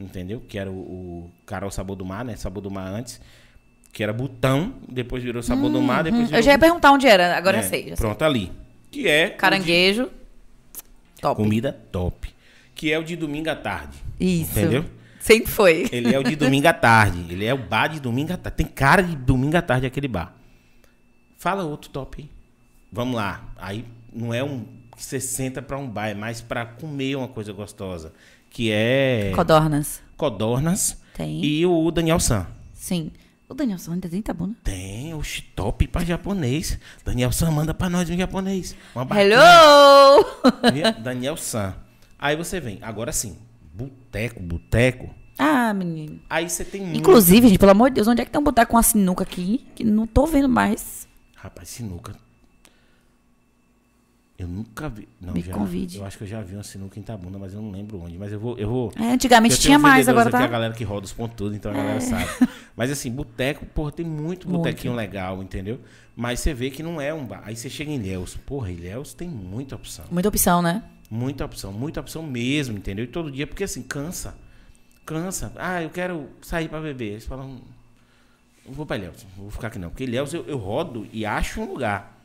entendeu? 0.00 0.40
Que 0.48 0.58
era 0.58 0.70
o, 0.70 0.74
o 0.74 1.30
Carol 1.46 1.70
Sabor 1.70 1.96
do 1.96 2.04
Mar, 2.04 2.24
né? 2.24 2.34
Sabor 2.36 2.62
do 2.62 2.70
Mar 2.70 2.88
antes. 2.92 3.20
Que 3.92 4.02
era 4.02 4.12
Butão, 4.12 4.74
depois 4.88 5.22
virou 5.22 5.42
Sabor 5.42 5.68
do 5.70 5.80
Mar, 5.82 6.04
depois 6.04 6.22
virou... 6.22 6.34
Hum, 6.36 6.38
Eu 6.38 6.42
já 6.44 6.52
ia 6.52 6.58
perguntar 6.58 6.92
onde 6.92 7.06
era, 7.08 7.36
agora 7.36 7.56
É, 7.56 7.60
eu 7.60 7.64
sei. 7.64 7.80
Já 7.88 7.96
sei. 7.96 7.96
Pronto, 7.96 8.22
ali. 8.22 8.52
Que 8.90 9.08
é... 9.08 9.26
o 9.26 9.30
de- 9.30 9.36
Caranguejo. 9.36 10.08
Top. 11.20 11.42
Comida 11.42 11.72
top. 11.92 12.32
Que 12.74 12.92
é 12.92 12.98
o 12.98 13.04
de 13.04 13.16
domingo 13.16 13.50
à 13.50 13.56
tarde. 13.56 13.98
Isso. 14.18 14.58
Entendeu? 14.58 14.84
Sempre 15.18 15.50
foi. 15.50 15.86
Ele 15.92 16.14
é 16.14 16.18
o 16.18 16.22
de 16.24 16.34
domingo 16.34 16.66
à 16.68 16.72
tarde. 16.72 17.26
Ele 17.30 17.44
é 17.44 17.52
o 17.52 17.58
bar 17.58 17.88
de 17.88 18.00
domingo 18.00 18.32
à 18.32 18.36
tarde. 18.38 18.56
Tem 18.56 18.66
cara 18.66 19.02
de 19.02 19.14
domingo 19.14 19.56
à 19.56 19.60
tarde 19.62 19.86
aquele 19.86 20.08
bar. 20.08 20.34
Fala 21.36 21.62
outro 21.64 21.90
top. 21.90 22.30
Vamos 22.90 23.16
lá. 23.16 23.52
Aí 23.58 23.84
não 24.12 24.32
é 24.32 24.42
um 24.42 24.64
que 24.96 25.02
você 25.04 25.20
senta 25.20 25.60
pra 25.60 25.76
um 25.78 25.88
bar, 25.88 26.08
é 26.08 26.14
mais 26.14 26.40
pra 26.40 26.64
comer 26.64 27.16
uma 27.16 27.28
coisa 27.28 27.52
gostosa. 27.52 28.12
Que 28.50 28.70
é 28.72 29.32
Codornas. 29.34 30.00
Codornas 30.16 30.98
Tem. 31.14 31.42
e 31.44 31.64
o 31.64 31.90
Daniel 31.90 32.20
San. 32.20 32.46
Sim. 32.74 33.10
O 33.48 33.54
Daniel 33.54 33.78
San 33.78 33.94
ainda 33.94 34.08
tem 34.08 34.22
tabuna. 34.22 34.54
Tem 34.62 35.12
o 35.14 35.22
top 35.56 35.88
pra 35.88 36.04
japonês. 36.04 36.78
Daniel 37.04 37.32
San 37.32 37.50
manda 37.50 37.72
pra 37.74 37.88
nós 37.90 38.08
um 38.10 38.16
japonês. 38.16 38.76
Uma 38.94 39.04
barquinha. 39.04 39.34
Hello! 39.34 40.24
Daniel 41.02 41.36
San. 41.36 41.74
Aí 42.18 42.36
você 42.36 42.60
vem. 42.60 42.78
Agora 42.82 43.12
sim. 43.12 43.36
Boteco, 43.74 44.40
boteco. 44.40 45.10
ah, 45.38 45.72
menino. 45.72 46.20
Aí 46.28 46.48
você 46.48 46.64
tem 46.64 46.82
muito. 46.82 46.98
Inclusive, 46.98 47.48
gente, 47.48 47.58
pelo 47.58 47.72
amor 47.72 47.90
de 47.90 47.96
Deus, 47.96 48.08
onde 48.08 48.20
é 48.22 48.24
que 48.24 48.30
tem 48.30 48.40
um 48.40 48.44
boteco 48.44 48.70
com 48.70 48.76
uma 48.76 48.82
sinuca 48.82 49.24
aqui? 49.24 49.66
Que 49.74 49.82
não 49.82 50.06
tô 50.06 50.26
vendo 50.26 50.48
mais. 50.48 51.08
Rapaz, 51.34 51.68
sinuca. 51.70 52.14
Eu 54.40 54.48
nunca 54.48 54.88
vi. 54.88 55.06
Não, 55.20 55.34
Me 55.34 55.42
já, 55.42 55.52
convide. 55.52 55.98
Eu 55.98 56.04
acho 56.06 56.16
que 56.16 56.24
eu 56.24 56.28
já 56.28 56.40
vi 56.40 56.54
uma 56.54 56.62
sinuca 56.62 56.98
em 56.98 57.02
Tabuna, 57.02 57.38
mas 57.38 57.52
eu 57.52 57.60
não 57.60 57.70
lembro 57.70 58.00
onde. 58.00 58.16
Mas 58.16 58.32
eu 58.32 58.40
vou. 58.40 58.56
Eu 58.56 58.70
vou 58.70 58.92
É, 58.98 59.12
antigamente 59.12 59.60
tinha 59.60 59.78
mais, 59.78 60.08
agora 60.08 60.30
tá. 60.30 60.42
a 60.42 60.46
galera 60.46 60.72
que 60.72 60.82
roda 60.82 61.04
os 61.04 61.12
pontos 61.12 61.36
tudo, 61.36 61.54
então 61.54 61.70
a 61.70 61.74
galera 61.74 62.00
sabe. 62.00 62.24
Mas 62.74 62.90
assim, 62.90 63.10
boteco, 63.10 63.66
porra, 63.66 63.92
tem 63.92 64.06
muito 64.06 64.48
botequinho 64.48 64.94
legal, 64.94 65.42
entendeu? 65.42 65.78
Mas 66.16 66.40
você 66.40 66.54
vê 66.54 66.70
que 66.70 66.82
não 66.82 66.98
é 66.98 67.12
um 67.12 67.26
bar. 67.26 67.42
Aí 67.44 67.54
você 67.54 67.68
chega 67.68 67.90
em 67.90 67.96
Ilhéus. 67.96 68.34
Porra, 68.46 68.70
Ilhéus 68.72 69.12
tem 69.12 69.28
muita 69.28 69.76
opção. 69.76 70.06
Muita 70.10 70.30
opção, 70.30 70.62
né? 70.62 70.82
Muita 71.10 71.44
opção, 71.44 71.70
muita 71.70 72.00
opção 72.00 72.22
mesmo, 72.22 72.78
entendeu? 72.78 73.04
E 73.04 73.08
todo 73.08 73.30
dia, 73.30 73.46
porque 73.46 73.64
assim, 73.64 73.82
cansa. 73.82 74.34
Cansa. 75.04 75.52
Ah, 75.56 75.82
eu 75.82 75.90
quero 75.90 76.30
sair 76.40 76.70
pra 76.70 76.80
beber. 76.80 77.10
Eles 77.12 77.26
falam, 77.26 77.60
não 78.64 78.72
vou 78.72 78.86
pra 78.86 78.96
Ilhéus, 78.96 79.26
não 79.36 79.42
vou 79.42 79.50
ficar 79.50 79.66
aqui 79.66 79.78
não. 79.78 79.90
Porque 79.90 80.04
Ilhéus 80.04 80.32
eu, 80.32 80.46
eu 80.46 80.56
rodo 80.56 81.06
e 81.12 81.26
acho 81.26 81.60
um 81.60 81.70
lugar. 81.70 82.19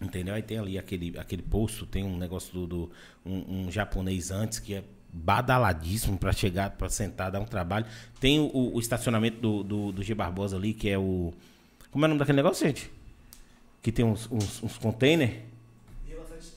Entendeu? 0.00 0.34
Aí 0.34 0.42
tem 0.42 0.58
ali 0.58 0.78
aquele, 0.78 1.18
aquele 1.18 1.42
posto, 1.42 1.84
tem 1.84 2.02
um 2.04 2.16
negócio 2.16 2.52
do, 2.54 2.66
do- 2.66 2.90
um, 3.24 3.66
um 3.66 3.70
japonês 3.70 4.30
antes 4.30 4.58
que 4.58 4.74
é 4.74 4.84
badaladíssimo 5.12 6.16
pra 6.16 6.32
chegar, 6.32 6.70
pra 6.70 6.88
sentar, 6.88 7.30
dar 7.30 7.40
um 7.40 7.44
trabalho. 7.44 7.84
Tem 8.18 8.38
o, 8.40 8.74
o 8.74 8.80
estacionamento 8.80 9.38
do, 9.40 9.62
do, 9.62 9.92
do 9.92 10.02
G 10.02 10.14
Barbosa 10.14 10.56
ali, 10.56 10.72
que 10.72 10.88
é 10.88 10.98
o. 10.98 11.32
Como 11.90 12.04
é 12.04 12.06
o 12.06 12.08
nome 12.08 12.18
daquele 12.18 12.36
negócio, 12.36 12.66
gente? 12.66 12.90
Que 13.82 13.90
tem 13.92 14.04
uns, 14.04 14.26
uns, 14.30 14.62
uns 14.62 14.78
containers. 14.78 15.34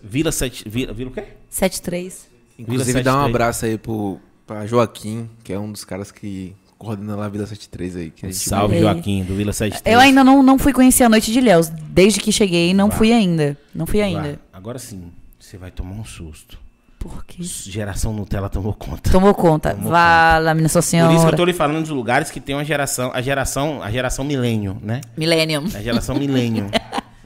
Vila 0.02 0.32
Sete. 0.32 0.68
Vila, 0.68 0.94
Vila 0.94 1.10
o 1.10 1.14
quê? 1.14 1.28
73. 1.50 2.30
Inclusive, 2.60 2.92
Vila 2.92 3.04
dá 3.04 3.12
um 3.12 3.24
73. 3.26 3.30
abraço 3.36 3.66
aí 3.66 3.78
pro, 3.78 4.20
pra 4.46 4.66
Joaquim, 4.68 5.30
que 5.44 5.52
é 5.52 5.60
um 5.60 5.72
dos 5.72 5.84
caras 5.84 6.12
que 6.12 6.54
coordena 6.84 7.16
lá 7.16 7.26
a 7.26 7.30
Vila 7.30 7.46
73 7.46 7.96
aí. 7.96 8.10
Que 8.12 8.26
a 8.26 8.30
gente 8.30 8.40
Salve. 8.40 8.80
Joaquim, 8.80 9.24
do 9.24 9.36
Vila 9.36 9.54
73. 9.54 9.94
Eu 9.94 10.00
ainda 10.00 10.24
não, 10.24 10.44
não 10.44 10.58
fui 10.60 10.74
conhecer 10.74 11.04
a 11.04 11.10
Noite 11.10 11.32
de 11.32 11.40
Léus. 11.42 11.70
Desde 11.70 12.20
que 12.20 12.32
cheguei, 12.32 12.74
não 12.74 12.90
Vá. 12.90 12.96
fui 12.98 13.12
ainda. 13.14 13.58
Não 13.74 13.86
fui 13.86 14.00
Vá. 14.00 14.06
ainda. 14.06 14.40
Agora 14.52 14.78
sim, 14.80 15.12
você 15.40 15.58
vai 15.58 15.72
tomar 15.72 15.96
um 15.96 16.06
susto. 16.06 16.58
Por 17.00 17.26
quê? 17.26 17.44
Geração 17.44 18.14
Nutella 18.14 18.48
tomou 18.50 18.74
conta. 18.74 19.12
Tomou 19.12 19.34
conta. 19.34 19.72
Tomou 19.76 19.92
Vala, 19.92 20.54
minha 20.54 20.64
Nossa 20.64 20.80
Por 20.80 20.86
isso 20.86 20.90
que 20.92 20.96
eu 20.98 21.10
Senhora. 21.20 21.36
tô 21.36 21.44
lhe 21.44 21.52
falando 21.54 21.82
dos 21.82 21.90
lugares 21.90 22.32
que 22.32 22.40
tem 22.40 22.56
uma 22.56 22.64
geração, 22.64 23.12
a 23.14 23.22
geração, 23.22 23.84
a 23.84 23.92
geração 23.92 24.24
milênio, 24.24 24.78
né? 24.82 25.02
Millennium. 25.18 25.66
A 25.76 25.82
geração 25.82 26.16
milênio. 26.16 26.70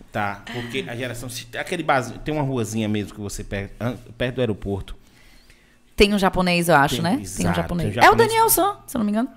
Tá, 0.09 0.41
porque 0.51 0.85
a 0.87 0.95
geração. 0.95 1.29
Aquele 1.59 1.83
base, 1.83 2.13
tem 2.25 2.33
uma 2.33 2.41
ruazinha 2.41 2.87
mesmo 2.87 3.13
que 3.13 3.19
você 3.21 3.43
pega 3.43 3.69
perto 4.17 4.35
do 4.35 4.41
aeroporto. 4.41 4.95
Tem 5.95 6.11
um 6.13 6.17
japonês, 6.17 6.69
eu 6.69 6.75
acho, 6.75 6.95
Tem, 6.95 7.03
né? 7.03 7.09
tem 7.11 7.19
um 7.19 7.21
exato, 7.23 7.55
japonês. 7.57 7.93
tem 7.93 7.99
um 8.01 8.03
É 8.03 8.07
o 8.07 8.11
japonês. 8.11 8.29
Daniel 8.29 8.49
San, 8.49 8.77
se 8.87 8.95
eu 8.95 8.99
não 8.99 9.05
me 9.05 9.11
engano. 9.11 9.29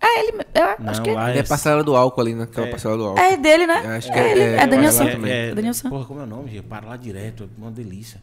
É 0.00 0.20
ele, 0.28 0.32
eu 0.54 0.64
acho 0.64 0.82
Não, 0.82 1.02
que 1.02 1.10
lá 1.10 1.30
É 1.30 1.42
passarela 1.42 1.82
do 1.82 1.96
álcool 1.96 2.20
ali, 2.20 2.34
naquela 2.34 2.66
passarela 2.68 2.98
do 2.98 3.06
álcool. 3.08 3.20
é 3.20 3.36
dele, 3.36 3.66
né? 3.66 3.82
Eu 3.84 3.90
acho 3.90 4.12
que 4.12 4.18
é, 4.18 4.22
é- 4.22 4.30
ele, 4.32 4.40
é- 4.40 4.44
é, 4.56 4.62
eu 4.62 4.66
Daniel 4.68 4.88
acho 4.88 4.98
San. 4.98 5.04
é 5.04 5.10
também. 5.12 5.32
É 5.32 5.54
Daniel 5.54 5.74
San. 5.74 5.88
Porra, 5.90 6.04
como 6.04 6.20
é 6.20 6.22
o 6.22 6.26
nome, 6.26 6.50
gente? 6.50 6.62
Para 6.64 6.86
lá 6.86 6.96
direto, 6.96 7.44
é 7.44 7.60
uma 7.60 7.70
delícia. 7.70 8.20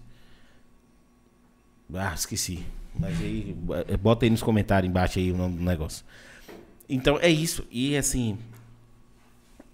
Ah, 1.93 2.13
esqueci. 2.15 2.63
Mas 2.97 3.19
aí, 3.21 3.55
bota 4.01 4.25
aí 4.25 4.29
nos 4.29 4.43
comentários 4.43 4.89
embaixo 4.89 5.17
aí 5.19 5.31
o 5.31 5.37
nome 5.37 5.57
do 5.57 5.63
negócio. 5.63 6.05
Então, 6.87 7.17
é 7.21 7.29
isso. 7.29 7.65
E 7.71 7.97
assim, 7.97 8.37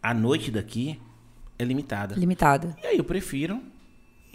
a 0.01 0.13
noite 0.13 0.51
daqui 0.51 0.99
é 1.57 1.63
limitada. 1.63 2.15
Limitada. 2.15 2.75
E 2.81 2.87
aí 2.87 2.97
eu 2.97 3.03
prefiro 3.03 3.61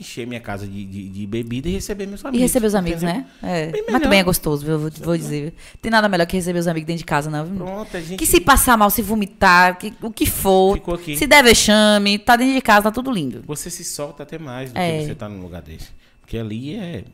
encher 0.04 0.26
minha 0.26 0.40
casa 0.40 0.66
de, 0.66 0.84
de, 0.84 1.08
de 1.08 1.26
bebida 1.26 1.68
e 1.68 1.72
receber 1.72 2.06
meus 2.06 2.22
E 2.22 2.26
amigos. 2.26 2.42
receber 2.42 2.66
os 2.66 2.74
amigos, 2.74 3.02
entendeu? 3.02 3.24
né? 3.42 3.72
É. 3.72 3.72
Mas 3.90 4.02
também 4.02 4.18
é 4.20 4.22
gostoso, 4.22 4.64
viu? 4.64 4.78
Vou, 4.78 4.90
vou 4.90 5.16
dizer. 5.16 5.54
Tem 5.80 5.90
nada 5.90 6.08
melhor 6.08 6.26
que 6.26 6.36
receber 6.36 6.58
os 6.58 6.66
amigos 6.66 6.86
dentro 6.86 6.98
de 7.00 7.04
casa, 7.04 7.30
não. 7.30 7.44
viu? 7.44 7.56
Pronto, 7.56 7.96
a 7.96 8.00
gente 8.00 8.18
Que 8.18 8.26
se 8.26 8.40
passar 8.40 8.76
mal, 8.76 8.90
se 8.90 9.02
vomitar, 9.02 9.78
que- 9.78 9.92
o 10.02 10.10
que 10.10 10.26
for, 10.26 10.74
Ficou 10.74 10.94
aqui. 10.94 11.16
se 11.16 11.26
der 11.26 11.42
vexame, 11.42 12.18
tá 12.18 12.36
dentro 12.36 12.54
de 12.54 12.60
casa, 12.62 12.82
tá 12.84 12.90
tudo 12.90 13.10
lindo. 13.10 13.42
Você 13.46 13.70
se 13.70 13.82
solta 13.84 14.22
até 14.22 14.38
mais 14.38 14.72
do 14.72 14.78
É. 14.78 14.98
que 15.00 15.06
você 15.06 15.14
tá 15.14 15.28
num 15.28 15.40
lugar 15.42 15.62
desse. 15.62 15.88
Porque 16.20 16.36
ali 16.38 16.74
é. 16.76 17.04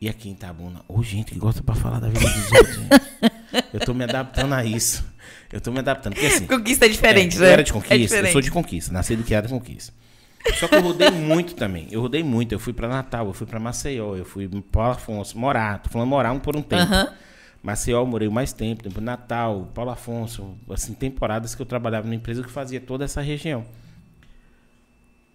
E 0.00 0.08
aqui 0.08 0.28
em 0.28 0.32
Itabuna? 0.32 0.80
Ô, 0.86 1.02
gente 1.02 1.32
que 1.32 1.38
gosta 1.38 1.60
pra 1.62 1.74
falar 1.74 1.98
da 1.98 2.08
vida 2.08 2.20
dos 2.28 2.52
outros. 2.52 2.74
gente. 2.76 2.88
Eu 3.74 3.80
tô 3.80 3.92
me 3.94 4.04
adaptando 4.04 4.52
a 4.54 4.64
isso. 4.64 5.04
Eu 5.52 5.60
tô 5.60 5.72
me 5.72 5.78
adaptando. 5.80 6.12
Porque 6.14 6.26
assim. 6.26 6.46
Conquista 6.46 6.86
é 6.86 6.88
diferente, 6.88 7.36
É, 7.36 7.40
né? 7.40 7.46
Eu 7.46 7.50
era 7.52 7.62
de 7.64 7.70
É 7.70 7.72
conquista, 7.72 7.94
eu 7.94 8.00
diferente. 8.00 8.32
sou 8.32 8.40
de 8.40 8.50
conquista, 8.50 8.92
nascido 8.92 9.20
e 9.20 9.24
criado 9.24 9.46
em 9.46 9.48
conquista. 9.48 9.92
Só 10.54 10.68
que 10.68 10.74
eu 10.74 10.82
rodei 10.82 11.10
muito 11.10 11.54
também. 11.54 11.88
Eu 11.90 12.00
rodei 12.00 12.22
muito. 12.22 12.52
Eu 12.52 12.58
fui 12.58 12.72
pra 12.72 12.88
Natal, 12.88 13.26
eu 13.26 13.32
fui 13.32 13.46
pra 13.46 13.60
Maceió, 13.60 14.16
eu 14.16 14.24
fui 14.24 14.48
Paulo 14.70 14.92
Afonso, 14.92 15.38
morar. 15.38 15.82
Tô 15.82 15.90
falando 15.90 16.08
morar 16.08 16.32
um 16.32 16.38
por 16.38 16.56
um 16.56 16.62
tempo. 16.62 16.82
Aham. 16.82 17.12
Maceió 17.62 18.00
eu 18.00 18.06
morei 18.06 18.28
mais 18.28 18.52
tempo, 18.52 18.82
tempo 18.82 19.00
Natal, 19.00 19.70
Paulo 19.74 19.90
Afonso, 19.90 20.56
assim, 20.70 20.94
temporadas 20.94 21.54
que 21.54 21.62
eu 21.62 21.66
trabalhava 21.66 22.06
numa 22.06 22.14
empresa 22.14 22.42
que 22.42 22.50
fazia 22.50 22.80
toda 22.80 23.04
essa 23.04 23.20
região. 23.20 23.64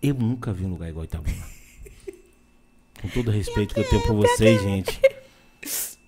Eu 0.02 0.16
nunca 0.16 0.54
vi 0.54 0.66
um 0.66 0.70
lugar 0.70 0.90
igual 0.90 1.04
Itabuna. 1.06 1.46
Com 3.02 3.10
todo 3.10 3.28
o 3.28 3.32
respeito 3.32 3.74
que 3.74 3.82
eu 3.82 3.90
tenho 3.90 4.02
por 4.04 4.16
vocês, 4.16 4.62
gente. 4.62 5.00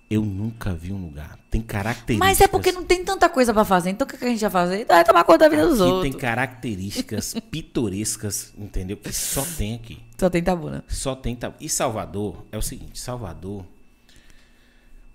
Eu 0.08 0.22
nunca 0.24 0.72
vi 0.72 0.92
um 0.92 1.02
lugar. 1.04 1.36
Tem 1.50 1.60
características. 1.60 2.18
Mas 2.28 2.40
é 2.40 2.46
porque 2.46 2.70
não 2.70 2.84
tem 2.84 3.04
tanta 3.04 3.28
coisa 3.28 3.52
pra 3.52 3.64
fazer. 3.64 3.90
Então 3.90 4.06
o 4.06 4.10
que 4.10 4.24
a 4.24 4.28
gente 4.28 4.40
vai 4.40 4.50
fazer? 4.50 4.84
Vai 4.86 5.04
tomar 5.04 5.24
conta 5.24 5.38
da 5.40 5.48
vida 5.48 5.66
dos 5.66 5.80
Aqui 5.80 5.90
outros. 5.90 6.02
tem 6.10 6.12
características 6.20 7.34
pitorescas, 7.50 8.52
entendeu? 8.56 8.96
Que 8.96 9.12
só 9.12 9.42
tem 9.56 9.74
aqui. 9.74 9.98
Só 10.16 10.30
tem 10.30 10.42
tabuna. 10.42 10.84
Só 10.86 11.16
tem. 11.16 11.34
ta- 11.34 11.52
E 11.60 11.68
Salvador 11.68 12.46
é 12.52 12.56
o 12.58 12.62
seguinte: 12.62 13.00
Salvador. 13.00 13.64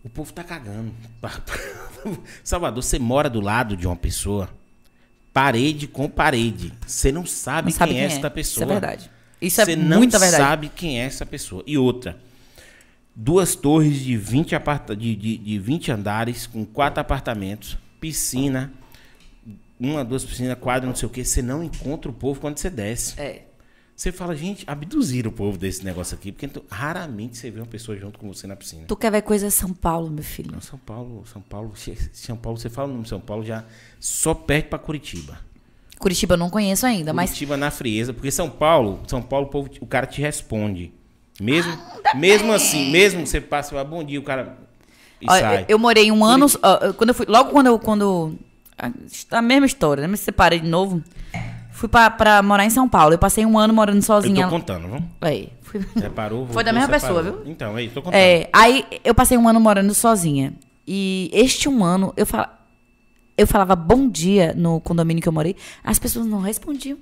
O 0.04 0.10
povo 0.10 0.34
tá 0.34 0.44
cagando. 0.44 0.92
Salvador, 2.44 2.84
você 2.84 2.98
mora 3.00 3.30
do 3.30 3.40
lado 3.40 3.78
de 3.78 3.86
uma 3.88 3.96
pessoa, 3.96 4.50
parede 5.32 5.88
com 5.88 6.10
parede. 6.10 6.74
Você 6.86 7.12
não 7.12 7.26
sabe, 7.26 7.72
Não 7.72 7.78
sabe 7.78 7.92
quem, 7.94 8.02
quem 8.02 8.10
é 8.12 8.16
esta 8.16 8.28
é. 8.28 8.30
pessoa. 8.30 8.64
Isso 8.64 8.64
é 8.64 8.66
verdade. 8.80 9.12
Isso 9.40 9.62
é 9.62 9.66
Você 9.66 9.76
não 9.76 9.98
muita 10.00 10.20
verdade. 10.20 10.44
sabe 10.44 10.70
quem 10.70 11.00
é 11.00 11.06
essa 11.06 11.26
pessoa. 11.26 11.64
E 11.66 11.78
outra. 11.78 12.18
Duas 13.24 13.54
torres 13.56 14.00
de 14.00 14.18
20, 14.18 14.56
aparta 14.56 14.96
de, 14.96 15.16
de, 15.16 15.38
de 15.38 15.60
20 15.60 15.92
andares, 15.92 16.48
com 16.48 16.66
quatro 16.66 17.00
apartamentos, 17.00 17.78
piscina, 18.00 18.74
uma, 19.80 20.04
duas 20.04 20.26
piscinas, 20.26 20.58
quadra, 20.60 20.88
não 20.88 20.96
sei 20.96 21.06
o 21.06 21.10
quê. 21.12 21.24
Você 21.24 21.40
não 21.40 21.64
encontra 21.64 22.10
o 22.10 22.14
povo 22.14 22.40
quando 22.40 22.58
você 22.58 22.68
desce. 22.68 23.22
É. 23.22 23.44
Você 23.96 24.12
fala, 24.12 24.36
gente, 24.36 24.64
abduziram 24.66 25.30
o 25.30 25.34
povo 25.34 25.56
desse 25.56 25.86
negócio 25.86 26.16
aqui, 26.16 26.32
porque 26.32 26.48
então, 26.48 26.64
raramente 26.68 27.38
você 27.38 27.52
vê 27.52 27.60
uma 27.60 27.68
pessoa 27.68 27.96
junto 27.96 28.18
com 28.18 28.28
você 28.28 28.48
na 28.48 28.56
piscina. 28.56 28.86
Tu 28.88 28.96
quer 28.96 29.12
ver 29.12 29.22
coisa 29.22 29.52
São 29.52 29.72
Paulo, 29.72 30.10
meu 30.10 30.24
filho. 30.24 30.52
Não, 30.52 30.60
São 30.60 30.80
Paulo, 30.80 31.24
São 31.32 31.44
Paulo, 31.44 31.74
São 32.12 32.36
Paulo, 32.36 32.58
você 32.58 32.72
fala 32.72 32.90
o 32.90 32.94
nome 32.94 33.08
São 33.08 33.20
Paulo, 33.20 33.46
já 33.46 33.64
só 34.00 34.34
perde 34.34 34.70
pra 34.70 34.80
Curitiba. 34.80 35.38
Curitiba 36.00 36.34
eu 36.34 36.40
não 36.40 36.50
conheço 36.50 36.88
ainda, 36.88 37.14
mas 37.14 37.30
Curitiba 37.30 37.56
na 37.56 37.70
frieza, 37.70 38.12
porque 38.12 38.32
São 38.32 38.50
Paulo, 38.50 39.04
São 39.08 39.22
Paulo, 39.22 39.46
o, 39.46 39.50
povo, 39.52 39.70
o 39.80 39.86
cara 39.86 40.08
te 40.08 40.20
responde. 40.20 40.92
Mesmo, 41.40 41.72
Ah, 42.06 42.16
mesmo 42.16 42.52
assim, 42.54 42.92
mesmo 42.92 43.26
você 43.26 43.42
passa 43.42 43.72
fala, 43.72 43.84
bom 43.84 44.04
dia, 44.04 44.20
o 44.20 44.24
cara 44.24 44.58
e 45.20 45.26
sai. 45.28 45.66
eu 45.68 45.80
morei 45.80 46.12
um 46.12 46.24
ano. 46.24 46.46
ó, 46.62 46.76
eu- 46.86 46.94
quando 46.94 47.10
eu 47.10 47.14
fui, 47.16 47.26
logo 47.28 47.50
quando 47.52 47.68
eu. 47.68 47.80
Quando, 47.80 48.36
a, 48.78 48.92
a 49.38 49.42
mesma 49.42 49.66
história, 49.66 50.02
né? 50.02 50.08
Me 50.08 50.18
separei 50.18 50.60
de 50.60 50.68
novo. 50.68 51.02
Fui 51.72 51.88
pra, 51.90 52.12
pra 52.12 52.44
morar 52.44 52.64
em 52.66 52.70
São 52.70 52.88
Paulo. 52.88 53.14
Eu 53.14 53.18
passei 53.18 53.44
um 53.46 53.58
ano 53.58 53.74
morando 53.74 53.98
Eu 53.98 54.04
sozinha. 54.04 54.44
tô 54.46 54.52
contando, 54.52 54.88
vamos? 54.88 55.04
É, 55.22 55.48
fui- 55.62 55.82
Separou, 55.98 56.46
Foi 56.48 56.64
da 56.64 56.72
voltou, 56.72 56.88
mesma 56.90 57.00
separou. 57.00 57.24
pessoa, 57.24 57.42
viu? 57.44 57.52
Então, 57.52 57.76
aí, 57.76 57.90
tô 57.90 58.02
contando. 58.04 58.20
É, 58.20 58.50
aí 58.54 58.86
eu 59.04 59.16
passei 59.16 59.38
um 59.38 59.48
ano 59.48 59.60
morando 59.60 59.92
sozinha. 59.94 60.54
E 60.86 61.30
este 61.34 61.68
um 61.70 61.84
ano 61.84 62.14
eu, 62.18 62.26
fala, 62.26 62.60
eu 63.38 63.48
falava 63.48 63.76
bom 63.76 64.08
dia 64.08 64.54
no 64.56 64.80
condomínio 64.82 65.24
que 65.24 65.30
eu 65.30 65.34
morei, 65.34 65.56
as 65.84 65.98
pessoas 65.98 66.26
não 66.28 66.42
respondiam. 66.42 66.98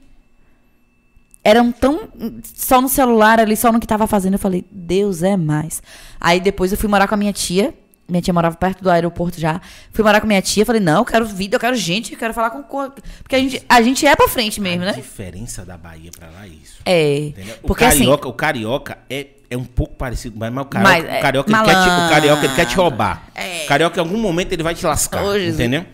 Eram 1.43 1.71
tão. 1.71 2.09
Só 2.43 2.81
no 2.81 2.89
celular 2.89 3.39
ali, 3.39 3.55
só 3.55 3.71
no 3.71 3.79
que 3.79 3.87
tava 3.87 4.05
fazendo. 4.07 4.33
Eu 4.33 4.39
falei, 4.39 4.65
Deus 4.71 5.23
é 5.23 5.37
mais. 5.37 5.81
Aí 6.19 6.39
depois 6.39 6.71
eu 6.71 6.77
fui 6.77 6.89
morar 6.89 7.07
com 7.07 7.15
a 7.15 7.17
minha 7.17 7.33
tia. 7.33 7.73
Minha 8.09 8.23
tia 8.23 8.33
morava 8.33 8.55
perto 8.57 8.83
do 8.83 8.89
aeroporto 8.89 9.39
já. 9.39 9.61
Fui 9.93 10.03
morar 10.03 10.19
com 10.19 10.25
minha 10.25 10.41
tia. 10.41 10.65
Falei, 10.65 10.81
não, 10.81 10.97
eu 10.97 11.05
quero 11.05 11.25
vida, 11.27 11.55
eu 11.55 11.59
quero 11.59 11.75
gente, 11.75 12.11
eu 12.13 12.17
quero 12.19 12.33
falar 12.33 12.49
com. 12.49 12.63
co- 12.63 12.91
Porque 13.21 13.35
a 13.35 13.39
gente, 13.39 13.63
a 13.69 13.81
gente 13.83 14.05
é 14.05 14.15
pra 14.15 14.27
frente 14.27 14.59
mesmo, 14.59 14.81
A 14.81 14.87
né? 14.87 14.93
diferença 14.93 15.63
da 15.63 15.77
Bahia 15.77 16.09
pra 16.17 16.27
lá 16.29 16.43
é 16.45 16.47
isso. 16.49 16.77
É. 16.85 17.17
Entendeu? 17.27 17.55
O 17.61 17.67
Porque 17.67 17.85
assim. 17.85 17.99
carioca, 17.99 18.27
o 18.27 18.33
carioca 18.33 18.97
é, 19.09 19.27
é 19.49 19.55
um 19.55 19.63
pouco 19.63 19.95
parecido, 19.95 20.35
mas, 20.39 20.51
mas 20.51 20.65
o 20.65 20.67
carioca, 20.69 20.91
Mas, 20.91 21.05
é, 21.05 21.19
o, 21.19 21.21
carioca 21.21 21.51
ele 21.51 21.63
quer 21.63 21.73
te, 21.75 21.87
o 21.87 22.09
carioca 22.09 22.45
ele 22.45 22.55
quer 22.55 22.65
te 22.65 22.75
roubar. 22.75 23.27
É. 23.35 23.63
O 23.65 23.67
carioca 23.67 23.97
em 23.97 24.03
algum 24.03 24.17
momento 24.17 24.53
ele 24.53 24.63
vai 24.63 24.73
te 24.73 24.85
lascar, 24.85 25.23
Jesus. 25.33 25.53
entendeu? 25.55 25.85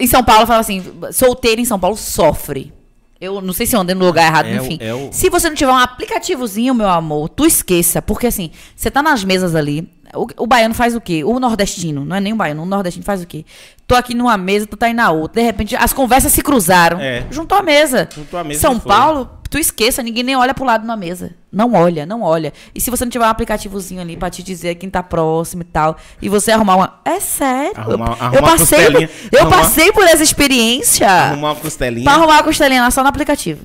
Em 0.00 0.06
São 0.08 0.22
Paulo, 0.24 0.46
fala 0.46 0.60
assim, 0.60 0.82
solteiro 1.12 1.60
em 1.60 1.64
São 1.64 1.78
Paulo 1.78 1.96
sofre. 1.96 2.72
Eu 3.20 3.40
não 3.42 3.52
sei 3.52 3.66
se 3.66 3.76
eu 3.76 3.80
andei 3.80 3.94
no 3.94 4.06
lugar 4.06 4.26
errado, 4.26 4.46
É 4.46 4.60
o- 4.60 4.64
enfim. 4.64 4.78
é 4.80 4.94
o- 4.94 5.10
Se 5.12 5.28
você 5.28 5.48
não 5.48 5.54
tiver 5.56 5.70
um 5.70 5.76
aplicativozinho, 5.76 6.74
meu 6.74 6.88
amor, 6.88 7.28
tu 7.28 7.44
esqueça. 7.44 8.00
Porque 8.00 8.26
assim, 8.26 8.50
você 8.74 8.90
tá 8.90 9.02
nas 9.02 9.22
mesas 9.24 9.54
ali. 9.54 9.88
O, 10.14 10.26
o 10.42 10.46
baiano 10.46 10.74
faz 10.74 10.94
o 10.96 11.00
quê? 11.00 11.22
O 11.24 11.38
nordestino, 11.38 12.04
não 12.04 12.16
é 12.16 12.20
nem 12.20 12.32
o 12.32 12.36
baiano, 12.36 12.62
o 12.62 12.66
nordestino 12.66 13.04
faz 13.04 13.22
o 13.22 13.26
quê? 13.26 13.44
Tô 13.86 13.94
aqui 13.94 14.14
numa 14.14 14.36
mesa, 14.36 14.66
tu 14.66 14.76
tá 14.76 14.86
aí 14.86 14.94
na 14.94 15.10
outra. 15.10 15.40
De 15.40 15.46
repente, 15.46 15.76
as 15.76 15.92
conversas 15.92 16.32
se 16.32 16.42
cruzaram. 16.42 16.98
É. 17.00 17.26
Juntou 17.30 17.58
a 17.58 17.62
mesa. 17.62 18.08
Juntou 18.14 18.38
a 18.40 18.44
mesa 18.44 18.60
São. 18.60 18.78
Paulo, 18.78 19.28
tu 19.50 19.58
esqueça, 19.58 20.02
ninguém 20.02 20.22
nem 20.22 20.36
olha 20.36 20.54
pro 20.54 20.64
lado 20.64 20.86
na 20.86 20.96
mesa. 20.96 21.34
Não 21.52 21.72
olha, 21.74 22.06
não 22.06 22.22
olha. 22.22 22.52
E 22.72 22.80
se 22.80 22.88
você 22.90 23.04
não 23.04 23.10
tiver 23.10 23.24
um 23.26 23.28
aplicativozinho 23.28 24.00
ali 24.00 24.16
pra 24.16 24.30
te 24.30 24.42
dizer 24.42 24.76
quem 24.76 24.88
tá 24.88 25.02
próximo 25.02 25.62
e 25.62 25.64
tal, 25.64 25.96
e 26.22 26.28
você 26.28 26.52
arrumar 26.52 26.76
uma. 26.76 27.00
É 27.04 27.18
sério. 27.18 27.72
Arrumar- 27.76 28.06
eu, 28.06 28.12
arrumar 28.12 28.34
eu 28.36 28.42
uma 28.42 28.50
passei, 28.56 28.78
costelinha. 28.78 29.10
eu 29.32 29.40
Arrumar- 29.40 29.56
passei 29.58 29.92
por 29.92 30.04
essa 30.04 30.22
experiência 30.22 31.08
Arrumar 31.10 31.48
uma 31.52 31.56
costelinha. 31.56 32.04
pra 32.04 32.12
arrumar 32.14 32.38
a 32.38 32.42
costelinha 32.44 32.82
lá 32.82 32.90
só 32.92 33.02
no 33.02 33.08
aplicativo. 33.08 33.64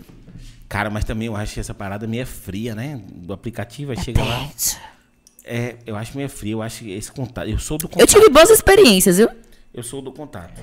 Cara, 0.67 0.89
mas 0.89 1.03
também 1.03 1.27
eu 1.27 1.35
acho 1.35 1.53
que 1.53 1.59
essa 1.59 1.75
parada 1.75 2.07
meio 2.07 2.25
fria, 2.25 2.73
né? 2.73 2.99
Do 3.13 3.31
aplicativo, 3.31 3.91
aí 3.91 3.99
chega 4.03 4.23
lá. 4.23 4.47
É, 5.47 5.75
eu 5.85 5.95
acho 5.95 6.17
meio 6.17 6.27
frio, 6.29 6.57
eu 6.57 6.61
acho 6.63 6.79
que 6.83 6.91
esse 6.91 7.11
contato. 7.11 7.47
Eu 7.47 7.59
sou 7.59 7.77
do 7.77 7.87
contato. 7.87 8.01
Eu 8.01 8.07
tive 8.07 8.29
boas 8.29 8.49
experiências, 8.49 9.17
viu? 9.17 9.29
Eu 9.73 9.83
sou 9.83 10.01
do 10.01 10.11
contato. 10.11 10.59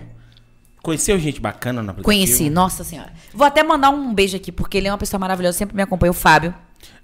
Conheceu 0.82 1.16
gente 1.18 1.40
bacana 1.40 1.80
no 1.82 1.90
aplicativo? 1.90 2.04
Conheci, 2.04 2.50
nossa 2.50 2.82
senhora. 2.82 3.12
Vou 3.32 3.46
até 3.46 3.62
mandar 3.62 3.90
um 3.90 4.12
beijo 4.12 4.36
aqui, 4.36 4.50
porque 4.50 4.78
ele 4.78 4.88
é 4.88 4.90
uma 4.90 4.98
pessoa 4.98 5.20
maravilhosa, 5.20 5.56
sempre 5.56 5.76
me 5.76 5.82
acompanha, 5.82 6.10
o 6.10 6.14
Fábio. 6.14 6.52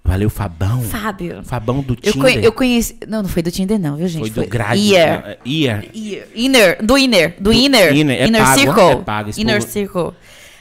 Valeu, 0.04 0.28
Fabão. 0.28 0.82
Fábio. 0.82 1.44
Fabão 1.44 1.80
do 1.82 1.92
Eu, 2.02 2.12
Tinder. 2.12 2.20
conhe- 2.34 2.46
eu 2.46 2.52
conheci. 2.52 2.96
Não, 3.06 3.22
não 3.22 3.28
foi 3.28 3.42
do 3.42 3.50
Tinder, 3.52 3.78
não, 3.78 3.96
viu, 3.96 4.08
gente? 4.08 4.32
Foi 4.32 4.44
do 4.44 4.50
grade. 4.50 4.94
Ear. 4.94 5.22
é, 5.24 5.38
Ear. 5.46 5.84
Ear. 5.94 6.26
Inner. 6.34 6.84
Do 6.84 6.98
Inner. 6.98 7.36
Do, 7.38 7.52
Inner. 7.52 7.94
Inner, 7.94 8.20
é 8.22 8.30
pago, 8.32 8.58
Circle. 8.58 8.82
é 8.82 8.96
pago, 8.96 9.30
Inner 9.36 9.60
povo- 9.60 9.72
Circle. 9.72 10.12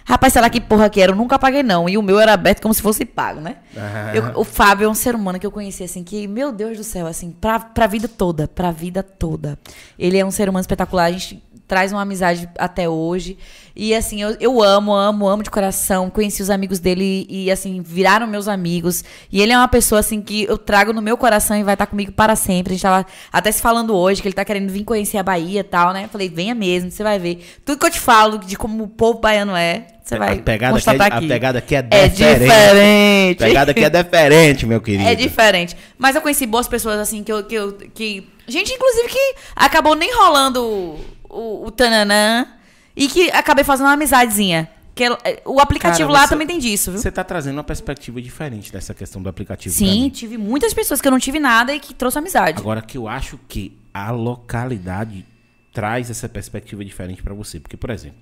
Rapaz, 0.09 0.31
sei 0.31 0.41
lá 0.41 0.49
que 0.49 0.61
porra 0.61 0.89
que 0.89 1.01
era. 1.01 1.11
Eu 1.11 1.15
nunca 1.17 1.38
paguei, 1.38 1.61
não. 1.61 1.89
E 1.89 1.97
o 1.97 2.01
meu 2.01 2.17
era 2.17 2.31
aberto 2.31 2.61
como 2.61 2.73
se 2.73 2.81
fosse 2.81 3.03
pago, 3.03 3.41
né? 3.41 3.57
Ah. 3.75 4.11
Eu- 4.15 4.39
o 4.39 4.43
Fábio 4.45 4.85
é 4.85 4.89
um 4.89 4.93
ser 4.93 5.13
humano 5.13 5.38
que 5.38 5.45
eu 5.45 5.51
conheci, 5.51 5.84
assim, 5.84 6.01
que, 6.01 6.25
meu 6.27 6.53
Deus 6.53 6.77
do 6.77 6.84
céu, 6.85 7.05
assim, 7.05 7.29
pra, 7.29 7.59
pra 7.59 7.88
vida 7.88 8.07
toda. 8.07 8.47
Pra 8.47 8.71
vida 8.71 9.03
toda. 9.03 9.59
Ele 9.99 10.17
é 10.17 10.25
um 10.25 10.31
ser 10.31 10.47
humano 10.47 10.61
espetacular. 10.61 11.03
A 11.05 11.11
gente 11.11 11.43
traz 11.68 11.91
uma 11.91 12.02
amizade 12.02 12.49
até 12.57 12.88
hoje. 12.88 13.38
E, 13.76 13.94
assim, 13.94 14.22
eu, 14.22 14.35
eu 14.39 14.64
amo, 14.64 14.94
amo, 14.94 15.27
amo 15.27 15.44
de 15.44 15.52
coração. 15.52 16.10
Conheci 16.10 16.41
os 16.41 16.49
amigos 16.49 16.80
dele 16.80 17.27
e, 17.30 17.52
assim, 17.52 17.81
viraram 17.81 18.26
meus 18.26 18.48
amigos. 18.48 19.03
E 19.31 19.41
ele 19.41 19.52
é 19.52 19.57
uma 19.57 19.68
pessoa, 19.68 19.99
assim, 19.99 20.22
que 20.22 20.45
eu 20.45 20.57
trago 20.57 20.94
no 20.94 21.02
meu 21.02 21.18
coração 21.18 21.56
e 21.57 21.64
vai 21.64 21.76
estar 21.76 21.85
comigo 21.85 22.11
para 22.11 22.35
sempre. 22.35 22.73
A 22.73 22.76
gente 22.76 22.81
tava 22.81 23.06
até 23.31 23.52
se 23.52 23.61
falando 23.61 23.95
hoje 23.95 24.22
que 24.22 24.27
ele 24.27 24.34
tá 24.34 24.44
querendo 24.45 24.72
vir 24.72 24.84
conhecer 24.84 25.18
a 25.18 25.23
Bahia 25.23 25.60
e 25.60 25.64
tal, 25.64 25.94
né? 25.94 26.06
Eu 26.06 26.10
falei, 26.10 26.30
venha 26.30 26.56
mesmo, 26.56 26.89
você 26.89 27.03
vai 27.03 27.19
ver. 27.19 27.45
Tudo 27.64 27.77
que 27.80 27.85
eu 27.85 27.91
te 27.91 27.99
falo 27.99 28.39
de 28.39 28.56
como 28.56 28.84
o 28.84 28.88
povo 28.88 29.19
baiano 29.19 29.56
é, 29.56 29.85
você 30.07 30.18
vai 30.18 30.39
a 30.39 30.41
pegada, 30.41 30.80
é, 30.80 31.02
a 31.02 31.18
aqui. 31.18 31.27
pegada 31.27 31.60
aqui 31.60 31.76
é 31.76 31.85
É 31.91 32.07
diferente. 32.07 32.39
diferente. 32.49 33.44
A 33.44 33.48
pegada 33.48 33.72
aqui 33.72 33.84
é 33.84 33.89
diferente, 33.89 34.65
meu 34.65 34.80
querido. 34.81 35.03
É 35.10 35.14
diferente. 35.14 35.76
Mas 35.98 36.15
eu 36.15 36.22
conheci 36.22 36.45
boas 36.45 36.68
pessoas, 36.68 36.98
assim, 36.98 37.23
que 37.23 37.31
eu. 37.31 37.44
Que, 37.44 37.56
eu, 37.56 37.73
que... 37.73 38.26
Gente, 38.48 38.72
inclusive, 38.72 39.10
que 39.10 39.35
acabou 39.53 39.95
nem 39.95 40.15
rolando 40.15 40.98
o, 41.38 41.65
o, 41.68 41.72
tananã 41.72 42.47
e 42.95 43.07
que 43.07 43.30
acabei 43.31 43.64
fazendo 43.64 43.88
uma 43.88 43.93
amizadezinha. 43.93 44.69
Que 44.95 45.03
ela- 45.03 45.19
o 45.45 45.59
aplicativo 45.59 46.09
Cara, 46.11 46.22
lá 46.23 46.27
também 46.27 46.47
tem 46.47 46.57
disso, 46.57 46.91
viu? 46.91 46.99
Você 46.99 47.11
tá 47.11 47.23
trazendo 47.23 47.57
uma 47.57 47.64
perspectiva 47.64 48.19
diferente 48.19 48.72
dessa 48.72 48.93
questão 48.95 49.22
do 49.22 49.30
aplicativo. 49.30 49.73
Sim, 49.76 50.09
tive 50.09 50.38
muitas 50.39 50.73
pessoas 50.73 50.99
que 50.99 51.07
eu 51.07 51.11
não 51.11 51.19
tive 51.19 51.39
nada 51.39 51.73
e 51.76 51.80
que 51.80 51.93
trouxe 51.93 52.18
amizade. 52.18 52.57
Agora 52.59 52.81
que 52.81 52.97
eu 52.97 53.07
acho 53.07 53.39
que 53.47 53.77
a 53.93 54.09
localidade 54.09 55.23
traz 55.72 56.09
essa 56.09 56.27
perspectiva 56.27 56.84
diferente 56.84 57.22
pra 57.22 57.35
você. 57.35 57.59
Porque, 57.59 57.77
por 57.77 57.91
exemplo, 57.91 58.18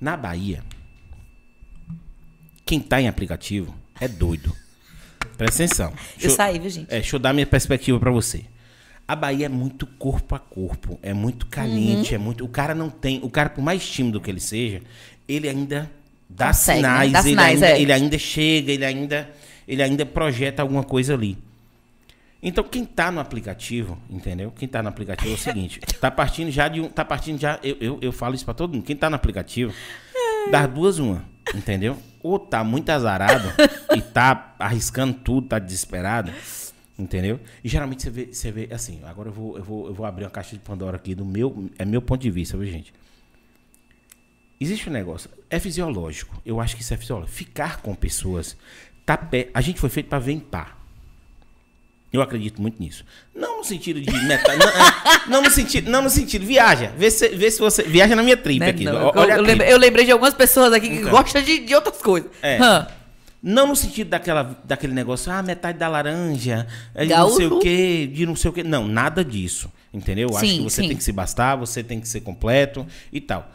na 0.00 0.16
Bahia, 0.16 0.64
quem 2.64 2.80
tá 2.80 3.00
em 3.00 3.08
aplicativo 3.08 3.74
é 4.00 4.08
doido. 4.08 4.54
Presta 5.36 5.64
atenção. 5.64 5.92
Deixa 6.12 6.26
eu 6.26 6.30
saí, 6.30 6.58
viu, 6.58 6.70
gente? 6.70 6.86
É, 6.88 7.00
deixa 7.00 7.16
eu 7.16 7.20
dar 7.20 7.32
minha 7.32 7.46
perspectiva 7.46 7.98
pra 8.00 8.10
você. 8.10 8.44
A 9.06 9.14
Bahia 9.14 9.46
é 9.46 9.48
muito 9.48 9.86
corpo 9.86 10.34
a 10.34 10.38
corpo, 10.38 10.98
é 11.02 11.12
muito 11.12 11.46
caliente, 11.46 12.10
Uhum. 12.10 12.14
é 12.14 12.18
muito. 12.24 12.44
O 12.44 12.48
cara 12.48 12.74
não 12.74 12.88
tem. 12.88 13.20
O 13.22 13.28
cara, 13.30 13.50
por 13.50 13.62
mais 13.62 13.86
tímido 13.86 14.20
que 14.20 14.30
ele 14.30 14.40
seja, 14.40 14.80
ele 15.28 15.48
ainda 15.48 15.90
dá 16.28 16.46
Consegue, 16.48 16.80
né? 16.82 16.88
sinais, 16.88 17.12
Dá 17.12 17.18
ele, 17.20 17.28
sinais, 17.28 17.62
ainda, 17.62 17.66
é. 17.78 17.80
ele 17.82 17.92
ainda 17.92 18.18
chega, 18.18 18.72
ele 18.72 18.84
ainda, 18.84 19.30
ele 19.68 19.82
ainda 19.82 20.06
projeta 20.06 20.62
alguma 20.62 20.82
coisa 20.82 21.12
ali. 21.14 21.36
Então, 22.42 22.62
quem 22.64 22.84
tá 22.84 23.10
no 23.10 23.20
aplicativo, 23.20 23.98
entendeu? 24.10 24.50
Quem 24.50 24.68
tá 24.68 24.82
no 24.82 24.88
aplicativo 24.88 25.30
é 25.30 25.34
o 25.34 25.38
seguinte, 25.38 25.80
tá 26.00 26.10
partindo 26.10 26.50
já 26.50 26.68
de 26.68 26.80
um, 26.80 26.88
tá 26.88 27.02
partindo 27.04 27.40
já, 27.40 27.58
eu, 27.62 27.76
eu, 27.80 27.98
eu 28.02 28.12
falo 28.12 28.34
isso 28.34 28.44
pra 28.44 28.52
todo 28.52 28.74
mundo, 28.74 28.84
quem 28.84 28.94
tá 28.96 29.08
no 29.08 29.16
aplicativo, 29.16 29.72
das 30.50 30.68
duas 30.70 30.98
uma, 30.98 31.24
entendeu? 31.54 31.96
Ou 32.22 32.38
tá 32.38 32.62
muito 32.62 32.90
azarado 32.90 33.50
e 33.96 34.00
tá 34.02 34.54
arriscando 34.58 35.14
tudo, 35.14 35.48
tá 35.48 35.58
desesperado, 35.58 36.30
entendeu? 36.98 37.40
E 37.62 37.68
geralmente 37.68 38.02
você 38.02 38.10
vê, 38.10 38.28
você 38.32 38.50
vê 38.52 38.68
assim, 38.72 39.00
agora 39.04 39.28
eu 39.28 39.32
vou, 39.32 39.56
eu 39.58 39.64
vou, 39.64 39.86
eu 39.88 39.94
vou 39.94 40.06
abrir 40.06 40.24
uma 40.24 40.30
caixa 40.30 40.54
de 40.56 40.62
Pandora 40.62 40.96
aqui 40.96 41.14
do 41.14 41.24
meu, 41.24 41.68
é 41.78 41.84
meu 41.84 42.00
ponto 42.02 42.20
de 42.20 42.30
vista, 42.30 42.56
viu, 42.56 42.66
gente? 42.70 42.92
Existe 44.60 44.88
um 44.88 44.92
negócio, 44.92 45.28
é 45.50 45.58
fisiológico. 45.58 46.40
Eu 46.46 46.60
acho 46.60 46.76
que 46.76 46.82
isso 46.82 46.94
é 46.94 46.96
fisiológico. 46.96 47.32
Ficar 47.36 47.80
com 47.82 47.94
pessoas, 47.94 48.56
tá 49.04 49.16
pé, 49.16 49.48
a 49.52 49.60
gente 49.60 49.80
foi 49.80 49.90
feito 49.90 50.08
para 50.08 50.18
ver 50.18 50.32
em 50.32 50.40
par. 50.40 50.78
Eu 52.12 52.22
acredito 52.22 52.62
muito 52.62 52.80
nisso. 52.80 53.04
Não 53.34 53.58
no 53.58 53.64
sentido 53.64 54.00
de 54.00 54.08
meta, 54.12 54.54
não, 54.56 54.68
é, 54.68 55.28
não 55.28 55.42
no 55.42 55.50
sentido, 55.50 55.90
não 55.90 56.00
no 56.02 56.08
sentido 56.08 56.46
viaja, 56.46 56.92
vê 56.96 57.10
se, 57.10 57.28
vê 57.30 57.50
se 57.50 57.58
você 57.58 57.82
viaja 57.82 58.14
na 58.14 58.22
minha 58.22 58.36
trip 58.36 58.60
Né, 58.60 58.68
aqui. 58.68 58.84
não, 58.84 58.94
eu, 59.08 59.12
Olha 59.16 59.32
eu 59.34 59.42
lembrei, 59.42 59.72
eu 59.72 59.76
lembrei 59.78 60.04
de 60.04 60.12
algumas 60.12 60.32
pessoas 60.32 60.72
aqui 60.72 60.88
que 60.88 60.94
Então. 60.98 61.10
gostam 61.10 61.42
de, 61.42 61.58
de 61.66 61.74
outras 61.74 62.00
coisas. 62.00 62.30
É. 62.40 62.56
Hã. 62.62 62.86
Não 63.46 63.66
no 63.66 63.76
sentido 63.76 64.08
daquela, 64.08 64.58
daquele 64.64 64.94
negócio, 64.94 65.30
ah, 65.30 65.42
metade 65.42 65.76
da 65.76 65.86
laranja, 65.86 66.66
é 66.94 67.04
de 67.04 67.10
não 67.14 67.28
sei 67.28 67.46
o 67.46 67.58
quê, 67.58 68.10
de 68.10 68.24
não 68.24 68.34
sei 68.34 68.50
o 68.50 68.54
quê. 68.54 68.62
Não, 68.62 68.88
nada 68.88 69.22
disso. 69.22 69.70
Entendeu? 69.92 70.30
Eu 70.30 70.36
Acho 70.38 70.46
Sim, 70.46 70.56
que 70.56 70.62
você 70.62 70.80
sim. 70.80 70.88
tem 70.88 70.96
que 70.96 71.04
se 71.04 71.12
bastar, 71.12 71.54
você 71.54 71.82
tem 71.82 72.00
que 72.00 72.08
ser 72.08 72.22
completo 72.22 72.86
e 73.12 73.20
tal. 73.20 73.46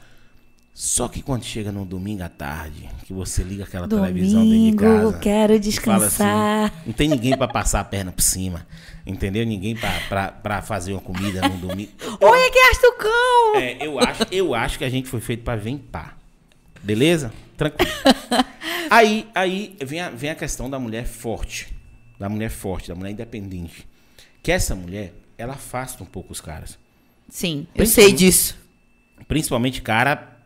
Só 0.76 1.08
que 1.08 1.24
quando 1.24 1.44
chega 1.44 1.72
no 1.72 1.86
domingo 1.86 2.22
à 2.22 2.30
tarde, 2.30 2.88
que 3.06 3.12
você 3.12 3.42
liga 3.44 3.64
aquela 3.64 3.88
televisão 3.88 4.44
dentro 4.44 4.56
de 4.58 4.72
Domingo, 4.78 5.12
casa. 5.12 5.18
quero 5.20 5.54
assim, 5.54 5.62
descansar. 5.62 6.74
não 6.86 6.94
tem 6.94 7.10
ninguém 7.10 7.36
pra 7.36 7.48
passar 7.48 7.80
a 7.80 7.84
perna 7.84 8.12
por 8.12 8.22
cima. 8.22 8.68
Entendeu? 9.06 9.44
Ninguém 9.44 9.76
pra 9.76 10.62
fazer 10.62 10.94
uma 10.94 11.02
comida 11.02 11.42
no 11.50 11.58
domingo. 11.58 11.92
Olha 12.22 12.52
que 12.52 12.60
acho 12.60 12.94
cão! 12.98 13.56
É, 13.56 13.86
eu 13.88 14.00
acho, 14.00 14.24
eu 14.32 14.54
acho 14.54 14.78
que 14.78 14.86
a 14.86 14.90
gente 14.90 15.10
foi 15.10 15.20
feito 15.20 15.44
em 15.66 15.78
pá. 15.80 16.14
Beleza? 16.84 17.34
Tranquilo. 17.58 17.92
aí 18.90 19.28
aí 19.36 19.76
vem, 19.84 20.00
a, 20.00 20.10
vem 20.10 20.30
a 20.30 20.36
questão 20.36 20.70
da 20.70 20.80
mulher 20.80 21.06
forte. 21.06 21.74
Da 22.20 22.30
mulher 22.30 22.50
forte, 22.50 22.90
da 22.90 22.96
mulher 22.96 23.12
independente. 23.12 23.88
Que 24.42 24.52
essa 24.52 24.76
mulher, 24.76 25.14
ela 25.38 25.54
afasta 25.54 26.04
um 26.04 26.06
pouco 26.06 26.32
os 26.32 26.42
caras. 26.42 26.78
Sim, 27.30 27.68
eu 27.76 27.86
sei 27.86 28.12
disso. 28.12 28.58
Principalmente 29.28 29.82
cara 29.82 30.38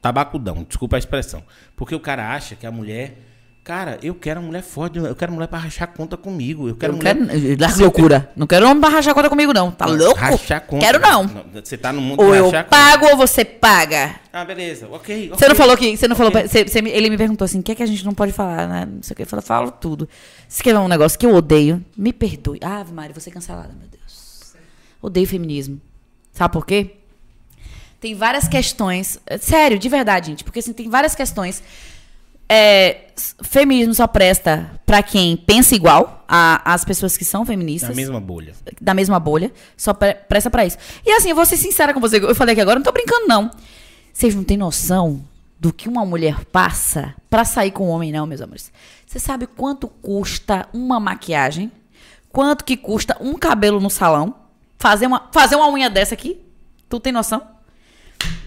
tabacudão, 0.00 0.64
desculpa 0.64 0.96
a 0.96 0.98
expressão. 0.98 1.44
Porque 1.76 1.94
o 1.94 2.00
cara 2.00 2.34
acha 2.34 2.56
que 2.56 2.66
a 2.66 2.70
mulher. 2.70 3.16
Cara, 3.64 3.96
eu 4.02 4.12
quero 4.12 4.40
uma 4.40 4.46
mulher 4.48 4.62
forte, 4.62 4.98
eu 4.98 5.14
quero 5.14 5.30
uma 5.30 5.36
mulher 5.36 5.46
pra 5.46 5.60
rachar 5.60 5.86
conta 5.86 6.16
comigo. 6.16 6.68
Eu 6.68 6.74
quero 6.74 6.94
Eu 6.94 6.96
mulher. 6.96 7.14
quero. 7.16 7.60
Larga 7.60 7.80
loucura. 7.82 8.32
Não 8.34 8.44
quero 8.44 8.66
homem 8.66 8.80
pra 8.80 8.88
rachar 8.88 9.14
conta 9.14 9.28
comigo, 9.30 9.52
não. 9.52 9.70
Tá 9.70 9.86
louco? 9.86 10.18
Rachar 10.18 10.62
conta. 10.62 10.84
Quero 10.84 10.98
não. 10.98 11.28
Você 11.54 11.78
tá 11.78 11.92
no 11.92 12.00
mundo 12.00 12.20
Ou 12.20 12.34
eu 12.34 12.46
conta. 12.46 12.64
pago 12.64 13.06
ou 13.06 13.16
você 13.16 13.44
paga. 13.44 14.16
Ah, 14.32 14.44
beleza, 14.44 14.88
ok. 14.90 15.28
Você 15.28 15.48
não 15.48 15.54
falou 15.54 15.76
que. 15.76 15.96
Você 15.96 16.08
não 16.08 16.16
falou. 16.16 16.32
Ok. 16.32 16.42
pra- 16.42 16.48
você- 16.50 16.64
você 16.68 16.78
ele 16.80 17.08
me 17.08 17.16
perguntou 17.16 17.44
assim: 17.44 17.60
o 17.60 17.62
que 17.62 17.70
é 17.70 17.74
que 17.76 17.84
a 17.84 17.86
gente 17.86 18.04
não 18.04 18.12
pode 18.14 18.32
falar, 18.32 18.66
né? 18.66 18.84
Não 18.84 19.00
sei 19.02 19.14
o 19.14 19.16
que. 19.16 19.22
Eu 19.22 19.26
falei, 19.28 19.44
falo 19.44 19.70
tudo. 19.70 20.08
Se 20.48 20.60
quer 20.60 20.72
ver 20.72 20.80
um 20.80 20.88
negócio 20.88 21.16
que 21.16 21.24
eu 21.24 21.32
odeio, 21.32 21.84
me 21.96 22.12
perdoe. 22.12 22.58
Ave 22.60 22.92
Maria, 22.92 23.12
vou 23.14 23.20
ser 23.20 23.30
cancelada, 23.30 23.70
meu 23.78 23.86
Deus. 23.88 24.54
Odeio 25.00 25.26
feminismo. 25.28 25.80
Sabe 26.32 26.52
por 26.52 26.66
quê? 26.66 26.96
Tem 28.00 28.16
várias 28.16 28.48
questões. 28.48 29.20
é, 29.24 29.38
Sério, 29.38 29.78
de 29.78 29.88
verdade, 29.88 30.26
gente. 30.30 30.42
Porque 30.42 30.58
assim, 30.58 30.72
tem 30.72 30.90
várias 30.90 31.14
questões. 31.14 31.62
É, 32.48 33.06
feminismo 33.42 33.94
só 33.94 34.06
presta 34.06 34.70
pra 34.84 35.02
quem 35.02 35.36
pensa 35.36 35.74
igual 35.74 36.22
às 36.28 36.84
pessoas 36.84 37.16
que 37.16 37.24
são 37.24 37.46
feministas 37.46 37.90
Na 37.90 37.96
mesma 37.96 38.20
bolha. 38.20 38.54
da 38.80 38.92
mesma 38.94 39.18
bolha, 39.18 39.50
só 39.76 39.94
pre- 39.94 40.14
presta 40.14 40.50
pra 40.50 40.66
isso. 40.66 40.76
E 41.04 41.10
assim, 41.12 41.30
eu 41.30 41.36
vou 41.36 41.46
ser 41.46 41.56
sincera 41.56 41.94
com 41.94 42.00
você, 42.00 42.18
eu 42.18 42.34
falei 42.34 42.52
aqui 42.52 42.60
agora, 42.60 42.78
não 42.78 42.84
tô 42.84 42.92
brincando 42.92 43.26
não. 43.26 43.50
Vocês 44.12 44.34
não 44.34 44.44
têm 44.44 44.56
noção 44.56 45.22
do 45.58 45.72
que 45.72 45.88
uma 45.88 46.04
mulher 46.04 46.44
passa 46.46 47.14
pra 47.30 47.44
sair 47.44 47.70
com 47.70 47.86
um 47.86 47.90
homem 47.90 48.12
não, 48.12 48.26
meus 48.26 48.40
amores. 48.42 48.70
Você 49.06 49.18
sabe 49.18 49.46
quanto 49.46 49.88
custa 49.88 50.66
uma 50.72 50.98
maquiagem? 51.00 51.70
Quanto 52.30 52.64
que 52.64 52.76
custa 52.76 53.16
um 53.20 53.34
cabelo 53.34 53.78
no 53.80 53.88
salão? 53.90 54.34
Fazer 54.78 55.06
uma, 55.06 55.28
fazer 55.32 55.54
uma 55.56 55.70
unha 55.70 55.88
dessa 55.88 56.14
aqui? 56.14 56.40
Tu 56.88 56.98
tem 57.00 57.12
noção? 57.12 57.40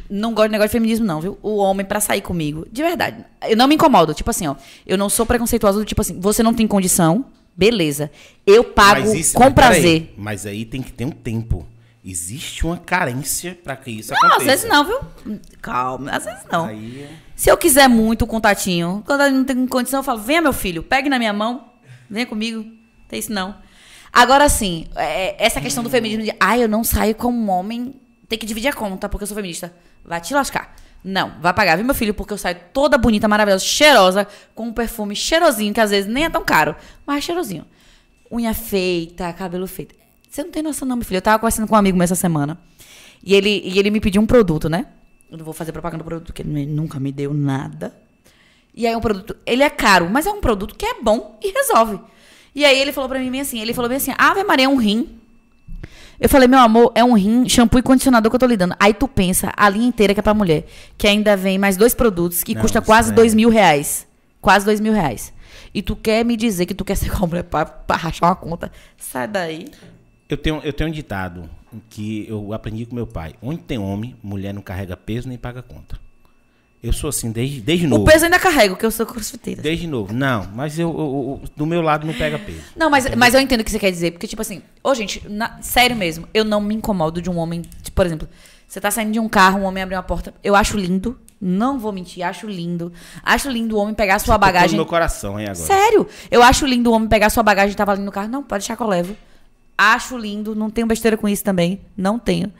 Não 0.10 0.34
gosto 0.34 0.47
de 0.49 0.52
negócio 0.52 0.69
de 0.69 0.73
feminismo, 0.73 1.06
não, 1.06 1.19
viu? 1.19 1.38
O 1.41 1.57
homem 1.57 1.85
pra 1.85 1.99
sair 1.99 2.22
comigo. 2.22 2.68
De 2.72 2.84
verdade. 2.84 3.26
Eu 3.47 3.57
não 3.57 3.68
me 3.68 3.76
incomodo. 3.76 4.14
Tipo 4.14 4.30
assim, 4.30 4.47
ó. 4.47 4.56
Eu 4.85 4.97
não 4.97 5.10
sou 5.10 5.26
preconceituosa 5.26 5.80
do 5.80 5.85
tipo 5.85 6.02
assim, 6.02 6.19
você 6.19 6.43
não 6.43 6.53
tem 6.53 6.68
condição, 6.68 7.26
beleza. 7.56 8.11
Eu 8.45 8.64
pago 8.64 9.14
isso- 9.15 9.34
com 9.35 9.45
mas 9.45 9.53
prazer. 9.53 10.14
Mas 10.18 10.45
aí 10.45 10.64
tem 10.65 10.81
que 10.81 10.91
ter 10.93 11.06
um 11.06 11.11
tempo. 11.11 11.65
Existe 12.07 12.64
uma 12.65 12.77
carência 12.77 13.57
pra 13.64 13.76
que 13.76 13.89
isso 13.89 14.11
Não, 14.11 14.18
aconteça. 14.19 14.38
às 14.41 14.45
vezes 14.45 14.69
não, 14.69 14.85
viu? 14.85 15.39
Calma, 15.60 16.11
às 16.11 16.23
vezes 16.26 16.41
não. 16.52 16.65
Aí 16.65 17.02
é- 17.02 17.10
Se 17.35 17.49
eu 17.49 17.57
quiser 17.57 17.88
muito 17.89 18.26
o 18.26 18.27
contatinho, 18.27 19.02
quando 19.07 19.22
eu 19.22 19.31
não 19.31 19.43
tenho 19.43 19.68
condição, 19.68 19.99
eu 20.02 20.03
falo, 20.03 20.19
venha 20.19 20.39
meu 20.41 20.53
filho, 20.53 20.84
pegue 20.84 21.10
na 21.10 21.18
minha 21.18 21.34
mão, 21.34 21.65
venha 22.07 22.27
comigo. 22.27 22.64
Tem 23.10 23.18
isso 23.19 23.34
não. 23.34 23.56
Agora 24.14 24.47
sim, 24.47 24.85
é, 24.95 25.35
essa 25.43 25.60
questão 25.60 25.84
do 25.84 25.89
feminismo 25.89 26.23
de, 26.23 26.34
ah, 26.39 26.57
eu 26.57 26.69
não 26.69 26.84
saio 26.84 27.15
como 27.15 27.38
um 27.38 27.49
homem, 27.49 27.95
tem 28.27 28.38
que 28.39 28.45
dividir 28.45 28.69
a 28.69 28.73
conta, 28.73 29.07
porque 29.07 29.23
eu 29.23 29.27
sou 29.27 29.35
feminista. 29.35 29.73
Vai 30.03 30.22
te 30.22 30.34
lascar. 30.34 30.76
Não, 31.03 31.39
vai 31.39 31.53
pagar, 31.53 31.76
viu, 31.76 31.85
meu 31.85 31.93
filho? 31.93 32.14
Porque 32.14 32.34
eu 32.34 32.38
saio 32.38 32.57
toda 32.73 32.97
bonita, 32.97 33.27
maravilhosa, 33.27 33.64
cheirosa, 33.64 34.27
com 34.56 34.68
um 34.68 34.73
perfume 34.73 35.15
cheirosinho, 35.15 35.73
que 35.73 35.80
às 35.80 35.91
vezes 35.91 36.11
nem 36.11 36.26
é 36.26 36.30
tão 36.30 36.43
caro, 36.43 36.76
mas 37.06 37.23
cheirosinho. 37.23 37.65
Unha 38.31 38.53
feita, 38.53 39.31
cabelo 39.34 39.68
feito. 39.68 39.93
Você 40.30 40.43
não 40.43 40.52
tem 40.52 40.64
noção, 40.64 40.88
não, 40.88 40.95
meu 40.95 41.06
filho. 41.06 41.18
Eu 41.18 41.22
tava 41.22 41.39
conversando 41.39 41.68
com 41.68 41.76
um 41.76 41.77
amigo 41.77 41.97
meu 41.97 42.03
essa 42.03 42.15
semana. 42.15 42.57
E 43.23 43.34
ele, 43.35 43.61
e 43.64 43.77
ele 43.77 43.89
me 43.89 43.99
pediu 43.99 44.22
um 44.22 44.26
produto, 44.26 44.68
né? 44.68 44.88
Eu 45.30 45.38
não 45.38 45.45
vou 45.45 45.53
fazer 45.53 45.72
propaganda 45.72 46.03
do 46.03 46.07
produto, 46.07 46.27
porque 46.27 46.41
ele 46.41 46.65
nunca 46.65 46.99
me 46.99 47.11
deu 47.11 47.34
nada. 47.34 47.95
E 48.73 48.85
aí 48.85 48.93
é 48.93 48.97
um 48.97 49.02
produto, 49.02 49.38
ele 49.45 49.64
é 49.64 49.69
caro, 49.69 50.10
mas 50.10 50.26
é 50.26 50.31
um 50.31 50.41
produto 50.41 50.76
que 50.76 50.85
é 50.85 51.02
bom 51.02 51.39
e 51.41 51.52
resolve. 51.52 51.99
E 52.53 52.65
aí 52.65 52.77
ele 52.77 52.91
falou 52.91 53.10
pra 53.10 53.19
mim 53.19 53.39
assim, 53.39 53.60
ele 53.60 53.73
falou 53.73 53.88
bem 53.88 53.97
assim, 53.97 54.14
Ave 54.18 54.43
Maria, 54.43 54.65
é 54.65 54.69
um 54.69 54.76
rim. 54.76 55.19
Eu 56.20 56.30
falei, 56.30 56.48
meu 56.48 56.60
amor, 56.60 56.92
é 56.96 57.04
um 57.04 57.14
rim, 57.14 57.48
shampoo 57.50 57.78
e 57.80 57.82
condicionador 57.84 58.30
que 58.30 58.36
eu 58.36 58.40
tô 58.40 58.46
lhe 58.46 58.56
dando. 58.58 58.76
Aí 58.80 58.94
tu 58.94 59.08
pensa, 59.08 59.52
a 59.56 59.68
linha 59.70 59.88
inteira 59.88 60.14
que 60.14 60.20
é 60.20 60.24
pra 60.24 60.34
mulher, 60.34 60.66
que 60.98 61.08
ainda 61.08 61.36
vem 61.36 61.58
mais 61.58 61.76
dois 61.76 61.94
produtos, 61.94 62.44
que 62.44 62.56
Não, 62.56 62.62
custa 62.62 62.82
quase 62.82 63.12
é- 63.12 63.14
dois 63.16 63.34
mil 63.34 63.50
reais. 63.50 64.08
Quase 64.42 64.64
dois 64.66 64.80
mil 64.80 64.94
reais. 64.94 65.34
E 65.74 65.82
tu 65.82 65.96
quer 65.96 66.24
me 66.24 66.38
dizer 66.38 66.66
que 66.66 66.74
tu 66.74 66.86
quer 66.86 66.96
ser 66.96 67.10
com 67.16 67.26
a 67.26 67.28
mulher 67.28 67.44
pra, 67.44 67.66
pra 67.66 67.98
rachar 67.98 68.30
uma 68.30 68.36
conta? 68.36 68.72
Sai 68.98 69.28
daí. 69.28 69.68
Eu 70.30 70.38
tenho, 70.38 70.62
eu 70.64 70.72
tenho 70.74 70.90
um 70.90 70.94
ditado 70.94 71.50
que 71.90 72.26
eu 72.30 72.54
aprendi 72.54 72.86
com 72.86 72.96
meu 72.96 73.06
pai. 73.06 73.34
Onde 73.42 73.60
tem 73.62 73.78
homem, 73.78 74.16
mulher 74.24 74.54
não 74.54 74.62
carrega 74.62 74.96
peso 74.96 75.28
nem 75.28 75.38
paga 75.38 75.62
conta. 75.62 76.00
Eu 76.86 76.94
sou 76.94 77.10
assim 77.10 77.32
desde, 77.32 77.60
desde 77.62 77.88
novo. 77.88 78.03
O 78.03 78.06
peso 78.06 78.26
ainda 78.26 78.38
carrego, 78.40 78.76
que 78.76 78.86
eu 78.86 78.91
sou 78.91 79.06
crossfiteira. 79.06 79.62
Desde 79.62 79.88
novo. 79.88 80.14
Não, 80.14 80.48
mas 80.53 80.78
eu, 80.78 80.90
eu- 80.90 81.40
eu- 81.44 81.49
do 81.56 81.66
meu 81.66 81.82
lado 81.82 82.06
não 82.06 82.14
pega 82.14 82.38
peso. 82.38 82.62
Não, 82.76 82.90
mas, 82.90 83.14
mas 83.16 83.34
eu 83.34 83.40
entendo 83.40 83.62
o 83.62 83.64
que 83.64 83.72
você 83.72 83.80
quer 83.80 83.91
dizer. 83.91 84.12
Porque, 84.12 84.28
tipo 84.28 84.41
assim, 84.41 84.62
ô, 84.84 84.94
gente, 84.94 85.28
na- 85.28 85.57
sério 85.62 85.95
mesmo, 85.95 86.28
eu 86.34 86.44
não 86.45 86.62
me 86.62 86.76
incomodo 86.76 87.22
de 87.22 87.30
um 87.30 87.38
homem. 87.38 87.62
Tipo, 87.82 87.95
por 87.95 88.06
exemplo, 88.06 88.30
você 88.68 88.80
tá 88.80 88.91
saindo 88.91 89.12
de 89.14 89.20
um 89.20 89.28
carro, 89.28 89.60
um 89.60 89.64
homem 89.64 89.82
abre 89.82 89.95
uma 89.95 90.03
porta. 90.03 90.34
Eu 90.44 90.56
acho 90.56 90.78
lindo. 90.78 91.18
Não 91.41 91.78
vou 91.78 91.91
mentir, 91.91 92.24
acho 92.24 92.48
lindo. 92.48 92.94
Acho 93.24 93.49
lindo 93.49 93.76
o 93.76 93.80
homem 93.80 93.94
pegar 93.94 94.20
sua 94.20 94.36
Tocou 94.36 94.48
no 94.48 94.53
bagagem. 94.53 94.76
meu 94.78 94.86
coração, 94.86 95.40
hein, 95.40 95.48
agora. 95.48 95.56
Sério, 95.66 96.07
eu 96.32 96.41
acho 96.41 96.66
lindo 96.66 96.90
o 96.90 96.94
homem 96.94 97.07
pegar 97.10 97.30
sua 97.30 97.44
bagagem 97.44 97.74
e 97.74 97.76
tava 97.76 97.91
ali 97.91 98.02
no 98.02 98.12
carro. 98.12 98.30
Não, 98.30 98.41
pode 98.41 98.62
deixar 98.62 98.76
que 98.78 98.82
eu 98.84 98.88
levo. 98.88 99.16
Acho 99.78 100.18
lindo, 100.18 100.56
não 100.56 100.70
tenho 100.70 100.88
besteira 100.88 101.18
com 101.18 101.28
isso 101.28 101.44
também. 101.44 101.82
Não 101.98 102.18
tenho. 102.18 102.52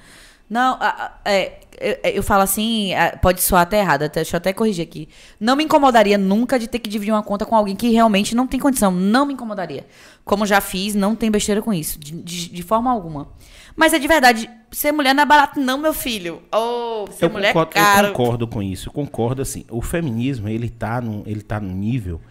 Não, 0.50 0.74
a- 0.80 1.12
a- 1.26 1.30
é, 1.32 1.60
eu, 2.04 2.12
eu 2.16 2.24
falo 2.24 2.44
assim, 2.44 2.94
ah, 2.94 3.18
pode 3.22 3.42
soar 3.42 3.64
até 3.64 3.80
errado, 3.80 4.04
até, 4.04 4.22
deixa 4.22 4.36
eu 4.36 4.38
até 4.38 4.54
corrigir 4.54 4.84
aqui. 4.84 5.10
Não 5.40 5.56
me 5.56 5.64
incomodaria 5.64 6.18
nunca 6.18 6.60
de 6.60 6.68
ter 6.68 6.78
que 6.80 6.90
dividir 6.90 7.12
uma 7.12 7.24
conta 7.24 7.46
com 7.46 7.56
alguém 7.56 7.76
que 7.76 7.90
realmente 7.90 8.36
não 8.36 8.46
tem 8.46 8.60
condição. 8.60 8.92
Não 8.92 9.26
me 9.26 9.34
incomodaria. 9.34 9.86
Como 10.24 10.46
já 10.46 10.62
fiz, 10.62 10.94
não 10.94 11.16
tem 11.16 11.32
besteira 11.32 11.62
com 11.62 11.74
isso. 11.74 12.00
De, 12.00 12.12
de- 12.12 12.50
de 12.50 12.64
forma 12.64 12.92
alguma. 12.92 13.28
Mas 13.76 13.92
é 13.92 14.00
de 14.00 14.08
verdade, 14.08 14.50
ser 14.72 14.92
mulher 14.92 15.14
não 15.16 15.24
é 15.24 15.26
barato, 15.26 15.60
não, 15.60 15.78
meu 15.80 15.94
filho. 15.94 16.42
Oh, 16.54 17.06
ser 17.12 17.26
Eu 17.26 17.30
mulher 17.32 17.52
concordo, 17.52 17.72
é 17.78 17.82
caro. 17.82 18.08
eu 18.08 18.14
concordo 18.14 18.48
com 18.48 18.62
isso. 18.64 18.88
Eu 18.90 18.94
concordo 18.94 19.42
assim. 19.42 19.66
O 19.70 19.82
feminismo, 19.82 20.48
ele 20.48 20.70
tá 20.70 21.02
num, 21.02 21.24
ele 21.26 21.42
tá 21.42 21.60
num 21.60 21.74
nível. 21.74 22.22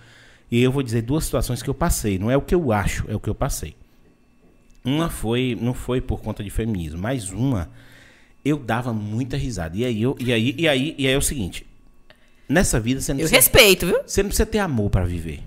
E 0.51 0.63
eu 0.63 0.71
vou 0.71 0.83
dizer 0.85 1.03
duas 1.03 1.25
situações 1.25 1.63
que 1.63 1.69
eu 1.69 1.75
passei. 1.75 2.17
Não 2.19 2.31
é 2.31 2.37
o 2.37 2.41
que 2.41 2.55
eu 2.55 2.71
acho, 2.73 3.05
é 3.11 3.15
o 3.17 3.21
que 3.21 3.29
eu 3.29 3.35
passei. 3.35 3.75
Uma 4.85 5.09
foi, 5.11 5.59
não 5.61 5.75
foi 5.75 6.01
por 6.01 6.21
conta 6.21 6.45
de 6.45 6.51
feminismo, 6.51 7.01
mas 7.01 7.31
uma 7.31 7.71
eu 8.45 8.59
dava 8.59 8.93
muita 8.93 9.37
risada. 9.37 9.77
E 9.77 9.85
aí 9.85 10.03
eu, 10.03 10.17
e 10.21 10.33
aí, 10.33 10.55
e 10.59 10.69
aí, 10.69 10.95
e 10.99 11.07
aí 11.07 11.13
é 11.15 11.17
o 11.19 11.23
seguinte. 11.23 11.67
Nessa 12.49 12.79
vida 12.79 13.01
você 13.01 13.13
não 13.15 13.21
Eu 13.21 13.29
precisa, 13.29 13.37
respeito, 13.41 13.87
viu? 13.87 14.01
você 14.07 14.23
não 14.23 14.29
precisa 14.29 14.47
ter 14.47 14.59
amor 14.59 14.91
para 14.91 15.05
viver. 15.07 15.43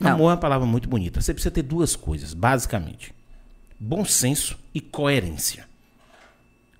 Não. 0.00 0.12
Amor 0.12 0.24
é 0.24 0.30
uma 0.32 0.36
palavra 0.36 0.66
muito 0.66 0.88
bonita. 0.88 1.20
Você 1.20 1.32
precisa 1.32 1.50
ter 1.50 1.62
duas 1.62 1.94
coisas, 1.96 2.34
basicamente: 2.34 3.14
bom 3.78 4.04
senso 4.04 4.56
e 4.74 4.80
coerência. 4.80 5.66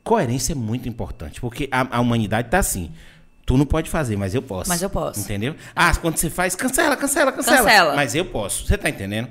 Coerência 0.04 0.52
é 0.52 0.56
muito 0.56 0.88
importante, 0.88 1.40
porque 1.40 1.68
a, 1.70 1.98
a 1.98 2.00
humanidade 2.00 2.48
tá 2.48 2.58
assim. 2.58 2.90
Tu 3.44 3.56
não 3.56 3.64
pode 3.66 3.88
fazer, 3.90 4.16
mas 4.16 4.34
eu 4.34 4.42
posso. 4.42 4.68
Mas 4.68 4.82
eu 4.82 4.90
posso. 4.90 5.20
Entendeu? 5.20 5.54
Ah, 5.74 5.94
quando 5.96 6.16
você 6.16 6.28
faz, 6.30 6.54
cancela, 6.54 6.96
cancela, 6.96 7.32
cancela. 7.32 7.58
Cancela. 7.58 7.94
Mas 7.96 8.14
eu 8.14 8.24
posso. 8.26 8.66
Você 8.66 8.76
tá 8.76 8.88
entendendo? 8.90 9.28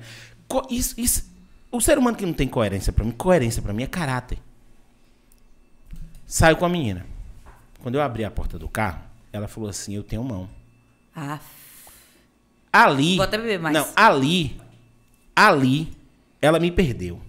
Co- 0.47 0.65
Isso, 0.71 0.95
isso, 0.97 1.23
o 1.71 1.79
ser 1.81 1.97
humano 1.97 2.17
que 2.17 2.25
não 2.25 2.33
tem 2.33 2.47
coerência 2.47 2.91
pra 2.91 3.03
mim, 3.05 3.11
coerência 3.11 3.61
pra 3.61 3.73
mim 3.73 3.83
é 3.83 3.87
caráter. 3.87 4.39
Saio 6.27 6.57
com 6.57 6.65
a 6.65 6.69
menina. 6.69 7.05
Quando 7.81 7.95
eu 7.95 8.01
abri 8.01 8.23
a 8.25 8.29
porta 8.29 8.59
do 8.59 8.67
carro, 8.67 8.99
ela 9.31 9.47
falou 9.47 9.69
assim: 9.69 9.95
Eu 9.95 10.03
tenho 10.03 10.23
mão. 10.23 10.47
Ah, 11.15 11.39
Ali. 12.71 13.15
Vou 13.15 13.23
até 13.23 13.37
beber 13.37 13.59
mais. 13.59 13.73
Não, 13.73 13.87
ali. 13.95 14.59
Ali, 15.35 15.91
ela 16.41 16.59
me 16.59 16.69
perdeu. 16.71 17.19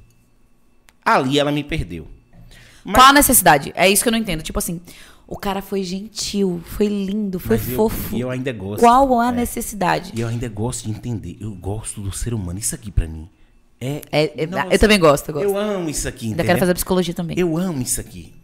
Ali 1.04 1.38
ela 1.38 1.52
me 1.52 1.62
perdeu. 1.64 2.06
Mas- 2.84 2.94
Qual 2.94 3.06
a 3.06 3.12
necessidade? 3.12 3.72
É 3.74 3.88
isso 3.88 4.02
que 4.02 4.08
eu 4.08 4.12
não 4.12 4.18
entendo. 4.18 4.42
Tipo 4.42 4.58
assim, 4.58 4.80
o 5.26 5.36
cara 5.36 5.62
foi 5.62 5.82
gentil, 5.82 6.60
foi 6.64 6.86
lindo, 6.86 7.38
foi 7.38 7.56
Mas 7.56 7.68
eu- 7.68 7.76
fofo. 7.76 8.16
E 8.16 8.20
eu 8.20 8.30
ainda 8.30 8.52
gosto. 8.52 8.80
Qual 8.80 9.20
a 9.20 9.28
É. 9.28 9.32
necessidade? 9.32 10.12
E 10.14 10.20
eu 10.20 10.28
ainda 10.28 10.48
gosto 10.48 10.84
de 10.84 10.90
entender. 10.90 11.36
Eu 11.40 11.54
gosto 11.54 12.00
do 12.00 12.12
ser 12.12 12.34
humano. 12.34 12.58
Isso 12.58 12.74
aqui 12.74 12.90
pra 12.90 13.06
mim 13.06 13.28
é. 13.80 14.02
É- 14.10 14.44
é- 14.44 14.48
eu 14.70 14.78
também 14.78 14.98
gosto, 14.98 15.28
eu 15.28 15.34
gosto. 15.34 15.44
Eu 15.48 15.56
amo 15.56 15.88
isso 15.88 16.08
aqui, 16.08 16.26
Ainda 16.26 16.34
entendeu? 16.36 16.46
quero 16.46 16.58
fazer 16.58 16.74
psicologia 16.74 17.14
também. 17.14 17.38
Eu 17.38 17.56
amo 17.56 17.80
isso 17.80 18.00
aqui. 18.00 18.34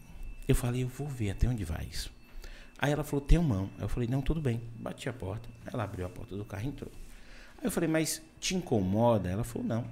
Eu 0.46 0.54
falei, 0.54 0.82
eu 0.82 0.88
vou 0.88 1.06
ver 1.06 1.30
até 1.30 1.48
onde 1.48 1.64
vai 1.64 1.86
isso. 1.90 2.10
Aí 2.78 2.92
ela 2.92 3.04
falou, 3.04 3.24
tem 3.24 3.38
mão. 3.38 3.70
Aí 3.78 3.84
eu 3.84 3.88
falei, 3.88 4.08
não, 4.08 4.20
tudo 4.20 4.40
bem. 4.40 4.60
Bati 4.76 5.08
a 5.08 5.12
porta. 5.12 5.48
Ela 5.72 5.84
abriu 5.84 6.04
a 6.04 6.08
porta 6.08 6.36
do 6.36 6.44
carro 6.44 6.64
e 6.64 6.68
entrou. 6.68 6.92
Aí 7.58 7.66
eu 7.66 7.70
falei, 7.70 7.88
mas 7.88 8.20
te 8.40 8.54
incomoda? 8.54 9.30
Ela 9.30 9.44
falou, 9.44 9.66
não. 9.66 9.86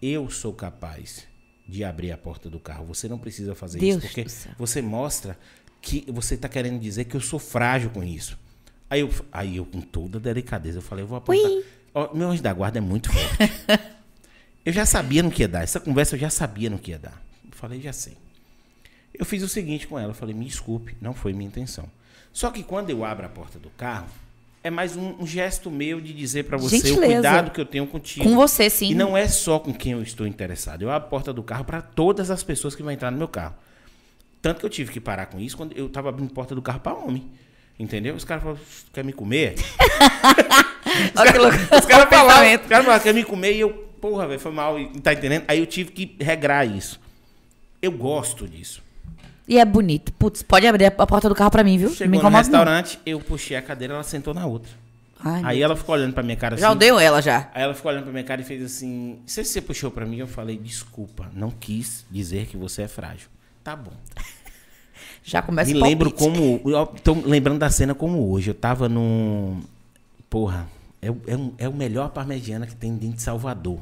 Eu 0.00 0.30
sou 0.30 0.52
capaz 0.52 1.26
de 1.68 1.82
abrir 1.82 2.12
a 2.12 2.18
porta 2.18 2.48
do 2.48 2.60
carro. 2.60 2.86
Você 2.86 3.08
não 3.08 3.18
precisa 3.18 3.54
fazer 3.54 3.78
Deus 3.78 4.04
isso. 4.04 4.14
Porque 4.14 4.26
você 4.56 4.80
mostra 4.80 5.36
que 5.82 6.04
você 6.08 6.34
está 6.34 6.48
querendo 6.48 6.78
dizer 6.78 7.04
que 7.04 7.16
eu 7.16 7.20
sou 7.20 7.38
frágil 7.38 7.90
com 7.90 8.04
isso. 8.04 8.38
Aí 8.88 9.00
eu, 9.00 9.10
aí 9.32 9.56
eu 9.56 9.66
com 9.66 9.80
toda 9.80 10.20
delicadeza, 10.20 10.78
eu 10.78 10.82
falei, 10.82 11.02
eu 11.02 11.08
vou 11.08 11.18
apontar. 11.18 11.50
Ó, 11.92 12.14
meu 12.14 12.30
anjo 12.30 12.42
da 12.42 12.52
guarda 12.52 12.78
é 12.78 12.80
muito 12.80 13.10
forte. 13.10 13.52
eu 14.64 14.72
já 14.72 14.86
sabia 14.86 15.22
no 15.22 15.30
que 15.30 15.42
ia 15.42 15.48
dar. 15.48 15.62
Essa 15.62 15.80
conversa 15.80 16.14
eu 16.14 16.20
já 16.20 16.30
sabia 16.30 16.70
no 16.70 16.78
que 16.78 16.92
ia 16.92 16.98
dar. 16.98 17.20
Eu 17.44 17.52
falei, 17.52 17.80
já 17.80 17.92
sei. 17.92 18.16
Eu 19.18 19.24
fiz 19.24 19.42
o 19.42 19.48
seguinte 19.48 19.86
com 19.86 19.98
ela, 19.98 20.10
eu 20.10 20.14
falei, 20.14 20.34
me 20.34 20.44
desculpe, 20.44 20.96
não 21.00 21.14
foi 21.14 21.32
minha 21.32 21.48
intenção. 21.48 21.88
Só 22.32 22.50
que 22.50 22.62
quando 22.62 22.90
eu 22.90 23.04
abro 23.04 23.24
a 23.24 23.28
porta 23.28 23.58
do 23.58 23.70
carro, 23.70 24.08
é 24.62 24.70
mais 24.70 24.96
um, 24.96 25.14
um 25.20 25.26
gesto 25.26 25.70
meu 25.70 26.00
de 26.00 26.12
dizer 26.12 26.44
pra 26.44 26.58
você 26.58 26.78
Gentileza. 26.78 27.00
o 27.00 27.12
cuidado 27.12 27.50
que 27.50 27.60
eu 27.60 27.64
tenho 27.64 27.86
contigo. 27.86 28.24
Com 28.24 28.34
você, 28.34 28.68
sim. 28.68 28.90
E 28.90 28.94
não 28.94 29.16
é 29.16 29.28
só 29.28 29.58
com 29.58 29.72
quem 29.72 29.92
eu 29.92 30.02
estou 30.02 30.26
interessado. 30.26 30.82
Eu 30.82 30.90
abro 30.90 31.06
a 31.06 31.10
porta 31.10 31.32
do 31.32 31.42
carro 31.42 31.64
para 31.64 31.80
todas 31.80 32.30
as 32.30 32.42
pessoas 32.42 32.74
que 32.74 32.82
vão 32.82 32.90
entrar 32.90 33.10
no 33.10 33.16
meu 33.16 33.28
carro. 33.28 33.54
Tanto 34.42 34.60
que 34.60 34.66
eu 34.66 34.70
tive 34.70 34.92
que 34.92 35.00
parar 35.00 35.26
com 35.26 35.40
isso 35.40 35.56
quando 35.56 35.76
eu 35.76 35.88
tava 35.88 36.08
abrindo 36.08 36.30
a 36.30 36.34
porta 36.34 36.54
do 36.54 36.60
carro 36.60 36.80
para 36.80 36.94
homem. 36.94 37.30
Entendeu? 37.78 38.14
Os 38.14 38.24
caras 38.24 38.42
falaram, 38.42 38.62
quer 38.92 39.04
me 39.04 39.12
comer? 39.12 39.54
Olha 41.16 41.32
que 41.32 41.38
louco. 41.38 41.56
Os 41.56 41.86
caras 41.86 42.08
falaram, 42.08 42.40
Pensamento. 42.40 42.62
os 42.62 42.68
caras 42.68 42.84
falaram, 42.84 43.02
quer 43.02 43.14
me 43.14 43.24
comer? 43.24 43.52
E 43.54 43.60
eu, 43.60 43.70
porra, 44.00 44.26
velho, 44.26 44.40
foi 44.40 44.52
mal. 44.52 44.76
Tá 45.02 45.12
entendendo? 45.12 45.44
Aí 45.46 45.58
eu 45.58 45.66
tive 45.66 45.92
que 45.92 46.16
regrar 46.22 46.66
isso. 46.66 47.00
Eu 47.80 47.92
gosto 47.92 48.48
disso. 48.48 48.82
E 49.48 49.58
é 49.58 49.64
bonito. 49.64 50.12
Putz, 50.12 50.42
pode 50.42 50.66
abrir 50.66 50.86
a 50.86 50.90
porta 50.90 51.28
do 51.28 51.34
carro 51.34 51.50
pra 51.50 51.62
mim, 51.62 51.78
viu? 51.78 51.90
Chegou 51.90 52.22
no 52.22 52.30
não. 52.30 52.38
restaurante, 52.38 52.98
eu 53.06 53.20
puxei 53.20 53.56
a 53.56 53.62
cadeira, 53.62 53.94
ela 53.94 54.02
sentou 54.02 54.34
na 54.34 54.44
outra. 54.46 54.70
Ai, 55.24 55.40
Aí 55.44 55.62
ela 55.62 55.74
ficou 55.74 55.94
olhando 55.94 56.12
pra 56.12 56.22
minha 56.22 56.36
cara 56.36 56.56
já 56.56 56.66
assim. 56.66 56.76
odeio 56.76 56.98
ela 56.98 57.22
já. 57.22 57.48
Aí 57.54 57.62
ela 57.62 57.74
ficou 57.74 57.90
olhando 57.90 58.04
pra 58.04 58.12
minha 58.12 58.24
cara 58.24 58.40
e 58.40 58.44
fez 58.44 58.62
assim: 58.62 59.18
Se 59.26 59.42
você 59.44 59.62
puxou 59.62 59.90
pra 59.90 60.04
mim, 60.04 60.18
eu 60.18 60.26
falei: 60.26 60.58
Desculpa, 60.58 61.30
não 61.32 61.50
quis 61.50 62.04
dizer 62.10 62.46
que 62.46 62.56
você 62.56 62.82
é 62.82 62.88
frágil. 62.88 63.28
Tá 63.64 63.74
bom. 63.74 63.92
Já 65.24 65.40
começa 65.42 65.72
Me 65.72 65.80
lembro 65.80 66.12
como. 66.12 66.60
Eu 66.64 66.86
tô 67.02 67.14
lembrando 67.14 67.58
da 67.58 67.70
cena 67.70 67.94
como 67.94 68.30
hoje. 68.30 68.50
Eu 68.50 68.54
tava 68.54 68.88
num. 68.88 69.62
Porra, 70.28 70.68
é, 71.00 71.10
o- 71.10 71.20
é, 71.26 71.36
um- 71.36 71.52
é 71.58 71.68
o 71.68 71.72
melhor 71.72 72.10
parmegiana 72.10 72.66
que 72.66 72.76
tem 72.76 72.94
dentro 72.94 73.16
de 73.16 73.22
Salvador. 73.22 73.80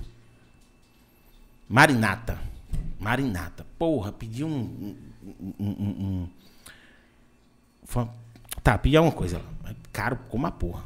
Marinata. 1.69 2.39
Marinata. 3.01 3.67
Porra, 3.79 4.13
pedi 4.13 4.45
um. 4.45 4.95
Um, 5.59 5.67
um- 5.67 6.29
um- 7.99 8.09
Tá, 8.63 8.79
pedi 8.79 8.99
uma 8.99 9.13
coisa 9.13 9.39
lá. 9.39 9.71
É 9.71 9.75
Caro 9.93 10.19
como 10.29 10.47
a 10.47 10.51
porra. 10.51 10.85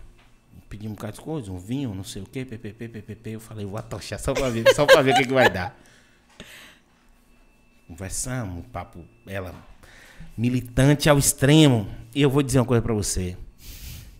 Pedi 0.68 0.86
um 0.86 0.90
bocado 0.92 1.14
de 1.14 1.20
coisa, 1.22 1.50
um 1.50 1.58
vinho, 1.58 1.94
não 1.94 2.04
sei 2.04 2.20
o 2.22 2.26
quê, 2.26 2.44
ppp, 2.44 2.88
ppp. 2.88 3.30
Eu 3.30 3.40
falei, 3.40 3.64
vou 3.64 3.78
atochar 3.78 4.18
só 4.18 4.34
pra 4.34 4.50
ver, 4.50 4.64
só 4.74 4.84
pra 4.84 5.00
ver 5.00 5.12
o 5.14 5.16
que, 5.16 5.26
que 5.26 5.32
vai 5.32 5.48
dar. 5.48 5.78
Conversamos, 7.86 8.66
papo, 8.66 9.02
ela 9.26 9.54
militante 10.36 11.08
ao 11.08 11.18
extremo. 11.18 11.88
E 12.14 12.20
eu 12.20 12.28
vou 12.28 12.42
dizer 12.42 12.58
uma 12.58 12.66
coisa 12.66 12.82
pra 12.82 12.92
você. 12.92 13.36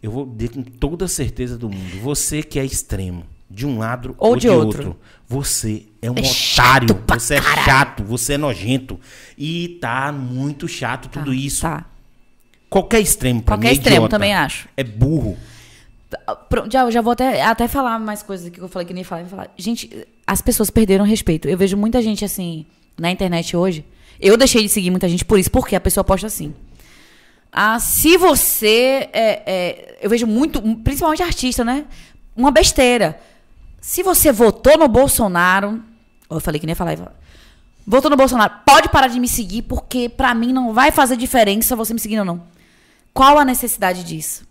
Eu 0.02 0.10
vou 0.10 0.24
dizer 0.26 0.50
com 0.50 0.62
toda 0.62 1.06
certeza 1.08 1.58
do 1.58 1.68
mundo. 1.68 2.00
Você 2.00 2.42
que 2.42 2.58
é 2.58 2.64
extremo, 2.64 3.26
de 3.50 3.66
um 3.66 3.78
lado 3.78 4.14
Ou 4.18 4.30
ou, 4.30 4.36
de 4.36 4.42
de, 4.42 4.48
outro. 4.48 4.78
outro. 4.88 5.00
você 5.26 5.84
é 6.02 6.10
um 6.10 6.14
É 6.16 6.20
otário. 6.20 7.04
Você 7.08 7.34
é 7.34 7.40
caralho. 7.40 7.64
chato, 7.64 8.04
você 8.04 8.32
é 8.34 8.38
nojento. 8.38 9.00
E 9.36 9.78
tá 9.80 10.12
muito 10.12 10.68
chato 10.68 11.08
tudo 11.08 11.30
Tá, 11.30 11.36
isso. 11.36 11.62
Tá. 11.62 11.84
Qualquer 12.68 13.00
extremo 13.00 13.42
pra 13.42 13.56
Qualquer 13.56 13.68
mim 13.68 13.70
é 13.70 13.72
extremo, 13.78 13.96
idiota. 13.96 14.10
também 14.10 14.34
acho. 14.34 14.68
É 14.76 14.84
burro. 14.84 15.36
Pronto, 16.48 16.70
Já, 16.72 16.90
já 16.90 17.00
vou 17.02 17.12
até, 17.12 17.42
até 17.42 17.68
falar 17.68 17.98
mais 17.98 18.22
coisas 18.22 18.48
que 18.50 18.58
eu 18.60 18.68
falei 18.68 18.86
que 18.86 18.94
nem 18.94 19.02
ia 19.02 19.26
falar. 19.26 19.48
Gente, 19.56 20.06
as 20.26 20.40
pessoas 20.40 20.70
perderam 20.70 21.04
respeito. 21.04 21.48
Eu 21.48 21.56
vejo 21.56 21.76
muita 21.76 22.00
gente 22.02 22.24
assim 22.24 22.64
na 22.98 23.10
internet 23.10 23.56
hoje. 23.56 23.84
Eu 24.20 24.36
deixei 24.36 24.62
de 24.62 24.68
seguir 24.68 24.90
muita 24.90 25.08
gente 25.08 25.24
por 25.24 25.38
isso, 25.38 25.50
porque 25.50 25.76
a 25.76 25.80
pessoa 25.80 26.02
posta 26.04 26.26
assim. 26.26 26.54
Ah, 27.52 27.78
se 27.78 28.16
você. 28.16 29.08
É, 29.12 29.42
é, 29.46 29.98
eu 30.02 30.10
vejo 30.10 30.26
muito, 30.26 30.60
principalmente 30.78 31.22
artista, 31.22 31.64
né? 31.64 31.84
Uma 32.36 32.50
besteira. 32.50 33.18
Se 33.80 34.02
você 34.02 34.32
votou 34.32 34.76
no 34.78 34.88
Bolsonaro. 34.88 35.82
Eu 36.30 36.40
falei 36.40 36.60
que 36.60 36.66
nem 36.66 36.72
ia 36.72 36.76
falar. 36.76 36.96
Votou 37.86 38.10
no 38.10 38.16
Bolsonaro, 38.16 38.52
pode 38.66 38.90
parar 38.90 39.06
de 39.08 39.18
me 39.18 39.26
seguir, 39.26 39.62
porque 39.62 40.10
pra 40.10 40.34
mim 40.34 40.52
não 40.52 40.74
vai 40.74 40.90
fazer 40.92 41.16
diferença 41.16 41.74
você 41.74 41.94
me 41.94 42.00
seguir 42.00 42.18
ou 42.18 42.24
não. 42.24 42.42
Qual 43.14 43.38
a 43.38 43.44
necessidade 43.46 44.04
disso? 44.04 44.46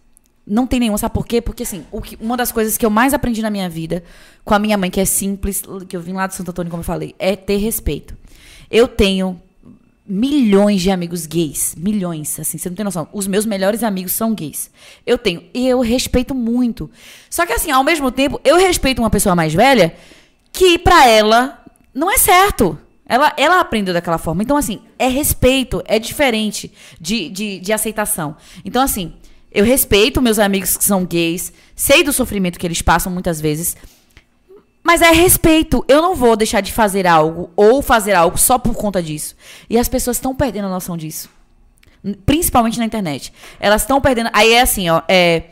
Não 0.45 0.65
tem 0.65 0.79
nenhuma, 0.79 0.97
sabe 0.97 1.13
por 1.13 1.27
quê? 1.27 1.39
Porque, 1.39 1.61
assim, 1.61 1.85
que- 2.03 2.17
uma 2.19 2.35
das 2.35 2.51
coisas 2.51 2.77
que 2.77 2.85
eu 2.85 2.89
mais 2.89 3.13
aprendi 3.13 3.41
na 3.43 3.51
minha 3.51 3.69
vida, 3.69 4.03
com 4.43 4.55
a 4.55 4.59
minha 4.59 4.75
mãe, 4.77 4.89
que 4.89 4.99
é 4.99 5.05
simples, 5.05 5.61
que 5.87 5.95
eu 5.95 6.01
vim 6.01 6.13
lá 6.13 6.25
de 6.25 6.33
Santo 6.33 6.49
Antônio, 6.49 6.71
como 6.71 6.81
eu 6.81 6.85
falei, 6.85 7.13
é 7.19 7.35
ter 7.35 7.57
respeito. 7.57 8.17
Eu 8.71 8.87
tenho 8.87 9.39
milhões 10.07 10.81
de 10.81 10.89
amigos 10.89 11.25
gays. 11.25 11.75
Milhões, 11.77 12.39
assim, 12.39 12.57
você 12.57 12.69
não 12.69 12.75
tem 12.75 12.83
noção. 12.85 13.07
Os 13.11 13.27
meus 13.27 13.45
melhores 13.45 13.83
amigos 13.83 14.13
são 14.13 14.33
gays. 14.33 14.71
Eu 15.05 15.17
tenho. 15.17 15.43
E 15.53 15.67
eu 15.67 15.79
respeito 15.81 16.33
muito. 16.33 16.89
Só 17.29 17.45
que, 17.45 17.53
assim, 17.53 17.71
ao 17.71 17.83
mesmo 17.83 18.11
tempo, 18.11 18.39
eu 18.43 18.57
respeito 18.57 19.01
uma 19.01 19.09
pessoa 19.09 19.35
mais 19.35 19.53
velha 19.53 19.95
que, 20.51 20.79
pra 20.79 21.07
ela, 21.07 21.63
não 21.93 22.09
é 22.09 22.17
certo. 22.17 22.77
Ela, 23.05 23.33
ela 23.37 23.59
aprendeu 23.59 23.93
daquela 23.93 24.17
forma. 24.17 24.43
Então, 24.43 24.57
assim, 24.57 24.79
é 24.97 25.07
respeito, 25.07 25.81
é 25.85 25.97
diferente 25.99 26.71
de, 26.99 27.29
de, 27.29 27.59
de 27.59 27.73
aceitação. 27.73 28.35
Então, 28.65 28.81
assim, 28.81 29.13
eu 29.51 29.63
respeito 29.63 30.21
meus 30.21 30.39
amigos 30.39 30.75
que 30.75 30.83
são 30.83 31.05
gays, 31.05 31.53
sei 31.75 32.03
do 32.03 32.11
sofrimento 32.11 32.59
que 32.59 32.67
eles 32.67 32.81
passam 32.81 33.11
muitas 33.11 33.39
vezes, 33.39 33.77
mas 34.87 35.01
é 35.01 35.11
respeito. 35.11 35.83
Eu 35.85 36.01
não 36.01 36.15
vou 36.15 36.37
deixar 36.37 36.61
de 36.61 36.71
fazer 36.71 37.05
algo 37.05 37.49
ou 37.57 37.81
fazer 37.81 38.13
algo 38.13 38.37
só 38.37 38.57
por 38.57 38.73
conta 38.73 39.03
disso. 39.03 39.35
E 39.69 39.77
as 39.77 39.89
pessoas 39.89 40.15
estão 40.15 40.33
perdendo 40.33 40.67
a 40.67 40.69
noção 40.69 40.95
disso. 40.95 41.29
Principalmente 42.25 42.79
na 42.79 42.85
internet. 42.85 43.33
Elas 43.59 43.81
estão 43.81 43.99
perdendo. 43.99 44.29
Aí 44.31 44.53
é 44.53 44.61
assim, 44.61 44.89
ó. 44.89 45.01
É 45.05 45.43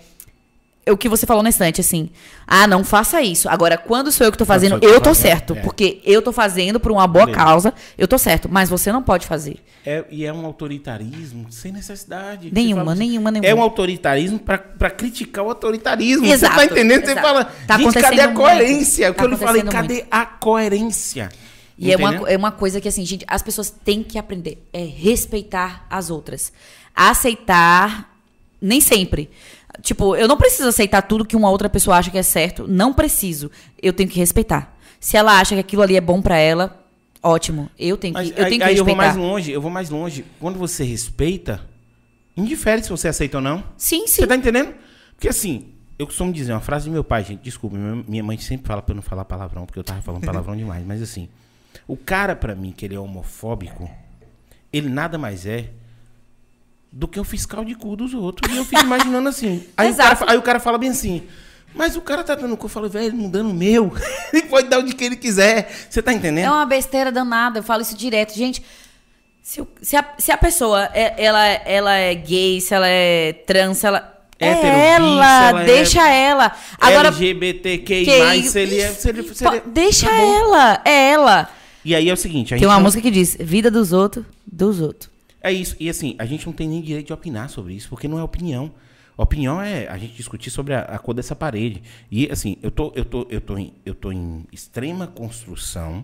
o 0.91 0.97
que 0.97 1.09
você 1.09 1.25
falou 1.25 1.41
na 1.41 1.49
estante, 1.49 1.81
assim. 1.81 2.09
Ah, 2.45 2.67
não 2.67 2.83
faça 2.83 3.21
isso. 3.21 3.49
Agora, 3.49 3.77
quando 3.77 4.11
sou 4.11 4.25
eu 4.25 4.31
que 4.31 4.37
tô 4.37 4.45
fazendo, 4.45 4.77
eu 4.81 4.91
eu 4.91 5.01
tô 5.01 5.13
certo. 5.15 5.55
é. 5.55 5.61
Porque 5.61 5.99
eu 6.05 6.21
tô 6.21 6.31
fazendo 6.31 6.79
por 6.79 6.91
uma 6.91 7.07
boa 7.07 7.25
Beleza. 7.25 7.43
causa, 7.43 7.73
eu 7.97 8.07
tô 8.07 8.17
certo. 8.17 8.47
Mas 8.51 8.69
você 8.69 8.91
não 8.91 9.01
pode 9.01 9.25
fazer. 9.25 9.57
É, 9.85 10.03
e 10.09 10.25
é 10.25 10.31
um 10.33 10.45
autoritarismo 10.45 11.47
sem 11.51 11.71
necessidade. 11.71 12.49
Você 12.49 12.53
Nenhuma, 12.55 12.81
fala 12.83 12.93
assim, 12.93 12.99
nenhuma, 13.07 13.31
nenhuma. 13.31 13.47
É 13.49 13.53
um 13.55 13.61
autoritarismo 13.61 14.39
pra 14.39 14.89
criticar 14.89 15.43
o 15.45 15.49
autoritarismo. 15.49 16.25
Exato, 16.25 16.53
você 16.55 16.59
tá 16.67 16.71
entendendo? 16.71 17.05
Você 17.05 17.11
exato. 17.11 17.27
fala, 17.27 17.45
Tá 17.67 17.77
gente, 17.77 17.93
cadê 18.01 18.21
a 18.21 18.25
muito. 18.27 18.37
coerência? 18.39 19.09
O 19.11 19.13
que 19.13 19.17
Tá 19.19 19.23
eu 19.25 19.29
lhe 19.29 19.37
falei, 19.37 19.63
cadê 19.63 20.05
a 20.09 20.25
coerência? 20.25 21.29
E 21.77 21.91
é 21.91 21.97
uma, 21.97 22.29
é 22.29 22.37
uma 22.37 22.51
coisa 22.51 22.79
que, 22.79 22.87
assim, 22.87 23.05
gente, 23.05 23.25
as 23.27 23.41
pessoas 23.41 23.69
têm 23.69 24.01
que 24.01 24.17
aprender. 24.17 24.65
É 24.71 24.83
respeitar 24.83 25.85
as 25.89 26.09
outras. 26.09 26.53
Aceitar, 26.95 28.15
nem 28.61 28.79
sempre. 28.81 29.29
Tipo, 29.81 30.15
eu 30.15 30.27
não 30.27 30.37
preciso 30.37 30.69
aceitar 30.69 31.01
tudo 31.01 31.25
que 31.25 31.35
uma 31.35 31.49
outra 31.49 31.69
pessoa 31.69 31.97
acha 31.97 32.11
que 32.11 32.17
é 32.17 32.23
certo. 32.23 32.67
Não 32.67 32.93
preciso. 32.93 33.51
Eu 33.81 33.93
tenho 33.93 34.09
que 34.09 34.19
respeitar. 34.19 34.75
Se 34.99 35.17
ela 35.17 35.39
acha 35.39 35.55
que 35.55 35.61
aquilo 35.61 35.81
ali 35.81 35.95
é 35.95 36.01
bom 36.01 36.21
pra 36.21 36.37
ela, 36.37 36.83
ótimo. 37.21 37.69
Eu 37.77 37.97
tenho 37.97 38.13
que, 38.13 38.19
Mas 38.19 38.29
eu 38.29 38.35
tenho 38.35 38.47
aí, 38.47 38.57
que 38.57 38.63
aí 38.63 38.77
eu 38.77 38.85
vou 38.85 38.93
respeitar. 38.95 39.17
mais 39.17 39.29
longe, 39.31 39.51
eu 39.51 39.61
vou 39.61 39.71
mais 39.71 39.89
longe. 39.89 40.25
Quando 40.39 40.57
você 40.57 40.83
respeita, 40.83 41.61
indifere 42.35 42.83
se 42.83 42.89
você 42.89 43.07
aceita 43.07 43.37
ou 43.37 43.43
não. 43.43 43.63
Sim, 43.77 44.07
sim. 44.07 44.21
Você 44.21 44.27
tá 44.27 44.35
entendendo? 44.35 44.73
Porque 45.15 45.27
assim, 45.29 45.73
eu 45.97 46.05
costumo 46.05 46.31
dizer 46.33 46.53
uma 46.53 46.61
frase 46.61 46.85
de 46.85 46.91
meu 46.91 47.03
pai, 47.03 47.23
gente, 47.23 47.41
desculpa, 47.41 47.77
minha 47.77 48.03
minha 48.07 48.23
mãe 48.23 48.37
sempre 48.37 48.67
fala 48.67 48.81
pra 48.81 48.93
eu 48.93 48.95
não 48.95 49.03
falar 49.03 49.25
palavrão, 49.25 49.65
porque 49.65 49.79
eu 49.79 49.83
tava 49.83 50.01
falando 50.01 50.23
palavrão 50.25 50.55
demais, 50.55 50.85
mas 50.85 51.01
assim, 51.01 51.29
o 51.87 51.95
cara 51.95 52.35
pra 52.35 52.55
mim 52.55 52.71
que 52.71 52.85
ele 52.85 52.95
é 52.95 52.99
homofóbico, 52.99 53.89
ele 54.73 54.89
nada 54.89 55.17
mais 55.17 55.45
é 55.45 55.69
do 56.95 57.09
que 57.09 57.19
o 57.19 57.25
fiscal 57.25 57.65
de 57.65 57.75
cu 57.75 57.93
dos 57.97 58.13
outros. 58.13 58.49
E 58.53 58.57
eu 58.57 58.63
fico 58.63 58.81
imaginando 58.81 59.27
assim. 59.27 59.65
Aí, 59.75 59.91
o 59.91 59.95
cara, 59.95 60.17
aí 60.27 60.37
o 60.37 60.41
cara 60.41 60.59
fala 60.61 60.77
bem 60.77 60.89
assim. 60.91 61.23
Mas 61.73 61.97
o 61.97 62.01
cara 62.01 62.23
tá 62.23 62.35
dando 62.35 62.55
cu. 62.55 62.67
Eu 62.67 62.69
falo, 62.69 62.87
velho, 62.89 63.13
não 63.13 63.29
dando 63.29 63.49
o 63.49 63.53
meu. 63.53 63.91
ele 64.31 64.43
pode 64.43 64.69
dar 64.69 64.79
o 64.79 64.83
de 64.83 64.95
que 64.95 65.03
ele 65.03 65.17
quiser. 65.17 65.69
Você 65.89 66.01
tá 66.01 66.13
entendendo? 66.13 66.45
É 66.45 66.49
uma 66.49 66.65
besteira 66.65 67.11
danada, 67.11 67.59
eu 67.59 67.63
falo 67.63 67.81
isso 67.81 67.97
direto. 67.97 68.33
Gente, 68.33 68.63
se, 69.43 69.61
se 69.81 69.97
a, 69.97 70.05
se 70.17 70.31
a 70.31 70.37
pessoa 70.37 70.89
é, 70.93 71.21
ela, 71.21 71.45
ela 71.45 71.93
é 71.95 72.15
gay, 72.15 72.61
se 72.61 72.73
ela 72.73 72.87
é 72.87 73.33
trans, 73.45 73.77
se 73.79 73.85
ela. 73.87 74.13
É 74.39 74.49
Hétero, 74.49 74.67
ela, 74.67 75.49
ela 75.49 75.61
é 75.63 75.65
deixa 75.65 76.09
ela. 76.09 76.51
Agora. 76.79 77.07
LGBTQI+, 77.09 78.05
que- 78.05 78.49
se 78.49 78.59
ele 78.59 78.79
é... 78.81 78.91
Se 78.91 79.09
ele, 79.09 79.33
se 79.33 79.45
ele 79.47 79.57
é- 79.57 79.63
deixa 79.65 80.07
Acabou. 80.07 80.35
ela, 80.37 80.81
é 80.85 81.11
ela. 81.11 81.49
E 81.85 81.93
aí 81.95 82.09
é 82.09 82.13
o 82.13 82.17
seguinte... 82.17 82.53
A 82.53 82.57
Tem 82.57 82.67
uma 82.67 82.75
não- 82.75 82.81
música 82.83 83.01
que 83.01 83.11
diz: 83.11 83.37
Vida 83.39 83.71
dos 83.71 83.93
outros, 83.93 84.25
dos 84.45 84.81
outros. 84.81 85.14
É 85.45 85.53
isso. 85.53 85.75
E 85.79 85.87
assim, 85.91 86.15
a 86.17 86.25
gente 86.25 86.43
não 86.47 86.53
tem 86.53 86.67
nem 86.67 86.81
direito 86.81 87.05
de 87.05 87.13
opinar 87.13 87.51
sobre 87.51 87.75
isso, 87.75 87.87
porque 87.87 88.07
não 88.07 88.17
é 88.17 88.23
opinião. 88.23 88.71
Opinião 89.15 89.61
é 89.61 89.87
a 89.87 89.95
gente 89.95 90.15
discutir 90.15 90.49
sobre 90.49 90.73
a, 90.73 90.79
a 90.79 90.97
cor 90.97 91.13
dessa 91.13 91.35
parede. 91.35 91.83
E 92.09 92.27
assim, 92.31 92.57
eu 92.63 92.71
tô, 92.71 92.91
eu 92.95 93.05
tô, 93.05 93.27
eu 93.29 93.39
tô, 93.39 93.55
em, 93.55 93.71
eu 93.85 93.93
tô 93.93 94.11
em 94.11 94.43
extrema 94.51 95.05
construção. 95.05 96.03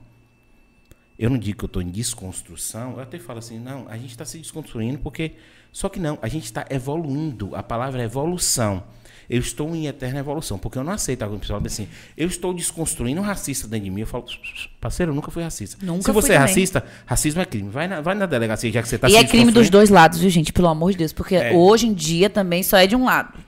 Eu 1.18 1.28
não 1.28 1.40
digo 1.40 1.58
que 1.58 1.66
eu 1.66 1.70
tô 1.70 1.82
em 1.82 1.90
desconstrução. 1.90 2.94
Eu 2.94 3.00
até 3.00 3.18
falo 3.18 3.40
assim, 3.40 3.58
não, 3.58 3.88
a 3.90 3.98
gente 3.98 4.12
está 4.12 4.26
se 4.26 4.38
desconstruindo 4.38 5.00
porque 5.00 5.34
só 5.72 5.90
que 5.90 6.00
não, 6.00 6.20
a 6.22 6.28
gente 6.28 6.46
está 6.46 6.68
evoluindo. 6.70 7.56
A 7.56 7.64
palavra 7.64 8.00
é 8.00 8.06
evolução. 8.06 8.84
Eu 9.32 9.40
estou 9.40 9.74
em 9.74 9.88
eterna 9.88 10.20
evolução, 10.20 10.58
porque 10.60 10.78
eu 10.78 10.84
não 10.84 10.92
aceito 10.92 11.22
alguém 11.22 11.40
pessoal 11.40 11.62
assim. 11.66 11.88
Eu 12.18 12.28
estou 12.28 12.54
desconstruindo 12.54 13.22
um 13.22 13.24
racista 13.24 13.66
dentro 13.66 13.86
de 13.86 13.90
mim. 13.90 14.02
Eu 14.02 14.08
falo, 14.08 14.26
parceiro, 14.82 15.14
eu 15.14 15.16
nunca 15.16 15.32
fui 15.32 15.42
racista. 15.42 15.78
Nunca 15.82 16.04
Se 16.04 16.12
você 16.12 16.34
é 16.34 16.38
racista, 16.38 16.84
racismo 17.06 17.42
é 17.42 17.46
crime. 17.46 17.70
Vai 17.70 17.88
na, 17.88 18.02
vai 18.02 18.14
na 18.14 18.26
delegacia, 18.26 18.70
já 18.70 18.82
que 18.82 18.90
você 18.90 18.96
está 18.96 19.10
e 19.10 19.16
é 19.16 19.24
crime 19.24 19.54
dos 19.54 19.70
dois 19.70 19.90
lados, 19.90 20.20
viu, 20.20 20.30
gente? 20.30 20.52
Pelo 20.52 20.68
amor 20.68 20.92
de 20.92 20.98
Deus. 20.98 21.14
Porque 21.14 21.38
É. 21.38 21.54
hoje 21.54 21.88
em 21.88 21.94
dia 21.94 22.30
também 22.30 22.62
só 22.62 22.76
é 22.76 22.86
de 22.86 22.94
um 22.94 23.06
lado. 23.06 23.40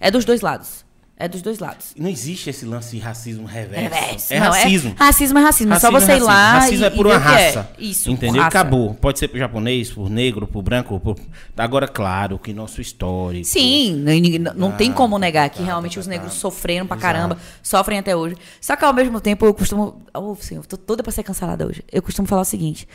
É 0.00 0.10
dos 0.10 0.24
dois 0.24 0.40
lados. 0.40 0.82
É 1.20 1.26
dos 1.26 1.42
dois 1.42 1.58
lados. 1.58 1.94
Não 1.96 2.08
existe 2.08 2.48
esse 2.48 2.64
lance 2.64 2.94
de 2.94 3.02
racismo 3.02 3.44
reverso. 3.44 3.82
Reverso. 3.92 4.32
É 4.34 4.38
Não, 4.38 4.52
racismo. 4.52 4.94
racismo 4.96 5.38
é 5.40 5.42
racismo. 5.42 5.74
É 5.74 5.78
só 5.80 5.90
você 5.90 6.12
ir 6.12 6.20
lá. 6.20 6.52
Racismo 6.60 6.84
e, 6.84 6.86
é 6.86 6.90
por 6.90 7.06
uma 7.06 7.16
é. 7.16 7.18
raça. 7.18 7.70
Isso. 7.76 8.08
Entendeu? 8.08 8.40
raça. 8.40 8.46
Acabou. 8.46 8.94
Pode 8.94 9.18
ser 9.18 9.26
pro 9.26 9.36
japonês, 9.36 9.90
por 9.90 10.08
negro, 10.08 10.46
por 10.46 10.62
branco. 10.62 11.00
Por... 11.00 11.16
Agora, 11.56 11.88
claro, 11.88 12.38
que 12.38 12.52
nosso 12.52 12.80
histórico. 12.80 13.44
Sim, 13.44 13.96
não, 13.96 14.54
não 14.54 14.70
tem 14.70 14.92
Ah, 14.92 14.94
como 14.94 15.18
negar 15.18 15.50
que 15.50 15.58
tá, 15.58 15.64
realmente 15.64 15.94
tá, 15.94 16.00
os 16.00 16.06
tá. 16.06 16.10
negros 16.10 16.34
sofreram 16.34 16.86
pra 16.86 16.96
Exato. 16.96 17.12
caramba, 17.12 17.38
sofrem 17.64 17.98
até 17.98 18.14
hoje. 18.14 18.36
Só 18.60 18.76
que 18.76 18.84
ao 18.84 18.94
mesmo 18.94 19.20
tempo 19.20 19.44
eu 19.44 19.52
costumo. 19.52 20.00
Oh, 20.14 20.36
senhor, 20.36 20.64
tô 20.66 20.76
toda 20.76 21.02
pra 21.02 21.10
ser 21.10 21.24
cancelada 21.24 21.66
hoje. 21.66 21.82
Eu 21.90 22.00
costumo 22.00 22.28
falar 22.28 22.42
o 22.42 22.44
seguinte: 22.44 22.86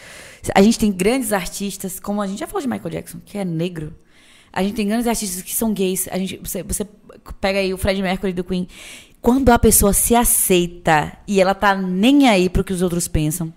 a 0.56 0.62
gente 0.62 0.80
tem 0.80 0.94
grandes 0.94 1.34
artistas, 1.34 2.00
como 2.00 2.22
a 2.22 2.28
gente 2.28 2.40
já 2.40 2.48
falou 2.48 2.62
de 2.62 2.70
Michael 2.70 2.90
Jackson, 2.90 3.20
que 3.26 3.38
é 3.38 3.44
negro. 3.44 3.94
A 4.56 4.62
gente 4.62 4.76
tem 4.76 4.88
grandes 4.88 5.08
artistas 5.08 5.42
que 5.42 5.54
são 5.54 5.74
gays. 5.74 6.08
A 6.12 6.18
gente, 6.18 6.38
você, 6.38 6.62
você 6.62 6.88
pega 7.40 7.60
aí 7.60 7.74
o 7.74 7.78
Fred 7.78 8.02
Mercury 8.02 8.34
do 8.34 8.44
Queen. 8.44 8.68
Quando 9.22 9.50
a 9.50 9.60
pessoa 9.60 9.94
se 9.94 10.16
aceita 10.16 11.14
e 11.28 11.40
ela 11.40 11.56
tá 11.56 11.76
nem 11.76 12.28
aí 12.28 12.50
pro 12.50 12.64
que 12.64 12.74
os 12.74 12.82
outros 12.82 13.08
pensam, 13.08 13.54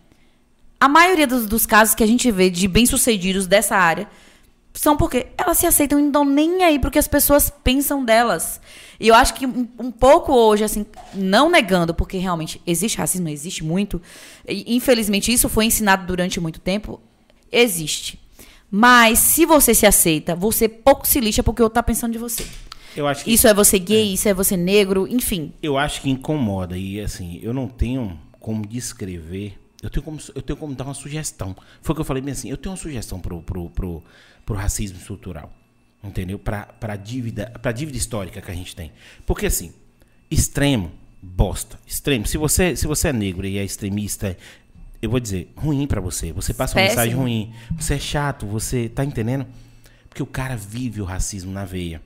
a 0.79 0.89
maioria 0.89 1.27
dos, 1.27 1.47
dos 1.47 1.67
casos 1.67 1.95
que 1.95 2.05
a 2.05 2.07
gente 2.07 2.31
vê 2.31 2.51
de 2.51 2.69
bem-sucedidos 2.69 3.47
dessa 3.47 3.75
área 3.75 4.09
são 4.73 4.97
porque 4.97 5.29
elas 5.39 5.59
se 5.59 5.67
aceitam 5.67 5.99
e 5.99 6.03
não 6.03 6.25
nem 6.25 6.63
aí 6.63 6.79
pro 6.79 6.91
que 6.91 6.99
as 6.99 7.09
pessoas 7.09 7.51
pensam 7.65 8.05
delas. 8.05 8.61
E 9.01 9.09
eu 9.09 9.15
acho 9.15 9.35
que 9.35 9.47
um, 9.47 9.67
um 9.79 9.91
pouco 9.91 10.33
hoje, 10.33 10.65
assim, 10.65 10.85
não 11.15 11.51
negando, 11.51 11.95
porque 11.95 12.19
realmente 12.19 12.61
existe 12.67 12.99
racismo, 12.99 13.29
existe 13.29 13.65
muito. 13.65 14.01
E, 14.47 14.77
infelizmente, 14.77 15.33
isso 15.33 15.49
foi 15.49 15.65
ensinado 15.65 16.07
durante 16.07 16.39
muito 16.39 16.61
tempo. 16.61 17.01
Existe. 17.51 18.21
Mas 18.71 19.19
se 19.19 19.47
você 19.47 19.75
se 19.75 19.87
aceita, 19.87 20.35
você 20.35 20.69
pouco 20.69 21.07
se 21.07 21.21
lixa 21.21 21.43
porque 21.43 21.63
o 21.63 21.65
outro 21.65 21.75
tá 21.75 21.83
pensando 21.83 22.13
de 22.13 22.19
você. 22.19 22.45
Eu 22.97 23.07
acho 23.07 23.25
que 23.25 23.33
Isso 23.33 23.47
é 23.47 23.55
você 23.55 23.79
gay, 23.79 24.13
isso 24.15 24.29
é 24.29 24.35
você 24.35 24.57
negro, 24.57 25.07
enfim. 25.07 25.53
eu 25.63 25.77
acho 25.77 26.01
que 26.01 26.11
incomoda 26.11 26.77
e 26.77 27.01
assim, 27.01 27.39
eu 27.43 27.53
não 27.53 27.69
tenho 27.69 28.19
como 28.41 28.67
descrever, 28.67 29.59
eu 29.83 29.91
tenho 29.91 30.03
como 30.03 30.19
eu 30.35 30.43
tenho 30.43 30.57
como 30.57 30.75
dar 30.75 30.85
uma 30.85 30.95
sugestão. 30.95 31.55
Foi 31.83 31.93
o 31.93 31.95
que 31.97 32.01
eu 32.01 32.05
falei 32.05 32.23
bem 32.23 32.33
assim, 32.33 32.49
eu 32.51 32.57
tenho 32.57 32.73
uma 32.73 32.79
sugestão 32.79 33.21
pro 33.21 33.43
pro, 33.43 33.69
pro, 33.71 34.03
pro 34.45 34.57
racismo 34.57 34.99
estrutural. 34.99 35.53
Entendeu? 36.03 36.39
Pra 36.39 36.65
para 36.67 36.95
dívida, 36.97 37.51
para 37.61 37.73
dívida 37.73 37.99
histórica 37.99 38.41
que 38.41 38.51
a 38.51 38.55
gente 38.55 38.75
tem. 38.77 38.93
Porque 39.27 39.47
assim, 39.47 39.73
extremo, 40.31 40.93
bosta, 41.21 41.79
extremo. 41.87 42.27
Se 42.27 42.39
você 42.39 42.77
se 42.77 42.87
você 42.87 43.09
é 43.09 43.13
negro 43.13 43.47
e 43.47 43.59
é 43.59 43.65
extremista, 43.65 44.37
eu 45.03 45.11
vou 45.11 45.19
dizer, 45.21 45.53
ruim 45.57 45.87
pra 45.87 46.01
você. 46.01 46.33
Você 46.33 46.55
passa 46.55 46.75
uma 46.75 46.83
Péssimo. 46.83 47.01
mensagem 47.01 47.15
ruim. 47.17 47.53
Você 47.79 47.95
é 47.95 47.99
chato, 47.99 48.47
você 48.47 48.89
tá 48.89 49.05
entendendo? 49.05 49.47
Porque 50.09 50.23
o 50.23 50.27
cara 50.27 50.57
vive 50.57 51.01
o 51.01 51.05
racismo 51.05 51.51
na 51.53 51.65
veia. 51.65 52.01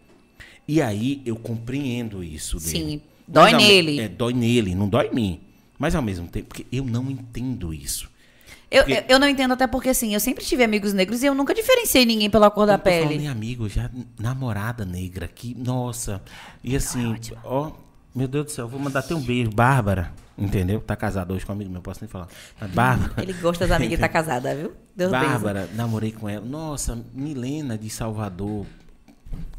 E 0.73 0.81
aí 0.81 1.21
eu 1.27 1.35
compreendo 1.35 2.23
isso 2.23 2.59
dele. 2.59 2.71
Sim, 2.71 3.01
dói 3.27 3.51
Mas 3.51 3.63
nele. 3.65 4.01
É, 4.03 4.09
dói 4.09 4.33
nele, 4.33 4.73
não 4.73 4.89
dói 4.89 5.09
em 5.09 5.15
mim. 5.15 5.41
Mas 5.77 5.97
ao 5.97 6.03
mesmo 6.03 6.29
tempo, 6.29 6.47
porque 6.47 6.65
eu 6.71 6.85
não 6.85 7.11
entendo 7.11 7.75
isso. 7.75 8.09
Eu, 8.71 8.85
Porque- 8.85 8.99
eu, 9.01 9.05
eu 9.15 9.19
não 9.19 9.29
entendo 9.29 9.53
até 9.53 9.67
porque, 9.67 9.89
assim, 9.89 10.15
eu 10.15 10.21
sempre 10.21 10.45
tive 10.45 10.63
amigos 10.63 10.93
negros 10.93 11.25
e 11.25 11.27
eu 11.27 11.35
nunca 11.35 11.53
diferenciei 11.53 12.05
ninguém 12.07 12.31
pela 12.31 12.49
cor 12.53 12.67
da 12.69 12.75
Eu 12.75 12.79
tô 12.79 12.85
pele. 12.85 13.17
em 13.17 13.27
amigo, 13.27 13.69
já 13.69 13.91
namorada 14.17 14.85
negra 14.85 15.25
aqui, 15.25 15.57
nossa. 15.59 16.23
E 16.63 16.77
assim, 16.77 17.17
ó, 17.43 17.73
meu 18.15 18.29
Deus 18.29 18.45
do 18.45 18.51
céu, 18.53 18.69
vou 18.69 18.79
mandar 18.79 19.01
até 19.01 19.13
um 19.13 19.21
beijo, 19.21 19.51
Bárbara, 19.51 20.13
entendeu? 20.39 20.79
Tá 20.81 20.95
casada 20.95 21.35
hoje 21.35 21.45
com 21.45 21.51
amigo 21.51 21.69
meu, 21.69 21.83
posso 21.83 21.99
nem 22.01 22.09
falar. 22.09 22.29
Mas 22.61 22.71
Bárbara. 22.71 23.21
Ele 23.25 23.33
gosta 23.33 23.67
das 23.67 23.77
amigas 23.77 23.99
e 23.99 24.01
tá 24.01 24.07
casada, 24.09 24.55
viu? 24.55 24.71
Deus. 24.95 25.11
Bárbara, 25.11 25.69
namorei 25.75 26.13
com 26.13 26.29
ela. 26.29 26.47
Nossa, 26.47 26.97
Milena 27.13 27.77
de 27.77 27.91
Salvador. 27.91 28.67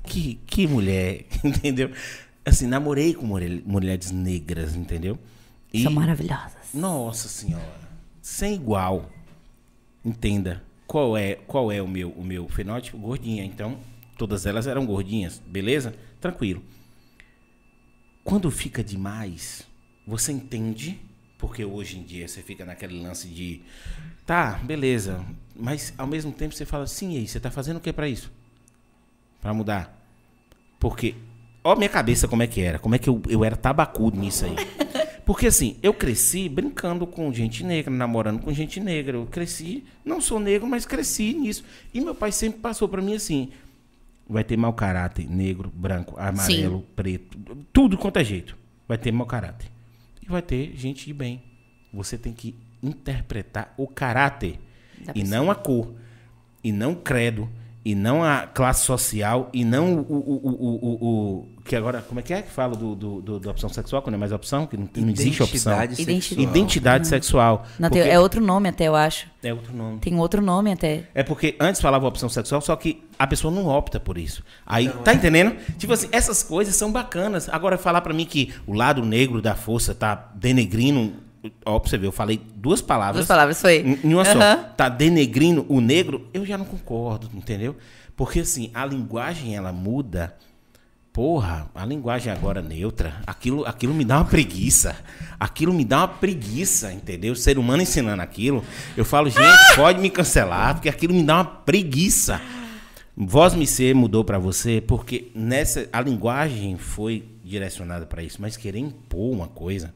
Que, 0.03 0.35
que 0.45 0.67
mulher, 0.67 1.25
entendeu? 1.43 1.91
Assim, 2.43 2.65
namorei 2.67 3.13
com 3.13 3.25
mulher- 3.25 3.61
mulheres 3.65 4.11
negras, 4.11 4.75
entendeu? 4.75 5.17
E, 5.73 5.83
São 5.83 5.91
maravilhosas. 5.91 6.73
nossa 6.73 7.27
senhora, 7.29 7.89
sem 8.21 8.55
igual. 8.55 9.09
Entenda 10.03 10.63
qual 10.87 11.15
é 11.15 11.35
qual 11.35 11.71
é 11.71 11.81
o 11.81 11.87
meu 11.87 12.09
o 12.11 12.23
meu 12.23 12.47
fenótipo 12.49 12.97
gordinha. 12.97 13.45
Então, 13.45 13.77
todas 14.17 14.45
elas 14.45 14.65
eram 14.67 14.85
gordinhas, 14.85 15.39
beleza? 15.47 15.93
Tranquilo. 16.19 16.63
Quando 18.23 18.49
fica 18.51 18.83
demais, 18.83 19.63
você 20.05 20.31
entende, 20.31 20.99
porque 21.37 21.63
hoje 21.63 21.97
em 21.97 22.03
dia 22.03 22.27
você 22.27 22.41
fica 22.41 22.65
naquele 22.65 23.01
lance 23.01 23.27
de 23.27 23.61
tá, 24.25 24.53
beleza, 24.63 25.23
mas 25.55 25.93
ao 25.97 26.07
mesmo 26.07 26.31
tempo 26.31 26.53
você 26.53 26.65
fala 26.65 26.85
sim, 26.87 27.13
e 27.13 27.17
aí, 27.19 27.27
você 27.27 27.39
tá 27.39 27.49
fazendo 27.51 27.77
o 27.77 27.79
que 27.79 27.91
pra 27.93 28.07
isso? 28.07 28.31
Pra 29.41 29.53
mudar? 29.53 29.99
Porque 30.79 31.15
ó 31.63 31.75
minha 31.75 31.89
cabeça 31.89 32.27
como 32.27 32.43
é 32.43 32.47
que 32.47 32.61
era, 32.61 32.79
como 32.79 32.95
é 32.95 32.99
que 32.99 33.09
eu, 33.09 33.21
eu 33.27 33.43
era 33.43 33.55
tabacudo 33.55 34.17
nisso 34.17 34.45
aí. 34.45 34.55
Porque 35.25 35.47
assim, 35.47 35.77
eu 35.83 35.93
cresci 35.93 36.49
brincando 36.49 37.05
com 37.05 37.31
gente 37.31 37.63
negra, 37.63 37.91
namorando 37.91 38.41
com 38.41 38.51
gente 38.51 38.79
negra. 38.79 39.17
Eu 39.17 39.25
cresci, 39.27 39.83
não 40.03 40.19
sou 40.19 40.39
negro, 40.39 40.67
mas 40.67 40.85
cresci 40.85 41.33
nisso. 41.33 41.63
E 41.93 42.01
meu 42.01 42.15
pai 42.15 42.31
sempre 42.31 42.59
passou 42.59 42.87
pra 42.89 43.01
mim 43.01 43.15
assim: 43.15 43.49
vai 44.27 44.43
ter 44.43 44.57
mau 44.57 44.73
caráter, 44.73 45.29
negro, 45.29 45.71
branco, 45.73 46.19
amarelo, 46.19 46.85
preto, 46.95 47.37
tudo 47.71 47.97
quanto 47.97 48.17
é 48.17 48.23
jeito. 48.23 48.57
Vai 48.87 48.97
ter 48.97 49.11
mau 49.11 49.27
caráter. 49.27 49.69
E 50.21 50.29
vai 50.29 50.41
ter 50.41 50.73
gente 50.75 51.05
de 51.05 51.13
bem. 51.13 51.41
Você 51.93 52.17
tem 52.17 52.33
que 52.33 52.55
interpretar 52.81 53.73
o 53.77 53.87
caráter 53.87 54.59
Da 54.99 55.13
e 55.15 55.23
não 55.23 55.51
a 55.51 55.55
cor, 55.55 55.93
e 56.63 56.71
não 56.71 56.93
o 56.93 56.95
credo, 56.95 57.49
e 57.83 57.95
não 57.95 58.23
a 58.23 58.45
classe 58.45 58.85
social, 58.85 59.49
e 59.51 59.65
não 59.65 59.95
o, 59.95 59.99
o, 60.01 60.15
o, 60.15 60.49
o, 60.59 60.85
o- 60.85 61.39
o- 61.39 61.47
que 61.65 61.75
agora, 61.75 62.01
como 62.07 62.19
é 62.19 62.23
que 62.23 62.31
é 62.33 62.41
que 62.41 62.51
fala 62.51 62.75
do, 62.75 62.93
do, 62.95 63.21
do- 63.21 63.39
da 63.39 63.49
opção 63.51 63.69
sexual, 63.69 64.01
quando 64.03 64.15
é 64.15 64.17
mais 64.17 64.31
opção, 64.31 64.67
que 64.67 64.77
não, 64.77 64.87
não 64.95 65.09
existe 65.09 65.41
opção. 65.41 65.73
Identidade 65.73 66.01
Identidade. 66.01 66.23
sexual. 66.27 66.43
Identidade 66.55 67.07
sexual. 67.07 67.65
Não, 67.79 67.89
Porque- 67.89 68.07
é 68.07 68.19
outro 68.19 68.39
nome 68.41 68.69
até, 68.69 68.87
eu 68.87 68.95
acho. 68.95 69.27
é 69.43 69.51
outro 69.53 69.73
nome. 69.75 69.99
Tem 69.99 70.15
outro 70.19 70.41
nome 70.43 70.71
até. 70.71 71.05
É 71.15 71.23
porque 71.23 71.55
antes 71.59 71.81
falava 71.81 72.05
opção 72.07 72.29
sexual, 72.29 72.61
só 72.61 72.75
que 72.75 73.03
a 73.17 73.25
pessoa 73.25 73.51
não 73.53 73.65
opta 73.67 73.99
por 73.99 74.17
isso. 74.17 74.43
Aí, 74.65 74.87
tá 75.03 75.13
entendendo? 75.13 75.55
Tipo 75.79 75.93
assim, 75.93 76.07
essas 76.11 76.43
coisas 76.43 76.75
são 76.75 76.91
bacanas. 76.91 77.49
Agora, 77.49 77.77
falar 77.79 78.01
pra 78.01 78.13
mim 78.13 78.25
que 78.25 78.53
o 78.67 78.73
lado 78.73 79.03
negro 79.03 79.41
da 79.41 79.55
força 79.55 79.95
tá 79.95 80.31
denegrindo. 80.35 81.13
Ó, 81.65 81.79
pra 81.79 81.89
você 81.89 81.97
ver, 81.97 82.07
eu 82.07 82.11
falei 82.11 82.39
duas 82.55 82.81
palavras. 82.81 83.17
Duas 83.17 83.27
palavras, 83.27 83.61
foi. 83.61 83.99
Em 84.03 84.13
uma 84.13 84.25
só. 84.25 84.37
Aham. 84.37 84.63
Tá 84.77 84.89
denegrindo 84.89 85.65
o 85.67 85.81
negro, 85.81 86.27
eu 86.33 86.45
já 86.45 86.57
não 86.57 86.65
concordo, 86.65 87.29
entendeu? 87.33 87.75
Porque 88.15 88.41
assim, 88.41 88.69
a 88.73 88.85
linguagem 88.85 89.55
ela 89.55 89.71
muda. 89.71 90.35
Porra, 91.13 91.69
a 91.75 91.85
linguagem 91.85 92.31
agora 92.31 92.61
neutra, 92.61 93.15
aquilo, 93.27 93.65
aquilo 93.65 93.93
me 93.93 94.05
dá 94.05 94.19
uma 94.19 94.25
preguiça. 94.25 94.95
Aquilo 95.37 95.73
me 95.73 95.83
dá 95.83 95.97
uma 95.97 96.07
preguiça, 96.07 96.93
entendeu? 96.93 97.33
O 97.33 97.35
ser 97.35 97.57
humano 97.57 97.83
ensinando 97.83 98.21
aquilo. 98.21 98.63
Eu 98.95 99.03
falo, 99.03 99.29
gente, 99.29 99.75
pode 99.75 99.99
me 99.99 100.09
cancelar, 100.09 100.75
porque 100.75 100.87
aquilo 100.87 101.13
me 101.13 101.23
dá 101.23 101.35
uma 101.35 101.45
preguiça. 101.45 102.39
Voz 103.17 103.53
me 103.53 103.67
ser 103.67 103.93
mudou 103.93 104.23
pra 104.23 104.39
você, 104.39 104.79
porque 104.79 105.31
nessa 105.35 105.89
a 105.91 105.99
linguagem 105.99 106.77
foi 106.77 107.25
direcionada 107.43 108.05
pra 108.05 108.23
isso, 108.23 108.37
mas 108.39 108.55
querer 108.55 108.79
impor 108.79 109.33
uma 109.33 109.47
coisa, 109.47 109.93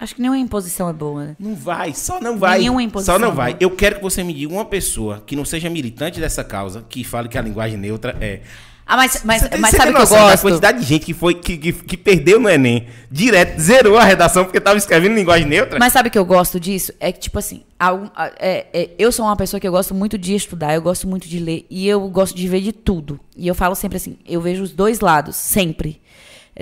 Acho 0.00 0.14
que 0.14 0.22
nenhuma 0.22 0.38
imposição 0.38 0.88
é 0.88 0.92
boa, 0.94 1.24
né? 1.26 1.36
Não 1.38 1.54
vai, 1.54 1.92
só 1.92 2.18
não 2.20 2.38
vai. 2.38 2.58
Nenhuma 2.60 2.82
imposição, 2.82 3.16
Só 3.16 3.18
não 3.18 3.32
vai. 3.32 3.52
não. 3.52 3.58
Eu 3.60 3.70
quero 3.70 3.96
que 3.96 4.02
você 4.02 4.22
me 4.24 4.32
diga 4.32 4.52
uma 4.52 4.64
pessoa 4.64 5.22
que 5.26 5.36
não 5.36 5.44
seja 5.44 5.68
militante 5.68 6.18
dessa 6.18 6.42
causa, 6.42 6.84
que 6.88 7.04
fale 7.04 7.28
que 7.28 7.36
a 7.36 7.42
linguagem 7.42 7.76
neutra 7.76 8.16
é. 8.20 8.40
Ah, 8.86 8.96
mas, 8.96 9.22
mas, 9.24 9.48
tem- 9.48 9.60
mas 9.60 9.70
sabe 9.70 9.92
o 9.92 9.94
que 9.94 10.00
eu 10.02 10.06
gosto? 10.08 10.40
quantidade 10.42 10.80
de 10.80 10.84
gente 10.84 11.04
que, 11.06 11.14
foi, 11.14 11.34
que, 11.34 11.56
que, 11.56 11.72
que 11.72 11.96
perdeu 11.96 12.40
no 12.40 12.48
Enem, 12.48 12.88
direto, 13.08 13.60
zerou 13.60 13.96
a 13.96 14.02
redação 14.02 14.42
porque 14.44 14.58
tava 14.58 14.78
escrevendo 14.78 15.14
linguagem 15.14 15.46
neutra? 15.46 15.78
Mas 15.78 15.92
sabe 15.92 16.08
o 16.08 16.10
que 16.10 16.18
eu 16.18 16.24
gosto 16.24 16.58
disso? 16.58 16.92
É 16.98 17.12
que, 17.12 17.20
tipo 17.20 17.38
assim, 17.38 17.62
algum- 17.78 18.08
a- 18.16 18.32
é- 18.40 18.66
é- 18.72 18.90
eu 18.98 19.12
sou 19.12 19.26
uma 19.26 19.36
pessoa 19.36 19.60
que 19.60 19.68
eu 19.68 19.70
gosto 19.70 19.94
muito 19.94 20.18
de 20.18 20.34
estudar, 20.34 20.74
eu 20.74 20.82
gosto 20.82 21.06
muito 21.06 21.28
de 21.28 21.38
ler 21.38 21.66
e 21.70 21.86
eu 21.86 22.00
gosto 22.08 22.34
de 22.34 22.48
ver 22.48 22.62
de 22.62 22.72
tudo. 22.72 23.20
E 23.36 23.46
eu 23.46 23.54
falo 23.54 23.76
sempre 23.76 23.96
assim, 23.96 24.16
eu 24.26 24.40
vejo 24.40 24.62
os 24.64 24.72
dois 24.72 24.98
lados, 24.98 25.36
sempre. 25.36 26.00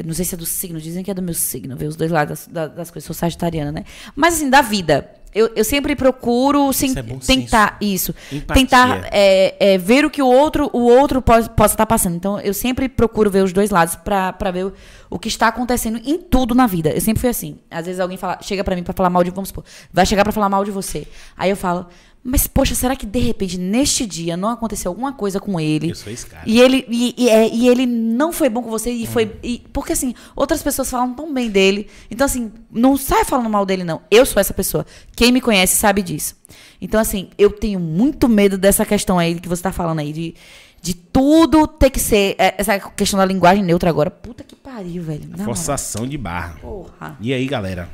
Não 0.05 0.15
sei 0.15 0.25
se 0.25 0.35
é 0.35 0.39
do 0.39 0.47
signo, 0.47 0.81
dizem 0.81 1.03
que 1.03 1.11
é 1.11 1.15
do 1.15 1.23
meu 1.23 1.35
signo, 1.35 1.77
ver 1.77 1.87
os 1.87 1.97
dois 1.97 2.11
lados 2.11 2.47
das, 2.47 2.69
da- 2.69 2.75
das 2.75 2.91
coisas. 2.91 3.07
Sou 3.07 3.15
sagitariana, 3.15 3.73
né? 3.73 3.85
Mas 4.15 4.35
assim, 4.35 4.49
da 4.51 4.63
vida. 4.63 5.11
Eu, 5.35 5.51
eu 5.55 5.63
sempre 5.63 5.95
procuro 5.95 6.71
Isso 6.71 6.87
é 6.99 7.03
tentar 7.27 7.77
isso. 7.83 8.15
Empatia. 8.33 8.63
Tentar 8.63 9.09
é, 9.13 9.75
é, 9.75 9.79
ver 9.79 10.05
o 10.07 10.11
que 10.11 10.23
o 10.23 10.27
outro, 10.27 10.71
o 10.73 10.81
outro 10.89 11.21
pode, 11.21 11.51
possa 11.51 11.75
estar 11.75 11.85
passando. 11.85 12.17
Então, 12.17 12.41
eu 12.41 12.55
sempre 12.55 12.89
procuro 12.89 13.31
ver 13.31 13.45
os 13.45 13.53
dois 13.53 13.69
lados 13.71 13.95
pra 13.95 14.33
ver 14.51 14.67
o, 14.67 14.73
o 15.11 15.19
que 15.19 15.29
está 15.29 15.49
acontecendo 15.49 16.01
em 16.03 16.19
tudo 16.19 16.55
na 16.55 16.67
vida. 16.67 16.91
Eu 16.91 17.01
sempre 17.03 17.21
fui 17.21 17.29
assim. 17.29 17.59
Às 17.71 17.85
vezes 17.85 18.01
alguém 18.01 18.17
fala, 18.17 18.39
chega 18.41 18.65
pra 18.65 18.75
mim 18.75 18.83
pra 18.83 18.95
falar 18.95 19.11
mal 19.11 19.23
de, 19.23 19.31
vamos 19.31 19.51
supor, 19.51 19.65
vai 19.93 20.07
chegar 20.07 20.25
pra 20.25 20.33
falar 20.33 20.49
mal 20.49 20.65
de 20.65 20.71
você. 20.71 21.07
Aí 21.37 21.51
eu 21.51 21.57
falo, 21.57 21.87
mas 22.23 22.47
poxa, 22.47 22.75
será 22.75 22.95
que 22.97 23.07
de 23.07 23.19
repente 23.21 23.57
neste 23.57 24.05
dia 24.07 24.37
não 24.37 24.49
aconteceu 24.51 24.91
alguma 24.91 25.13
coisa 25.13 25.41
com 25.41 25.59
ele? 25.59 25.91
Eu 25.91 25.95
sou 25.95 26.13
esse 26.13 26.27
cara. 26.27 26.43
E 26.47 26.61
ele, 26.61 26.85
e, 26.89 27.15
e, 27.17 27.29
é, 27.29 27.49
e 27.49 27.69
ele 27.69 27.87
não 27.87 28.33
foi 28.33 28.49
bom 28.49 28.63
com 28.63 28.69
você 28.71 28.91
e 28.93 29.05
Hum. 29.05 29.07
foi. 29.07 29.33
e- 29.43 29.63
porque 29.73 29.93
assim, 29.93 30.15
outras 30.37 30.63
pessoas 30.63 30.91
falam 30.91 31.15
tão 31.15 31.33
bem 31.33 31.49
dele. 31.51 31.87
Então, 32.11 32.25
assim, 32.25 32.53
não 32.71 32.97
sai 32.97 33.25
falando 33.25 33.49
mal 33.49 33.65
dele, 33.65 33.85
não. 33.85 34.03
Eu 34.11 34.27
sou 34.27 34.41
essa 34.41 34.53
pessoa. 34.53 34.85
Quem 35.17 35.33
me 35.33 35.41
conhece 35.41 35.77
sabe 35.77 36.03
disso. 36.03 36.37
Então, 36.81 37.01
assim, 37.01 37.31
eu 37.39 37.51
tenho 37.51 37.81
muito 37.81 38.29
medo 38.29 38.59
dessa 38.59 38.85
questão 38.85 39.19
aí 39.19 39.39
que 39.41 39.49
você 39.49 39.63
tá 39.63 39.73
falando 39.73 40.01
aí, 40.01 40.13
de, 40.13 40.35
de 40.83 40.95
tudo 40.95 41.67
ter 41.67 41.91
que 41.91 41.99
ser. 42.01 42.35
é, 42.39 42.55
Essa 42.59 42.79
questão 42.79 43.19
da 43.19 43.25
linguagem 43.25 43.65
neutra 43.65 43.89
agora. 43.91 44.11
Puta 44.11 44.45
que 44.45 44.55
pariu, 44.55 45.03
velho. 45.03 45.29
Moral. 45.31 45.45
Forçação 45.47 46.07
de 46.07 46.17
barra. 46.19 46.57
Porra. 46.61 47.17
E 47.21 47.33
aí, 47.33 47.47
galera? 47.47 47.89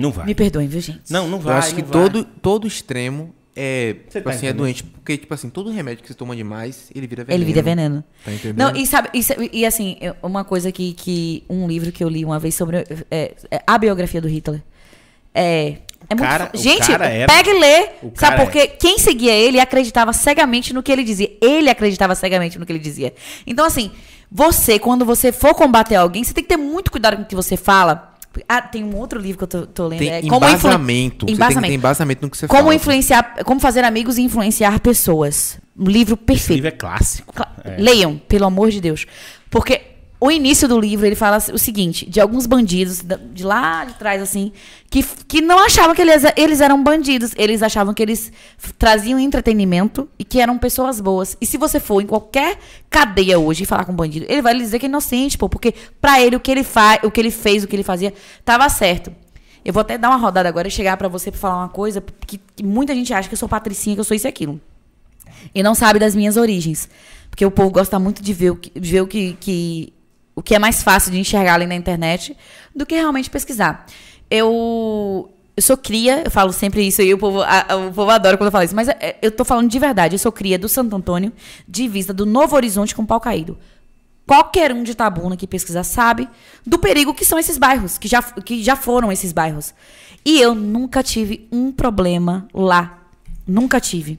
Não 0.00 0.10
vai. 0.10 0.26
Me 0.26 0.34
perdoem, 0.34 0.66
viu, 0.68 0.80
gente? 0.80 1.00
Não, 1.10 1.28
não 1.28 1.38
Eu 1.38 1.42
vai. 1.42 1.56
acho 1.58 1.74
que 1.74 1.82
vai. 1.82 1.90
todo, 1.92 2.24
todo 2.24 2.66
extremo 2.66 3.34
é, 3.54 3.96
Você 4.08 4.18
tipo 4.20 4.30
tá 4.30 4.34
assim, 4.36 4.46
é 4.46 4.52
doente. 4.52 4.82
Porque, 4.84 5.18
tipo 5.18 5.34
assim, 5.34 5.50
todo 5.50 5.70
remédio 5.70 6.02
que 6.02 6.08
você 6.08 6.14
toma 6.14 6.34
demais, 6.36 6.90
ele 6.94 7.06
vira 7.06 7.24
veneno. 7.24 7.42
Ele 7.44 7.52
vira 7.52 7.62
veneno. 7.62 8.04
Tá 8.24 8.32
entendendo? 8.32 8.56
Não, 8.58 8.76
e 8.80 8.86
sabe, 8.86 9.08
e, 9.12 9.60
e 9.60 9.66
assim, 9.66 9.96
eu- 10.00 10.14
uma 10.22 10.44
coisa 10.44 10.70
que, 10.72 10.92
que. 10.94 11.44
Um 11.50 11.66
livro 11.66 11.90
que 11.92 12.02
eu 12.02 12.08
li 12.08 12.24
uma 12.24 12.38
vez 12.38 12.54
sobre 12.54 12.78
é, 13.10 13.34
é 13.50 13.62
a 13.66 13.76
biografia 13.76 14.20
do 14.20 14.28
Hitler. 14.28 14.62
É. 15.34 15.76
É 16.08 16.14
muito. 16.14 16.26
cara- 16.28 16.46
fo- 16.46 16.56
o 16.56 16.60
Gente, 16.60 16.90
era- 16.90 17.06
pega 17.26 17.50
e 17.50 17.58
lê. 17.60 17.80
o 18.02 18.12
Sabe 18.14 18.14
cara 18.16 18.36
por 18.44 18.50
quê? 18.50 18.66
Quem 18.68 18.98
seguia 18.98 19.32
ele 19.32 19.60
acreditava 19.60 20.12
cegamente 20.12 20.72
no 20.72 20.82
que 20.82 20.90
ele 20.90 21.04
dizia. 21.04 21.30
Ele 21.42 21.68
acreditava 21.68 22.14
cegamente 22.14 22.58
no 22.58 22.64
que 22.64 22.72
ele 22.72 22.78
dizia. 22.78 23.12
Então, 23.46 23.66
assim, 23.66 23.90
você, 24.30 24.78
quando 24.78 25.04
você 25.04 25.30
for 25.32 25.54
combater 25.54 25.96
alguém, 25.96 26.24
você 26.24 26.32
tem 26.32 26.42
que 26.42 26.48
ter 26.48 26.56
muito 26.56 26.90
cuidado 26.90 27.16
com 27.16 27.22
o 27.22 27.26
que 27.26 27.34
você 27.36 27.56
fala. 27.56 28.09
Ah, 28.48 28.62
tem 28.62 28.84
um 28.84 28.96
outro 28.96 29.20
livro 29.20 29.38
que 29.38 29.44
eu 29.44 29.48
tô, 29.62 29.66
tô 29.66 29.88
lendo. 29.88 29.98
Tem 29.98 30.08
é 30.10 30.20
Como 30.22 30.36
influ- 30.46 30.70
embasamento. 30.70 31.26
Você 31.26 31.60
tem 31.60 31.74
embasamento 31.74 32.22
no 32.22 32.30
que 32.30 32.36
você 32.36 32.46
Como 32.46 32.62
fala. 32.62 32.74
influenciar, 32.74 33.44
como 33.44 33.58
fazer 33.60 33.82
amigos 33.84 34.18
e 34.18 34.22
influenciar 34.22 34.78
pessoas. 34.80 35.58
Um 35.76 35.86
livro 35.86 36.14
Esse 36.14 36.24
perfeito. 36.24 36.54
livro 36.56 36.68
é 36.68 36.72
clássico. 36.72 37.32
Cla- 37.34 37.52
É. 37.64 37.76
Leiam, 37.78 38.16
pelo 38.28 38.44
amor 38.46 38.70
de 38.70 38.80
Deus. 38.80 39.04
Porque 39.50 39.80
o 40.20 40.30
início 40.30 40.68
do 40.68 40.78
livro, 40.78 41.06
ele 41.06 41.14
fala 41.16 41.38
o 41.52 41.58
seguinte, 41.58 42.04
de 42.08 42.20
alguns 42.20 42.44
bandidos, 42.46 43.02
de 43.32 43.42
lá 43.42 43.84
de 43.86 43.94
trás, 43.94 44.20
assim, 44.20 44.52
que, 44.90 45.02
que 45.02 45.40
não 45.40 45.64
achavam 45.64 45.94
que 45.94 46.02
eles, 46.02 46.22
eles 46.36 46.60
eram 46.60 46.82
bandidos. 46.84 47.32
Eles 47.36 47.62
achavam 47.62 47.94
que 47.94 48.02
eles 48.02 48.30
traziam 48.78 49.18
entretenimento 49.18 50.06
e 50.18 50.24
que 50.24 50.38
eram 50.40 50.58
pessoas 50.58 51.00
boas. 51.00 51.36
E 51.40 51.46
se 51.46 51.56
você 51.56 51.80
for 51.80 52.02
em 52.02 52.06
qualquer 52.06 52.58
cadeia 52.90 53.38
hoje 53.38 53.62
e 53.62 53.66
falar 53.66 53.84
com 53.86 53.92
um 53.92 53.96
bandido, 53.96 54.26
ele 54.28 54.42
vai 54.42 54.52
lhe 54.52 54.60
dizer 54.60 54.78
que 54.78 54.86
é 54.86 54.88
inocente, 54.88 55.38
pô. 55.38 55.48
Porque 55.48 55.72
pra 56.00 56.20
ele, 56.20 56.36
o 56.36 56.40
que 56.40 56.50
ele, 56.50 56.62
fa 56.64 56.98
o 57.02 57.10
que 57.10 57.18
ele 57.20 57.30
fez, 57.30 57.64
o 57.64 57.66
que 57.66 57.74
ele 57.74 57.82
fazia, 57.82 58.12
tava 58.44 58.68
certo. 58.68 59.10
Eu 59.64 59.72
vou 59.72 59.80
até 59.80 59.96
dar 59.96 60.08
uma 60.10 60.16
rodada 60.18 60.48
agora 60.48 60.68
e 60.68 60.70
chegar 60.70 60.96
pra 60.96 61.08
você 61.08 61.30
pra 61.30 61.40
falar 61.40 61.56
uma 61.56 61.68
coisa 61.68 62.02
que, 62.26 62.38
que 62.56 62.62
muita 62.62 62.94
gente 62.94 63.12
acha 63.14 63.28
que 63.28 63.34
eu 63.34 63.38
sou 63.38 63.48
patricinha, 63.48 63.96
que 63.96 64.00
eu 64.00 64.04
sou 64.04 64.14
isso 64.16 64.26
e 64.26 64.28
aquilo 64.28 64.60
e 65.54 65.62
não 65.62 65.74
sabe 65.74 65.98
das 65.98 66.14
minhas 66.14 66.36
origens. 66.36 66.88
Porque 67.30 67.44
o 67.46 67.50
povo 67.50 67.70
gosta 67.70 67.98
muito 67.98 68.22
de 68.22 68.32
ver 68.32 68.50
o 68.50 68.56
que, 68.56 68.72
ver 68.78 69.00
o 69.00 69.06
que, 69.06 69.34
que- 69.40 69.92
o 70.40 70.42
que 70.42 70.54
é 70.54 70.58
mais 70.58 70.82
fácil 70.82 71.12
de 71.12 71.18
enxergar 71.18 71.54
ali 71.54 71.66
na 71.66 71.74
internet 71.74 72.36
do 72.74 72.86
que 72.86 72.94
realmente 72.94 73.28
pesquisar. 73.30 73.84
Eu, 74.30 75.30
eu 75.56 75.62
sou 75.62 75.76
cria, 75.76 76.22
eu 76.24 76.30
falo 76.30 76.52
sempre 76.52 76.86
isso 76.86 77.02
e 77.02 77.12
o 77.12 77.18
povo, 77.18 77.42
a- 77.42 77.66
o 77.88 77.92
povo 77.92 78.10
adora 78.10 78.36
quando 78.36 78.46
eu 78.48 78.52
falo 78.52 78.64
isso, 78.64 78.74
mas 78.74 78.88
é, 78.88 79.16
eu 79.20 79.30
tô 79.30 79.44
falando 79.44 79.68
de 79.68 79.78
verdade. 79.78 80.14
Eu 80.14 80.18
sou 80.18 80.32
cria 80.32 80.58
do 80.58 80.68
Santo 80.68 80.96
Antônio, 80.96 81.32
divisa 81.68 82.12
do 82.14 82.24
Novo 82.24 82.56
Horizonte 82.56 82.94
com 82.94 83.04
Pau 83.04 83.20
Caído. 83.20 83.58
Qualquer 84.26 84.72
um 84.72 84.82
de 84.82 84.94
Tabuna 84.94 85.36
que 85.36 85.46
pesquisar 85.46 85.82
sabe 85.84 86.28
do 86.64 86.78
perigo 86.78 87.12
que 87.12 87.24
são 87.24 87.38
esses 87.38 87.58
bairros, 87.58 87.98
que 87.98 88.06
já, 88.08 88.22
que 88.22 88.62
já 88.62 88.76
foram 88.76 89.10
esses 89.12 89.32
bairros. 89.32 89.74
E 90.24 90.40
eu 90.40 90.54
nunca 90.54 91.02
tive 91.02 91.48
um 91.50 91.72
problema 91.72 92.46
lá. 92.54 92.98
Nunca 93.46 93.80
tive. 93.80 94.18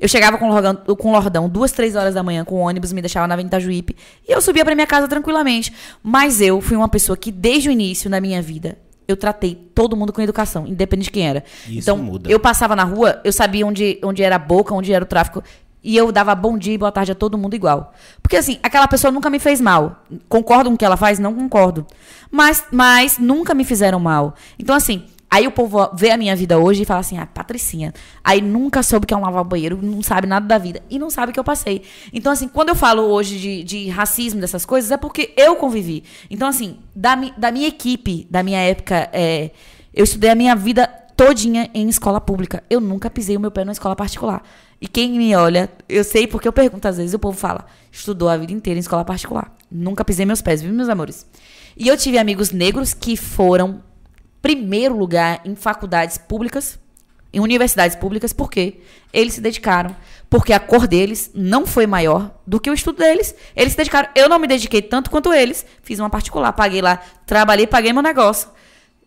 Eu 0.00 0.08
chegava 0.08 0.38
com 0.38 0.46
o 0.46 0.48
Lordão, 0.48 0.74
com 0.74 1.08
o 1.08 1.12
Lordão 1.12 1.48
duas, 1.48 1.72
três 1.72 1.96
horas 1.96 2.14
da 2.14 2.22
manhã 2.22 2.44
com 2.44 2.56
o 2.56 2.58
ônibus, 2.58 2.92
me 2.92 3.00
deixava 3.00 3.26
na 3.26 3.34
Avenida 3.34 3.56
Itajuípe 3.56 3.96
e 4.28 4.32
eu 4.32 4.40
subia 4.40 4.64
pra 4.64 4.74
minha 4.74 4.86
casa 4.86 5.08
tranquilamente. 5.08 5.72
Mas 6.02 6.40
eu 6.40 6.60
fui 6.60 6.76
uma 6.76 6.88
pessoa 6.88 7.16
que, 7.16 7.32
desde 7.32 7.68
o 7.68 7.72
início 7.72 8.08
da 8.08 8.20
minha 8.20 8.40
vida, 8.40 8.78
eu 9.08 9.16
tratei 9.16 9.54
todo 9.74 9.96
mundo 9.96 10.12
com 10.12 10.20
educação, 10.20 10.66
independente 10.66 11.06
de 11.06 11.10
quem 11.10 11.26
era. 11.26 11.42
Isso 11.66 11.78
então, 11.78 11.96
muda. 11.96 12.30
eu 12.30 12.38
passava 12.38 12.76
na 12.76 12.84
rua, 12.84 13.20
eu 13.24 13.32
sabia 13.32 13.66
onde, 13.66 13.98
onde 14.04 14.22
era 14.22 14.36
a 14.36 14.38
boca, 14.38 14.74
onde 14.74 14.92
era 14.92 15.02
o 15.02 15.08
tráfico. 15.08 15.42
E 15.82 15.96
eu 15.96 16.12
dava 16.12 16.34
bom 16.34 16.58
dia 16.58 16.74
e 16.74 16.78
boa 16.78 16.92
tarde 16.92 17.12
a 17.12 17.14
todo 17.14 17.38
mundo 17.38 17.54
igual. 17.54 17.94
Porque, 18.20 18.36
assim, 18.36 18.58
aquela 18.62 18.86
pessoa 18.86 19.10
nunca 19.10 19.30
me 19.30 19.38
fez 19.38 19.60
mal. 19.60 20.04
Concordo 20.28 20.68
com 20.68 20.74
o 20.74 20.78
que 20.78 20.84
ela 20.84 20.96
faz? 20.96 21.18
Não 21.18 21.34
concordo. 21.34 21.86
Mas, 22.30 22.64
mas 22.70 23.16
nunca 23.16 23.54
me 23.54 23.64
fizeram 23.64 23.98
mal. 23.98 24.34
Então, 24.58 24.74
assim, 24.74 25.04
aí 25.30 25.46
o 25.46 25.50
povo 25.50 25.90
vê 25.94 26.10
a 26.10 26.16
minha 26.16 26.34
vida 26.34 26.58
hoje 26.58 26.82
e 26.82 26.84
fala 26.84 27.00
assim, 27.00 27.18
ah, 27.18 27.26
Patricinha. 27.26 27.92
Aí 28.24 28.40
nunca 28.40 28.82
soube 28.82 29.06
que 29.06 29.14
é 29.14 29.16
um 29.16 29.22
lavar 29.22 29.44
banheiro, 29.44 29.78
não 29.82 30.02
sabe 30.02 30.26
nada 30.26 30.46
da 30.46 30.58
vida. 30.58 30.82
E 30.88 30.98
não 30.98 31.10
sabe 31.10 31.30
o 31.30 31.32
que 31.32 31.40
eu 31.40 31.44
passei. 31.44 31.82
Então, 32.12 32.32
assim, 32.32 32.48
quando 32.48 32.70
eu 32.70 32.74
falo 32.74 33.02
hoje 33.02 33.38
de, 33.38 33.64
de 33.64 33.88
racismo, 33.88 34.40
dessas 34.40 34.64
coisas, 34.64 34.90
é 34.90 34.96
porque 34.96 35.32
eu 35.36 35.56
convivi. 35.56 36.04
Então, 36.30 36.48
assim, 36.48 36.78
da, 36.94 37.14
da 37.36 37.50
minha 37.50 37.68
equipe, 37.68 38.26
da 38.30 38.42
minha 38.42 38.60
época, 38.60 39.08
é, 39.12 39.50
eu 39.92 40.04
estudei 40.04 40.30
a 40.30 40.34
minha 40.34 40.54
vida 40.54 40.86
todinha 41.16 41.68
em 41.74 41.88
escola 41.88 42.20
pública. 42.20 42.62
Eu 42.70 42.80
nunca 42.80 43.10
pisei 43.10 43.36
o 43.36 43.40
meu 43.40 43.50
pé 43.50 43.64
numa 43.64 43.72
escola 43.72 43.96
particular. 43.96 44.42
E 44.80 44.86
quem 44.86 45.10
me 45.18 45.34
olha, 45.34 45.68
eu 45.88 46.04
sei 46.04 46.28
porque 46.28 46.46
eu 46.46 46.52
pergunto 46.52 46.86
às 46.86 46.96
vezes, 46.96 47.12
o 47.12 47.18
povo 47.18 47.36
fala, 47.36 47.66
estudou 47.90 48.28
a 48.28 48.36
vida 48.36 48.52
inteira 48.52 48.78
em 48.78 48.80
escola 48.80 49.04
particular. 49.04 49.52
Nunca 49.70 50.04
pisei 50.04 50.24
meus 50.24 50.40
pés, 50.40 50.62
viu, 50.62 50.72
meus 50.72 50.88
amores? 50.88 51.26
E 51.76 51.88
eu 51.88 51.96
tive 51.96 52.18
amigos 52.18 52.52
negros 52.52 52.94
que 52.94 53.16
foram 53.16 53.82
primeiro 54.42 54.96
lugar 54.96 55.40
em 55.44 55.54
faculdades 55.56 56.18
públicas, 56.18 56.78
em 57.32 57.40
universidades 57.40 57.96
públicas, 57.96 58.32
porque 58.32 58.78
eles 59.12 59.34
se 59.34 59.40
dedicaram. 59.40 59.94
Porque 60.30 60.52
a 60.52 60.60
cor 60.60 60.86
deles 60.86 61.30
não 61.34 61.66
foi 61.66 61.86
maior 61.86 62.30
do 62.46 62.60
que 62.60 62.70
o 62.70 62.74
estudo 62.74 62.98
deles. 62.98 63.34
Eles 63.56 63.72
se 63.72 63.76
dedicaram. 63.78 64.08
Eu 64.14 64.28
não 64.28 64.38
me 64.38 64.46
dediquei 64.46 64.80
tanto 64.82 65.10
quanto 65.10 65.32
eles. 65.32 65.64
Fiz 65.82 65.98
uma 65.98 66.10
particular, 66.10 66.52
paguei 66.52 66.80
lá, 66.82 67.00
trabalhei, 67.26 67.66
paguei 67.66 67.92
meu 67.92 68.02
negócio. 68.02 68.48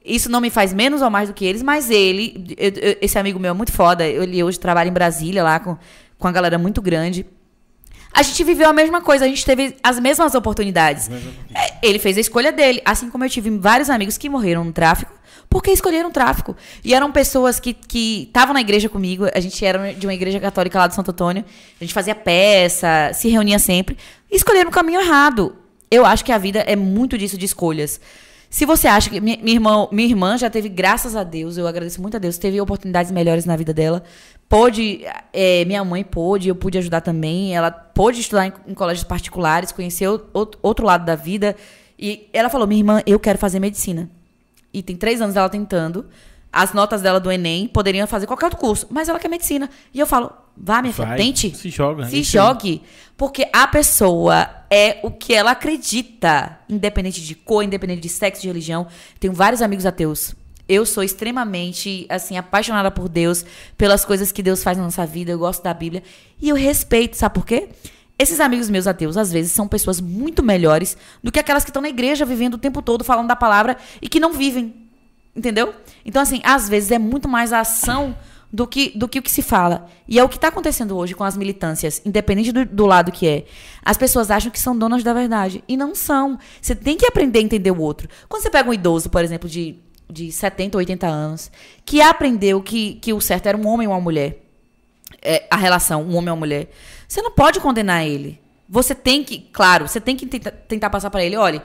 Isso 0.03 0.29
não 0.31 0.41
me 0.41 0.49
faz 0.49 0.73
menos 0.73 1.01
ou 1.03 1.09
mais 1.11 1.29
do 1.29 1.33
que 1.35 1.45
eles, 1.45 1.61
mas 1.61 1.89
ele, 1.91 2.55
eu- 2.57 2.69
eu- 2.91 2.97
esse 3.01 3.19
amigo 3.19 3.39
meu 3.39 3.51
é 3.51 3.53
muito 3.53 3.71
foda. 3.71 4.03
Ele 4.03 4.43
hoje 4.43 4.59
trabalha 4.59 4.89
em 4.89 4.93
Brasília 4.93 5.43
lá 5.43 5.59
com, 5.59 5.77
com 6.17 6.27
a 6.27 6.31
galera 6.31 6.57
muito 6.57 6.81
grande. 6.81 7.23
A 8.13 8.23
gente 8.23 8.43
viveu 8.43 8.67
a 8.67 8.73
mesma 8.73 8.99
coisa, 9.01 9.25
a 9.25 9.27
gente 9.27 9.45
teve 9.45 9.75
as 9.83 9.99
mesmas 9.99 10.33
oportunidades. 10.35 11.07
É, 11.55 11.73
Ele 11.87 11.97
fez 11.99 12.17
a 12.17 12.21
escolha 12.21 12.51
dele, 12.51 12.81
assim 12.83 13.09
como 13.09 13.23
eu 13.23 13.29
tive 13.29 13.49
vários 13.51 13.89
amigos 13.91 14.17
que 14.17 14.27
morreram 14.27 14.63
no 14.65 14.73
tráfico, 14.73 15.13
porque 15.51 15.69
escolheram 15.69 16.09
tráfico. 16.09 16.55
E 16.81 16.95
eram 16.95 17.11
pessoas 17.11 17.59
que 17.59 17.75
estavam 18.25 18.53
na 18.53 18.61
igreja 18.61 18.87
comigo, 18.87 19.27
a 19.33 19.39
gente 19.41 19.63
era 19.63 19.93
de 19.93 20.07
uma 20.07 20.13
igreja 20.13 20.39
católica 20.39 20.79
lá 20.79 20.87
de 20.87 20.95
Santo 20.95 21.11
Antônio, 21.11 21.43
a 21.79 21.83
gente 21.83 21.93
fazia 21.93 22.15
peça, 22.15 23.11
se 23.13 23.27
reunia 23.27 23.59
sempre, 23.59 23.97
escolheram 24.31 24.69
o 24.69 24.73
caminho 24.73 25.01
errado. 25.01 25.53
Eu 25.91 26.05
acho 26.05 26.23
que 26.23 26.31
a 26.31 26.37
vida 26.37 26.59
é 26.59 26.73
muito 26.77 27.17
disso 27.17 27.37
de 27.37 27.45
escolhas. 27.45 27.99
Se 28.49 28.65
você 28.65 28.87
acha 28.87 29.09
que. 29.09 29.19
Minha, 29.19 29.37
minha, 29.43 29.55
irmã, 29.57 29.89
minha 29.91 30.07
irmã 30.07 30.37
já 30.37 30.49
teve, 30.49 30.69
graças 30.69 31.17
a 31.17 31.23
Deus, 31.23 31.57
eu 31.57 31.67
agradeço 31.67 32.01
muito 32.01 32.15
a 32.15 32.19
Deus, 32.19 32.37
teve 32.37 32.59
oportunidades 32.61 33.11
melhores 33.11 33.45
na 33.45 33.57
vida 33.57 33.73
dela. 33.73 34.03
Pôde. 34.47 35.05
é, 35.33 35.65
minha 35.65 35.83
mãe 35.83 36.01
pôde, 36.01 36.47
eu 36.47 36.55
pude 36.55 36.77
ajudar 36.77 37.01
também. 37.01 37.53
Ela 37.53 37.71
pôde 37.71 38.21
estudar 38.21 38.47
em, 38.47 38.53
em 38.67 38.73
colégios 38.73 39.03
particulares, 39.03 39.73
conhecer 39.73 40.07
outro, 40.07 40.57
outro 40.61 40.85
lado 40.85 41.03
da 41.03 41.15
vida. 41.15 41.57
E 41.99 42.29
ela 42.31 42.49
falou: 42.49 42.65
minha 42.65 42.79
irmã, 42.79 43.01
eu 43.05 43.19
quero 43.19 43.37
fazer 43.37 43.59
medicina. 43.59 44.09
E 44.73 44.81
tem 44.81 44.95
três 44.95 45.21
anos 45.21 45.35
ela 45.35 45.49
tentando. 45.49 46.05
As 46.51 46.73
notas 46.73 47.01
dela 47.01 47.19
do 47.19 47.31
Enem 47.31 47.67
poderiam 47.67 48.05
fazer 48.05 48.27
qualquer 48.27 48.45
outro 48.45 48.59
curso, 48.59 48.85
mas 48.89 49.07
ela 49.07 49.17
quer 49.17 49.29
medicina. 49.29 49.69
E 49.93 49.99
eu 49.99 50.05
falo: 50.05 50.31
vá, 50.55 50.81
minha 50.81 50.93
filha, 50.93 51.15
tente. 51.15 51.55
se 51.55 51.69
joga, 51.69 52.05
Se 52.07 52.23
jogue. 52.23 52.81
Porque 53.15 53.47
a 53.53 53.67
pessoa 53.67 54.49
é 54.69 54.99
o 55.03 55.11
que 55.11 55.33
ela 55.33 55.51
acredita, 55.51 56.59
independente 56.67 57.21
de 57.21 57.35
cor, 57.35 57.63
independente 57.63 58.01
de 58.01 58.09
sexo, 58.09 58.41
de 58.41 58.47
religião. 58.47 58.87
Tenho 59.19 59.31
vários 59.31 59.61
amigos 59.61 59.85
ateus. 59.85 60.35
Eu 60.67 60.85
sou 60.85 61.03
extremamente, 61.03 62.05
assim, 62.09 62.37
apaixonada 62.37 62.89
por 62.89 63.07
Deus, 63.07 63.45
pelas 63.77 64.03
coisas 64.03 64.31
que 64.31 64.41
Deus 64.41 64.63
faz 64.63 64.77
na 64.77 64.83
nossa 64.83 65.05
vida. 65.05 65.31
Eu 65.31 65.39
gosto 65.39 65.63
da 65.63 65.73
Bíblia. 65.73 66.03
E 66.41 66.49
eu 66.49 66.55
respeito, 66.55 67.15
sabe 67.15 67.35
por 67.35 67.45
quê? 67.45 67.69
Esses 68.21 68.39
amigos 68.39 68.69
meus 68.69 68.85
ateus, 68.85 69.17
às 69.17 69.31
vezes, 69.31 69.51
são 69.51 69.67
pessoas 69.67 69.99
muito 69.99 70.43
melhores 70.43 70.95
do 71.23 71.31
que 71.31 71.39
aquelas 71.39 71.63
que 71.63 71.71
estão 71.71 71.81
na 71.81 71.89
igreja 71.89 72.23
vivendo 72.23 72.53
o 72.53 72.57
tempo 72.59 72.79
todo 72.79 73.03
falando 73.03 73.27
da 73.27 73.35
palavra 73.35 73.75
e 73.99 74.07
que 74.07 74.19
não 74.19 74.31
vivem. 74.31 74.75
Entendeu? 75.35 75.73
Então, 76.05 76.21
assim, 76.21 76.39
às 76.43 76.69
vezes 76.69 76.91
é 76.91 76.99
muito 76.99 77.27
mais 77.27 77.51
a 77.51 77.61
ação 77.61 78.15
do 78.53 78.67
que, 78.67 78.95
do 78.95 79.07
que 79.07 79.17
o 79.17 79.23
que 79.23 79.31
se 79.31 79.41
fala. 79.41 79.89
E 80.07 80.19
é 80.19 80.23
o 80.23 80.29
que 80.29 80.35
está 80.35 80.49
acontecendo 80.49 80.95
hoje 80.95 81.15
com 81.15 81.23
as 81.23 81.35
militâncias, 81.35 81.99
independente 82.05 82.51
do, 82.51 82.63
do, 82.63 82.85
lado 82.85 83.11
que 83.11 83.27
é. 83.27 83.45
As 83.83 83.97
pessoas 83.97 84.29
acham 84.29 84.51
que 84.51 84.59
são 84.59 84.77
donas 84.77 85.03
da 85.03 85.13
verdade. 85.13 85.63
E 85.67 85.75
não 85.75 85.95
são. 85.95 86.37
Você 86.61 86.75
tem 86.75 86.95
que 86.95 87.07
aprender 87.07 87.39
a 87.39 87.41
entender 87.41 87.71
o 87.71 87.81
outro. 87.81 88.07
Quando 88.29 88.43
você 88.43 88.51
pega 88.51 88.69
um 88.69 88.73
idoso, 88.73 89.09
por 89.09 89.23
exemplo, 89.23 89.49
de, 89.49 89.79
de 90.07 90.31
70, 90.31 90.77
80 90.77 91.07
anos, 91.07 91.51
que 91.83 91.99
aprendeu 91.99 92.61
que, 92.61 92.99
que 93.01 93.13
o 93.13 93.19
certo 93.19 93.47
era 93.47 93.57
um 93.57 93.65
homem 93.65 93.87
ou 93.87 93.95
uma 93.95 93.99
mulher, 93.99 94.43
é, 95.23 95.47
a 95.49 95.55
relação, 95.55 96.03
um 96.03 96.15
homem 96.15 96.29
ou 96.29 96.35
uma 96.35 96.41
mulher, 96.41 96.69
você 97.11 97.21
não 97.21 97.31
pode 97.31 97.59
condenar 97.59 98.05
ele. 98.05 98.39
Você 98.69 98.95
tem 98.95 99.21
que, 99.21 99.39
claro, 99.51 99.87
você 99.87 99.99
tem 99.99 100.15
que 100.15 100.25
tentar, 100.25 100.51
tentar 100.51 100.89
passar 100.89 101.09
para 101.09 101.23
ele, 101.23 101.35
olha. 101.35 101.61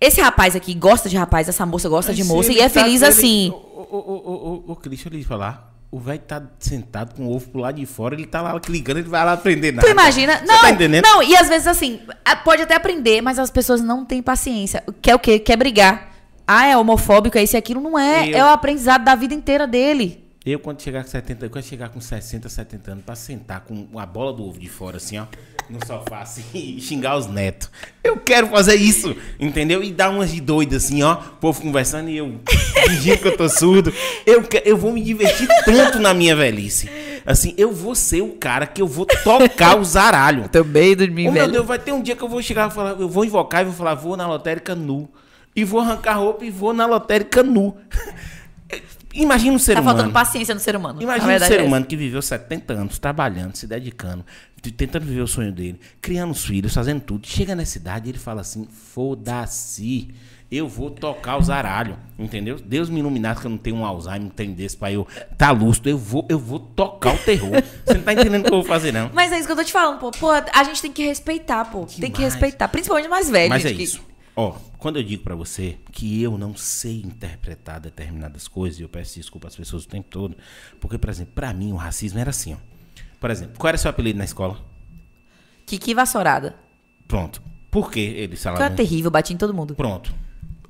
Esse 0.00 0.20
rapaz 0.20 0.54
aqui 0.54 0.74
gosta 0.74 1.08
de 1.08 1.16
rapaz, 1.16 1.48
essa 1.48 1.64
moça 1.66 1.88
gosta 1.88 2.12
Mas 2.12 2.16
de 2.16 2.24
moça 2.24 2.52
e 2.52 2.60
é 2.60 2.68
tá, 2.68 2.82
feliz 2.82 3.02
ele, 3.02 3.10
assim. 3.10 3.50
O, 3.50 3.54
o, 3.54 3.96
o, 3.96 4.64
o, 4.68 4.72
o 4.72 4.76
Cristo, 4.76 5.08
ele 5.08 5.24
falar 5.24 5.74
o 5.90 5.98
velho 5.98 6.20
tá 6.20 6.42
sentado 6.58 7.14
com 7.14 7.26
o 7.26 7.34
ovo 7.34 7.48
pro 7.48 7.60
lado 7.60 7.76
de 7.76 7.86
fora, 7.86 8.14
ele 8.14 8.26
tá 8.26 8.42
lá 8.42 8.60
clicando, 8.60 8.98
ele 8.98 9.08
vai 9.08 9.24
lá 9.24 9.32
aprender 9.32 9.72
nada. 9.72 9.86
Tu 9.86 9.90
imagina? 9.90 10.38
Você 10.38 10.44
não, 10.44 10.60
tá 10.60 10.70
entendendo? 10.70 11.04
não, 11.04 11.22
e 11.22 11.34
às 11.36 11.48
vezes 11.48 11.66
assim, 11.66 12.00
pode 12.44 12.62
até 12.62 12.74
aprender, 12.74 13.22
mas 13.22 13.38
as 13.38 13.50
pessoas 13.50 13.80
não 13.80 14.04
têm 14.04 14.22
paciência. 14.22 14.84
Quer 15.00 15.14
o 15.14 15.18
quê? 15.18 15.38
Quer 15.38 15.56
brigar. 15.56 16.12
Ah, 16.46 16.66
é 16.66 16.76
homofóbico, 16.76 17.38
é 17.38 17.42
isso 17.42 17.56
e 17.56 17.58
aquilo. 17.58 17.80
Não 17.80 17.98
é. 17.98 18.28
Eu, 18.28 18.36
é 18.36 18.44
o 18.44 18.48
aprendizado 18.48 19.04
da 19.04 19.14
vida 19.14 19.34
inteira 19.34 19.66
dele. 19.66 20.25
Eu, 20.46 20.60
quando 20.60 20.80
chegar 20.80 21.02
com 21.02 21.10
70, 21.10 21.48
quando 21.48 21.64
chegar 21.64 21.88
com 21.88 22.00
60, 22.00 22.48
70 22.48 22.92
anos, 22.92 23.04
pra 23.04 23.16
sentar 23.16 23.62
com 23.62 23.98
a 23.98 24.06
bola 24.06 24.32
do 24.32 24.44
ovo 24.44 24.58
de 24.58 24.68
fora, 24.68 24.96
assim, 24.96 25.18
ó 25.18 25.26
no 25.68 25.84
sofá 25.84 26.20
assim 26.20 26.44
e 26.54 26.80
xingar 26.80 27.16
os 27.16 27.26
netos. 27.26 27.70
Eu 28.02 28.16
quero 28.18 28.46
fazer 28.48 28.76
isso, 28.76 29.16
entendeu? 29.38 29.82
E 29.82 29.92
dar 29.92 30.10
umas 30.10 30.30
de 30.30 30.40
doido 30.40 30.76
assim, 30.76 31.02
ó. 31.02 31.14
O 31.14 31.36
povo 31.40 31.60
conversando 31.60 32.08
e 32.08 32.16
eu 32.16 32.40
fingindo 32.86 33.18
que 33.18 33.28
eu 33.28 33.36
tô 33.36 33.48
surdo. 33.48 33.92
Eu, 34.24 34.44
eu 34.64 34.76
vou 34.76 34.92
me 34.92 35.02
divertir 35.02 35.48
tanto 35.64 35.98
na 35.98 36.14
minha 36.14 36.36
velhice. 36.36 36.88
Assim, 37.24 37.54
eu 37.58 37.72
vou 37.72 37.94
ser 37.94 38.22
o 38.22 38.34
cara 38.34 38.66
que 38.66 38.80
eu 38.80 38.86
vou 38.86 39.04
tocar 39.04 39.76
o 39.76 39.84
zaralho. 39.84 40.48
Também 40.50 40.94
do 40.94 41.10
mim, 41.10 41.28
oh, 41.28 41.32
velho. 41.32 41.44
Meu 41.46 41.52
Deus, 41.52 41.66
vai 41.66 41.78
ter 41.78 41.92
um 41.92 42.00
dia 42.00 42.14
que 42.14 42.22
eu 42.22 42.28
vou 42.28 42.40
chegar 42.40 42.70
e 42.70 42.72
falar, 42.72 42.90
eu 42.90 43.08
vou 43.08 43.24
invocar 43.24 43.62
e 43.62 43.64
vou 43.64 43.74
falar, 43.74 43.94
vou 43.94 44.16
na 44.16 44.26
lotérica 44.26 44.74
nu. 44.74 45.08
E 45.54 45.64
vou 45.64 45.80
arrancar 45.80 46.14
roupa 46.14 46.44
e 46.44 46.50
vou 46.50 46.72
na 46.72 46.86
lotérica 46.86 47.42
nu. 47.42 47.76
Imagina 49.16 49.54
um 49.54 49.58
ser 49.58 49.74
tá 49.74 49.80
humano. 49.80 49.96
Tá 49.96 50.02
faltando 50.04 50.12
paciência 50.12 50.54
no 50.54 50.60
ser 50.60 50.76
humano. 50.76 51.02
Imagina 51.02 51.36
um 51.36 51.38
ser 51.38 51.60
é 51.60 51.62
humano 51.62 51.86
que 51.86 51.96
viveu 51.96 52.20
70 52.20 52.72
anos 52.72 52.98
trabalhando, 52.98 53.56
se 53.56 53.66
dedicando, 53.66 54.24
tentando 54.76 55.04
viver 55.06 55.22
o 55.22 55.26
sonho 55.26 55.52
dele, 55.52 55.80
criando 56.00 56.32
os 56.32 56.44
filhos, 56.44 56.74
fazendo 56.74 57.00
tudo. 57.00 57.26
Chega 57.26 57.54
nessa 57.54 57.78
idade 57.78 58.06
e 58.06 58.10
ele 58.10 58.18
fala 58.18 58.40
assim: 58.42 58.66
foda-se. 58.66 60.08
Eu 60.48 60.68
vou 60.68 60.90
tocar 60.90 61.38
o 61.38 61.42
zaralho, 61.42 61.98
entendeu? 62.16 62.56
Deus 62.64 62.88
me 62.88 63.00
iluminar 63.00 63.40
que 63.40 63.46
eu 63.46 63.50
não 63.50 63.58
tenho 63.58 63.76
um 63.76 63.84
Alzheimer, 63.84 64.22
não 64.22 64.28
tenho 64.28 64.54
desse 64.54 64.76
pra 64.76 64.92
eu 64.92 65.04
tá 65.36 65.50
lustro. 65.50 65.90
Eu 65.90 65.98
vou, 65.98 66.24
eu 66.28 66.38
vou 66.38 66.60
tocar 66.60 67.16
o 67.16 67.18
terror. 67.18 67.50
Você 67.84 67.94
não 67.94 68.02
tá 68.04 68.12
entendendo 68.12 68.42
o 68.42 68.44
que 68.44 68.54
eu 68.54 68.62
vou 68.62 68.64
fazer, 68.64 68.92
não. 68.92 69.10
Mas 69.12 69.32
é 69.32 69.38
isso 69.38 69.46
que 69.46 69.52
eu 69.52 69.56
tô 69.56 69.64
te 69.64 69.72
falando, 69.72 69.98
pô. 69.98 70.12
Pô, 70.12 70.30
a 70.30 70.62
gente 70.62 70.80
tem 70.80 70.92
que 70.92 71.04
respeitar, 71.04 71.64
pô. 71.64 71.80
Demais. 71.80 71.96
Tem 71.96 72.10
que 72.12 72.22
respeitar. 72.22 72.68
Principalmente 72.68 73.08
mais 73.08 73.28
velho. 73.28 73.48
Mas 73.48 73.64
é 73.64 73.74
que... 73.74 73.82
isso. 73.82 74.00
Ó, 74.38 74.54
quando 74.76 74.98
eu 74.98 75.02
digo 75.02 75.22
para 75.22 75.34
você 75.34 75.78
que 75.90 76.22
eu 76.22 76.36
não 76.36 76.54
sei 76.54 77.00
interpretar 77.00 77.80
determinadas 77.80 78.46
coisas, 78.46 78.78
e 78.78 78.82
eu 78.82 78.88
peço 78.88 79.14
desculpa 79.18 79.48
às 79.48 79.56
pessoas 79.56 79.84
o 79.84 79.88
tempo 79.88 80.08
todo, 80.10 80.36
porque, 80.78 80.98
por 80.98 81.08
exemplo, 81.08 81.32
para 81.34 81.54
mim 81.54 81.72
o 81.72 81.76
racismo 81.76 82.18
era 82.18 82.28
assim, 82.28 82.52
ó. 82.52 82.58
Por 83.18 83.30
exemplo, 83.30 83.54
qual 83.58 83.70
era 83.70 83.78
seu 83.78 83.88
apelido 83.88 84.18
na 84.18 84.26
escola? 84.26 84.60
Kiki 85.64 85.94
Vassourada. 85.94 86.54
Pronto. 87.08 87.42
Por 87.70 87.90
que 87.90 88.00
ele 88.00 88.36
falavam? 88.36 88.66
Era 88.66 88.74
terrível, 88.74 89.10
bati 89.10 89.32
em 89.32 89.38
todo 89.38 89.54
mundo. 89.54 89.74
Pronto. 89.74 90.14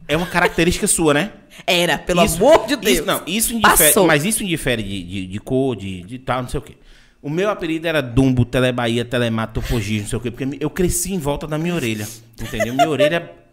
É 0.07 0.17
uma 0.17 0.29
característica 0.29 0.87
sua, 0.89 1.13
né? 1.13 1.33
Era, 1.67 1.99
pelo 1.99 2.25
isso, 2.25 2.37
amor 2.37 2.69
de 2.69 2.77
Deus. 2.77 2.99
Isso, 2.99 3.05
não, 3.05 3.23
isso 3.27 3.53
indifere, 3.53 3.89
Passou. 3.89 4.07
mas 4.07 4.25
isso 4.25 4.45
indifere 4.45 4.81
de, 4.81 5.03
de, 5.03 5.27
de 5.27 5.41
cor, 5.41 5.75
de, 5.75 6.03
de 6.03 6.21
tal, 6.21 6.43
não 6.43 6.49
sei 6.49 6.59
o 6.59 6.63
quê. 6.63 6.77
O 7.21 7.29
meu 7.29 7.51
apelido 7.51 7.89
era 7.89 8.01
Dumbo, 8.01 8.45
Telebahia, 8.45 9.05
Telemato, 9.05 9.61
Topogis, 9.61 10.03
não 10.03 10.09
sei 10.09 10.19
o 10.19 10.21
quê, 10.21 10.31
porque 10.31 10.57
eu 10.61 10.71
cresci 10.71 11.13
em 11.13 11.19
volta 11.19 11.49
da 11.49 11.59
minha 11.59 11.75
orelha. 11.75 12.07
Entendeu? 12.41 12.73
Minha 12.73 12.89
orelha 12.89 13.46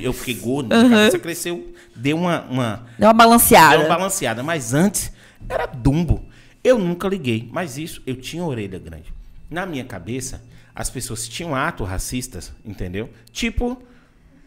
eu 0.00 0.12
fiquei 0.12 0.34
gordo, 0.34 0.68
minha 0.68 0.82
uhum. 0.82 0.90
cabeça 0.90 1.18
cresceu, 1.18 1.72
deu 1.94 2.16
uma, 2.16 2.42
uma. 2.42 2.86
Deu 2.98 3.06
uma 3.06 3.14
balanceada. 3.14 3.76
Deu 3.76 3.86
uma 3.86 3.96
balanceada. 3.96 4.42
Mas 4.42 4.74
antes 4.74 5.12
era 5.48 5.66
Dumbo. 5.66 6.24
Eu 6.62 6.78
nunca 6.78 7.06
liguei. 7.06 7.48
Mas 7.52 7.78
isso, 7.78 8.02
eu 8.04 8.16
tinha 8.16 8.44
orelha 8.44 8.78
grande. 8.78 9.14
Na 9.48 9.64
minha 9.64 9.84
cabeça, 9.84 10.42
as 10.74 10.90
pessoas 10.90 11.28
tinham 11.28 11.54
atos 11.54 11.88
racistas, 11.88 12.52
entendeu? 12.64 13.08
Tipo. 13.32 13.80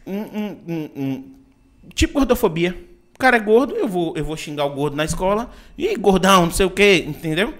Um, 0.05 0.21
um, 0.21 0.57
um, 0.67 0.89
um, 0.95 1.35
tipo 1.93 2.13
gordofobia. 2.15 2.89
O 3.15 3.19
cara 3.19 3.37
é 3.37 3.39
gordo, 3.39 3.75
eu 3.75 3.87
vou, 3.87 4.17
eu 4.17 4.25
vou 4.25 4.35
xingar 4.35 4.65
o 4.65 4.73
gordo 4.73 4.95
na 4.95 5.05
escola. 5.05 5.51
E 5.77 5.95
gordão, 5.95 6.45
não 6.47 6.51
sei 6.51 6.65
o 6.65 6.71
quê, 6.71 7.05
entendeu? 7.07 7.53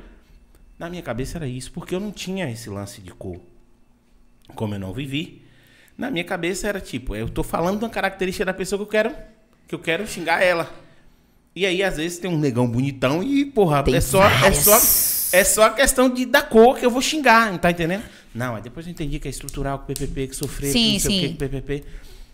Na 0.78 0.90
minha 0.90 1.02
cabeça 1.02 1.38
era 1.38 1.48
isso, 1.48 1.72
porque 1.72 1.94
eu 1.94 2.00
não 2.00 2.12
tinha 2.12 2.50
esse 2.50 2.70
lance 2.70 3.02
de 3.02 3.12
cor. 3.12 3.40
Como 4.56 4.74
eu 4.74 4.80
não 4.80 4.94
vivi, 4.94 5.42
na 6.00 6.10
minha 6.10 6.24
cabeça 6.24 6.66
era 6.66 6.80
tipo, 6.80 7.14
eu 7.14 7.28
tô 7.28 7.44
falando 7.44 7.78
de 7.78 7.84
uma 7.84 7.90
característica 7.90 8.46
da 8.46 8.54
pessoa 8.54 8.80
que 8.80 8.84
eu 8.84 8.88
quero, 8.88 9.16
que 9.68 9.76
eu 9.76 9.80
quero 9.80 10.08
xingar 10.08 10.42
ela. 10.42 10.74
E 11.54 11.66
aí, 11.66 11.84
às 11.84 11.98
vezes, 11.98 12.18
tem 12.18 12.32
um 12.32 12.40
negão 12.40 12.66
bonitão 12.66 13.22
e, 13.22 13.44
porra, 13.44 13.84
é 13.86 14.00
só, 14.00 14.24
é 14.24 14.54
só, 14.54 15.38
é 15.38 15.44
só 15.44 15.64
a 15.64 15.70
questão 15.72 16.10
de, 16.10 16.26
da 16.26 16.42
cor 16.42 16.80
que 16.80 16.86
eu 16.86 16.90
vou 16.90 17.02
xingar, 17.02 17.52
não 17.52 17.58
tá 17.58 17.70
entendendo? 17.70 18.04
Não, 18.34 18.56
aí 18.56 18.62
depois 18.62 18.86
eu 18.86 18.92
entendi 18.92 19.20
que 19.20 19.28
é 19.28 19.32
estrutural, 19.32 19.80
que 19.80 19.92
o 19.92 19.96
PPP, 19.96 20.28
que 20.28 20.36
sofrer, 20.38 20.72
sim, 20.72 20.86
que 20.86 20.94
não 20.94 21.00
sei 21.00 21.12
sim. 21.12 21.18
o 21.18 21.22
que, 21.22 21.30
que 21.30 21.50
PPP. 21.50 21.84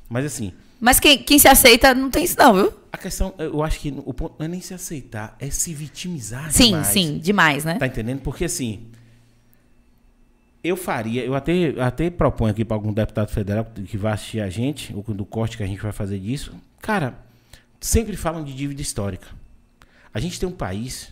Mas 0.07 0.25
assim. 0.25 0.53
Mas 0.79 0.99
quem, 0.99 1.17
quem 1.17 1.39
se 1.39 1.47
aceita 1.47 1.95
não 1.95 2.11
tem 2.11 2.23
isso, 2.23 2.35
não, 2.37 2.53
viu? 2.53 2.73
A 2.93 2.97
questão, 2.99 3.33
eu 3.39 3.63
acho 3.63 3.79
que 3.79 3.91
o 4.05 4.13
ponto 4.13 4.35
não 4.37 4.45
é 4.45 4.49
nem 4.49 4.61
se 4.61 4.75
aceitar, 4.75 5.35
é 5.39 5.49
se 5.49 5.73
vitimizar 5.73 6.51
sim, 6.51 6.65
demais. 6.65 6.87
Sim, 6.87 7.07
sim, 7.07 7.17
demais, 7.17 7.65
né? 7.65 7.75
Tá 7.79 7.87
entendendo? 7.87 8.21
Porque 8.21 8.45
assim, 8.45 8.85
eu 10.65 10.75
faria, 10.75 11.23
eu 11.23 11.35
até, 11.35 11.79
até 11.79 12.09
proponho 12.09 12.51
aqui 12.51 12.65
para 12.65 12.75
algum 12.75 12.91
deputado 12.91 13.29
federal 13.29 13.65
que 13.65 13.97
vai 13.97 14.13
assistir 14.13 14.41
a 14.41 14.49
gente, 14.49 14.93
ou 14.95 15.03
do 15.03 15.25
corte 15.25 15.57
que 15.57 15.63
a 15.63 15.67
gente 15.67 15.81
vai 15.81 15.91
fazer 15.91 16.19
disso. 16.19 16.53
Cara, 16.81 17.15
sempre 17.79 18.15
falam 18.17 18.43
de 18.43 18.53
dívida 18.53 18.81
histórica. 18.81 19.27
A 20.13 20.19
gente 20.19 20.39
tem 20.39 20.47
um 20.49 20.53
país 20.53 21.11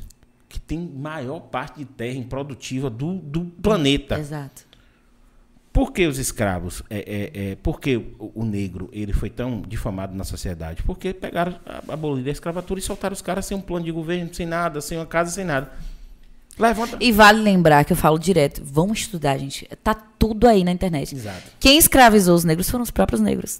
que 0.49 0.59
tem 0.59 0.79
maior 0.79 1.39
parte 1.39 1.79
de 1.79 1.85
terra 1.85 2.17
improdutiva 2.17 2.89
do, 2.89 3.15
do 3.15 3.45
planeta. 3.45 4.19
Exato. 4.19 4.65
Por 5.71 5.91
que 5.91 6.05
os 6.05 6.19
escravos? 6.19 6.83
É, 6.89 6.99
é, 6.99 7.51
é, 7.51 7.55
por 7.55 7.79
que 7.79 7.97
o, 7.97 8.31
o, 8.35 8.45
negro 8.45 8.89
ele 8.93 9.11
foi 9.11 9.29
tão 9.31 9.61
difamado 9.61 10.15
na 10.15 10.23
sociedade? 10.23 10.83
Porque 10.83 11.13
pegaram, 11.13 11.59
aboliram 11.87 12.29
a 12.29 12.31
escravatura 12.31 12.79
e 12.79 12.83
soltaram 12.83 13.13
os 13.13 13.23
caras 13.23 13.47
sem 13.47 13.57
um 13.57 13.61
plano 13.61 13.83
de 13.83 13.91
governo, 13.91 14.31
sem 14.33 14.45
nada, 14.45 14.79
sem 14.81 14.97
uma 14.97 15.05
casa, 15.07 15.31
sem 15.31 15.43
nada. 15.43 15.71
Levanta. 16.57 16.97
E 16.99 17.11
vale 17.11 17.41
lembrar 17.41 17.83
que 17.83 17.93
eu 17.93 17.97
falo 17.97 18.17
direto, 18.19 18.61
vamos 18.63 18.99
estudar, 18.99 19.37
gente. 19.37 19.67
Tá 19.83 19.93
tudo 19.93 20.47
aí 20.47 20.63
na 20.63 20.71
internet. 20.71 21.15
Exato. 21.15 21.43
Quem 21.59 21.77
escravizou 21.77 22.35
os 22.35 22.43
negros 22.43 22.69
foram 22.69 22.83
os 22.83 22.91
próprios 22.91 23.21
negros. 23.21 23.59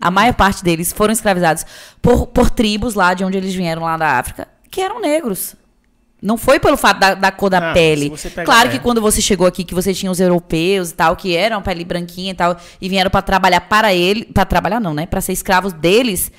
A 0.00 0.10
maior 0.10 0.34
parte 0.34 0.64
deles 0.64 0.92
foram 0.92 1.12
escravizados 1.12 1.64
por, 2.00 2.26
por 2.26 2.50
tribos 2.50 2.94
lá 2.94 3.14
de 3.14 3.24
onde 3.24 3.36
eles 3.36 3.54
vieram, 3.54 3.82
lá 3.82 3.96
da 3.96 4.18
África, 4.18 4.48
que 4.70 4.80
eram 4.80 5.00
negros. 5.00 5.54
Não 6.20 6.36
foi 6.36 6.58
pelo 6.58 6.76
fato 6.76 6.98
da, 7.00 7.14
da 7.14 7.32
cor 7.32 7.50
da 7.50 7.70
ah, 7.70 7.72
pele. 7.72 8.12
Claro 8.44 8.70
que 8.70 8.78
quando 8.78 9.00
você 9.00 9.20
chegou 9.20 9.46
aqui, 9.46 9.64
que 9.64 9.74
você 9.74 9.92
tinha 9.92 10.10
os 10.10 10.20
europeus 10.20 10.90
e 10.90 10.94
tal, 10.94 11.16
que 11.16 11.36
eram 11.36 11.60
pele 11.62 11.84
branquinha 11.84 12.30
e 12.30 12.34
tal, 12.34 12.56
e 12.80 12.88
vieram 12.88 13.10
para 13.10 13.22
trabalhar 13.22 13.60
para 13.62 13.92
ele, 13.92 14.24
para 14.24 14.44
trabalhar 14.44 14.80
não, 14.80 14.94
né? 14.94 15.04
Para 15.04 15.20
ser 15.20 15.32
escravos 15.32 15.72
deles 15.72 16.30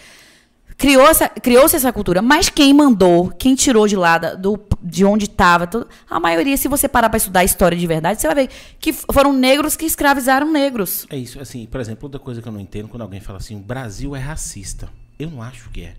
criou 0.78 1.08
essa, 1.08 1.30
criou-se 1.30 1.76
essa 1.76 1.92
cultura, 1.92 2.22
mas 2.22 2.50
quem 2.50 2.74
mandou, 2.74 3.30
quem 3.30 3.56
tirou 3.56 3.88
de 3.88 3.96
lá 3.96 4.18
do, 4.18 4.60
de 4.82 5.06
onde 5.06 5.26
estava, 5.26 5.88
a 6.10 6.20
maioria, 6.20 6.58
se 6.58 6.68
você 6.68 6.88
parar 6.88 7.10
para 7.10 7.18
estudar 7.18 7.42
a 7.42 7.44
história 7.44 7.78
de 7.78 7.88
verdade, 7.88 8.22
você 8.22 8.28
vai 8.28 8.36
ver 8.36 8.50
que 8.80 8.94
foram 8.94 9.34
negros 9.34 9.76
que 9.76 9.86
escravizaram 9.86 10.52
negros. 10.52 11.06
É 11.10 11.18
isso, 11.18 11.40
assim, 11.40 11.66
por 11.66 11.80
exemplo, 11.80 12.06
outra 12.06 12.20
coisa 12.20 12.42
que 12.42 12.48
eu 12.48 12.52
não 12.52 12.60
entendo 12.60 12.88
quando 12.88 13.02
alguém 13.02 13.20
fala 13.20 13.38
assim, 13.38 13.56
o 13.56 13.60
Brasil 13.60 14.16
é 14.16 14.20
racista. 14.20 14.90
Eu 15.18 15.30
não 15.30 15.42
acho 15.42 15.70
que 15.70 15.84
é. 15.84 15.96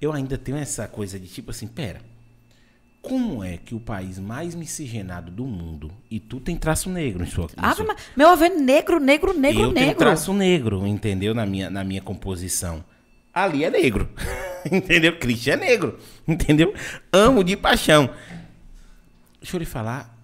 Eu 0.00 0.12
ainda 0.12 0.36
tenho 0.36 0.58
essa 0.58 0.88
coisa 0.88 1.18
de 1.18 1.28
tipo 1.28 1.50
assim, 1.50 1.66
pera, 1.66 2.00
como 3.00 3.42
é 3.42 3.56
que 3.56 3.74
o 3.74 3.80
país 3.80 4.18
mais 4.18 4.54
miscigenado 4.54 5.30
do 5.30 5.44
mundo 5.44 5.90
e 6.10 6.20
tu 6.20 6.40
tem 6.40 6.56
traço 6.56 6.88
negro 6.88 7.24
em 7.24 7.26
sua 7.26 7.48
ah, 7.56 7.74
mas, 7.86 7.96
meu 8.16 8.28
avô 8.28 8.44
é 8.44 8.48
negro, 8.48 9.00
negro, 9.00 9.32
negro, 9.32 9.62
eu 9.62 9.66
negro. 9.66 9.80
Eu 9.80 9.84
tenho 9.84 9.94
traço 9.96 10.32
negro, 10.32 10.86
entendeu? 10.86 11.34
Na 11.34 11.44
minha, 11.44 11.68
na 11.68 11.84
minha 11.84 12.00
composição 12.00 12.84
ali 13.32 13.64
é 13.64 13.70
negro. 13.70 14.08
entendeu? 14.70 15.18
Christian 15.18 15.54
é 15.54 15.56
negro. 15.56 15.98
Entendeu? 16.26 16.74
Amo 17.12 17.42
de 17.42 17.56
paixão. 17.56 18.10
Deixa 19.40 19.56
eu 19.56 19.60
lhe 19.60 19.66
falar 19.66 20.16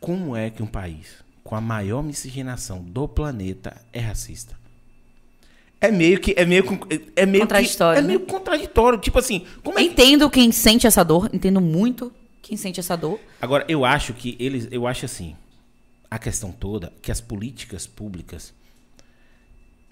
como 0.00 0.36
é 0.36 0.50
que 0.50 0.62
um 0.62 0.66
país 0.66 1.22
com 1.44 1.54
a 1.54 1.60
maior 1.60 2.02
miscigenação 2.02 2.82
do 2.82 3.06
planeta 3.06 3.76
é 3.92 4.00
racista. 4.00 4.56
É 5.80 5.90
meio 5.90 6.20
que. 6.20 6.32
É 6.36 6.44
meio, 6.44 6.64
é 7.16 7.26
meio 7.26 7.42
Contraditório, 7.42 7.94
Que, 7.94 7.98
é 7.98 8.02
né? 8.02 8.08
meio 8.08 8.20
contraditório. 8.20 8.98
Tipo 9.00 9.18
assim, 9.18 9.44
como 9.64 9.78
é 9.78 9.82
que 9.82 9.88
Entendo 9.88 10.30
quem 10.30 10.52
sente 10.52 10.86
essa 10.86 11.04
dor, 11.04 11.28
entendo 11.32 11.60
muito 11.60 12.12
quem 12.40 12.56
sente 12.56 12.78
essa 12.78 12.96
dor. 12.96 13.18
Agora, 13.40 13.64
eu 13.68 13.84
acho 13.84 14.14
que 14.14 14.36
eles. 14.38 14.68
Eu 14.70 14.86
acho 14.86 15.04
assim. 15.04 15.36
A 16.08 16.18
questão 16.18 16.52
toda, 16.52 16.92
que 17.02 17.10
as 17.10 17.20
políticas 17.20 17.86
públicas. 17.86 18.54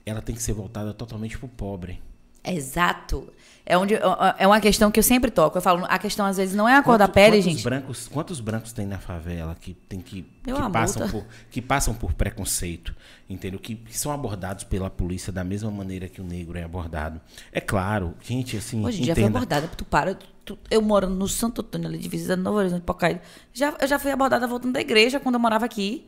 Ela 0.07 0.23
tem 0.23 0.35
que 0.35 0.43
ser 0.43 0.53
voltada 0.53 0.95
totalmente 0.95 1.37
pro 1.39 1.49
pobre. 1.49 2.01
Exato. 2.45 3.33
É, 3.67 3.79
onde, 3.79 3.95
é 4.39 4.47
uma 4.49 4.61
questão 4.61 4.91
que 4.91 4.99
eu 4.99 5.03
sempre 5.05 5.31
toco. 5.31 5.57
Eu 5.59 5.63
falo, 5.63 5.85
a 5.89 5.97
questão 5.97 6.27
às 6.27 6.39
vezes 6.39 6.57
não 6.57 6.69
é 6.69 6.75
a 6.77 6.83
cor 6.83 6.99
da 6.99 7.05
Quanto- 7.07 7.15
pele, 7.15 7.37
quantos 7.37 7.45
gente. 7.45 7.63
Brancos, 7.63 8.09
quantos 8.09 8.41
brancos 8.41 8.73
tem 8.73 8.85
na 8.85 8.99
favela 8.99 9.55
que 9.61 9.75
tem 9.75 10.01
que, 10.01 10.27
Meu 10.45 10.57
que 10.57 10.61
amor, 10.63 10.73
passam 10.73 11.07
tá. 11.07 11.13
por 11.13 11.25
que 11.51 11.63
passam 11.63 11.95
por 11.95 12.13
preconceito, 12.15 12.93
entendeu? 13.29 13.61
Que, 13.61 13.77
que 13.77 13.97
são 13.97 14.11
abordados 14.11 14.65
pela 14.65 14.91
polícia 14.91 15.33
da 15.33 15.45
mesma 15.45 15.71
maneira 15.71 16.09
que 16.09 16.21
o 16.21 16.25
negro 16.25 16.59
é 16.59 16.65
abordado. 16.65 17.21
É 17.53 17.61
claro, 17.61 18.15
gente, 18.23 18.57
assim, 18.57 18.85
Hoje 18.85 19.03
em 19.03 19.05
dia 19.05 19.15
foi 19.15 19.25
abordada, 19.25 19.69
tu 19.77 19.85
para. 19.85 20.19
tu- 20.45 20.59
eu 20.69 20.83
moro 20.83 21.09
no 21.09 21.29
Santo 21.29 21.61
Antônio, 21.61 21.87
ali, 21.87 21.99
divisa 21.99 22.35
Novo 22.35 22.59
Horizonte, 22.59 22.83
Pocaíba. 22.83 23.21
Já, 23.53 23.73
eu 23.81 23.87
já 23.87 24.01
fui 24.01 24.11
abordada 24.11 24.49
voltando 24.49 24.73
da 24.73 24.81
igreja 24.81 25.21
quando 25.21 25.35
eu 25.37 25.41
morava 25.41 25.65
aqui. 25.67 26.07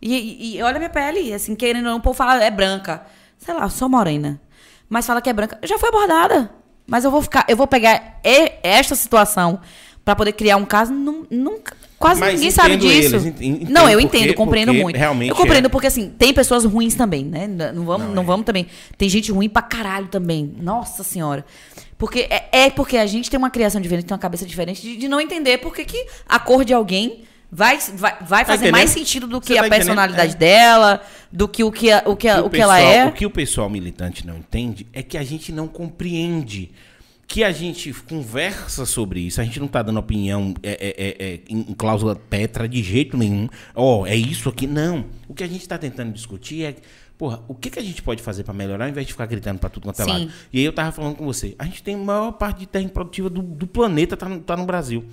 E, 0.00 0.14
e- 0.14 0.56
e 0.56 0.62
olha 0.62 0.76
a 0.76 0.78
minha 0.78 0.88
pele, 0.90 1.34
assim, 1.34 1.54
querendo 1.54 1.84
ou 1.86 1.90
não, 1.92 1.98
o 1.98 2.00
povo 2.00 2.16
fala, 2.16 2.42
é 2.42 2.50
branca. 2.50 3.04
Sei 3.36 3.52
lá, 3.52 3.68
sou 3.68 3.86
morena. 3.88 4.40
Mas 4.88 5.06
fala 5.06 5.20
que 5.20 5.28
é 5.28 5.32
branca. 5.32 5.58
Já 5.64 5.78
fui 5.78 5.88
abordada. 5.88 6.50
Mas 6.86 7.04
eu 7.04 7.10
vou 7.10 7.20
ficar, 7.20 7.44
eu 7.48 7.56
vou 7.56 7.66
pegar 7.66 8.20
e- 8.24 8.52
esta 8.62 8.94
situação 8.94 9.58
pra 10.04 10.14
poder 10.14 10.32
criar 10.32 10.56
um 10.56 10.64
caso. 10.64 10.92
Nun- 10.92 11.26
Nunca, 11.28 11.76
quase 11.98 12.20
Mas 12.20 12.34
ninguém 12.34 12.50
sabe 12.52 12.76
disso. 12.76 13.16
eles, 13.16 13.24
ent- 13.26 13.40
entendo 13.40 13.70
não, 13.72 13.88
eu 13.88 14.00
porque- 14.00 14.18
entendo, 14.18 14.34
compreendo 14.34 14.68
porque 14.70 14.82
muito. 14.84 14.96
realmente 14.96 15.30
eu 15.30 15.34
compreendo 15.36 15.66
é. 15.66 15.68
porque, 15.68 15.88
assim, 15.88 16.10
tem 16.16 16.32
pessoas 16.32 16.64
ruins 16.64 16.94
também, 16.94 17.24
né? 17.24 17.48
Não 17.48 17.84
vamos, 17.84 18.06
Não, 18.06 18.14
não, 18.14 18.22
é. 18.22 18.26
vamos 18.26 18.46
também. 18.46 18.68
Tem 18.96 19.08
gente 19.08 19.32
ruim 19.32 19.48
pra 19.48 19.62
caralho 19.62 20.06
também. 20.06 20.54
Nossa 20.60 21.02
senhora. 21.02 21.44
Porque 21.98 22.28
é, 22.30 22.48
é 22.66 22.70
porque 22.70 22.96
a 22.98 23.06
gente 23.06 23.28
tem 23.28 23.38
uma 23.38 23.50
criação 23.50 23.80
diferente, 23.80 24.06
tem 24.06 24.14
uma 24.14 24.20
cabeça 24.20 24.46
diferente 24.46 24.80
de, 24.82 24.96
de 24.96 25.08
não 25.08 25.20
entender 25.20 25.58
por 25.58 25.74
que 25.74 25.84
que 25.84 26.06
a 26.28 26.38
cor 26.38 26.64
de 26.64 26.72
alguém 26.72 27.24
vai, 27.50 27.78
vai, 27.78 28.16
vai 28.22 28.44
Tá 28.44 28.52
fazer 28.52 28.70
mais 28.70 28.90
sentido 28.90 29.26
do 29.26 29.40
que 29.40 29.54
tá 29.54 29.66
a 29.66 29.68
personalidade 29.68 30.34
É. 30.34 30.36
dela, 30.36 31.02
do 31.32 31.46
que 31.48 31.62
o 31.64 31.70
que, 31.72 31.90
a- 31.90 32.02
o 32.06 32.16
que, 32.16 32.28
a- 32.28 32.36
que 32.36 32.40
o 32.46 32.50
que 32.50 32.60
ela 32.60 32.74
pessoal- 32.76 32.92
é. 32.92 33.06
O 33.06 33.12
que 33.12 33.26
o 33.26 33.30
pessoal 33.30 33.70
militante 33.70 34.26
não 34.26 34.38
entende 34.38 34.86
é 34.92 35.02
que 35.02 35.16
a 35.18 35.22
gente 35.24 35.52
não 35.52 35.68
compreende. 35.68 36.70
Que 37.28 37.42
a 37.42 37.50
gente 37.50 37.92
conversa 38.08 38.86
sobre 38.86 39.18
isso, 39.18 39.40
a 39.40 39.44
gente 39.44 39.58
não 39.58 39.66
tá 39.66 39.82
dando 39.82 39.98
opinião 39.98 40.54
é, 40.62 40.70
é, 40.70 40.94
é, 40.96 41.32
é, 41.34 41.40
em, 41.48 41.74
cláusula 41.74 42.14
petra 42.14 42.68
de 42.68 42.80
jeito 42.84 43.16
nenhum. 43.16 43.48
Ó, 43.74 44.06
é 44.06 44.14
isso 44.14 44.48
aqui. 44.48 44.64
Não. 44.68 45.06
O 45.26 45.34
que 45.34 45.42
a 45.42 45.48
gente 45.48 45.66
tá 45.66 45.76
tentando 45.76 46.12
discutir 46.12 46.62
é, 46.64 46.76
porra, 47.18 47.42
o 47.48 47.54
que, 47.54 47.68
que 47.68 47.80
a 47.80 47.82
gente 47.82 48.00
pode 48.00 48.22
fazer 48.22 48.44
para 48.44 48.54
melhorar 48.54 48.84
ao 48.84 48.90
invés 48.90 49.04
de 49.08 49.12
ficar 49.12 49.26
gritando 49.26 49.58
para 49.58 49.68
tudo 49.68 49.82
quanto 49.84 50.00
é 50.02 50.04
lado. 50.04 50.30
E 50.52 50.60
aí 50.60 50.64
eu 50.64 50.72
tava 50.72 50.92
falando 50.92 51.16
com 51.16 51.24
você, 51.24 51.56
a 51.58 51.64
gente 51.64 51.82
tem 51.82 51.96
a 51.96 51.98
maior 51.98 52.30
parte 52.30 52.60
de 52.60 52.66
terra 52.66 52.84
improdutiva 52.84 53.28
do, 53.28 53.42
do 53.42 53.66
planeta, 53.66 54.16
tá 54.16 54.28
no, 54.28 54.38
tá 54.38 54.56
no 54.56 54.64
Brasil. 54.64 55.04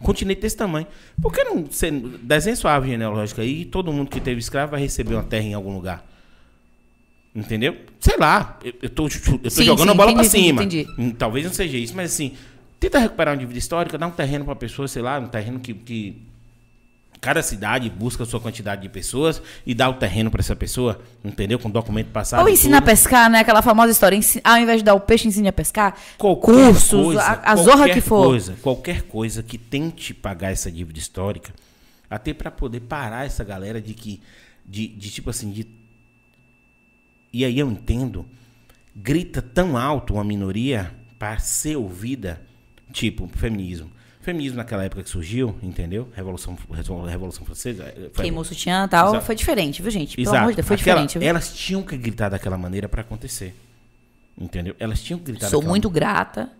Um 0.00 0.04
continente 0.04 0.40
desse 0.40 0.56
tamanho. 0.56 0.86
Por 1.20 1.32
que 1.32 1.42
não 1.44 1.64
você 1.64 1.90
desenha 1.90 2.56
sua 2.56 2.72
árvore 2.72 2.92
genealógica 2.92 3.42
aí 3.42 3.62
e 3.62 3.64
todo 3.64 3.92
mundo 3.92 4.10
que 4.10 4.20
teve 4.20 4.38
escravo 4.40 4.72
vai 4.72 4.80
receber 4.80 5.14
uma 5.14 5.22
terra 5.22 5.44
em 5.44 5.54
algum 5.54 5.74
lugar? 5.74 6.04
Entendeu? 7.34 7.76
Sei 7.98 8.16
lá, 8.16 8.58
eu, 8.62 8.72
eu 8.82 8.90
tô, 8.90 9.08
eu 9.08 9.50
tô 9.50 9.50
Sim, 9.50 9.64
jogando 9.64 9.88
sim, 9.88 9.92
a 9.92 9.94
bola 9.94 10.12
entendi, 10.12 10.14
pra 10.14 10.24
cima. 10.24 10.62
entendi, 10.64 10.86
Hum, 10.98 11.10
Talvez 11.10 11.44
não 11.44 11.52
seja 11.52 11.76
isso, 11.76 11.94
mas 11.96 12.12
assim, 12.12 12.34
tenta 12.78 12.98
recuperar 12.98 13.34
uma 13.34 13.40
dívida 13.40 13.58
histórica, 13.58 13.98
dá 13.98 14.06
um 14.06 14.10
terreno 14.12 14.44
pra 14.44 14.54
pessoa, 14.54 14.86
sei 14.86 15.02
lá, 15.02 15.18
um 15.18 15.26
terreno 15.26 15.58
que, 15.58 15.74
que 15.74 16.22
cada 17.24 17.42
cidade 17.42 17.88
busca 17.88 18.22
a 18.22 18.26
sua 18.26 18.38
quantidade 18.38 18.82
de 18.82 18.88
pessoas 18.90 19.40
e 19.64 19.74
dá 19.74 19.88
o 19.88 19.94
terreno 19.94 20.30
pra 20.30 20.40
essa 20.40 20.54
pessoa, 20.54 21.00
entendeu? 21.24 21.58
Com 21.58 21.70
documento 21.70 22.08
passado. 22.08 22.42
Ou 22.42 22.48
ensina 22.50 22.76
a 22.76 22.80
tudo. 22.82 22.90
pescar, 22.90 23.30
né? 23.30 23.38
Aquela 23.38 23.62
famosa 23.62 23.90
história. 23.90 24.20
Ao 24.44 24.58
invés 24.58 24.80
de 24.80 24.84
dar 24.84 24.92
o 24.92 25.00
peixe, 25.00 25.26
ensine 25.26 25.48
a 25.48 25.52
pescar. 25.52 25.96
qualquer 26.18 26.52
Cursos, 26.52 26.90
coisa, 26.90 27.22
a, 27.22 27.52
a 27.52 27.56
zorra 27.56 27.88
que 27.88 28.02
for. 28.02 28.26
Coisa, 28.26 28.56
qualquer 28.60 29.02
coisa 29.04 29.42
que 29.42 29.56
tente 29.56 30.12
pagar 30.12 30.52
essa 30.52 30.70
dívida 30.70 30.98
histórica, 30.98 31.54
até 32.10 32.34
para 32.34 32.50
poder 32.50 32.80
parar 32.80 33.24
essa 33.24 33.42
galera 33.42 33.80
de 33.80 33.94
que, 33.94 34.20
de, 34.66 34.86
de 34.88 35.10
tipo 35.10 35.30
assim, 35.30 35.50
de, 35.50 35.66
e 37.32 37.42
aí 37.42 37.58
eu 37.58 37.70
entendo, 37.70 38.26
grita 38.94 39.40
tão 39.40 39.78
alto 39.78 40.12
uma 40.12 40.24
minoria 40.24 40.92
para 41.18 41.38
ser 41.38 41.76
ouvida, 41.76 42.42
tipo 42.92 43.26
feminismo. 43.28 43.90
Feminismo 44.24 44.56
naquela 44.56 44.82
época 44.84 45.02
que 45.02 45.10
surgiu, 45.10 45.54
entendeu? 45.62 46.08
Revolução, 46.16 46.56
Revolução 47.08 47.44
Francesa. 47.44 47.84
eh, 47.84 48.10
foi- 48.12 48.24
Queimou 48.24 48.42
sutiã 48.42 48.84
e 48.84 48.88
tal. 48.88 49.08
Exato. 49.10 49.24
Foi 49.26 49.34
diferente, 49.34 49.82
viu, 49.82 49.90
gente? 49.90 50.16
Pelo 50.16 50.24
Exato. 50.28 50.38
amor 50.38 50.50
de 50.52 50.56
Deus, 50.56 50.66
foi 50.66 50.76
Aquela- 50.76 50.96
diferente. 51.06 51.18
viu? 51.18 51.28
Elas 51.28 51.54
tinham 51.54 51.82
que 51.82 51.96
gritar 51.96 52.28
daquela 52.30 52.56
maneira 52.56 52.88
para 52.88 53.02
acontecer. 53.02 53.54
Entendeu? 54.36 54.74
Elas 54.80 55.00
tinham 55.02 55.18
que 55.18 55.26
gritar 55.26 55.48
Sou 55.48 55.62
muito 55.62 55.88
grata. 55.90 56.50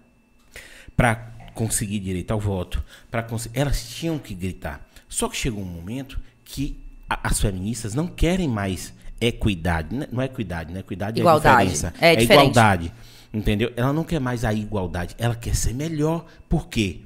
para 0.97 1.33
conseguir 1.55 1.99
direito 2.01 2.31
ao 2.33 2.39
voto, 2.41 2.83
para 3.11 3.27
elas 3.53 3.89
tinham 3.89 4.19
que 4.19 4.35
gritar. 4.35 4.87
Só 5.09 5.29
que 5.29 5.37
chegou 5.37 5.63
um 5.63 5.67
momento 5.67 6.21
que 6.45 6.77
a- 7.09 7.29
as 7.29 7.41
feministas 7.41 7.95
não 7.95 8.07
querem 8.07 8.47
mais 8.49 8.93
equidade, 9.21 9.95
né? 9.95 10.07
não 10.13 10.21
é 10.23 10.27
equidade, 10.27 10.73
né? 10.73 10.81
Equidade 10.81 11.19
Igualdade. 11.21 11.63
é 11.63 11.65
diferença, 11.73 11.95
É 12.01 12.13
é, 12.13 12.17
diferente. 12.17 12.41
igualdade, 12.43 12.93
entendeu? 13.33 13.73
Ela 13.77 13.93
não 13.93 14.05
quer 14.05 14.21
mais 14.21 14.45
a 14.45 14.53
igualdade, 14.53 15.15
ela 15.19 15.35
quer 15.35 15.55
ser 15.57 15.73
melhor. 15.75 16.27
Por 16.49 16.69
quê? 16.69 17.01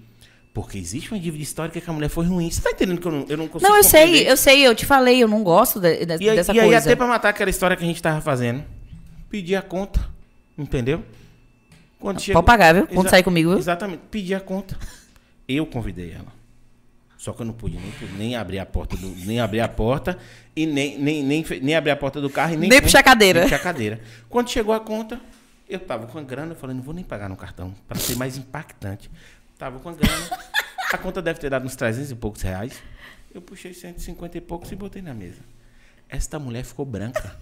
Porque 0.60 0.76
existe 0.76 1.12
uma 1.12 1.20
dívida 1.20 1.40
histórica 1.40 1.80
que 1.80 1.88
a 1.88 1.92
mulher 1.92 2.08
foi 2.08 2.26
ruim. 2.26 2.50
Você 2.50 2.60
tá 2.60 2.72
entendendo 2.72 3.00
que 3.00 3.06
eu 3.06 3.12
não, 3.12 3.24
eu 3.28 3.36
não 3.36 3.46
consigo 3.46 3.70
Não, 3.70 3.76
eu 3.76 3.84
sei, 3.84 4.00
compreender? 4.06 4.30
eu 4.32 4.36
sei, 4.36 4.66
eu 4.66 4.74
te 4.74 4.84
falei, 4.84 5.22
eu 5.22 5.28
não 5.28 5.44
gosto 5.44 5.78
de- 5.78 6.04
de- 6.04 6.24
E 6.24 6.28
aí, 6.30 6.34
dessa 6.36 6.52
e 6.52 6.58
aí 6.58 6.66
coisa. 6.66 6.78
até 6.84 6.96
pra 6.96 7.06
matar 7.06 7.28
aquela 7.28 7.48
história 7.48 7.76
que 7.76 7.84
a 7.84 7.86
gente 7.86 8.02
tava 8.02 8.20
fazendo, 8.20 8.64
pedir 9.30 9.54
a 9.54 9.62
conta, 9.62 10.00
entendeu? 10.58 11.04
Quando 12.00 12.16
Pode 12.20 12.44
pagar, 12.44 12.74
viu? 12.74 12.88
Quando 12.88 13.08
sair 13.08 13.22
comigo, 13.22 13.50
viu? 13.50 13.58
Exatamente, 13.60 14.00
pedir 14.10 14.34
a 14.34 14.40
conta. 14.40 14.76
Eu 15.46 15.64
convidei 15.64 16.10
ela. 16.10 16.26
Só 17.16 17.32
que 17.32 17.42
eu 17.42 17.46
não 17.46 17.52
pude 17.54 17.76
nem, 17.78 17.92
nem 18.18 18.34
abrir 18.36 18.58
a 18.58 18.66
porta 18.66 18.96
do, 18.96 19.06
nem 19.26 19.38
abrir 19.38 19.60
a 19.60 19.68
porta 19.68 20.18
e 20.56 20.66
nem, 20.66 20.98
nem, 20.98 21.22
nem, 21.22 21.44
nem 21.62 21.76
abrir 21.76 21.92
a 21.92 21.96
porta 21.96 22.20
do 22.20 22.28
carro 22.28 22.54
e 22.54 22.56
nem, 22.56 22.68
Nem 22.68 22.82
puxar 22.82 22.98
a 22.98 23.02
cadeira. 23.04 23.40
nem 23.40 23.48
puxar 23.48 23.60
a 23.60 23.64
cadeira. 23.64 24.00
Quando 24.28 24.50
chegou 24.50 24.74
a 24.74 24.80
conta, 24.80 25.20
eu 25.68 25.78
tava 25.78 26.08
com 26.08 26.18
a 26.18 26.22
grana, 26.22 26.52
eu 26.52 26.56
falei, 26.56 26.74
não 26.74 26.82
vou 26.82 26.92
nem 26.94 27.04
pagar 27.04 27.28
no 27.28 27.36
cartão, 27.36 27.72
para 27.86 27.96
ser 27.98 28.16
mais 28.16 28.36
impactante. 28.36 29.08
Tava 29.58 29.80
com 29.80 29.88
a 29.88 29.92
grana. 29.92 30.38
A 30.92 30.96
conta 30.96 31.20
deve 31.20 31.40
ter 31.40 31.50
dado 31.50 31.66
uns 31.66 31.76
300 31.76 32.12
e 32.12 32.14
poucos 32.14 32.40
reais. 32.42 32.80
Eu 33.34 33.42
puxei 33.42 33.74
150 33.74 34.38
e 34.38 34.40
poucos 34.40 34.70
e 34.72 34.76
botei 34.76 35.02
na 35.02 35.12
mesa. 35.12 35.40
Esta 36.08 36.38
mulher 36.38 36.64
ficou 36.64 36.86
branca. 36.86 37.36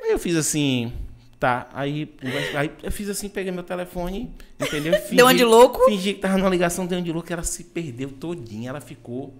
Aí 0.00 0.12
eu 0.12 0.18
fiz 0.18 0.36
assim, 0.36 0.92
tá. 1.40 1.68
Aí, 1.72 2.14
aí 2.56 2.70
eu 2.82 2.92
fiz 2.92 3.08
assim, 3.08 3.28
peguei 3.28 3.50
meu 3.50 3.64
telefone, 3.64 4.30
entendeu? 4.60 4.94
Fingi, 5.02 5.16
Deu 5.16 5.32
de 5.32 5.44
louco? 5.44 5.84
Fingi 5.86 6.14
que 6.14 6.20
tava 6.20 6.38
numa 6.38 6.50
ligação, 6.50 6.86
deu 6.86 7.00
de 7.00 7.10
louco, 7.10 7.32
ela 7.32 7.42
se 7.42 7.64
perdeu 7.64 8.10
todinha, 8.10 8.68
ela 8.68 8.80
ficou. 8.80 9.34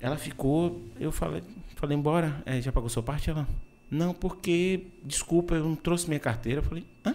Ela 0.00 0.16
ficou, 0.16 0.82
eu 0.98 1.12
falei, 1.12 1.42
falei, 1.76 1.96
embora, 1.96 2.42
é, 2.44 2.60
já 2.60 2.72
pagou 2.72 2.88
sua 2.88 3.02
parte? 3.02 3.30
Ela, 3.30 3.46
não, 3.90 4.12
porque, 4.12 4.88
desculpa, 5.04 5.54
eu 5.54 5.64
não 5.64 5.76
trouxe 5.76 6.08
minha 6.08 6.20
carteira. 6.20 6.60
Eu 6.60 6.64
falei, 6.64 6.84
hã? 7.04 7.14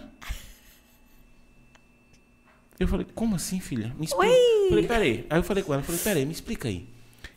Eu 2.82 2.88
falei, 2.88 3.06
como 3.14 3.36
assim, 3.36 3.60
filha? 3.60 3.94
Me 3.98 4.06
explica. 4.06 4.32
Oi! 4.32 4.68
Falei, 4.68 4.86
peraí. 4.86 5.26
Aí 5.30 5.38
eu 5.38 5.42
falei 5.42 5.62
com 5.62 5.72
ela, 5.72 5.82
falei, 5.82 6.00
peraí, 6.00 6.26
me 6.26 6.32
explica 6.32 6.68
aí. 6.68 6.88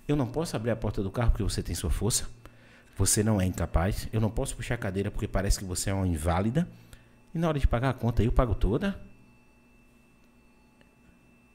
Eu 0.08 0.16
não 0.16 0.28
posso 0.28 0.56
abrir 0.56 0.72
a 0.72 0.76
porta 0.76 1.04
do 1.04 1.12
carro 1.12 1.32
porque 1.32 1.44
você 1.44 1.62
tem 1.62 1.76
sua 1.76 1.90
força. 1.90 2.28
Você 2.98 3.24
não 3.24 3.40
é 3.40 3.46
incapaz. 3.46 4.08
Eu 4.12 4.22
não 4.22 4.30
posso 4.30 4.56
puxar 4.56 4.76
a 4.76 4.78
cadeira 4.78 5.12
porque 5.12 5.28
parece 5.28 5.60
que 5.60 5.66
você 5.66 5.90
é 5.90 5.94
uma 5.94 6.08
inválida. 6.08 6.68
E 7.34 7.38
na 7.38 7.48
hora 7.48 7.60
de 7.60 7.68
pagar 7.68 7.90
a 7.90 7.94
conta, 7.94 8.24
eu 8.24 8.32
pago 8.32 8.56
toda. 8.56 9.00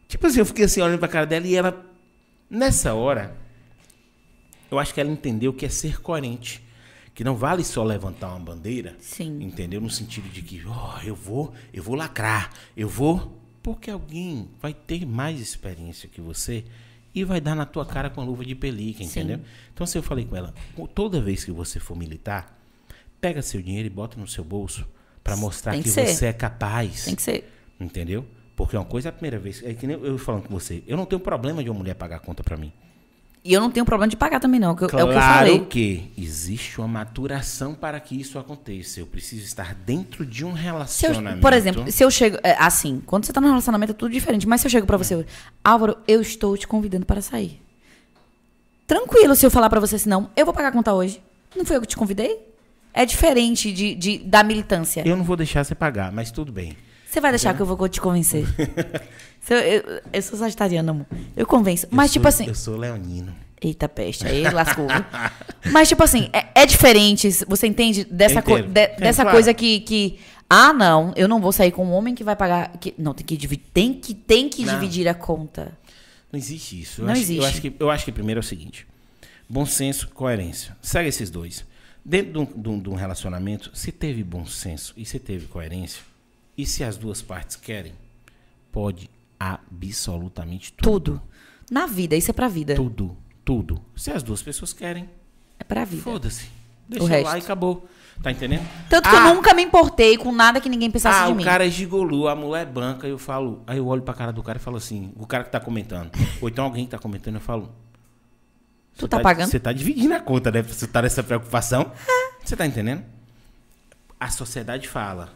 Tipo 0.07 0.27
assim, 0.27 0.41
eu 0.41 0.47
fiquei 0.47 0.65
assim 0.65 0.81
olhando 0.81 0.99
pra 0.99 1.09
cara 1.09 1.27
dela 1.27 1.47
e 1.47 1.55
ela, 1.55 1.87
nessa 2.49 2.95
hora, 2.95 3.37
eu 4.71 4.79
acho 4.79 4.93
que 4.93 5.01
ela 5.01 5.11
entendeu 5.11 5.53
que 5.53 5.65
é 5.65 5.69
ser 5.69 6.01
coerente. 6.01 6.63
Que 7.15 7.25
não 7.25 7.37
vale 7.37 7.65
só 7.65 7.83
levantar 7.83 8.29
uma 8.29 8.41
bandeira, 8.41 8.97
Sim. 9.01 9.43
entendeu? 9.43 9.81
No 9.81 9.91
sentido 9.91 10.29
de 10.29 10.43
que, 10.43 10.63
ó, 10.67 11.01
eu 11.03 11.15
vou, 11.15 11.53
eu 11.73 11.83
vou 11.83 11.95
lacrar, 11.95 12.51
eu 12.77 12.89
vou, 12.89 13.40
porque 13.63 13.91
alguém 13.91 14.49
vai 14.61 14.73
ter 14.73 15.07
mais 15.07 15.41
experiência 15.41 16.09
que 16.09 16.21
você 16.21 16.65
e 17.15 17.25
vai 17.25 17.41
dar 17.41 17.55
na 17.55 17.67
tua 17.67 17.85
cara 17.85 18.09
com 18.09 18.21
a 18.21 18.25
luva 18.25 18.45
de 18.45 18.55
pelica, 18.55 19.03
Sim. 19.03 19.11
entendeu? 19.11 19.41
Então, 19.73 19.85
assim, 19.85 19.99
eu 19.99 20.03
falei 20.03 20.25
com 20.25 20.37
ela, 20.37 20.55
toda 20.95 21.21
vez 21.21 21.45
que 21.45 21.51
você 21.51 21.81
for 21.81 21.97
militar, 21.97 22.57
pega 23.21 23.43
seu 23.43 23.61
dinheiro 23.61 23.87
e 23.87 23.91
bota 23.91 24.19
no 24.19 24.27
seu 24.27 24.45
bolso 24.45 24.87
pra 25.23 25.37
mostrar 25.37 25.73
Tem 25.73 25.83
que, 25.83 25.93
que 25.93 26.07
você 26.07 26.27
é 26.27 26.33
capaz. 26.33 27.05
Tem 27.05 27.15
que 27.15 27.23
ser. 27.23 27.53
Entendeu? 27.79 28.27
Porque 28.57 28.77
uma 28.77 28.85
coisa 28.85 29.09
é 29.09 29.11
a 29.11 29.13
primeira 29.13 29.39
vez. 29.39 29.63
É 29.65 29.75
que 29.75 29.87
nem 29.87 29.97
eu 29.97 30.19
falando 30.19 30.45
com 30.45 30.55
você. 30.55 30.83
Eu 30.87 30.97
não 30.97 31.07
tenho 31.07 31.21
problema 31.21 31.63
de 31.63 31.71
uma 31.71 31.79
mulher 31.79 31.95
pagar 31.95 32.17
a 32.17 32.21
conta 32.21 32.43
pra 32.43 32.57
mim. 32.57 32.73
E 33.43 33.55
eu 33.55 33.61
não 33.61 33.71
tenho 33.71 33.87
problema 33.87 34.09
de 34.11 34.17
pagar 34.19 34.39
também, 34.39 34.61
não. 34.61 34.75
Claro 34.77 34.99
é 34.99 35.03
o 35.05 35.09
que 35.09 35.15
eu 35.15 35.21
falei. 35.21 35.61
que 35.65 36.13
existe 36.19 36.79
uma 36.79 36.87
maturação 36.87 37.75
para 37.75 37.99
que 37.99 38.21
isso 38.21 38.39
aconteça. 38.39 39.01
Eu 39.01 39.07
preciso 39.07 39.43
estar 39.45 39.75
dentro 39.75 40.27
de 40.27 40.45
um 40.45 40.51
Se 40.53 40.59
eu- 40.59 40.63
relacionamento. 40.63 41.41
por 41.41 41.53
exemplo, 41.55 41.91
se 41.91 42.05
eu 42.05 42.11
chego. 42.11 42.37
é, 42.43 42.55
assim, 42.59 43.03
quando 43.07 43.25
você 43.25 43.33
tá 43.33 43.41
no 43.41 43.47
relacionamento 43.47 43.93
é 43.93 43.95
tudo 43.95 44.13
diferente. 44.13 44.47
Mas 44.47 44.61
se 44.61 44.67
eu 44.67 44.71
chego 44.71 44.87
pra 44.87 44.99
você, 44.99 45.25
Álvaro, 45.65 45.97
eu 46.07 46.21
estou 46.21 46.55
te 46.57 46.69
convidando 46.69 47.07
para 47.07 47.23
sair. 47.23 47.61
tranquilo 48.87 49.35
se 49.37 49.47
eu 49.47 49.51
falar 49.51 49.71
pra 49.71 49.81
você 49.81 49.97
assim, 49.97 50.09
não, 50.11 50.29
eu 50.37 50.45
vou 50.45 50.53
pagar 50.53 50.69
a 50.69 50.73
conta 50.73 50.93
hoje. 50.93 51.23
Não 51.57 51.65
foi 51.65 51.77
eu 51.77 51.81
que 51.81 51.87
te 51.87 51.97
convidei? 51.97 52.39
É 52.93 53.07
diferente 53.07 53.73
de, 53.73 53.95
de- 53.95 54.19
da 54.19 54.43
militância. 54.43 55.03
Eu 55.07 55.17
não 55.17 55.25
vou 55.25 55.37
deixar 55.37 55.65
você 55.65 55.75
pagar, 55.75 56.11
mas 56.13 56.31
tudo 56.31 56.51
bem. 56.53 56.77
Você 57.11 57.21
vai 57.21 57.31
deixar 57.33 57.55
que 57.55 57.61
eu 57.61 57.67
vou 57.67 57.89
te 57.89 58.01
convencer. 58.01 58.47
Eu, 59.49 59.57
eu, 59.57 60.03
eu 60.13 60.23
sou 60.23 60.39
sagitariana, 60.39 60.93
amor. 60.93 61.07
Eu 61.35 61.47
convenço. 61.47 61.87
Eu 61.87 61.89
Mas, 61.93 62.11
sou- 62.11 62.13
tipo 62.21 62.29
assim. 62.29 62.47
Eu 62.47 62.55
sou 62.55 62.77
leonino. 62.77 63.35
Eita 63.61 63.89
peste, 63.89 64.25
aí 64.27 64.43
lascou. 64.53 64.87
Mas, 65.73 65.89
tipo 65.89 66.05
assim, 66.05 66.29
é, 66.33 66.47
é 66.55 66.67
diferente. 66.67 67.29
Você 67.49 67.67
entende 67.67 68.05
dessa, 68.05 68.43
co- 68.43 68.61
de- 68.61 68.79
É, 68.81 68.97
dessa 68.97 69.23
claro. 69.23 69.35
coisa 69.37 69.53
que, 69.55 69.81
que. 69.81 70.19
Ah, 70.49 70.73
não, 70.75 71.13
eu 71.17 71.27
não 71.27 71.41
vou 71.41 71.51
sair 71.53 71.73
com 71.73 71.85
um 71.87 71.91
homem 71.93 72.15
que 72.15 72.23
vai 72.23 72.37
pagar. 72.37 72.77
Que, 72.79 72.95
não, 72.99 73.15
tem 73.15 73.25
que 73.27 73.37
dividir. 73.37 73.65
Tem 73.73 73.95
que, 73.95 74.15
tem 74.15 74.49
que 74.49 74.63
Não. 74.65 74.75
dividir 74.75 75.09
a 75.09 75.15
conta. 75.15 75.73
Não 76.31 76.39
existe 76.39 76.79
isso. 76.81 77.01
Eu 77.01 77.07
Não 77.07 77.13
acho, 77.13 77.23
existe. 77.23 77.41
Eu 77.43 77.47
acho, 77.49 77.61
que, 77.63 77.75
eu 77.81 77.91
acho 77.91 78.05
que 78.05 78.13
primeiro 78.13 78.39
é 78.41 78.43
o 78.43 78.45
seguinte: 78.45 78.87
bom 79.49 79.65
senso, 79.67 80.07
coerência. 80.09 80.77
Segue 80.83 81.09
esses 81.09 81.31
dois. 81.31 81.65
Dentro 82.05 82.33
de 82.33 82.39
um, 82.39 82.45
de 82.63 82.69
um- 82.69 82.79
de 82.81 82.89
um 82.91 82.95
relacionamento, 82.95 83.71
se 83.75 83.91
teve 83.91 84.23
bom 84.23 84.45
senso 84.47 84.93
e 84.97 85.05
se 85.05 85.19
teve 85.19 85.47
coerência, 85.47 86.03
e 86.63 86.67
se 86.67 86.83
as 86.85 86.97
duas 86.97 87.23
partes 87.23 87.57
querem, 87.57 87.93
pode 88.73 89.09
absolutamente 89.39 90.73
tudo. 90.73 90.91
Tudo. 91.15 91.23
Na 91.71 91.87
vida, 91.87 92.17
isso 92.17 92.31
é 92.31 92.35
pra 92.35 92.49
vida. 92.49 92.75
Tudo. 92.75 93.17
Tudo. 93.45 93.81
Se 93.97 94.11
as 94.11 94.23
duas 94.23 94.43
pessoas 94.43 94.73
querem, 94.73 95.09
É 95.59 95.65
pra 95.65 95.85
vida. 95.85 96.03
foda-se. 96.03 96.49
Deixa 96.89 97.05
O 97.05 97.09
lá 97.09 97.15
resto. 97.17 97.37
e 97.37 97.39
acabou. 97.41 97.89
Tá 98.23 98.31
entendendo? 98.31 98.69
Tanto 98.91 99.09
que 99.09 99.17
Ah, 99.17 99.29
eu 99.29 99.35
nunca 99.37 99.55
me 99.55 99.63
importei 99.63 100.19
com 100.19 100.31
nada 100.31 100.61
que 100.61 100.69
ninguém 100.69 100.91
pensasse 100.91 101.21
Ah, 101.23 101.27
de 101.27 101.33
o 101.33 101.37
mim. 101.37 101.45
cara 101.45 101.67
é 101.67 101.71
gigolô, 101.71 102.29
a 102.29 102.35
mulher 102.37 102.63
é 102.63 102.67
branca, 102.67 103.07
eu 103.07 103.17
falo. 103.17 103.63
Aí 103.67 103.79
eu 103.79 103.87
olho 103.87 104.03
pra 104.03 104.13
cara 104.13 104.31
do 104.33 104.43
cara 104.43 104.59
e 104.59 104.61
falo 104.61 104.77
assim, 104.77 105.13
o 105.17 105.27
cara 105.27 105.45
que 105.45 105.51
tá 105.51 105.59
comentando. 105.61 106.11
Ou 106.43 106.49
então 106.49 106.65
alguém 106.67 106.85
que 106.85 106.91
tá 106.91 106.99
comentando, 106.99 107.37
eu 107.37 107.41
falo. 107.41 107.73
Tu 108.95 109.03
"Você 109.03 109.09
tá 109.09 109.21
pagando?" 109.21 109.49
Você 109.51 109.59
tá 109.59 109.73
dividindo 109.73 110.13
a 110.13 110.21
conta, 110.21 110.51
né? 110.51 110.61
Você 110.63 110.87
tá 110.87 111.01
nessa 111.01 111.23
preocupação. 111.23 111.93
Você 112.45 112.55
tá 112.57 112.67
entendendo? 112.67 113.03
A 114.19 114.29
sociedade 114.29 114.87
fala. 114.87 115.33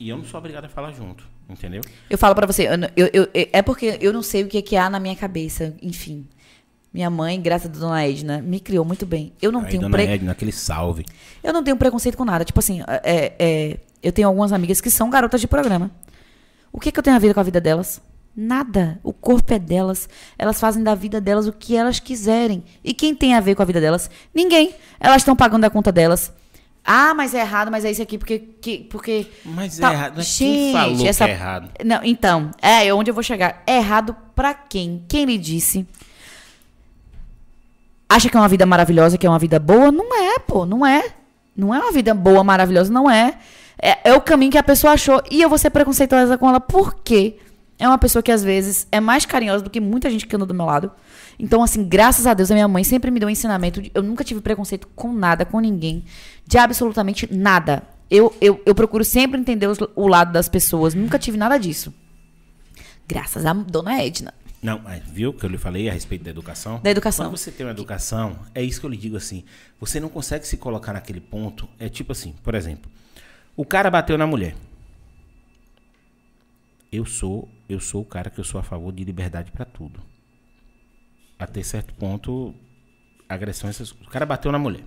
E 0.00 0.08
eu 0.08 0.16
não 0.16 0.24
sou 0.24 0.38
obrigado 0.38 0.64
a 0.64 0.68
falar 0.68 0.92
junto. 0.92 1.28
Entendeu? 1.48 1.82
Eu 2.08 2.16
falo 2.16 2.34
pra 2.34 2.46
você, 2.46 2.66
eu 2.96 3.06
eu- 3.12 3.28
eu- 3.34 3.48
é 3.52 3.60
porque 3.60 3.98
eu 4.00 4.12
não 4.12 4.22
sei 4.22 4.42
o 4.44 4.48
que, 4.48 4.56
é 4.58 4.62
que 4.62 4.74
há 4.76 4.88
na 4.88 4.98
minha 4.98 5.14
cabeça. 5.14 5.74
Enfim. 5.82 6.26
Minha 6.92 7.10
mãe, 7.10 7.40
graças 7.40 7.70
a 7.70 7.72
Dona 7.78 8.04
Edna, 8.04 8.40
me 8.40 8.58
criou 8.58 8.84
muito 8.84 9.04
bem. 9.06 9.32
Eu 9.40 9.52
não 9.52 9.60
Aí, 9.60 9.68
tenho 9.68 9.82
dona 9.82 9.96
pre... 9.96 10.06
Edna, 10.06 10.32
aquele 10.32 10.50
salve. 10.52 11.04
Eu 11.42 11.52
não 11.52 11.62
tenho 11.62 11.76
preconceito 11.76 12.16
com 12.16 12.24
nada. 12.24 12.44
Tipo 12.44 12.58
assim, 12.58 12.80
é, 13.04 13.32
é, 13.38 13.78
eu 14.02 14.10
tenho 14.10 14.26
algumas 14.26 14.52
amigas 14.52 14.80
que 14.80 14.90
são 14.90 15.08
garotas 15.10 15.40
de 15.40 15.46
programa. 15.46 15.90
O 16.72 16.80
que, 16.80 16.90
que 16.90 16.98
eu 16.98 17.02
tenho 17.02 17.14
a 17.14 17.18
ver 17.20 17.34
com 17.34 17.40
a 17.40 17.44
vida 17.44 17.60
delas? 17.60 18.00
Nada. 18.34 18.98
O 19.04 19.12
corpo 19.12 19.52
é 19.52 19.58
delas. 19.58 20.08
Elas 20.38 20.58
fazem 20.58 20.82
da 20.82 20.94
vida 20.94 21.20
delas 21.20 21.46
o 21.46 21.52
que 21.52 21.76
elas 21.76 22.00
quiserem. 22.00 22.64
E 22.82 22.94
quem 22.94 23.14
tem 23.14 23.34
a 23.34 23.40
ver 23.40 23.54
com 23.54 23.62
a 23.62 23.66
vida 23.66 23.80
delas? 23.80 24.10
Ninguém. 24.34 24.74
Elas 24.98 25.18
estão 25.18 25.36
pagando 25.36 25.64
a 25.64 25.70
conta 25.70 25.92
delas. 25.92 26.32
Ah, 26.84 27.12
mas 27.14 27.34
é 27.34 27.40
errado, 27.40 27.70
mas 27.70 27.84
é 27.84 27.90
isso 27.90 28.02
aqui 28.02 28.16
porque. 28.18 28.38
Que, 28.38 28.78
porque 28.78 29.26
Mas 29.44 29.78
é 29.78 29.82
Tá, 29.82 29.92
errado. 29.92 30.14
Mas 30.16 30.26
gente, 30.26 30.38
quem 30.38 30.72
falou 30.72 31.06
essa- 31.06 31.24
que 31.24 31.30
é 31.30 31.34
errado? 31.34 31.70
Não, 31.84 32.00
então, 32.02 32.50
é 32.60 32.92
onde 32.92 33.10
eu 33.10 33.14
vou 33.14 33.22
chegar. 33.22 33.62
É 33.66 33.76
errado 33.76 34.16
pra 34.34 34.54
quem? 34.54 35.04
Quem 35.08 35.24
lhe 35.24 35.38
disse? 35.38 35.86
Acha 38.08 38.28
que 38.28 38.36
é 38.36 38.40
uma 38.40 38.48
vida 38.48 38.66
maravilhosa, 38.66 39.16
que 39.16 39.26
é 39.26 39.30
uma 39.30 39.38
vida 39.38 39.58
boa? 39.58 39.92
Não 39.92 40.14
é, 40.16 40.38
pô, 40.40 40.66
não 40.66 40.84
é. 40.84 41.04
Não 41.56 41.74
é 41.74 41.78
uma 41.78 41.92
vida 41.92 42.12
boa, 42.14 42.42
maravilhosa, 42.42 42.92
não 42.92 43.08
é. 43.10 43.38
É, 43.80 44.10
é 44.10 44.14
o 44.14 44.20
caminho 44.20 44.50
que 44.50 44.58
a 44.58 44.62
pessoa 44.62 44.94
achou. 44.94 45.22
E 45.30 45.40
eu 45.40 45.48
vou 45.48 45.58
ser 45.58 45.70
preconceituosa 45.70 46.36
com 46.36 46.48
ela 46.48 46.60
porque 46.60 47.36
é 47.78 47.86
uma 47.86 47.98
pessoa 47.98 48.22
que 48.22 48.32
às 48.32 48.42
vezes 48.42 48.86
é 48.90 48.98
mais 49.00 49.24
carinhosa 49.24 49.62
do 49.62 49.70
que 49.70 49.80
muita 49.80 50.10
gente 50.10 50.26
que 50.26 50.34
anda 50.34 50.44
do 50.46 50.54
meu 50.54 50.66
lado. 50.66 50.90
Então, 51.42 51.62
assim, 51.62 51.82
graças 51.88 52.26
a 52.26 52.34
Deus, 52.34 52.50
a 52.50 52.54
minha 52.54 52.68
mãe 52.68 52.84
sempre 52.84 53.10
me 53.10 53.18
deu 53.18 53.28
um 53.28 53.30
ensinamento. 53.30 53.80
de- 53.82 53.90
eu 53.94 54.02
nunca 54.02 54.22
tive 54.24 54.40
preconceito 54.40 54.86
com 54.94 55.12
nada, 55.12 55.44
com 55.44 55.58
ninguém. 55.60 56.04
De 56.46 56.58
absolutamente 56.58 57.32
nada. 57.32 57.82
Eu, 58.10 58.34
eu, 58.40 58.60
eu 58.66 58.74
procuro 58.74 59.04
sempre 59.04 59.40
entender 59.40 59.66
os- 59.66 59.78
o 59.94 60.06
lado 60.08 60.32
das 60.32 60.48
pessoas. 60.48 60.94
Nunca 60.94 61.18
tive 61.18 61.36
nada 61.38 61.56
disso. 61.58 61.92
Graças 63.08 63.46
a 63.46 63.52
dona 63.52 64.02
Edna. 64.02 64.34
Não, 64.62 64.78
mas 64.80 65.02
viu 65.06 65.32
que 65.32 65.44
eu 65.44 65.48
lhe 65.50 65.56
falei 65.56 65.88
a 65.88 65.92
respeito 65.92 66.22
da 66.22 66.30
educação? 66.30 66.80
Da 66.82 66.90
educação. 66.90 67.26
Quando 67.26 67.38
você 67.38 67.50
tem 67.50 67.64
uma 67.64 67.72
educação, 67.72 68.38
é 68.54 68.62
isso 68.62 68.78
que 68.78 68.84
eu 68.86 68.90
lhe 68.90 68.96
digo 68.96 69.16
assim. 69.16 69.42
Você 69.80 69.98
não 69.98 70.08
consegue 70.10 70.46
se 70.46 70.56
colocar 70.58 70.92
naquele 70.92 71.20
ponto. 71.20 71.66
É 71.78 71.88
tipo 71.88 72.12
assim, 72.12 72.34
por 72.42 72.54
exemplo, 72.54 72.90
o 73.56 73.64
cara 73.64 73.90
bateu 73.90 74.18
na 74.18 74.26
mulher. 74.26 74.54
Eu 76.92 77.06
sou, 77.06 77.48
eu 77.68 77.80
sou 77.80 78.02
o 78.02 78.04
cara 78.04 78.28
que 78.30 78.38
eu 78.40 78.44
sou 78.44 78.60
a 78.60 78.62
favor 78.62 78.92
de 78.92 79.04
liberdade 79.04 79.50
pra 79.52 79.64
tudo. 79.64 80.00
Até 81.40 81.62
certo 81.62 81.94
ponto, 81.94 82.54
agressão 83.26 83.70
essas 83.70 83.90
coisas. 83.90 84.06
O 84.06 84.10
cara 84.10 84.26
bateu 84.26 84.52
na 84.52 84.58
mulher. 84.58 84.84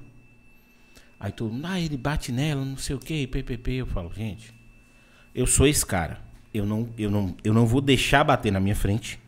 Aí 1.19 1.31
todo 1.31 1.51
mundo, 1.51 1.65
ah, 1.65 1.79
ele 1.79 1.97
bate 1.97 2.31
nela, 2.31 2.63
não 2.63 2.77
sei 2.77 2.95
o 2.95 2.99
que, 2.99 3.25
ppp. 3.25 3.71
Eu 3.73 3.87
falo, 3.87 4.13
gente, 4.13 4.53
eu 5.33 5.47
sou 5.47 5.65
esse 5.65 5.83
cara. 5.83 6.21
Eu 6.53 6.63
não, 6.63 6.87
eu 6.95 7.09
não, 7.09 7.35
eu 7.43 7.55
não 7.55 7.65
vou 7.65 7.81
deixar 7.81 8.23
bater 8.23 8.51
na 8.51 8.59
minha 8.59 8.75
frente. 8.75 9.19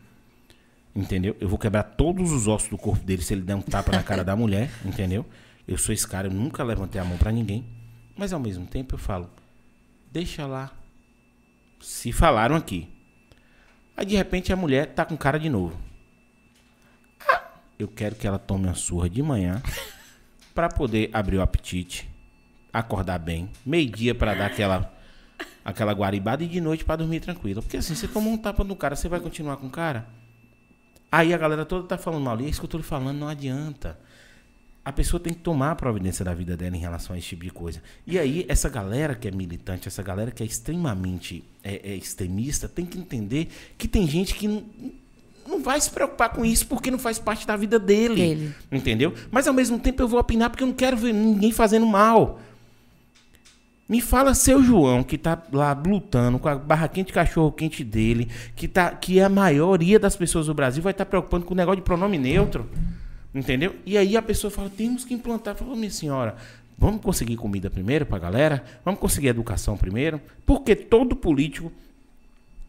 Entendeu? 0.94 1.36
Eu 1.40 1.48
vou 1.48 1.58
quebrar 1.58 1.82
todos 1.82 2.30
os 2.30 2.46
ossos 2.46 2.68
do 2.68 2.78
corpo 2.78 3.04
dele 3.04 3.22
se 3.22 3.34
ele 3.34 3.42
der 3.42 3.56
um 3.56 3.60
tapa 3.60 3.90
na 3.90 4.04
cara 4.04 4.22
da 4.22 4.34
mulher, 4.36 4.70
entendeu? 4.84 5.26
Eu 5.66 5.76
sou 5.76 5.92
esse 5.92 6.06
cara, 6.06 6.28
eu 6.28 6.32
nunca 6.32 6.62
levantei 6.62 7.00
a 7.00 7.04
mão 7.04 7.18
pra 7.18 7.32
ninguém. 7.32 7.64
Mas 8.16 8.32
ao 8.32 8.38
mesmo 8.38 8.66
tempo 8.66 8.94
eu 8.94 8.98
falo, 8.98 9.28
deixa 10.12 10.46
lá. 10.46 10.72
Se 11.80 12.12
falaram 12.12 12.54
aqui. 12.54 12.88
Aí 13.96 14.06
de 14.06 14.14
repente 14.14 14.52
a 14.52 14.56
mulher 14.56 14.94
tá 14.94 15.04
com 15.04 15.16
cara 15.16 15.38
de 15.38 15.50
novo. 15.50 15.85
Eu 17.78 17.88
quero 17.88 18.14
que 18.14 18.26
ela 18.26 18.38
tome 18.38 18.66
uma 18.66 18.74
surra 18.74 19.08
de 19.08 19.22
manhã 19.22 19.62
pra 20.54 20.68
poder 20.68 21.10
abrir 21.12 21.36
o 21.36 21.42
apetite, 21.42 22.08
acordar 22.72 23.18
bem, 23.18 23.50
meio-dia 23.64 24.14
pra 24.14 24.34
dar 24.34 24.46
aquela 24.46 24.92
aquela 25.64 25.92
guaribada 25.92 26.44
e 26.44 26.46
de 26.46 26.60
noite 26.60 26.84
pra 26.84 26.94
dormir 26.96 27.20
tranquila. 27.20 27.60
Porque 27.60 27.76
assim, 27.76 27.94
você 27.94 28.06
tomou 28.06 28.32
um 28.32 28.38
tapa 28.38 28.62
no 28.62 28.76
cara, 28.76 28.94
você 28.94 29.08
vai 29.08 29.18
continuar 29.18 29.56
com 29.56 29.66
o 29.66 29.70
cara? 29.70 30.06
Aí 31.10 31.34
a 31.34 31.38
galera 31.38 31.64
toda 31.64 31.86
tá 31.86 31.98
falando 31.98 32.22
mal. 32.22 32.40
E 32.40 32.46
é 32.46 32.48
isso 32.48 32.60
que 32.60 32.66
eu 32.66 32.70
tô 32.70 32.78
lhe 32.78 32.84
falando, 32.84 33.18
não 33.18 33.28
adianta. 33.28 33.98
A 34.84 34.92
pessoa 34.92 35.18
tem 35.18 35.34
que 35.34 35.40
tomar 35.40 35.72
a 35.72 35.74
providência 35.74 36.24
da 36.24 36.32
vida 36.32 36.56
dela 36.56 36.76
em 36.76 36.78
relação 36.78 37.16
a 37.16 37.18
esse 37.18 37.26
tipo 37.26 37.42
de 37.42 37.50
coisa. 37.50 37.82
E 38.06 38.16
aí, 38.18 38.46
essa 38.48 38.68
galera 38.68 39.16
que 39.16 39.26
é 39.26 39.32
militante, 39.32 39.88
essa 39.88 40.02
galera 40.02 40.30
que 40.30 40.44
é 40.44 40.46
extremamente 40.46 41.42
é, 41.64 41.90
é 41.90 41.96
extremista, 41.96 42.68
tem 42.68 42.86
que 42.86 42.96
entender 42.96 43.48
que 43.76 43.88
tem 43.88 44.06
gente 44.06 44.34
que 44.34 44.46
não, 44.46 44.64
não 45.48 45.62
vai 45.62 45.80
se 45.80 45.90
preocupar 45.90 46.30
com 46.30 46.44
isso 46.44 46.66
porque 46.66 46.90
não 46.90 46.98
faz 46.98 47.18
parte 47.18 47.46
da 47.46 47.56
vida 47.56 47.78
dele. 47.78 48.14
Dele. 48.14 48.54
Entendeu? 48.70 49.14
Mas 49.30 49.46
ao 49.46 49.54
mesmo 49.54 49.78
tempo 49.78 50.02
eu 50.02 50.08
vou 50.08 50.20
opinar 50.20 50.50
porque 50.50 50.62
eu 50.62 50.68
não 50.68 50.74
quero 50.74 50.96
ver 50.96 51.12
ninguém 51.12 51.52
fazendo 51.52 51.86
mal. 51.86 52.40
Me 53.88 54.00
fala 54.00 54.34
seu 54.34 54.60
João, 54.62 55.04
que 55.04 55.16
tá 55.16 55.40
lá 55.52 55.72
lutando 55.72 56.40
com 56.40 56.48
a 56.48 56.56
barraquinha 56.56 57.04
de 57.04 57.12
cachorro 57.12 57.52
quente 57.52 57.84
dele, 57.84 58.28
que, 58.56 58.66
tá, 58.66 58.90
que 58.90 59.20
a 59.20 59.28
maioria 59.28 59.96
das 59.96 60.16
pessoas 60.16 60.46
do 60.46 60.54
Brasil 60.54 60.82
vai 60.82 60.90
estar 60.90 61.06
preocupando 61.06 61.46
com 61.46 61.54
o 61.54 61.56
negócio 61.56 61.76
de 61.76 61.82
pronome 61.82 62.18
neutro. 62.18 62.68
Entendeu? 63.32 63.76
E 63.84 63.96
aí 63.96 64.16
a 64.16 64.22
pessoa 64.22 64.50
fala, 64.50 64.68
temos 64.68 65.04
que 65.04 65.14
implantar. 65.14 65.54
Falou, 65.54 65.76
minha 65.76 65.90
senhora, 65.90 66.34
vamos 66.76 67.00
conseguir 67.00 67.36
comida 67.36 67.70
primeiro 67.70 68.04
pra 68.04 68.18
galera? 68.18 68.64
Vamos 68.84 68.98
conseguir 68.98 69.28
educação 69.28 69.76
primeiro? 69.76 70.20
Porque 70.44 70.74
todo 70.74 71.14
político. 71.14 71.70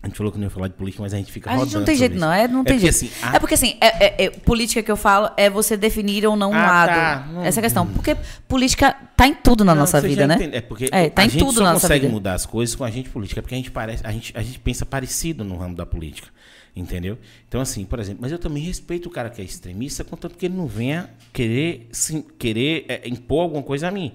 A 0.02 0.08
gente 0.08 0.16
falou 0.16 0.32
que 0.32 0.38
não 0.38 0.46
ia 0.46 0.50
falar 0.52 0.68
de 0.68 0.76
política, 0.76 1.02
mas 1.02 1.14
a 1.14 1.18
gente 1.18 1.32
fica 1.32 1.50
A 1.50 1.54
gente 1.54 1.60
rodando 1.66 1.80
não 1.80 1.86
tem 1.86 1.96
jeito, 1.96 2.12
isso. 2.14 2.22
não. 2.22 2.32
É, 2.32 2.48
não 2.48 2.64
tem 2.64 2.76
porque, 2.78 2.92
jeito. 2.92 3.14
assim, 3.16 3.26
a- 3.28 3.36
É 3.36 3.40
porque, 3.40 3.54
assim, 3.56 3.78
é, 3.82 4.06
é- 4.06 4.26
é- 4.26 4.30
política 4.30 4.84
que 4.84 4.92
eu 4.92 4.96
falo 4.96 5.32
é 5.36 5.50
você 5.50 5.76
definir 5.76 6.26
ou 6.26 6.36
não 6.36 6.52
um 6.52 6.54
Ah, 6.54 6.66
lado. 6.68 6.90
tá. 6.90 7.28
Não- 7.34 7.44
Essa 7.44 7.60
é 7.60 7.62
a 7.62 7.64
questão. 7.64 7.88
Porque 7.88 8.16
política 8.48 8.96
tá 9.18 9.28
em 9.28 9.34
tudo 9.34 9.66
na 9.66 9.74
Não, 9.74 9.82
nossa 9.82 10.00
vida, 10.00 10.28
né? 10.28 10.36
entende. 10.36 10.56
É 10.56 10.62
porque 10.62 10.88
É, 10.92 11.10
tá 11.10 11.24
a 11.24 11.26
em 11.26 11.30
gente 11.30 11.40
tudo 11.44 11.54
só 11.58 11.64
na 11.64 11.74
nossa 11.74 11.88
consegue 11.88 12.02
vida. 12.02 12.14
mudar 12.14 12.34
as 12.36 12.46
coisas 12.46 12.76
com 12.76 12.84
a 12.84 12.92
gente 12.92 13.10
política, 13.10 13.42
porque 13.42 13.56
a 13.56 13.58
gente 13.58 13.72
parece, 13.72 14.06
a 14.06 14.12
gente, 14.12 14.32
a 14.38 14.42
gente 14.44 14.60
pensa 14.60 14.86
parecido 14.86 15.44
no 15.44 15.58
ramo 15.58 15.76
da 15.76 15.86
política, 15.86 16.28
entendeu? 16.76 17.18
Então 17.50 17.60
assim, 17.60 17.84
por 17.84 18.00
exemplo, 18.00 18.20
mas 18.22 18.32
eu 18.32 18.38
também 18.38 18.62
respeito 18.64 19.08
o 19.08 19.12
cara 19.12 19.32
que 19.32 19.42
é 19.42 19.44
extremista, 19.44 20.04
contanto 20.04 20.38
que 20.38 20.46
ele 20.46 20.56
não 20.56 20.68
venha 20.68 21.10
querer 21.34 21.88
sim, 21.92 22.24
querer 22.38 22.86
é, 22.88 23.10
impor 23.10 23.42
alguma 23.42 23.64
coisa 23.64 23.88
a 23.88 23.92
mim. 23.92 24.14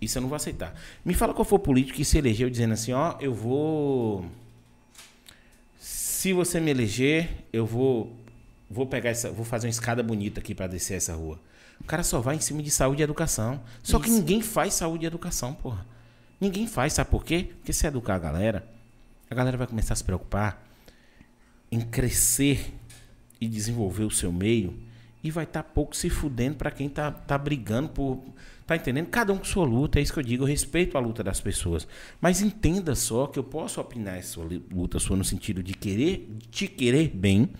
Isso 0.00 0.18
eu 0.18 0.22
não 0.22 0.28
vou 0.28 0.36
aceitar. 0.36 0.74
Me 1.04 1.14
fala 1.14 1.32
qual 1.32 1.44
foi 1.44 1.56
o 1.56 1.60
político 1.60 1.96
que 1.96 2.04
se 2.04 2.18
elegeu 2.18 2.50
dizendo 2.50 2.74
assim, 2.74 2.92
ó, 2.92 3.14
eu 3.20 3.32
vou 3.32 4.24
se 6.24 6.32
você 6.32 6.58
me 6.58 6.70
eleger, 6.70 7.44
eu 7.52 7.66
vou 7.66 8.16
vou 8.70 8.86
pegar 8.86 9.10
essa, 9.10 9.30
vou 9.30 9.44
fazer 9.44 9.66
uma 9.66 9.70
escada 9.70 10.02
bonita 10.02 10.40
aqui 10.40 10.54
para 10.54 10.66
descer 10.66 10.94
essa 10.94 11.14
rua. 11.14 11.38
O 11.78 11.84
cara 11.84 12.02
só 12.02 12.18
vai 12.18 12.36
em 12.36 12.40
cima 12.40 12.62
de 12.62 12.70
saúde 12.70 13.02
e 13.02 13.04
educação. 13.04 13.60
Só 13.82 13.98
que 13.98 14.08
Isso. 14.08 14.16
ninguém 14.16 14.40
faz 14.40 14.72
saúde 14.72 15.04
e 15.04 15.06
educação, 15.06 15.52
porra. 15.52 15.86
Ninguém 16.40 16.66
faz, 16.66 16.94
sabe 16.94 17.10
por 17.10 17.26
quê? 17.26 17.50
Porque 17.56 17.74
se 17.74 17.86
educar 17.86 18.14
a 18.14 18.18
galera, 18.18 18.66
a 19.30 19.34
galera 19.34 19.58
vai 19.58 19.66
começar 19.66 19.92
a 19.92 19.96
se 19.98 20.02
preocupar 20.02 20.66
em 21.70 21.82
crescer 21.82 22.72
e 23.38 23.46
desenvolver 23.46 24.04
o 24.04 24.10
seu 24.10 24.32
meio 24.32 24.80
e 25.22 25.30
vai 25.30 25.44
estar 25.44 25.62
pouco 25.62 25.94
se 25.94 26.08
fudendo 26.08 26.56
para 26.56 26.70
quem 26.70 26.88
tá, 26.88 27.10
tá 27.10 27.36
brigando 27.36 27.90
por. 27.90 28.24
Tá 28.66 28.76
entendendo? 28.76 29.08
Cada 29.08 29.32
um 29.32 29.36
com 29.36 29.44
sua 29.44 29.66
luta, 29.66 29.98
é 29.98 30.02
isso 30.02 30.12
que 30.12 30.18
eu 30.18 30.22
digo. 30.22 30.44
Eu 30.44 30.48
respeito 30.48 30.96
a 30.96 31.00
luta 31.00 31.22
das 31.22 31.38
pessoas. 31.40 31.86
Mas 32.20 32.40
entenda 32.40 32.94
só 32.94 33.26
que 33.26 33.38
eu 33.38 33.44
posso 33.44 33.78
opinar 33.80 34.16
essa 34.16 34.40
luta 34.72 34.98
sua 34.98 35.16
no 35.16 35.24
sentido 35.24 35.62
de 35.62 35.74
querer, 35.74 36.26
de 36.38 36.48
te 36.48 36.68
querer 36.68 37.08
bem, 37.08 37.50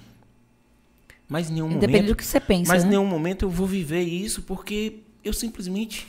Mas 1.29 1.51
em 1.51 1.55
nenhum 1.55 1.67
Independente 1.67 2.03
momento. 2.03 2.09
do 2.09 2.17
que 2.17 2.25
você 2.25 2.41
pensa. 2.41 2.73
Mas 2.73 2.83
em 2.83 2.87
né? 2.87 2.91
nenhum 2.93 3.07
momento 3.07 3.45
eu 3.45 3.51
vou 3.51 3.67
viver 3.67 4.03
isso 4.03 4.43
porque 4.43 5.01
eu 5.23 5.33
simplesmente 5.35 6.07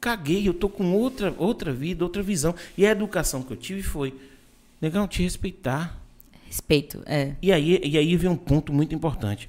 caguei. 0.00 0.46
Eu 0.46 0.54
tô 0.54 0.68
com 0.68 0.92
outra, 0.92 1.34
outra 1.36 1.72
vida, 1.72 2.04
outra 2.04 2.22
visão. 2.22 2.54
E 2.76 2.86
a 2.86 2.90
educação 2.90 3.42
que 3.42 3.52
eu 3.52 3.56
tive 3.56 3.82
foi, 3.82 4.14
negão, 4.80 5.08
te 5.08 5.22
respeitar. 5.22 6.00
Respeito, 6.46 7.02
é. 7.06 7.34
E 7.42 7.50
aí, 7.50 7.80
e 7.82 7.98
aí 7.98 8.16
vem 8.16 8.30
um 8.30 8.36
ponto 8.36 8.72
muito 8.72 8.94
importante. 8.94 9.48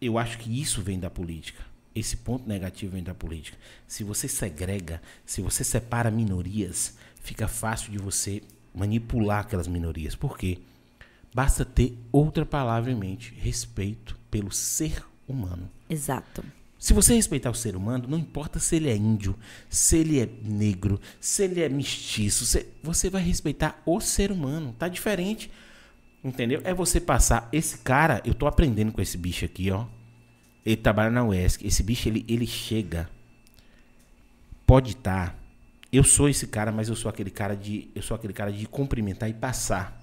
Eu 0.00 0.16
acho 0.18 0.38
que 0.38 0.60
isso 0.60 0.80
vem 0.80 0.98
da 0.98 1.10
política. 1.10 1.71
Esse 1.94 2.16
ponto 2.16 2.48
negativo 2.48 2.92
vem 2.92 3.02
da 3.02 3.14
política. 3.14 3.56
Se 3.86 4.02
você 4.02 4.26
segrega, 4.26 5.00
se 5.26 5.42
você 5.42 5.62
separa 5.62 6.10
minorias, 6.10 6.94
fica 7.22 7.46
fácil 7.46 7.92
de 7.92 7.98
você 7.98 8.42
manipular 8.74 9.40
aquelas 9.40 9.68
minorias. 9.68 10.14
Por 10.14 10.38
quê? 10.38 10.58
Basta 11.34 11.64
ter 11.64 11.96
outra 12.10 12.46
palavra 12.46 12.90
em 12.90 12.94
mente: 12.96 13.34
respeito 13.38 14.18
pelo 14.30 14.50
ser 14.50 15.04
humano. 15.28 15.70
Exato. 15.88 16.42
Se 16.78 16.92
você 16.92 17.14
respeitar 17.14 17.50
o 17.50 17.54
ser 17.54 17.76
humano, 17.76 18.06
não 18.08 18.18
importa 18.18 18.58
se 18.58 18.74
ele 18.74 18.90
é 18.90 18.96
índio, 18.96 19.38
se 19.70 19.98
ele 19.98 20.18
é 20.18 20.28
negro, 20.42 21.00
se 21.20 21.44
ele 21.44 21.60
é 21.62 21.68
mestiço, 21.68 22.44
se- 22.44 22.66
você 22.82 23.08
vai 23.08 23.22
respeitar 23.22 23.80
o 23.86 24.00
ser 24.00 24.32
humano. 24.32 24.74
Tá 24.76 24.88
diferente. 24.88 25.48
Entendeu? 26.24 26.60
É 26.64 26.74
você 26.74 27.00
passar. 27.00 27.48
Esse 27.52 27.78
cara, 27.78 28.20
eu 28.24 28.34
tô 28.34 28.46
aprendendo 28.46 28.90
com 28.92 29.00
esse 29.00 29.16
bicho 29.16 29.44
aqui, 29.44 29.70
ó. 29.70 29.86
Ele 30.64 30.76
trabalha 30.76 31.10
na 31.10 31.24
UESC. 31.24 31.66
Esse 31.66 31.82
bicho, 31.82 32.08
ele, 32.08 32.24
ele 32.28 32.46
chega. 32.46 33.08
Pode 34.66 34.92
estar. 34.92 35.36
eu 35.92 36.04
sou 36.04 36.28
esse 36.28 36.46
cara, 36.46 36.70
mas 36.70 36.88
eu 36.88 36.96
sou 36.96 37.08
aquele 37.08 37.30
cara 37.30 37.56
de. 37.56 37.90
Eu 37.94 38.02
sou 38.02 38.14
aquele 38.14 38.32
cara 38.32 38.52
de 38.52 38.66
cumprimentar 38.66 39.28
e 39.28 39.34
passar. 39.34 40.00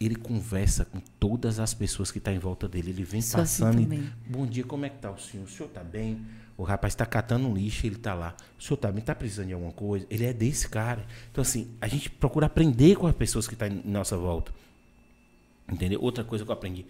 Ele 0.00 0.16
conversa 0.16 0.84
com 0.84 1.00
todas 1.20 1.60
as 1.60 1.74
pessoas 1.74 2.10
que 2.10 2.18
estão 2.18 2.32
em 2.32 2.38
volta 2.38 2.68
dele. 2.68 2.90
Ele 2.90 3.04
vem 3.04 3.22
Sou 3.22 3.40
assim 3.40 3.62
passando 3.62 3.80
e. 3.80 3.84
também. 3.84 4.12
Bom 4.26 4.46
dia, 4.46 4.64
como 4.64 4.84
é 4.84 4.88
que 4.88 4.98
tá 4.98 5.10
o 5.10 5.18
senhor? 5.18 5.44
O 5.44 5.48
senhor 5.48 5.68
tá 5.68 5.84
bem? 5.84 6.20
O 6.56 6.64
rapaz 6.64 6.94
tá 6.94 7.06
catando 7.06 7.48
um 7.48 7.54
lixo, 7.54 7.86
ele 7.86 7.96
tá 7.96 8.14
lá. 8.14 8.36
O 8.58 8.62
senhor 8.62 8.76
tá 8.76 8.90
bem? 8.90 9.02
Tá 9.02 9.14
precisando 9.14 9.48
de 9.48 9.52
alguma 9.52 9.72
coisa? 9.72 10.06
Ele 10.10 10.24
é 10.24 10.32
desse 10.32 10.68
cara. 10.68 11.04
Então, 11.30 11.42
assim, 11.42 11.70
a 11.80 11.88
gente 11.88 12.10
procura 12.10 12.46
aprender 12.46 12.96
com 12.96 13.06
as 13.06 13.14
pessoas 13.14 13.46
que 13.46 13.54
estão 13.54 13.68
em 13.68 13.82
nossa 13.84 14.16
volta. 14.16 14.52
Entendeu? 15.70 16.00
Outra 16.02 16.24
coisa 16.24 16.44
que 16.44 16.50
eu 16.50 16.54
aprendi. 16.54 16.86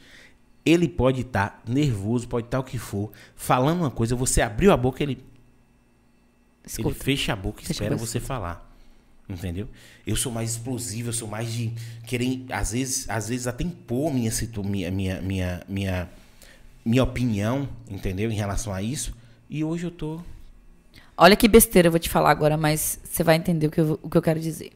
Ele 0.64 0.88
pode 0.88 1.22
estar 1.22 1.62
nervoso, 1.66 2.28
pode 2.28 2.46
estar 2.46 2.60
o 2.60 2.64
que 2.64 2.78
for, 2.78 3.10
falando 3.34 3.80
uma 3.80 3.90
coisa, 3.90 4.14
você 4.14 4.40
abriu 4.40 4.72
a 4.72 4.76
boca, 4.76 5.02
ele, 5.02 5.12
ele 5.12 5.24
Escuta. 6.64 7.04
fecha 7.04 7.32
a 7.32 7.36
boca 7.36 7.62
e 7.62 7.70
espera 7.70 7.96
você 7.96 8.20
falar. 8.20 8.70
Entendeu? 9.28 9.68
Eu 10.06 10.14
sou 10.14 10.30
mais 10.30 10.52
explosivo, 10.52 11.08
eu 11.08 11.12
sou 11.12 11.26
mais 11.26 11.52
de 11.52 11.72
querer, 12.06 12.44
às 12.50 12.72
vezes, 12.72 13.08
às 13.08 13.28
vezes 13.28 13.46
até 13.46 13.64
impor 13.64 14.12
minha, 14.12 14.30
minha, 14.64 14.90
minha, 14.90 15.22
minha, 15.22 15.64
minha, 15.68 16.08
minha 16.84 17.02
opinião, 17.02 17.68
entendeu? 17.88 18.30
Em 18.30 18.34
relação 18.34 18.72
a 18.72 18.82
isso. 18.82 19.14
E 19.48 19.64
hoje 19.64 19.84
eu 19.84 19.90
tô. 19.90 20.20
Olha 21.16 21.36
que 21.36 21.48
besteira 21.48 21.88
eu 21.88 21.92
vou 21.92 22.00
te 22.00 22.08
falar 22.08 22.30
agora, 22.30 22.56
mas 22.56 22.98
você 23.04 23.22
vai 23.22 23.36
entender 23.36 23.66
o 23.66 23.70
que 23.70 23.80
eu, 23.80 23.98
o 24.02 24.10
que 24.10 24.16
eu 24.16 24.22
quero 24.22 24.40
dizer. 24.40 24.72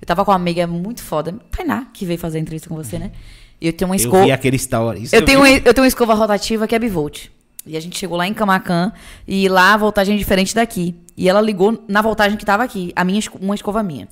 Eu 0.00 0.06
tava 0.06 0.24
com 0.24 0.30
uma 0.30 0.36
amiga 0.36 0.66
muito 0.66 1.02
foda, 1.02 1.32
Tainá, 1.50 1.86
que 1.92 2.04
veio 2.04 2.18
fazer 2.18 2.38
a 2.38 2.40
entrevista 2.40 2.68
com 2.68 2.74
você, 2.74 2.98
né? 2.98 3.12
Eu 3.60 3.72
tenho 3.72 3.88
uma 3.88 3.94
Eu 3.96 4.00
escova. 4.00 4.24
vi 4.24 4.32
aquele 4.32 4.56
story. 4.56 5.08
Eu 5.12 5.24
tenho, 5.24 5.46
eu 5.46 5.74
tenho 5.74 5.84
uma 5.84 5.88
escova 5.88 6.14
rotativa 6.14 6.66
que 6.66 6.74
é 6.74 6.78
bivolt. 6.78 7.28
E 7.66 7.76
a 7.76 7.80
gente 7.80 7.98
chegou 7.98 8.16
lá 8.16 8.26
em 8.26 8.34
Camacan 8.34 8.92
e 9.26 9.48
lá 9.48 9.72
a 9.72 9.76
voltagem 9.76 10.14
é 10.14 10.18
diferente 10.18 10.54
daqui. 10.54 10.94
E 11.16 11.28
ela 11.28 11.40
ligou 11.40 11.82
na 11.88 12.02
voltagem 12.02 12.36
que 12.36 12.44
tava 12.44 12.62
aqui, 12.62 12.92
a 12.94 13.04
minha, 13.04 13.20
uma 13.40 13.54
escova 13.54 13.82
minha. 13.82 14.06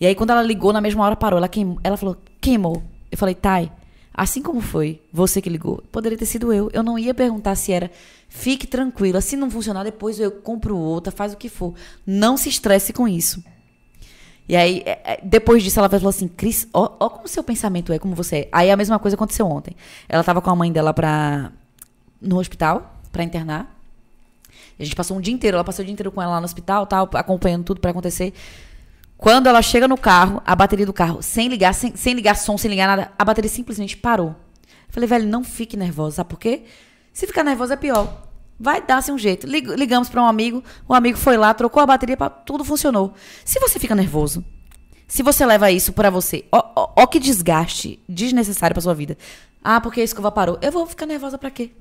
E 0.00 0.06
aí 0.06 0.14
quando 0.14 0.30
ela 0.30 0.42
ligou, 0.42 0.72
na 0.72 0.80
mesma 0.80 1.04
hora 1.04 1.14
parou. 1.14 1.38
Ela, 1.38 1.48
queimou, 1.48 1.78
ela 1.84 1.96
falou, 1.96 2.16
queimou. 2.40 2.82
Eu 3.10 3.16
falei, 3.18 3.34
Thay, 3.36 3.70
assim 4.12 4.42
como 4.42 4.60
foi 4.60 5.00
você 5.12 5.40
que 5.40 5.48
ligou, 5.48 5.82
poderia 5.92 6.18
ter 6.18 6.26
sido 6.26 6.52
eu. 6.52 6.70
Eu 6.72 6.82
não 6.82 6.98
ia 6.98 7.14
perguntar 7.14 7.54
se 7.54 7.70
era, 7.72 7.88
fique 8.28 8.66
tranquila. 8.66 9.20
Se 9.20 9.36
não 9.36 9.48
funcionar, 9.50 9.84
depois 9.84 10.18
eu 10.18 10.32
compro 10.32 10.76
outra, 10.76 11.12
faz 11.12 11.32
o 11.32 11.36
que 11.36 11.48
for. 11.48 11.74
Não 12.04 12.36
se 12.36 12.48
estresse 12.48 12.92
com 12.92 13.06
isso. 13.06 13.44
E 14.48 14.56
aí, 14.56 14.82
é, 14.84 15.00
é, 15.04 15.20
depois 15.22 15.62
disso, 15.62 15.78
ela 15.78 15.88
falou 15.88 16.08
assim, 16.08 16.28
Cris, 16.28 16.66
ó, 16.72 16.92
ó 16.98 17.08
como 17.08 17.28
seu 17.28 17.42
pensamento 17.42 17.92
é, 17.92 17.98
como 17.98 18.14
você 18.14 18.36
é. 18.36 18.48
Aí 18.52 18.70
a 18.70 18.76
mesma 18.76 18.98
coisa 18.98 19.14
aconteceu 19.14 19.46
ontem. 19.46 19.76
Ela 20.08 20.24
tava 20.24 20.40
com 20.42 20.50
a 20.50 20.56
mãe 20.56 20.72
dela 20.72 20.92
pra, 20.92 21.52
no 22.20 22.38
hospital, 22.38 23.00
pra 23.10 23.22
internar. 23.22 23.74
A 24.78 24.84
gente 24.84 24.96
passou 24.96 25.16
um 25.16 25.20
dia 25.20 25.32
inteiro, 25.32 25.56
ela 25.56 25.64
passou 25.64 25.82
o 25.82 25.86
dia 25.86 25.92
inteiro 25.92 26.10
com 26.10 26.20
ela 26.20 26.32
lá 26.32 26.40
no 26.40 26.44
hospital, 26.44 26.86
tal, 26.86 27.08
acompanhando 27.14 27.64
tudo 27.64 27.80
pra 27.80 27.92
acontecer. 27.92 28.32
Quando 29.16 29.46
ela 29.46 29.62
chega 29.62 29.86
no 29.86 29.96
carro, 29.96 30.42
a 30.44 30.56
bateria 30.56 30.84
do 30.84 30.92
carro, 30.92 31.22
sem 31.22 31.48
ligar, 31.48 31.72
sem, 31.72 31.94
sem 31.94 32.12
ligar 32.12 32.34
som, 32.34 32.58
sem 32.58 32.68
ligar 32.68 32.88
nada, 32.88 33.12
a 33.16 33.24
bateria 33.24 33.48
simplesmente 33.48 33.96
parou. 33.96 34.28
Eu 34.28 34.34
falei, 34.88 35.08
velho, 35.08 35.28
não 35.28 35.44
fique 35.44 35.76
nervosa, 35.76 36.16
sabe 36.16 36.30
por 36.30 36.40
quê? 36.40 36.64
Se 37.12 37.26
ficar 37.26 37.44
nervosa 37.44 37.74
é 37.74 37.76
pior. 37.76 38.31
Vai 38.62 38.80
dar-se 38.80 39.10
um 39.10 39.18
jeito. 39.18 39.44
Lig- 39.44 39.66
ligamos 39.76 40.08
pra 40.08 40.22
um 40.22 40.26
amigo, 40.26 40.62
o 40.86 40.94
amigo 40.94 41.18
foi 41.18 41.36
lá, 41.36 41.52
trocou 41.52 41.82
a 41.82 41.86
bateria, 41.86 42.16
tudo 42.46 42.64
funcionou. 42.64 43.12
Se 43.44 43.58
você 43.58 43.80
fica 43.80 43.92
nervoso, 43.92 44.44
se 45.08 45.20
você 45.20 45.44
leva 45.44 45.68
isso 45.72 45.92
pra 45.92 46.10
você, 46.10 46.44
ó, 46.52 46.62
ó, 46.76 46.92
ó 46.96 47.06
que 47.08 47.18
desgaste 47.18 47.98
desnecessário 48.08 48.72
pra 48.72 48.80
sua 48.80 48.94
vida. 48.94 49.18
Ah, 49.64 49.80
porque 49.80 50.00
a 50.00 50.04
escova 50.04 50.30
parou. 50.30 50.58
Eu 50.62 50.70
vou 50.70 50.86
ficar 50.86 51.06
nervosa 51.06 51.36
pra 51.36 51.50
quê? 51.50 51.72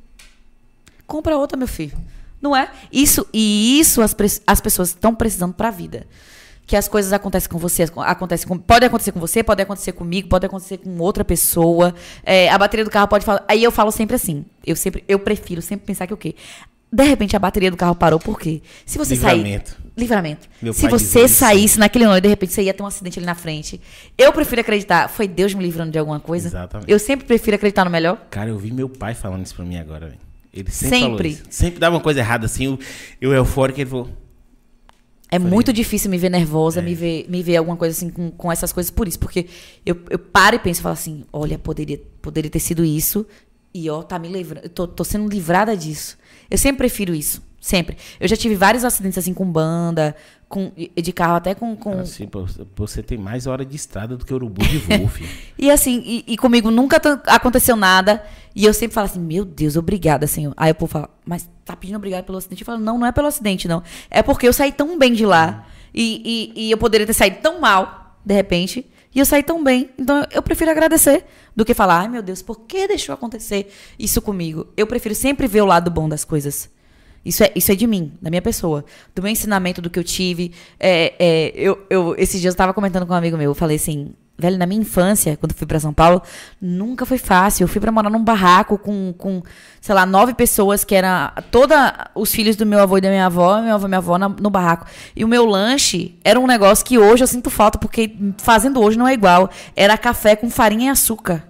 Compra 1.05 1.37
outra, 1.37 1.55
meu 1.55 1.67
filho. 1.67 1.95
Não 2.41 2.55
é? 2.55 2.71
Isso 2.91 3.27
e 3.31 3.79
isso 3.79 4.01
as, 4.01 4.15
as 4.47 4.59
pessoas 4.59 4.89
estão 4.89 5.13
precisando 5.13 5.53
pra 5.53 5.69
vida. 5.69 6.07
Que 6.65 6.75
as 6.75 6.87
coisas 6.87 7.11
acontecem 7.11 7.49
com 7.49 7.57
você, 7.57 7.83
acontece 7.83 8.47
com, 8.47 8.57
pode 8.57 8.85
acontecer 8.85 9.11
com 9.11 9.19
você, 9.19 9.43
pode 9.43 9.61
acontecer 9.61 9.91
comigo, 9.91 10.29
pode 10.29 10.45
acontecer 10.45 10.77
com 10.77 10.97
outra 10.99 11.23
pessoa. 11.25 11.93
É, 12.23 12.49
a 12.49 12.57
bateria 12.57 12.85
do 12.85 12.89
carro 12.89 13.07
pode 13.07 13.25
falar. 13.25 13.43
Aí 13.47 13.61
eu 13.63 13.71
falo 13.71 13.91
sempre 13.91 14.15
assim. 14.15 14.45
Eu 14.65 14.75
sempre, 14.75 15.03
eu 15.07 15.19
prefiro 15.19 15.61
sempre 15.61 15.85
pensar 15.85 16.07
que 16.07 16.13
o 16.13 16.17
quê? 16.17 16.33
De 16.93 17.03
repente 17.03 17.35
a 17.35 17.39
bateria 17.39 17.71
do 17.71 17.77
carro 17.77 17.95
parou, 17.95 18.19
por 18.19 18.37
quê? 18.39 18.61
Se 18.85 18.97
você 18.97 19.13
Livramento. 19.13 19.69
sair. 19.71 19.81
Livramento. 19.97 20.49
Meu 20.61 20.73
Se 20.73 20.87
você 20.89 21.27
saísse 21.27 21.79
naquele 21.79 22.03
ano 22.03 22.17
e 22.17 22.21
de 22.21 22.27
repente 22.27 22.51
você 22.53 22.63
ia 22.63 22.73
ter 22.73 22.83
um 22.83 22.85
acidente 22.85 23.17
ali 23.17 23.25
na 23.25 23.35
frente. 23.35 23.79
Eu 24.17 24.33
prefiro 24.33 24.59
acreditar, 24.61 25.07
foi 25.07 25.27
Deus 25.27 25.53
me 25.53 25.63
livrando 25.63 25.91
de 25.91 25.97
alguma 25.99 26.19
coisa. 26.19 26.49
Exatamente. 26.49 26.91
Eu 26.91 26.99
sempre 26.99 27.25
prefiro 27.25 27.55
acreditar 27.55 27.85
no 27.85 27.91
melhor. 27.91 28.27
Cara, 28.29 28.49
eu 28.49 28.57
vi 28.57 28.71
meu 28.71 28.89
pai 28.89 29.13
falando 29.13 29.45
isso 29.45 29.55
pra 29.55 29.63
mim 29.63 29.77
agora, 29.77 30.07
velho. 30.07 30.19
Ele 30.53 30.69
sempre, 30.69 30.99
Sempre. 30.99 31.29
isso. 31.29 31.43
Sempre 31.49 31.79
dava 31.79 31.95
uma 31.95 32.01
coisa 32.01 32.19
errada, 32.19 32.45
assim, 32.45 32.65
eu, 32.65 32.79
eu 33.21 33.33
eufórico, 33.33 33.79
ele 33.79 33.89
falou, 33.89 34.09
É 35.29 35.37
Falei. 35.39 35.49
muito 35.53 35.71
difícil 35.71 36.09
me 36.11 36.17
ver 36.17 36.27
nervosa, 36.29 36.81
É. 36.81 36.83
me, 36.83 36.93
ver, 36.93 37.25
me 37.29 37.41
ver 37.41 37.55
alguma 37.55 37.77
coisa 37.77 37.95
assim 37.95 38.09
com, 38.09 38.29
com 38.31 38.51
essas 38.51 38.73
coisas 38.73 38.89
por 38.91 39.07
isso. 39.07 39.17
Porque 39.17 39.45
eu, 39.85 39.97
eu 40.09 40.19
paro 40.19 40.57
e 40.57 40.59
penso 40.59 40.81
e 40.81 40.83
falo 40.83 40.91
assim: 40.93 41.23
olha, 41.31 41.57
poderia, 41.57 42.01
poderia 42.21 42.51
ter 42.51 42.59
sido 42.59 42.83
isso. 42.83 43.25
E 43.73 43.89
ó, 43.89 44.03
tá 44.03 44.19
me 44.19 44.27
livrando. 44.27 44.65
Eu 44.65 44.69
tô, 44.69 44.85
tô 44.85 45.05
sendo 45.05 45.29
livrada 45.29 45.75
disso. 45.77 46.17
Eu 46.51 46.57
sempre 46.57 46.79
prefiro 46.79 47.15
isso. 47.15 47.41
Sempre. 47.61 47.95
Eu 48.19 48.27
já 48.27 48.35
tive 48.35 48.55
vários 48.55 48.83
acidentes 48.83 49.19
assim 49.19 49.35
com 49.35 49.45
banda, 49.45 50.15
com, 50.49 50.71
de 50.95 51.13
carro, 51.13 51.35
até 51.35 51.53
com. 51.53 51.75
com... 51.75 51.99
assim, 51.99 52.27
você 52.75 53.03
tem 53.03 53.19
mais 53.19 53.45
hora 53.45 53.63
de 53.63 53.75
estrada 53.75 54.17
do 54.17 54.25
que 54.25 54.33
urubu 54.33 54.65
de 54.65 54.79
voo, 54.79 55.07
filho. 55.07 55.29
E 55.59 55.69
assim, 55.69 56.01
e, 56.03 56.33
e 56.33 56.37
comigo 56.37 56.71
nunca 56.71 56.97
aconteceu 57.27 57.75
nada. 57.75 58.23
E 58.55 58.65
eu 58.65 58.73
sempre 58.73 58.95
falo 58.95 59.05
assim, 59.05 59.19
meu 59.19 59.45
Deus, 59.45 59.75
obrigada, 59.75 60.25
Senhor. 60.25 60.53
Aí 60.57 60.71
o 60.71 60.75
povo 60.75 60.91
fala, 60.91 61.09
mas 61.23 61.47
tá 61.63 61.75
pedindo 61.75 61.97
obrigado 61.97 62.25
pelo 62.25 62.39
acidente? 62.39 62.63
Eu 62.63 62.65
falo, 62.65 62.79
não, 62.79 62.97
não 62.97 63.05
é 63.05 63.11
pelo 63.11 63.27
acidente, 63.27 63.67
não. 63.67 63.83
É 64.09 64.23
porque 64.23 64.47
eu 64.47 64.53
saí 64.53 64.71
tão 64.71 64.97
bem 64.97 65.13
de 65.13 65.25
lá. 65.25 65.67
E, 65.93 66.51
e, 66.55 66.67
e 66.67 66.71
eu 66.71 66.77
poderia 66.77 67.05
ter 67.05 67.13
saído 67.13 67.37
tão 67.41 67.61
mal, 67.61 68.17
de 68.25 68.33
repente. 68.33 68.90
E 69.13 69.19
eu 69.19 69.25
saí 69.25 69.43
tão 69.43 69.63
bem. 69.63 69.89
Então 69.97 70.25
eu 70.31 70.41
prefiro 70.41 70.71
agradecer 70.71 71.25
do 71.55 71.65
que 71.65 71.73
falar, 71.73 71.99
ai 71.99 72.07
meu 72.07 72.21
Deus, 72.21 72.41
por 72.41 72.61
que 72.61 72.87
deixou 72.87 73.13
acontecer 73.13 73.71
isso 73.99 74.21
comigo? 74.21 74.67
Eu 74.77 74.87
prefiro 74.87 75.13
sempre 75.13 75.47
ver 75.47 75.61
o 75.61 75.65
lado 75.65 75.91
bom 75.91 76.07
das 76.07 76.23
coisas. 76.23 76.69
Isso 77.23 77.43
é, 77.43 77.51
isso 77.55 77.71
é 77.71 77.75
de 77.75 77.85
mim, 77.85 78.13
da 78.21 78.29
minha 78.29 78.41
pessoa. 78.41 78.83
Do 79.13 79.21
meu 79.21 79.31
ensinamento, 79.31 79.81
do 79.81 79.89
que 79.89 79.99
eu 79.99 80.03
tive. 80.03 80.53
É, 80.79 81.13
é, 81.19 81.53
eu, 81.55 81.85
eu, 81.89 82.15
esses 82.17 82.41
dias 82.41 82.53
eu 82.53 82.55
estava 82.55 82.73
comentando 82.73 83.05
com 83.05 83.13
um 83.13 83.15
amigo 83.15 83.37
meu. 83.37 83.51
Eu 83.51 83.55
falei 83.55 83.75
assim, 83.75 84.13
velho, 84.41 84.57
na 84.57 84.65
minha 84.65 84.81
infância, 84.81 85.37
quando 85.37 85.53
fui 85.53 85.65
para 85.67 85.79
São 85.79 85.93
Paulo, 85.93 86.21
nunca 86.59 87.05
foi 87.05 87.17
fácil. 87.17 87.63
Eu 87.63 87.67
fui 87.67 87.79
para 87.79 87.91
morar 87.91 88.09
num 88.09 88.23
barraco 88.23 88.77
com, 88.77 89.13
com, 89.17 89.41
sei 89.79 89.95
lá, 89.95 90.05
nove 90.05 90.33
pessoas, 90.33 90.83
que 90.83 90.93
era 90.95 91.31
toda 91.51 92.09
os 92.15 92.31
filhos 92.33 92.55
do 92.55 92.65
meu 92.65 92.79
avô 92.79 92.97
e 92.97 93.01
da 93.01 93.09
minha 93.09 93.27
avó, 93.27 93.61
meu 93.61 93.75
avô 93.75 93.85
e 93.85 93.89
minha 93.89 93.97
avó 93.99 94.17
na- 94.17 94.27
no 94.29 94.49
barraco. 94.49 94.85
E 95.15 95.23
o 95.23 95.27
meu 95.27 95.45
lanche 95.45 96.17
era 96.23 96.39
um 96.39 96.47
negócio 96.47 96.83
que 96.85 96.97
hoje 96.97 97.23
eu 97.23 97.27
sinto 97.27 97.49
falta, 97.49 97.77
porque 97.77 98.15
fazendo 98.39 98.81
hoje 98.81 98.97
não 98.97 99.07
é 99.07 99.13
igual. 99.13 99.49
Era 99.75 99.97
café 99.97 100.35
com 100.35 100.49
farinha 100.49 100.87
e 100.87 100.89
açúcar. 100.89 101.43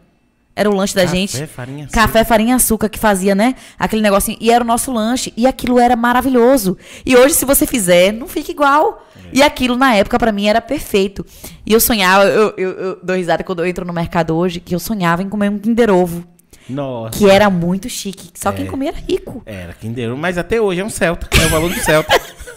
Era 0.56 0.70
o 0.70 0.76
lanche 0.76 0.94
da 0.94 1.04
Café, 1.04 1.16
gente. 1.16 1.48
farinha, 1.48 1.86
açúcar. 1.86 2.02
Café, 2.02 2.24
farinha 2.26 2.56
açúcar 2.56 2.90
que 2.90 3.00
fazia, 3.00 3.34
né? 3.34 3.56
Aquele 3.80 4.02
negocinho. 4.02 4.38
E 4.42 4.52
era 4.52 4.64
o 4.64 4.68
nosso 4.68 4.92
lanche. 4.92 5.32
E 5.38 5.48
aquilo 5.48 5.80
era 5.80 5.96
maravilhoso. 5.96 6.78
E 7.06 7.16
hoje, 7.16 7.34
se 7.36 7.46
você 7.46 7.66
fizer, 7.66 8.12
não 8.12 8.28
fica 8.28 8.52
igual. 8.52 9.08
E 9.32 9.42
aquilo, 9.42 9.78
na 9.78 9.96
época, 9.96 10.20
pra 10.20 10.32
mim, 10.32 10.48
era 10.48 10.60
perfeito. 10.60 11.26
E 11.66 11.72
eu 11.72 11.80
sonhava, 11.80 12.26
eu, 12.26 12.54
eu, 12.58 12.70
eu 12.72 13.00
dou 13.02 13.16
risada 13.16 13.44
quando 13.46 13.60
eu 13.60 13.66
entro 13.66 13.86
no 13.86 13.94
mercado 13.94 14.36
hoje, 14.36 14.60
que 14.60 14.76
eu 14.76 14.80
sonhava 14.80 15.24
em 15.24 15.30
comer 15.30 15.50
um 15.50 15.58
Kinder 15.58 15.90
Ovo. 15.90 16.26
Nossa. 16.70 17.18
Que 17.18 17.30
era 17.30 17.50
muito 17.50 17.88
chique. 17.90 18.30
Só 18.36 18.52
quem 18.52 18.66
É. 18.66 18.70
comia 18.70 18.90
era 18.90 18.98
rico. 18.98 19.42
Era 19.46 19.74
Kinder 19.74 20.10
Ovo, 20.12 20.18
mas 20.20 20.38
até 20.38 20.60
hoje 20.60 20.82
é 20.82 20.86
um 20.86 20.90
Celta. 20.90 21.28
É 21.42 21.46
o 21.46 21.50
valor 21.50 21.70
do 21.74 21.80
Celta. 21.80 22.14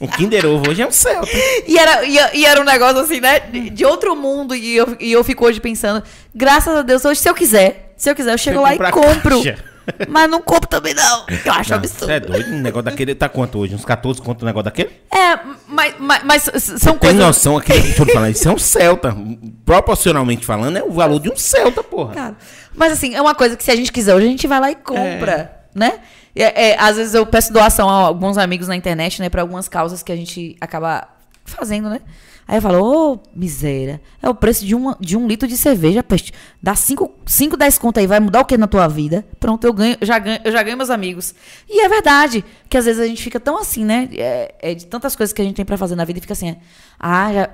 um 0.00 0.06
Kinder 0.06 0.44
Ovo 0.46 0.70
hoje 0.70 0.82
é 0.82 0.86
um 0.86 0.92
Celta. 0.92 1.28
E 1.66 1.78
era, 1.78 2.04
e, 2.04 2.38
e 2.38 2.44
era 2.44 2.60
um 2.60 2.64
negócio 2.64 2.98
assim, 3.00 3.20
né? 3.20 3.40
De, 3.40 3.70
de 3.70 3.84
outro 3.84 4.14
mundo. 4.14 4.54
E 4.54 4.76
eu, 4.76 4.96
e 5.00 5.12
eu 5.12 5.22
fico 5.24 5.46
hoje 5.46 5.60
pensando, 5.60 6.02
graças 6.34 6.74
a 6.74 6.82
Deus, 6.82 7.04
hoje, 7.04 7.20
se 7.20 7.28
eu 7.28 7.34
quiser, 7.34 7.94
Se 7.96 8.10
eu 8.10 8.14
quiser, 8.14 8.32
eu 8.32 8.38
chego 8.38 8.60
Você 8.60 8.78
lá 8.78 8.88
e 8.88 8.92
compro. 8.92 9.42
Mas 10.08 10.28
não 10.28 10.42
compro 10.42 10.68
também, 10.68 10.94
não. 10.94 11.24
Eu 11.44 11.52
acho 11.52 11.70
Não, 11.70 11.78
absurdo. 11.78 12.10
É 12.10 12.20
doido? 12.20 12.50
Um 12.50 12.60
negócio 12.60 12.84
daquele 12.84 13.14
tá 13.14 13.28
quanto 13.28 13.58
hoje? 13.58 13.74
Uns 13.74 13.84
14 13.84 14.20
quanto 14.20 14.42
um 14.42 14.46
negócio 14.46 14.64
daquele? 14.64 14.90
É, 15.12 15.38
mas, 15.68 15.94
mas, 15.98 16.22
mas 16.24 16.42
são 16.42 16.98
Tem 16.98 17.10
coisas. 17.10 17.18
noção 17.18 17.56
aqui, 17.56 17.72
deixa 17.72 18.02
eu 18.02 18.06
falar, 18.06 18.30
isso 18.30 18.48
é 18.48 18.52
um 18.52 18.58
Celta. 18.58 19.16
Proporcionalmente 19.64 20.44
falando, 20.44 20.76
é 20.76 20.82
o 20.82 20.90
valor 20.90 21.20
de 21.20 21.30
um 21.30 21.36
Celta, 21.36 21.82
porra. 21.82 22.14
Cara, 22.14 22.36
mas 22.74 22.92
assim, 22.92 23.14
é 23.14 23.20
uma 23.20 23.34
coisa 23.34 23.56
que 23.56 23.62
se 23.62 23.70
a 23.70 23.76
gente 23.76 23.92
quiser 23.92 24.14
hoje, 24.14 24.26
a 24.26 24.30
gente 24.30 24.46
vai 24.46 24.60
lá 24.60 24.70
e 24.70 24.74
compra, 24.74 25.56
né? 25.74 26.00
É, 26.36 26.70
é, 26.70 26.78
às 26.78 26.96
vezes 26.96 27.14
eu 27.14 27.24
peço 27.24 27.52
doação 27.52 27.88
a 27.88 27.92
alguns 27.92 28.36
amigos 28.36 28.68
na 28.68 28.76
internet, 28.76 29.20
né? 29.20 29.30
Pra 29.30 29.40
algumas 29.42 29.68
causas 29.68 30.02
que 30.02 30.12
a 30.12 30.16
gente 30.16 30.56
acaba 30.60 31.08
fazendo, 31.44 31.88
né? 31.88 32.00
Aí 32.48 32.58
eu 32.58 32.62
falo, 32.62 32.80
ô, 32.80 33.18
miséria, 33.34 34.00
é 34.22 34.28
o 34.28 34.34
preço 34.34 34.64
de, 34.64 34.72
uma, 34.72 34.96
de 35.00 35.16
um 35.16 35.26
litro 35.26 35.48
de 35.48 35.56
cerveja, 35.56 36.00
peste. 36.02 36.32
Dá 36.62 36.76
5, 36.76 37.10
10 37.58 37.78
conto 37.78 37.98
aí, 37.98 38.06
vai 38.06 38.20
mudar 38.20 38.42
o 38.42 38.44
que 38.44 38.56
na 38.56 38.68
tua 38.68 38.86
vida? 38.86 39.26
Pronto, 39.40 39.66
eu 39.66 39.72
ganho, 39.72 39.96
já 40.00 40.16
ganho, 40.18 40.38
eu 40.44 40.52
já 40.52 40.62
ganho 40.62 40.76
meus 40.76 40.90
amigos. 40.90 41.34
E 41.68 41.80
é 41.80 41.88
verdade, 41.88 42.44
que 42.68 42.76
às 42.76 42.84
vezes 42.84 43.00
a 43.00 43.06
gente 43.06 43.20
fica 43.20 43.40
tão 43.40 43.58
assim, 43.58 43.84
né? 43.84 44.08
É, 44.12 44.54
é 44.60 44.74
de 44.74 44.86
tantas 44.86 45.16
coisas 45.16 45.32
que 45.32 45.42
a 45.42 45.44
gente 45.44 45.56
tem 45.56 45.64
pra 45.64 45.76
fazer 45.76 45.96
na 45.96 46.04
vida 46.04 46.20
e 46.20 46.22
fica 46.22 46.34
assim, 46.34 46.50
é, 46.50 46.56
ah, 47.00 47.32
já, 47.32 47.50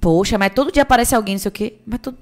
poxa, 0.00 0.36
mas 0.36 0.52
todo 0.52 0.72
dia 0.72 0.82
aparece 0.82 1.14
alguém, 1.14 1.34
não 1.34 1.40
sei 1.40 1.48
o 1.48 1.52
quê. 1.52 1.74
Mas 1.86 2.00
todo, 2.00 2.18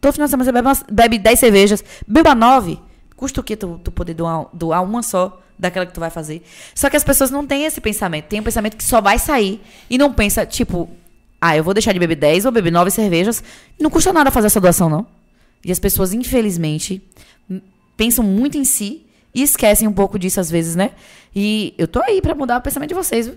todo 0.00 0.12
final 0.12 0.26
de 0.26 0.30
semana 0.30 0.74
você 0.74 0.84
bebe, 0.92 0.92
bebe 0.92 1.18
10 1.18 1.38
cervejas, 1.40 1.84
beba 2.06 2.36
9. 2.36 2.78
Custa 3.16 3.40
o 3.40 3.44
quê 3.44 3.56
tu, 3.56 3.80
tu 3.82 3.90
poder 3.90 4.14
doar, 4.14 4.46
doar 4.52 4.80
uma 4.84 5.02
só 5.02 5.40
daquela 5.58 5.86
que 5.86 5.92
tu 5.92 6.00
vai 6.00 6.10
fazer? 6.10 6.42
Só 6.74 6.90
que 6.90 6.96
as 6.96 7.04
pessoas 7.04 7.30
não 7.30 7.46
têm 7.46 7.64
esse 7.64 7.80
pensamento. 7.80 8.26
Tem 8.26 8.40
um 8.40 8.44
pensamento 8.44 8.76
que 8.76 8.84
só 8.84 9.00
vai 9.00 9.18
sair 9.18 9.60
e 9.88 9.96
não 9.96 10.12
pensa, 10.12 10.44
tipo, 10.44 10.88
ah, 11.40 11.56
eu 11.56 11.64
vou 11.64 11.74
deixar 11.74 11.92
de 11.92 11.98
beber 11.98 12.16
10, 12.16 12.44
vou 12.44 12.52
beber 12.52 12.72
9 12.72 12.90
cervejas. 12.90 13.42
Não 13.78 13.90
custa 13.90 14.12
nada 14.12 14.30
fazer 14.30 14.46
essa 14.46 14.60
doação, 14.60 14.88
não. 14.88 15.06
E 15.64 15.70
as 15.70 15.78
pessoas, 15.78 16.12
infelizmente, 16.12 17.02
pensam 17.96 18.24
muito 18.24 18.58
em 18.58 18.64
si 18.64 19.06
e 19.34 19.42
esquecem 19.42 19.88
um 19.88 19.92
pouco 19.92 20.18
disso 20.18 20.40
às 20.40 20.50
vezes, 20.50 20.76
né? 20.76 20.92
E 21.34 21.74
eu 21.76 21.88
tô 21.88 22.02
aí 22.02 22.22
pra 22.22 22.34
mudar 22.34 22.58
o 22.58 22.62
pensamento 22.62 22.90
de 22.90 22.94
vocês, 22.94 23.26
viu? 23.26 23.36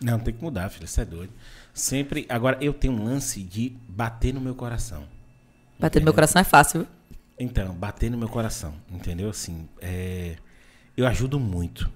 Não, 0.00 0.18
tem 0.18 0.34
que 0.34 0.42
mudar, 0.42 0.68
filho, 0.68 0.86
você 0.86 1.02
é 1.02 1.04
doido. 1.04 1.32
Sempre. 1.72 2.26
Agora, 2.28 2.58
eu 2.60 2.74
tenho 2.74 2.92
um 2.92 3.04
lance 3.04 3.40
de 3.42 3.72
bater 3.88 4.34
no 4.34 4.40
meu 4.40 4.54
coração. 4.54 5.04
Bater 5.78 6.00
no 6.00 6.04
meu 6.04 6.14
coração 6.14 6.40
é 6.40 6.44
fácil, 6.44 6.80
viu? 6.80 6.88
Então, 7.38 7.72
bater 7.74 8.10
no 8.10 8.18
meu 8.18 8.28
coração, 8.28 8.74
entendeu? 8.90 9.30
Assim, 9.30 9.66
é, 9.80 10.36
eu 10.96 11.06
ajudo 11.06 11.38
muito. 11.40 11.90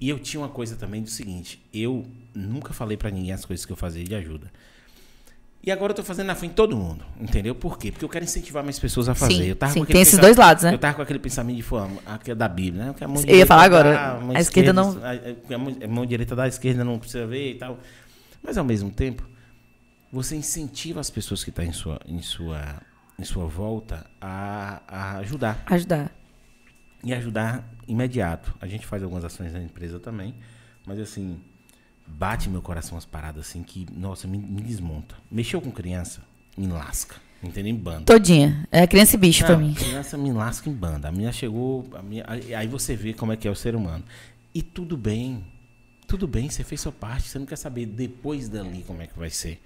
E 0.00 0.08
eu 0.08 0.18
tinha 0.18 0.40
uma 0.40 0.48
coisa 0.48 0.76
também 0.76 1.02
do 1.02 1.10
seguinte, 1.10 1.62
eu 1.74 2.06
nunca 2.34 2.72
falei 2.72 2.96
pra 2.96 3.10
ninguém 3.10 3.32
as 3.32 3.44
coisas 3.44 3.66
que 3.66 3.72
eu 3.72 3.76
fazia 3.76 4.02
de 4.02 4.14
ajuda. 4.14 4.50
E 5.62 5.70
agora 5.70 5.90
eu 5.92 5.96
tô 5.96 6.02
fazendo 6.02 6.28
na 6.28 6.34
frente 6.34 6.52
de 6.52 6.56
todo 6.56 6.74
mundo, 6.74 7.04
entendeu? 7.20 7.54
Por 7.54 7.76
quê? 7.76 7.92
Porque 7.92 8.02
eu 8.02 8.08
quero 8.08 8.24
incentivar 8.24 8.64
mais 8.64 8.78
pessoas 8.78 9.10
a 9.10 9.14
fazer. 9.14 9.34
Sim, 9.34 9.44
eu 9.44 9.56
tava 9.56 9.72
sim, 9.74 9.80
com 9.80 9.82
aquele 9.84 9.92
tem 9.94 10.02
esses 10.02 10.18
dois 10.18 10.38
lados, 10.38 10.64
né? 10.64 10.72
Eu 10.72 10.78
tava 10.78 10.94
com 10.94 11.02
aquele 11.02 11.18
pensamento 11.18 11.56
de, 11.58 11.62
pô, 11.62 11.76
aqui 12.06 12.30
é 12.30 12.34
da 12.34 12.48
Bíblia, 12.48 12.86
né? 12.86 12.94
A 12.98 13.30
Eu 13.30 13.36
ia 13.36 13.44
falar 13.44 13.64
agora, 13.64 14.18
mão 14.20 14.34
a 14.34 14.40
esquerda 14.40 14.72
não- 14.72 15.04
a- 15.04 15.10
a- 15.10 15.54
a 15.54 15.58
mão- 15.58 15.76
a 15.84 15.88
mão 15.88 16.06
direita 16.06 16.34
da 16.34 16.48
esquerda 16.48 16.82
não 16.82 16.98
precisa 16.98 17.26
ver 17.26 17.50
e 17.50 17.54
tal. 17.56 17.78
Mas 18.42 18.56
ao 18.56 18.64
mesmo 18.64 18.90
tempo, 18.90 19.28
você 20.10 20.34
incentiva 20.34 20.98
as 20.98 21.10
pessoas 21.10 21.44
que 21.44 21.50
estão 21.50 21.62
em 21.62 21.72
sua, 21.74 22.00
em 22.06 22.22
sua, 22.22 22.80
em 23.18 23.24
sua 23.24 23.44
volta 23.44 24.06
a, 24.18 24.80
a 24.88 25.16
ajudar. 25.18 25.62
Ajudar. 25.66 26.10
E 27.02 27.14
ajudar 27.14 27.68
imediato. 27.88 28.54
A 28.60 28.66
gente 28.66 28.86
faz 28.86 29.02
algumas 29.02 29.24
ações 29.24 29.52
na 29.52 29.62
empresa 29.62 29.98
também, 29.98 30.34
mas 30.86 30.98
assim, 30.98 31.40
bate 32.06 32.48
meu 32.48 32.60
coração 32.62 32.98
as 32.98 33.04
paradas 33.04 33.48
assim 33.48 33.62
que, 33.62 33.86
nossa, 33.92 34.26
me, 34.28 34.38
me 34.38 34.60
desmonta. 34.60 35.14
Mexeu 35.30 35.60
com 35.60 35.70
criança, 35.70 36.22
me 36.56 36.66
lasca. 36.66 37.16
Entendeu? 37.42 37.72
Em 37.72 37.76
banda. 37.76 38.04
Todinha. 38.04 38.68
É 38.70 38.86
criança 38.86 39.16
e 39.16 39.18
bicho 39.18 39.44
pra 39.46 39.56
Não, 39.56 39.66
mim. 39.66 39.72
Criança 39.72 40.18
me 40.18 40.30
lasca 40.30 40.68
em 40.68 40.74
banda. 40.74 41.08
A 41.08 41.12
minha 41.12 41.32
chegou. 41.32 41.88
A 41.94 42.02
minha, 42.02 42.22
aí 42.28 42.66
você 42.66 42.94
vê 42.94 43.14
como 43.14 43.32
é 43.32 43.36
que 43.36 43.48
é 43.48 43.50
o 43.50 43.54
ser 43.54 43.74
humano. 43.74 44.04
E 44.54 44.62
tudo 44.62 44.94
bem. 44.94 45.42
Tudo 46.06 46.28
bem, 46.28 46.50
você 46.50 46.62
fez 46.62 46.82
sua 46.82 46.92
parte. 46.92 47.28
Você 47.28 47.38
não 47.38 47.46
quer 47.46 47.56
saber 47.56 47.86
depois 47.86 48.48
dali 48.48 48.84
como 48.86 49.00
é 49.00 49.06
que 49.06 49.18
vai 49.18 49.30
ser. 49.30 49.58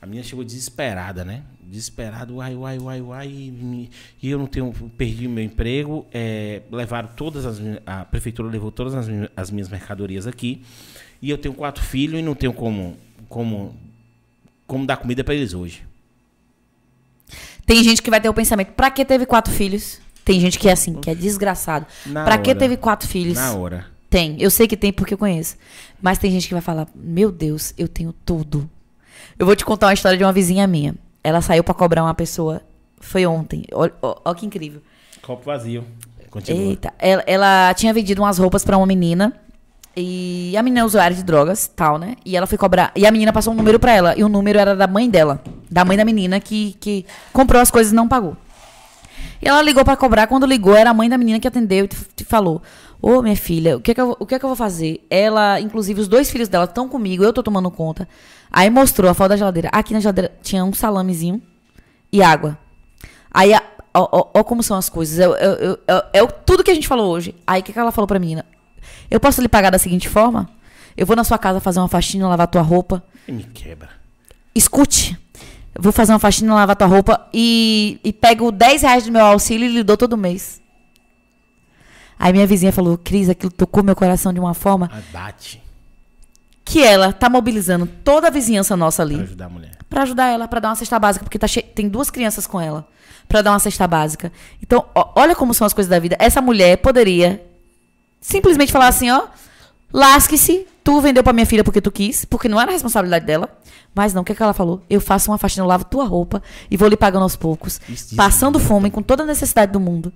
A 0.00 0.06
minha 0.06 0.22
chegou 0.22 0.44
desesperada, 0.44 1.24
né? 1.24 1.42
Desesperada, 1.60 2.32
uai, 2.32 2.54
uai, 2.54 2.78
uai, 2.78 3.00
uai. 3.00 3.28
E, 3.28 3.90
e 4.22 4.30
eu 4.30 4.38
não 4.38 4.46
tenho. 4.46 4.72
Perdi 4.96 5.26
o 5.26 5.30
meu 5.30 5.42
emprego. 5.42 6.06
é, 6.12 6.62
levaram 6.70 7.08
todas 7.16 7.44
as. 7.44 7.60
A 7.84 8.04
prefeitura 8.04 8.48
levou 8.48 8.70
todas 8.70 8.94
as, 8.94 9.08
as 9.36 9.50
minhas 9.50 9.68
mercadorias 9.68 10.26
aqui. 10.26 10.62
E 11.20 11.28
eu 11.28 11.36
tenho 11.36 11.54
quatro 11.54 11.82
filhos 11.82 12.20
e 12.20 12.22
não 12.22 12.34
tenho 12.34 12.52
como. 12.52 12.96
Como, 13.28 13.76
como 14.66 14.86
dar 14.86 14.96
comida 14.96 15.22
pra 15.24 15.34
eles 15.34 15.52
hoje. 15.52 15.82
Tem 17.66 17.82
gente 17.82 18.00
que 18.00 18.08
vai 18.08 18.20
ter 18.20 18.28
o 18.30 18.34
pensamento, 18.34 18.72
pra 18.72 18.90
que 18.90 19.04
teve 19.04 19.26
quatro 19.26 19.52
filhos? 19.52 20.00
Tem 20.24 20.40
gente 20.40 20.58
que 20.58 20.68
é 20.68 20.72
assim, 20.72 20.94
que 20.94 21.10
é 21.10 21.14
desgraçado. 21.14 21.86
Na 22.06 22.24
pra 22.24 22.38
que 22.38 22.54
teve 22.54 22.76
quatro 22.78 23.06
filhos? 23.06 23.34
Na 23.34 23.52
hora. 23.52 23.86
Tem. 24.08 24.40
Eu 24.40 24.50
sei 24.50 24.66
que 24.66 24.76
tem 24.76 24.92
porque 24.92 25.12
eu 25.12 25.18
conheço. 25.18 25.56
Mas 26.00 26.18
tem 26.18 26.30
gente 26.30 26.46
que 26.48 26.54
vai 26.54 26.62
falar: 26.62 26.88
Meu 26.94 27.30
Deus, 27.30 27.74
eu 27.76 27.88
tenho 27.88 28.12
tudo. 28.24 28.70
Eu 29.38 29.46
vou 29.46 29.56
te 29.56 29.64
contar 29.64 29.86
uma 29.86 29.94
história 29.94 30.18
de 30.18 30.24
uma 30.24 30.32
vizinha 30.32 30.66
minha. 30.66 30.94
Ela 31.22 31.40
saiu 31.40 31.62
pra 31.62 31.74
cobrar 31.74 32.02
uma 32.02 32.14
pessoa. 32.14 32.60
Foi 33.00 33.26
ontem. 33.26 33.64
Olha 33.72 34.34
que 34.36 34.46
incrível. 34.46 34.82
Copo 35.22 35.44
vazio. 35.44 35.84
Continua. 36.30 36.62
Eita. 36.62 36.92
Ela, 36.98 37.22
ela 37.26 37.74
tinha 37.74 37.92
vendido 37.92 38.22
umas 38.22 38.38
roupas 38.38 38.64
pra 38.64 38.76
uma 38.76 38.86
menina. 38.86 39.32
E 39.96 40.56
a 40.56 40.62
menina 40.62 40.80
é 40.80 40.84
usuária 40.84 41.16
de 41.16 41.24
drogas, 41.24 41.66
tal, 41.66 41.98
né? 41.98 42.16
E 42.24 42.36
ela 42.36 42.46
foi 42.46 42.56
cobrar. 42.56 42.92
E 42.94 43.04
a 43.06 43.10
menina 43.10 43.32
passou 43.32 43.52
um 43.52 43.56
número 43.56 43.80
pra 43.80 43.92
ela. 43.92 44.14
E 44.16 44.22
o 44.22 44.28
número 44.28 44.58
era 44.58 44.76
da 44.76 44.86
mãe 44.86 45.10
dela. 45.10 45.42
Da 45.70 45.84
mãe 45.84 45.96
da 45.96 46.04
menina 46.04 46.38
que, 46.38 46.76
que 46.78 47.04
comprou 47.32 47.60
as 47.60 47.70
coisas 47.70 47.92
e 47.92 47.96
não 47.96 48.06
pagou. 48.06 48.36
E 49.42 49.48
ela 49.48 49.60
ligou 49.62 49.84
pra 49.84 49.96
cobrar. 49.96 50.26
Quando 50.26 50.46
ligou, 50.46 50.74
era 50.74 50.90
a 50.90 50.94
mãe 50.94 51.08
da 51.08 51.18
menina 51.18 51.40
que 51.40 51.48
atendeu 51.48 51.86
e 52.20 52.24
falou: 52.24 52.62
Ô, 53.00 53.22
minha 53.22 53.36
filha, 53.36 53.76
o 53.76 53.80
que, 53.80 53.92
é 53.92 53.94
que 53.94 54.00
eu, 54.00 54.16
o 54.18 54.26
que 54.26 54.34
é 54.34 54.38
que 54.38 54.44
eu 54.44 54.48
vou 54.48 54.56
fazer? 54.56 55.06
Ela, 55.08 55.60
inclusive, 55.60 56.00
os 56.00 56.08
dois 56.08 56.30
filhos 56.30 56.48
dela 56.48 56.64
estão 56.64 56.88
comigo, 56.88 57.22
eu 57.22 57.32
tô 57.32 57.42
tomando 57.42 57.70
conta. 57.70 58.08
Aí 58.50 58.68
mostrou 58.70 59.10
a 59.10 59.14
foto 59.14 59.28
da 59.30 59.36
geladeira. 59.36 59.68
Aqui 59.72 59.92
na 59.94 60.00
geladeira 60.00 60.32
tinha 60.42 60.64
um 60.64 60.72
salamezinho 60.72 61.40
e 62.12 62.22
água. 62.22 62.58
Aí, 63.30 63.52
ó, 63.94 64.42
como 64.42 64.62
são 64.62 64.76
as 64.76 64.88
coisas. 64.88 65.18
É, 65.18 65.24
é, 65.24 65.46
é, 65.46 65.94
é- 65.96 66.04
é 66.14 66.22
o- 66.22 66.28
tudo 66.28 66.64
que 66.64 66.70
a 66.70 66.74
gente 66.74 66.88
falou 66.88 67.10
hoje. 67.12 67.34
Aí, 67.46 67.60
o 67.60 67.64
que, 67.64 67.72
que 67.72 67.78
ela 67.78 67.92
falou 67.92 68.06
pra 68.08 68.18
menina? 68.18 68.44
Eu 69.10 69.20
posso 69.20 69.40
lhe 69.40 69.48
pagar 69.48 69.70
da 69.70 69.78
seguinte 69.78 70.08
forma? 70.08 70.48
Eu 70.96 71.06
vou 71.06 71.14
na 71.14 71.22
sua 71.24 71.38
casa 71.38 71.60
fazer 71.60 71.78
uma 71.78 71.88
faxina, 71.88 72.26
lavar 72.26 72.48
tua 72.48 72.62
roupa. 72.62 73.04
E 73.28 73.32
me 73.32 73.44
quebra. 73.44 73.90
Escute. 74.54 75.16
Vou 75.78 75.92
fazer 75.92 76.12
uma 76.12 76.18
faxina, 76.18 76.52
lavar 76.54 76.74
tua 76.74 76.88
roupa 76.88 77.28
e, 77.32 78.00
e 78.02 78.12
pego 78.12 78.50
10 78.50 78.82
reais 78.82 79.04
do 79.04 79.12
meu 79.12 79.24
auxílio 79.24 79.68
e 79.68 79.72
lhe 79.72 79.82
dou 79.84 79.96
todo 79.96 80.16
mês. 80.16 80.60
Aí 82.18 82.32
minha 82.32 82.46
vizinha 82.46 82.72
falou, 82.72 82.98
Cris, 82.98 83.28
aquilo 83.28 83.52
tocou 83.52 83.82
meu 83.84 83.94
coração 83.94 84.32
de 84.32 84.40
uma 84.40 84.54
forma 84.54 84.90
Mas 84.92 85.04
bate 85.12 85.62
que 86.64 86.82
ela 86.82 87.12
tá 87.14 87.30
mobilizando 87.30 87.86
toda 88.04 88.26
a 88.26 88.30
vizinhança 88.30 88.76
nossa 88.76 89.02
ali 89.02 89.14
pra 89.14 89.24
ajudar 89.24 89.44
a 89.46 89.48
mulher. 89.48 89.70
Pra 89.88 90.02
ajudar 90.02 90.26
ela, 90.26 90.46
pra 90.46 90.60
dar 90.60 90.68
uma 90.68 90.74
cesta 90.76 90.98
básica, 90.98 91.24
porque 91.24 91.38
tá 91.38 91.46
che- 91.48 91.62
tem 91.62 91.88
duas 91.88 92.10
crianças 92.10 92.46
com 92.46 92.60
ela, 92.60 92.86
Pra 93.26 93.40
dar 93.42 93.52
uma 93.52 93.58
cesta 93.58 93.86
básica. 93.86 94.30
Então, 94.62 94.84
ó, 94.94 95.12
olha 95.16 95.34
como 95.34 95.52
são 95.54 95.66
as 95.66 95.72
coisas 95.74 95.88
da 95.90 95.98
vida. 95.98 96.16
Essa 96.18 96.40
mulher 96.42 96.76
poderia 96.78 97.42
simplesmente 98.20 98.72
falar 98.72 98.88
assim, 98.88 99.10
ó, 99.10 99.22
lasque-se, 99.92 100.66
tu 100.84 101.00
vendeu 101.00 101.22
pra 101.22 101.32
minha 101.32 101.46
filha 101.46 101.62
porque 101.64 101.80
tu 101.80 101.90
quis, 101.90 102.24
porque 102.24 102.48
não 102.48 102.60
era 102.60 102.72
responsabilidade 102.72 103.24
dela. 103.26 103.48
Mas 103.94 104.12
não, 104.14 104.22
o 104.22 104.24
que, 104.24 104.32
é 104.32 104.34
que 104.34 104.42
ela 104.42 104.52
falou? 104.54 104.82
Eu 104.88 105.00
faço 105.00 105.30
uma 105.30 105.38
faxina, 105.38 105.64
eu 105.64 105.68
lavo 105.68 105.84
tua 105.84 106.04
roupa 106.04 106.42
e 106.70 106.76
vou 106.76 106.88
lhe 106.88 106.96
pagando 106.96 107.22
aos 107.22 107.36
poucos, 107.36 107.80
Isso, 107.88 108.06
isso, 108.08 108.16
passando 108.16 108.58
isso. 108.58 108.68
fome, 108.68 108.90
com 108.90 109.02
toda 109.02 109.22
a 109.22 109.26
necessidade 109.26 109.72
do 109.72 109.80
mundo. 109.80 110.12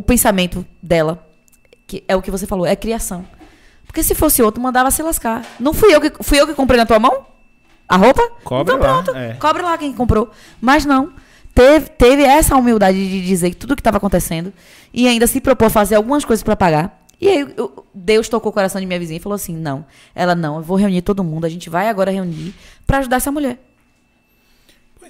O 0.00 0.02
pensamento 0.02 0.64
dela, 0.82 1.22
que 1.86 2.02
é 2.08 2.16
o 2.16 2.22
que 2.22 2.30
você 2.30 2.46
falou, 2.46 2.64
é 2.64 2.74
criação. 2.74 3.22
Porque 3.86 4.02
se 4.02 4.14
fosse 4.14 4.42
outro, 4.42 4.62
mandava 4.62 4.90
se 4.90 5.02
lascar. 5.02 5.44
Não 5.60 5.74
fui 5.74 5.94
eu 5.94 6.00
que 6.00 6.10
fui 6.22 6.40
eu 6.40 6.46
que 6.46 6.54
comprei 6.54 6.78
na 6.80 6.86
tua 6.86 6.98
mão? 6.98 7.26
A 7.86 7.98
roupa? 7.98 8.22
Cobre 8.42 8.74
então 8.74 8.86
lá, 8.86 9.02
pronto. 9.02 9.14
é. 9.18 9.34
Cobre 9.34 9.62
lá 9.62 9.76
quem 9.76 9.92
comprou. 9.92 10.30
Mas 10.58 10.86
não. 10.86 11.12
Teve, 11.54 11.90
teve 11.90 12.22
essa 12.22 12.56
humildade 12.56 12.96
de 12.96 13.26
dizer 13.26 13.54
tudo 13.56 13.72
o 13.72 13.76
que 13.76 13.80
estava 13.80 13.98
acontecendo 13.98 14.52
e 14.94 15.06
ainda 15.06 15.26
se 15.26 15.38
propôs 15.38 15.66
a 15.66 15.74
fazer 15.74 15.96
algumas 15.96 16.24
coisas 16.24 16.42
para 16.42 16.56
pagar. 16.56 17.04
E 17.20 17.28
aí 17.28 17.52
eu- 17.58 17.84
Deus 17.94 18.26
tocou 18.28 18.48
o 18.48 18.52
coração 18.54 18.80
de 18.80 18.86
minha 18.86 18.98
vizinha 18.98 19.18
e 19.18 19.20
falou 19.22 19.34
assim: 19.36 19.54
não, 19.54 19.84
ela 20.14 20.34
não, 20.34 20.56
eu 20.56 20.62
vou 20.62 20.78
reunir 20.78 21.02
todo 21.02 21.22
mundo, 21.22 21.44
a 21.44 21.48
gente 21.50 21.68
vai 21.68 21.88
agora 21.88 22.10
reunir 22.10 22.54
para 22.86 22.98
ajudar 22.98 23.16
essa 23.16 23.30
mulher. 23.30 23.58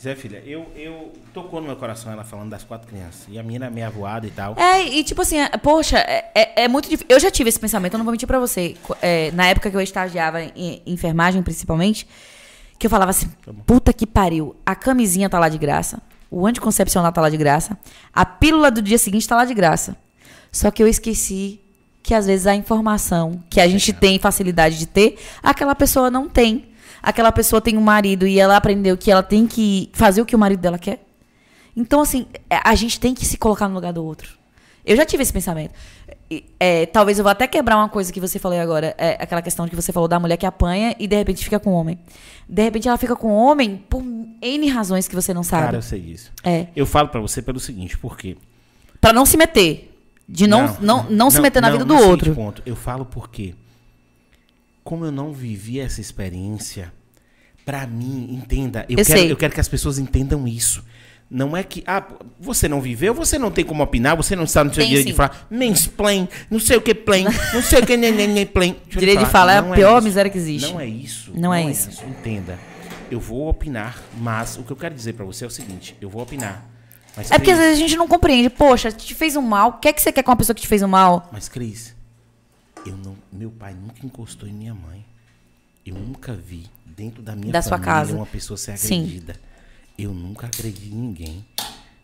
Pois 0.03 0.07
é, 0.07 0.17
filha. 0.17 0.43
Eu, 0.47 0.67
eu 0.75 1.13
tocou 1.35 1.61
no 1.61 1.67
meu 1.67 1.77
coração 1.77 2.11
ela 2.11 2.25
falando 2.25 2.49
das 2.49 2.65
quatro 2.65 2.89
crianças. 2.89 3.25
E 3.29 3.39
a 3.39 3.43
minha 3.43 3.59
era 3.59 3.71
meia 3.71 3.91
voada 3.91 4.27
e 4.27 4.31
tal. 4.31 4.55
É, 4.59 4.83
e 4.83 5.05
tipo 5.05 5.21
assim, 5.21 5.39
é, 5.39 5.49
poxa, 5.59 5.99
é, 5.99 6.31
é- 6.35 6.63
é 6.65 6.69
muito 6.69 6.89
difícil. 6.89 7.07
Eu 7.11 7.21
já 7.21 7.31
tive 7.31 7.51
esse 7.51 7.61
pensamento, 7.61 7.93
eu 7.93 7.99
não 7.99 8.05
vou 8.07 8.13
mentir 8.13 8.27
pra 8.27 8.39
você. 8.39 8.77
É, 9.03 9.31
na 9.33 9.47
época 9.47 9.71
que 9.71 9.77
eu 9.77 9.81
estagiava 9.81 10.43
em, 10.43 10.53
em 10.57 10.83
enfermagem, 10.87 11.43
principalmente, 11.43 12.09
que 12.79 12.87
eu 12.87 12.91
falava 12.91 13.11
assim: 13.11 13.29
Tá 13.45 13.53
puta 13.67 13.93
que 13.93 14.07
pariu, 14.07 14.57
a 14.65 14.75
camisinha 14.75 15.29
tá 15.29 15.39
lá 15.39 15.51
de 15.51 15.59
graça, 15.59 16.01
o 16.31 16.47
anticoncepcional 16.47 17.13
tá 17.13 17.21
lá 17.21 17.29
de 17.29 17.37
graça, 17.37 17.77
a 18.11 18.25
pílula 18.25 18.71
do 18.71 18.81
dia 18.81 18.97
seguinte 18.97 19.29
tá 19.29 19.37
lá 19.37 19.45
de 19.45 19.53
graça. 19.53 19.95
Só 20.51 20.71
que 20.71 20.83
eu 20.83 20.89
esqueci 20.89 21.61
que 22.03 22.15
às 22.15 22.25
vezes 22.25 22.47
a 22.47 22.55
informação 22.55 23.45
que 23.51 23.61
a 23.61 23.69
gente 23.69 23.93
tem 23.93 24.19
facilidade 24.19 24.79
de 24.79 24.87
ter, 24.87 25.19
aquela 25.43 25.75
pessoa 25.75 26.11
não 26.11 26.27
tem. 26.27 26.70
Aquela 27.03 27.33
pessoa 27.33 27.61
tem 27.61 27.77
um 27.77 27.83
marido 27.83 28.27
e 28.27 28.39
ela 28.39 28.57
aprendeu 28.57 28.97
que 28.97 29.11
ela 29.11 29.23
tem 29.23 29.47
que 29.47 29.91
fazer 29.93 30.21
o 30.21 30.27
que 30.27 30.37
o 30.37 30.39
marido 30.39 30.61
dela 30.61 30.79
quer. 30.79 31.05
Então, 31.77 32.01
assim, 32.01 32.27
é, 32.49 32.61
a 32.63 32.75
gente 32.75 32.99
tem 32.99 33.15
que 33.15 33.25
se 33.25 33.39
colocar 33.39 33.69
no 33.69 33.75
lugar 33.75 33.93
do 33.93 34.05
outro. 34.05 34.39
Eu 34.85 34.97
já 34.97 35.05
tive 35.05 35.23
esse 35.23 35.33
pensamento. 35.33 35.73
É, 36.59 36.87
talvez 36.87 37.19
eu 37.19 37.25
vá 37.25 37.33
até 37.33 37.47
quebrar 37.47 37.77
uma 37.77 37.89
coisa 37.89 38.13
que 38.13 38.21
você 38.21 38.39
falou 38.39 38.59
agora. 38.59 38.95
É 38.97 39.17
aquela 39.21 39.43
questão 39.43 39.69
que 39.69 39.77
você 39.77 39.93
falou 39.93 40.09
da 40.09 40.19
mulher 40.19 40.37
que 40.37 40.47
apanha 40.47 40.95
e 40.99 41.07
de 41.07 41.17
repente 41.17 41.45
fica 41.45 41.61
com 41.61 41.71
o 41.71 41.75
homem. 41.75 41.99
De 42.49 42.63
repente 42.63 42.89
ela 42.89 42.97
fica 42.97 43.15
com 43.15 43.29
o 43.29 43.37
homem 43.37 43.85
por 43.89 44.03
N 44.03 44.69
razões 44.69 45.07
que 45.07 45.15
você 45.15 45.35
não 45.35 45.43
sabe. 45.43 45.67
Cara, 45.67 45.79
eu 45.79 45.83
sei 45.83 46.01
disso. 46.01 46.33
É. 46.43 46.69
Eu 46.75 46.87
falo 46.87 47.09
pra 47.09 47.21
você 47.21 47.43
pelo 47.43 47.61
seguinte, 47.61 47.99
por 47.99 48.17
quê? 48.17 48.37
Pra 49.01 49.13
não 49.13 49.27
se 49.27 49.37
meter. 49.37 49.89
De 50.29 50.47
não, 50.47 50.77
não, 50.81 51.11
não, 51.11 51.31
se 51.31 51.41
meter 51.41 51.61
na 51.61 51.71
vida 51.71 51.85
do 51.85 51.93
seguinte 51.93 52.11
outro. 52.11 52.35
Ponto. 52.35 52.63
Eu 52.65 52.77
falo 52.77 53.05
porque, 53.05 53.55
como 54.83 55.05
eu 55.05 55.13
não 55.13 55.33
vivi 55.33 55.81
essa 55.81 56.01
experiência, 56.01 56.93
pra 57.65 57.87
mim, 57.87 58.29
entenda, 58.31 58.85
eu, 58.89 58.99
Eu 58.99 59.05
quero, 59.05 59.21
eu 59.21 59.37
quero 59.37 59.55
que 59.55 59.61
as 59.61 59.69
pessoas 59.69 59.99
entendam 59.99 60.47
isso. 60.47 60.85
Não 61.31 61.57
é 61.57 61.63
que, 61.63 61.85
ah, 61.87 62.05
você 62.41 62.67
não 62.69 62.81
viveu, 62.81 63.15
você 63.15 63.39
não 63.39 63.53
tem 63.53 63.65
como 63.65 63.85
opinar, 63.85 64.17
você 64.17 64.35
não 64.35 64.43
está 64.43 64.65
no 64.65 64.75
seu 64.75 64.83
Tem 64.83 64.89
direito 64.89 65.07
sim. 65.07 65.13
de 65.13 65.17
falar, 65.17 65.47
mansplain, 65.49 66.29
não 66.51 66.59
sei 66.59 66.77
o 66.77 66.81
que 66.81 66.93
plain, 66.93 67.25
não 67.55 67.63
sei 67.63 67.79
o 67.81 67.87
que 67.87 67.97
nem, 67.97 68.11
nem, 68.11 68.27
nem 68.27 68.45
plain. 68.45 68.75
Direito 68.89 69.21
de 69.21 69.27
falar 69.31 69.53
é 69.53 69.59
a 69.59 69.63
não 69.63 69.73
pior 69.73 69.99
isso. 69.99 70.09
miséria 70.09 70.29
que 70.29 70.37
existe. 70.39 70.73
Não 70.73 70.81
é 70.81 70.87
isso. 70.87 71.31
Não 71.33 71.55
é 71.55 71.63
isso. 71.71 72.03
Entenda. 72.05 72.59
Eu 73.09 73.21
vou 73.21 73.49
opinar, 73.49 73.97
mas 74.19 74.57
o 74.57 74.65
que 74.65 74.73
eu 74.73 74.77
quero 74.77 74.93
dizer 74.95 75.13
pra 75.13 75.25
você 75.25 75.45
é 75.45 75.47
o 75.47 75.51
seguinte, 75.51 75.97
eu 76.01 76.09
vou 76.09 76.21
opinar. 76.23 76.65
Mas, 77.17 77.31
É 77.31 77.39
porque 77.39 77.51
às 77.53 77.57
Cris, 77.59 77.69
vezes 77.69 77.79
a 77.79 77.89
gente 77.89 77.97
não 77.97 78.09
compreende. 78.09 78.51
Poxa, 78.51 78.91
te 78.91 79.15
fez 79.15 79.37
um 79.37 79.43
mal. 79.43 79.71
O 79.71 79.73
que 79.75 79.89
é 79.89 79.93
que 79.93 80.01
você 80.03 80.11
quer 80.13 80.23
com 80.25 80.31
uma 80.31 80.37
pessoa 80.37 80.55
que 80.55 80.63
te 80.63 80.69
fez 80.69 80.83
um 80.83 80.89
mal? 80.89 81.29
Mas, 81.33 81.49
Cris, 81.49 81.95
eu 82.87 82.97
não, 82.97 83.17
meu 83.33 83.51
pai 83.51 83.75
nunca 83.75 84.05
encostou 84.05 84.49
em 84.49 84.53
minha 84.53 84.75
mãe. 84.75 85.05
Eu 85.85 85.95
nunca 85.95 86.35
vi 86.35 86.67
dentro 86.85 87.23
da 87.23 87.35
minha 87.35 87.53
Da 87.53 87.63
sua 87.63 87.71
família 87.79 87.93
casa. 87.95 88.15
uma 88.17 88.27
pessoa 88.27 88.57
ser 88.57 88.77
Sim. 88.77 89.01
agredida. 89.03 89.37
Eu 89.99 90.13
nunca 90.13 90.47
agredi 90.47 90.91
ninguém. 90.91 91.45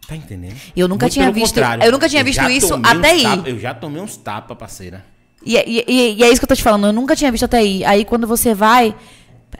Tá 0.06 0.14
entendendo? 0.14 0.56
Eu 0.76 0.86
nunca 0.86 1.06
Muito 1.06 1.14
tinha 1.14 1.30
visto- 1.32 1.58
eu 1.58 1.90
nunca 1.92 2.08
tinha 2.08 2.20
Eu 2.20 2.24
visto 2.24 2.42
isso 2.48 2.74
até 2.82 3.10
aí. 3.10 3.22
tapa- 3.22 3.48
eu 3.48 3.58
já 3.58 3.74
tomei 3.74 4.00
uns 4.00 4.16
tapas, 4.16 4.56
parceira. 4.56 5.04
E, 5.44 5.56
é- 5.56 5.68
e- 5.68 5.84
e- 5.86 6.14
e 6.14 6.22
é 6.24 6.28
isso 6.30 6.40
que 6.40 6.44
eu 6.44 6.48
tô 6.48 6.54
te 6.54 6.62
falando. 6.62 6.86
Eu 6.86 6.92
nunca 6.92 7.16
tinha 7.16 7.30
visto 7.32 7.44
até 7.44 7.58
aí. 7.58 7.84
Aí 7.84 8.04
quando 8.04 8.26
você 8.26 8.54
vai 8.54 8.94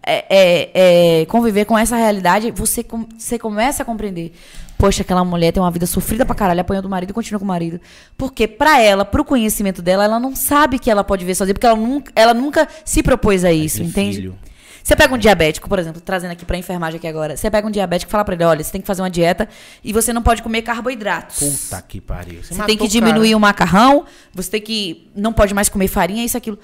é, 0.05 0.25
é, 0.29 1.21
é, 1.23 1.27
conviver 1.27 1.65
com 1.65 1.77
essa 1.77 1.97
realidade, 1.97 2.51
você, 2.53 2.85
você 3.19 3.39
começa 3.39 3.83
a 3.83 3.87
compreender. 3.87 4.33
Poxa, 4.79 5.03
aquela 5.03 5.25
mulher 5.25 5.53
tem 5.53 5.63
uma 5.63 5.71
vida 5.71 5.87
sofrida 5.87 6.25
pra 6.25 6.35
caralho, 6.35 6.61
apanhou 6.61 6.83
do 6.83 6.89
marido 6.89 7.11
e 7.11 7.13
continua 7.13 7.39
com 7.39 7.45
o 7.45 7.49
marido. 7.49 7.81
Porque 8.17 8.47
pra 8.47 8.81
ela, 8.81 9.05
pro 9.05 9.25
conhecimento 9.25 9.81
dela, 9.81 10.05
ela 10.05 10.21
não 10.21 10.37
sabe 10.37 10.79
que 10.79 10.91
ela 10.91 11.03
pode 11.03 11.25
ver 11.25 11.35
sozinha, 11.35 11.55
porque 11.55 11.67
ela 11.67 11.77
nunca, 11.77 12.13
ela 12.15 12.35
nunca 12.35 12.69
se 12.85 13.03
propôs 13.03 13.45
a 13.45 13.53
isso, 13.53 13.79
tem 13.79 13.87
entende? 13.87 14.17
filho. 14.17 14.39
Você 14.87 14.95
pega 14.95 15.13
um 15.13 15.19
diabético, 15.19 15.69
por 15.69 15.81
exemplo, 15.81 16.01
trazendo 16.01 16.31
aqui 16.31 16.45
pra 16.45 16.57
enfermagem 16.57 16.99
aqui 16.99 17.09
agora. 17.09 17.37
Você 17.37 17.51
pega 17.51 17.67
um 17.67 17.71
diabético 17.73 18.09
e 18.09 18.13
fala 18.13 18.25
pra 18.25 18.37
ele, 18.37 18.45
olha, 18.45 18.63
você 18.63 18.71
tem 18.71 18.81
que 18.81 18.87
fazer 18.87 19.03
uma 19.03 19.11
dieta 19.11 19.49
e 19.83 19.93
você 19.93 20.13
não 20.13 20.23
pode 20.23 20.45
comer 20.45 20.63
carboidratos. 20.63 21.41
Puta 21.41 21.83
que 21.83 22.01
pariu. 22.01 22.41
Você 22.41 22.55
matou 22.55 22.67
tem 22.67 22.77
que 22.77 22.87
diminuir 22.87 23.31
cara. 23.31 23.37
o 23.37 23.41
macarrão, 23.41 24.05
você 24.33 24.49
tem 24.49 24.61
que. 24.61 25.11
Não 25.17 25.33
pode 25.33 25.53
mais 25.53 25.69
comer 25.69 25.89
farinha, 25.89 26.25
isso, 26.25 26.37
aquilo. 26.37 26.57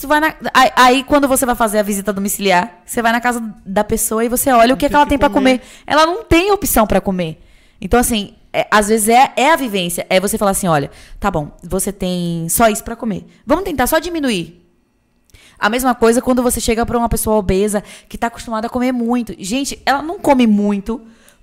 Você 0.00 0.06
vai 0.06 0.18
na- 0.18 0.34
aí, 0.54 0.70
aí, 0.76 1.04
quando 1.04 1.28
você 1.28 1.44
vai 1.44 1.54
fazer 1.54 1.78
a 1.78 1.82
visita 1.82 2.10
domiciliar, 2.10 2.80
você 2.86 3.02
vai 3.02 3.12
na 3.12 3.20
casa 3.20 3.42
da 3.66 3.84
pessoa 3.84 4.24
e 4.24 4.30
você 4.30 4.50
olha 4.50 4.72
o 4.72 4.76
que, 4.78 4.88
que 4.88 4.94
ela 4.94 5.04
que 5.04 5.10
tem 5.10 5.18
pra 5.18 5.28
comer. 5.28 5.60
Ela 5.86 6.06
não 6.06 6.24
tem 6.24 6.50
opção 6.50 6.86
pra 6.86 7.02
comer. 7.02 7.38
Então, 7.78 8.00
assim, 8.00 8.32
é- 8.50 8.66
às 8.70 8.88
vezes 8.88 9.10
é, 9.10 9.30
é 9.36 9.52
a 9.52 9.56
vivência. 9.56 10.06
É 10.08 10.18
você 10.18 10.38
falar 10.38 10.52
assim: 10.52 10.66
olha, 10.66 10.90
tá 11.18 11.30
bom, 11.30 11.50
você 11.62 11.92
tem 11.92 12.48
só 12.48 12.66
isso 12.70 12.82
pra 12.82 12.96
comer. 12.96 13.26
Vamos 13.44 13.62
tentar 13.64 13.86
só 13.86 13.98
diminuir. 13.98 14.66
A 15.58 15.68
mesma 15.68 15.94
coisa 15.94 16.22
quando 16.22 16.42
você 16.42 16.62
chega 16.62 16.86
pra 16.86 16.96
uma 16.96 17.08
pessoa 17.10 17.36
obesa 17.36 17.84
que 18.08 18.16
tá 18.16 18.28
acostumada 18.28 18.68
a 18.68 18.70
comer 18.70 18.92
muito. 18.92 19.34
Gente, 19.38 19.78
ela 19.84 20.00
não 20.00 20.18
come 20.18 20.46
muito 20.46 21.02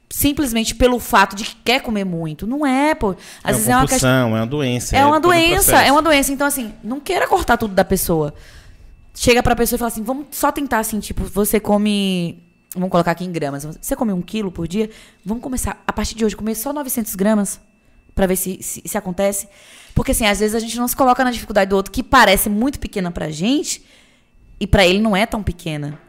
simplesmente 0.09 0.73
pelo 0.73 0.99
fato 0.99 1.35
de 1.35 1.43
que 1.43 1.55
quer 1.63 1.81
comer 1.81 2.05
muito. 2.05 2.47
Não 2.47 2.65
é, 2.65 2.95
pô. 2.95 3.15
Às 3.43 3.51
é 3.51 3.53
vezes 3.53 3.67
uma 3.67 3.73
é 3.73 3.77
uma 3.77 3.87
questão. 3.87 4.09
é 4.09 4.25
uma 4.25 4.47
doença. 4.47 4.97
É 4.97 5.05
uma 5.05 5.21
todo 5.21 5.31
um 5.31 5.33
doença, 5.33 5.81
é 5.81 5.91
uma 5.91 6.01
doença. 6.01 6.31
Então, 6.31 6.47
assim, 6.47 6.73
não 6.83 6.99
queira 6.99 7.27
cortar 7.27 7.57
tudo 7.57 7.73
da 7.73 7.83
pessoa. 7.83 8.33
Chega 9.13 9.41
pra 9.41 9.55
pessoa 9.55 9.77
e 9.77 9.79
fala 9.79 9.91
assim, 9.91 10.03
vamos 10.03 10.27
só 10.31 10.51
tentar, 10.51 10.79
assim, 10.79 10.99
tipo, 10.99 11.23
você 11.23 11.59
come... 11.59 12.43
Vamos 12.73 12.91
colocar 12.91 13.11
aqui 13.11 13.25
em 13.25 13.31
gramas. 13.31 13.65
Você 13.65 13.95
come 13.95 14.13
um 14.13 14.21
quilo 14.21 14.51
por 14.51 14.67
dia? 14.67 14.89
Vamos 15.25 15.41
começar, 15.41 15.81
a 15.87 15.91
partir 15.91 16.15
de 16.15 16.23
hoje, 16.23 16.35
comer 16.35 16.53
só 16.53 16.71
900 16.71 17.15
gramas? 17.15 17.59
Pra 18.13 18.27
ver 18.27 18.35
se, 18.35 18.61
se, 18.61 18.83
se 18.85 18.97
acontece. 18.97 19.47
Porque, 19.95 20.11
assim, 20.11 20.27
às 20.27 20.39
vezes 20.39 20.55
a 20.55 20.59
gente 20.59 20.77
não 20.77 20.87
se 20.87 20.95
coloca 20.95 21.23
na 21.23 21.31
dificuldade 21.31 21.69
do 21.69 21.75
outro, 21.75 21.91
que 21.91 22.03
parece 22.03 22.49
muito 22.49 22.79
pequena 22.79 23.09
pra 23.09 23.31
gente, 23.31 23.83
e 24.59 24.67
pra 24.67 24.85
ele 24.85 24.99
não 24.99 25.15
é 25.15 25.25
tão 25.25 25.41
pequena. 25.41 25.99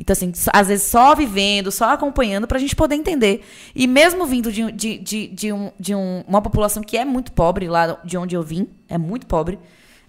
Então, 0.00 0.12
assim, 0.14 0.32
às 0.50 0.68
vezes 0.68 0.86
só 0.86 1.14
vivendo, 1.14 1.70
só 1.70 1.90
acompanhando 1.92 2.46
pra 2.46 2.58
gente 2.58 2.74
poder 2.74 2.94
entender. 2.94 3.44
E 3.74 3.86
mesmo 3.86 4.24
vindo 4.24 4.50
de, 4.50 4.72
de, 4.72 4.96
de, 4.96 5.26
de, 5.28 5.52
um, 5.52 5.70
de 5.78 5.94
um- 5.94 6.24
uma 6.26 6.40
população 6.40 6.82
que 6.82 6.96
é 6.96 7.04
muito 7.04 7.30
pobre, 7.32 7.68
lá 7.68 8.00
de 8.02 8.16
onde 8.16 8.34
eu 8.34 8.42
vim, 8.42 8.66
é 8.88 8.96
muito 8.96 9.26
pobre, 9.26 9.58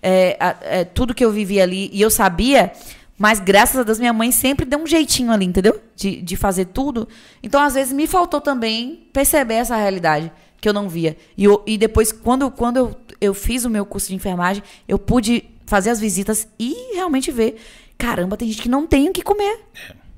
é, 0.01 0.37
a- 0.39 0.55
é, 0.61 0.83
tudo 0.85 1.13
que 1.13 1.23
eu 1.25 1.29
vivi 1.29 1.59
ali, 1.59 1.89
e 1.91 2.01
eu 2.01 2.09
sabia, 2.09 2.71
mas 3.17 3.41
graças 3.41 3.75
a 3.75 3.83
Deus 3.83 3.99
minha 3.99 4.13
mãe 4.13 4.31
sempre 4.31 4.65
deu 4.65 4.79
um 4.79 4.87
jeitinho 4.87 5.29
ali, 5.29 5.45
entendeu? 5.45 5.77
De, 5.93 6.21
de 6.21 6.35
fazer 6.37 6.65
tudo. 6.67 7.05
Então, 7.43 7.61
às 7.61 7.73
vezes, 7.73 7.91
me 7.91 8.07
faltou 8.07 8.39
também 8.39 9.07
perceber 9.11 9.55
essa 9.55 9.75
realidade 9.75 10.31
que 10.61 10.69
eu 10.69 10.73
não 10.73 10.87
via. 10.87 11.17
E, 11.37 11.43
eu- 11.43 11.61
e 11.67 11.77
depois, 11.77 12.13
quando, 12.13 12.49
quando 12.49 12.77
eu, 12.77 12.95
eu 13.19 13.33
fiz 13.33 13.65
o 13.65 13.69
meu 13.69 13.85
curso 13.85 14.07
de 14.07 14.15
enfermagem, 14.15 14.63
eu 14.87 14.97
pude 14.97 15.43
fazer 15.65 15.89
as 15.89 15.99
visitas 15.99 16.47
e 16.57 16.95
realmente 16.95 17.29
ver. 17.31 17.61
Caramba, 18.01 18.35
tem 18.35 18.47
gente 18.49 18.63
que 18.63 18.69
não 18.69 18.87
tem 18.87 19.07
o 19.09 19.13
que 19.13 19.21
comer. 19.21 19.59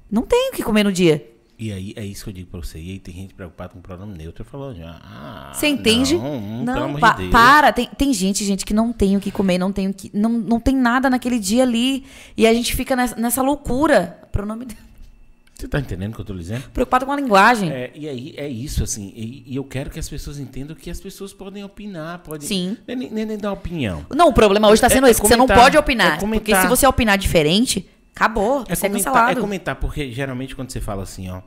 Não 0.10 0.22
tem 0.22 0.49
o 0.49 0.53
que 0.53 0.64
comer 0.64 0.84
no 0.85 0.91
dia. 0.91 1.30
E 1.60 1.72
aí, 1.72 1.93
é 1.95 2.03
isso 2.05 2.23
que 2.23 2.30
eu 2.30 2.34
digo 2.34 2.49
pra 2.49 2.60
você. 2.61 2.80
E 2.80 2.91
aí 2.91 2.99
tem 2.99 3.14
gente 3.14 3.34
preocupada 3.34 3.73
com 3.73 3.80
o 3.80 3.81
pronome 3.81 4.18
neutro. 4.18 4.45
Já, 4.73 4.99
ah, 5.03 5.51
Você 5.53 5.68
entende? 5.68 6.15
Não, 6.15 6.23
hum, 6.23 6.69
amor 6.69 6.99
pa- 6.99 7.11
de 7.14 7.27
para. 7.30 7.72
Tem, 7.73 7.88
tem 7.88 8.14
gente, 8.14 8.43
gente, 8.43 8.65
que 8.65 8.73
não 8.73 8.91
tem 8.93 9.18
o 9.18 9.19
que 9.19 9.31
comer, 9.31 9.57
não 9.57 9.72
tem 9.72 9.88
o 9.89 9.93
que. 9.93 10.10
Não, 10.14 10.30
não 10.30 10.60
tem 10.60 10.76
nada 10.76 11.10
naquele 11.10 11.39
dia 11.39 11.64
ali. 11.64 12.05
E 12.35 12.47
a 12.47 12.53
gente 12.53 12.76
fica 12.76 12.95
nessa, 12.95 13.15
nessa 13.15 13.41
loucura. 13.41 14.19
Pronome 14.31 14.65
Você 15.64 15.68
tá 15.69 15.80
entendendo 15.80 16.11
o 16.11 16.15
que 16.15 16.19
eu 16.22 16.26
tô 16.26 16.34
dizendo? 16.35 16.61
preocupado 16.72 17.06
com 17.06 17.11
a 17.14 17.15
linguagem. 17.15 17.72
É, 17.72 17.90
e 17.95 18.10
aí 18.10 18.34
é 18.35 18.49
isso, 18.49 18.84
assim. 18.84 19.14
E, 19.15 19.45
e 19.48 19.56
eu 19.56 19.64
quero 19.64 19.90
que 19.90 19.98
as 19.98 20.10
pessoas 20.10 20.38
entendam 20.38 20.76
que 20.76 20.90
as 20.90 20.99
pessoas 20.99 21.31
podem 21.31 21.64
opinar, 21.64 22.19
podem. 22.19 22.45
Sim. 22.45 22.76
Nem, 22.85 22.98
nem, 22.98 23.26
nem 23.26 23.38
dar 23.38 23.53
opinião. 23.53 24.06
Não, 24.14 24.27
o 24.27 24.34
problema 24.34 24.68
hoje 24.68 24.81
tá 24.81 24.88
É- 24.88 24.90
sendo 24.90 25.07
é 25.07 25.11
esse, 25.11 25.22
que 25.22 25.26
você 25.27 25.38
não 25.38 25.45
comentar, 25.48 25.64
pode 25.64 25.77
opinar. 25.77 26.18
é 26.18 26.19
comentar. 26.19 26.44
Porque 26.45 26.61
se 26.61 26.68
você 26.68 26.85
opinar 26.85 27.18
diferente, 27.18 27.88
acabou. 28.14 28.65
É 28.68 28.76
você 28.76 28.88
é 28.88 28.90
comentar, 28.90 29.31
é 29.31 29.35
comentar, 29.35 29.76
porque 29.77 30.11
geralmente 30.11 30.53
quando 30.53 30.69
você 30.69 30.81
fala 30.81 31.03
assim, 31.03 31.30
ó, 31.30 31.41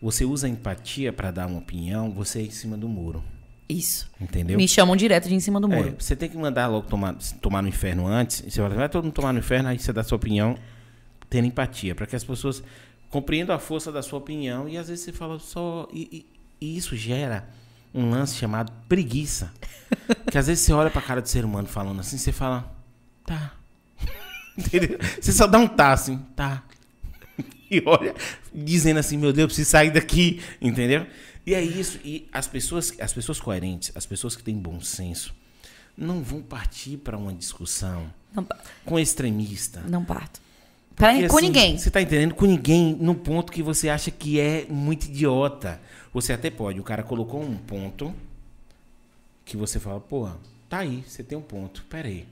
você 0.00 0.24
usa 0.24 0.48
empatia 0.48 1.12
pra 1.12 1.30
dar 1.30 1.46
uma 1.46 1.58
opinião, 1.58 2.10
você 2.10 2.38
é 2.38 2.42
em 2.44 2.50
cima 2.50 2.78
do 2.78 2.88
muro. 2.88 3.22
Isso. 3.68 4.10
Entendeu? 4.18 4.56
Me 4.56 4.66
chamam 4.66 4.96
direto 4.96 5.28
de 5.28 5.34
em 5.34 5.40
cima 5.40 5.60
do 5.60 5.70
É, 5.70 5.76
muro. 5.76 5.94
você 5.98 6.16
tem 6.16 6.30
que 6.30 6.36
mandar 6.38 6.66
logo 6.66 6.86
tomar, 6.88 7.14
tomar 7.42 7.60
no 7.60 7.68
inferno 7.68 8.06
antes. 8.06 8.42
Você 8.48 8.58
fala, 8.62 8.74
vai 8.74 8.88
todo 8.88 9.04
mundo 9.04 9.12
tomar 9.12 9.34
no 9.34 9.38
inferno, 9.38 9.68
aí 9.68 9.78
você 9.78 9.92
dá 9.92 10.02
sua 10.02 10.16
opinião, 10.16 10.56
tendo 11.28 11.46
empatia, 11.46 11.94
para 11.94 12.06
que 12.06 12.16
as 12.16 12.24
pessoas 12.24 12.62
compreendam 13.10 13.54
a 13.54 13.58
força 13.58 13.90
da 13.92 14.02
sua 14.02 14.18
opinião. 14.18 14.68
E 14.68 14.78
às 14.78 14.88
vezes 14.88 15.04
você 15.04 15.12
fala 15.12 15.38
só. 15.38 15.88
E, 15.92 16.26
e- 16.60 16.66
e 16.66 16.76
isso 16.76 16.94
gera 16.96 17.48
um 17.94 18.10
lance 18.10 18.36
chamado 18.36 18.72
preguiça. 18.88 19.52
que 20.30 20.38
às 20.38 20.46
vezes 20.46 20.64
você 20.64 20.72
olha 20.72 20.90
pra 20.90 21.02
cara 21.02 21.20
do 21.20 21.28
ser 21.28 21.44
humano 21.44 21.66
falando 21.66 22.00
assim, 22.00 22.16
você 22.18 22.30
fala, 22.32 22.72
tá. 23.26 23.52
Entendeu? 24.56 24.98
Você 25.20 25.32
só 25.32 25.46
dá 25.46 25.58
um 25.58 25.66
tá 25.68 25.92
assim, 25.92 26.18
tá. 26.36 26.62
E 27.70 27.80
olha, 27.86 28.14
dizendo 28.52 28.98
assim, 28.98 29.16
meu 29.16 29.32
Deus, 29.32 29.42
eu 29.44 29.46
preciso 29.46 29.70
sair 29.70 29.92
daqui, 29.92 30.42
entendeu? 30.60 31.06
E 31.46 31.54
é 31.54 31.62
isso. 31.62 32.00
E 32.04 32.28
as 32.32 32.48
pessoas, 32.48 32.92
as 33.00 33.12
pessoas 33.12 33.38
coerentes, 33.40 33.92
as 33.94 34.04
pessoas 34.04 34.34
que 34.34 34.42
têm 34.42 34.56
bom 34.58 34.80
senso, 34.80 35.32
não 35.96 36.20
vão 36.20 36.42
partir 36.42 36.96
para 36.96 37.16
uma 37.16 37.32
discussão 37.32 38.12
Não, 38.34 38.44
com 38.84 38.98
extremista. 38.98 39.80
não 39.82 40.04
parto. 40.04 40.40
Pra, 41.00 41.14
com 41.28 41.38
assim, 41.38 41.46
ninguém. 41.46 41.78
Você 41.78 41.90
tá 41.90 42.02
entendendo? 42.02 42.34
Com 42.34 42.44
ninguém, 42.44 42.94
num 43.00 43.14
ponto 43.14 43.50
que 43.50 43.62
você 43.62 43.88
acha 43.88 44.10
que 44.10 44.38
é 44.38 44.66
muito 44.68 45.06
idiota. 45.06 45.80
Você 46.12 46.32
até 46.32 46.50
pode. 46.50 46.78
O 46.78 46.82
cara 46.82 47.02
colocou 47.02 47.40
um 47.42 47.56
ponto 47.56 48.14
que 49.46 49.56
você 49.56 49.80
fala, 49.80 49.98
pô, 49.98 50.28
tá 50.68 50.80
aí, 50.80 51.02
você 51.06 51.24
tem 51.24 51.38
um 51.38 51.42
ponto. 51.42 51.86
Pera 51.88 52.06
aí. 52.06 52.26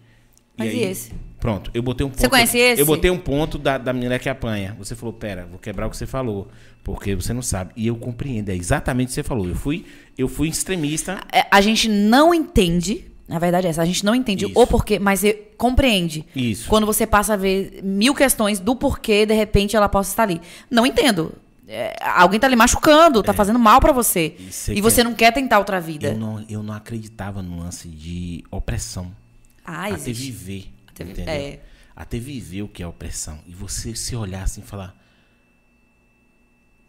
Mas 0.55 0.75
e 0.75 0.77
aí, 0.77 0.83
esse? 0.83 1.13
Pronto, 1.41 1.71
eu 1.73 1.83
botei 1.83 2.05
um 2.05 2.11
ponto. 2.11 2.21
Você 2.21 2.29
conhece 2.29 2.59
esse? 2.59 2.83
Eu 2.83 2.85
botei 2.85 3.11
um 3.11 3.19
ponto 3.19 3.57
da, 3.57 3.79
da 3.79 3.93
menina 3.93 4.19
que 4.19 4.29
apanha. 4.29 4.77
Você 4.79 4.95
falou, 4.95 5.15
pera, 5.15 5.47
vou 5.47 5.59
quebrar 5.59 5.87
o 5.87 5.91
que 5.91 5.97
você 5.97 6.07
falou. 6.07 6.49
Porque 6.85 7.15
você 7.15 7.33
não 7.33 7.43
sabe. 7.43 7.73
E 7.75 7.87
eu 7.87 7.97
compreendo, 7.97 8.51
é 8.51 8.55
exatamente 8.55 9.07
o 9.07 9.11
que 9.11 9.15
você 9.15 9.23
falou. 9.23 9.49
Eu 9.49 9.55
fui, 9.55 9.87
eu 10.17 10.29
fui 10.29 10.49
extremista. 10.49 11.21
É, 11.33 11.47
a 11.51 11.61
gente 11.63 11.89
não 11.89 12.35
entende. 12.35 13.08
Na 13.29 13.39
verdade 13.39 13.67
é 13.67 13.71
essa, 13.71 13.83
a 13.83 13.85
gente 13.85 14.05
não 14.07 14.15
entende 14.15 14.47
Isso. 14.47 14.59
o 14.59 14.67
porquê, 14.67 14.99
mas 14.99 15.23
compreende. 15.59 16.25
Isso. 16.35 16.67
Quando 16.67 16.87
você 16.87 17.07
passa 17.07 17.35
a 17.35 17.37
ver 17.37 17.81
mil 17.85 18.15
questões 18.15 18.59
do 18.59 18.75
porquê, 18.75 19.27
de 19.27 19.35
repente, 19.35 19.77
ela 19.77 19.89
possa 19.89 20.11
estar 20.11 20.23
ali. 20.23 20.41
Não 20.71 20.87
entendo. 20.87 21.35
É, 21.67 21.95
alguém 22.01 22.41
tá 22.41 22.47
ali 22.47 22.57
machucando, 22.57 23.23
tá 23.23 23.35
fazendo 23.35 23.59
mal 23.59 23.79
pra 23.79 23.93
você. 23.93 24.35
E 24.39 24.51
você 24.51 24.75
E 24.75 24.81
você 24.81 25.05
não 25.05 25.13
quer 25.13 25.31
tentar 25.31 25.59
outra 25.59 25.79
vida. 25.79 26.09
Eu 26.09 26.17
não, 26.17 26.45
eu 26.49 26.63
não 26.63 26.73
acreditava 26.73 27.43
no 27.43 27.59
lance 27.61 27.87
de 27.87 28.43
opressão. 28.51 29.15
Ah, 29.63 29.89
até 29.89 30.11
viver. 30.11 30.73
Até 30.89 31.05
entendeu? 31.05 31.35
é. 31.35 31.61
Até 31.95 32.19
viver 32.19 32.63
o 32.63 32.69
que 32.69 32.83
é 32.83 32.87
opressão. 32.87 33.39
E 33.47 33.53
você 33.53 33.95
se 33.95 34.17
olhar 34.17 34.45
assim 34.45 34.63
e 34.63 34.65
falar: 34.65 34.97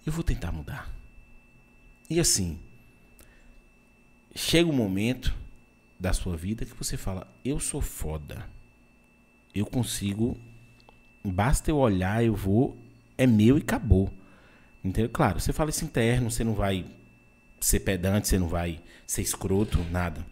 Eu 0.05 0.13
vou 0.13 0.23
tentar 0.23 0.53
mudar. 0.53 0.89
E 2.09 2.17
assim, 2.17 2.57
chega 4.33 4.69
um 4.69 4.73
momento 4.73 5.33
da 5.99 6.13
sua 6.13 6.37
vida 6.37 6.65
que 6.65 6.75
você 6.75 6.95
fala: 6.95 7.27
eu 7.43 7.59
sou 7.59 7.81
foda. 7.81 8.45
Eu 9.53 9.65
consigo. 9.65 10.37
Basta 11.23 11.69
eu 11.69 11.77
olhar, 11.77 12.23
eu 12.23 12.35
vou. 12.35 12.77
É 13.17 13.27
meu 13.27 13.57
e 13.57 13.61
acabou. 13.61 14.11
Entendeu? 14.83 15.09
Claro, 15.09 15.39
você 15.39 15.51
fala 15.51 15.69
isso 15.69 15.83
interno, 15.83 16.31
você 16.31 16.43
não 16.43 16.53
vai 16.53 16.85
ser 17.59 17.81
pedante, 17.81 18.29
você 18.29 18.39
não 18.39 18.47
vai 18.47 18.79
ser 19.05 19.21
escroto, 19.21 19.83
nada. 19.91 20.25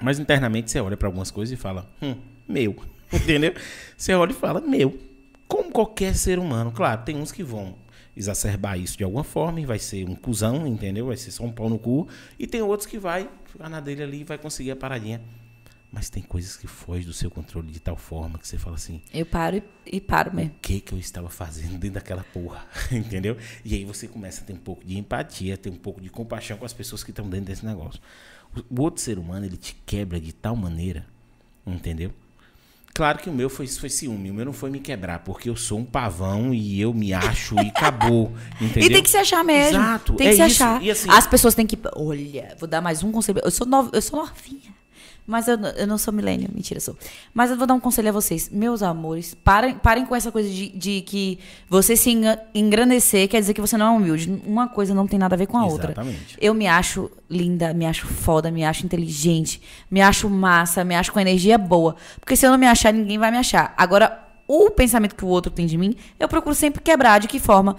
Mas 0.00 0.18
internamente 0.18 0.70
você 0.70 0.80
olha 0.80 0.96
para 0.96 1.08
algumas 1.08 1.30
coisas 1.30 1.52
e 1.52 1.60
fala: 1.60 1.90
hum, 2.00 2.16
meu. 2.48 2.76
Entendeu? 3.12 3.54
Você 3.96 4.14
olha 4.14 4.30
e 4.30 4.34
fala: 4.34 4.60
meu. 4.60 4.98
Como 5.46 5.70
qualquer 5.70 6.16
ser 6.16 6.38
humano. 6.38 6.72
Claro, 6.72 7.02
tem 7.02 7.16
uns 7.16 7.30
que 7.30 7.44
vão 7.44 7.76
exacerbar 8.16 8.78
isso 8.78 8.96
de 8.96 9.04
alguma 9.04 9.24
forma 9.24 9.60
e 9.60 9.66
vai 9.66 9.78
ser 9.78 10.08
um 10.08 10.14
cuzão, 10.14 10.66
entendeu? 10.66 11.06
Vai 11.06 11.16
ser 11.16 11.30
só 11.30 11.44
um 11.44 11.52
pau 11.52 11.68
no 11.68 11.78
cu. 11.78 12.08
E 12.38 12.46
tem 12.46 12.62
outros 12.62 12.86
que 12.86 12.98
vai 12.98 13.28
ficar 13.46 13.68
na 13.68 13.80
dele 13.80 14.02
ali 14.02 14.20
e 14.20 14.24
vai 14.24 14.38
conseguir 14.38 14.70
a 14.70 14.76
paradinha. 14.76 15.20
Mas 15.94 16.10
tem 16.10 16.22
coisas 16.24 16.56
que 16.56 16.66
fogem 16.66 17.04
do 17.04 17.12
seu 17.12 17.30
controle 17.30 17.70
de 17.70 17.78
tal 17.78 17.96
forma 17.96 18.36
que 18.36 18.48
você 18.48 18.58
fala 18.58 18.74
assim: 18.74 19.00
Eu 19.12 19.24
paro 19.24 19.62
e, 19.86 19.96
e 19.96 20.00
paro 20.00 20.34
mesmo. 20.34 20.50
o 20.50 20.58
que 20.60 20.80
que 20.80 20.92
eu 20.92 20.98
estava 20.98 21.30
fazendo 21.30 21.78
dentro 21.78 21.92
daquela 21.92 22.24
porra, 22.24 22.66
entendeu? 22.90 23.36
E 23.64 23.74
aí 23.74 23.84
você 23.84 24.08
começa 24.08 24.42
a 24.42 24.44
ter 24.44 24.54
um 24.54 24.58
pouco 24.58 24.84
de 24.84 24.98
empatia, 24.98 25.56
ter 25.56 25.70
um 25.70 25.76
pouco 25.76 26.00
de 26.00 26.10
compaixão 26.10 26.58
com 26.58 26.64
as 26.64 26.72
pessoas 26.72 27.04
que 27.04 27.12
estão 27.12 27.30
dentro 27.30 27.46
desse 27.46 27.64
negócio. 27.64 28.00
O, 28.56 28.80
o 28.80 28.82
outro 28.82 29.00
ser 29.00 29.20
humano, 29.20 29.46
ele 29.46 29.56
te 29.56 29.76
quebra 29.86 30.18
de 30.18 30.32
tal 30.32 30.56
maneira, 30.56 31.06
entendeu? 31.64 32.12
Claro 32.94 33.18
que 33.18 33.28
o 33.28 33.32
meu 33.32 33.50
foi, 33.50 33.66
foi 33.66 33.88
ciúme, 33.90 34.30
o 34.30 34.34
meu 34.34 34.44
não 34.44 34.52
foi 34.52 34.70
me 34.70 34.78
quebrar, 34.78 35.18
porque 35.18 35.50
eu 35.50 35.56
sou 35.56 35.80
um 35.80 35.84
pavão 35.84 36.54
e 36.54 36.80
eu 36.80 36.94
me 36.94 37.12
acho 37.12 37.56
e 37.56 37.68
acabou, 37.68 38.32
entendeu? 38.60 38.88
E 38.88 38.92
tem 38.92 39.02
que 39.02 39.10
se 39.10 39.16
achar 39.16 39.42
mesmo. 39.42 39.76
Exato, 39.80 40.14
Tem 40.14 40.28
é 40.28 40.30
que 40.30 40.36
se 40.36 40.46
isso. 40.46 40.62
achar. 40.62 40.80
Assim- 40.90 41.10
As 41.10 41.26
pessoas 41.26 41.56
têm 41.56 41.66
que. 41.66 41.76
Olha, 41.96 42.54
vou 42.56 42.68
dar 42.68 42.80
mais 42.80 43.02
um 43.02 43.10
conselho. 43.10 43.40
Eu 43.44 43.50
sou, 43.50 43.66
nova, 43.66 43.90
eu 43.92 44.00
sou 44.00 44.20
novinha. 44.20 44.72
Mas 45.26 45.48
eu, 45.48 45.58
eu 45.58 45.86
não 45.86 45.96
sou 45.96 46.12
milênio. 46.12 46.50
Mentira, 46.54 46.78
sou. 46.80 46.96
Mas 47.32 47.50
eu 47.50 47.56
vou 47.56 47.66
dar 47.66 47.74
um 47.74 47.80
conselho 47.80 48.10
a 48.10 48.12
vocês. 48.12 48.50
Meus 48.50 48.82
amores, 48.82 49.34
parem, 49.34 49.74
parem 49.74 50.04
com 50.04 50.14
essa 50.14 50.30
coisa 50.30 50.48
de, 50.48 50.68
de 50.68 51.00
que 51.02 51.38
você 51.68 51.96
se 51.96 52.14
engrandecer 52.54 53.28
quer 53.28 53.40
dizer 53.40 53.54
que 53.54 53.60
você 53.60 53.76
não 53.76 53.86
é 53.86 53.96
humilde. 53.96 54.42
Uma 54.46 54.68
coisa 54.68 54.94
não 54.94 55.06
tem 55.06 55.18
nada 55.18 55.34
a 55.34 55.38
ver 55.38 55.46
com 55.46 55.56
a 55.56 55.64
outra. 55.64 55.92
Exatamente. 55.92 56.36
Eu 56.40 56.52
me 56.52 56.66
acho 56.66 57.10
linda, 57.30 57.72
me 57.72 57.86
acho 57.86 58.06
foda, 58.06 58.50
me 58.50 58.64
acho 58.64 58.84
inteligente, 58.84 59.62
me 59.90 60.02
acho 60.02 60.28
massa, 60.28 60.84
me 60.84 60.94
acho 60.94 61.12
com 61.12 61.18
energia 61.18 61.56
boa. 61.56 61.96
Porque 62.20 62.36
se 62.36 62.46
eu 62.46 62.50
não 62.50 62.58
me 62.58 62.66
achar, 62.66 62.92
ninguém 62.92 63.18
vai 63.18 63.30
me 63.30 63.38
achar. 63.38 63.72
Agora, 63.78 64.20
o 64.46 64.70
pensamento 64.70 65.14
que 65.14 65.24
o 65.24 65.28
outro 65.28 65.50
tem 65.50 65.66
de 65.66 65.78
mim, 65.78 65.96
eu 66.20 66.28
procuro 66.28 66.54
sempre 66.54 66.82
quebrar. 66.82 67.18
De 67.18 67.28
que 67.28 67.38
forma? 67.38 67.76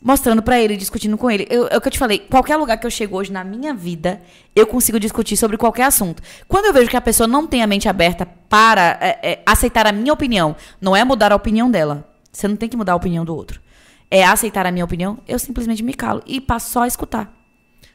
Mostrando 0.00 0.42
pra 0.42 0.60
ele, 0.60 0.76
discutindo 0.76 1.16
com 1.18 1.30
ele. 1.30 1.46
Eu- 1.50 1.66
É 1.68 1.76
o 1.76 1.80
que 1.80 1.88
eu 1.88 1.92
te 1.92 1.98
falei. 1.98 2.18
Qualquer 2.18 2.56
lugar 2.56 2.76
que 2.78 2.86
eu 2.86 2.90
chego 2.90 3.16
hoje 3.16 3.32
na 3.32 3.42
minha 3.42 3.74
vida, 3.74 4.20
eu 4.54 4.66
consigo 4.66 5.00
discutir 5.00 5.36
sobre 5.36 5.56
qualquer 5.56 5.84
assunto. 5.84 6.22
Quando 6.46 6.66
eu 6.66 6.72
vejo 6.72 6.88
que 6.90 6.96
a 6.96 7.00
pessoa 7.00 7.26
não 7.26 7.46
tem 7.46 7.62
a 7.62 7.66
mente 7.66 7.88
aberta 7.88 8.26
para 8.26 8.98
é, 9.00 9.18
é, 9.22 9.42
aceitar 9.44 9.86
a 9.86 9.92
minha 9.92 10.12
opinião, 10.12 10.54
não 10.80 10.94
é 10.94 11.02
mudar 11.04 11.32
a 11.32 11.36
opinião 11.36 11.70
dela. 11.70 12.08
Você 12.30 12.46
não 12.46 12.56
tem 12.56 12.68
que 12.68 12.76
mudar 12.76 12.92
a 12.92 12.96
opinião 12.96 13.24
do 13.24 13.34
outro. 13.34 13.60
É 14.10 14.22
aceitar 14.24 14.66
a 14.66 14.70
minha 14.70 14.84
opinião, 14.84 15.18
eu 15.26 15.38
simplesmente 15.38 15.82
me 15.82 15.92
calo 15.94 16.22
e 16.26 16.40
passo 16.40 16.70
só 16.70 16.82
a 16.82 16.86
escutar. 16.86 17.34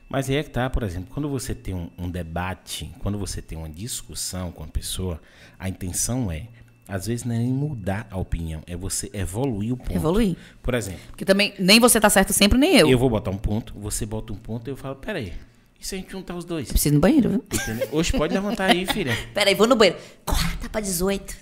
Mas 0.09 0.29
aí 0.29 0.35
é 0.35 0.43
que 0.43 0.49
tá, 0.49 0.69
por 0.69 0.83
exemplo, 0.83 1.07
quando 1.13 1.29
você 1.29 1.55
tem 1.55 1.73
um, 1.73 1.89
um 1.97 2.09
debate, 2.09 2.91
quando 2.99 3.17
você 3.17 3.41
tem 3.41 3.57
uma 3.57 3.69
discussão 3.69 4.51
com 4.51 4.61
a 4.63 4.67
pessoa, 4.67 5.21
a 5.57 5.69
intenção 5.69 6.29
é, 6.29 6.47
às 6.87 7.07
vezes 7.07 7.25
não 7.25 7.35
é 7.35 7.37
nem 7.37 7.51
mudar 7.53 8.07
a 8.09 8.17
opinião, 8.17 8.61
é 8.67 8.75
você 8.75 9.09
evoluir 9.13 9.73
o 9.73 9.77
ponto. 9.77 9.95
Evoluir. 9.95 10.35
Por 10.61 10.73
exemplo, 10.73 10.99
Porque 11.09 11.25
também 11.25 11.53
nem 11.59 11.79
você 11.79 11.99
tá 11.99 12.09
certo 12.09 12.33
sempre, 12.33 12.57
nem 12.57 12.75
eu. 12.75 12.89
eu 12.89 12.97
vou 12.99 13.09
botar 13.09 13.31
um 13.31 13.37
ponto, 13.37 13.73
você 13.79 14.05
bota 14.05 14.33
um 14.33 14.37
ponto 14.37 14.67
e 14.67 14.71
eu 14.71 14.75
falo, 14.75 14.95
peraí, 14.95 15.33
e 15.81 15.85
se 15.85 15.95
a 15.95 15.97
gente 15.97 16.11
juntar 16.11 16.35
os 16.35 16.45
dois? 16.45 16.67
Preciso 16.67 16.93
ir 16.93 16.95
no 16.95 17.01
banheiro, 17.01 17.29
viu? 17.29 17.45
Entendeu? 17.51 17.89
Hoje 17.91 18.11
pode 18.11 18.33
levantar 18.35 18.69
aí, 18.69 18.85
filha. 18.85 19.17
Peraí, 19.33 19.55
vou 19.55 19.65
no 19.65 19.75
banheiro. 19.75 19.99
Corta 20.23 20.69
pra 20.69 20.79
18. 20.79 21.35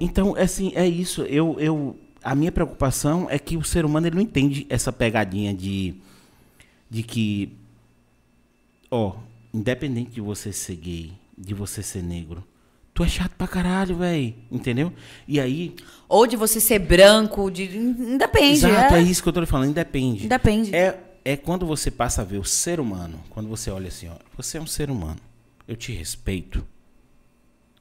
Então, 0.00 0.34
assim, 0.36 0.72
é 0.74 0.84
isso. 0.84 1.22
Eu, 1.22 1.56
eu, 1.60 1.96
a 2.26 2.34
minha 2.34 2.50
preocupação 2.50 3.28
é 3.30 3.38
que 3.38 3.56
o 3.56 3.62
ser 3.62 3.84
humano 3.84 4.08
ele 4.08 4.16
não 4.16 4.22
entende 4.22 4.66
essa 4.68 4.92
pegadinha 4.92 5.54
de, 5.54 5.94
de 6.90 7.04
que, 7.04 7.52
ó, 8.90 9.14
independente 9.54 10.10
de 10.10 10.20
você 10.20 10.52
ser 10.52 10.74
gay, 10.74 11.12
de 11.38 11.54
você 11.54 11.84
ser 11.84 12.02
negro, 12.02 12.42
tu 12.92 13.04
é 13.04 13.08
chato 13.08 13.30
pra 13.38 13.46
caralho, 13.46 13.98
velho. 13.98 14.34
Entendeu? 14.50 14.92
E 15.28 15.38
aí, 15.38 15.76
Ou 16.08 16.26
de 16.26 16.34
você 16.34 16.58
ser 16.58 16.80
branco, 16.80 17.48
de. 17.48 17.64
Independe. 17.76 18.66
exato, 18.66 18.94
é. 18.94 18.98
é. 18.98 19.02
isso 19.02 19.22
que 19.22 19.28
eu 19.28 19.32
tô 19.32 19.38
lhe 19.38 19.46
falando, 19.46 19.70
independe. 19.70 20.24
Independe. 20.24 20.74
É, 20.74 20.98
é 21.24 21.36
quando 21.36 21.64
você 21.64 21.92
passa 21.92 22.22
a 22.22 22.24
ver 22.24 22.38
o 22.38 22.44
ser 22.44 22.80
humano, 22.80 23.20
quando 23.30 23.48
você 23.48 23.70
olha 23.70 23.86
assim, 23.86 24.08
ó, 24.08 24.16
você 24.36 24.58
é 24.58 24.60
um 24.60 24.66
ser 24.66 24.90
humano, 24.90 25.20
eu 25.68 25.76
te 25.76 25.92
respeito, 25.92 26.66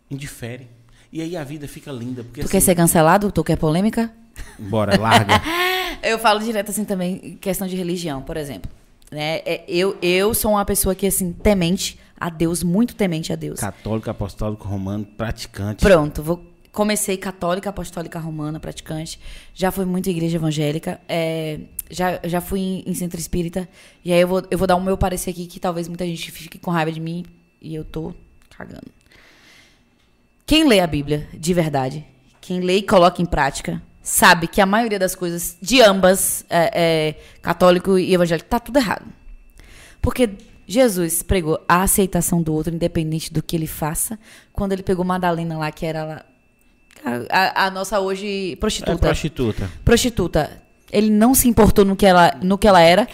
indifere. 0.10 0.68
E 1.12 1.20
aí 1.20 1.36
a 1.36 1.44
vida 1.44 1.68
fica 1.68 1.92
linda, 1.92 2.24
porque 2.24 2.42
Tu 2.42 2.48
quer 2.48 2.58
assim, 2.58 2.66
ser 2.66 2.76
cancelado? 2.76 3.32
Tu 3.32 3.44
quer 3.44 3.58
polêmica? 3.58 4.14
Bora, 4.60 5.00
larga. 5.00 5.42
Eu 6.04 6.20
falo 6.20 6.40
direto 6.40 6.70
assim 6.70 6.86
também, 6.86 7.38
questão 7.42 7.68
de 7.68 7.76
religião, 7.76 8.22
por 8.22 8.38
exemplo. 8.38 8.70
Né? 9.12 9.38
É, 9.46 9.64
eu, 9.68 9.98
eu 10.02 10.34
sou 10.34 10.52
uma 10.52 10.66
pessoa 10.66 10.94
que, 10.94 11.08
assim, 11.08 11.32
temente 11.32 11.98
a 12.20 12.30
Deus, 12.30 12.62
muito 12.64 12.96
temente 12.96 13.32
a 13.32 13.36
Deus. 13.36 13.60
Católico, 13.60 14.10
apostólico, 14.10 14.68
romano, 14.68 15.06
praticante. 15.06 15.82
Pronto, 15.82 16.22
vou, 16.22 16.44
comecei 16.72 17.18
católica, 17.18 17.70
apostólica 17.70 18.20
romana, 18.20 18.60
praticante. 18.60 19.20
Já 19.54 19.72
fui 19.72 19.86
muito 19.86 20.08
em 20.08 20.12
igreja 20.12 20.38
evangélica. 20.38 21.00
é, 21.08 21.60
já, 21.90 22.20
já 22.24 22.42
fui 22.42 22.60
em, 22.60 22.84
em 22.88 22.94
centro 22.94 23.20
espírita. 23.20 23.68
E 24.04 24.12
aí 24.12 24.20
eu 24.20 24.28
vou, 24.28 24.44
eu 24.50 24.58
vou 24.58 24.68
dar 24.68 24.76
o 24.76 24.82
meu 24.82 24.98
parecer 24.98 25.32
aqui, 25.32 25.46
que 25.46 25.60
talvez 25.60 25.88
muita 25.88 26.06
gente 26.06 26.32
fique 26.32 26.58
com 26.58 26.72
raiva 26.72 26.92
de 26.92 27.00
mim. 27.00 27.26
E 27.62 27.74
eu 27.74 27.84
tô 27.84 28.14
cagando. 28.58 28.88
Quem 30.46 30.68
lê 30.68 30.80
a 30.80 30.88
Bíblia 30.88 31.28
de 31.34 31.54
verdade, 31.54 32.06
quem 32.40 32.60
lê 32.60 32.78
e 32.78 32.84
coloca 32.84 33.22
em 33.22 33.26
prática, 33.26 33.82
sabe 34.08 34.48
que 34.48 34.62
a 34.62 34.66
maioria 34.68 35.00
das 35.00 35.16
coisas 35.16 35.58
de 35.60 35.82
ambas, 35.82 36.46
é, 36.48 36.72
é, 36.74 37.16
católico 37.42 37.98
e 37.98 38.14
evangélico, 38.14 38.48
tá 38.48 38.60
tudo 38.60 38.78
errado. 38.78 39.06
Porque 40.00 40.30
Jesus 40.68 41.24
pregou 41.24 41.60
a 41.68 41.82
aceitação 41.82 42.42
do 42.42 42.54
outro, 42.54 42.74
independente 42.74 43.34
do 43.34 43.42
que 43.42 43.56
ele 43.56 43.66
faça. 43.68 44.20
Quando 44.54 44.74
ele 44.74 44.84
pegou 44.84 45.04
Madalena 45.04 45.58
lá, 45.58 45.72
que 45.72 45.86
era 45.88 46.24
a, 47.04 47.64
a- 47.64 47.66
a 47.66 47.72
nossa 47.72 48.00
hoje 48.00 48.54
É 48.54 48.56
prostituta. 48.56 49.08
prostituta. 49.84 50.62
Ele 50.96 51.10
não 51.10 51.34
se 51.36 51.48
importou 51.48 51.84
no 51.84 51.96
que 51.96 52.06
ela, 52.06 52.34
no 52.42 52.58
que 52.58 52.68
ela 52.68 52.80
era. 52.80 53.06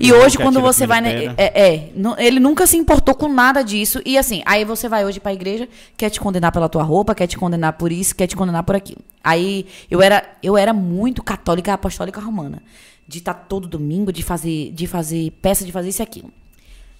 E 0.00 0.12
hoje, 0.12 0.36
quando 0.36 0.60
você 0.60 0.86
vai. 0.86 1.00
pedra. 1.02 1.34
é, 1.38 1.74
é, 1.74 1.92
nu- 1.94 2.16
ele 2.18 2.40
nunca 2.40 2.66
se 2.66 2.76
importou 2.76 3.14
com 3.14 3.28
nada 3.28 3.62
disso. 3.62 4.00
E 4.04 4.18
assim, 4.18 4.42
aí 4.44 4.64
você 4.64 4.88
vai 4.88 5.04
hoje 5.04 5.20
pra 5.20 5.32
igreja, 5.32 5.68
quer 5.96 6.10
te 6.10 6.18
condenar 6.18 6.50
pela 6.50 6.68
tua 6.68 6.82
roupa, 6.82 7.14
quer 7.14 7.26
te 7.26 7.38
condenar 7.38 7.74
por 7.74 7.92
isso, 7.92 8.14
quer 8.16 8.26
te 8.26 8.34
condenar 8.36 8.62
por 8.64 8.74
aquilo. 8.74 9.00
Aí 9.22 9.66
eu 9.90 10.02
era, 10.02 10.22
eu 10.42 10.56
era 10.56 10.72
muito 10.72 11.22
católica 11.22 11.72
apostólica 11.72 12.20
romana. 12.20 12.62
De 13.06 13.18
estar 13.18 13.32
todo 13.34 13.66
domingo, 13.68 14.12
de 14.12 14.22
fazer, 14.22 14.70
de 14.72 14.86
fazer 14.86 15.30
peça, 15.40 15.64
de 15.64 15.72
fazer 15.72 15.88
isso 15.90 16.02
e 16.02 16.04
aquilo. 16.04 16.30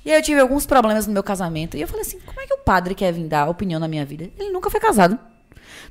E 0.04 0.10
aí 0.10 0.16
eu 0.18 0.22
tive 0.22 0.40
alguns 0.40 0.64
problemas 0.64 1.06
no 1.06 1.12
meu 1.12 1.22
casamento. 1.22 1.76
E 1.76 1.80
eu 1.82 1.88
falei 1.88 2.02
assim: 2.02 2.18
como 2.24 2.40
é 2.40 2.46
que 2.46 2.54
o 2.54 2.58
padre 2.58 2.94
quer 2.94 3.12
vir 3.12 3.24
dar 3.24 3.46
opinião 3.50 3.78
na 3.78 3.86
minha 3.88 4.06
vida? 4.06 4.30
Ele 4.38 4.50
nunca 4.50 4.70
foi 4.70 4.80
casado. 4.80 5.18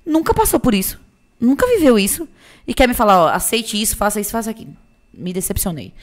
Nunca 0.06 0.34
passou 0.34 0.60
por 0.60 0.74
isso. 0.74 1.00
Nunca 1.40 1.68
viveu 1.68 2.00
isso. 2.00 2.28
E 2.68 2.74
quer 2.74 2.88
me 2.88 2.94
falar: 2.94 3.24
ó, 3.24 3.28
aceite 3.30 3.82
isso, 3.82 3.96
faça 3.96 4.20
isso, 4.20 4.32
faça 4.32 4.50
aquilo. 4.52 4.76
Me 5.14 5.32
decepcionei. 5.34 5.94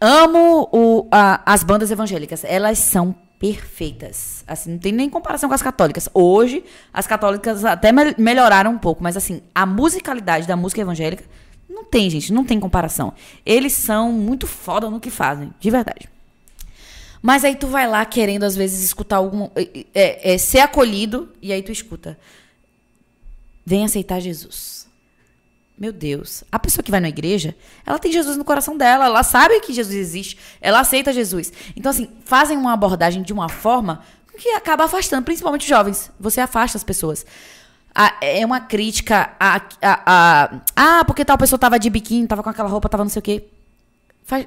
Amo 0.00 0.68
o- 0.72 1.06
a- 1.10 1.42
as 1.44 1.62
bandas 1.62 1.90
evangélicas. 1.90 2.44
Elas 2.44 2.78
são 2.78 3.14
perfeitas. 3.38 4.42
Assim, 4.46 4.72
não 4.72 4.78
tem 4.78 4.92
nem 4.92 5.08
comparação 5.10 5.48
com 5.48 5.54
as 5.54 5.62
católicas. 5.62 6.08
Hoje, 6.14 6.64
as 6.92 7.06
católicas 7.06 7.64
até 7.64 7.92
mel- 7.92 8.14
melhoraram 8.18 8.72
um 8.72 8.78
pouco, 8.78 9.02
mas 9.02 9.16
assim, 9.16 9.42
a 9.54 9.66
musicalidade 9.66 10.46
da 10.46 10.56
música 10.56 10.80
evangélica 10.80 11.24
não 11.68 11.84
tem, 11.84 12.08
gente, 12.10 12.32
não 12.32 12.44
tem 12.44 12.58
comparação. 12.58 13.12
Eles 13.44 13.72
são 13.72 14.10
muito 14.12 14.46
foda 14.46 14.88
no 14.90 14.98
que 15.00 15.10
fazem, 15.10 15.52
de 15.60 15.70
verdade. 15.70 16.08
Mas 17.20 17.44
aí 17.44 17.56
tu 17.56 17.66
vai 17.66 17.86
lá 17.88 18.04
querendo, 18.04 18.44
às 18.44 18.54
vezes, 18.56 18.82
escutar 18.84 19.16
algum. 19.16 19.50
É, 19.94 20.34
é, 20.34 20.38
ser 20.38 20.60
acolhido, 20.60 21.28
e 21.42 21.52
aí 21.52 21.62
tu 21.62 21.72
escuta. 21.72 22.16
Vem 23.66 23.84
aceitar 23.84 24.20
Jesus. 24.20 24.77
Meu 25.78 25.92
Deus. 25.92 26.42
A 26.50 26.58
pessoa 26.58 26.82
que 26.82 26.90
vai 26.90 26.98
na 27.00 27.08
igreja, 27.08 27.54
ela 27.86 27.98
tem 27.98 28.10
Jesus 28.10 28.36
no 28.36 28.44
coração 28.44 28.76
dela. 28.76 29.04
Ela 29.06 29.22
sabe 29.22 29.60
que 29.60 29.72
Jesus 29.72 29.94
existe. 29.94 30.36
Ela 30.60 30.80
aceita 30.80 31.12
Jesus. 31.12 31.52
Então, 31.76 31.90
assim, 31.90 32.08
fazem 32.24 32.56
uma 32.58 32.72
abordagem 32.72 33.22
de 33.22 33.32
uma 33.32 33.48
forma 33.48 34.02
que 34.36 34.48
acaba 34.50 34.84
afastando, 34.84 35.24
principalmente 35.24 35.62
os 35.62 35.68
jovens. 35.68 36.10
Você 36.18 36.40
afasta 36.40 36.76
as 36.76 36.82
pessoas. 36.84 37.24
É 38.20 38.44
uma 38.44 38.60
crítica 38.60 39.30
a, 39.40 39.56
a, 39.82 40.02
a- 40.06 40.60
Ah, 40.76 41.04
porque 41.04 41.24
tal 41.24 41.38
pessoa 41.38 41.58
tava 41.58 41.78
de 41.78 41.88
biquíni, 41.90 42.26
tava 42.26 42.42
com 42.42 42.50
aquela 42.50 42.68
roupa, 42.68 42.88
tava 42.88 43.04
não 43.04 43.10
sei 43.10 43.20
o 43.20 43.22
quê. 43.22 43.44
Faz- 44.24 44.46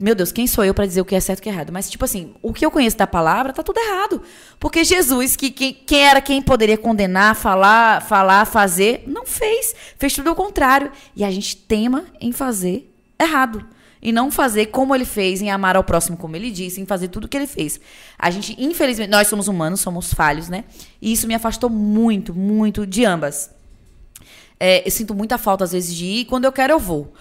Meu 0.00 0.14
Deus, 0.14 0.30
quem 0.30 0.46
sou 0.46 0.64
eu 0.64 0.72
pra 0.72 0.86
dizer 0.86 1.00
o 1.00 1.04
que 1.04 1.16
é 1.16 1.20
certo 1.20 1.40
e 1.40 1.40
o 1.40 1.42
que 1.42 1.48
é 1.48 1.52
errado? 1.52 1.72
Mas, 1.72 1.90
tipo 1.90 2.04
assim, 2.04 2.32
o 2.40 2.52
que 2.52 2.64
eu 2.64 2.70
conheço 2.70 2.96
da 2.96 3.06
palavra 3.06 3.52
tá 3.52 3.64
tudo 3.64 3.80
errado. 3.80 4.22
Porque 4.60 4.84
Jesus, 4.84 5.34
que 5.34 5.50
quem 5.50 6.06
era 6.06 6.20
quem 6.20 6.40
poderia 6.40 6.78
condenar, 6.78 7.34
falar, 7.34 8.00
falar, 8.02 8.44
fazer, 8.44 9.02
não 9.08 9.26
fez. 9.26 9.74
Fez 9.98 10.12
tudo 10.12 10.30
ao 10.30 10.36
contrário. 10.36 10.92
E 11.16 11.24
a 11.24 11.30
gente 11.32 11.56
tema 11.56 12.04
em 12.20 12.30
fazer 12.30 12.94
errado. 13.18 13.66
E 14.00 14.12
não 14.12 14.30
fazer 14.30 14.66
como 14.66 14.94
ele 14.94 15.04
fez, 15.04 15.42
em 15.42 15.50
amar 15.50 15.74
ao 15.74 15.82
próximo 15.82 16.16
como 16.16 16.36
ele 16.36 16.52
disse, 16.52 16.80
em 16.80 16.86
fazer 16.86 17.08
tudo 17.08 17.24
o 17.24 17.28
que 17.28 17.36
ele 17.36 17.48
fez. 17.48 17.80
A 18.16 18.30
gente, 18.30 18.54
infelizmente, 18.56 19.10
nós 19.10 19.26
somos 19.26 19.48
humanos, 19.48 19.80
somos 19.80 20.14
falhos, 20.14 20.48
né? 20.48 20.64
E 21.02 21.12
isso 21.12 21.26
me 21.26 21.34
afastou 21.34 21.68
muito, 21.68 22.32
muito 22.32 22.86
de 22.86 23.04
ambas. 23.04 23.50
É, 24.60 24.86
eu 24.86 24.90
sinto 24.92 25.12
muita 25.12 25.36
falta, 25.36 25.64
às 25.64 25.72
vezes, 25.72 25.92
de 25.92 26.04
ir. 26.04 26.24
Quando 26.26 26.44
eu 26.44 26.52
quero, 26.52 26.74
eu 26.74 26.78
vou. 26.78 27.12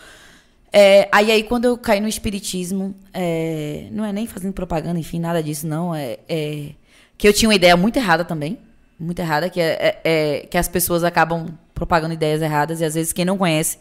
É, 0.72 1.08
aí, 1.12 1.32
aí, 1.32 1.44
quando 1.44 1.66
eu 1.66 1.78
caí 1.78 2.00
no 2.00 2.08
espiritismo, 2.08 2.96
é, 3.14 3.88
não 3.92 4.04
é 4.04 4.12
nem 4.12 4.28
fazendo 4.28 4.54
propaganda, 4.54 5.00
enfim, 5.00 5.20
nada 5.20 5.42
disso, 5.42 5.66
não. 5.66 5.96
É, 5.96 6.20
é 6.28 6.72
que 7.18 7.28
eu 7.28 7.34
tinha 7.34 7.50
uma 7.50 7.56
ideia 7.56 7.76
muito 7.76 7.98
errada 7.98 8.24
também. 8.24 8.60
Muito 9.00 9.20
errada, 9.20 9.50
que, 9.50 9.62
é, 9.62 10.02
é, 10.04 10.48
que 10.50 10.58
as 10.58 10.68
pessoas 10.68 11.04
acabam 11.04 11.48
propagando 11.74 12.14
ideias 12.14 12.42
erradas. 12.42 12.82
E 12.82 12.86
às 12.86 12.96
vezes 12.96 13.14
quem 13.14 13.26
não 13.26 13.38
conhece 13.38 13.78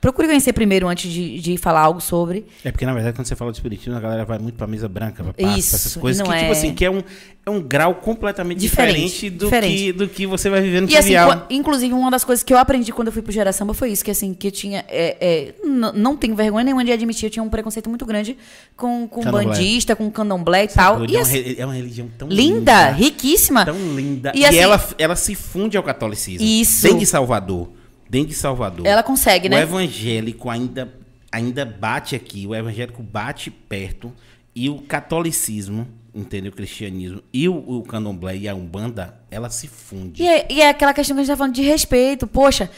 Procure 0.00 0.28
conhecer 0.28 0.52
primeiro 0.52 0.86
antes 0.86 1.10
de, 1.12 1.40
de 1.40 1.56
falar 1.58 1.80
algo 1.80 2.00
sobre. 2.00 2.46
É 2.64 2.70
porque, 2.70 2.86
na 2.86 2.94
verdade, 2.94 3.16
quando 3.16 3.26
você 3.26 3.34
fala 3.34 3.50
de 3.50 3.56
espiritismo, 3.58 3.96
a 3.96 4.00
galera 4.00 4.24
vai 4.24 4.38
muito 4.38 4.54
pra 4.54 4.66
mesa 4.66 4.88
branca, 4.88 5.24
pra 5.24 5.32
pasta, 5.32 5.58
Isso, 5.58 5.74
essas 5.74 5.96
coisas. 5.96 6.22
Que, 6.22 6.32
tipo 6.32 6.44
é- 6.44 6.50
assim, 6.52 6.72
que 6.72 6.84
é 6.84 6.90
um, 6.90 7.02
é 7.44 7.50
um 7.50 7.60
grau 7.60 7.96
completamente 7.96 8.58
Diferente, 8.60 9.00
diferente, 9.08 9.30
do, 9.30 9.44
diferente. 9.46 9.76
Que, 9.76 9.92
do 9.92 10.08
que 10.08 10.24
você 10.26 10.48
vai 10.48 10.60
viver 10.60 10.82
no 10.82 10.88
E 10.88 10.92
assim, 10.96 11.08
trivial. 11.08 11.28
qua- 11.28 11.46
inclusive, 11.50 11.92
uma 11.94 12.12
das 12.12 12.22
coisas 12.22 12.44
que 12.44 12.52
eu 12.54 12.58
aprendi 12.58 12.92
quando 12.92 13.08
eu 13.08 13.12
fui 13.12 13.22
pro 13.22 13.32
Gera 13.32 13.52
Samba 13.52 13.74
foi 13.74 13.90
isso, 13.90 14.04
que 14.04 14.10
assim, 14.12 14.32
que 14.34 14.46
eu 14.46 14.52
tinha. 14.52 14.84
é, 14.88 15.16
é, 15.20 15.54
não 15.64 16.16
tenho 16.16 16.36
vergonha 16.36 16.62
nenhuma 16.64 16.84
de 16.84 16.92
admitir, 16.92 17.26
eu 17.26 17.30
tinha 17.30 17.42
um 17.42 17.48
preconceito 17.48 17.88
muito 17.88 18.06
grande 18.06 18.36
com, 18.76 19.08
com 19.08 19.20
Candomblé. 19.22 19.44
bandista, 19.46 19.96
com 19.96 20.08
candomblé 20.12 20.64
e 20.64 20.68
tal. 20.68 20.98
Doido, 20.98 21.10
E 21.12 21.16
é, 21.16 21.18
uma, 21.18 21.22
assim, 21.26 21.40
re- 21.42 21.56
é 21.58 21.64
uma 21.66 21.74
religião 21.74 22.08
tão 22.16 22.28
linda, 22.28 22.54
linda. 22.56 22.90
riquíssima. 22.92 23.64
Tão 23.64 23.76
linda. 23.96 24.30
E 24.32 24.40
E, 24.42 24.46
assim- 24.46 24.58
ela, 24.58 24.88
ela 24.96 25.16
se 25.16 25.34
funde 25.34 25.76
ao 25.76 25.82
catolicismo. 25.82 26.46
Isso. 26.46 26.82
Dentro 26.84 27.00
de 27.00 27.06
Salvador. 27.06 27.68
Dentro 28.08 28.28
de 28.28 28.34
Salvador. 28.34 28.86
Ela 28.86 29.02
consegue, 29.02 29.48
o 29.48 29.50
né? 29.50 29.62
evangélico 29.62 30.48
ainda, 30.48 30.92
ainda 31.30 31.64
bate 31.64 32.16
aqui. 32.16 32.46
O 32.46 32.54
evangélico 32.54 33.02
bate 33.02 33.50
perto. 33.50 34.12
E 34.54 34.68
o 34.68 34.80
catolicismo, 34.80 35.86
entendeu? 36.14 36.50
O 36.50 36.54
cristianismo 36.54 37.22
e 37.32 37.48
o, 37.48 37.54
o 37.54 37.82
candomblé 37.82 38.36
e 38.36 38.48
a 38.48 38.54
umbanda, 38.54 39.14
ela 39.30 39.50
se 39.50 39.68
funde. 39.68 40.22
E 40.22 40.26
é, 40.26 40.46
e 40.50 40.60
é 40.60 40.68
aquela 40.68 40.92
questão 40.92 41.14
que 41.14 41.20
a 41.20 41.24
gente 41.24 41.32
tá 41.32 41.36
falando 41.36 41.54
de 41.54 41.62
respeito. 41.62 42.26
Poxa, 42.26 42.70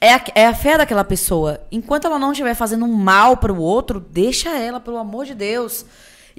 é 0.00 0.14
a, 0.14 0.24
é 0.34 0.46
a 0.46 0.54
fé 0.54 0.78
daquela 0.78 1.04
pessoa. 1.04 1.60
Enquanto 1.70 2.06
ela 2.06 2.18
não 2.18 2.32
estiver 2.32 2.54
fazendo 2.54 2.84
um 2.84 2.94
mal 2.94 3.36
para 3.36 3.52
o 3.52 3.58
outro, 3.60 4.00
deixa 4.00 4.50
ela, 4.56 4.80
pelo 4.80 4.96
amor 4.96 5.26
de 5.26 5.34
Deus. 5.34 5.84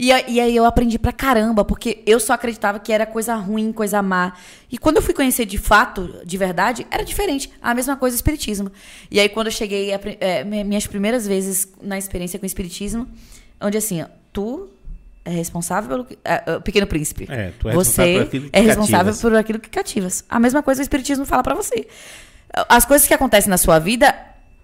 E, 0.02 0.08
e 0.30 0.40
aí 0.40 0.56
eu 0.56 0.64
aprendi 0.64 0.98
pra 0.98 1.12
caramba, 1.12 1.66
porque 1.66 2.02
eu 2.06 2.22
só 2.22 2.32
acreditava 2.32 2.80
que 2.80 2.94
era 2.94 3.06
coisa 3.06 3.36
ruim, 3.36 3.74
coisa 3.74 4.02
má. 4.02 4.32
E 4.72 4.78
quando 4.78 4.96
eu 4.96 5.02
fui 5.02 5.14
conhecer 5.14 5.46
de 5.46 5.58
fato, 5.58 6.22
de 6.26 6.38
verdade, 6.38 6.88
era 6.90 7.04
diferente. 7.04 7.52
A 7.62 7.74
mesma 7.74 7.98
coisa 7.98 8.16
o 8.16 8.18
espiritismo. 8.18 8.72
E 9.12 9.20
aí 9.20 9.28
quando 9.28 9.48
eu 9.48 9.52
cheguei, 9.52 9.94
a 9.94 10.00
é, 10.22 10.46
mi- 10.46 10.64
minhas 10.64 10.88
primeiras 10.88 11.28
vezes 11.28 11.68
na 11.82 11.98
experiência 11.98 12.40
com 12.40 12.46
o 12.46 12.48
espiritismo, 12.48 13.06
onde 13.60 13.78
assim, 13.78 14.02
ó, 14.02 14.06
tu 14.32 14.70
é 15.26 15.32
responsável 15.32 15.90
pelo 15.90 16.20
é, 16.24 16.44
é, 16.46 16.60
Pequeno 16.62 16.88
Príncipe. 16.88 17.28
É, 17.30 17.52
tu 17.60 17.68
é 17.68 17.74
você 17.74 18.02
responsável 18.20 18.50
é 18.54 18.62
responsável 18.62 19.06
cativas. 19.08 19.22
por 19.22 19.36
aquilo 19.36 19.60
que 19.60 19.70
cativas. 19.70 20.24
A 20.30 20.40
mesma 20.40 20.64
coisa 20.64 20.80
o 20.80 20.84
espiritismo 20.84 21.26
fala 21.26 21.44
pra 21.44 21.54
você. 21.54 21.86
As 22.70 22.86
coisas 22.86 23.06
que 23.06 23.14
acontecem 23.14 23.50
na 23.50 23.58
sua 23.58 23.80
vida, 23.80 24.16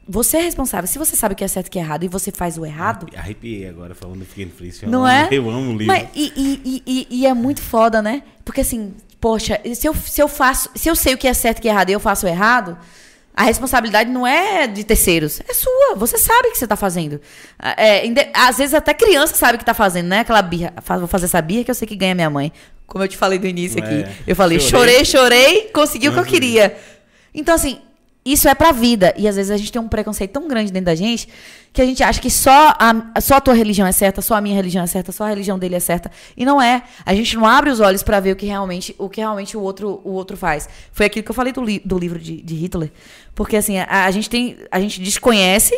você 0.08 0.38
é 0.38 0.42
responsável. 0.42 0.88
Se 0.88 0.98
você 1.00 1.16
sabe 1.16 1.34
o 1.34 1.36
que 1.36 1.44
é 1.44 1.48
certo 1.48 1.68
e 1.68 1.70
o 1.70 1.72
que 1.72 1.80
é 1.80 1.82
errado 1.82 2.04
e 2.04 2.08
você 2.08 2.32
faz 2.32 2.58
o 2.58 2.66
errado, 2.66 3.08
Arrepiei 3.16 3.68
agora 3.68 3.96
falando 3.96 4.20
do 4.20 4.26
Pequeno 4.26 4.52
Príncipe. 4.52 4.86
Não 4.88 5.08
é? 5.08 5.28
Eu 5.34 5.50
amo 5.50 5.72
o 5.74 5.78
livro. 5.78 5.88
Mas, 5.88 6.08
e, 6.16 6.32
e- 6.66 6.84
e- 6.86 7.08
e- 7.10 7.26
é 7.26 7.34
muito 7.34 7.62
foda, 7.62 8.02
né? 8.02 8.24
Porque 8.44 8.62
assim, 8.62 8.94
poxa, 9.20 9.60
se 9.74 9.88
eu, 9.88 9.94
se 9.96 10.22
eu 10.22 10.28
faço, 10.28 10.70
se 10.76 10.88
eu 10.90 10.96
sei 10.96 11.14
o 11.16 11.18
que 11.18 11.28
é 11.28 11.34
certo 11.34 11.58
e 11.58 11.60
o 11.60 11.62
que 11.64 11.68
é 11.68 11.72
errado 11.72 11.90
e 11.90 11.94
eu 11.94 12.00
faço 12.00 12.26
o 12.28 12.30
errado, 12.30 12.78
a 13.34 13.44
responsabilidade 13.44 14.10
não 14.12 14.26
é 14.26 14.66
de 14.68 14.84
terceiros, 14.84 15.42
é 15.50 15.54
sua. 15.54 15.96
Você 15.98 16.18
sabe 16.18 16.48
o 16.50 16.52
que 16.52 16.58
você 16.58 16.68
tá 16.68 16.76
fazendo. 16.76 17.20
É, 17.76 18.06
inde- 18.06 18.30
às 18.34 18.58
vezes 18.58 18.74
até 18.74 18.94
criança 18.94 19.36
sabe 19.36 19.56
o 19.56 19.60
que 19.60 19.66
tá 19.66 19.74
fazendo, 19.74 20.08
né? 20.08 20.20
Aquela 20.20 20.42
birra. 20.42 20.74
Vou 21.00 21.08
fazer 21.08 21.26
essa 21.26 21.42
birra 21.42 21.64
que 21.64 21.72
eu 21.72 21.76
sei 21.76 21.88
que 21.88 21.96
ganha 21.96 22.14
minha 22.16 22.30
mãe. 22.30 22.54
Como 22.88 23.04
eu 23.04 23.08
te 23.08 23.18
falei 23.18 23.40
do 23.40 23.48
início 23.48 23.80
É. 23.80 23.84
aqui. 23.84 24.12
Eu 24.28 24.36
falei, 24.36 24.60
Chorei. 24.60 25.04
chorei, 25.04 25.06
chorei, 25.06 25.70
consegui 25.74 26.08
o 26.08 26.12
que 26.14 26.20
eu 26.20 26.24
Uhum. 26.24 26.30
queria. 26.30 26.78
Então, 27.34 27.56
assim, 27.56 27.80
isso 28.26 28.48
é 28.50 28.56
pra 28.56 28.72
vida. 28.72 29.14
E 29.18 29.28
às 29.28 29.36
vezes 29.36 29.52
a 29.52 29.58
gente 29.58 29.72
tem 29.72 29.80
um 29.82 29.88
preconceito 29.88 30.32
tão 30.32 30.48
grande 30.48 30.72
dentro 30.72 30.88
da 30.88 30.96
gente 30.96 31.30
que 31.72 31.82
a 31.82 31.86
gente 31.86 32.02
acha 32.02 32.20
que 32.22 32.30
só 32.32 32.74
a, 32.80 33.20
só 33.22 33.36
a 33.36 33.42
tua 33.42 33.54
religião 33.54 33.86
é 33.86 33.92
certa, 33.92 34.22
só 34.22 34.34
a 34.36 34.42
minha 34.42 34.56
religião 34.56 34.84
é 34.84 34.88
certa, 34.88 35.12
só 35.12 35.26
a 35.26 35.30
religião 35.30 35.60
dele 35.60 35.76
é 35.76 35.80
certa. 35.80 36.10
E 36.36 36.44
não 36.46 36.62
é. 36.62 36.84
A 37.06 37.14
gente 37.14 37.36
não 37.36 37.46
abre 37.46 37.70
os 37.70 37.80
olhos 37.80 38.02
pra 38.02 38.20
ver 38.20 38.32
o 38.32 38.36
que 38.36 38.46
realmente 38.46 38.96
o, 38.98 39.08
que 39.10 39.20
realmente 39.22 39.56
o, 39.56 39.62
outro, 39.62 40.02
o 40.04 40.12
outro 40.12 40.36
faz. 40.38 40.68
Foi 40.92 41.06
aquilo 41.06 41.24
que 41.24 41.30
eu 41.32 41.36
falei 41.36 41.54
do, 41.54 41.62
li- 41.62 41.82
do 41.86 41.98
livro 42.00 42.18
de, 42.18 42.42
de 42.42 42.56
Hitler. 42.56 42.92
Porque 43.36 43.58
assim, 43.58 43.78
a, 43.78 44.06
a 44.06 44.12
gente 44.12 44.30
tem. 44.30 44.58
A 44.72 44.80
gente 44.80 45.00
desconhece. 45.02 45.78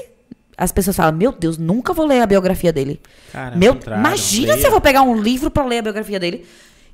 As 0.56 0.72
pessoas 0.72 0.96
falam, 0.96 1.14
meu 1.16 1.32
Deus, 1.32 1.58
nunca 1.58 1.94
vou 1.94 2.06
ler 2.08 2.22
a 2.22 2.26
biografia 2.26 2.72
dele. 2.74 3.00
Cara, 3.32 3.54
ao 3.54 3.60
meu, 3.60 3.74
imagina 4.00 4.58
se 4.58 4.66
eu 4.66 4.72
vou 4.72 4.82
pegar 4.82 5.02
um 5.04 5.16
livro 5.20 5.52
pra 5.52 5.64
ler 5.66 5.80
a 5.80 5.82
biografia 5.84 6.20
dele 6.20 6.46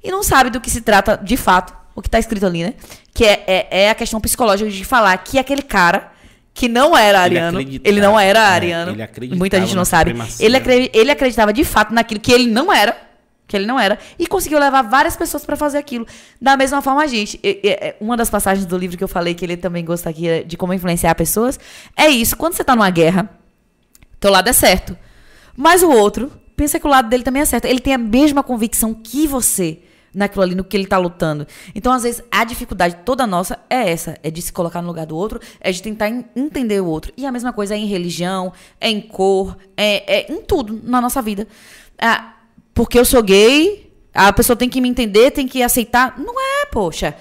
e 0.04 0.12
não 0.12 0.22
sabe 0.22 0.50
do 0.50 0.60
que 0.60 0.70
se 0.70 0.82
trata 0.82 1.16
de 1.18 1.38
fato, 1.38 1.74
o 1.95 2.02
que 2.02 2.10
tá 2.10 2.20
escrito 2.20 2.45
ali, 2.45 2.64
né? 2.64 2.74
Que 3.14 3.24
é, 3.26 3.44
é, 3.48 3.68
é 3.84 3.90
a 3.90 3.95
questão 3.95 4.20
psicológica 4.20 4.70
de 4.70 4.84
falar 4.84 5.15
que 5.18 5.38
aquele 5.38 5.61
cara 5.61 6.11
que 6.53 6.68
não 6.68 6.95
era 6.95 7.26
Ele 7.26 7.38
ariano, 7.40 7.57
acreditava, 7.60 7.90
ele 7.90 8.02
não 8.02 8.20
era 8.20 8.40
é, 8.40 8.44
ariano, 8.44 8.91
ele 8.91 9.02
acreditava 9.02 9.40
muita 9.40 9.60
gente 9.60 9.76
não 9.76 9.86
sabe. 9.86 10.14
Ele, 10.40 10.57
acre- 10.57 10.91
ele 10.94 11.11
acreditava 11.11 11.52
de 11.53 11.64
fato 11.64 11.94
naquilo 11.94 12.20
que 12.20 12.32
ele 12.32 12.48
não 12.52 12.72
era, 12.72 12.95
que 13.48 13.56
ele 13.57 13.65
não 13.65 13.80
era, 13.80 13.98
e 14.20 14.28
conseguiu 14.28 14.60
levar 14.60 14.84
várias 14.84 15.15
pessoas 15.15 15.44
pra 15.45 15.56
fazer 15.56 15.78
aquilo. 15.80 16.06
Da 16.41 16.56
mesma 16.56 16.82
forma, 16.82 17.02
a 17.03 17.07
gente. 17.07 17.40
É, 17.44 17.95
Uma 17.99 18.15
das 18.15 18.30
passagens 18.30 18.65
do 18.68 18.78
livro 18.78 18.98
que 18.98 19.03
eu 19.03 19.07
falei 19.07 19.34
que 19.34 19.44
ele 19.44 19.57
também 19.57 19.84
gosta 19.84 20.10
aqui 20.10 20.28
é 20.28 20.44
de 20.44 20.56
como 20.56 20.74
influenciar 20.74 21.14
pessoas 21.15 21.60
é 21.98 22.07
isso. 22.07 22.36
Quando 22.38 22.53
você 22.53 22.64
tá 22.64 22.76
numa 22.76 22.90
guerra, 22.90 23.30
teu 24.20 24.32
lado 24.32 24.48
é 24.48 24.53
certo. 24.53 24.95
Mas 25.57 25.82
o 25.84 25.90
outro 25.91 26.32
pensa 26.56 26.80
que 26.80 26.86
o 26.86 26.90
lado 26.90 27.10
dele 27.10 27.24
também 27.24 27.41
é 27.41 27.45
certo. 27.45 27.65
Ele 27.65 27.80
tem 27.80 27.94
a 27.94 27.98
mesma 27.98 28.44
convicção 28.44 28.94
que 28.94 29.28
você 29.28 29.80
naquilo 30.14 30.44
ali, 30.44 30.56
no 30.56 30.64
que 30.64 30.77
ele 30.77 30.85
tá 30.85 30.98
lutando. 30.98 31.48
Então, 31.73 31.91
às 31.91 32.03
vezes, 32.03 32.22
a 32.31 32.44
dificuldade 32.44 32.98
toda 33.06 33.26
nossa 33.26 33.57
é 33.69 33.90
essa. 33.90 34.18
É 34.22 34.30
de 34.30 34.41
se 34.41 34.53
colocar 34.53 34.81
no 34.81 34.88
lugar 34.88 35.06
do 35.06 35.15
outro, 35.15 35.40
é 35.60 35.72
de 35.72 35.81
tentar 35.81 36.10
en- 36.10 36.26
entender 36.35 36.81
o 36.81 36.85
outro. 36.85 37.11
E 37.18 37.26
a 37.26 37.31
mesma 37.31 37.52
coisa 37.52 37.73
é 37.73 37.77
em 37.77 37.88
religião, 37.88 38.53
é 38.80 38.90
em 38.90 39.02
cor, 39.02 39.57
é, 39.76 40.19
é 40.19 40.31
em 40.31 40.41
tudo 40.41 40.80
na 40.84 41.02
nossa 41.02 41.22
vida. 41.22 41.48
Ah, 41.99 42.35
porque 42.73 42.98
eu 42.99 43.06
sou 43.06 43.22
gay, 43.23 43.91
a 44.14 44.31
pessoa 44.31 44.56
tem 44.56 44.69
que 44.69 44.80
me 44.81 44.90
entender, 44.90 45.31
tem 45.31 45.48
que 45.48 45.64
aceitar. 45.64 46.18
Não 46.19 46.34
é, 46.40 46.65
poxa. 46.68 47.15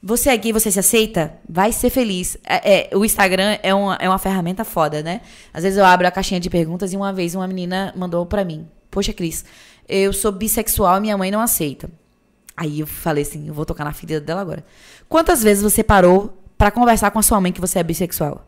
Você 0.00 0.30
é 0.30 0.36
gay, 0.36 0.52
você 0.52 0.70
se 0.70 0.78
aceita? 0.78 1.34
Vai 1.48 1.72
ser 1.72 1.90
feliz. 1.90 2.36
É, 2.46 2.90
é, 2.92 2.96
o 2.96 3.04
Instagram 3.04 3.58
é 3.62 3.74
uma, 3.74 3.96
é 3.96 4.08
uma 4.08 4.18
ferramenta 4.18 4.64
foda, 4.64 5.02
né? 5.02 5.22
Às 5.52 5.64
vezes 5.64 5.76
eu 5.78 5.84
abro 5.84 6.06
a 6.06 6.10
caixinha 6.10 6.38
de 6.38 6.48
perguntas 6.48 6.92
e 6.92 6.96
uma 6.96 7.12
vez 7.12 7.34
uma 7.34 7.48
menina 7.48 7.92
mandou 7.96 8.24
pra 8.24 8.44
mim: 8.44 8.68
Poxa, 8.92 9.12
Cris, 9.12 9.44
eu 9.88 10.12
sou 10.12 10.30
bissexual 10.30 10.98
e 10.98 11.00
minha 11.00 11.18
mãe 11.18 11.32
não 11.32 11.40
aceita. 11.40 11.90
Aí 12.60 12.80
eu 12.80 12.86
falei 12.86 13.22
assim: 13.22 13.46
Eu 13.46 13.54
vou 13.54 13.64
tocar 13.64 13.84
na 13.84 13.92
ferida 13.92 14.20
dela 14.20 14.40
agora. 14.40 14.64
Quantas 15.08 15.42
vezes 15.42 15.62
você 15.62 15.82
parou 15.84 16.36
pra 16.56 16.70
conversar 16.70 17.10
com 17.12 17.18
a 17.18 17.22
sua 17.22 17.40
mãe 17.40 17.52
que 17.52 17.60
você 17.60 17.78
é 17.78 17.82
bissexual? 17.82 18.44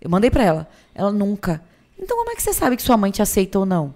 Eu 0.00 0.10
mandei 0.10 0.30
pra 0.30 0.42
ela. 0.44 0.68
Ela 0.94 1.10
nunca. 1.10 1.62
Então 1.98 2.16
como 2.18 2.30
é 2.30 2.34
que 2.36 2.42
você 2.42 2.52
sabe 2.52 2.76
que 2.76 2.82
sua 2.82 2.96
mãe 2.98 3.10
te 3.10 3.22
aceita 3.22 3.58
ou 3.58 3.64
não? 3.64 3.94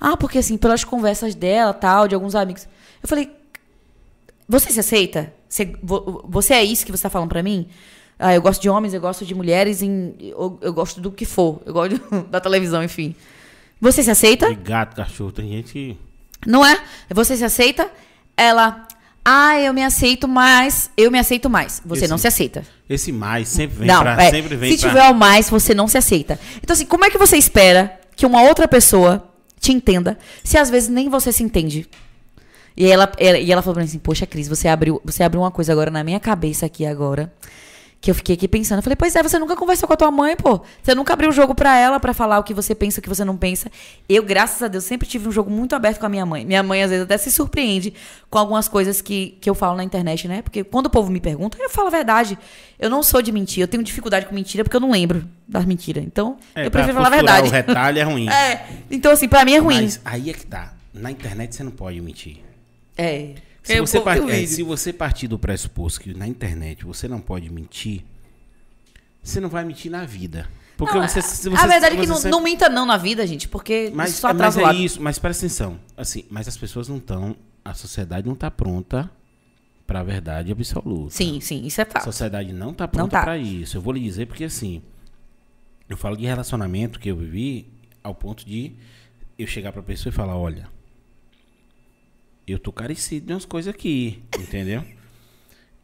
Ah, 0.00 0.16
porque 0.16 0.38
assim, 0.38 0.56
pelas 0.56 0.84
conversas 0.84 1.34
dela, 1.34 1.72
tal, 1.74 2.06
de 2.06 2.14
alguns 2.14 2.34
amigos. 2.36 2.68
Eu 3.02 3.08
falei, 3.08 3.30
você 4.48 4.70
se 4.70 4.78
aceita? 4.80 5.32
Você, 5.48 5.74
vo- 5.82 6.24
você 6.28 6.54
é 6.54 6.62
isso 6.64 6.84
que 6.86 6.92
você 6.92 7.02
tá 7.02 7.10
falando 7.10 7.28
pra 7.30 7.42
mim? 7.42 7.68
Ah, 8.18 8.34
eu 8.34 8.40
gosto 8.42 8.60
de 8.62 8.68
homens, 8.68 8.94
eu 8.94 9.00
gosto 9.00 9.24
de 9.26 9.34
mulheres, 9.34 9.82
em, 9.82 10.14
eu, 10.20 10.56
eu 10.60 10.72
gosto 10.72 11.00
do 11.00 11.10
que 11.10 11.24
for. 11.24 11.60
Eu 11.66 11.72
gosto 11.72 11.98
da 12.30 12.40
televisão, 12.40 12.82
enfim. 12.82 13.14
Você 13.80 14.02
se 14.02 14.10
aceita? 14.10 14.48
De 14.48 14.54
gato, 14.54 14.94
cachorro. 14.94 15.32
Tem 15.32 15.48
gente 15.48 15.72
que. 15.72 15.98
Não 16.46 16.64
é? 16.64 16.80
Você 17.10 17.36
se 17.36 17.44
aceita? 17.44 17.90
Ela, 18.36 18.83
ah, 19.24 19.58
eu 19.58 19.72
me 19.72 19.82
aceito 19.82 20.28
mais, 20.28 20.90
eu 20.96 21.10
me 21.10 21.18
aceito 21.18 21.48
mais. 21.48 21.80
Você 21.84 22.04
Esse- 22.04 22.10
não 22.10 22.18
se 22.18 22.26
aceita. 22.26 22.64
Esse 22.88 23.10
mais 23.12 23.48
sempre 23.48 23.78
vem 23.78 23.86
não, 23.88 24.02
pra. 24.02 24.22
é, 24.22 24.30
sempre 24.30 24.56
vem 24.56 24.72
se 24.72 24.80
pra. 24.80 24.88
tiver 24.90 25.10
o 25.10 25.14
mais, 25.14 25.48
você 25.48 25.72
não 25.74 25.88
se 25.88 25.96
aceita. 25.96 26.38
Então, 26.62 26.74
assim, 26.74 26.84
como 26.86 27.04
é 27.04 27.10
que 27.10 27.16
você 27.18 27.36
espera 27.36 27.98
que 28.14 28.26
uma 28.26 28.42
outra 28.42 28.68
pessoa 28.68 29.26
te 29.58 29.72
entenda 29.72 30.18
se 30.42 30.58
às 30.58 30.68
vezes 30.68 30.88
nem 30.90 31.08
você 31.08 31.32
se 31.32 31.42
entende? 31.42 31.88
E 32.76 32.86
ela, 32.90 33.10
ela- 33.18 33.38
e 33.38 33.50
ela 33.50 33.62
falou 33.62 33.74
pra 33.74 33.82
mim 33.82 33.88
assim, 33.88 33.98
poxa, 33.98 34.26
Cris, 34.26 34.48
você 34.48 34.68
abriu, 34.68 35.00
você 35.04 35.22
abriu 35.22 35.40
uma 35.40 35.50
coisa 35.50 35.72
agora 35.72 35.90
na 35.90 36.02
minha 36.04 36.20
cabeça 36.20 36.66
aqui 36.66 36.84
agora 36.84 37.32
Que 38.04 38.10
eu 38.10 38.14
fiquei 38.14 38.34
aqui 38.34 38.46
pensando. 38.46 38.80
Eu 38.80 38.82
falei, 38.82 38.96
pois 38.96 39.16
é, 39.16 39.22
você 39.22 39.38
nunca 39.38 39.56
conversou 39.56 39.86
com 39.86 39.94
a 39.94 39.96
tua 39.96 40.10
mãe, 40.10 40.36
pô. 40.36 40.60
Você 40.82 40.94
nunca 40.94 41.14
abriu 41.14 41.30
o 41.30 41.32
jogo 41.32 41.54
pra 41.54 41.74
ela 41.78 41.98
pra 41.98 42.12
falar 42.12 42.38
o 42.38 42.42
que 42.42 42.52
você 42.52 42.74
pensa, 42.74 43.00
o 43.00 43.02
que 43.02 43.08
você 43.08 43.24
não 43.24 43.34
pensa. 43.34 43.70
Eu, 44.06 44.22
graças 44.22 44.62
a 44.62 44.68
Deus, 44.68 44.84
sempre 44.84 45.08
tive 45.08 45.26
um 45.26 45.32
jogo 45.32 45.50
muito 45.50 45.74
aberto 45.74 46.00
com 46.00 46.04
a 46.04 46.08
minha 46.10 46.26
mãe. 46.26 46.44
Minha 46.44 46.62
mãe, 46.62 46.82
às 46.82 46.90
vezes, 46.90 47.04
até 47.06 47.16
se 47.16 47.30
surpreende 47.32 47.94
com 48.28 48.36
algumas 48.36 48.68
coisas 48.68 49.00
que, 49.00 49.38
que 49.40 49.48
eu 49.48 49.54
falo 49.54 49.74
na 49.78 49.82
internet, 49.82 50.28
né? 50.28 50.42
Porque 50.42 50.62
quando 50.62 50.84
o 50.84 50.90
povo 50.90 51.10
me 51.10 51.18
pergunta, 51.18 51.56
eu 51.58 51.70
falo 51.70 51.88
a 51.88 51.90
verdade. 51.90 52.38
Eu 52.78 52.90
não 52.90 53.02
sou 53.02 53.22
de 53.22 53.32
mentir. 53.32 53.62
Eu 53.62 53.68
tenho 53.68 53.82
dificuldade 53.82 54.26
com 54.26 54.34
mentira 54.34 54.62
porque 54.64 54.76
eu 54.76 54.80
não 54.82 54.90
lembro 54.90 55.24
das 55.48 55.64
mentiras. 55.64 56.04
Então, 56.04 56.36
É, 56.54 56.66
eu 56.66 56.70
prefiro 56.70 56.92
falar 56.92 57.06
a 57.06 57.10
verdade. 57.10 57.48
O 57.48 57.50
retalho 57.50 57.98
é 57.98 58.02
ruim. 58.02 58.28
É. 58.30 58.66
Então, 58.90 59.12
assim, 59.12 59.28
pra 59.28 59.46
mim 59.46 59.54
é 59.54 59.58
ruim. 59.60 59.80
Mas 59.80 59.98
aí 60.04 60.28
é 60.28 60.34
que 60.34 60.44
tá. 60.44 60.74
Na 60.92 61.10
internet 61.10 61.54
você 61.56 61.62
não 61.62 61.70
pode 61.72 61.98
mentir. 62.02 62.36
É. 62.98 63.30
Se 63.64 63.72
Eu 63.76 63.86
você, 63.86 64.00
par- 64.00 64.18
é, 64.28 64.46
se 64.46 64.62
você 64.62 64.92
partir 64.92 65.26
do 65.26 65.38
pressuposto 65.38 66.00
que 66.00 66.14
na 66.14 66.28
internet 66.28 66.84
você 66.84 67.08
não 67.08 67.20
pode 67.20 67.50
mentir, 67.50 68.04
você 69.22 69.40
não 69.40 69.48
vai 69.48 69.64
mentir 69.64 69.90
na 69.90 70.04
vida. 70.04 70.48
Porque 70.76 70.98
Não, 70.98 71.08
você, 71.08 71.20
a- 71.20 71.22
se 71.22 71.48
a 71.48 71.50
você- 71.50 71.66
verdade 71.68 71.96
é 71.96 72.00
que 72.00 72.06
você 72.06 72.08
não, 72.08 72.16
sempre- 72.16 72.30
não 72.30 72.42
minta 72.42 72.68
não 72.68 72.84
na 72.84 72.96
vida, 72.96 73.26
gente, 73.26 73.48
porque 73.48 73.90
Mas, 73.94 74.10
isso 74.10 74.20
só 74.20 74.28
mas 74.28 74.36
atrasa 74.36 74.62
o 74.62 74.68
é 74.70 74.74
isso, 74.74 75.00
mas 75.00 75.18
presta 75.18 75.46
atenção. 75.46 75.80
Assim, 75.96 76.24
mas 76.30 76.46
as 76.46 76.56
pessoas 76.56 76.88
não 76.88 76.98
estão. 76.98 77.34
A 77.64 77.72
sociedade 77.74 78.26
não 78.26 78.34
está 78.34 78.50
pronta 78.50 79.10
para 79.86 80.00
a 80.00 80.02
verdade 80.02 80.52
absoluta. 80.52 81.10
Sim, 81.14 81.40
sim, 81.40 81.64
isso 81.64 81.80
é 81.80 81.84
A 81.84 81.86
fato. 81.86 82.04
sociedade 82.04 82.52
não 82.52 82.70
está 82.72 82.86
pronta 82.86 83.18
tá. 83.18 83.22
para 83.22 83.38
isso. 83.38 83.76
Eu 83.78 83.80
vou 83.80 83.92
lhe 83.94 84.00
dizer 84.00 84.26
porque 84.26 84.44
assim, 84.44 84.82
eu 85.88 85.96
falo 85.96 86.16
de 86.16 86.26
relacionamento 86.26 86.98
que 87.00 87.10
eu 87.10 87.16
vivi 87.16 87.66
ao 88.02 88.14
ponto 88.14 88.44
de 88.44 88.72
eu 89.38 89.46
chegar 89.46 89.72
para 89.72 89.80
a 89.80 89.84
pessoa 89.84 90.10
e 90.10 90.14
falar, 90.14 90.36
olha, 90.36 90.68
eu 92.46 92.58
tô 92.58 92.72
carecido 92.72 93.26
de 93.26 93.32
umas 93.32 93.44
coisas 93.44 93.72
aqui, 93.72 94.22
entendeu? 94.38 94.84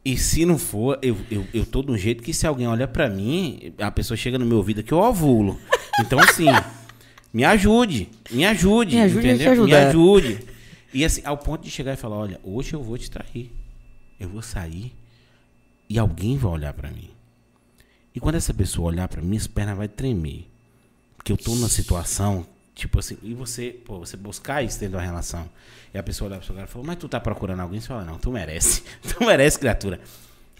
E 0.03 0.17
se 0.17 0.45
não 0.45 0.57
for, 0.57 0.97
eu, 1.01 1.15
eu, 1.29 1.45
eu 1.53 1.65
tô 1.65 1.83
de 1.83 1.91
um 1.91 1.97
jeito 1.97 2.23
que 2.23 2.33
se 2.33 2.47
alguém 2.47 2.67
olha 2.67 2.87
pra 2.87 3.07
mim, 3.09 3.73
a 3.77 3.91
pessoa 3.91 4.17
chega 4.17 4.39
no 4.39 4.45
meu 4.45 4.57
ouvido 4.57 4.81
que 4.81 4.91
eu 4.91 4.97
ovulo. 4.97 5.59
Então, 5.99 6.19
assim, 6.19 6.45
me 7.31 7.43
ajude, 7.43 8.09
me 8.31 8.45
ajude, 8.45 8.95
Me 8.95 9.01
ajude 9.01 9.27
entendeu? 9.27 9.65
Me 9.65 9.75
ajude. 9.75 10.39
E 10.93 11.05
assim, 11.05 11.21
ao 11.23 11.37
ponto 11.37 11.63
de 11.63 11.69
chegar 11.69 11.93
e 11.93 11.97
falar, 11.97 12.17
olha, 12.17 12.39
hoje 12.43 12.73
eu 12.73 12.81
vou 12.81 12.97
te 12.97 13.09
trair. 13.09 13.51
Eu 14.19 14.29
vou 14.29 14.41
sair 14.41 14.93
e 15.87 15.97
alguém 15.99 16.37
vai 16.37 16.51
olhar 16.51 16.73
pra 16.73 16.89
mim. 16.89 17.09
E 18.13 18.19
quando 18.19 18.35
essa 18.35 18.53
pessoa 18.53 18.87
olhar 18.87 19.07
pra 19.07 19.21
mim, 19.21 19.37
as 19.37 19.47
pernas 19.47 19.77
vai 19.77 19.87
tremer. 19.87 20.47
Porque 21.15 21.31
eu 21.31 21.37
tô 21.37 21.53
numa 21.55 21.69
situação, 21.69 22.45
tipo 22.81 22.99
assim, 22.99 23.17
e 23.21 23.33
você, 23.33 23.69
pô, 23.69 23.99
você 23.99 24.17
buscar 24.17 24.63
isso 24.63 24.79
dentro 24.79 24.97
da 24.97 25.03
relação. 25.03 25.47
E 25.93 25.97
a 25.97 26.03
pessoa 26.03 26.27
olhar 26.29 26.37
pro 26.37 26.45
seu 26.45 26.55
cara 26.55 26.67
e 26.67 26.71
falar, 26.71 26.85
mas 26.85 26.97
tu 26.97 27.07
tá 27.07 27.19
procurando 27.19 27.59
alguém? 27.59 27.79
Você 27.79 27.87
fala, 27.87 28.03
não, 28.03 28.17
tu 28.17 28.31
merece. 28.31 28.83
Tu 29.03 29.23
merece, 29.23 29.59
criatura. 29.59 29.99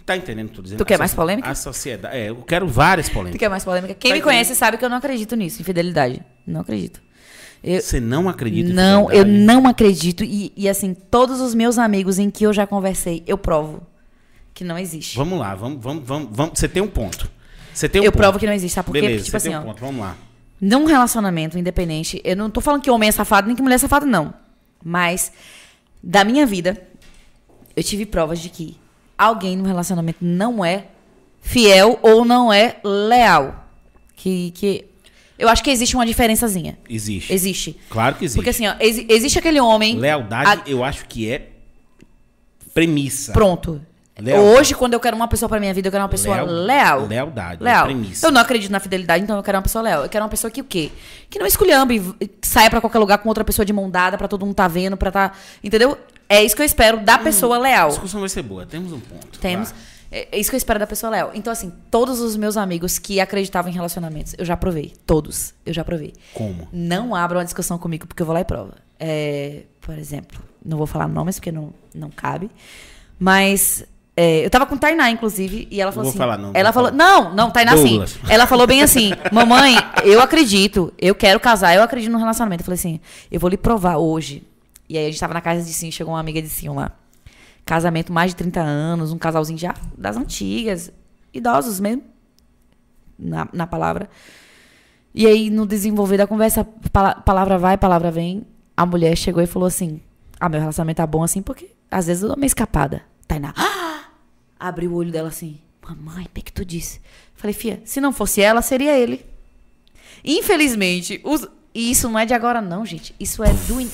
Tá 0.06 0.16
entendendo 0.16 0.46
o 0.46 0.48
que 0.48 0.52
eu 0.54 0.56
tô 0.56 0.62
dizendo? 0.62 0.78
Tu 0.78 0.84
quer 0.84 0.94
A 0.96 0.98
mais 0.98 1.14
polêmica? 1.14 1.48
A 1.48 1.54
sociedade. 1.54 2.16
É, 2.16 2.30
eu 2.30 2.36
quero 2.36 2.66
várias 2.68 3.08
Tu 3.08 3.12
polêmicas. 3.12 3.38
quer 3.40 3.48
mais 3.48 3.64
polêmica? 3.64 3.94
Quem 3.94 4.10
Tá 4.10 4.14
me 4.14 4.18
entendendo? 4.20 4.24
conhece 4.24 4.54
sabe 4.54 4.76
que 4.78 4.84
eu 4.84 4.88
não 4.88 4.96
acredito 4.98 5.34
nisso, 5.36 5.60
infidelidade. 5.62 6.22
Não 6.46 6.60
acredito. 6.60 7.00
Eu, 7.62 7.80
Você 7.80 8.00
não 8.00 8.28
acredita 8.28 8.70
em 8.70 8.72
não, 8.72 9.10
eu 9.12 9.24
não 9.24 9.66
acredito. 9.68 10.24
E, 10.24 10.52
e, 10.56 10.68
assim, 10.68 10.92
todos 10.94 11.40
os 11.40 11.54
meus 11.54 11.78
amigos 11.78 12.18
em 12.18 12.30
que 12.30 12.44
eu 12.44 12.52
já 12.52 12.66
conversei, 12.66 13.22
eu 13.26 13.38
provo 13.38 13.86
que 14.52 14.64
não 14.64 14.76
existe. 14.78 15.16
Vamos 15.16 15.38
lá, 15.38 15.54
vamos, 15.54 15.82
vamos, 15.82 16.04
vamos, 16.06 16.28
vamos. 16.32 16.58
Você 16.58 16.68
tem 16.68 16.82
um 16.82 16.88
ponto. 16.88 17.30
Você 17.72 17.88
tem 17.88 18.00
um 18.02 18.04
eu 18.04 18.10
ponto. 18.12 18.20
provo 18.20 18.38
que 18.40 18.46
não 18.46 18.52
existe, 18.52 18.74
sabe 18.74 18.86
por 18.86 18.92
quê? 18.92 19.00
Beleza, 19.00 19.18
Porque, 19.18 19.24
tipo 19.30 19.38
você 19.40 19.48
tem 19.48 19.54
assim, 19.56 19.64
um 19.64 19.68
ó, 19.68 19.72
ponto. 19.72 19.80
Vamos 19.80 20.00
lá. 20.00 20.16
Num 20.64 20.84
relacionamento 20.84 21.58
independente, 21.58 22.20
eu 22.24 22.36
não 22.36 22.48
tô 22.48 22.60
falando 22.60 22.80
que 22.82 22.90
homem 22.90 23.08
é 23.08 23.12
safado 23.12 23.48
nem 23.48 23.56
que 23.56 23.60
mulher 23.62 23.74
é 23.74 23.78
safada, 23.78 24.06
não. 24.06 24.32
Mas, 24.82 25.32
da 26.02 26.22
minha 26.24 26.46
vida, 26.46 26.80
eu 27.76 27.82
tive 27.82 28.06
provas 28.06 28.38
de 28.38 28.48
que 28.48 28.76
alguém 29.18 29.56
no 29.56 29.64
relacionamento 29.64 30.18
não 30.24 30.64
é 30.64 30.86
fiel 31.40 31.98
ou 32.00 32.24
não 32.24 32.52
é 32.52 32.76
leal. 32.84 33.68
Que, 34.14 34.52
que 34.52 34.84
eu 35.36 35.48
acho 35.48 35.64
que 35.64 35.70
existe 35.70 35.96
uma 35.96 36.06
diferençazinha. 36.06 36.78
Existe. 36.88 37.32
Existe. 37.32 37.76
Claro 37.90 38.14
que 38.14 38.24
existe. 38.24 38.36
Porque 38.36 38.50
assim, 38.50 38.68
ó, 38.68 38.74
exi- 38.78 39.04
existe 39.08 39.38
aquele 39.40 39.60
homem. 39.60 39.98
Lealdade, 39.98 40.62
a- 40.64 40.70
eu 40.70 40.84
acho 40.84 41.06
que 41.06 41.28
é 41.28 41.48
premissa. 42.72 43.32
Pronto. 43.32 43.84
Hoje, 44.56 44.74
quando 44.74 44.92
eu 44.92 45.00
quero 45.00 45.16
uma 45.16 45.26
pessoa 45.26 45.48
pra 45.48 45.58
minha 45.58 45.72
vida, 45.72 45.88
eu 45.88 45.92
quero 45.92 46.02
uma 46.02 46.08
pessoa 46.08 46.36
Leal- 46.42 46.46
leal. 46.46 47.06
lealdade, 47.06 47.62
Leal. 47.64 47.86
premissa. 47.86 48.26
Eu 48.26 48.30
não 48.30 48.40
acredito 48.40 48.70
na 48.70 48.78
fidelidade, 48.78 49.24
então 49.24 49.36
eu 49.36 49.42
quero 49.42 49.56
uma 49.56 49.62
pessoa 49.62 49.82
leal. 49.82 50.02
Eu 50.02 50.08
quero 50.08 50.22
uma 50.22 50.28
pessoa 50.28 50.50
que 50.50 50.60
o 50.60 50.64
quê? 50.64 50.90
Que 51.30 51.38
não 51.38 51.46
esculhambe, 51.46 52.14
e 52.20 52.30
saia 52.42 52.68
pra 52.68 52.80
qualquer 52.80 52.98
lugar 52.98 53.18
com 53.18 53.28
outra 53.28 53.42
pessoa 53.44 53.64
de 53.64 53.72
mão 53.72 53.88
dada, 53.90 54.18
pra 54.18 54.28
todo 54.28 54.44
mundo 54.44 54.54
tá 54.54 54.68
vendo, 54.68 54.96
pra 54.96 55.10
tá. 55.10 55.32
Entendeu? 55.64 55.96
É 56.28 56.42
isso 56.44 56.54
que 56.54 56.62
eu 56.62 56.66
espero 56.66 57.00
da 57.00 57.16
pessoa 57.18 57.56
A 57.56 57.60
leal. 57.60 57.88
discussão 57.88 58.20
vai 58.20 58.28
ser 58.28 58.42
boa. 58.42 58.66
Temos 58.66 58.92
um 58.92 59.00
ponto. 59.00 59.38
Temos. 59.38 59.70
É 60.10 60.28
é 60.30 60.38
isso 60.38 60.50
que 60.50 60.56
eu 60.56 60.58
espero 60.58 60.78
da 60.78 60.86
pessoa 60.86 61.08
leal. 61.10 61.30
Então, 61.32 61.50
assim, 61.50 61.72
todos 61.90 62.20
os 62.20 62.36
meus 62.36 62.58
amigos 62.58 62.98
que 62.98 63.18
acreditavam 63.18 63.70
em 63.70 63.74
relacionamentos, 63.74 64.34
eu 64.36 64.44
já 64.44 64.54
provei. 64.58 64.92
Todos. 65.06 65.54
Eu 65.64 65.72
já 65.72 65.82
provei. 65.82 66.12
Como? 66.34 66.68
Não 66.70 67.14
abram 67.14 67.38
uma 67.38 67.44
discussão 67.44 67.78
comigo, 67.78 68.06
porque 68.06 68.20
eu 68.22 68.26
vou 68.26 68.34
lá 68.34 68.42
e 68.42 68.44
prova. 68.44 68.74
É, 69.00 69.62
por 69.80 69.98
exemplo, 69.98 70.38
não 70.62 70.76
vou 70.76 70.86
falar 70.86 71.08
nomes 71.08 71.36
porque 71.36 71.50
não, 71.50 71.72
não 71.94 72.10
cabe. 72.10 72.50
Mas 73.18 73.84
é, 74.16 74.44
eu 74.44 74.50
tava 74.50 74.66
com 74.66 74.76
Tainá, 74.76 75.10
inclusive, 75.10 75.66
e 75.70 75.80
ela 75.80 75.90
falou 75.90 76.04
vou 76.04 76.10
assim. 76.10 76.18
falar, 76.18 76.36
não, 76.36 76.50
ela 76.54 76.72
falou. 76.72 76.90
falar. 76.90 76.96
Não, 77.04 77.34
não, 77.34 77.50
Tainá 77.50 77.76
sim. 77.76 77.88
Douglas. 77.98 78.18
Ela 78.28 78.46
falou 78.46 78.66
bem 78.66 78.82
assim: 78.82 79.12
Mamãe, 79.32 79.74
eu 80.04 80.20
acredito, 80.20 80.92
eu 80.98 81.14
quero 81.14 81.40
casar, 81.40 81.74
eu 81.74 81.82
acredito 81.82 82.12
no 82.12 82.18
relacionamento. 82.18 82.60
Eu 82.62 82.64
falei 82.66 82.78
assim: 82.78 83.00
eu 83.30 83.40
vou 83.40 83.48
lhe 83.48 83.56
provar 83.56 83.96
hoje. 83.96 84.42
E 84.88 84.98
aí 84.98 85.06
a 85.06 85.10
gente 85.10 85.18
tava 85.20 85.32
na 85.32 85.40
casa 85.40 85.62
de 85.64 85.72
Sim, 85.72 85.90
chegou 85.90 86.12
uma 86.12 86.20
amiga 86.20 86.42
de 86.42 86.48
Sim 86.50 86.68
lá. 86.70 86.92
Casamento 87.64 88.12
mais 88.12 88.32
de 88.32 88.36
30 88.36 88.60
anos, 88.60 89.12
um 89.12 89.18
casalzinho 89.18 89.58
já 89.58 89.74
das 89.96 90.16
antigas, 90.16 90.92
idosos 91.32 91.80
mesmo, 91.80 92.02
na, 93.18 93.48
na 93.52 93.66
palavra. 93.66 94.10
E 95.14 95.26
aí, 95.26 95.48
no 95.48 95.66
desenvolver 95.66 96.16
da 96.18 96.26
conversa, 96.26 96.66
pala- 96.92 97.14
palavra 97.14 97.56
vai, 97.58 97.78
palavra 97.78 98.10
vem, 98.10 98.44
a 98.76 98.84
mulher 98.84 99.16
chegou 99.16 99.42
e 99.42 99.46
falou 99.46 99.66
assim: 99.68 100.00
Ah, 100.38 100.48
meu 100.50 100.60
relacionamento 100.60 100.96
tá 100.98 101.06
bom 101.06 101.22
assim, 101.22 101.40
porque 101.40 101.70
às 101.90 102.06
vezes 102.08 102.22
eu 102.22 102.28
dou 102.28 102.36
uma 102.36 102.44
escapada. 102.46 103.02
Tainá, 103.26 103.54
ah! 103.56 103.91
Abriu 104.68 104.92
o 104.92 104.94
olho 104.96 105.10
dela 105.12 105.28
assim: 105.28 105.58
Mamãe, 105.86 106.24
o 106.24 106.28
que, 106.32 106.42
que 106.42 106.52
tu 106.52 106.64
disse? 106.64 107.00
Falei, 107.34 107.52
Fia, 107.54 107.80
se 107.84 108.00
não 108.00 108.12
fosse 108.12 108.40
ela, 108.40 108.62
seria 108.62 108.96
ele. 108.96 109.24
Infelizmente, 110.24 111.20
os- 111.24 111.46
e 111.74 111.90
isso 111.90 112.08
não 112.08 112.18
é 112.18 112.26
de 112.26 112.34
agora, 112.34 112.60
não, 112.60 112.84
gente. 112.84 113.14
Isso 113.18 113.42
é 113.42 113.52
do. 113.66 113.80
in- 113.80 113.90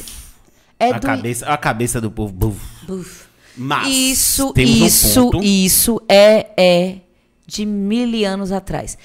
É 0.79 0.91
a, 0.93 0.99
do. 0.99 1.07
cabeça, 1.07 1.47
a 1.47 1.57
cabeça 1.57 2.01
do 2.01 2.11
povo. 2.11 2.33
buf. 2.33 2.61
Buf. 2.87 3.29
Mas 3.57 3.89
Isso, 3.89 4.53
isso, 4.57 5.27
um 5.27 5.31
ponto. 5.33 5.45
isso 5.45 6.01
é, 6.09 6.47
é 6.57 6.99
de 7.45 7.67
mil 7.67 8.25
anos 8.29 8.53
atrás. 8.53 8.97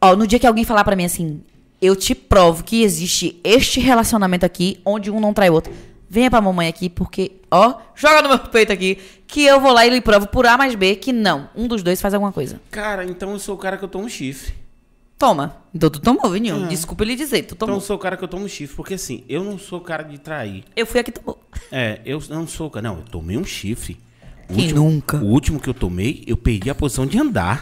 Ó, 0.00 0.14
no 0.14 0.24
dia 0.26 0.38
que 0.38 0.46
alguém 0.46 0.64
falar 0.64 0.84
pra 0.84 0.94
mim 0.94 1.04
assim, 1.04 1.40
eu 1.82 1.96
te 1.96 2.14
provo 2.14 2.62
que 2.62 2.82
existe 2.82 3.40
este 3.42 3.80
relacionamento 3.80 4.46
aqui, 4.46 4.80
onde 4.84 5.10
um 5.10 5.18
não 5.18 5.34
trai 5.34 5.50
o 5.50 5.54
outro. 5.54 5.72
Venha 6.10 6.30
pra 6.30 6.40
mamãe 6.40 6.68
aqui, 6.68 6.88
porque, 6.88 7.32
ó, 7.50 7.74
joga 7.94 8.22
no 8.22 8.28
meu 8.30 8.38
peito 8.38 8.72
aqui, 8.72 8.98
que 9.26 9.44
eu 9.44 9.60
vou 9.60 9.72
lá 9.72 9.86
e 9.86 9.90
lhe 9.90 10.00
provo 10.00 10.26
por 10.26 10.46
A 10.46 10.56
mais 10.56 10.74
B 10.74 10.96
que 10.96 11.12
não. 11.12 11.50
Um 11.54 11.68
dos 11.68 11.82
dois 11.82 12.00
faz 12.00 12.14
alguma 12.14 12.32
coisa. 12.32 12.60
Cara, 12.70 13.04
então 13.04 13.30
eu 13.32 13.38
sou 13.38 13.54
o 13.54 13.58
cara 13.58 13.76
que 13.76 13.84
eu 13.84 13.88
tomo 13.88 14.08
chifre. 14.08 14.54
Toma. 15.18 15.56
Então 15.74 15.90
tu 15.90 16.00
tomou, 16.00 16.30
Vininho. 16.30 16.64
Ah. 16.64 16.68
Desculpa 16.68 17.04
lhe 17.04 17.16
dizer, 17.16 17.42
tu 17.42 17.54
Então 17.54 17.66
tomou. 17.66 17.76
eu 17.76 17.80
sou 17.80 17.96
o 17.96 17.98
cara 17.98 18.16
que 18.16 18.22
eu 18.24 18.28
tomo 18.28 18.48
chifre. 18.48 18.76
Porque 18.76 18.94
assim, 18.94 19.24
eu 19.28 19.42
não 19.42 19.58
sou 19.58 19.80
o 19.80 19.82
cara 19.82 20.02
de 20.04 20.16
trair. 20.16 20.64
Eu 20.76 20.86
fui 20.86 21.00
a 21.00 21.04
que 21.04 21.10
tomou. 21.12 21.42
É, 21.72 22.00
eu 22.06 22.22
não 22.30 22.46
sou 22.46 22.68
o 22.68 22.70
cara. 22.70 22.88
Não, 22.88 22.98
eu 22.98 23.02
tomei 23.02 23.36
um 23.36 23.44
chifre. 23.44 23.98
O 24.48 24.54
Quem 24.54 24.62
último, 24.68 24.84
nunca? 24.90 25.16
O 25.18 25.26
último 25.26 25.60
que 25.60 25.68
eu 25.68 25.74
tomei, 25.74 26.22
eu 26.26 26.36
perdi 26.36 26.70
a 26.70 26.74
posição 26.74 27.04
de 27.04 27.18
andar. 27.18 27.60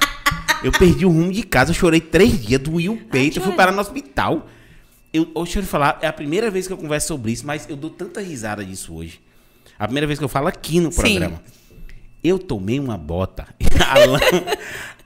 eu 0.63 0.71
perdi 0.71 1.05
o 1.07 1.09
rumo 1.09 1.33
de 1.33 1.43
casa, 1.43 1.71
eu 1.71 1.75
chorei 1.75 2.01
três 2.01 2.41
dias, 2.45 2.61
doía 2.61 2.93
o 2.93 2.97
peito, 2.97 3.39
eu 3.39 3.43
fui 3.43 3.55
parar 3.55 3.73
no 3.73 3.81
hospital. 3.81 4.47
Eu, 5.17 5.25
deixa 5.25 5.61
eu 5.61 5.63
te 5.63 5.69
falar, 5.69 5.99
é 6.03 6.07
a 6.07 6.13
primeira 6.13 6.51
vez 6.51 6.67
que 6.67 6.73
eu 6.75 6.77
converso 6.77 7.09
sobre 7.09 7.33
isso, 7.33 7.47
mas 7.47 7.67
eu 7.71 7.75
dou 7.75 7.89
tanta 7.89 8.21
risada 8.21 8.63
disso 8.63 8.95
hoje. 8.95 9.19
A 9.79 9.87
primeira 9.87 10.07
vez 10.07 10.19
que 10.19 10.25
eu 10.25 10.29
falo 10.29 10.47
aqui 10.47 10.79
no 10.79 10.93
Sim. 10.93 11.01
programa. 11.01 11.43
Eu 12.23 12.39
tomei 12.39 12.79
uma 12.79 12.99
bota. 12.99 13.47
A 13.89 13.99
lã, 14.05 14.19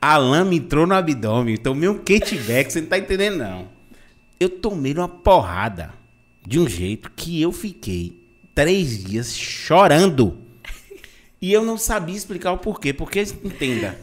a 0.00 0.16
lã 0.16 0.44
me 0.44 0.56
entrou 0.56 0.86
no 0.86 0.94
abdômen. 0.94 1.56
Tomei 1.58 1.88
um 1.88 1.98
kitback, 1.98 2.72
você 2.72 2.80
não 2.80 2.88
tá 2.88 2.98
entendendo, 2.98 3.36
não. 3.36 3.68
Eu 4.38 4.48
tomei 4.48 4.94
uma 4.94 5.08
porrada 5.08 5.92
de 6.46 6.58
um 6.58 6.66
jeito 6.66 7.10
que 7.14 7.40
eu 7.42 7.52
fiquei 7.52 8.18
três 8.54 9.04
dias 9.04 9.36
chorando. 9.36 10.38
E 11.42 11.52
eu 11.52 11.62
não 11.62 11.76
sabia 11.76 12.16
explicar 12.16 12.52
o 12.52 12.58
porquê. 12.58 12.94
Porque, 12.94 13.20
entenda, 13.20 13.98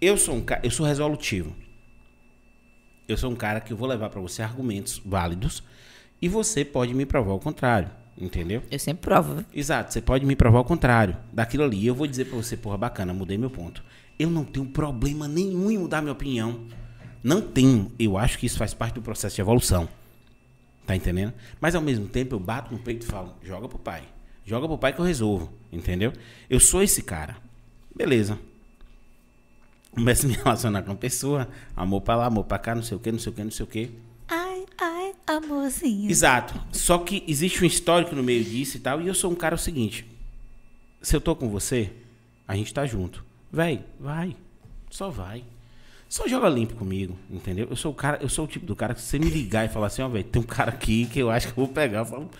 eu 0.00 0.16
sou 0.16 0.36
um 0.36 0.40
cara, 0.40 0.62
eu 0.64 0.70
sou 0.70 0.86
resolutivo. 0.86 1.54
Eu 3.08 3.16
sou 3.16 3.30
um 3.30 3.36
cara 3.36 3.60
que 3.60 3.72
eu 3.72 3.76
vou 3.76 3.88
levar 3.88 4.10
pra 4.10 4.20
você 4.20 4.42
argumentos 4.42 5.00
válidos 5.04 5.62
e 6.20 6.28
você 6.28 6.64
pode 6.64 6.94
me 6.94 7.04
provar 7.04 7.32
o 7.32 7.38
contrário, 7.38 7.90
entendeu? 8.16 8.62
Eu 8.70 8.78
sempre 8.78 9.02
provo. 9.02 9.44
Exato, 9.52 9.92
você 9.92 10.00
pode 10.00 10.24
me 10.24 10.36
provar 10.36 10.60
o 10.60 10.64
contrário 10.64 11.16
daquilo 11.32 11.64
ali. 11.64 11.86
Eu 11.86 11.94
vou 11.94 12.06
dizer 12.06 12.26
pra 12.26 12.36
você, 12.36 12.56
porra, 12.56 12.78
bacana, 12.78 13.12
mudei 13.12 13.36
meu 13.36 13.50
ponto. 13.50 13.82
Eu 14.18 14.30
não 14.30 14.44
tenho 14.44 14.66
problema 14.66 15.26
nenhum 15.26 15.70
em 15.70 15.78
mudar 15.78 16.00
minha 16.00 16.12
opinião. 16.12 16.66
Não 17.22 17.40
tenho. 17.40 17.90
Eu 17.98 18.16
acho 18.16 18.38
que 18.38 18.46
isso 18.46 18.58
faz 18.58 18.72
parte 18.72 18.94
do 18.94 19.02
processo 19.02 19.34
de 19.34 19.40
evolução. 19.40 19.88
Tá 20.86 20.94
entendendo? 20.94 21.32
Mas 21.60 21.74
ao 21.74 21.82
mesmo 21.82 22.06
tempo 22.06 22.34
eu 22.34 22.40
bato 22.40 22.72
no 22.72 22.78
peito 22.78 23.04
e 23.04 23.08
falo, 23.08 23.34
joga 23.42 23.68
pro 23.68 23.78
pai. 23.78 24.02
Joga 24.44 24.66
pro 24.66 24.78
pai 24.78 24.92
que 24.92 25.00
eu 25.00 25.04
resolvo. 25.04 25.52
Entendeu? 25.72 26.12
Eu 26.50 26.60
sou 26.60 26.82
esse 26.82 27.02
cara. 27.02 27.36
Beleza. 27.94 28.38
Começo 29.92 30.24
a 30.24 30.28
me 30.28 30.34
relacionar 30.34 30.82
com 30.82 30.90
uma 30.90 30.96
pessoa, 30.96 31.46
amor 31.76 32.00
pra 32.00 32.16
lá, 32.16 32.26
amor 32.26 32.44
pra 32.44 32.58
cá, 32.58 32.74
não 32.74 32.82
sei 32.82 32.96
o 32.96 33.00
que, 33.00 33.12
não 33.12 33.18
sei 33.18 33.30
o 33.30 33.34
que, 33.34 33.44
não 33.44 33.50
sei 33.50 33.64
o 33.64 33.68
que. 33.68 33.90
Ai, 34.26 34.64
ai, 34.80 35.12
amorzinho. 35.26 36.10
Exato. 36.10 36.58
Só 36.72 36.96
que 36.96 37.22
existe 37.28 37.62
um 37.62 37.66
histórico 37.66 38.16
no 38.16 38.22
meio 38.22 38.42
disso 38.42 38.78
e 38.78 38.80
tal, 38.80 39.02
e 39.02 39.06
eu 39.06 39.14
sou 39.14 39.30
um 39.30 39.34
cara 39.34 39.54
o 39.54 39.58
seguinte. 39.58 40.06
Se 41.02 41.14
eu 41.14 41.20
tô 41.20 41.36
com 41.36 41.50
você, 41.50 41.92
a 42.48 42.56
gente 42.56 42.72
tá 42.72 42.86
junto. 42.86 43.22
Véi, 43.52 43.84
vai. 44.00 44.34
Só 44.88 45.10
vai. 45.10 45.44
Só 46.08 46.26
joga 46.26 46.48
limpo 46.48 46.74
comigo, 46.74 47.16
entendeu? 47.30 47.66
Eu 47.68 47.76
sou 47.76 47.92
o 47.92 47.94
cara, 47.94 48.18
eu 48.22 48.28
sou 48.30 48.46
o 48.46 48.48
tipo 48.48 48.64
do 48.64 48.74
cara 48.74 48.94
que 48.94 49.00
se 49.00 49.08
você 49.08 49.18
me 49.18 49.28
ligar 49.28 49.66
e 49.66 49.68
falar 49.68 49.88
assim, 49.88 50.00
ó, 50.00 50.08
velho, 50.08 50.24
tem 50.24 50.40
um 50.40 50.44
cara 50.44 50.70
aqui 50.70 51.04
que 51.06 51.18
eu 51.18 51.30
acho 51.30 51.46
que 51.48 51.52
eu 51.58 51.66
vou 51.66 51.74
pegar. 51.74 51.98
Eu 52.00 52.06
falo, 52.06 52.30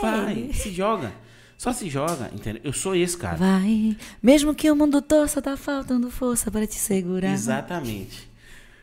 vai, 0.00 0.52
se 0.54 0.70
joga. 0.70 1.12
Só 1.58 1.72
se 1.72 1.90
joga, 1.90 2.30
entendeu? 2.32 2.62
Eu 2.64 2.72
sou 2.72 2.94
esse 2.94 3.16
cara. 3.18 3.36
Vai, 3.36 3.96
mesmo 4.22 4.54
que 4.54 4.70
o 4.70 4.76
mundo 4.76 5.02
torça, 5.02 5.42
tá 5.42 5.56
faltando 5.56 6.08
força 6.10 6.50
para 6.52 6.66
te 6.66 6.76
segurar. 6.76 7.32
Exatamente. 7.32 8.28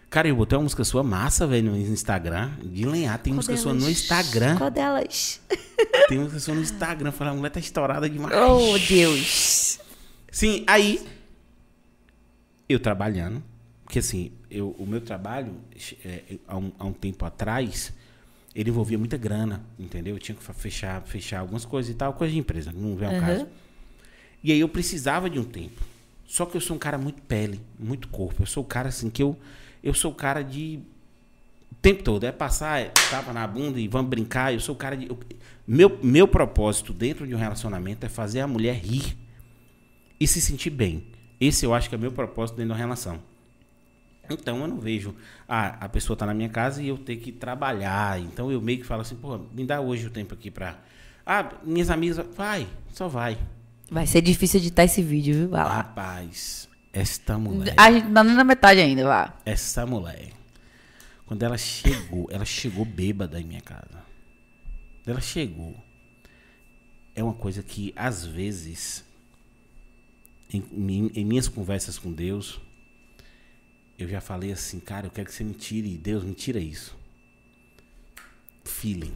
Cara, 0.10 0.28
eu 0.28 0.36
botei 0.36 0.58
uma 0.58 0.64
música 0.64 0.84
sua 0.84 1.02
massa, 1.02 1.48
velho, 1.48 1.72
no 1.72 1.78
Instagram. 1.78 2.52
De 2.64 2.86
lenhar, 2.86 3.18
tem 3.18 3.32
Qual 3.32 3.38
música 3.38 3.56
sua 3.58 3.74
no 3.74 3.80
delas? 3.80 3.94
Instagram. 3.98 4.58
Qual 4.58 4.70
delas? 4.70 5.42
Tem 6.08 6.20
música 6.20 6.40
sua 6.40 6.54
no 6.54 6.62
Instagram. 6.62 7.12
Falei, 7.12 7.34
a 7.34 7.36
mulher 7.36 7.50
tá 7.50 7.60
estourada 7.60 8.10
demais. 8.10 8.34
Oh, 8.38 8.78
Deus. 8.78 9.80
Sim, 10.32 10.64
aí 10.68 11.02
eu 12.70 12.80
trabalhando, 12.80 13.42
porque 13.84 14.00
assim, 14.00 14.32
eu, 14.50 14.76
o 14.78 14.86
meu 14.86 15.02
trabalho, 15.02 15.54
é, 16.04 16.24
eu- 16.30 16.40
há, 16.48 16.58
um, 16.58 16.72
há 16.78 16.86
um 16.86 16.94
tempo 16.94 17.26
atrás, 17.26 17.92
ele 18.56 18.70
envolvia 18.70 18.98
muita 18.98 19.18
grana, 19.18 19.62
entendeu? 19.78 20.16
Eu 20.16 20.20
tinha 20.20 20.36
que 20.36 20.44
fechar, 20.54 21.02
fechar 21.04 21.40
algumas 21.42 21.66
coisas 21.66 21.92
e 21.92 21.96
tal, 21.96 22.14
coisa 22.14 22.32
de 22.34 22.40
empresa, 22.40 22.72
não 22.72 22.96
vem 22.96 23.08
ao 23.08 23.14
Aham. 23.16 23.20
caso. 23.26 23.48
E 24.44 24.52
aí 24.52 24.60
eu 24.60 24.70
precisava 24.70 25.30
de 25.30 25.38
um 25.38 25.44
tempo. 25.44 25.82
Só 26.26 26.46
que 26.46 26.56
eu 26.56 26.62
sou 26.62 26.76
um 26.76 26.80
cara 26.80 26.98
muito 26.98 27.22
pele, 27.24 27.60
muito 27.78 28.08
corpo. 28.08 28.42
Eu 28.42 28.46
sou 28.48 28.64
o 28.64 28.66
cara 28.66 28.90
assim 28.90 29.10
que 29.10 29.22
eu, 29.22 29.38
eu 29.84 29.94
sou 29.94 30.12
o 30.12 30.16
cara 30.16 30.42
de 30.42 30.80
o 31.72 31.76
tempo 31.82 32.02
todo 32.04 32.24
é 32.24 32.32
passar 32.32 32.80
é, 32.82 32.86
tapa 33.12 33.32
na 33.34 33.46
bunda 33.46 33.80
e 33.80 33.88
vamos 33.88 34.10
brincar. 34.10 34.54
Eu 34.54 34.60
sou 34.60 34.74
o 34.74 34.78
cara 34.78 34.96
de 34.96 35.08
eu- 35.08 35.20
meu 35.68 36.00
meu 36.02 36.28
propósito 36.28 36.94
dentro 36.94 37.28
de 37.28 37.36
um 37.36 37.38
relacionamento 37.38 38.06
é 38.06 38.10
fazer 38.10 38.40
a 38.40 38.48
mulher 38.48 38.76
rir 38.76 39.18
e 40.20 40.26
se 40.28 40.40
sentir 40.40 40.70
bem. 40.70 41.04
Esse 41.40 41.66
eu 41.66 41.74
acho 41.74 41.90
que 41.90 41.96
é 41.96 41.98
meu 41.98 42.12
propósito 42.12 42.56
dentro 42.56 42.70
da 42.70 42.76
relação. 42.76 43.20
Então 44.30 44.60
eu 44.60 44.68
não 44.68 44.80
vejo 44.80 45.16
ah, 45.48 45.78
a 45.82 45.90
pessoa 45.90 46.16
tá 46.18 46.26
na 46.26 46.34
minha 46.34 46.50
casa 46.50 46.82
e 46.82 46.88
eu 46.88 46.98
ter 46.98 47.18
que 47.18 47.32
trabalhar. 47.32 48.20
Então 48.20 48.52
eu 48.52 48.62
meio 48.62 48.80
que 48.80 48.86
falo 48.86 49.02
assim, 49.02 49.16
pô, 49.16 49.38
me 49.54 49.66
dá 49.66 49.80
hoje 49.82 50.08
o 50.08 50.10
tempo 50.10 50.34
aqui 50.34 50.50
pra. 50.52 50.78
Ah, 51.26 51.52
minhas 51.64 51.90
amigas, 51.90 52.18
vai, 52.36 52.68
só 52.94 53.08
vai. 53.08 53.38
Vai 53.90 54.06
ser 54.08 54.22
difícil 54.22 54.60
editar 54.60 54.84
esse 54.84 55.02
vídeo, 55.02 55.34
viu? 55.36 55.50
Vai 55.50 55.64
lá. 55.64 55.76
Rapaz, 55.78 56.68
esta 56.94 57.38
mulher, 57.38 57.74
A 57.78 57.92
gente 57.92 58.12
tá 58.12 58.24
nem 58.24 58.36
na 58.36 58.44
metade 58.44 58.80
ainda, 58.80 59.04
vá. 59.04 59.34
essa 59.46 59.86
mulher, 59.86 60.30
quando 61.26 61.44
ela 61.44 61.58
chegou, 61.58 62.28
ela 62.32 62.46
chegou 62.46 62.84
bêbada 62.86 63.40
em 63.40 63.44
minha 63.44 63.62
casa. 63.62 64.04
Quando 65.04 65.10
ela 65.10 65.22
chegou, 65.22 65.76
é 67.16 67.24
uma 67.24 67.34
coisa 67.34 67.62
que 67.64 67.94
às 67.96 68.26
vezes, 68.26 69.04
em, 70.54 70.64
em- 70.72 71.12
em 71.16 71.26
minhas 71.26 71.48
conversas 71.48 71.98
com 71.98 72.12
Deus, 72.12 72.60
eu 73.98 74.08
já 74.08 74.20
falei 74.22 74.52
assim, 74.52 74.80
cara, 74.80 75.08
eu 75.08 75.12
quero 75.12 75.28
que 75.28 75.34
você 75.34 75.44
me 75.44 75.54
tire, 75.54 75.98
Deus, 75.98 76.24
me 76.24 76.34
tira 76.34 76.60
isso. 76.60 76.96
Feeling. 78.64 79.14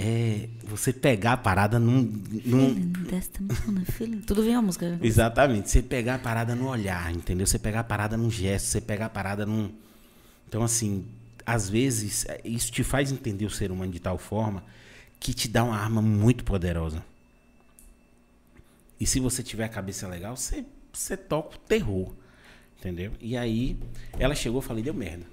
É 0.00 0.48
você 0.62 0.92
pegar 0.92 1.32
a 1.32 1.36
parada 1.36 1.78
num- 1.80 2.02
num, 2.44 2.92
Tudo 4.24 4.44
vem 4.44 4.54
a 4.54 4.62
música. 4.62 4.96
Exatamente. 5.02 5.68
Você 5.70 5.82
pegar 5.82 6.14
a 6.14 6.18
parada 6.20 6.54
no 6.54 6.68
olhar, 6.68 7.12
entendeu? 7.12 7.44
Você 7.46 7.58
pegar 7.58 7.80
a 7.80 7.84
parada 7.84 8.16
num 8.16 8.30
gesto, 8.30 8.66
você 8.66 8.80
pegar 8.80 9.06
a 9.06 9.10
parada 9.10 9.44
num. 9.44 9.72
Então, 10.46 10.62
assim, 10.62 11.04
às 11.44 11.68
vezes, 11.68 12.24
é, 12.26 12.40
isso 12.44 12.70
te 12.70 12.84
faz 12.84 13.10
entender 13.10 13.44
o 13.44 13.50
ser 13.50 13.72
humano 13.72 13.90
de 13.90 13.98
tal 13.98 14.18
forma 14.18 14.62
que 15.18 15.34
te 15.34 15.48
dá 15.48 15.64
uma 15.64 15.76
arma 15.76 16.00
muito 16.00 16.44
poderosa. 16.44 17.04
E 19.00 19.06
se 19.06 19.18
você 19.18 19.42
tiver 19.42 19.64
a 19.64 19.68
cabeça 19.68 20.06
legal, 20.06 20.36
você, 20.36 20.64
você 20.92 21.16
toca 21.16 21.56
o 21.56 21.58
terror. 21.58 22.12
Entendeu? 22.78 23.12
E 23.20 23.36
aí, 23.36 23.76
ela 24.18 24.34
chegou, 24.34 24.58
eu 24.58 24.62
falei, 24.62 24.82
deu 24.82 24.94
merda. 24.94 25.26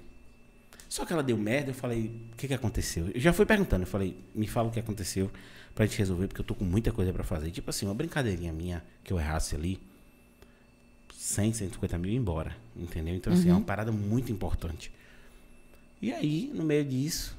Só 0.88 1.04
que 1.04 1.12
ela 1.12 1.22
deu 1.22 1.36
merda, 1.36 1.70
eu 1.70 1.74
falei, 1.74 2.10
o 2.32 2.36
que 2.36 2.48
que 2.48 2.54
aconteceu? 2.54 3.08
Eu 3.14 3.20
já 3.20 3.32
fui 3.32 3.46
perguntando, 3.46 3.82
eu 3.82 3.86
falei, 3.86 4.16
me 4.34 4.46
fala 4.46 4.68
o 4.68 4.72
que 4.72 4.80
aconteceu 4.80 5.30
pra 5.74 5.86
gente 5.86 5.98
resolver, 5.98 6.26
porque 6.28 6.40
eu 6.40 6.44
tô 6.44 6.54
com 6.54 6.64
muita 6.64 6.90
coisa 6.90 7.12
pra 7.12 7.22
fazer. 7.22 7.50
Tipo 7.50 7.70
assim, 7.70 7.86
uma 7.86 7.94
brincadeirinha 7.94 8.52
minha 8.52 8.82
que 9.04 9.12
eu 9.12 9.18
errasse 9.18 9.54
ali, 9.54 9.80
100, 11.12 11.52
150 11.52 11.98
mil 11.98 12.12
embora, 12.12 12.56
entendeu? 12.74 13.14
Então, 13.14 13.32
assim, 13.32 13.48
é 13.48 13.52
uma 13.52 13.60
parada 13.60 13.92
muito 13.92 14.32
importante. 14.32 14.92
E 16.00 16.12
aí, 16.12 16.50
no 16.54 16.64
meio 16.64 16.84
disso, 16.84 17.36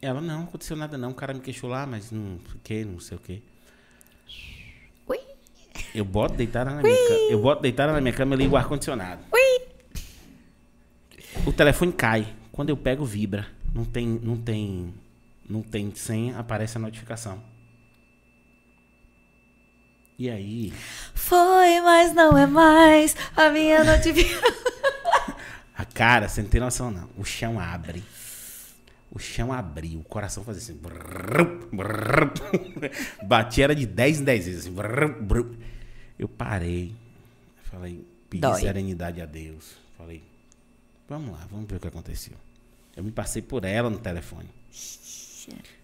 ela, 0.00 0.20
não, 0.20 0.44
aconteceu 0.44 0.76
nada 0.76 0.96
não, 0.96 1.10
o 1.10 1.14
cara 1.14 1.34
me 1.34 1.40
queixou 1.40 1.68
lá, 1.68 1.86
mas 1.86 2.10
não 2.10 2.38
sei 2.38 2.54
o 2.54 2.60
que, 2.62 2.84
não 2.84 3.00
sei 3.00 3.16
o 3.16 3.20
que. 3.20 3.42
Ui. 5.96 6.00
Eu 6.00 6.04
boto 6.04 6.34
deitada 6.34 6.70
na 6.70 6.82
minha 6.82 7.08
cama, 7.08 7.20
eu 7.30 7.40
boto 7.40 7.62
deitada 7.62 7.92
na 7.92 8.00
minha 8.00 8.12
cama 8.12 8.34
e 8.34 8.38
ligo 8.38 8.54
o 8.54 8.56
ar-condicionado. 8.56 9.22
O 11.46 11.52
telefone 11.52 11.92
cai. 11.92 12.26
Quando 12.52 12.70
eu 12.70 12.76
pego, 12.76 13.04
vibra. 13.04 13.46
Não 13.74 13.84
tem, 13.84 14.06
não 14.06 14.36
tem, 14.36 14.94
não 15.48 15.62
tem 15.62 15.94
senha, 15.94 16.38
aparece 16.38 16.76
a 16.76 16.80
notificação. 16.80 17.42
E 20.18 20.30
aí, 20.30 20.72
Foi, 21.14 21.80
mas 21.82 22.14
não 22.14 22.36
é 22.38 22.46
mais 22.46 23.14
a 23.36 23.50
minha 23.50 23.84
notificação. 23.84 24.54
a 25.76 25.84
cara, 25.84 26.28
você 26.28 26.42
não 26.42 26.48
tem 26.48 26.60
noção 26.60 26.90
não. 26.90 27.08
O 27.18 27.24
chão 27.24 27.60
abre. 27.60 28.02
O 29.12 29.18
chão 29.18 29.52
abriu, 29.52 30.00
o 30.00 30.04
coração 30.04 30.42
fazia 30.42 30.62
assim. 30.62 30.74
brrr, 30.74 31.68
brrr. 31.72 32.32
Bati 33.24 33.62
era 33.62 33.74
de 33.74 33.86
10 33.86 34.20
em 34.20 34.24
10 34.24 34.44
vezes. 34.46 34.60
Assim, 34.62 34.74
brrr, 34.74 35.22
brrr. 35.22 35.54
Eu 36.18 36.28
parei. 36.28 36.92
Falei, 37.64 38.04
pedi 38.30 38.40
Dói. 38.42 38.60
serenidade 38.60 39.20
a 39.20 39.26
Deus. 39.26 39.76
Falei, 39.98 40.22
vamos 41.08 41.32
lá, 41.32 41.46
vamos 41.50 41.68
ver 41.68 41.76
o 41.76 41.80
que 41.80 41.88
aconteceu. 41.88 42.34
Eu 42.96 43.04
me 43.04 43.10
passei 43.10 43.42
por 43.42 43.64
ela 43.64 43.90
no 43.90 43.98
telefone. 43.98 44.48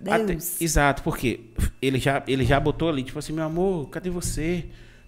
Até- 0.04 0.36
exato, 0.60 1.02
porque 1.02 1.40
ele 1.80 1.98
já, 1.98 2.22
ele 2.26 2.44
já 2.44 2.58
botou 2.58 2.88
ali, 2.88 3.02
tipo 3.02 3.18
assim, 3.18 3.32
meu 3.32 3.44
amor, 3.44 3.88
cadê 3.90 4.10
você? 4.10 4.64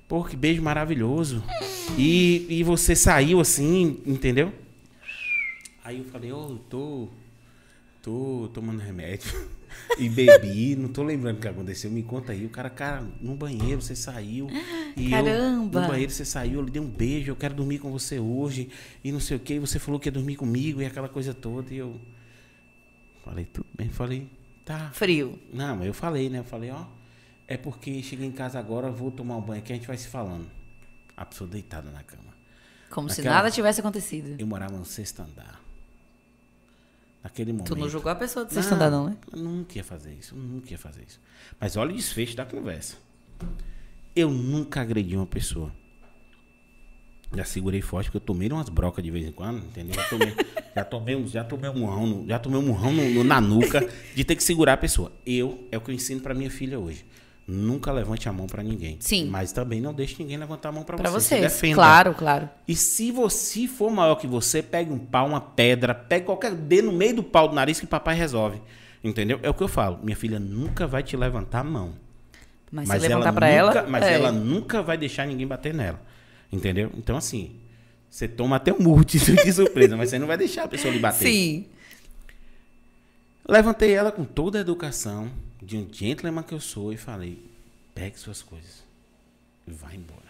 Pô, 0.09 0.23
que 0.23 0.37
beijo 0.37 0.63
maravilhoso. 0.63 1.43
E, 1.99 2.47
e 2.49 2.63
você 2.63 2.95
saiu 2.95 3.41
assim, 3.41 4.01
entendeu? 4.07 4.53
Aí 5.83 5.99
eu 5.99 6.05
falei, 6.05 6.33
ô, 6.33 6.51
eu 6.51 6.59
tô. 6.71 7.09
Tô 8.05 8.51
tomando 8.53 8.81
remédio. 8.81 9.33
E 9.99 10.09
bebi, 10.09 10.77
não 10.77 10.89
tô 10.89 11.03
lembrando 11.03 11.39
o 11.39 11.41
que 11.41 11.49
aconteceu. 11.49 11.91
Me 11.91 12.01
conta 12.05 12.31
aí. 12.31 12.47
O 12.47 12.49
cara, 12.49 12.71
cara, 12.71 13.05
no 13.21 13.35
banheiro 13.35 13.83
você 13.83 13.97
saiu. 13.97 14.49
E 14.97 15.11
Caramba. 15.11 15.81
Eu, 15.81 15.83
no 15.83 15.89
banheiro 15.89 16.13
você 16.13 16.25
saiu, 16.25 16.61
eu 16.61 16.63
lhe 16.63 16.71
dei 16.71 16.81
um 16.81 16.87
beijo, 16.87 17.33
eu 17.33 17.37
quero 17.37 17.55
dormir 17.55 17.81
com 17.81 17.91
você 17.91 18.21
hoje. 18.21 18.71
E 19.03 19.11
não 19.11 19.19
sei 19.19 19.37
o 19.37 19.41
que. 19.41 19.59
Você 19.59 19.81
falou 19.81 19.99
que 19.99 20.07
ia 20.09 20.13
dormir 20.13 20.37
comigo 20.37 20.81
e 20.81 20.87
aquela 20.87 21.09
coisa 21.09 21.35
toda. 21.35 21.75
E 21.75 21.79
eu. 21.79 22.01
Falei, 23.25 23.47
tudo 23.47 23.67
bem. 23.77 23.89
Falei, 23.89 24.29
tá. 24.65 24.91
Frio. 24.93 25.37
Não, 25.53 25.77
mas 25.77 25.89
eu 25.89 25.95
falei, 25.95 26.29
né? 26.29 26.39
Eu 26.39 26.45
falei, 26.45 26.71
ó, 26.71 26.85
é 27.49 27.57
porque 27.57 28.01
cheguei 28.01 28.29
em 28.29 28.33
casa 28.33 28.61
agora, 28.61 28.91
vou 28.93 29.11
tomar 29.11 29.37
um 29.39 29.43
banho 29.43 29.61
aqui, 29.61 29.73
a 29.73 29.77
gente 29.77 29.89
vai 29.89 29.97
se 29.97 30.07
falando. 30.07 30.47
A 31.17 31.25
pessoa 31.25 31.51
deitada 31.51 31.91
na 31.91 32.05
cama. 32.05 32.33
Como 32.91 33.11
se 33.11 33.21
Aquela- 33.23 33.37
nada 33.37 33.51
tivesse 33.51 33.81
acontecido. 33.81 34.37
Eu 34.39 34.47
morava 34.47 34.77
no 34.77 34.85
sexto 34.85 35.21
andar. 35.21 35.64
Naquele 37.25 37.53
momento. 37.53 37.69
Tu 37.69 37.77
não 37.77 37.89
julgou 37.89 38.13
a 38.13 38.15
pessoa 38.15 38.45
de 38.45 38.53
sexto 38.53 38.73
andar, 38.75 38.91
não, 38.91 39.09
né? 39.09 39.17
Eu 39.33 39.39
nunca 39.39 39.79
ia 39.79 39.83
fazer 39.83 40.13
isso, 40.13 40.35
eu 40.35 40.39
nunca 40.39 40.71
ia 40.71 40.79
fazer 40.79 41.03
isso. 41.09 41.19
Mas 41.59 41.75
olha 41.77 41.91
o 41.93 41.97
desfecho 41.97 42.37
da 42.37 42.45
conversa. 42.45 42.97
Eu 44.15 44.31
nunca 44.31 44.83
agredi 44.83 45.17
uma 45.17 45.27
pessoa. 45.27 45.73
Já 47.35 47.45
segurei 47.45 47.81
forte, 47.81 48.07
porque 48.07 48.19
eu 48.19 48.21
tomei 48.21 48.49
umas 48.51 48.69
brocas 48.69 49.03
de 49.03 49.11
vez 49.11 49.27
em 49.27 49.33
quando, 49.33 49.59
entendeu? 49.59 49.95
Já 49.95 50.05
tomei, 50.09 50.35
já 50.77 50.85
tomei, 50.85 51.17
um- 51.17 51.27
já 51.27 51.43
tomei 51.45 51.71
um 51.71 51.79
murrão, 51.79 52.07
no- 52.07 52.29
já 52.29 52.39
tomei 52.39 52.59
um 52.61 52.63
murrão 52.67 52.93
no- 52.93 53.11
no- 53.11 53.25
na 53.25 53.41
nuca 53.41 53.89
de 54.15 54.23
ter 54.23 54.37
que 54.37 54.45
segurar 54.45 54.75
a 54.75 54.77
pessoa. 54.77 55.11
Eu, 55.27 55.67
é 55.73 55.79
o 55.79 55.81
que 55.81 55.91
eu 55.91 55.95
ensino 55.95 56.21
pra 56.21 56.33
minha 56.35 56.51
filha 56.51 56.79
hoje. 56.79 57.05
Nunca 57.47 57.93
levante 57.93 58.27
a 58.29 58.33
mão 58.33 58.47
pra 58.47 58.63
ninguém. 58.63 58.97
Sim. 59.01 59.27
Mas 59.27 59.53
também 59.53 59.81
não 59.81 59.93
deixe 59.93 60.17
ninguém 60.19 60.39
levantar 60.39 60.71
a 60.71 60.73
mão 60.73 60.83
pra, 60.83 60.97
Pra 60.97 61.11
você. 61.11 61.37
Vocês. 61.37 61.43
defenda. 61.43 61.75
Claro, 61.75 62.15
claro. 62.15 62.49
E 62.67 62.75
se 62.75 63.11
você 63.11 63.67
for 63.67 63.91
maior 63.91 64.15
que 64.15 64.27
você, 64.27 64.63
pegue 64.63 64.91
um 64.91 64.99
pau, 64.99 65.29
uma 65.29 65.41
pedra, 65.41 65.95
pegue 65.95 66.25
qualquer 66.25 66.55
dê 66.55 66.81
no 66.81 66.93
meio 66.93 67.17
do 67.17 67.23
pau 67.23 67.47
do 67.49 67.55
nariz 67.55 67.79
que 67.79 67.87
papai 67.87 68.15
resolve. 68.17 68.63
Entendeu? 69.03 69.39
É 69.43 69.51
o 69.51 69.55
que 69.55 69.63
eu 69.63 69.69
falo. 69.69 69.99
Minha 70.03 70.17
filha 70.17 70.41
nunca 70.41 70.87
vai 70.87 71.03
te 71.03 71.15
levantar 71.17 71.61
a 71.61 71.65
mão. 71.65 71.93
Mas, 72.73 72.89
Mas, 72.89 73.03
se 73.03 73.07
ela 73.07 73.19
levantar 73.19 73.33
pra 73.35 73.47
nunca, 73.47 73.79
ela. 73.81 73.89
mas 73.91 74.05
é. 74.05 74.15
ela 74.15 74.33
nunca 74.33 74.83
vai 74.83 74.97
deixar 74.97 75.27
ninguém 75.27 75.47
bater 75.47 75.75
nela. 75.75 76.01
Entendeu? 76.51 76.91
Então, 76.97 77.17
assim, 77.17 77.57
você 78.09 78.27
toma 78.27 78.57
até 78.57 78.73
um 78.73 78.79
murro 78.81 79.05
de 79.05 79.19
de 79.21 79.53
surpresa, 79.53 79.97
mas 79.99 80.09
você 80.09 80.19
não 80.19 80.27
vai 80.27 80.39
deixar 80.39 80.65
a 80.65 80.69
pessoa 80.69 80.93
lhe 80.93 80.99
bater. 80.99 81.27
Sim. 81.27 81.67
Levantei 83.47 83.93
ela 83.93 84.11
com 84.11 84.25
toda 84.25 84.57
a 84.57 84.61
educação, 84.63 85.31
de 85.65 85.77
um 85.77 85.87
gentleman 85.91 86.43
que 86.43 86.53
eu 86.55 86.61
sou, 86.61 86.93
e 86.93 86.97
falei: 86.97 87.39
pegue 87.95 88.19
suas 88.19 88.43
coisas 88.43 88.83
e 89.67 89.73
vá 89.73 89.89
embora. 89.95 90.21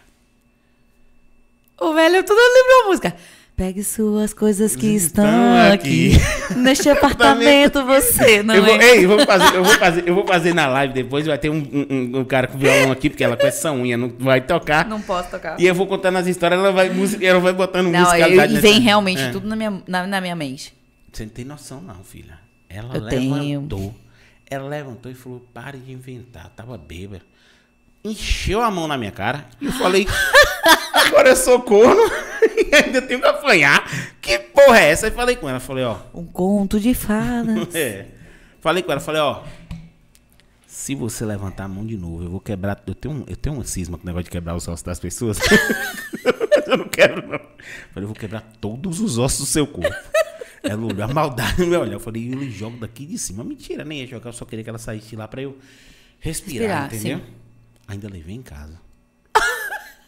O 1.80 1.92
velho 1.92 2.22
tudo 2.24 2.38
lembrou 2.38 2.82
a 2.84 2.86
música. 2.88 3.16
Pegue 3.56 3.84
suas 3.84 4.34
coisas 4.34 4.74
que 4.74 4.86
estão, 4.88 5.24
Estão 5.24 5.72
aqui. 5.72 6.12
aqui. 6.16 6.54
Neste 6.58 6.88
apartamento 6.88 7.82
você 7.86 8.42
não 8.42 8.52
eu 8.52 8.64
vou, 8.64 8.74
é. 8.74 8.84
ei, 8.96 9.04
eu 9.04 9.08
vou 9.08 9.20
fazer, 9.24 9.54
eu 9.56 9.62
vou 9.64 9.74
fazer, 9.78 10.08
eu 10.08 10.14
vou 10.16 10.26
fazer 10.26 10.52
na 10.54 10.66
live 10.66 10.92
depois, 10.92 11.24
vai 11.24 11.38
ter 11.38 11.50
um, 11.50 11.58
um- 11.58 12.18
um 12.18 12.24
cara 12.24 12.48
com 12.48 12.58
violão 12.58 12.90
aqui, 12.90 13.08
porque 13.08 13.22
ela 13.22 13.36
com 13.36 13.46
essa 13.46 13.72
unha 13.72 13.96
não 13.96 14.08
vai 14.08 14.40
tocar. 14.40 14.88
Não 14.88 15.00
posso 15.00 15.30
tocar. 15.30 15.60
E 15.60 15.66
eu 15.66 15.74
vou 15.74 15.86
contando 15.86 16.16
as 16.18 16.26
histórias, 16.26 16.58
ela 16.58 16.72
vai, 16.72 16.90
música, 16.90 17.24
ela 17.24 17.38
vai 17.38 17.52
botando 17.52 17.86
Não, 17.92 18.00
musicalidade. 18.00 18.52
e 18.52 18.56
nessa- 18.56 18.68
vem 18.68 18.80
realmente 18.80 19.22
É. 19.22 19.30
tudo 19.30 19.46
na 19.46 19.54
minha, 19.54 19.82
na, 19.86 20.04
na 20.04 20.20
minha 20.20 20.34
mente. 20.34 20.74
Você 21.12 21.22
não 21.24 21.30
tem 21.30 21.44
noção 21.44 21.80
não, 21.80 22.02
filha. 22.02 22.36
Ela 22.68 22.96
Eu 22.96 23.06
tenho. 23.08 23.68
Ela 24.50 24.68
levantou 24.68 25.10
e 25.10 25.14
falou, 25.14 25.40
pare 25.52 25.78
de 25.78 25.92
inventar. 25.92 26.50
Tava 26.50 26.76
bêbada. 26.78 27.22
Encheu 28.04 28.60
a 28.60 28.70
mão 28.70 28.86
na 28.86 28.98
minha 28.98 29.10
cara. 29.10 29.46
E 29.60 29.66
eu 29.66 29.72
falei, 29.72 30.06
agora 30.92 31.30
eu 31.30 31.36
sou 31.36 31.60
corno 31.62 32.02
e 32.70 32.74
ainda 32.74 33.00
tenho 33.00 33.20
que 33.20 33.26
apanhar. 33.26 33.82
Que 34.20 34.38
porra 34.38 34.78
é 34.80 34.90
essa? 34.90 35.06
Aí 35.06 35.12
falei 35.12 35.36
com 35.36 35.48
ela, 35.48 35.58
falei, 35.60 35.84
ó. 35.84 35.96
Um 36.14 36.24
conto 36.26 36.78
de 36.78 36.92
fadas. 36.94 37.68
É. 37.74 38.06
Falei 38.60 38.82
com 38.82 38.92
ela, 38.92 39.00
falei, 39.00 39.20
ó. 39.20 39.42
Se 40.66 40.94
você 40.94 41.24
levantar 41.24 41.64
a 41.64 41.68
mão 41.68 41.84
de 41.86 41.96
novo, 41.96 42.24
eu 42.24 42.30
vou 42.30 42.40
quebrar. 42.40 42.82
Eu 42.86 42.94
tenho, 42.94 43.14
um- 43.14 43.24
eu 43.26 43.36
tenho 43.36 43.56
um 43.56 43.64
cisma 43.64 43.96
com 43.96 44.02
o 44.04 44.06
negócio 44.06 44.24
de 44.24 44.30
quebrar 44.30 44.54
os 44.54 44.66
ossos 44.68 44.82
das 44.82 44.98
pessoas. 45.00 45.38
eu 46.66 46.76
não 46.76 46.88
quero, 46.88 47.26
não. 47.26 47.38
Falei, 47.92 48.04
eu 48.04 48.06
vou 48.06 48.14
quebrar 48.14 48.42
todos 48.60 49.00
os 49.00 49.16
ossos 49.18 49.40
do 49.40 49.46
seu 49.46 49.66
corpo. 49.66 49.94
Ela 50.64 50.84
olhou 50.84 51.04
a 51.04 51.08
maldade 51.08 51.60
no 51.60 51.66
meu 51.68 51.80
olhar. 51.82 51.92
Eu 51.92 52.00
falei, 52.00 52.32
eu 52.32 52.50
jogo 52.50 52.78
daqui 52.78 53.04
de 53.06 53.18
cima. 53.18 53.44
Mentira, 53.44 53.84
nem 53.84 54.00
ia 54.00 54.06
jogar. 54.06 54.30
Eu 54.30 54.32
só 54.32 54.44
queria 54.44 54.62
que 54.64 54.70
ela 54.70 54.78
saísse 54.78 55.10
de 55.10 55.16
lá 55.16 55.28
pra 55.28 55.42
eu 55.42 55.58
respirar, 56.18 56.88
Respirar, 56.90 56.94
entendeu? 56.94 57.18
sim. 57.18 57.32
Ainda 57.86 58.08
levei 58.08 58.34
em 58.34 58.42
casa. 58.42 58.82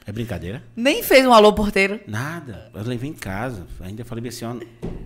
É 0.08 0.12
brincadeira? 0.12 0.62
Nem 0.76 1.02
fez 1.02 1.26
um 1.26 1.32
alô 1.32 1.52
porteiro. 1.52 1.98
Nada, 2.06 2.70
eu 2.72 2.82
levei 2.84 3.10
em 3.10 3.12
casa. 3.12 3.66
Ainda 3.80 4.04
falei 4.04 4.28
assim, 4.28 4.44
ó, 4.44 4.54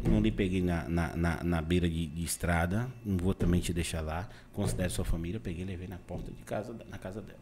não 0.07 0.21
lhe 0.21 0.31
peguei 0.31 0.61
na, 0.61 0.87
na, 0.91 1.17
na, 1.17 1.43
na 1.43 1.63
beira 1.63 1.89
de, 1.89 2.07
de 2.07 2.23
estrada, 2.23 2.87
não 3.03 3.17
vou 3.17 3.33
também 3.33 3.63
te 3.63 3.73
deixar 3.73 4.03
lá. 4.03 4.29
Considere 4.53 4.91
sua 4.91 5.05
família, 5.07 5.39
eu 5.39 5.41
peguei 5.41 5.63
e 5.63 5.67
levei 5.67 5.89
na 5.89 5.97
porta 5.97 6.31
de 6.31 6.43
casa, 6.43 6.77
na 6.91 6.99
casa 6.99 7.23
dela. 7.23 7.39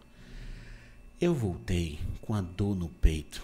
Eu 1.20 1.34
voltei 1.34 1.98
com 2.22 2.32
a 2.32 2.40
dor 2.40 2.76
no 2.76 2.88
peito. 2.88 3.42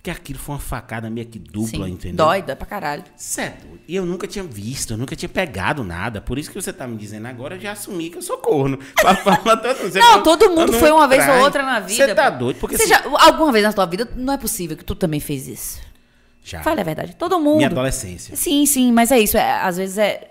Porque 0.00 0.10
aquilo 0.10 0.38
foi 0.38 0.54
uma 0.54 0.60
facada 0.60 1.10
meio 1.10 1.26
que 1.26 1.38
dupla, 1.38 1.84
Sim. 1.86 1.92
entendeu? 1.92 2.24
Dói 2.24 2.42
pra 2.42 2.56
caralho. 2.64 3.04
Certo. 3.16 3.66
E 3.86 3.94
eu 3.94 4.06
nunca 4.06 4.26
tinha 4.26 4.42
visto, 4.42 4.94
eu 4.94 4.96
nunca 4.96 5.14
tinha 5.14 5.28
pegado 5.28 5.84
nada. 5.84 6.22
Por 6.22 6.38
isso 6.38 6.48
que 6.50 6.54
você 6.58 6.72
tá 6.72 6.86
me 6.86 6.96
dizendo 6.96 7.26
agora, 7.26 7.56
eu 7.56 7.60
já 7.60 7.72
assumi 7.72 8.08
que 8.08 8.16
eu 8.16 8.22
sou 8.22 8.38
corno. 8.38 8.78
Pra 8.98 9.14
falar 9.16 9.58
tanto, 9.58 9.82
você 9.82 9.98
Não, 9.98 10.22
todo 10.22 10.48
mundo 10.48 10.72
foi 10.72 10.90
uma 10.90 11.06
vez 11.06 11.20
ou 11.20 11.26
trai. 11.28 11.42
outra 11.42 11.62
na 11.64 11.80
vida. 11.80 12.06
Você 12.06 12.14
tá 12.14 12.30
doido? 12.30 12.56
Porque 12.58 12.78
Você 12.78 12.84
se- 12.84 12.88
já, 12.88 13.02
alguma 13.18 13.52
vez 13.52 13.62
na 13.62 13.72
sua 13.72 13.84
vida, 13.84 14.08
não 14.16 14.32
é 14.32 14.38
possível 14.38 14.74
que 14.74 14.84
tu 14.84 14.94
também 14.94 15.20
fez 15.20 15.46
isso. 15.46 15.78
Já. 16.42 16.62
Fale 16.62 16.80
a 16.80 16.84
verdade. 16.84 17.14
Todo 17.16 17.38
mundo. 17.38 17.56
Minha 17.58 17.68
adolescência. 17.68 18.34
Sim, 18.34 18.64
sim, 18.64 18.90
mas 18.92 19.12
é 19.12 19.18
isso. 19.20 19.36
é- 19.36 19.60
às 19.60 19.76
vezes 19.76 19.98
é 19.98 20.30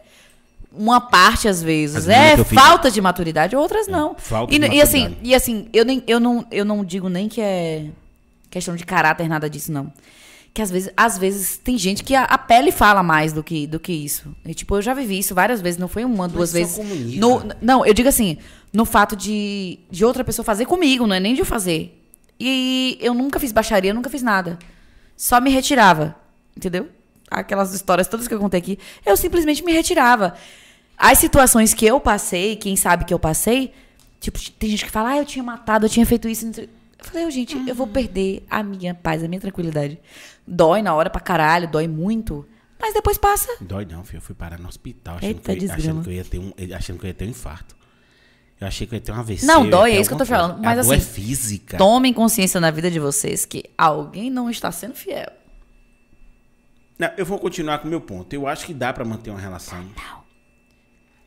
uma 0.74 1.00
parte, 1.00 1.48
às 1.48 1.62
vezes, 1.62 1.96
As 1.96 2.08
é 2.10 2.38
fiz- 2.44 2.48
falta 2.60 2.90
de 2.90 3.00
maturidade, 3.02 3.56
outras 3.56 3.88
não. 3.88 4.16
falta 4.18 4.52
e, 4.52 4.58
de 4.58 4.66
e 4.68 4.82
assim, 4.82 5.02
maturidade. 5.02 5.30
e 5.30 5.36
assim, 5.36 5.70
eu, 5.72 5.86
nem, 5.86 6.04
eu, 6.08 6.20
não, 6.20 6.44
eu 6.52 6.66
não 6.66 6.84
digo 6.84 7.08
nem 7.08 7.30
que 7.30 7.40
é 7.40 7.86
questão 8.50 8.76
de 8.76 8.86
caráter, 8.86 9.28
nada 9.28 9.50
disso, 9.50 9.72
não. 9.72 9.92
Que 10.54 10.62
às 10.62 10.72
vezes, 10.72 10.92
às 10.98 11.18
vezes 11.18 11.58
tem 11.58 11.78
gente 11.78 12.04
que 12.04 12.16
a, 12.16 12.24
a 12.24 12.38
pele 12.38 12.72
fala 12.72 13.04
mais 13.04 13.32
do 13.32 13.44
que, 13.44 13.68
do 13.68 13.80
que 13.80 13.94
isso. 13.94 14.36
E, 14.46 14.54
tipo, 14.54 14.76
eu 14.76 14.82
já 14.82 14.94
vivi 14.94 15.20
isso 15.20 15.36
várias 15.36 15.62
vezes, 15.62 15.80
não 15.80 15.88
foi 15.88 16.04
uma, 16.04 16.28
duas 16.28 16.50
só 16.50 16.58
vezes. 16.58 16.76
comunica. 16.76 17.20
No, 17.20 17.44
não, 17.62 17.86
eu 17.86 17.94
digo 17.94 18.10
assim, 18.10 18.38
no 18.74 18.86
fato 18.86 19.16
de, 19.16 19.80
de 19.90 20.04
outra 20.04 20.24
pessoa 20.24 20.44
fazer 20.44 20.66
comigo, 20.66 21.06
não 21.06 21.16
é 21.16 21.20
nem 21.20 21.34
de 21.34 21.42
eu 21.42 21.46
fazer. 21.46 21.96
E 22.40 22.98
eu 23.02 23.14
nunca 23.14 23.40
fiz 23.40 23.52
baixaria, 23.52 23.94
nunca 23.94 24.10
fiz 24.10 24.24
nada. 24.24 24.58
Só 25.16 25.40
me 25.42 25.50
retirava. 25.50 26.16
Entendeu? 26.56 26.90
Aquelas 27.30 27.74
histórias 27.74 28.08
todas 28.08 28.28
que 28.28 28.34
eu 28.34 28.40
contei 28.40 28.60
aqui, 28.60 28.80
eu 29.06 29.16
simplesmente 29.16 29.64
me 29.64 29.72
retirava. 29.72 30.34
As 30.98 31.20
situações 31.20 31.74
que 31.74 31.86
eu 31.86 32.00
passei, 32.00 32.56
quem 32.56 32.76
sabe 32.76 33.06
que 33.06 33.14
eu 33.14 33.20
passei, 33.20 33.72
tipo, 34.20 34.40
tem 34.52 34.70
gente 34.70 34.86
que 34.86 34.92
fala, 34.92 35.12
ah, 35.12 35.18
eu 35.18 35.26
tinha 35.26 35.44
matado, 35.44 35.86
eu 35.86 35.90
tinha 35.90 36.06
feito 36.06 36.28
isso. 36.28 36.52
Não 37.00 37.06
Eu 37.06 37.12
falei, 37.12 37.26
"Ô, 37.26 37.30
gente, 37.32 37.56
eu 37.68 37.76
vou 37.76 37.88
perder 37.88 38.46
a 38.50 38.62
minha 38.62 38.94
paz, 38.94 39.24
a 39.24 39.28
minha 39.28 39.42
tranquilidade. 39.42 40.00
Dói 40.46 40.82
na 40.82 40.94
hora 40.94 41.10
pra 41.10 41.22
caralho, 41.22 41.68
dói 41.70 41.88
muito. 41.88 42.46
Mas 42.82 42.94
depois 42.94 43.18
passa. 43.18 43.48
Dói 43.62 43.86
não, 43.86 44.04
filho. 44.04 44.18
Eu 44.18 44.22
fui 44.22 44.36
parar 44.36 44.58
no 44.60 44.68
hospital 44.68 45.18
achando, 45.18 45.28
Eita, 45.28 45.56
que, 45.56 45.66
eu, 45.66 45.72
achando, 45.74 46.04
que 46.04 46.10
eu 46.10 46.14
ia 46.14 46.24
ter 46.24 46.40
um, 46.40 46.54
achando 46.76 47.00
que 47.00 47.06
eu 47.06 47.08
ia 47.10 47.14
ter 47.14 47.26
um 47.26 47.30
infarto. 47.30 47.76
Eu 48.60 48.68
achei 48.68 48.86
que 48.88 48.94
eu 48.94 48.98
ia 48.98 49.02
ter 49.02 49.12
um 49.12 49.16
AVC. 49.16 49.46
Não, 49.46 49.70
dói, 49.70 49.92
é 49.94 50.00
isso 50.00 50.10
que 50.10 50.14
eu 50.14 50.18
tô 50.18 50.24
alguma 50.24 50.40
falando. 50.40 50.54
coisa. 50.56 50.66
Mas 50.70 50.80
a 50.80 50.82
dor 50.84 50.94
assim, 50.96 51.04
é 51.04 51.14
física. 51.14 51.78
Tomem 51.78 52.14
consciência 52.14 52.60
na 52.60 52.72
vida 52.72 52.90
de 52.92 53.00
vocês 53.00 53.46
que 53.46 53.64
alguém 53.78 54.30
não 54.30 54.50
está 54.50 54.72
sendo 54.72 54.96
fiel. 54.96 55.32
Não, 56.98 57.10
eu 57.18 57.26
vou 57.26 57.40
continuar 57.40 57.80
com 57.80 57.88
o 57.88 57.90
meu 57.90 58.02
ponto. 58.02 58.34
Eu 58.34 58.48
acho 58.48 58.66
que 58.66 58.74
dá 58.74 58.92
pra 58.92 59.06
manter 59.06 59.30
uma 59.30 59.40
relação. 59.40 59.86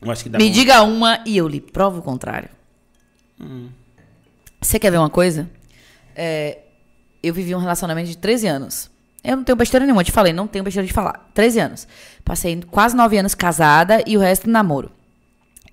Eu 0.01 0.11
acho 0.11 0.23
que 0.23 0.29
dá 0.29 0.37
Me 0.37 0.45
pra 0.45 0.53
diga 0.53 0.83
uma 0.83 1.23
e 1.25 1.37
eu 1.37 1.47
lhe 1.47 1.59
provo 1.61 1.99
o 1.99 2.03
contrário. 2.03 2.49
Você 4.61 4.79
quer 4.79 4.91
ver 4.91 4.97
uma 4.97 5.09
coisa? 5.09 5.49
É, 6.15 6.59
eu 7.21 7.33
vivi 7.33 7.55
um 7.55 7.59
relacionamento 7.59 8.09
de 8.09 8.17
13 8.17 8.47
anos. 8.47 8.91
Eu 9.23 9.37
não 9.37 9.43
tenho 9.43 9.55
besteira 9.55 9.85
nenhuma, 9.85 10.03
te 10.03 10.11
falei, 10.11 10.33
não 10.33 10.47
tenho 10.47 10.63
besteira 10.63 10.85
de 10.85 10.91
falar. 10.91 11.29
13 11.33 11.59
anos. 11.59 11.87
Passei 12.25 12.61
quase 12.69 12.95
9 12.95 13.17
anos 13.17 13.33
casada 13.33 14.03
e 14.05 14.17
o 14.17 14.19
resto 14.19 14.49
namoro. 14.49 14.91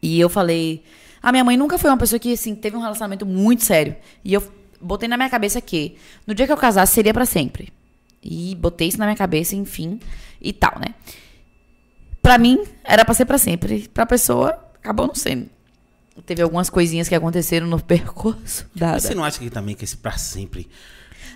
E 0.00 0.18
eu 0.20 0.28
falei. 0.28 0.84
A 1.22 1.30
minha 1.32 1.44
mãe 1.44 1.56
nunca 1.56 1.76
foi 1.76 1.90
uma 1.90 1.98
pessoa 1.98 2.18
que, 2.18 2.32
assim, 2.32 2.54
teve 2.54 2.76
um 2.76 2.80
relacionamento 2.80 3.26
muito 3.26 3.64
sério. 3.64 3.96
E 4.24 4.32
eu 4.32 4.42
botei 4.80 5.08
na 5.08 5.16
minha 5.16 5.28
cabeça 5.28 5.60
que 5.60 5.96
no 6.26 6.34
dia 6.34 6.46
que 6.46 6.52
eu 6.52 6.56
casasse 6.56 6.94
seria 6.94 7.12
pra 7.12 7.26
sempre. 7.26 7.72
E 8.22 8.54
botei 8.54 8.88
isso 8.88 8.98
na 8.98 9.04
minha 9.04 9.16
cabeça, 9.16 9.56
enfim, 9.56 10.00
e 10.40 10.52
tal, 10.52 10.78
né? 10.78 10.94
Pra 12.22 12.38
mim, 12.38 12.62
era 12.84 13.04
pra 13.04 13.14
ser 13.14 13.24
pra 13.24 13.36
sempre. 13.36 13.88
Pra 13.88 14.06
pessoa, 14.06 14.50
acabou 14.76 15.06
não 15.06 15.14
sendo. 15.14 15.48
Teve 16.26 16.42
algumas 16.42 16.68
coisinhas 16.70 17.08
que 17.08 17.14
aconteceram 17.14 17.66
no 17.66 17.78
percurso 17.82 18.66
da. 18.74 18.98
Você 18.98 19.14
não 19.14 19.24
acha 19.24 19.38
que 19.38 19.50
também 19.50 19.74
que 19.74 19.84
esse 19.84 19.96
pra 19.96 20.12
sempre 20.18 20.68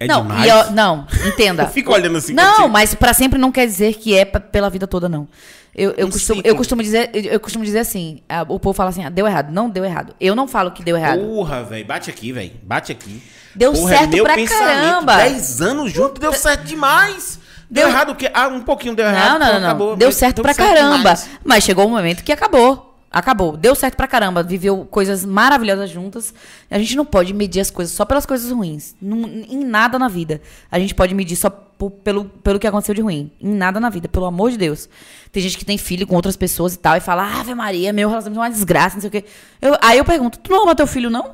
é 0.00 0.06
não, 0.06 0.22
demais? 0.22 0.48
eu- 0.50 0.70
não, 0.72 1.06
entenda. 1.26 1.62
Eu 1.64 1.68
fico 1.68 1.92
olhando 1.92 2.18
assim, 2.18 2.32
Não, 2.32 2.64
se- 2.64 2.68
mas 2.68 2.94
pra 2.94 3.12
sempre 3.14 3.38
não 3.38 3.50
quer 3.52 3.66
dizer 3.66 3.94
que 3.94 4.16
é 4.16 4.24
pela 4.24 4.68
vida 4.70 4.86
toda, 4.86 5.08
não. 5.08 5.28
Eu, 5.76 5.90
eu, 5.96 6.06
Um 6.06 6.10
costumo, 6.10 6.36
ciclo. 6.36 6.48
eu, 6.50 6.54
costumo 6.56 6.82
dizer, 6.84 7.10
eu, 7.12 7.22
eu 7.32 7.40
costumo 7.40 7.64
dizer 7.64 7.80
assim: 7.80 8.22
ah, 8.28 8.44
o 8.48 8.60
povo 8.60 8.72
fala 8.76 8.90
assim, 8.90 9.04
ah, 9.04 9.10
deu 9.10 9.26
errado. 9.26 9.50
Não 9.52 9.68
deu 9.68 9.84
errado. 9.84 10.14
Eu 10.20 10.36
não 10.36 10.46
falo 10.46 10.70
que 10.70 10.84
deu 10.84 10.96
errado. 10.96 11.20
Porra, 11.20 11.64
velho. 11.64 11.84
Bate 11.84 12.08
aqui, 12.10 12.30
velho. 12.30 12.52
Bate 12.62 12.92
aqui. 12.92 13.20
Deu 13.56 13.72
Porra, 13.72 13.94
é 13.94 13.98
certo 13.98 14.10
meu 14.12 14.24
pra 14.24 14.34
pensamento. 14.34 14.66
caramba. 14.68 15.16
Dez 15.16 15.60
anos 15.60 15.92
junto 15.92 16.20
deu 16.20 16.32
certo 16.32 16.62
demais. 16.64 17.40
Deu, 17.68 17.86
Deu- 17.86 17.92
errado 17.92 18.10
o 18.10 18.14
quê? 18.14 18.30
Ah, 18.32 18.46
um 18.46 18.60
pouquinho 18.60 18.94
deu 18.94 19.04
errado. 19.06 19.32
Não, 19.32 19.38
não, 19.46 19.60
não, 19.60 19.68
acabou, 19.68 19.96
deu 19.96 20.12
certo 20.12 20.42
pra 20.42 20.54
certo 20.54 20.68
caramba. 20.74 20.96
demais. 20.98 21.28
Mas 21.44 21.64
chegou 21.64 21.86
um 21.86 21.90
momento 21.90 22.22
que 22.22 22.30
acabou. 22.30 22.93
Acabou. 23.14 23.56
Deu 23.56 23.74
certo 23.76 23.96
pra 23.96 24.08
caramba. 24.08 24.42
Viveu 24.42 24.84
coisas 24.90 25.24
maravilhosas 25.24 25.88
juntas. 25.88 26.34
A 26.70 26.78
gente 26.78 26.96
não 26.96 27.04
pode 27.04 27.32
medir 27.32 27.60
as 27.60 27.70
coisas 27.70 27.94
só 27.94 28.04
pelas 28.04 28.26
coisas 28.26 28.50
ruins. 28.50 28.94
Em 29.00 29.64
nada 29.64 29.98
na 29.98 30.08
vida. 30.08 30.40
A 30.70 30.78
gente 30.80 30.94
pode 30.94 31.14
medir 31.14 31.36
só 31.36 31.48
pelo, 31.48 32.24
pelo 32.24 32.58
que 32.58 32.66
aconteceu 32.66 32.94
de 32.94 33.00
ruim. 33.02 33.30
Em 33.40 33.54
nada 33.54 33.78
na 33.78 33.88
vida, 33.88 34.08
pelo 34.08 34.24
amor 34.26 34.50
de 34.50 34.56
Deus. 34.58 34.88
Tem 35.30 35.40
gente 35.42 35.56
que 35.56 35.64
tem 35.64 35.78
filho 35.78 36.06
com 36.08 36.16
outras 36.16 36.36
pessoas 36.36 36.74
e 36.74 36.78
tal, 36.78 36.96
e 36.96 37.00
fala, 37.00 37.22
Ave 37.40 37.54
Maria, 37.54 37.92
meu 37.92 38.08
relacionamento 38.08 38.40
é 38.40 38.44
uma 38.48 38.50
desgraça, 38.52 38.96
não 38.96 39.00
sei 39.00 39.08
o 39.08 39.10
quê. 39.12 39.24
Eu- 39.62 39.76
aí 39.80 39.98
eu 39.98 40.04
pergunto, 40.04 40.38
tu 40.38 40.50
não 40.50 40.62
ama 40.64 40.74
teu 40.74 40.86
filho, 40.86 41.08
não? 41.10 41.32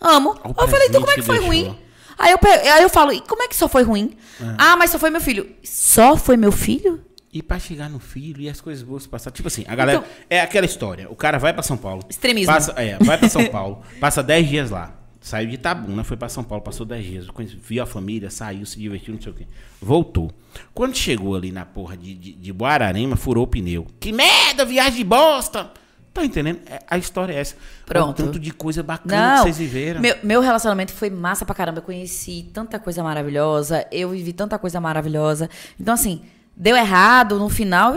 Amo. 0.00 0.30
O 0.44 0.48
eu 0.62 0.68
falei, 0.68 0.88
então 0.88 1.00
como 1.00 1.12
é 1.12 1.14
que 1.16 1.22
foi 1.22 1.36
deixou. 1.38 1.46
ruim? 1.48 1.78
Aí 2.18 2.32
eu, 2.32 2.38
aí 2.74 2.82
eu 2.82 2.88
falo, 2.88 3.12
e 3.12 3.20
como 3.20 3.42
é 3.42 3.48
que 3.48 3.56
só 3.56 3.68
foi 3.68 3.82
ruim? 3.82 4.16
Ah, 4.58 4.76
mas 4.76 4.90
só 4.90 4.98
foi 4.98 5.10
meu 5.10 5.20
filho. 5.20 5.48
Só 5.62 6.16
foi 6.16 6.36
meu 6.36 6.50
filho? 6.52 7.00
E 7.32 7.42
pra 7.42 7.58
chegar 7.58 7.88
no 7.88 7.98
filho 7.98 8.42
e 8.42 8.48
as 8.48 8.60
coisas 8.60 8.82
boas 8.82 9.06
passar. 9.06 9.30
Tipo 9.30 9.48
assim, 9.48 9.64
a 9.66 9.74
galera. 9.74 9.98
Então- 10.00 10.10
é 10.28 10.40
aquela 10.40 10.66
história. 10.66 11.10
O 11.10 11.16
cara 11.16 11.38
vai 11.38 11.52
pra 11.52 11.62
São 11.62 11.76
Paulo. 11.78 12.04
Extremismo. 12.08 12.52
Passa, 12.52 12.72
é, 12.76 12.98
vai 12.98 13.16
pra 13.16 13.28
São 13.28 13.46
Paulo. 13.48 13.82
passa 13.98 14.22
10 14.22 14.48
dias 14.48 14.70
lá. 14.70 14.94
Saiu 15.20 15.48
de 15.48 15.54
Itabuna, 15.54 16.02
foi 16.02 16.16
pra 16.16 16.28
São 16.28 16.42
Paulo, 16.42 16.64
passou 16.64 16.84
10 16.84 17.04
dias. 17.06 17.26
Viu 17.62 17.80
a 17.82 17.86
família, 17.86 18.28
saiu, 18.28 18.66
se 18.66 18.76
divertiu, 18.78 19.14
não 19.14 19.22
sei 19.22 19.30
o 19.32 19.34
quê. 19.36 19.46
Voltou. 19.80 20.32
Quando 20.74 20.96
chegou 20.96 21.36
ali 21.36 21.52
na 21.52 21.64
porra 21.64 21.96
de, 21.96 22.12
de, 22.12 22.32
de 22.32 22.50
Guararema, 22.52 23.14
furou 23.16 23.44
o 23.44 23.46
pneu. 23.46 23.86
Que 24.00 24.12
merda, 24.12 24.64
viagem 24.64 24.98
de 24.98 25.04
bosta! 25.04 25.70
Tá 26.12 26.22
entendendo? 26.24 26.60
É, 26.66 26.80
a 26.90 26.98
história 26.98 27.32
é 27.32 27.38
essa. 27.38 27.54
Pronto. 27.86 28.20
O 28.20 28.26
tanto 28.26 28.38
de 28.38 28.50
coisa 28.50 28.82
bacana 28.82 29.28
Não, 29.28 29.36
que 29.36 29.42
vocês 29.44 29.56
viveram. 29.58 30.00
Meu, 30.00 30.14
meu 30.22 30.40
relacionamento 30.42 30.92
foi 30.92 31.08
massa 31.08 31.46
pra 31.46 31.54
caramba. 31.54 31.78
Eu 31.78 31.82
conheci 31.82 32.50
tanta 32.52 32.78
coisa 32.78 33.02
maravilhosa, 33.02 33.86
eu 33.90 34.10
vivi 34.10 34.32
tanta 34.34 34.58
coisa 34.58 34.78
maravilhosa. 34.80 35.48
Então, 35.80 35.94
assim, 35.94 36.20
deu 36.56 36.76
errado 36.76 37.38
no 37.38 37.48
final, 37.48 37.96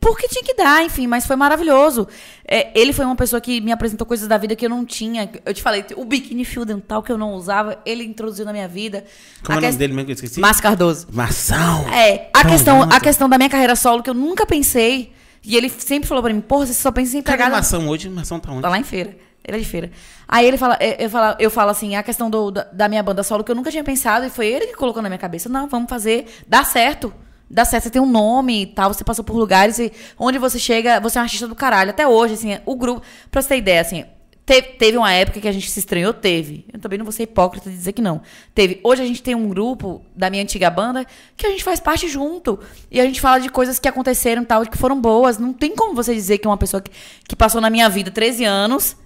porque 0.00 0.28
tinha 0.28 0.44
que 0.44 0.54
dar, 0.54 0.84
enfim, 0.84 1.06
mas 1.06 1.26
foi 1.26 1.34
maravilhoso. 1.34 2.06
É, 2.46 2.70
ele 2.78 2.92
foi 2.92 3.04
uma 3.04 3.16
pessoa 3.16 3.40
que 3.40 3.60
me 3.60 3.72
apresentou 3.72 4.06
coisas 4.06 4.28
da 4.28 4.38
vida 4.38 4.54
que 4.54 4.64
eu 4.64 4.70
não 4.70 4.84
tinha. 4.84 5.28
Eu 5.44 5.52
te 5.52 5.62
falei, 5.62 5.84
o 5.96 6.04
biquíni 6.04 6.44
fio 6.44 6.64
dental 6.64 7.02
que 7.02 7.10
eu 7.10 7.18
não 7.18 7.34
usava, 7.34 7.78
ele 7.84 8.04
introduziu 8.04 8.44
na 8.44 8.52
minha 8.52 8.68
vida. 8.68 9.04
Como 9.44 9.54
é 9.54 9.56
A 9.56 9.58
o 9.58 9.62
nome 9.62 9.76
dele 9.76 9.92
mesmo 9.92 10.06
que 10.06 10.12
eu 10.12 10.14
esqueci? 10.14 10.38
Márcio 10.38 10.62
Cardoso. 10.62 11.08
Mação! 11.12 11.88
É, 11.92 12.28
a 12.32 12.42
Tão 12.42 12.50
questão, 12.50 12.82
a 12.82 13.00
questão 13.00 13.28
da 13.28 13.36
minha 13.36 13.50
carreira 13.50 13.74
solo, 13.74 14.02
que 14.02 14.10
eu 14.10 14.14
nunca 14.14 14.46
pensei. 14.46 15.12
E 15.42 15.56
ele 15.56 15.68
sempre 15.68 16.08
falou 16.08 16.22
pra 16.22 16.32
mim, 16.32 16.40
porra, 16.40 16.66
você 16.66 16.74
só 16.74 16.90
pensa 16.92 17.16
em 17.16 17.22
Cadê 17.22 17.34
empregada. 17.34 17.56
Mação 17.56 17.88
hoje? 17.88 18.08
Mação 18.08 18.38
tá 18.38 18.50
onde? 18.50 18.62
Tá 18.62 18.68
lá 18.68 18.78
em 18.78 18.84
feira. 18.84 19.16
Ele 19.44 19.56
é 19.56 19.60
de 19.60 19.66
feira. 19.66 19.90
Aí 20.26 20.46
ele 20.46 20.56
fala, 20.56 20.76
eu, 20.80 20.92
eu 20.98 21.10
falo, 21.10 21.36
eu 21.38 21.50
falo 21.50 21.70
assim, 21.70 21.94
a 21.94 22.02
questão 22.02 22.28
do, 22.28 22.50
da, 22.50 22.64
da 22.64 22.88
minha 22.88 23.02
banda 23.02 23.22
solo, 23.22 23.44
que 23.44 23.50
eu 23.50 23.54
nunca 23.54 23.70
tinha 23.70 23.84
pensado, 23.84 24.26
e 24.26 24.30
foi 24.30 24.46
ele 24.46 24.66
que 24.66 24.74
colocou 24.74 25.00
na 25.02 25.08
minha 25.08 25.18
cabeça. 25.18 25.48
Não, 25.48 25.68
vamos 25.68 25.88
fazer, 25.88 26.26
dá 26.48 26.64
certo. 26.64 27.12
Dá 27.48 27.64
certo, 27.64 27.84
você 27.84 27.90
tem 27.90 28.02
um 28.02 28.10
nome 28.10 28.62
e 28.62 28.66
tal, 28.66 28.92
você 28.92 29.04
passou 29.04 29.24
por 29.24 29.36
lugares 29.36 29.78
e 29.78 29.92
onde 30.18 30.38
você 30.38 30.58
chega, 30.58 31.00
você 31.00 31.18
é 31.18 31.20
um 31.20 31.24
artista 31.24 31.46
do 31.46 31.54
caralho. 31.54 31.90
Até 31.90 32.06
hoje, 32.06 32.34
assim, 32.34 32.58
o 32.66 32.74
grupo. 32.74 33.02
Pra 33.30 33.40
você 33.40 33.48
ter 33.48 33.58
ideia, 33.58 33.80
assim, 33.80 34.04
teve, 34.44 34.68
teve 34.70 34.98
uma 34.98 35.12
época 35.12 35.40
que 35.40 35.46
a 35.46 35.52
gente 35.52 35.70
se 35.70 35.78
estranhou, 35.78 36.12
teve. 36.12 36.64
Eu 36.72 36.80
também 36.80 36.98
não 36.98 37.04
vou 37.04 37.12
ser 37.12 37.22
hipócrita 37.22 37.70
de 37.70 37.76
dizer 37.76 37.92
que 37.92 38.02
não. 38.02 38.20
Teve. 38.52 38.80
Hoje 38.82 39.02
a 39.02 39.06
gente 39.06 39.22
tem 39.22 39.34
um 39.34 39.48
grupo 39.48 40.02
da 40.14 40.28
minha 40.28 40.42
antiga 40.42 40.68
banda 40.68 41.06
que 41.36 41.46
a 41.46 41.50
gente 41.50 41.62
faz 41.62 41.78
parte 41.78 42.08
junto. 42.08 42.58
E 42.90 43.00
a 43.00 43.04
gente 43.04 43.20
fala 43.20 43.38
de 43.38 43.48
coisas 43.48 43.78
que 43.78 43.88
aconteceram 43.88 44.42
e 44.42 44.46
tal, 44.46 44.66
que 44.66 44.76
foram 44.76 45.00
boas. 45.00 45.38
Não 45.38 45.52
tem 45.52 45.74
como 45.74 45.94
você 45.94 46.14
dizer 46.14 46.38
que 46.38 46.48
uma 46.48 46.56
pessoa 46.56 46.80
que, 46.80 46.90
que 47.28 47.36
passou 47.36 47.60
na 47.60 47.70
minha 47.70 47.88
vida 47.88 48.10
13 48.10 48.44
anos 48.44 48.96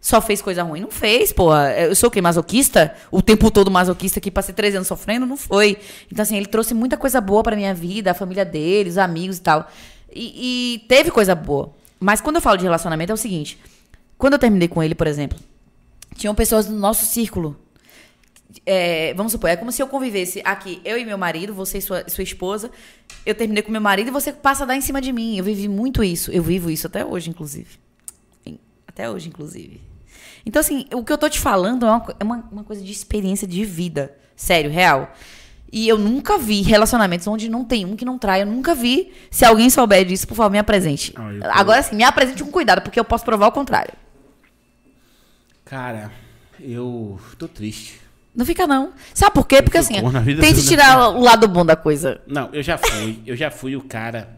só 0.00 0.20
fez 0.20 0.40
coisa 0.40 0.62
ruim. 0.62 0.80
Não 0.80 0.90
fez, 0.90 1.32
porra. 1.32 1.72
Eu 1.72 1.94
sou 1.94 2.08
o 2.08 2.10
quê? 2.10 2.20
Masoquista? 2.20 2.94
O 3.10 3.20
tempo 3.20 3.50
todo 3.50 3.70
masoquista 3.70 4.20
que 4.20 4.30
passei 4.30 4.54
13 4.54 4.76
anos 4.76 4.88
sofrendo? 4.88 5.26
Não 5.26 5.36
foi. 5.36 5.78
Então, 6.10 6.22
assim, 6.22 6.36
ele 6.36 6.46
trouxe 6.46 6.72
muita 6.74 6.96
coisa 6.96 7.20
boa 7.20 7.42
pra 7.42 7.56
minha 7.56 7.74
vida, 7.74 8.10
a 8.10 8.14
família 8.14 8.44
dele, 8.44 8.90
os 8.90 8.98
amigos 8.98 9.38
e 9.38 9.40
tal. 9.40 9.68
E, 10.14 10.76
e 10.76 10.78
teve 10.88 11.10
coisa 11.10 11.34
boa. 11.34 11.74
Mas 11.98 12.20
quando 12.20 12.36
eu 12.36 12.42
falo 12.42 12.56
de 12.56 12.64
relacionamento, 12.64 13.10
é 13.10 13.14
o 13.14 13.18
seguinte. 13.18 13.58
Quando 14.16 14.34
eu 14.34 14.38
terminei 14.38 14.68
com 14.68 14.82
ele, 14.82 14.94
por 14.94 15.06
exemplo, 15.06 15.38
tinham 16.16 16.34
pessoas 16.34 16.66
do 16.66 16.74
nosso 16.74 17.06
círculo. 17.06 17.56
É, 18.64 19.12
vamos 19.14 19.32
supor, 19.32 19.50
é 19.50 19.56
como 19.56 19.70
se 19.70 19.82
eu 19.82 19.86
convivesse 19.86 20.40
aqui, 20.42 20.80
eu 20.84 20.98
e 20.98 21.04
meu 21.04 21.18
marido, 21.18 21.52
você 21.52 21.78
e 21.78 21.82
sua, 21.82 22.08
sua 22.08 22.24
esposa. 22.24 22.70
Eu 23.26 23.34
terminei 23.34 23.62
com 23.62 23.70
meu 23.70 23.80
marido 23.80 24.08
e 24.08 24.10
você 24.10 24.32
passa 24.32 24.64
a 24.64 24.66
dar 24.66 24.76
em 24.76 24.80
cima 24.80 25.00
de 25.00 25.12
mim. 25.12 25.36
Eu 25.36 25.44
vivi 25.44 25.68
muito 25.68 26.02
isso. 26.02 26.30
Eu 26.30 26.42
vivo 26.42 26.70
isso 26.70 26.86
até 26.86 27.04
hoje, 27.04 27.30
inclusive. 27.30 27.78
Até 28.86 29.08
hoje, 29.08 29.28
inclusive. 29.28 29.87
Então, 30.48 30.60
assim, 30.60 30.86
o 30.94 31.04
que 31.04 31.12
eu 31.12 31.18
tô 31.18 31.28
te 31.28 31.38
falando 31.38 31.84
é 31.84 31.90
uma, 31.90 32.06
é 32.20 32.24
uma, 32.24 32.48
uma 32.50 32.64
coisa 32.64 32.82
de 32.82 32.90
experiência 32.90 33.46
de 33.46 33.66
vida. 33.66 34.16
Sério, 34.34 34.70
real. 34.70 35.12
E 35.70 35.86
eu 35.86 35.98
nunca 35.98 36.38
vi 36.38 36.62
relacionamentos 36.62 37.26
onde 37.26 37.50
não 37.50 37.66
tem 37.66 37.84
um 37.84 37.94
que 37.94 38.02
não 38.02 38.16
trai. 38.16 38.40
Eu 38.40 38.46
nunca 38.46 38.74
vi. 38.74 39.12
Se 39.30 39.44
alguém 39.44 39.68
souber 39.68 40.06
disso, 40.06 40.26
por 40.26 40.34
favor, 40.34 40.50
me 40.50 40.58
apresente. 40.58 41.12
Ah, 41.14 41.28
tô- 41.38 41.50
Agora 41.60 41.82
sim, 41.82 41.96
me 41.96 42.02
apresente 42.02 42.42
com 42.42 42.50
cuidado, 42.50 42.80
porque 42.80 42.98
eu 42.98 43.04
posso 43.04 43.26
provar 43.26 43.48
o 43.48 43.52
contrário. 43.52 43.92
Cara, 45.66 46.10
eu 46.58 47.20
tô 47.38 47.46
triste. 47.46 48.00
Não 48.34 48.46
fica, 48.46 48.66
não. 48.66 48.92
Sabe 49.12 49.34
por 49.34 49.46
quê? 49.46 49.60
Porque 49.60 49.76
assim, 49.76 49.94
tente 50.40 50.54
toda. 50.54 50.66
tirar 50.66 51.10
o 51.10 51.20
lado 51.20 51.46
bom 51.46 51.66
da 51.66 51.76
coisa. 51.76 52.22
Não, 52.26 52.48
eu 52.54 52.62
já 52.62 52.78
fui. 52.78 53.20
Eu 53.26 53.36
já 53.36 53.50
fui 53.50 53.76
o 53.76 53.82
cara. 53.82 54.30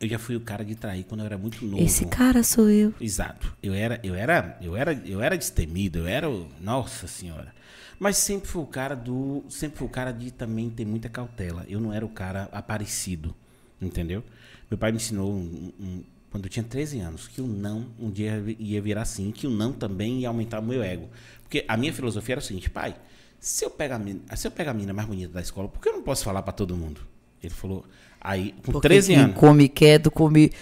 Eu 0.00 0.08
já 0.08 0.18
fui 0.18 0.36
o 0.36 0.40
cara 0.40 0.64
de 0.64 0.74
trair 0.76 1.04
quando 1.04 1.20
eu 1.20 1.26
era 1.26 1.36
muito 1.36 1.64
novo. 1.66 1.82
Esse 1.82 2.06
cara 2.06 2.42
sou 2.44 2.68
eu. 2.68 2.94
Exato. 3.00 3.52
Eu 3.62 3.74
era, 3.74 3.98
eu 4.04 4.14
era, 4.14 4.56
eu 4.62 4.76
era, 4.76 4.92
eu 5.04 5.20
era 5.20 5.36
destemido, 5.36 5.98
eu 6.00 6.06
era, 6.06 6.30
o- 6.30 6.46
nossa 6.60 7.06
senhora. 7.08 7.52
Mas 7.98 8.16
sempre 8.16 8.48
fui 8.48 8.62
o 8.62 8.66
cara 8.66 8.94
do, 8.94 9.42
sempre 9.48 9.78
fui 9.78 9.86
o 9.88 9.90
cara 9.90 10.12
de 10.12 10.30
também 10.30 10.70
ter 10.70 10.84
muita 10.84 11.08
cautela. 11.08 11.64
Eu 11.68 11.80
não 11.80 11.92
era 11.92 12.06
o 12.06 12.08
cara 12.08 12.48
aparecido, 12.52 13.34
entendeu? 13.82 14.22
Meu 14.70 14.78
pai 14.78 14.92
me 14.92 14.98
ensinou 14.98 15.32
um- 15.32 15.72
um- 15.80 16.04
quando 16.30 16.44
eu 16.44 16.50
tinha 16.50 16.62
13 16.62 17.00
anos 17.00 17.26
que 17.26 17.40
o 17.40 17.46
não 17.48 17.86
um 17.98 18.08
dia 18.10 18.40
ia 18.58 18.80
virar 18.80 19.04
sim, 19.04 19.32
que 19.32 19.46
o 19.48 19.50
não 19.50 19.72
também 19.72 20.20
ia 20.20 20.28
aumentar 20.28 20.60
o 20.60 20.62
meu 20.62 20.80
ego. 20.80 21.08
Porque 21.42 21.64
a 21.66 21.76
minha 21.76 21.92
filosofia 21.92 22.34
era 22.34 22.40
o 22.40 22.44
seguinte, 22.44 22.70
pai, 22.70 22.94
se 23.40 23.64
eu 23.64 23.70
pegar 23.70 23.96
a 23.96 23.98
mina, 23.98 24.20
se 24.36 24.46
eu 24.46 24.50
pegar 24.52 24.70
a 24.70 24.74
mina 24.74 24.92
mais 24.92 25.08
bonita 25.08 25.32
da 25.32 25.40
escola, 25.40 25.68
por 25.68 25.80
que 25.82 25.88
eu 25.88 25.94
não 25.94 26.02
posso 26.02 26.22
falar 26.22 26.42
pra 26.42 26.52
todo 26.52 26.76
mundo? 26.76 27.00
Ele 27.42 27.52
falou, 27.52 27.84
aí 28.28 28.54
com 28.64 28.72
Porque 28.72 28.88
13 28.88 29.12
quem 29.12 29.22
anos. 29.22 29.36
come 29.36 29.68
quieto, 29.68 30.10
come. 30.10 30.52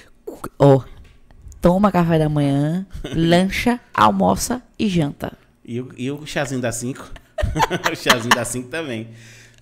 Ó. 0.58 0.82
toma 1.60 1.90
café 1.90 2.18
da 2.18 2.28
manhã, 2.28 2.86
lancha, 3.14 3.80
almoça 3.92 4.62
e 4.78 4.88
janta. 4.88 5.36
E 5.64 5.80
o, 5.80 5.92
e 5.96 6.10
o 6.10 6.24
chazinho 6.24 6.60
da 6.60 6.70
5. 6.70 7.10
o 7.92 7.96
chazinho 7.96 8.34
da 8.34 8.44
5 8.44 8.68
também. 8.68 9.08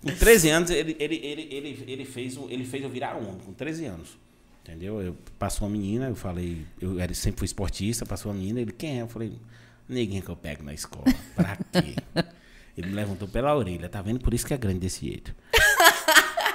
Com 0.03 0.15
13 0.15 0.51
anos, 0.51 0.71
ele, 0.71 0.95
ele, 1.01 1.17
ele, 1.17 1.49
ele, 1.51 1.85
ele, 1.89 2.05
fez, 2.05 2.39
ele 2.51 2.65
fez 2.65 2.85
eu 2.85 2.91
virar 2.91 3.17
homem, 3.17 3.39
com 3.45 3.55
13 3.55 3.87
anos. 3.87 4.19
Entendeu? 4.63 5.01
Eu, 5.01 5.17
passou 5.39 5.67
uma 5.67 5.73
menina, 5.73 6.09
eu 6.09 6.15
falei, 6.15 6.67
eu 6.81 7.01
era, 7.01 7.13
sempre 7.15 7.39
fui 7.39 7.47
esportista, 7.47 8.05
passou 8.05 8.31
uma 8.31 8.39
menina, 8.39 8.61
ele, 8.61 8.73
quem 8.73 8.99
é? 8.99 9.03
Eu 9.03 9.09
falei, 9.09 9.33
neguinha 9.89 10.21
que 10.21 10.29
eu 10.29 10.37
pego 10.37 10.63
na 10.63 10.75
escola. 10.75 11.07
Pra 11.35 11.57
quê? 11.73 11.97
Ele 12.77 12.89
me 12.89 12.95
levantou 12.95 13.29
pela 13.29 13.55
orelha, 13.55 13.89
tá 13.89 14.03
vendo? 14.03 14.19
Por 14.19 14.35
isso 14.35 14.45
que 14.45 14.53
é 14.53 14.57
grande 14.57 14.81
desse 14.81 15.07
jeito. 15.07 15.33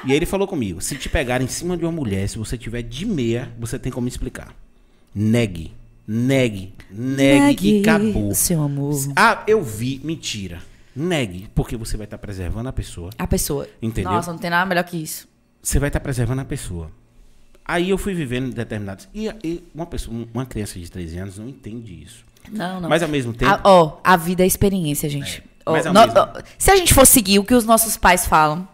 E 0.06 0.12
aí 0.12 0.18
ele 0.18 0.26
falou 0.26 0.48
comigo, 0.48 0.82
se 0.82 0.96
te 0.96 1.10
pegar 1.10 1.42
em 1.42 1.48
cima 1.48 1.76
de 1.78 1.84
uma 1.86 1.92
mulher, 1.92 2.28
se 2.30 2.38
você 2.38 2.58
tiver 2.58 2.82
de 2.82 3.06
meia, 3.06 3.52
você 3.60 3.78
tem 3.78 3.92
como 3.92 4.08
explicar. 4.08 4.54
Negue, 5.14 5.74
negue, 6.08 6.74
negue, 6.92 7.78
e 7.78 7.82
acabou. 7.82 8.34
Seu 8.34 8.62
amor. 8.62 8.96
Ah, 9.16 9.44
eu 9.48 9.62
vi. 9.64 10.00
Mentira. 10.04 10.62
Negue, 10.96 11.50
porque 11.54 11.76
você 11.78 11.98
vai 11.98 12.06
estar 12.06 12.18
preservando 12.18 12.70
a 12.70 12.74
pessoa. 12.74 13.10
A 13.18 13.28
pessoa. 13.28 13.68
Entendeu? 13.82 14.12
Nossa, 14.12 14.32
não 14.32 14.40
tem 14.40 14.50
nada 14.50 14.66
melhor 14.66 14.84
que 14.84 14.98
isso. 14.98 15.28
Você 15.62 15.80
vai 15.80 15.90
estar 15.90 16.00
preservando 16.00 16.42
a 16.42 16.46
pessoa. 16.46 16.92
Aí 17.66 17.90
eu 17.90 17.98
fui 17.98 18.14
vivendo 18.14 18.48
em 18.48 18.52
determinados. 18.52 19.08
E, 19.14 19.28
e 19.44 19.64
uma 19.76 19.86
pessoa, 19.86 20.26
uma 20.34 20.46
criança 20.46 20.80
de 20.80 20.90
13 20.90 21.18
anos 21.20 21.38
não 21.38 21.48
entende 21.48 22.04
isso. 22.04 22.26
Não, 22.52 22.82
não. 22.82 22.90
Mas 22.90 23.04
ao 23.04 23.10
mesmo 23.10 23.34
tempo. 23.34 23.52
A- 23.52 23.62
Ó, 23.64 24.00
a 24.04 24.18
vida 24.18 24.44
é 24.44 24.48
experiência, 24.48 25.08
gente. 25.10 25.44
Mas 25.66 25.86
ao 25.86 25.94
no- 25.94 26.00
mesmo- 26.02 26.20
ó, 26.20 26.42
se 26.58 26.72
a 26.72 26.76
gente 26.76 26.94
for 26.94 27.06
seguir 27.06 27.38
o 27.38 27.44
que 27.44 27.54
os 27.54 27.64
nossos 27.66 27.96
pais 27.96 28.26
falam, 28.26 28.68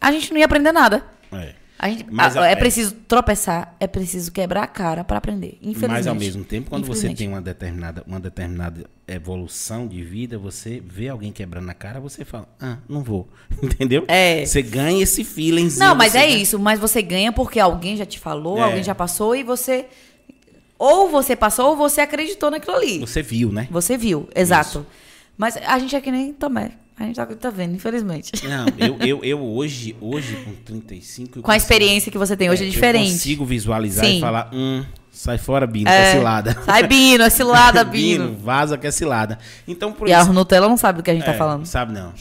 a 0.00 0.10
gente 0.12 0.30
não 0.32 0.38
ia 0.38 0.44
aprender 0.46 0.72
nada. 0.72 1.04
é. 1.32 1.54
A 1.78 1.90
gente, 1.90 2.06
Mas 2.10 2.34
a- 2.38 2.40
a- 2.44 2.48
é, 2.48 2.52
é. 2.52 2.56
preciso 2.56 2.94
tropeçar, 3.06 3.76
é 3.78 3.86
preciso 3.86 4.32
quebrar 4.32 4.62
a 4.62 4.66
cara 4.66 5.04
para 5.04 5.18
aprender. 5.18 5.58
Infelizmente. 5.60 5.90
Mas 5.90 6.06
ao 6.06 6.14
mesmo 6.14 6.42
tempo, 6.42 6.70
quando 6.70 6.86
você 6.86 7.12
tem 7.12 7.28
uma 7.28 7.38
determinada, 7.42 8.02
uma 8.06 8.18
determinada 8.18 8.88
evolução 9.06 9.86
de 9.86 10.02
vida, 10.02 10.38
você 10.38 10.82
vê 10.82 11.08
alguém 11.10 11.30
quebrando 11.30 11.68
a 11.68 11.74
cara, 11.74 12.00
você 12.00 12.24
fala, 12.24 12.48
ah, 12.58 12.78
não 12.88 13.02
vou. 13.02 13.28
Entendeu? 13.62 14.06
É. 14.08 14.42
Você 14.46 14.62
ganha 14.62 15.02
esse 15.02 15.22
feelingzinho. 15.22 15.84
Não, 15.86 15.94
mas 15.94 16.14
é 16.14 16.20
ganha- 16.26 16.38
isso. 16.38 16.58
Mas 16.58 16.80
você 16.80 17.02
ganha 17.02 17.30
porque 17.30 17.60
alguém 17.60 17.94
já 17.94 18.06
te 18.06 18.18
falou, 18.18 18.56
É. 18.56 18.62
alguém 18.62 18.82
já 18.82 18.94
passou 18.94 19.36
e 19.36 19.42
você. 19.42 19.84
Ou 20.78 21.10
você 21.10 21.36
passou 21.36 21.68
ou 21.70 21.76
você 21.76 22.00
acreditou 22.00 22.50
naquilo 22.50 22.74
ali. 22.76 23.00
Você 23.00 23.20
viu, 23.20 23.52
né? 23.52 23.68
Você 23.70 23.98
viu, 23.98 24.30
exato. 24.34 24.86
Mas 25.36 25.58
a 25.58 25.78
gente 25.78 25.94
é 25.94 26.00
que 26.00 26.10
nem 26.10 26.32
Tomé. 26.32 26.70
A 26.98 27.04
gente 27.04 27.16
tá, 27.16 27.26
tá 27.26 27.50
vendo, 27.50 27.74
infelizmente. 27.74 28.32
Não, 28.48 28.66
eu, 28.78 28.96
eu, 29.06 29.24
eu 29.24 29.42
hoje, 29.44 29.94
hoje 30.00 30.34
com 30.44 30.54
35... 30.54 31.38
eu 31.38 31.42
Com 31.42 31.50
a 31.50 31.54
consigo- 31.54 31.62
experiência 31.62 32.10
que 32.10 32.16
você 32.16 32.34
tem 32.36 32.48
hoje 32.48 32.64
é, 32.64 32.66
Eu 32.66 32.70
diferente. 32.70 33.10
consigo 33.12 33.44
visualizar 33.44 34.04
Sim. 34.06 34.16
e 34.16 34.20
falar, 34.20 34.50
hum, 34.54 34.82
sai 35.10 35.36
fora, 35.36 35.66
Bino, 35.66 35.84
que 35.86 35.92
É. 35.92 36.08
é 36.08 36.12
cilada. 36.12 36.62
Sai 36.64 36.86
Bino, 36.86 37.22
é 37.24 37.28
cilada, 37.30 37.84
Bino. 37.84 38.34
vaza 38.38 38.78
que 38.78 38.86
é 38.86 38.90
cilada. 38.90 39.38
Então, 39.68 39.92
por 39.92 40.08
E 40.08 40.12
a 40.14 40.22
isso... 40.22 40.32
Nutella 40.32 40.68
não 40.68 40.78
sabe 40.78 40.96
do 40.98 41.02
que 41.02 41.10
a 41.10 41.14
gente 41.14 41.24
tá 41.26 41.34
É, 41.34 41.36
falando. 41.36 41.66
Sabe 41.66 41.92
não. 41.92 42.14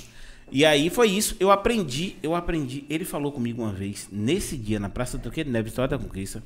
E 0.52 0.66
aí 0.66 0.90
foi 0.90 1.10
isso, 1.10 1.36
eu 1.40 1.52
aprendi, 1.52 2.18
eu 2.22 2.36
aprendi. 2.36 2.84
Ele 2.90 3.06
falou 3.06 3.32
comigo 3.32 3.62
uma 3.64 3.72
vez, 3.72 4.10
nesse 4.12 4.58
dia, 4.58 4.80
na 4.80 4.90
Praça 4.90 5.18
do 5.18 5.22
Toqueiro 5.24 5.50
Neves, 5.50 5.72
História 5.72 5.98
da 5.98 6.04
Conquista, 6.04 6.44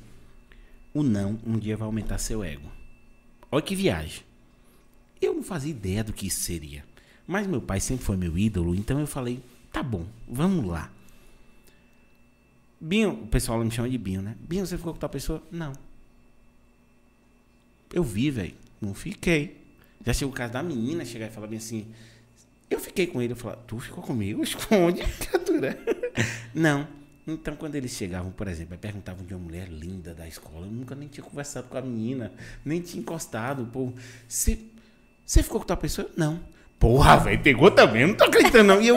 o 0.94 1.02
não 1.02 1.38
um 1.44 1.58
dia 1.58 1.76
vai 1.76 1.86
aumentar 1.86 2.18
seu 2.18 2.42
ego. 2.44 2.70
Olha 3.50 3.60
que 3.62 3.74
viagem. 3.74 4.22
Eu 5.20 5.34
não 5.34 5.42
fazia 5.42 5.70
ideia 5.70 6.02
do 6.04 6.12
que 6.12 6.26
isso 6.28 6.40
seria. 6.40 6.82
Mas 7.30 7.46
meu 7.46 7.62
pai 7.62 7.78
sempre 7.78 8.04
foi 8.04 8.16
meu 8.16 8.36
ídolo, 8.36 8.74
então 8.74 8.98
eu 8.98 9.06
falei, 9.06 9.40
tá 9.72 9.84
bom, 9.84 10.04
vamos 10.28 10.66
lá. 10.66 10.90
Binho, 12.80 13.12
o 13.22 13.26
pessoal 13.28 13.62
me 13.64 13.70
chama 13.70 13.88
de 13.88 13.96
Binho, 13.96 14.20
né? 14.20 14.34
Binho, 14.40 14.66
você 14.66 14.76
ficou 14.76 14.92
com 14.92 14.98
tal 14.98 15.08
pessoa? 15.08 15.40
Não. 15.48 15.72
Eu 17.92 18.02
vi, 18.02 18.32
velho. 18.32 18.56
Não 18.80 18.94
fiquei. 18.94 19.64
Já 20.04 20.12
chegou 20.12 20.34
o 20.34 20.36
caso 20.36 20.54
da 20.54 20.60
menina 20.60 21.04
chegar 21.04 21.28
e 21.28 21.30
falar 21.30 21.46
bem 21.46 21.58
assim. 21.58 21.86
Eu 22.68 22.80
fiquei 22.80 23.06
com 23.06 23.22
ele. 23.22 23.34
Eu 23.34 23.36
falei, 23.36 23.60
tu 23.64 23.78
ficou 23.78 24.02
comigo? 24.02 24.42
Esconde. 24.42 25.02
Não. 26.52 26.88
Então, 27.28 27.54
quando 27.54 27.76
eles 27.76 27.92
chegavam, 27.92 28.32
por 28.32 28.48
exemplo, 28.48 28.76
perguntavam 28.76 29.24
de 29.24 29.32
uma 29.34 29.44
mulher 29.44 29.68
linda 29.68 30.12
da 30.12 30.26
escola, 30.26 30.66
eu 30.66 30.72
nunca 30.72 30.96
nem 30.96 31.06
tinha 31.06 31.22
conversado 31.22 31.68
com 31.68 31.78
a 31.78 31.80
menina, 31.80 32.32
nem 32.64 32.80
tinha 32.80 33.00
encostado. 33.00 33.66
Pô, 33.66 33.92
você 34.26 34.58
você 35.24 35.44
ficou 35.44 35.60
com 35.60 35.66
tua 35.68 35.76
pessoa? 35.76 36.10
Não. 36.16 36.40
Porra, 36.80 37.18
velho, 37.18 37.42
pegou 37.42 37.70
também, 37.70 38.06
não 38.06 38.14
tô 38.14 38.24
acreditando, 38.24 38.64
não. 38.64 38.80
E 38.80 38.88
eu, 38.88 38.96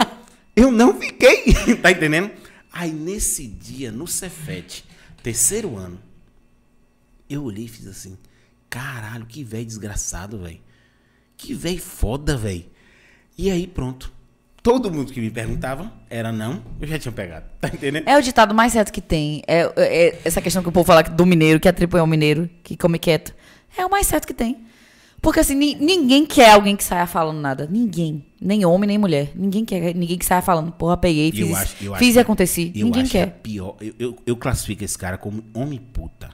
eu 0.55 0.71
não 0.71 0.97
fiquei, 0.97 1.53
tá 1.83 1.91
entendendo? 1.91 2.31
Aí, 2.71 2.93
nesse 2.93 3.45
dia, 3.45 3.91
no 3.91 4.07
Cefete, 4.07 4.85
terceiro 5.21 5.75
ano, 5.75 5.99
eu 7.29 7.43
olhei 7.43 7.65
e 7.65 7.67
fiz 7.67 7.85
assim, 7.85 8.17
caralho, 8.69 9.25
que 9.25 9.43
velho 9.43 9.65
desgraçado, 9.65 10.39
velho. 10.39 10.61
Que 11.35 11.53
velho 11.53 11.81
foda, 11.81 12.37
velho. 12.37 12.63
E 13.37 13.51
aí, 13.51 13.67
pronto. 13.67 14.13
Todo 14.61 14.89
mundo 14.89 15.11
que 15.11 15.19
me 15.19 15.29
perguntava 15.29 15.91
era 16.09 16.31
não, 16.31 16.63
eu 16.79 16.87
já 16.87 16.97
tinha 16.97 17.11
pegado, 17.11 17.45
tá 17.59 17.67
entendendo? 17.67 18.07
É 18.07 18.17
o 18.17 18.21
ditado 18.21 18.55
mais 18.55 18.71
certo 18.71 18.93
que 18.93 19.01
tem. 19.01 19.43
É, 19.45 19.69
é 19.75 20.21
essa 20.23 20.41
questão 20.41 20.63
que 20.63 20.69
o 20.69 20.71
povo 20.71 20.87
fala 20.87 21.03
do 21.03 21.25
mineiro, 21.25 21.59
que 21.59 21.67
atribui 21.67 21.99
ao 21.99 22.07
mineiro, 22.07 22.49
que 22.63 22.77
come 22.77 22.97
quieto. 22.97 23.35
É 23.77 23.85
o 23.85 23.89
mais 23.89 24.07
certo 24.07 24.25
que 24.25 24.33
tem. 24.33 24.65
Porque 25.23 25.39
assim, 25.39 25.55
ni- 25.55 25.75
ninguém 25.75 26.25
quer 26.25 26.51
alguém 26.51 26.75
que 26.75 26.83
saia 26.83 27.07
falando 27.07 27.39
nada. 27.39 27.65
Ninguém. 27.71 28.25
Nem 28.41 28.65
homem, 28.65 28.85
nem 28.89 28.97
mulher. 28.97 29.31
Ninguém 29.33 29.63
quer 29.63 29.95
ninguém 29.95 30.17
que 30.17 30.25
saia 30.25 30.41
falando, 30.41 30.69
porra, 30.73 30.97
peguei, 30.97 31.31
fiz, 31.31 31.49
eu 31.49 31.55
acho- 31.55 31.75
eu 31.85 31.95
fiz 31.95 32.15
e 32.15 32.19
aconteci. 32.19 32.73
Eu 32.75 32.85
ninguém 32.87 33.05
que 33.05 33.17
a 33.17 33.25
quer. 33.27 33.31
pior. 33.41 33.75
Eu, 33.79 33.93
eu, 33.97 34.17
eu 34.27 34.35
classifico 34.35 34.83
esse 34.83 34.97
cara 34.97 35.17
como 35.17 35.41
homem 35.53 35.79
puta. 35.79 36.29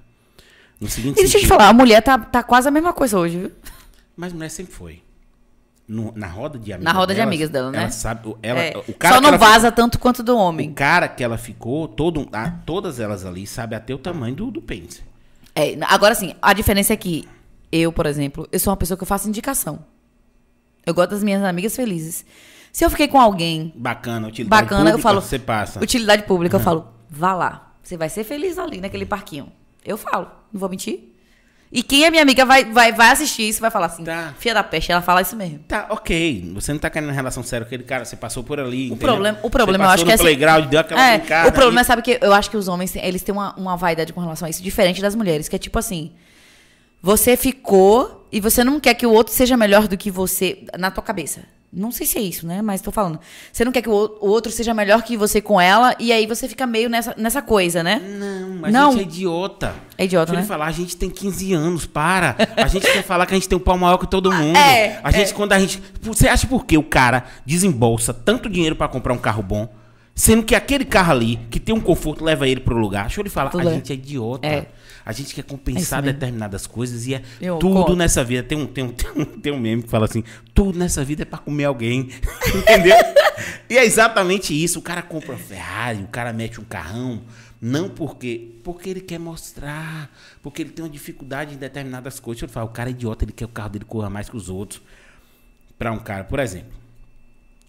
No 0.82 0.90
seguinte 0.90 1.20
E 1.20 1.22
deixa 1.22 1.38
eu 1.38 1.42
te 1.42 1.48
falar, 1.48 1.68
a 1.68 1.74
mulher 1.74 2.02
tá, 2.02 2.18
tá 2.18 2.42
quase 2.42 2.68
a 2.68 2.72
mesma 2.72 2.92
coisa 2.92 3.20
hoje, 3.20 3.38
viu? 3.38 3.52
Mas 4.18 4.34
mulher 4.34 4.50
sempre 4.50 4.74
foi. 4.74 5.04
No- 5.88 6.12
na 6.16 6.26
roda 6.28 6.58
de 6.58 6.74
amigas. 6.74 6.92
Na 6.94 7.00
roda 7.00 7.14
de 7.14 7.22
amigas 7.22 7.50
dela, 7.52 7.70
né? 7.72 7.82
Ela 7.82 7.92
sabe. 7.92 8.36
Ela, 8.42 8.60
É, 8.60 8.78
o 8.88 8.94
cara 8.94 9.16
Só 9.16 9.22
que 9.22 9.30
não 9.32 9.38
vaza 9.38 9.72
tanto 9.72 10.00
quanto 10.00 10.24
do 10.24 10.32
ficou- 10.32 10.46
homem. 10.48 10.70
O 10.72 10.74
cara 10.74 11.08
que 11.08 11.24
ela 11.24 11.38
ficou, 11.38 11.88
todo, 11.88 12.28
a- 12.34 12.50
todas 12.66 13.00
elas 13.00 13.24
ali, 13.24 13.46
sabe 13.46 13.76
até 13.76 13.94
o 13.94 14.00
tamanho 14.00 14.34
do, 14.36 14.50
do 14.50 14.62
pênis. 14.64 15.04
É, 15.56 15.78
agora 15.82 16.16
sim, 16.16 16.34
a 16.42 16.54
diferença 16.54 16.94
é 16.94 16.98
que 16.98 17.28
eu, 17.72 17.92
por 17.92 18.06
exemplo, 18.06 18.48
eu 18.52 18.60
sou 18.60 18.72
uma 18.72 18.78
pessoa 18.78 18.98
que 18.98 19.04
eu 19.04 19.08
faço 19.08 19.28
indicação. 19.28 19.80
Eu 20.86 20.94
gosto 20.94 21.12
das 21.12 21.24
minhas 21.24 21.44
amigas 21.44 21.76
felizes. 21.76 22.26
Se 22.72 22.86
eu 22.86 22.90
fiquei 22.90 23.08
com 23.08 23.20
alguém 23.20 23.74
Bacana, 23.76 24.28
utilidade 24.28 24.64
bacana, 24.64 24.82
eu 24.90 24.94
pública, 24.94 25.02
falo. 25.10 25.22
Você 25.22 25.40
passa. 25.40 25.80
Utilidade 25.84 26.24
pública, 26.24 26.56
eu 26.56 26.60
falo, 26.60 26.88
vá 27.10 27.34
lá. 27.34 27.74
Você 27.84 27.98
vai 27.98 28.10
ser 28.10 28.24
feliz 28.24 28.58
ali 28.58 28.80
naquele 28.80 29.06
parquinho. 29.06 29.52
Eu 29.84 29.98
falo, 29.98 30.28
não 30.54 30.60
vou 30.60 30.70
mentir. 30.70 31.06
E 31.72 31.84
quem 31.84 32.04
é 32.04 32.10
minha 32.10 32.24
amiga 32.24 32.46
vai, 32.46 32.66
vai, 32.66 32.92
vai 32.92 33.12
assistir 33.12 33.48
isso 33.48 33.60
e 33.60 33.62
vai 33.62 33.70
falar 33.70 33.86
assim, 33.88 34.04
Tá. 34.04 34.34
filha 34.40 34.56
da 34.56 34.64
peste, 34.64 34.92
ela 34.92 35.04
fala 35.04 35.22
isso 35.22 35.36
mesmo. 35.36 35.60
Tá, 35.68 35.86
ok. 35.92 36.52
Você 36.56 36.74
não 36.74 36.80
tá 36.80 36.90
querendo 36.90 37.12
relação 37.12 37.44
séria 37.44 37.64
com 37.64 37.68
aquele 37.70 37.84
cara, 37.84 38.06
você 38.06 38.16
passou 38.16 38.44
por 38.44 38.60
ali. 38.60 38.84
O 38.90 38.94
entendeu? 38.94 38.98
problema, 39.08 39.40
o 39.44 39.50
problema 39.52 39.86
eu 39.86 39.90
acho 39.90 40.04
que 40.04 40.10
é 40.12 40.16
assim- 40.16 40.24
playground, 40.24 40.66
deu 40.68 40.80
aquela 40.80 41.12
é. 41.12 41.48
O 41.48 41.52
problema 41.52 41.82
é, 41.82 41.84
sabe 41.84 42.02
que 42.02 42.18
eu 42.22 42.34
acho 42.34 42.50
que 42.50 42.58
os 42.58 42.68
homens, 42.68 42.96
eles 42.96 43.22
têm 43.22 43.34
uma, 43.34 43.54
uma 43.56 43.76
vaidade 43.78 44.12
com 44.14 44.20
relação 44.20 44.48
a 44.48 44.50
isso, 44.50 44.64
diferente 44.64 45.00
das 45.00 45.14
mulheres, 45.14 45.48
que 45.48 45.56
é 45.56 45.60
tipo 45.60 45.78
assim, 45.78 46.12
você 47.02 47.38
ficou 47.38 48.28
e 48.32 48.40
você 48.40 48.64
não 48.64 48.80
quer 48.80 48.94
que 48.94 49.06
o 49.06 49.12
outro 49.12 49.34
seja 49.34 49.58
melhor 49.58 49.88
do 49.88 49.98
que 49.98 50.12
você 50.12 50.64
na 50.78 50.92
tua 50.92 51.04
cabeça. 51.04 51.42
Não 51.72 51.92
sei 51.92 52.08
se 52.08 52.18
é 52.18 52.22
isso, 52.22 52.48
né? 52.48 52.64
Mas 52.64 52.82
tô 52.82 52.92
falando. 52.92 53.20
Você 53.54 53.64
não 53.64 53.72
quer 53.72 53.84
que 53.84 53.90
o 53.90 53.94
outro 54.22 54.52
seja 54.52 54.74
melhor 54.74 55.04
que 55.04 55.16
você 55.16 55.40
com 55.40 55.62
ela 55.62 55.96
e 56.00 56.12
aí 56.12 56.26
você 56.26 56.48
fica 56.48 56.66
meio 56.66 56.90
nessa, 56.90 57.14
nessa 57.16 57.44
coisa, 57.44 57.84
né? 57.84 58.02
Não, 58.20 58.56
mas 58.56 58.74
Não. 58.74 58.90
a 58.90 58.92
gente 58.94 59.02
é 59.02 59.04
idiota. 59.04 59.76
É 59.96 60.06
idiota, 60.06 60.32
Deixa 60.32 60.34
eu 60.34 60.36
né? 60.38 60.42
lhe 60.42 60.48
falar, 60.48 60.66
a 60.66 60.72
gente 60.72 60.98
tem 60.98 61.12
15 61.12 61.54
anos, 61.54 61.86
para. 61.86 62.36
A 62.58 62.66
gente 62.66 62.92
quer 62.92 63.04
falar 63.04 63.28
que 63.28 63.36
a 63.36 63.38
gente 63.38 63.48
tem 63.48 63.56
um 63.56 63.62
pau 63.62 63.78
maior 63.78 63.98
que 64.00 64.08
todo 64.08 64.32
mundo. 64.34 64.58
é, 64.58 65.00
a 65.04 65.12
gente, 65.12 65.30
é. 65.30 65.34
quando 65.34 65.54
a 65.54 65.60
gente. 65.60 65.80
Você 66.02 66.28
acha 66.28 66.48
por 66.48 66.66
que 66.66 66.76
o 66.76 66.82
cara 66.82 67.26
desembolsa 67.46 68.16
tanto 68.16 68.50
dinheiro 68.50 68.76
pra 68.76 68.88
comprar 68.88 69.14
um 69.14 69.20
carro 69.20 69.44
bom, 69.44 69.70
sendo 70.16 70.42
que 70.42 70.56
aquele 70.56 70.86
carro 70.86 71.12
ali, 71.12 71.40
que 71.52 71.60
tem 71.60 71.76
um 71.76 71.80
conforto, 71.80 72.24
leva 72.26 72.48
ele 72.48 72.62
pro 72.62 72.76
lugar? 72.76 73.04
Deixa 73.06 73.20
eu 73.20 73.24
lhe 73.24 73.30
falar, 73.30 73.52
Tudo 73.52 73.68
a 73.68 73.72
é. 73.72 73.76
gente 73.76 73.92
é 73.92 73.96
idiota. 73.96 74.48
É. 74.48 74.66
A 75.06 75.12
gente 75.12 75.34
quer 75.34 75.42
É 75.42 75.44
compensar 75.44 76.02
determinadas 76.02 76.68
coisas 76.68 77.08
e 77.08 77.16
é 77.16 77.24
Eu 77.42 77.58
tudo 77.58 77.74
concordo. 77.74 77.96
nessa 77.96 78.24
vida. 78.24 78.44
Tem 78.44 78.58
um, 78.58 78.68
tem, 78.68 78.84
um, 78.84 78.92
tem, 78.94 79.10
um, 79.12 79.26
tem 79.26 79.54
um 79.54 79.60
meme 79.60 79.84
que 79.84 79.90
fala 79.90 80.06
assim: 80.06 80.24
tudo 80.54 80.78
nessa 80.78 81.04
vida 81.04 81.24
é 81.24 81.26
pra 81.26 81.40
comer 81.40 81.66
alguém. 81.66 82.10
Entendeu? 82.56 82.96
e 83.70 83.78
é 83.78 83.86
exatamente 83.86 84.54
isso. 84.54 84.80
O 84.80 84.82
cara 84.82 85.02
compra 85.02 85.32
uma 85.32 85.38
Ferrari, 85.38 86.04
o 86.04 86.08
cara 86.08 86.34
mete 86.34 86.60
um 86.60 86.64
carrão. 86.64 87.24
Não 87.62 87.90
porque. 87.90 88.60
Porque 88.64 88.90
ele 88.90 89.02
quer 89.02 89.20
mostrar. 89.20 90.10
Porque 90.42 90.62
ele 90.62 90.70
tem 90.72 90.84
uma 90.84 90.92
dificuldade 90.92 91.56
em 91.56 91.58
determinadas 91.58 92.20
coisas. 92.20 92.42
Eu 92.42 92.50
falar, 92.50 92.66
o 92.66 92.70
cara 92.70 92.90
é 92.90 92.92
idiota, 92.92 93.26
ele 93.26 93.32
quer 93.32 93.46
que 93.46 93.52
o 93.52 93.54
carro 93.54 93.70
dele 93.70 93.86
corra 93.86 94.10
mais 94.10 94.30
que 94.30 94.38
os 94.38 94.50
outros. 94.50 94.82
Pra 95.78 95.92
um 95.92 96.00
cara, 96.00 96.24
por 96.24 96.40
exemplo, 96.40 96.74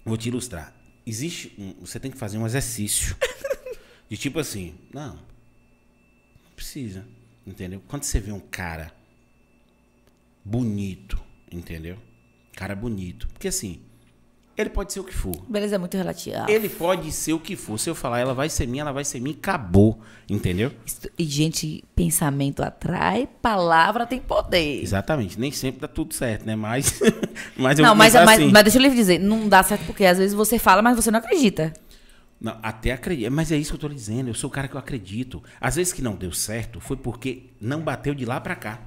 vou 0.04 0.16
te 0.16 0.28
ilustrar. 0.28 0.72
Existe. 1.06 1.52
Um, 1.58 1.74
você 1.80 1.98
tem 1.98 2.10
que 2.10 2.18
fazer 2.18 2.38
um 2.38 2.46
exercício. 2.46 3.16
de 4.08 4.16
tipo 4.16 4.38
assim, 4.38 4.74
não. 4.92 5.14
Não 5.14 6.52
precisa. 6.54 7.04
Entendeu? 7.50 7.82
Quando 7.88 8.04
você 8.04 8.20
vê 8.20 8.30
um 8.30 8.38
cara 8.38 8.92
bonito, 10.44 11.20
entendeu? 11.50 11.96
Cara 12.54 12.76
bonito. 12.76 13.26
Porque 13.28 13.48
assim, 13.48 13.80
ele 14.56 14.70
pode 14.70 14.92
ser 14.92 15.00
o 15.00 15.04
que 15.04 15.12
for. 15.12 15.34
Beleza 15.48 15.74
é 15.74 15.78
muito 15.78 15.96
relativa. 15.96 16.46
Ele 16.48 16.68
pode 16.68 17.10
ser 17.10 17.32
o 17.32 17.40
que 17.40 17.56
for. 17.56 17.76
Se 17.76 17.90
eu 17.90 17.94
falar, 17.94 18.20
ela 18.20 18.32
vai 18.32 18.48
ser 18.48 18.68
minha, 18.68 18.82
ela 18.82 18.92
vai 18.92 19.04
ser 19.04 19.18
minha, 19.18 19.34
acabou. 19.34 19.98
Entendeu? 20.28 20.70
E, 21.18 21.24
gente, 21.24 21.82
pensamento 21.96 22.62
atrai, 22.62 23.28
palavra 23.42 24.06
tem 24.06 24.20
poder. 24.20 24.80
Exatamente. 24.80 25.40
Nem 25.40 25.50
sempre 25.50 25.80
dá 25.80 25.88
tudo 25.88 26.14
certo, 26.14 26.46
né? 26.46 26.54
Mas. 26.54 27.00
mas 27.58 27.80
eu 27.80 27.84
Não, 27.84 27.96
mas, 27.96 28.12
pensar 28.12 28.24
mas, 28.24 28.40
assim. 28.40 28.52
mas 28.52 28.62
deixa 28.62 28.78
eu 28.78 28.82
lhe 28.82 28.90
dizer, 28.90 29.18
não 29.18 29.48
dá 29.48 29.60
certo 29.64 29.86
porque 29.86 30.04
às 30.04 30.18
vezes 30.18 30.34
você 30.34 30.56
fala, 30.56 30.82
mas 30.82 30.94
você 30.94 31.10
não 31.10 31.18
acredita. 31.18 31.72
Não, 32.40 32.58
até 32.62 32.92
acredito. 32.92 33.30
Mas 33.30 33.52
é 33.52 33.56
isso 33.56 33.70
que 33.70 33.76
eu 33.76 33.80
tô 33.80 33.88
lhe 33.88 33.94
dizendo. 33.94 34.28
Eu 34.28 34.34
sou 34.34 34.48
o 34.48 34.52
cara 34.52 34.66
que 34.66 34.74
eu 34.74 34.78
acredito. 34.80 35.42
Às 35.60 35.76
vezes 35.76 35.92
que 35.92 36.00
não 36.00 36.14
deu 36.16 36.32
certo 36.32 36.80
foi 36.80 36.96
porque 36.96 37.44
não 37.60 37.82
bateu 37.82 38.14
de 38.14 38.24
lá 38.24 38.40
pra 38.40 38.56
cá. 38.56 38.80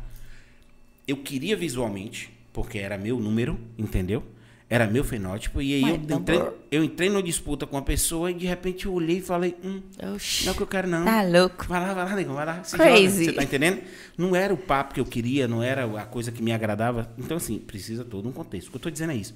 Eu 1.07 1.17
queria 1.17 1.55
visualmente, 1.55 2.31
porque 2.51 2.79
era 2.79 2.97
meu 2.97 3.19
número, 3.19 3.59
entendeu? 3.77 4.23
Era 4.69 4.87
meu 4.87 5.03
fenótipo. 5.03 5.61
E 5.61 5.73
aí 5.75 5.81
eu 5.87 5.95
entrei, 5.95 6.41
eu 6.71 6.83
entrei 6.83 7.09
numa 7.09 7.21
disputa 7.21 7.67
com 7.67 7.75
uma 7.75 7.83
pessoa 7.83 8.31
e 8.31 8.33
de 8.33 8.47
repente 8.47 8.87
eu 8.87 8.93
olhei 8.93 9.17
e 9.17 9.21
falei: 9.21 9.55
hum, 9.63 9.81
Oxi. 10.15 10.45
não 10.45 10.51
é 10.51 10.53
o 10.53 10.57
que 10.57 10.63
eu 10.63 10.67
quero, 10.67 10.87
não. 10.87 11.05
Tá 11.05 11.21
louco. 11.21 11.65
Vai 11.67 11.79
lá, 11.79 11.93
vai 11.93 12.05
lá, 12.05 12.15
negão, 12.15 12.33
vai 12.33 12.45
lá. 12.45 12.63
Se 12.63 12.75
Crazy. 12.75 13.25
joga, 13.25 13.25
você 13.25 13.33
tá 13.33 13.43
entendendo? 13.43 13.83
Não 14.17 14.35
era 14.35 14.51
o 14.51 14.57
papo 14.57 14.95
que 14.95 14.99
eu 14.99 15.05
queria, 15.05 15.47
não 15.47 15.61
era 15.61 15.85
a 16.01 16.05
coisa 16.05 16.31
que 16.31 16.41
me 16.41 16.51
agradava. 16.51 17.13
Então, 17.19 17.37
assim, 17.37 17.59
precisa 17.59 18.03
todo 18.03 18.27
um 18.27 18.31
contexto. 18.31 18.69
O 18.69 18.71
que 18.71 18.77
eu 18.77 18.81
tô 18.81 18.89
dizendo 18.89 19.11
é 19.11 19.15
isso. 19.15 19.35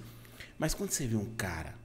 Mas 0.58 0.74
quando 0.74 0.90
você 0.90 1.06
vê 1.06 1.16
um 1.16 1.28
cara 1.38 1.76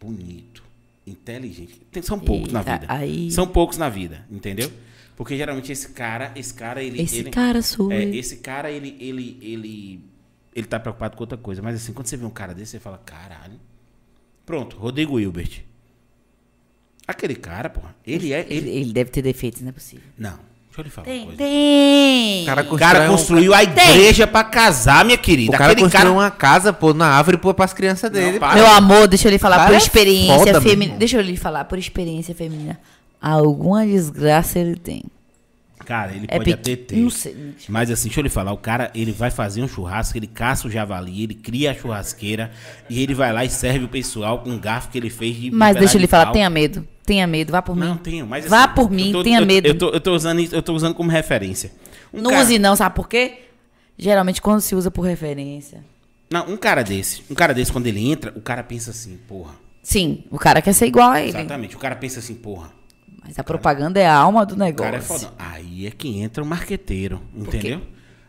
bonito, 0.00 0.63
inteligente, 1.06 1.80
tem- 1.92 2.02
são 2.02 2.18
poucos 2.18 2.52
na 2.52 2.60
Eita, 2.60 2.72
vida. 2.78 2.86
aí- 2.92 3.30
São 3.30 3.46
poucos 3.46 3.76
na 3.78 3.88
vida, 3.88 4.26
entendeu? 4.30 4.70
Porque 5.16 5.36
geralmente 5.36 5.70
esse 5.70 5.90
cara, 5.90 6.32
esse 6.34 6.52
cara, 6.52 6.82
ele. 6.82 7.00
Esse 7.00 7.18
ele- 7.18 7.30
cara 7.30 7.62
sou 7.62 7.92
é, 7.92 8.02
esse 8.04 8.38
cara, 8.38 8.70
ele, 8.70 8.96
ele, 8.98 9.38
ele, 9.40 10.00
ele 10.54 10.66
tá 10.66 10.80
preocupado 10.80 11.16
com 11.16 11.22
outra 11.22 11.38
coisa. 11.38 11.62
Mas 11.62 11.76
assim, 11.76 11.92
quando 11.92 12.06
você 12.06 12.16
vê 12.16 12.24
um 12.24 12.30
cara 12.30 12.52
desse, 12.54 12.72
você 12.72 12.80
fala, 12.80 12.98
caralho. 12.98 13.60
Pronto, 14.44 14.76
Rodrigo 14.76 15.20
Hilbert. 15.20 15.62
Aquele 17.06 17.34
cara, 17.34 17.68
porra, 17.68 17.94
ele 18.06 18.32
é. 18.32 18.40
Ele, 18.40 18.54
Ele... 18.56 18.70
ele 18.70 18.92
deve 18.92 19.10
ter 19.10 19.22
defeitos, 19.22 19.60
não 19.60 19.68
é 19.68 19.72
possível. 19.72 20.04
Não, 20.18 20.38
deixa 20.74 20.80
eu 20.80 20.84
lhe 20.84 20.90
falar 20.90 21.06
uma 21.06 21.12
Tem, 21.14 21.22
coisa. 21.24 21.38
tem. 21.38 22.42
O 22.42 22.46
cara 22.46 22.62
O 22.62 22.78
cara 22.78 22.98
Constrói 22.98 23.06
um- 23.06 23.10
construiu 23.10 23.54
a 23.54 23.62
igreja 23.62 24.26
pra 24.26 24.44
casar, 24.44 25.04
minha 25.04 25.16
O 25.16 25.20
querida. 25.20 25.52
cara 25.56 25.72
Aquele 25.72 25.82
construiu 25.82 26.06
cara. 26.14 26.18
uma 26.26 26.30
casa, 26.30 26.72
pô, 26.72 26.92
na 26.92 27.06
árvore, 27.06 27.36
pô, 27.38 27.54
pras 27.54 27.72
crianças 27.72 28.10
dele. 28.10 28.38
para. 28.38 28.54
Meu 28.54 28.66
amor, 28.66 29.06
deixa 29.06 29.28
eu 29.28 29.32
lhe 29.32 29.38
falar 29.38 29.56
Cara 29.56 29.68
por 29.68 29.74
é 29.74 29.78
experiência 29.78 30.52
meu 30.52 30.62
feminina. 30.62 30.98
Deixa 30.98 31.16
eu 31.16 31.22
lhe 31.22 31.36
falar 31.36 31.64
por 31.64 31.78
experiência 31.78 32.34
feminina. 32.34 32.78
Alguma 33.20 33.86
desgraça 33.86 34.58
ele 34.58 34.76
tem. 34.76 35.04
Cara, 35.86 36.12
ele 36.12 36.24
É 36.28 36.38
pode 36.38 36.44
pequ- 36.56 36.60
até 36.60 36.76
ter. 36.76 36.96
não 36.96 37.10
sei. 37.10 37.54
Mas 37.68 37.90
assim, 37.90 38.04
deixa 38.08 38.20
eu 38.20 38.22
lhe 38.22 38.30
falar, 38.30 38.52
o 38.52 38.56
cara, 38.56 38.90
ele 38.94 39.12
vai 39.12 39.30
fazer 39.30 39.62
um 39.62 39.68
churrasco, 39.68 40.16
ele 40.16 40.26
caça 40.26 40.66
o 40.66 40.70
javali, 40.70 41.22
ele 41.24 41.34
cria 41.34 41.72
a 41.72 41.74
churrasqueira 41.74 42.50
e 42.88 43.02
ele 43.02 43.12
vai 43.12 43.32
lá 43.34 43.44
e 43.44 43.50
serve 43.50 43.84
o 43.84 43.88
pessoal 43.88 44.38
com 44.38 44.48
um 44.50 44.58
garfo 44.58 44.88
que 44.88 44.96
ele 44.96 45.10
fez 45.10 45.36
de 45.36 45.50
Mas 45.50 45.74
de 45.74 45.80
deixa 45.80 45.96
eu 45.98 46.00
lhe 46.00 46.06
falar, 46.06 46.32
tenha 46.32 46.48
medo. 46.48 46.88
Tenha 47.06 47.26
medo, 47.26 47.52
vá 47.52 47.60
por 47.60 47.76
Não, 47.76 47.94
mim. 47.94 48.00
tenho, 48.02 48.26
mas 48.26 48.46
Vá 48.46 48.64
assim, 48.64 48.74
por 48.74 48.90
mim, 48.90 49.12
tô- 49.12 49.22
tenha 49.22 49.40
eu- 49.40 49.46
medo. 49.46 49.68
Eu 49.68 49.76
tô, 49.78 49.88
eu 49.90 50.00
tô 50.00 50.14
usando 50.14 50.40
isso, 50.40 50.54
eu 50.54 50.62
tô 50.62 50.72
usando 50.72 50.94
como 50.94 51.10
referência. 51.10 51.70
Um 52.12 52.22
não 52.22 52.30
cara- 52.30 52.42
use 52.42 52.58
não, 52.58 52.74
sabe 52.74 52.94
por 52.96 53.08
quê? 53.08 53.40
Geralmente 53.98 54.40
quando 54.40 54.60
se 54.60 54.74
usa 54.74 54.90
por 54.90 55.02
referência. 55.02 55.84
Não, 56.30 56.48
um 56.50 56.56
cara 56.56 56.82
desse, 56.82 57.22
um 57.30 57.34
cara 57.34 57.52
desse 57.52 57.70
quando 57.70 57.86
ele 57.86 58.10
entra, 58.10 58.32
o 58.34 58.40
cara 58.40 58.62
pensa 58.62 58.90
assim, 58.90 59.18
porra. 59.28 59.54
Sim, 59.82 60.24
o 60.30 60.38
cara 60.38 60.62
quer 60.62 60.72
ser 60.72 60.86
igual 60.86 61.10
a 61.10 61.20
ele. 61.20 61.28
Exatamente, 61.30 61.76
o 61.76 61.78
cara 61.78 61.94
pensa 61.94 62.20
assim, 62.20 62.34
porra. 62.34 62.70
Mas 63.22 63.38
a 63.38 63.44
propaganda 63.44 64.00
é 64.00 64.06
a 64.06 64.14
alma 64.16 64.44
do 64.46 64.54
O 64.54 64.58
negócio. 64.58 64.84
cara 64.84 64.96
é 64.96 65.00
foda. 65.00 65.32
Aí 65.38 65.86
é 65.86 65.90
que 65.90 66.18
entra 66.20 66.42
o 66.42 66.46
marqueteiro, 66.46 67.20
entendeu? 67.34 67.80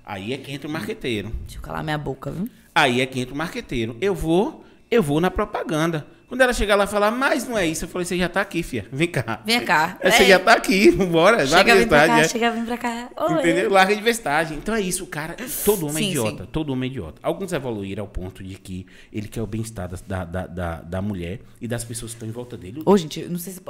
Aí 0.06 0.34
é 0.34 0.38
que 0.38 0.52
entra 0.52 0.68
o 0.68 0.72
marqueteiro. 0.72 1.32
Deixa 1.46 1.58
eu 1.58 1.62
calar 1.62 1.84
minha 1.84 1.98
boca, 1.98 2.30
viu? 2.32 2.48
Aí 2.74 3.02
é 3.02 3.06
que 3.06 3.20
entra 3.22 3.34
o 3.34 3.38
marqueteiro. 3.38 3.98
Eu 4.02 4.14
vou, 4.14 4.64
eu 4.92 5.02
vou 5.02 5.20
na 5.22 5.32
propaganda. 5.32 6.06
Quando 6.28 6.42
ela 6.42 6.54
chegar 6.54 6.76
lá 6.76 6.86
e 6.86 6.88
falar, 6.88 7.12
mas 7.12 7.48
não 7.48 7.58
é 7.58 7.68
isso, 7.68 7.86
eu 7.86 7.90
falei, 7.90 8.06
você 8.06 8.18
já 8.18 8.28
tá 8.28 8.42
aqui, 8.42 8.64
fia. 8.64 8.88
Vem 8.92 9.08
cá. 9.08 9.42
Vem 9.46 9.64
cá. 9.64 9.98
É, 10.02 10.10
Você 10.10 10.24
É. 10.24 10.28
já 10.30 10.40
tá 10.40 10.54
aqui, 10.54 10.92
bora. 10.92 11.40
Chega, 11.46 11.56
larga 11.58 11.76
vem 11.76 11.88
pra 11.88 12.08
cá, 12.08 12.20
é. 12.20 12.28
chega, 12.28 12.52
vem 12.52 12.66
pra 12.66 12.78
cá. 12.78 13.10
Oi. 13.16 13.34
Entendeu? 13.40 13.70
Larga 13.70 13.96
de 13.96 14.02
vestagem. 14.02 14.58
Então 14.58 14.74
é 14.74 14.82
isso, 14.82 15.04
o 15.04 15.08
cara. 15.08 15.36
Todo 15.64 15.88
homem 15.88 15.98
é 16.04 16.06
Sim, 16.06 16.10
idiota. 16.12 16.44
sim. 16.44 16.50
Todo 16.52 16.74
homem 16.74 16.90
é 16.90 16.92
idiota. 16.92 17.20
Alguns 17.22 17.54
evoluíram 17.54 18.04
ao 18.04 18.08
ponto 18.08 18.44
de 18.44 18.56
que 18.56 18.86
ele 19.14 19.28
quer 19.28 19.42
o 19.42 19.48
bem-estar 19.48 19.88
da, 20.08 20.26
da, 20.26 20.48
da, 20.48 20.82
da 20.82 21.02
mulher 21.02 21.42
e 21.62 21.68
das 21.68 21.84
pessoas 21.84 22.12
que 22.12 22.16
estão 22.16 22.28
em 22.28 22.32
volta 22.32 22.58
dele. 22.58 22.82
Ô, 22.86 22.98
gente, 22.98 23.20
eu 23.20 23.30
não 23.30 23.38
sei 23.40 23.54
se... 23.54 23.62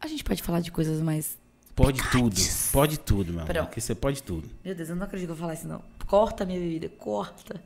A 0.00 0.06
gente 0.06 0.24
pode 0.24 0.42
falar 0.42 0.60
de 0.60 0.70
coisas 0.72 1.00
mais... 1.02 1.38
Pode 1.76 2.02
tudo. 2.10 2.36
Pode 2.72 2.98
tudo, 2.98 3.32
meu 3.32 3.42
amor. 3.42 3.54
Porque 3.66 3.80
você 3.80 3.94
pode 3.94 4.22
tudo. 4.22 4.48
Meu 4.64 4.74
Deus, 4.74 4.88
eu 4.88 4.96
não 4.96 5.04
acredito 5.04 5.28
que 5.28 5.32
eu 5.32 5.36
vou 5.36 5.42
falar 5.42 5.54
isso, 5.54 5.68
não. 5.68 5.82
Corta 6.06 6.44
a 6.44 6.46
minha 6.46 6.58
bebida, 6.58 6.88
corta. 6.98 7.62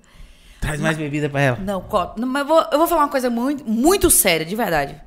Traz 0.65 0.81
mais 0.81 0.97
bebida 0.97 1.28
pra 1.28 1.41
ela. 1.41 1.59
Não, 1.59 1.81
corta. 1.83 2.20
Não, 2.20 2.26
mas 2.26 2.43
eu 2.43 2.49
vou, 2.49 2.67
eu 2.73 2.78
vou 2.78 2.86
falar 2.86 3.02
uma 3.02 3.10
coisa 3.10 3.28
muito, 3.28 3.65
muito 3.68 4.10
séria, 4.10 4.47
de 4.47 4.57
verdade. 4.57 5.01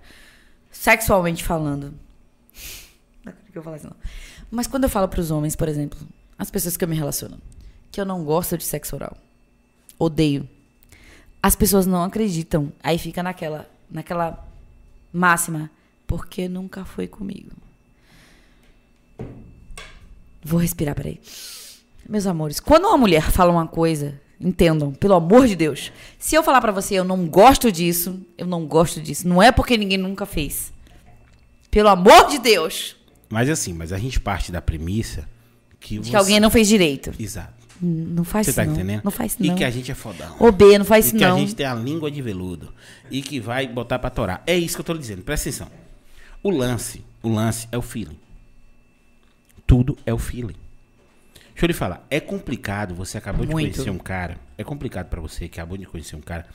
Sexualmente 0.71 1.43
falando. 1.43 1.93
Não 3.25 3.33
que 3.33 3.57
eu 3.57 3.61
vou 3.61 3.63
falar 3.63 3.77
isso, 3.77 3.87
não. 3.87 3.95
Mas 4.51 4.67
quando 4.67 4.83
eu 4.83 4.89
falo 4.89 5.07
pros 5.07 5.31
homens, 5.31 5.55
por 5.55 5.67
exemplo, 5.67 5.99
as 6.37 6.51
pessoas 6.51 6.77
que 6.77 6.83
eu 6.83 6.87
me 6.87 6.95
relaciono, 6.95 7.39
que 7.91 7.99
eu 7.99 8.05
não 8.05 8.23
gosto 8.23 8.57
de 8.57 8.63
sexo 8.63 8.95
oral. 8.95 9.17
Odeio. 9.97 10.47
As 11.41 11.55
pessoas 11.55 11.87
não 11.87 12.03
acreditam. 12.03 12.71
Aí 12.83 12.97
fica 12.99 13.23
naquela, 13.23 13.67
naquela 13.89 14.45
máxima. 15.11 15.71
Porque 16.05 16.47
nunca 16.47 16.85
foi 16.85 17.07
comigo. 17.07 17.51
Vou 20.43 20.59
respirar, 20.59 20.95
peraí. 20.95 21.19
Meus 22.07 22.25
amores, 22.25 22.59
quando 22.59 22.85
uma 22.85 22.97
mulher 22.97 23.23
fala 23.31 23.51
uma 23.51 23.67
coisa, 23.67 24.21
entendam, 24.39 24.91
pelo 24.93 25.13
amor 25.15 25.47
de 25.47 25.55
Deus. 25.55 25.91
Se 26.19 26.35
eu 26.35 26.43
falar 26.43 26.61
pra 26.61 26.71
você, 26.71 26.95
eu 26.95 27.03
não 27.03 27.25
gosto 27.27 27.71
disso, 27.71 28.19
eu 28.37 28.45
não 28.45 28.65
gosto 28.65 29.01
disso. 29.01 29.27
Não 29.27 29.41
é 29.41 29.51
porque 29.51 29.77
ninguém 29.77 29.97
nunca 29.97 30.25
fez. 30.25 30.71
Pelo 31.71 31.89
amor 31.89 32.27
de 32.27 32.39
Deus. 32.39 32.95
Mas 33.29 33.49
assim, 33.49 33.73
mas 33.73 33.91
a 33.91 33.97
gente 33.97 34.19
parte 34.19 34.51
da 34.51 34.61
premissa 34.61 35.27
que, 35.79 35.95
De 35.95 36.05
você... 36.05 36.09
que 36.11 36.15
alguém 36.15 36.39
não 36.39 36.49
fez 36.49 36.67
direito. 36.67 37.11
Exato. 37.19 37.57
Não 37.79 38.23
faz 38.23 38.47
Você 38.47 38.53
tá 38.53 38.65
não. 38.65 38.73
entendendo? 38.73 39.01
Não 39.03 39.11
faz 39.11 39.33
isso 39.33 39.43
E 39.43 39.47
não. 39.49 39.55
que 39.55 39.63
a 39.63 39.69
gente 39.69 39.91
é 39.91 39.93
fodão. 39.95 40.35
Ô, 40.39 40.51
B, 40.51 40.77
não 40.79 40.85
faz 40.85 41.05
e 41.05 41.07
isso 41.09 41.17
que 41.17 41.23
não. 41.23 41.35
a 41.35 41.39
gente 41.39 41.53
tem 41.53 41.65
a 41.65 41.75
língua 41.75 42.09
de 42.09 42.21
veludo. 42.23 42.73
E 43.11 43.21
que 43.21 43.39
vai 43.39 43.67
botar 43.67 43.99
pra 43.99 44.09
torar. 44.09 44.41
É 44.47 44.57
isso 44.57 44.75
que 44.75 44.81
eu 44.81 44.85
tô 44.85 44.93
lhe 44.93 44.99
dizendo. 44.99 45.21
Presta 45.21 45.49
atenção. 45.49 45.67
O 46.41 46.49
lance, 46.49 47.03
o 47.21 47.29
lance 47.29 47.67
é 47.71 47.77
o 47.77 47.81
feeling. 47.83 48.17
Tudo 49.67 49.95
é 50.05 50.13
o 50.13 50.17
feeling. 50.17 50.55
Deixa 51.57 51.65
eu 51.65 51.67
lhe 51.69 51.73
falar. 51.73 52.05
É 52.07 52.19
complicado. 52.19 52.93
Você 52.93 53.17
acabou 53.17 53.43
de 53.43 53.51
Muito. 53.51 53.73
conhecer 53.73 53.89
um 53.89 53.97
cara. 53.97 54.37
É 54.59 54.63
complicado 54.63 55.07
pra 55.07 55.19
você 55.19 55.47
que 55.47 55.59
acabou 55.59 55.75
de 55.75 55.87
conhecer 55.87 56.15
um 56.15 56.21
cara. 56.21 56.45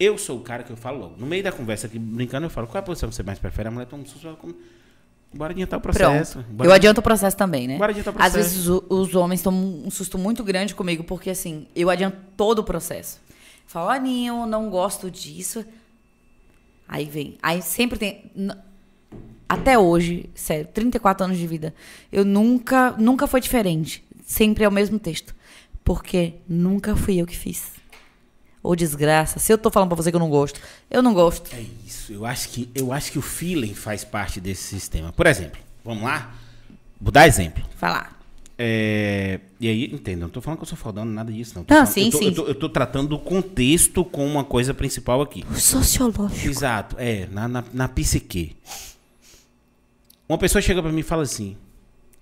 Eu 0.00 0.16
sou 0.16 0.38
o 0.38 0.40
cara 0.40 0.62
que 0.62 0.70
eu 0.72 0.76
falo 0.78 0.98
logo. 0.98 1.14
No 1.18 1.26
meio 1.26 1.42
da 1.42 1.52
conversa 1.52 1.86
aqui, 1.86 1.98
brincando, 1.98 2.46
eu 2.46 2.50
falo: 2.50 2.66
qual 2.66 2.76
é 2.76 2.78
a 2.78 2.82
posição 2.82 3.10
que 3.10 3.14
você 3.14 3.22
mais 3.22 3.38
prefere? 3.38 3.68
A 3.68 3.70
mulher 3.70 3.84
toma 3.84 4.02
um 4.02 4.06
susto. 4.06 4.26
ela 4.26 4.34
come- 4.36 4.54
Bora 5.34 5.52
adiantar 5.52 5.78
o 5.78 5.82
processo. 5.82 6.38
Bora 6.50 6.70
Eu 6.70 6.72
adianto 6.72 7.00
o 7.00 7.02
processo 7.02 7.36
também, 7.36 7.68
né? 7.68 7.76
Bora 7.76 7.92
adiantar 7.92 8.14
o 8.14 8.16
Às 8.16 8.32
processo. 8.32 8.48
vezes 8.54 8.66
o- 8.68 8.84
os 8.88 9.14
homens 9.14 9.42
tomam 9.42 9.82
um 9.84 9.90
susto 9.90 10.16
muito 10.16 10.42
grande 10.42 10.74
comigo, 10.74 11.04
porque 11.04 11.28
assim, 11.28 11.66
eu 11.76 11.90
adianto 11.90 12.16
todo 12.34 12.60
o 12.60 12.64
processo. 12.64 13.20
Falo, 13.66 13.90
Aninho, 13.90 14.46
não 14.46 14.70
gosto 14.70 15.10
disso. 15.10 15.66
Aí 16.88 17.04
vem. 17.04 17.36
Aí 17.42 17.60
sempre 17.60 17.98
tem. 17.98 18.30
Até 19.46 19.78
hoje, 19.78 20.30
sério, 20.34 20.66
34 20.72 21.24
anos 21.26 21.36
de 21.36 21.46
vida, 21.46 21.74
eu 22.10 22.24
nunca, 22.24 22.92
nunca 22.92 23.26
foi 23.26 23.40
diferente. 23.42 24.02
Sempre 24.26 24.64
é 24.64 24.68
o 24.68 24.72
mesmo 24.72 24.98
texto. 24.98 25.34
Porque 25.84 26.34
nunca 26.48 26.94
fui 26.96 27.16
eu 27.20 27.26
que 27.26 27.36
fiz. 27.36 27.70
Ô 28.62 28.74
desgraça, 28.74 29.38
se 29.38 29.52
eu 29.52 29.56
tô 29.56 29.70
falando 29.70 29.90
pra 29.90 29.96
você 29.96 30.10
que 30.10 30.16
eu 30.16 30.20
não 30.20 30.28
gosto, 30.28 30.60
eu 30.90 31.00
não 31.00 31.14
gosto. 31.14 31.54
É 31.54 31.64
isso. 31.86 32.12
Eu 32.12 32.26
acho 32.26 32.48
que 32.48 32.68
eu 32.74 32.92
acho 32.92 33.12
que 33.12 33.18
o 33.18 33.22
feeling 33.22 33.72
faz 33.74 34.02
parte 34.02 34.40
desse 34.40 34.64
sistema. 34.64 35.12
Por 35.12 35.26
exemplo, 35.26 35.60
vamos 35.84 36.02
lá? 36.02 36.34
Vou 37.00 37.12
dar 37.12 37.28
exemplo. 37.28 37.64
Falar. 37.76 38.16
É, 38.58 39.38
e 39.60 39.68
aí, 39.68 39.84
entenda, 39.92 40.22
não 40.22 40.30
tô 40.30 40.40
falando 40.40 40.58
que 40.58 40.64
eu 40.64 40.68
sou 40.68 40.78
fodão, 40.78 41.04
nada 41.04 41.30
disso, 41.30 41.52
não. 41.54 41.62
Tô 41.62 41.72
Não, 41.74 41.82
falando- 41.86 41.94
sim, 41.94 42.04
eu 42.06 42.10
tô, 42.10 42.18
sim. 42.18 42.24
Eu 42.28 42.34
tô, 42.34 42.42
eu 42.46 42.54
tô 42.54 42.68
tratando 42.70 43.08
do 43.10 43.18
contexto 43.18 44.04
com 44.04 44.26
uma 44.26 44.42
coisa 44.42 44.72
principal 44.74 45.20
aqui. 45.20 45.44
Sociológico. 45.54 46.48
Exato, 46.48 46.96
é, 46.98 47.26
na, 47.30 47.46
na, 47.46 47.64
na 47.72 47.86
psique. 47.86 48.56
Uma 50.28 50.38
pessoa 50.38 50.60
chega 50.62 50.82
pra 50.82 50.90
mim 50.90 51.00
e 51.00 51.04
fala 51.04 51.22
assim: 51.22 51.56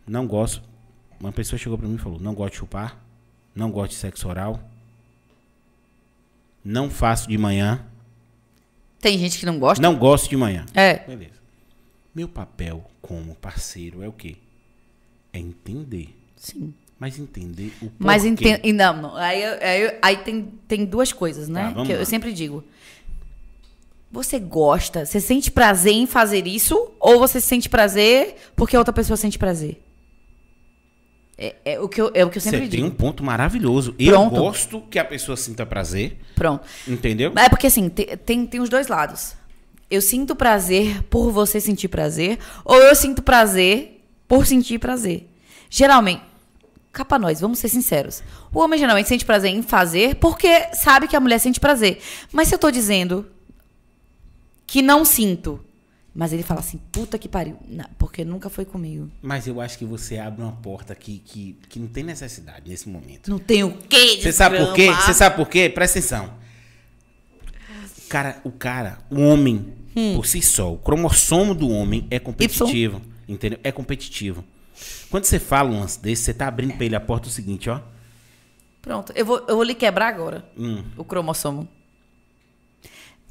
Não 0.07 0.27
gosto. 0.27 0.61
Uma 1.25 1.33
pessoa 1.33 1.59
chegou 1.59 1.79
pra 1.79 1.89
mim 1.89 1.95
e 1.95 1.99
falou: 1.99 2.21
Não 2.21 2.35
gosto 2.35 2.53
de 2.53 2.59
chupar, 2.59 3.03
não 3.55 3.71
gosto 3.71 3.93
de 3.93 3.97
sexo 3.97 4.29
oral, 4.29 4.61
não 6.63 6.91
faço 6.91 7.27
de 7.29 7.39
manhã, 7.39 7.83
Tem 9.01 9.19
gente 9.19 9.39
que 9.39 9.47
não 9.47 9.59
gosta? 9.59 9.81
não 9.81 9.97
gosto 9.97 10.29
de 10.29 10.37
manhã. 10.37 10.67
É. 10.75 10.99
Beleza. 10.99 11.41
Meu 12.15 12.29
papel 12.29 12.85
como 13.01 13.35
parceiro 13.37 14.03
é 14.03 14.09
o 14.09 14.13
quê? 14.13 14.37
É 15.33 15.39
entender. 15.39 16.15
Sim. 16.37 16.75
Mas 16.99 17.19
entender 17.19 17.69
o 17.69 17.87
porquê. 17.89 17.95
Mas 17.99 18.27
entendo. 18.27 18.61
Não, 18.75 19.03
não. 19.03 19.17
Aí, 19.17 19.43
aí, 19.45 19.99
aí 20.03 20.17
tem, 20.19 20.53
tem 20.69 20.85
duas 20.85 21.11
coisas, 21.11 21.49
né? 21.49 21.73
Tá, 21.75 21.85
que 21.87 21.93
eu, 21.93 22.01
eu 22.01 22.07
sempre 22.07 22.35
digo. 22.35 22.63
Você 24.13 24.39
gosta, 24.39 25.07
você 25.07 25.21
sente 25.21 25.51
prazer 25.51 25.95
em 25.95 26.07
fazer 26.07 26.47
isso? 26.47 26.93
Ou 27.01 27.19
você 27.19 27.41
sente 27.41 27.71
prazer 27.71 28.37
porque 28.55 28.77
a 28.77 28.79
outra 28.79 28.93
pessoa 28.93 29.17
sente 29.17 29.39
prazer? 29.39 29.84
É, 31.37 31.55
é 31.65 31.81
o, 31.81 31.89
que 31.89 32.01
eu, 32.01 32.11
é 32.15 32.25
o 32.25 32.31
que 32.31 32.39
eu 32.39 32.43
sempre 32.43 32.59
Você 32.61 32.69
tem 32.69 32.81
digo. 32.81 32.87
um 32.87 32.91
ponto 32.91 33.25
maravilhoso. 33.25 33.95
Eu 33.99 34.13
Pronto. 34.13 34.37
gosto 34.37 34.81
que 34.83 34.99
a 34.99 35.05
pessoa 35.05 35.37
sinta 35.37 35.67
prazer, 35.67 36.17
Pronto. 36.37 36.65
entendeu? 36.87 37.33
É 37.37 37.49
porque 37.49 37.67
assim, 37.67 37.89
te- 37.89 38.17
tem, 38.19 38.47
tem 38.47 38.61
os 38.61 38.69
dois 38.69 38.87
lados. 38.87 39.35
Eu 39.91 40.01
sinto 40.01 40.37
prazer 40.37 41.03
por 41.05 41.31
você 41.33 41.61
sentir 41.61 41.89
prazer, 41.89 42.39
ou 42.65 42.77
eu 42.77 42.95
sinto 42.95 43.21
prazer 43.23 44.01
por 44.29 44.47
sentir 44.47 44.79
prazer. 44.79 45.29
Geralmente, 45.69 46.23
capa 46.93 47.19
nós, 47.19 47.41
vamos 47.41 47.59
ser 47.59 47.69
sinceros. 47.69 48.23
O 48.53 48.61
homem 48.61 48.79
geralmente 48.79 49.09
sente 49.09 49.25
prazer 49.25 49.51
em 49.51 49.61
fazer 49.63 50.15
porque 50.17 50.69
sabe 50.75 51.09
que 51.09 51.17
a 51.17 51.21
mulher 51.21 51.39
sente 51.41 51.59
prazer. 51.59 51.99
Mas 52.33 52.47
se 52.49 52.55
eu 52.55 52.59
tô 52.61 52.71
dizendo 52.71 53.27
que 54.67 54.81
não 54.81 55.05
sinto, 55.05 55.61
mas 56.15 56.33
ele 56.33 56.43
fala 56.45 56.61
assim, 56.61 56.79
puta 56.93 57.19
que 57.19 57.29
pariu, 57.29 57.57
não, 57.69 57.87
porque 57.99 58.25
nunca 58.25 58.49
foi 58.49 58.65
comigo. 58.65 59.11
Mas 59.21 59.47
eu 59.49 59.61
acho 59.61 59.77
que 59.77 59.85
você 59.85 60.17
abre 60.19 60.43
uma 60.43 60.53
porta 60.53 60.95
que, 60.95 61.19
que, 61.19 61.59
que 61.69 61.79
não 61.81 61.89
tem 61.89 62.05
necessidade 62.05 62.71
nesse 62.71 62.89
momento. 62.89 63.29
Não 63.31 63.39
tem 63.39 63.65
o 63.65 63.77
quê? 63.77 64.19
Você 64.23 64.33
sabe 64.33 64.59
por 64.59 64.73
quê? 64.75 64.93
Você 64.93 65.13
sabe 65.15 65.37
por 65.37 65.49
quê? 65.49 65.69
Presta 65.69 65.99
atenção. 65.99 66.35
Cara, 68.09 68.41
o 68.45 68.51
cara, 68.53 68.99
o 69.11 69.21
homem, 69.21 69.73
Hum. 69.97 70.15
por 70.17 70.27
si 70.27 70.41
só, 70.43 70.73
o 70.73 70.79
cromossomo 70.79 71.55
do 71.55 71.69
homem 71.69 72.07
é 72.11 72.19
competitivo. 72.19 73.01
Entendeu? 73.29 73.59
É 73.65 73.73
competitivo. 73.73 74.45
Quando 75.11 75.25
você 75.25 75.39
fala 75.39 75.71
um 75.71 75.81
lance 75.81 76.01
desse, 76.01 76.23
você 76.25 76.35
tá 76.35 76.47
abrindo 76.47 76.75
pra 76.75 76.85
ele 76.85 76.95
a 76.97 77.01
porta 77.01 77.29
o 77.29 77.31
seguinte, 77.31 77.71
ó. 77.71 77.81
Pronto, 78.83 79.13
eu 79.17 79.25
vou, 79.25 79.39
eu 79.49 79.55
vou 79.57 79.63
lhe 79.65 79.75
quebrar 79.75 80.09
agora. 80.09 80.45
Hum. 80.59 80.85
O 80.97 81.05
cromossomo. 81.05 81.67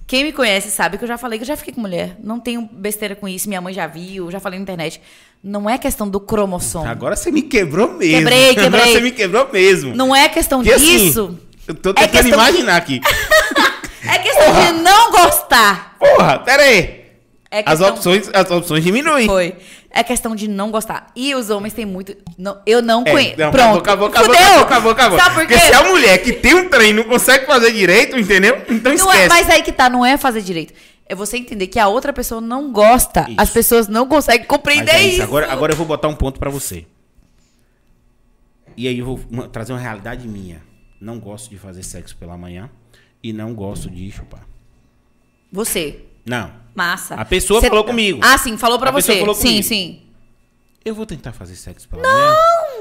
Quem 0.06 0.24
me 0.26 0.32
conhece 0.34 0.70
sabe 0.70 0.98
que 0.98 1.04
eu 1.04 1.08
já 1.08 1.18
falei 1.18 1.40
que 1.40 1.44
eu 1.44 1.48
já 1.48 1.56
fiquei 1.58 1.74
com 1.74 1.82
mulher. 1.82 2.18
Não 2.24 2.40
tenho 2.40 2.68
besteira 2.72 3.16
com 3.16 3.28
isso. 3.28 3.48
Minha 3.48 3.62
mãe 3.62 3.74
já 3.74 3.88
viu, 3.88 4.30
já 4.30 4.40
falei 4.40 4.60
na 4.60 4.64
internet. 4.64 5.02
Não 5.44 5.70
é 5.70 5.78
questão 5.78 6.08
do 6.08 6.20
cromossomo. 6.20 6.88
Agora 6.88 7.16
você 7.16 7.32
me 7.32 7.42
quebrou 7.42 7.94
mesmo. 7.94 8.20
Quebrei, 8.20 8.50
Agora 8.52 8.64
quebrei. 8.72 8.94
você 8.94 9.02
me 9.02 9.12
quebrou 9.12 9.50
mesmo. 9.52 9.96
Não 9.96 10.16
é 10.16 10.28
questão 10.30 10.60
Porque, 10.60 10.74
assim, 10.74 10.98
disso. 11.08 11.40
eu 11.68 11.76
tô 11.76 11.90
É 11.92 11.94
tentando 12.08 12.24
de- 12.28 12.34
imaginar 12.34 12.76
aqui. 12.78 13.00
É 14.06 14.20
questão 14.20 14.54
de 14.54 14.82
não 14.82 15.12
gostar. 15.12 15.96
Porra, 15.98 16.38
pera 16.40 16.62
aí. 16.64 17.04
É 17.50 17.60
As 17.60 17.80
questão... 17.80 17.90
opções, 17.90 18.30
as 18.34 18.52
opções 18.52 18.84
diminuem. 18.84 19.26
Foi. 19.28 19.56
É 19.96 20.04
questão 20.04 20.36
de 20.36 20.48
não 20.48 20.72
gostar. 20.72 21.12
E 21.16 21.36
os 21.36 21.52
homens 21.52 21.72
têm 21.74 21.86
muito. 21.86 22.16
Não, 22.36 22.60
eu 22.66 22.82
não 22.82 23.04
É, 23.06 23.12
conheço. 23.12 23.40
não, 23.40 23.52
Pronto. 23.52 23.78
Acabou, 23.78 24.08
acabou, 24.08 24.34
Fudeu. 24.34 24.42
acabou, 24.42 24.64
acabou, 24.64 24.92
acabou. 24.92 25.20
Sabe 25.20 25.36
por 25.36 25.46
quê? 25.48 25.54
Porque 25.54 25.68
se 25.68 25.74
a 25.74 25.84
mulher 25.84 26.18
que 26.24 26.34
tem 26.34 26.56
um 26.56 26.68
trem 26.68 26.92
não 26.94 27.04
consegue 27.04 27.46
fazer 27.46 27.72
direito, 27.72 28.18
entendeu? 28.18 28.56
Então 28.68 28.92
Não 28.92 28.96
esquece. 28.96 29.20
é, 29.26 29.30
mas 29.30 29.48
aí 29.52 29.62
que 29.62 29.72
tá, 29.72 29.90
não 29.92 30.04
é 30.04 30.18
fazer 30.18 30.42
direito. 30.42 30.74
É 31.06 31.14
você 31.14 31.38
entender 31.38 31.68
que 31.68 31.78
a 31.78 31.88
outra 31.88 32.12
pessoa 32.12 32.42
não 32.42 32.72
gosta. 32.72 33.22
Isso. 33.30 33.36
As 33.38 33.52
pessoas 33.52 33.88
não 33.88 34.08
conseguem 34.08 34.48
compreender 34.48 34.96
é 34.96 35.02
isso. 35.04 35.14
isso. 35.14 35.22
Agora, 35.24 35.52
agora 35.52 35.74
eu 35.74 35.78
vou 35.78 35.86
botar 35.86 36.08
um 36.08 36.16
ponto 36.16 36.40
pra 36.40 36.50
você. 36.50 36.88
E 38.76 38.88
aí 38.88 38.98
eu 38.98 39.06
vou 39.06 39.48
trazer 39.50 39.74
uma 39.74 39.80
realidade 39.80 40.28
minha. 40.28 40.62
Não 41.00 41.20
gosto 41.20 41.52
de 41.52 41.58
fazer 41.60 41.84
sexo 41.84 42.16
pela 42.18 42.36
manhã 42.36 42.68
e 43.22 43.32
não 43.32 43.54
gosto 43.54 43.92
de 43.92 44.10
chupar. 44.10 44.42
Você. 45.52 46.00
Não. 46.26 46.52
Massa. 46.76 47.16
A 47.16 47.26
pessoa 47.26 47.62
Cê- 47.62 47.68
falou 47.70 47.84
comigo. 47.84 48.20
Ah, 48.24 48.38
sim, 48.38 48.58
falou 48.58 48.80
pra 48.80 48.90
A 48.90 48.94
pessoa 48.94 49.16
você. 49.16 49.20
falou 49.20 49.36
sim, 49.36 49.42
comigo. 49.48 49.64
sim. 49.68 50.02
Eu 50.84 50.96
vou 50.96 51.06
tentar 51.06 51.32
fazer 51.32 51.56
sexo 51.56 51.88
pela 51.88 52.02
manhã. 52.02 52.36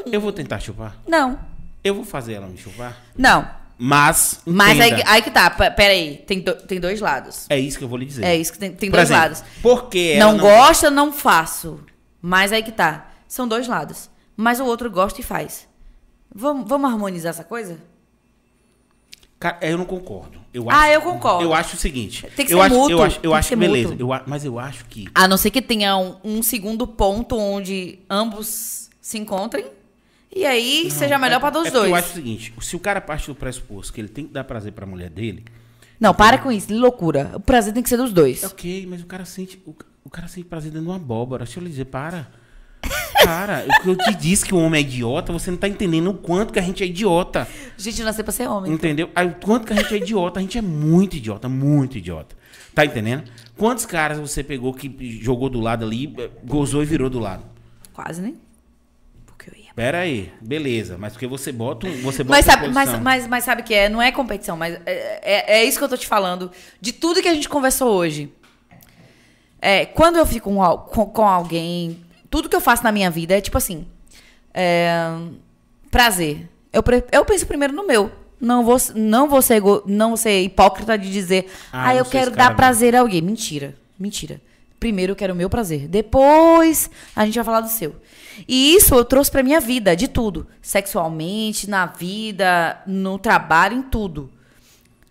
Eu 0.06 0.20
vou 0.20 0.32
tentar 0.32 0.58
chupar. 0.60 0.96
Não. 1.06 1.38
Eu 1.84 1.94
vou 1.94 2.04
fazer 2.04 2.34
ela 2.34 2.46
me 2.46 2.56
chupar. 2.58 2.96
Não. 3.16 3.48
Mas. 3.78 4.40
Mas 4.46 4.80
aí, 4.80 5.02
aí 5.06 5.22
que 5.22 5.30
tá. 5.30 5.50
P- 5.50 5.70
Pera 5.72 5.92
aí. 5.92 6.18
Tem, 6.26 6.40
do- 6.40 6.54
tem 6.54 6.80
dois 6.80 7.00
lados. 7.00 7.46
É 7.48 7.58
isso 7.58 7.78
que 7.78 7.84
eu 7.84 7.88
vou 7.88 7.98
lhe 7.98 8.06
dizer. 8.06 8.24
É 8.24 8.36
isso 8.36 8.52
que 8.52 8.58
tem, 8.58 8.72
tem 8.72 8.90
Por 8.90 8.96
dois 8.96 9.08
exemplo, 9.08 9.22
lados. 9.22 9.44
Porque 9.60 10.14
ela 10.16 10.32
Não, 10.32 10.38
gosta, 10.38 10.90
não 10.90 11.12
faço. 11.12 11.80
Mas 12.20 12.52
aí 12.52 12.62
que 12.62 12.72
tá. 12.72 13.10
São 13.28 13.46
dois 13.48 13.66
lados. 13.68 14.08
Mas 14.36 14.60
o 14.60 14.64
outro 14.64 14.90
gosta 14.90 15.20
e 15.20 15.24
faz. 15.24 15.68
Vamos, 16.34 16.68
vamos 16.68 16.90
harmonizar 16.90 17.30
essa 17.30 17.44
coisa? 17.44 17.78
Cara, 19.38 19.58
eu 19.62 19.76
não 19.76 19.84
concordo. 19.84 20.40
Eu 20.52 20.70
Ah, 20.70 20.82
acho- 20.82 20.92
eu 20.92 21.00
concordo. 21.02 21.42
Eu 21.44 21.55
acho 21.55 21.76
o 21.76 21.78
seguinte. 21.78 22.26
Tem 22.36 22.44
que 22.47 22.52
eu 22.52 22.58
ser 22.58 22.64
acho, 22.66 22.74
mútuo, 22.74 22.98
Eu 22.98 23.02
acho, 23.02 23.20
eu 23.22 23.31
que 23.31 23.36
acho 23.39 23.48
ser 23.48 23.56
beleza. 23.56 23.97
Eu 23.98 24.12
a- 24.12 24.22
mas 24.26 24.44
eu 24.44 24.58
acho 24.58 24.84
que. 24.86 25.08
A 25.14 25.26
não 25.26 25.36
ser 25.36 25.50
que 25.50 25.62
tenha 25.62 25.97
um, 25.97 26.16
um 26.22 26.42
segundo 26.42 26.86
ponto 26.86 27.36
onde 27.39 27.98
ambos 28.08 28.90
se 29.00 29.18
encontrem. 29.18 29.64
E 30.34 30.44
aí 30.47 30.90
seja 30.90 31.18
melhor 31.18 31.40
pra 31.40 31.48
é 31.48 31.52
todos 31.52 31.66
os 31.68 31.72
porque 31.72 31.78
dois. 31.89 31.90
Eu 31.90 31.94
acho 31.97 32.10
o 32.10 32.14
seguinte: 32.14 32.55
se 32.60 32.76
o 32.76 32.78
cara 32.81 33.00
parte 33.00 33.26
do 33.26 33.34
pressuposto 33.34 33.92
que 33.92 34.00
ele 34.00 34.08
tem 34.08 34.26
que 34.26 34.32
dar 34.32 34.44
prazer 34.44 34.72
pra 34.72 34.86
mulher 34.86 35.10
dele, 35.10 35.44
Não, 36.00 36.12
para 36.14 36.36
com 36.39 36.50
isso. 36.50 36.72
Loucura. 36.74 37.31
O 37.34 37.40
prazer 37.40 37.72
tem 37.72 37.82
que 37.82 37.89
ser 37.89 37.97
dos 37.97 38.12
dois. 38.12 38.42
é 38.42 38.47
ok, 38.47 38.86
mas 38.89 39.00
o 39.02 39.06
cara 39.06 39.24
sente. 39.24 39.58
O, 39.66 39.74
o 40.05 40.10
cara 40.10 40.28
sente 40.28 40.47
prazer 40.47 40.70
dentro 40.70 40.84
de 40.84 40.90
uma 40.90 40.97
abóbora. 40.97 41.44
Deixa 41.44 41.60
eu 41.60 41.64
lhe 41.64 41.70
dizer, 41.70 41.84
para. 41.86 42.31
Cara, 43.24 43.64
o 43.68 43.82
que 43.82 43.88
eu 43.88 43.96
te 43.96 44.14
disse 44.14 44.44
que 44.44 44.54
o 44.54 44.58
homem 44.58 44.82
é 44.82 44.86
idiota, 44.86 45.32
você 45.32 45.50
não 45.50 45.58
tá 45.58 45.68
entendendo 45.68 46.10
o 46.10 46.14
quanto 46.14 46.52
que 46.52 46.58
a 46.58 46.62
gente 46.62 46.82
é 46.82 46.86
idiota. 46.86 47.46
Gente, 47.76 48.00
eu 48.00 48.04
nasci 48.04 48.22
pra 48.22 48.32
ser 48.32 48.48
homem. 48.48 48.72
Entendeu? 48.72 49.10
Aí, 49.14 49.26
o 49.26 49.34
quanto 49.34 49.66
que 49.66 49.72
a 49.72 49.76
gente 49.76 49.94
é 49.94 49.96
idiota, 49.96 50.40
a 50.40 50.42
gente 50.42 50.58
é 50.58 50.62
muito 50.62 51.16
idiota, 51.16 51.48
muito 51.48 51.96
idiota. 51.96 52.36
Tá 52.74 52.84
entendendo? 52.84 53.24
Quantos 53.56 53.86
caras 53.86 54.18
você 54.18 54.42
pegou 54.42 54.72
que 54.72 55.20
jogou 55.22 55.48
do 55.48 55.60
lado 55.60 55.84
ali, 55.84 56.12
gozou 56.44 56.82
e 56.82 56.86
virou 56.86 57.10
do 57.10 57.18
lado? 57.18 57.44
Quase, 57.92 58.22
né? 58.22 58.32
Porque 59.26 59.50
eu 59.50 59.62
ia. 59.62 59.72
Pera 59.74 59.98
aí, 59.98 60.32
beleza. 60.40 60.96
Mas 60.98 61.12
porque 61.12 61.26
você 61.26 61.52
bota 61.52 61.86
um. 61.86 62.02
Você 62.02 62.24
bota 62.24 62.36
Mas 62.36 62.46
sabe, 62.46 62.68
mas, 62.68 62.98
mas, 63.00 63.26
mas 63.26 63.44
sabe 63.44 63.62
que 63.62 63.74
é? 63.74 63.88
Não 63.88 64.00
é 64.00 64.10
competição, 64.10 64.56
mas 64.56 64.80
é, 64.86 65.20
é, 65.22 65.58
é 65.58 65.64
isso 65.64 65.78
que 65.78 65.84
eu 65.84 65.88
tô 65.88 65.96
te 65.96 66.06
falando. 66.06 66.50
De 66.80 66.92
tudo 66.92 67.20
que 67.20 67.28
a 67.28 67.34
gente 67.34 67.48
conversou 67.48 67.92
hoje. 67.92 68.32
É, 69.60 69.86
quando 69.86 70.16
eu 70.16 70.26
fico 70.26 70.50
com, 70.50 71.06
com 71.06 71.28
alguém, 71.28 72.02
tudo 72.32 72.48
que 72.48 72.56
eu 72.56 72.60
faço 72.60 72.82
na 72.82 72.90
minha 72.90 73.08
vida 73.10 73.36
é 73.36 73.40
tipo 73.40 73.56
assim. 73.58 73.86
é, 74.52 74.98
prazer. 75.90 76.48
Eu, 76.72 76.82
eu 77.12 77.24
penso 77.24 77.46
primeiro 77.46 77.72
no 77.74 77.86
meu. 77.86 78.10
Não 78.40 78.64
vou, 78.64 78.76
não 78.96 79.28
vou, 79.28 79.40
ser, 79.40 79.62
não 79.86 80.08
vou 80.08 80.16
ser 80.16 80.42
hipócrita 80.42 80.98
de 80.98 81.12
dizer, 81.12 81.46
Ah, 81.72 81.90
ah, 81.90 81.94
eu 81.94 82.04
quero 82.04 82.30
esse 82.30 82.36
cara 82.36 82.48
dar 82.50 82.56
prazer 82.56 82.96
a 82.96 83.00
alguém. 83.00 83.20
Mentira. 83.22 83.76
Mentira. 83.98 84.40
primeiro 84.80 85.12
eu 85.12 85.16
quero 85.16 85.32
o 85.32 85.36
meu 85.36 85.48
prazer. 85.48 85.86
Depois 85.86 86.90
a 87.14 87.24
gente 87.24 87.36
vai 87.36 87.44
falar 87.44 87.60
do 87.60 87.68
seu. 87.68 87.94
E 88.48 88.74
isso 88.74 88.94
eu 88.96 89.04
trouxe 89.04 89.30
pra 89.30 89.42
minha 89.44 89.60
vida, 89.60 89.94
de 89.94 90.08
tudo. 90.08 90.46
Sexualmente, 90.60 91.68
na 91.70 91.86
vida, 91.86 92.80
no 92.86 93.16
trabalho, 93.18 93.76
em 93.76 93.82
tudo. 93.82 94.28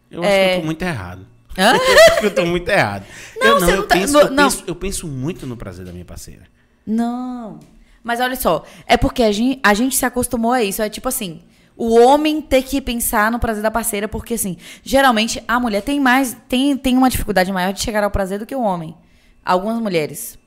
Eu 0.09 0.21
acho 0.23 0.29
É. 0.31 0.49
que 0.49 0.55
eu 0.55 0.59
tô 0.61 0.65
muito 0.65 0.81
errado. 0.81 1.27
Hã? 1.57 1.71
Eu 1.77 1.95
acho 2.11 2.19
que 2.19 2.25
eu 2.25 2.35
tô 2.35 2.45
muito 2.45 2.69
errado. 2.69 3.05
Não, 3.37 3.47
eu 3.47 3.59
você 3.59 3.71
eu, 3.73 3.75
não 3.77 3.87
tá- 3.87 3.95
penso, 3.95 4.13
não, 4.13 4.21
eu, 4.21 4.29
não. 4.31 4.43
penso, 4.45 4.63
eu 4.67 4.75
penso 4.75 5.07
muito 5.07 5.45
no 5.45 5.55
prazer 5.57 5.85
da 5.85 5.91
minha 5.91 6.05
parceira. 6.05 6.43
Não. 6.85 7.59
Mas 8.03 8.19
olha 8.19 8.35
só, 8.35 8.63
é 8.87 8.97
porque 8.97 9.23
a 9.23 9.31
gente, 9.31 9.59
a 9.61 9.73
gente 9.73 9.95
se 9.95 10.05
acostumou 10.05 10.51
a 10.51 10.63
isso. 10.63 10.81
É 10.81 10.89
tipo 10.89 11.07
assim, 11.07 11.41
o 11.77 11.95
homem 11.99 12.41
ter 12.41 12.63
que 12.63 12.81
pensar 12.81 13.31
no 13.31 13.39
prazer 13.39 13.63
da 13.63 13.71
parceira, 13.71 14.07
porque 14.07 14.33
assim, 14.33 14.57
geralmente 14.83 15.43
a 15.47 15.59
mulher 15.59 15.81
tem 15.81 15.99
mais, 15.99 16.35
tem, 16.47 16.75
tem 16.77 16.97
uma 16.97 17.09
dificuldade 17.09 17.51
maior 17.51 17.73
de 17.73 17.81
chegar 17.81 18.03
ao 18.03 18.11
prazer 18.11 18.39
do 18.39 18.45
que 18.45 18.55
o 18.55 18.61
homem. 18.61 18.95
Algumas 19.43 19.79
mulheres. 19.79 20.37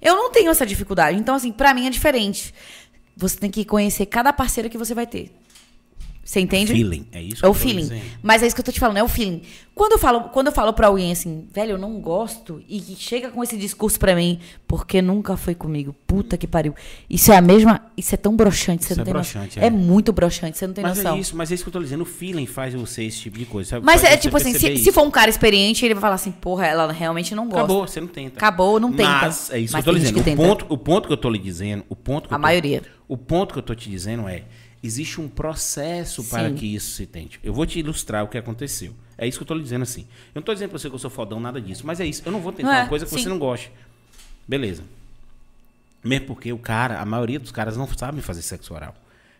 Eu 0.00 0.14
não 0.14 0.30
tenho 0.30 0.50
essa 0.50 0.66
dificuldade. 0.66 1.18
Então, 1.18 1.34
assim, 1.34 1.50
pra 1.50 1.74
mim 1.74 1.86
é 1.86 1.90
diferente. 1.90 2.54
Você 3.16 3.36
tem 3.38 3.50
que 3.50 3.64
conhecer 3.64 4.06
cada 4.06 4.32
parceira 4.32 4.68
que 4.68 4.78
você 4.78 4.94
vai 4.94 5.06
ter. 5.06 5.34
Você 6.26 6.40
entende? 6.40 6.72
Feeling, 6.72 7.06
é 7.12 7.22
isso? 7.22 7.36
que 7.36 7.46
É 7.46 7.48
o 7.48 7.54
feeling. 7.54 7.82
dizendo. 7.82 8.02
Mas 8.20 8.42
é 8.42 8.46
isso 8.48 8.56
que 8.56 8.60
eu 8.60 8.64
tô 8.64 8.72
te 8.72 8.80
falando, 8.80 8.96
é 8.96 9.02
o 9.04 9.06
feeling. 9.06 9.42
Quando 9.72 9.92
eu 9.92 9.98
falo, 9.98 10.22
quando 10.30 10.48
eu 10.48 10.52
falo 10.52 10.72
pra 10.72 10.88
alguém 10.88 11.12
assim, 11.12 11.46
velho, 11.54 11.72
eu 11.72 11.78
não 11.78 12.00
gosto, 12.00 12.60
e 12.68 12.80
chega 12.98 13.28
com 13.30 13.44
esse 13.44 13.56
discurso 13.56 13.96
pra 13.96 14.16
mim, 14.16 14.40
porque 14.66 15.00
nunca 15.00 15.36
foi 15.36 15.54
comigo. 15.54 15.94
Puta 16.04 16.36
que 16.36 16.46
pariu. 16.48 16.74
Isso 17.08 17.30
é 17.30 17.36
a 17.36 17.40
mesma. 17.40 17.80
Isso 17.96 18.12
é 18.12 18.18
tão 18.18 18.34
broxante, 18.34 18.84
você 18.84 18.94
Isso 18.94 18.96
não 18.98 19.02
é 19.02 19.04
tem 19.04 19.12
broxante, 19.14 19.60
é. 19.60 19.66
É. 19.66 19.70
muito 19.70 20.12
broxante, 20.12 20.58
você 20.58 20.66
não 20.66 20.74
tem 20.74 20.82
Mas 20.82 20.96
noção. 20.96 21.14
é 21.14 21.20
isso, 21.20 21.36
mas 21.36 21.52
é 21.52 21.54
isso 21.54 21.62
que 21.62 21.68
eu 21.68 21.72
tô 21.74 21.80
dizendo. 21.80 22.00
O 22.00 22.06
feeling 22.06 22.46
faz 22.46 22.74
você 22.74 23.04
esse 23.04 23.20
tipo 23.20 23.38
de 23.38 23.44
coisa. 23.46 23.70
Sabe? 23.70 23.86
Mas 23.86 24.00
Faz 24.00 24.14
é 24.14 24.16
tipo 24.16 24.36
assim, 24.36 24.52
se, 24.52 24.78
se 24.78 24.90
for 24.90 25.02
um 25.06 25.10
cara 25.12 25.30
experiente, 25.30 25.84
ele 25.84 25.94
vai 25.94 26.00
falar 26.00 26.14
assim, 26.16 26.32
porra, 26.32 26.66
ela 26.66 26.90
realmente 26.90 27.36
não 27.36 27.44
gosta. 27.44 27.60
Acabou, 27.60 27.86
você 27.86 28.00
não 28.00 28.08
tenta. 28.08 28.36
Acabou, 28.36 28.80
não 28.80 28.90
tenta. 28.92 29.08
Mas 29.10 29.50
é 29.50 29.58
isso 29.60 29.72
Mas 29.74 29.84
que 29.84 29.90
eu 29.90 29.94
tô 29.94 29.98
dizendo. 30.00 30.18
O 30.20 30.36
ponto, 30.36 30.66
o 30.70 30.78
ponto 30.78 31.06
que 31.06 31.12
eu 31.12 31.16
tô 31.18 31.30
lhe 31.30 31.38
dizendo, 31.38 31.84
o 31.88 31.94
ponto 31.94 32.28
que 32.28 32.34
A 32.34 32.36
eu 32.36 32.40
tô- 32.40 32.42
maioria. 32.42 32.82
O 33.08 33.16
ponto 33.16 33.52
que 33.52 33.58
eu 33.60 33.62
tô 33.62 33.72
te 33.72 33.88
dizendo 33.88 34.26
é, 34.28 34.42
existe 34.86 35.20
um 35.20 35.28
processo 35.28 36.24
para 36.24 36.48
Sim. 36.48 36.54
que 36.54 36.74
isso 36.74 36.92
se 36.92 37.06
tente. 37.06 37.38
Eu 37.42 37.52
vou 37.52 37.66
te 37.66 37.78
ilustrar 37.78 38.24
o 38.24 38.28
que 38.28 38.38
aconteceu. 38.38 38.94
É 39.18 39.26
isso 39.26 39.38
que 39.38 39.42
eu 39.42 39.46
tô 39.46 39.54
lhe 39.54 39.62
dizendo 39.62 39.82
assim. 39.82 40.02
Eu 40.34 40.36
não 40.36 40.42
tô 40.42 40.52
dizendo 40.52 40.70
pra 40.70 40.78
você 40.78 40.88
que 40.88 40.94
eu 40.94 40.98
sou 40.98 41.10
fodão, 41.10 41.40
nada 41.40 41.60
disso, 41.60 41.86
mas 41.86 42.00
é 42.00 42.06
isso. 42.06 42.22
Eu 42.24 42.32
não 42.32 42.40
vou 42.40 42.52
tentar 42.52 42.68
Não 42.70 42.76
é, 42.78 42.82
uma 42.82 42.88
coisa 42.88 43.04
que 43.04 43.10
sim. 43.10 43.22
você 43.22 43.28
não 43.28 43.38
goste. 43.38 43.70
Beleza. 44.46 44.82
Mesmo 46.04 46.26
porque 46.26 46.52
o 46.52 46.58
cara, 46.58 47.00
a 47.00 47.04
maioria 47.04 47.38
dos 47.40 47.50
caras 47.50 47.76
não 47.76 47.88
sabem 47.88 48.20
fazer 48.22 48.42
sexo 48.42 48.72
oral. 48.74 48.94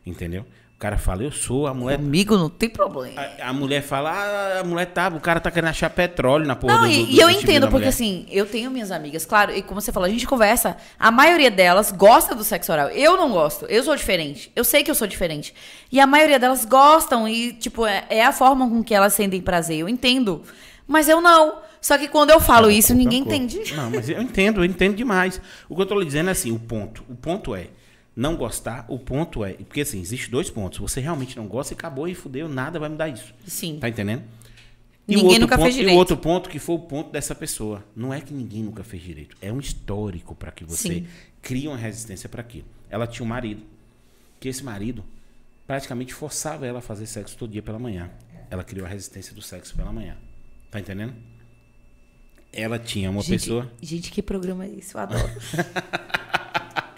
Entendeu? 0.04 0.46
O 0.76 0.78
cara 0.78 0.98
fala, 0.98 1.22
eu 1.22 1.32
sou, 1.32 1.66
a 1.66 1.72
mulher 1.72 1.96
Comigo 1.96 2.36
não 2.36 2.50
tem 2.50 2.68
problema. 2.68 3.18
a, 3.40 3.48
a 3.48 3.52
mulher 3.54 3.82
fala, 3.82 4.10
ah, 4.12 4.60
a 4.60 4.62
mulher 4.64 4.84
tá, 4.84 5.08
o 5.08 5.18
cara 5.18 5.40
tá 5.40 5.50
querendo 5.50 5.70
achar 5.70 5.88
petróleo 5.88 6.44
na 6.46 6.54
porra 6.54 6.74
Não, 6.74 6.80
do, 6.82 6.88
e, 6.88 7.02
do- 7.06 7.12
e 7.12 7.18
eu 7.18 7.30
entendo, 7.30 7.66
porque 7.68 7.88
assim, 7.88 8.26
eu 8.30 8.44
tenho 8.44 8.70
minhas 8.70 8.90
amigas, 8.90 9.24
claro, 9.24 9.52
e 9.56 9.62
como 9.62 9.80
você 9.80 9.90
falou, 9.90 10.06
a 10.06 10.10
gente 10.10 10.26
conversa, 10.26 10.76
a 10.98 11.10
maioria 11.10 11.50
delas 11.50 11.90
gosta 11.92 12.34
do 12.34 12.44
sexo 12.44 12.72
oral. 12.72 12.88
Eu 12.90 13.16
não 13.16 13.30
gosto, 13.30 13.64
eu 13.70 13.82
sou 13.82 13.96
diferente. 13.96 14.52
Eu 14.54 14.64
sei 14.64 14.84
que 14.84 14.90
eu 14.90 14.94
sou 14.94 15.06
diferente. 15.06 15.54
E 15.90 15.98
a 15.98 16.06
maioria 16.06 16.38
delas 16.38 16.66
gostam 16.66 17.26
e, 17.26 17.54
tipo, 17.54 17.86
é, 17.86 18.04
é 18.10 18.22
a 18.26 18.30
forma 18.32 18.68
com 18.68 18.84
que 18.84 18.94
elas 18.94 19.14
sentem 19.14 19.40
prazer. 19.40 19.78
Eu 19.78 19.88
entendo. 19.88 20.42
Mas 20.86 21.08
eu 21.08 21.22
não. 21.22 21.58
Só 21.80 21.96
que 21.96 22.06
quando 22.06 22.30
eu 22.30 22.40
falo 22.40 22.70
isso, 22.70 22.92
ninguém 22.94 23.20
entende. 23.22 23.74
Não, 23.74 23.90
mas 23.90 24.10
eu 24.10 24.20
entendo, 24.20 24.60
eu 24.60 24.64
entendo 24.64 24.94
demais. 24.94 25.40
O 25.70 25.74
que 25.74 25.80
eu 25.80 25.86
tô 25.86 25.98
lhe 25.98 26.04
dizendo 26.04 26.28
é 26.28 26.32
assim, 26.32 26.52
o 26.52 26.58
ponto. 26.58 27.02
O 27.08 27.14
ponto 27.14 27.54
é, 27.54 27.68
não 28.16 28.34
gostar, 28.34 28.86
o 28.88 28.98
ponto 28.98 29.44
é. 29.44 29.52
Porque 29.52 29.82
assim, 29.82 30.00
existe 30.00 30.30
dois 30.30 30.48
pontos. 30.50 30.78
Você 30.78 31.00
realmente 31.00 31.36
não 31.36 31.46
gosta 31.46 31.74
e 31.74 31.76
acabou 31.76 32.08
e 32.08 32.14
fudeu, 32.14 32.48
nada 32.48 32.78
vai 32.78 32.88
mudar 32.88 33.08
isso. 33.10 33.34
Sim. 33.46 33.78
Tá 33.78 33.88
entendendo? 33.88 34.24
Ninguém 35.06 35.22
o 35.24 35.26
outro 35.28 35.40
nunca 35.42 35.56
ponto, 35.56 35.64
fez 35.64 35.74
E 35.76 35.78
direito. 35.78 35.94
o 35.94 35.98
outro 35.98 36.16
ponto 36.16 36.48
que 36.50 36.58
foi 36.58 36.74
o 36.74 36.78
ponto 36.80 37.10
dessa 37.12 37.34
pessoa. 37.34 37.84
Não 37.94 38.12
é 38.12 38.20
que 38.20 38.32
ninguém 38.34 38.62
nunca 38.62 38.82
fez 38.82 39.02
direito. 39.02 39.36
É 39.40 39.52
um 39.52 39.60
histórico 39.60 40.34
para 40.34 40.50
que 40.50 40.64
você 40.64 40.88
Sim. 40.94 41.06
crie 41.42 41.68
uma 41.68 41.76
resistência 41.76 42.28
para 42.28 42.40
aquilo. 42.40 42.66
Ela 42.90 43.06
tinha 43.06 43.24
um 43.24 43.28
marido. 43.28 43.62
Que 44.40 44.48
esse 44.48 44.64
marido 44.64 45.04
praticamente 45.66 46.12
forçava 46.14 46.66
ela 46.66 46.78
a 46.78 46.82
fazer 46.82 47.06
sexo 47.06 47.36
todo 47.36 47.52
dia 47.52 47.62
pela 47.62 47.78
manhã. 47.78 48.10
Ela 48.50 48.64
criou 48.64 48.86
a 48.86 48.88
resistência 48.88 49.34
do 49.34 49.42
sexo 49.42 49.76
pela 49.76 49.92
manhã. 49.92 50.16
Tá 50.70 50.80
entendendo? 50.80 51.14
Ela 52.52 52.78
tinha 52.78 53.10
uma 53.10 53.20
Gente, 53.22 53.40
pessoa. 53.40 53.70
gente, 53.82 54.10
que 54.10 54.22
programa 54.22 54.64
é 54.64 54.70
esse? 54.70 54.94
Eu 54.94 55.00
adoro. 55.00 55.30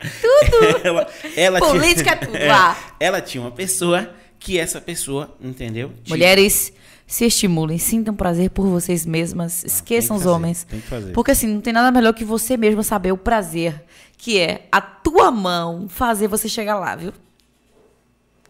ela, 0.85 1.09
ela 1.37 1.59
Política 1.61 2.17
tinha, 2.17 2.27
tudo, 2.27 2.37
É, 2.39 2.51
ah. 2.51 2.77
ela 3.01 3.21
tinha 3.21 3.43
uma 3.43 3.51
pessoa 3.51 4.11
que 4.39 4.59
essa 4.59 4.81
pessoa, 4.81 5.35
entendeu? 5.41 5.89
Tinha- 6.05 6.17
Mulheres, 6.17 6.73
se 7.07 7.25
estimulem, 7.27 7.79
sintam 7.79 8.15
prazer 8.15 8.51
por 8.51 8.67
vocês 8.67 9.05
mesmas, 9.07 9.65
esqueçam 9.65 10.17
tem 10.17 10.17
os 10.19 10.23
fazer, 10.23 10.35
homens. 10.35 10.65
tem 10.65 10.81
que 10.81 10.87
fazer. 10.87 11.13
Porque 11.13 11.31
assim, 11.33 11.47
não 11.47 11.61
tem 11.61 11.73
nada 11.73 11.91
melhor 11.91 12.13
que 12.13 12.25
você 12.25 12.57
mesmo 12.57 12.83
saber 12.83 13.13
o 13.13 13.17
prazer 13.17 13.83
que 14.17 14.39
é 14.39 14.67
a 14.73 14.81
tua 14.81 15.31
mão 15.31 15.89
fazer 15.89 16.27
você 16.27 16.49
chegar 16.49 16.77
lá, 16.79 16.97
viu? 16.97 17.13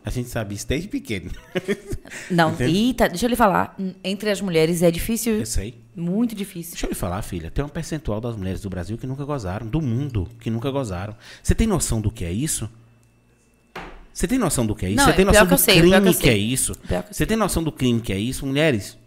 A 0.09 0.11
gente 0.11 0.29
sabe 0.29 0.55
isso 0.55 0.67
desde 0.67 0.89
pequeno. 0.89 1.31
Não, 2.31 2.53
Entende? 2.53 2.77
eita, 2.77 3.09
deixa 3.09 3.27
eu 3.27 3.31
lhe 3.31 3.37
falar, 3.37 3.77
entre 4.03 4.31
as 4.31 4.41
mulheres 4.41 4.83
é 4.83 4.91
difícil, 4.91 5.35
Eu 5.41 5.47
sei. 5.47 5.75
muito 5.95 6.35
difícil. 6.35 6.73
Deixa 6.73 6.87
eu 6.87 6.91
lhe 6.91 6.95
falar, 6.95 7.21
filha. 7.23 7.51
Tem 7.51 7.65
um 7.65 7.69
percentual 7.69 8.21
das 8.21 8.37
mulheres 8.37 8.61
do 8.61 8.71
Brasil 8.71 8.97
que 8.97 9.07
nunca 9.07 9.25
gozaram. 9.25 9.67
Do 9.67 9.81
mundo 9.83 10.27
que 10.41 10.51
nunca 10.51 10.71
gozaram. 10.71 11.15
Você 11.43 11.55
tem 11.55 11.67
noção 11.67 12.01
do 12.01 12.11
que 12.11 12.25
é 12.25 12.33
isso? 12.33 12.69
Você 14.13 14.27
tem 14.27 14.39
noção 14.39 14.67
do 14.67 14.75
que 14.75 14.85
é 14.87 14.91
isso? 14.91 15.05
Você 15.05 15.13
tem 15.13 15.25
noção 15.25 15.47
do 15.47 15.59
sei, 15.59 15.75
que 15.75 15.81
crime 15.81 16.15
que, 16.15 16.29
é 16.29 16.37
isso? 16.37 16.73
Você 17.11 17.25
tem 17.27 17.37
noção 17.37 17.63
do 17.63 17.71
crime 17.71 18.01
que 18.01 18.13
é 18.13 18.19
isso? 18.19 18.45
Mulheres, 18.45 18.99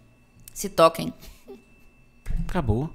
Se 0.53 0.69
toquem. 0.69 1.13
acabou. 2.47 2.89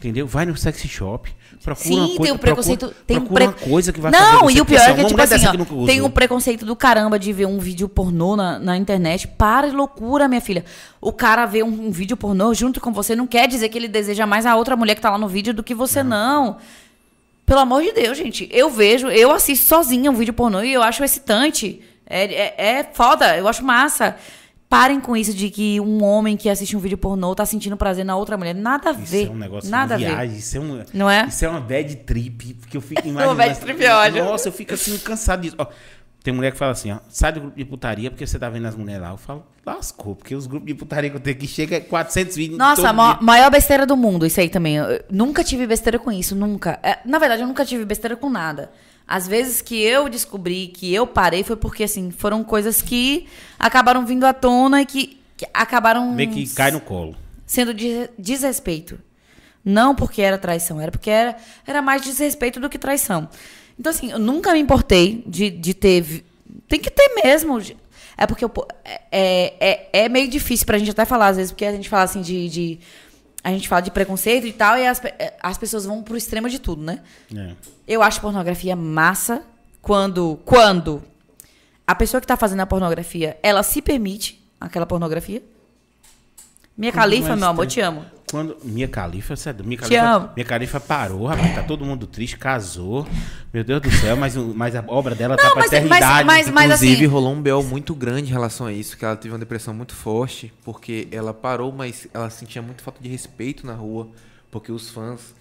Entendeu? 0.00 0.26
Vai 0.26 0.46
no 0.46 0.56
sexy 0.56 0.88
shop. 0.88 1.30
Procura 1.62 1.84
Sim, 1.84 1.94
uma 1.98 2.06
coisa, 2.06 2.22
tem 2.22 2.32
o 2.32 2.38
preconceito. 2.38 2.78
Procura, 2.86 3.04
tem 3.06 3.16
um 3.18 3.20
procura 3.20 3.50
pre- 3.50 3.64
uma 3.64 3.70
coisa 3.70 3.92
que 3.92 4.00
vai 4.00 4.10
Não, 4.10 4.40
fazer 4.40 4.56
e 4.56 4.60
o 4.62 4.64
pior 4.64 4.80
é 4.80 4.94
que, 4.94 5.04
tipo 5.04 5.20
assim, 5.20 5.46
ó, 5.46 5.86
tem 5.86 6.00
um 6.00 6.10
preconceito 6.10 6.64
do 6.64 6.74
caramba 6.74 7.18
de 7.18 7.30
ver 7.34 7.44
um 7.44 7.58
vídeo 7.58 7.86
pornô 7.86 8.34
na, 8.34 8.58
na 8.58 8.78
internet. 8.78 9.28
Para 9.28 9.68
de 9.68 9.76
loucura, 9.76 10.26
minha 10.26 10.40
filha. 10.40 10.64
O 11.02 11.12
cara 11.12 11.44
vê 11.44 11.62
um, 11.62 11.88
um 11.88 11.90
vídeo 11.90 12.16
pornô 12.16 12.54
junto 12.54 12.80
com 12.80 12.90
você, 12.94 13.14
não 13.14 13.26
quer 13.26 13.46
dizer 13.46 13.68
que 13.68 13.76
ele 13.76 13.88
deseja 13.88 14.24
mais 14.26 14.46
a 14.46 14.56
outra 14.56 14.74
mulher 14.74 14.94
que 14.94 15.02
tá 15.02 15.10
lá 15.10 15.18
no 15.18 15.28
vídeo 15.28 15.52
do 15.52 15.62
que 15.62 15.74
você, 15.74 16.02
não. 16.02 16.56
Pelo 17.44 17.60
amor 17.60 17.82
de 17.82 17.92
Deus, 17.92 18.16
gente. 18.16 18.48
Eu 18.50 18.70
vejo, 18.70 19.08
eu 19.08 19.30
assisto 19.30 19.66
sozinha 19.66 20.10
um 20.10 20.14
vídeo 20.14 20.32
pornô 20.32 20.62
e 20.62 20.72
eu 20.72 20.82
acho 20.82 21.04
excitante. 21.04 21.82
É, 22.06 22.24
é, 22.24 22.54
é 22.78 22.90
foda, 22.90 23.36
eu 23.36 23.46
acho 23.46 23.62
massa. 23.62 24.16
Parem 24.70 25.00
com 25.00 25.16
isso 25.16 25.34
de 25.34 25.50
que 25.50 25.80
um 25.80 26.02
homem 26.04 26.36
que 26.36 26.48
assiste 26.48 26.76
um 26.76 26.80
vídeo 26.80 26.96
pornô 26.96 27.34
tá 27.34 27.44
sentindo 27.44 27.76
prazer 27.76 28.04
na 28.04 28.14
outra 28.16 28.38
mulher. 28.38 28.54
Nada 28.54 28.90
a 28.90 28.92
Isso 28.92 29.00
ver. 29.10 29.26
é 29.26 29.30
um 29.30 29.34
negócio 29.34 29.68
Nada 29.68 29.96
de 29.98 30.04
viagem, 30.04 30.36
isso 30.38 30.56
é 30.56 30.60
uma, 30.60 30.86
Não 30.94 31.10
é? 31.10 31.26
Isso 31.26 31.44
é 31.44 31.48
uma 31.48 31.60
bad 31.60 31.96
trip, 31.96 32.54
porque 32.54 32.76
eu 32.76 32.80
fico 32.80 33.02
imaginando. 33.08 33.34
bad 33.36 33.58
trip 33.58 33.84
é 33.84 33.92
ódio. 33.92 34.24
Nossa, 34.24 34.46
eu 34.48 34.52
fico 34.52 34.72
assim 34.72 34.96
cansado 34.98 35.42
disso. 35.42 35.56
Ó, 35.58 35.66
tem 36.22 36.32
mulher 36.32 36.52
que 36.52 36.58
fala 36.58 36.70
assim, 36.70 36.92
ó, 36.92 36.98
sai 37.08 37.32
do 37.32 37.40
grupo 37.40 37.56
de 37.56 37.64
putaria 37.64 38.10
porque 38.12 38.24
você 38.24 38.38
tá 38.38 38.48
vendo 38.48 38.66
as 38.68 38.76
mulheres 38.76 39.02
lá. 39.02 39.10
Eu 39.10 39.16
falo, 39.16 39.44
lascou, 39.66 40.14
porque 40.14 40.36
os 40.36 40.46
grupos 40.46 40.68
de 40.68 40.74
putaria 40.74 41.10
que 41.10 41.16
eu 41.16 41.20
tenho 41.20 41.36
aqui 41.36 41.48
chega 41.48 41.78
a 41.78 41.80
400 41.80 42.36
vídeos 42.36 42.58
Nossa, 42.58 42.92
ma- 42.92 43.14
dia. 43.14 43.22
maior 43.22 43.50
besteira 43.50 43.84
do 43.84 43.96
mundo, 43.96 44.24
isso 44.24 44.38
aí 44.38 44.48
também. 44.48 44.76
Eu 44.76 45.02
nunca 45.10 45.42
tive 45.42 45.66
besteira 45.66 45.98
com 45.98 46.12
isso, 46.12 46.36
nunca. 46.36 46.78
É, 46.82 46.98
na 47.04 47.18
verdade, 47.18 47.42
eu 47.42 47.48
nunca 47.48 47.64
tive 47.64 47.84
besteira 47.84 48.14
com 48.16 48.30
nada. 48.30 48.70
Às 49.12 49.26
vezes 49.26 49.60
que 49.60 49.74
eu 49.82 50.08
descobri 50.08 50.68
que 50.68 50.94
eu 50.94 51.04
parei 51.04 51.42
foi 51.42 51.56
porque, 51.56 51.82
assim, 51.82 52.12
foram 52.12 52.44
coisas 52.44 52.80
que 52.80 53.26
acabaram 53.58 54.06
vindo 54.06 54.24
à 54.24 54.32
tona 54.32 54.82
e 54.82 54.86
que, 54.86 55.18
que 55.36 55.46
acabaram 55.52 56.14
Vê 56.14 56.28
que 56.28 56.46
cai 56.54 56.70
no 56.70 56.80
colo. 56.80 57.16
sendo 57.44 57.74
de 57.74 58.08
desrespeito. 58.16 59.00
Não 59.64 59.94
porque 59.96 60.22
era 60.22 60.38
traição, 60.38 60.80
era 60.80 60.92
porque 60.92 61.10
era, 61.10 61.36
era 61.66 61.82
mais 61.82 62.02
desrespeito 62.02 62.60
do 62.60 62.68
que 62.70 62.78
traição. 62.78 63.28
Então, 63.78 63.90
assim, 63.90 64.12
eu 64.12 64.18
nunca 64.18 64.52
me 64.52 64.60
importei 64.60 65.24
de, 65.26 65.50
de 65.50 65.74
ter. 65.74 66.24
Tem 66.68 66.78
que 66.78 66.90
ter 66.90 67.08
mesmo. 67.24 67.60
É 68.16 68.26
porque 68.26 68.44
eu 68.44 68.48
po- 68.48 68.68
é, 69.10 69.54
é, 69.92 70.04
é 70.04 70.08
meio 70.08 70.28
difícil 70.28 70.66
pra 70.66 70.78
gente 70.78 70.90
até 70.92 71.04
falar, 71.04 71.28
às 71.28 71.36
vezes, 71.36 71.50
porque 71.52 71.64
a 71.64 71.72
gente 71.72 71.88
fala 71.88 72.04
assim 72.04 72.20
de. 72.22 72.48
de- 72.48 72.78
a 73.42 73.50
gente 73.50 73.68
fala 73.68 73.80
de 73.82 73.90
preconceito 73.90 74.46
e 74.46 74.52
tal, 74.52 74.76
e 74.78 74.86
as, 74.86 75.00
pe- 75.00 75.14
as 75.42 75.56
pessoas 75.58 75.84
vão 75.86 76.02
pro 76.02 76.16
extremo 76.16 76.48
de 76.48 76.58
tudo, 76.58 76.82
né? 76.82 77.00
É. 77.34 77.52
Eu 77.88 78.02
acho 78.02 78.20
pornografia 78.20 78.76
massa 78.76 79.42
quando, 79.80 80.38
quando 80.44 81.02
a 81.86 81.94
pessoa 81.94 82.20
que 82.20 82.26
tá 82.26 82.36
fazendo 82.36 82.60
a 82.60 82.66
pornografia, 82.66 83.38
ela 83.42 83.62
se 83.62 83.80
permite 83.82 84.42
aquela 84.60 84.86
pornografia. 84.86 85.42
Minha 86.80 86.92
califa, 86.92 87.32
é 87.32 87.36
meu 87.36 87.48
amor, 87.48 87.66
te 87.66 87.80
amo. 87.80 88.04
Quando 88.30 88.56
Minha 88.62 88.86
Califa, 88.86 89.34
sério, 89.34 89.64
Minha 89.64 89.76
Te 89.76 89.80
Califa, 89.90 90.02
amo. 90.02 90.30
Minha 90.36 90.46
Califa 90.46 90.78
parou, 90.80 91.26
rapaz, 91.26 91.52
tá 91.54 91.62
todo 91.64 91.84
mundo 91.84 92.06
triste, 92.06 92.38
casou. 92.38 93.06
Meu 93.52 93.64
Deus 93.64 93.82
do 93.82 93.90
céu, 93.90 94.16
mas, 94.16 94.36
mas 94.36 94.76
a 94.76 94.84
obra 94.86 95.14
dela 95.16 95.36
tá 95.36 95.42
Não, 95.42 95.50
pra 95.50 95.62
mas- 95.62 95.70
mas- 95.72 95.78
eternidade. 95.80 96.24
mas- 96.26 96.48
mas- 96.48 96.64
Inclusive, 96.66 96.94
assim- 96.94 97.06
rolou 97.06 97.32
um 97.34 97.42
BO 97.42 97.62
muito 97.64 97.92
grande 97.94 98.28
em 98.30 98.32
relação 98.32 98.66
a 98.68 98.72
isso, 98.72 98.96
que 98.96 99.04
ela 99.04 99.16
teve 99.16 99.34
uma 99.34 99.38
depressão 99.40 99.74
muito 99.74 99.94
forte, 99.96 100.52
porque 100.64 101.08
ela 101.10 101.34
parou, 101.34 101.72
mas 101.72 102.06
ela 102.14 102.30
sentia 102.30 102.62
muito 102.62 102.82
falta 102.82 103.02
de 103.02 103.08
respeito 103.08 103.66
na 103.66 103.74
rua, 103.74 104.08
porque 104.50 104.70
os 104.72 104.88
fãs 104.88 105.34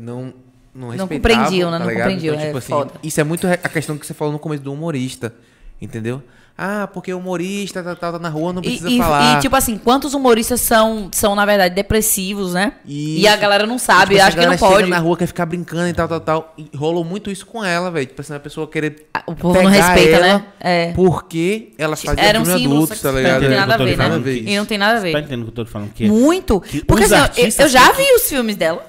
não 0.00 0.32
não 0.74 0.88
respeitavam, 0.90 1.08
compreendiam, 1.44 1.70
né? 1.70 1.78
tá 1.78 1.84
Não 1.84 1.92
compreendiam, 1.92 2.34
Então, 2.34 2.46
tipo 2.46 2.56
é 2.56 2.58
assim, 2.58 2.72
foda. 2.72 2.92
isso 3.02 3.20
é 3.20 3.24
muito 3.24 3.46
a 3.46 3.56
questão 3.68 3.96
que 3.96 4.06
você 4.06 4.12
falou 4.14 4.32
no 4.32 4.38
começo 4.38 4.62
do 4.62 4.72
humorista. 4.72 5.34
Entendeu? 5.80 6.22
Ah, 6.58 6.86
porque 6.90 7.12
humorista 7.12 7.82
tá, 7.82 7.94
tá, 7.94 8.12
tá 8.12 8.18
na 8.18 8.30
rua, 8.30 8.50
não 8.50 8.62
precisa 8.62 8.88
e- 8.88 8.96
falar. 8.96 9.36
e, 9.36 9.40
tipo 9.42 9.54
assim, 9.54 9.76
quantos 9.76 10.14
humoristas 10.14 10.58
são, 10.62 11.10
são, 11.12 11.34
na 11.34 11.44
verdade, 11.44 11.74
depressivos, 11.74 12.54
né? 12.54 12.72
E 12.86 13.26
a 13.28 13.32
Isso. 13.32 13.40
galera 13.42 13.66
não 13.66 13.78
sabe, 13.78 14.14
Tipo 14.14 14.22
assim, 14.22 14.22
acha 14.22 14.38
que 14.38 14.46
não 14.46 14.56
pode. 14.56 14.88
na 14.88 14.98
rua, 14.98 15.18
quer 15.18 15.26
ficar 15.26 15.44
brincando 15.44 15.88
e 15.88 15.92
tal, 15.92 16.08
tal, 16.08 16.20
tal. 16.20 16.54
E 16.56 16.70
rolou 16.74 17.04
muito 17.04 17.30
isso 17.30 17.44
com 17.44 17.62
ela, 17.62 17.90
velho. 17.90 18.06
Tipo 18.06 18.22
assim, 18.22 18.32
a 18.34 18.40
pessoa 18.40 18.66
querer 18.66 19.06
O 19.26 19.34
povo 19.34 19.60
não 19.62 19.70
pegar 19.70 19.92
respeita, 19.92 20.16
ela 20.16 20.38
né? 20.38 20.44
É. 20.58 20.92
Porque 20.92 21.72
ela 21.76 21.94
fazia 21.94 22.24
Era 22.24 22.40
um 22.40 22.42
adulto, 22.50 22.98
tá 23.02 23.12
ligado? 23.12 23.42
não 23.42 23.48
tem 23.48 23.56
nada 23.58 23.74
a 23.74 24.18
ver, 24.18 24.42
né? 24.42 24.50
E 24.52 24.56
não 24.56 24.64
tem 24.64 24.78
nada 24.78 24.92
a 24.98 25.00
Você 25.02 25.12
tá 25.12 25.18
ver. 25.18 25.24
entendendo 25.24 25.42
o 25.42 25.52
que 25.52 25.60
eu 25.60 25.64
tô 25.66 25.70
falando? 25.70 25.92
Que 25.92 26.08
Muito. 26.08 26.58
que 26.62 26.82
Porque 26.86 27.04
assim, 27.04 27.14
eu- 27.42 27.50
eu, 27.66 27.68
já 27.68 27.92
vi 27.92 28.04
os 28.14 28.22
filmes 28.30 28.56
dela, 28.56 28.82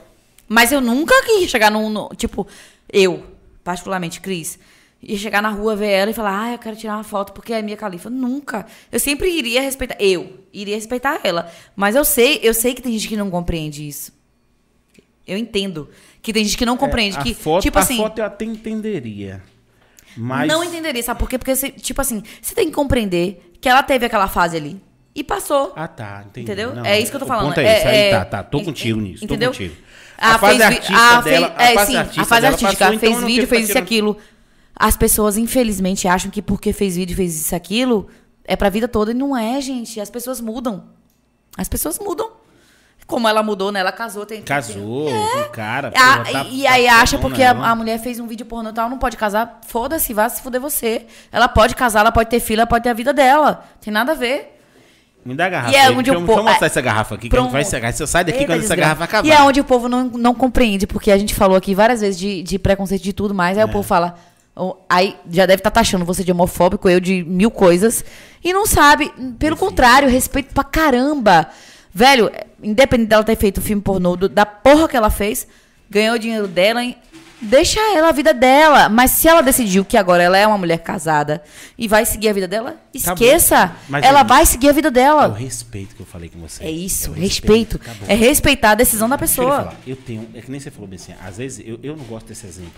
mas 0.48 0.72
eu 0.72 0.80
nunca 0.80 1.14
quis 1.26 1.50
chegar 1.52 1.70
num. 1.70 1.90
no- 1.90 2.10
tipo, 2.16 2.48
eu, 2.94 3.24
particularmente, 3.62 4.22
Cris, 4.22 4.58
ia 5.02 5.18
chegar 5.18 5.42
na 5.42 5.50
rua, 5.50 5.76
ver 5.76 5.90
ela 5.92 6.12
e 6.12 6.14
falar, 6.14 6.42
ah, 6.44 6.52
eu 6.54 6.58
quero 6.58 6.76
tirar 6.76 6.96
uma 6.96 7.04
foto 7.04 7.34
porque 7.34 7.54
é 7.54 7.60
a 7.60 7.62
minha 7.62 7.78
califa. 7.78 8.10
Nunca. 8.10 8.66
Eu 8.92 9.00
sempre 9.00 9.30
iria 9.30 9.62
respeitar. 9.62 9.96
Eu 10.00 10.40
iria 10.54 10.76
respeitar 10.76 11.20
ela. 11.24 11.52
Mas 11.76 11.96
eu 11.96 12.04
sei, 12.04 12.40
eu 12.44 12.54
sei 12.54 12.74
que 12.74 12.82
tem 12.82 12.92
gente 12.94 13.08
que 13.08 13.18
não 13.18 13.30
compreende 13.30 13.88
isso. 13.88 14.12
Eu 15.26 15.38
entendo. 15.38 15.90
Que 16.22 16.32
tem 16.34 16.44
gente 16.44 16.58
que 16.58 16.66
não 16.66 16.78
compreende. 16.78 17.18
É, 17.18 17.20
a 17.20 17.24
que, 17.24 17.34
foto, 17.34 17.62
tipo 17.64 17.78
a 17.78 17.82
assim. 17.82 17.98
foto 17.98 18.20
eu 18.20 18.26
até 18.26 18.46
entenderia. 18.46 19.42
Mas. 20.16 20.48
Não 20.48 20.64
entenderia, 20.64 21.04
sabe 21.04 21.20
por 21.20 21.30
quê? 21.30 21.38
Porque, 21.38 21.54
tipo 21.56 22.02
assim, 22.02 22.24
você 22.42 22.56
tem 22.56 22.68
que 22.68 22.74
compreender 22.74 23.52
que 23.62 23.70
ela 23.70 23.84
teve 23.84 24.06
aquela 24.06 24.28
fase 24.28 24.58
ali. 24.58 24.82
E 25.14 25.24
passou. 25.24 25.74
Ah, 25.76 25.88
tá, 25.88 26.24
entendi. 26.28 26.46
Entendeu? 26.46 26.76
Não, 26.76 26.86
é 26.86 27.00
isso 27.00 27.10
que 27.12 27.16
eu 27.16 27.20
tô 27.20 27.26
falando. 27.26 27.48
ponto 27.48 27.60
é 27.60 27.78
esse, 27.78 27.88
aí 27.88 27.98
é- 27.98 28.12
tá, 28.12 28.26
tá, 28.26 28.44
tô 28.44 28.62
contigo 28.64 29.00
nisso, 29.02 29.26
entendeu? 29.26 29.52
tô 29.52 29.58
contigo. 29.58 29.76
A, 30.18 30.36
A 30.36 30.38
fase 30.40 30.58
fez 30.58 30.62
artística 30.64 30.98
a 31.00 31.22
dela- 31.22 31.48
fez- 31.48 31.60
a 31.60 31.64
é, 31.64 31.74
fase 31.74 31.92
sim, 31.92 31.98
artística 31.98 32.22
a 32.22 32.26
fase 32.26 32.42
dela 32.42 32.54
artística, 32.54 32.78
passou, 32.86 32.94
então 32.96 33.00
fez 33.00 33.16
eu 33.16 33.22
não 33.22 33.28
vídeo, 33.28 33.48
fez 33.48 33.70
isso 33.70 33.78
e 33.78 33.82
aquilo. 33.82 34.18
As 34.80 34.96
pessoas, 34.96 35.38
infelizmente, 35.38 36.08
acham 36.08 36.30
que 36.30 36.42
porque 36.42 36.72
fez 36.72 36.96
vídeo, 36.96 37.16
fez 37.16 37.36
isso 37.36 37.56
aquilo, 37.56 38.08
é 38.46 38.56
pra 38.56 38.70
vida 38.70 38.88
toda. 38.88 39.12
E 39.12 39.14
não 39.14 39.36
é, 39.36 39.60
gente. 39.60 40.00
As 40.00 40.10
pessoas 40.10 40.40
mudam. 40.40 40.86
As 41.58 41.68
pessoas 41.68 41.98
mudam. 42.00 42.30
Como 43.08 43.26
ela 43.28 43.42
mudou, 43.42 43.72
né? 43.72 43.80
Ela 43.80 43.92
casou, 43.94 44.26
tem. 44.26 44.42
Casou 44.42 45.08
com 45.08 45.40
o 45.42 45.50
cara. 45.50 45.94
Ah, 45.96 46.18
porra, 46.18 46.32
tá- 46.44 46.46
e 46.52 46.64
tá 46.64 46.72
aí 46.74 46.88
acha 46.90 47.18
porque 47.18 47.42
a, 47.42 47.48
ela. 47.52 47.70
a 47.70 47.74
mulher 47.74 47.98
fez 48.00 48.20
um 48.20 48.28
vídeo 48.28 48.46
pornô 48.46 48.70
e 48.70 48.74
tal, 48.74 48.90
não 48.90 48.98
pode 48.98 49.16
casar. 49.16 49.62
Foda-se, 49.66 50.14
vá 50.14 50.28
se 50.28 50.42
fuder 50.42 50.60
você. 50.60 51.06
Ela 51.32 51.48
pode 51.48 51.74
casar, 51.74 52.02
ela 52.02 52.12
pode 52.12 52.30
ter 52.30 52.42
filho, 52.42 52.60
ela 52.60 52.68
pode 52.68 52.84
ter 52.84 52.90
a 52.90 52.94
vida 52.94 53.14
dela. 53.14 53.64
Tem 53.80 53.94
nada 53.94 54.12
a 54.12 54.16
ver. 54.16 54.60
Me 55.26 55.34
dá 55.36 55.46
a 55.46 55.50
garrafa. 55.50 55.72
E 55.74 55.76
é 55.78 55.90
onde 55.90 56.04
deixa, 56.12 56.20
o 56.20 56.26
povo- 56.26 56.44
mostrar 56.44 56.66
é, 56.66 56.70
essa 56.70 56.82
garrafa 56.82 57.16
aqui, 57.16 57.30
que 57.30 57.36
a 57.36 57.40
gente 57.40 57.50
Pronto. 57.50 57.82
vai. 57.82 57.94
Se 57.94 58.04
eu 58.04 58.08
sair 58.08 58.26
daqui 58.26 58.40
Eita, 58.40 58.52
quando 58.52 58.60
essa 58.60 58.68
desgraça. 58.76 58.82
garrafa 58.82 59.04
acabar. 59.06 59.28
E 59.28 59.32
é 59.32 59.42
onde 59.42 59.62
o 59.62 59.64
povo 59.64 59.88
não, 59.90 60.04
não 60.06 60.34
compreende, 60.36 60.86
porque 60.86 61.10
a 61.10 61.18
gente 61.18 61.34
falou 61.34 61.56
aqui 61.58 61.74
várias 61.74 62.02
vezes 62.02 62.20
de, 62.20 62.44
de 62.44 62.60
preconceito 62.60 63.04
de 63.04 63.14
tudo 63.14 63.34
mais. 63.34 63.58
Aí 63.58 63.64
É. 63.64 63.66
o 63.66 63.70
povo 63.70 63.88
fala. 63.88 64.16
"Oh, 64.58 64.76
Aí 64.90 65.16
já 65.30 65.46
deve 65.46 65.60
estar 65.60 65.72
taxando 65.72 66.04
você 66.06 66.24
de 66.24 66.32
homofóbico, 66.32 66.90
eu 66.90 67.00
de 67.00 67.24
mil 67.24 67.52
coisas. 67.52 68.04
E 68.44 68.52
não 68.54 68.66
sabe. 68.66 69.12
Pelo 69.40 69.56
contrário, 69.56 70.10
respeito 70.10 70.54
pra 70.54 70.64
caramba. 70.64 71.48
Velho, 71.94 72.32
independente 72.62 73.10
dela 73.10 73.24
ter 73.24 73.36
feito 73.38 73.58
o 73.58 73.62
filme 73.62 73.82
pornô, 73.82 74.16
do- 74.16 74.30
da 74.30 74.46
porra 74.46 74.88
que 74.88 74.96
ela 74.98 75.10
fez, 75.10 75.48
ganhou 75.90 76.16
o 76.16 76.20
dinheiro 76.20 76.48
dela, 76.48 76.84
hein? 76.84 76.96
Deixa 77.40 77.80
ela 77.96 78.10
a 78.10 78.12
vida 78.12 78.34
dela. 78.34 78.90
Mas 78.90 79.12
se 79.12 79.28
ela 79.28 79.42
decidiu 79.42 79.86
que 79.86 79.96
agora 79.96 80.24
ela 80.24 80.36
é 80.38 80.48
uma 80.48 80.58
mulher 80.58 80.80
casada 80.80 81.42
e 81.78 81.88
vai 81.88 82.04
seguir 82.04 82.30
a 82.30 82.34
vida 82.34 82.48
dela, 82.48 82.78
esqueça. 82.94 83.76
Mas 83.88 84.04
ela 84.04 84.22
é 84.22 84.24
vai 84.24 84.44
seguir 84.46 84.70
a 84.70 84.72
vida 84.74 84.88
É 84.88 84.90
o 84.90 84.94
dela. 84.94 85.36
respeito 85.38 85.96
que 85.96 86.02
eu 86.02 86.06
falei 86.06 86.30
com 86.30 86.40
você. 86.40 86.64
É 86.64 86.72
isso, 86.72 87.12
o 87.12 87.14
respeito. 87.14 87.76
acabou. 87.78 88.06
É 88.08 88.16
respeitar 88.16 88.72
a 88.72 88.76
decisão 88.76 89.08
da 89.08 89.16
eu 89.16 89.20
pessoa. 89.20 89.56
falar, 89.58 89.76
eu 89.86 89.96
tenho, 89.96 90.28
é 90.34 90.42
que 90.42 90.50
nem 90.50 90.60
você 90.60 90.72
falou 90.72 90.88
bem 90.88 90.98
assim, 90.98 91.14
às 91.24 91.38
vezes 91.38 91.64
eu, 91.66 91.80
eu 91.84 91.96
não 91.96 92.06
gosto 92.06 92.26
desse 92.28 92.46
exemplo. 92.48 92.72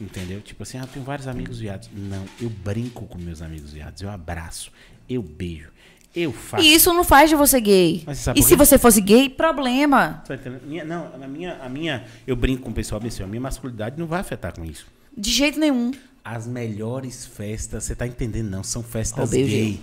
Entendeu? 0.00 0.40
Tipo 0.40 0.62
assim, 0.62 0.78
ah, 0.78 0.82
eu 0.82 0.86
tenho 0.86 1.04
vários 1.04 1.28
amigos 1.28 1.58
viados. 1.60 1.90
Não, 1.94 2.24
eu 2.40 2.48
brinco 2.48 3.04
com 3.06 3.18
meus 3.18 3.42
amigos 3.42 3.72
viados, 3.72 4.00
eu 4.00 4.08
abraço, 4.10 4.72
eu 5.08 5.22
beijo, 5.22 5.68
eu 6.16 6.32
faço. 6.32 6.64
E 6.64 6.72
isso 6.74 6.92
não 6.94 7.04
faz 7.04 7.28
de 7.28 7.36
você 7.36 7.60
gay. 7.60 8.02
Mas 8.06 8.18
você 8.18 8.32
E 8.34 8.42
se 8.42 8.56
você 8.56 8.78
fosse 8.78 9.00
gay, 9.02 9.28
problema. 9.28 10.22
Tá? 10.26 10.38
Minha- 10.66 10.84
não, 10.84 11.10
a 11.22 11.28
minha, 11.28 11.54
a 11.62 11.68
minha, 11.68 12.04
eu 12.26 12.34
brinco 12.34 12.62
com 12.62 12.70
o 12.70 12.72
pessoal, 12.72 13.00
assim, 13.06 13.22
a 13.22 13.26
minha 13.26 13.40
masculinidade 13.42 13.98
não 13.98 14.06
vai 14.06 14.20
afetar 14.20 14.54
com 14.54 14.64
isso. 14.64 14.86
De 15.16 15.30
jeito 15.30 15.58
nenhum. 15.60 15.90
As 16.24 16.46
melhores 16.46 17.26
festas, 17.26 17.84
você 17.84 17.94
tá 17.94 18.06
entendendo? 18.06 18.48
Não, 18.48 18.62
são 18.62 18.82
festas 18.82 19.18
Roubei 19.18 19.44
o 19.44 19.46
gay. 19.46 19.80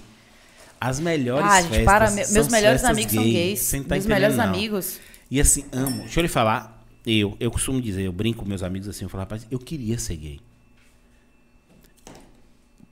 As 0.80 1.00
melhores 1.00 1.46
Ah, 1.46 1.62
gente, 1.62 1.70
festas. 1.70 1.86
para. 1.86 2.12
me- 2.12 2.24
são 2.26 2.34
Meus 2.34 2.48
melhores 2.50 2.84
amigos 2.84 3.14
são 3.14 3.24
gay. 3.24 3.34
gays. 3.34 3.60
Você 3.60 3.78
não 3.78 3.84
tá 3.86 3.96
meus 3.96 4.06
melhores 4.06 4.36
não. 4.38 4.44
amigos. 4.46 5.00
E 5.30 5.42
assim, 5.42 5.66
amo. 5.72 6.02
Deixa 6.02 6.20
eu 6.20 6.22
lhe 6.24 6.28
falar. 6.28 6.77
Eu, 7.10 7.38
eu 7.40 7.50
costumo 7.50 7.82
dizer, 7.82 8.02
eu 8.04 8.12
brinco 8.12 8.40
com 8.44 8.46
meus 8.50 8.62
amigos 8.62 8.86
assim, 8.90 9.06
eu 9.06 9.10
falo, 9.10 9.22
rapaz, 9.22 9.48
eu 9.50 9.58
queria 9.58 9.98
ser 9.98 10.18
gay. 10.18 10.42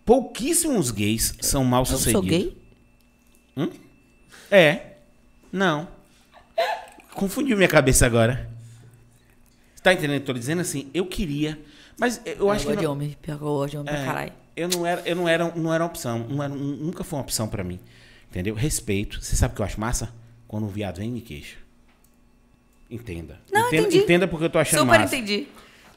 Pouquíssimos 0.06 0.90
gays 0.90 1.35
são 1.42 1.66
mal 1.66 1.82
Eu 1.82 1.85
sucedidos. 1.85 2.14
sou 2.14 2.24
gay? 2.24 2.58
É. 4.50 4.94
Não. 5.52 5.88
Confundiu 7.14 7.58
minha 7.58 7.68
cabeça 7.68 8.06
agora. 8.06 8.50
Tá 9.84 9.94
entendendo? 9.94 10.24
Tô 10.24 10.32
dizendo 10.34 10.61
assim, 10.61 10.90
eu 10.94 11.06
queria, 11.06 11.60
mas 12.00 12.22
eu 12.26 12.50
acho 12.50 12.66
que 12.68 12.76
de 12.76 12.84
não- 12.84 12.92
homem. 12.94 13.18
Pior 13.22 13.38
que 13.38 13.44
eu 13.44 13.48
gosto 13.48 13.72
de 13.72 13.77
homem 13.77 13.94
pra 13.94 14.02
é, 14.02 14.06
caralho. 14.06 14.34
eu 14.56 14.68
não 14.69 14.85
era, 14.85 15.02
eu 15.06 15.16
não 15.16 15.27
era, 15.27 15.56
não 15.56 15.74
era 15.74 15.84
uma 15.84 15.90
opção, 15.90 16.19
não 16.27 16.42
era, 16.44 16.53
nunca 16.56 17.03
foi 17.03 17.18
uma 17.19 17.24
opção 17.24 17.48
pra 17.48 17.64
mim. 17.64 17.80
Entendeu? 18.30 18.56
Respeito. 18.56 19.22
Você 19.22 19.35
sabe 19.35 19.53
o 19.53 19.56
que 19.56 19.61
eu 19.61 19.66
acho 19.66 19.80
massa? 19.80 20.11
Quando 20.48 20.66
um 20.66 20.69
viado 20.69 20.98
vem 20.98 21.10
e 21.10 21.11
me 21.11 21.22
queixa. 21.22 21.58
Entenda. 22.90 23.40
Não, 23.52 23.68
entenda, 23.68 23.88
entendi. 23.88 23.98
entenda 24.04 24.28
porque 24.28 24.46
eu 24.46 24.50
tô 24.50 24.60
achando 24.60 24.80
Super 24.82 25.00
massa. 25.00 25.16
entendi. 25.16 25.48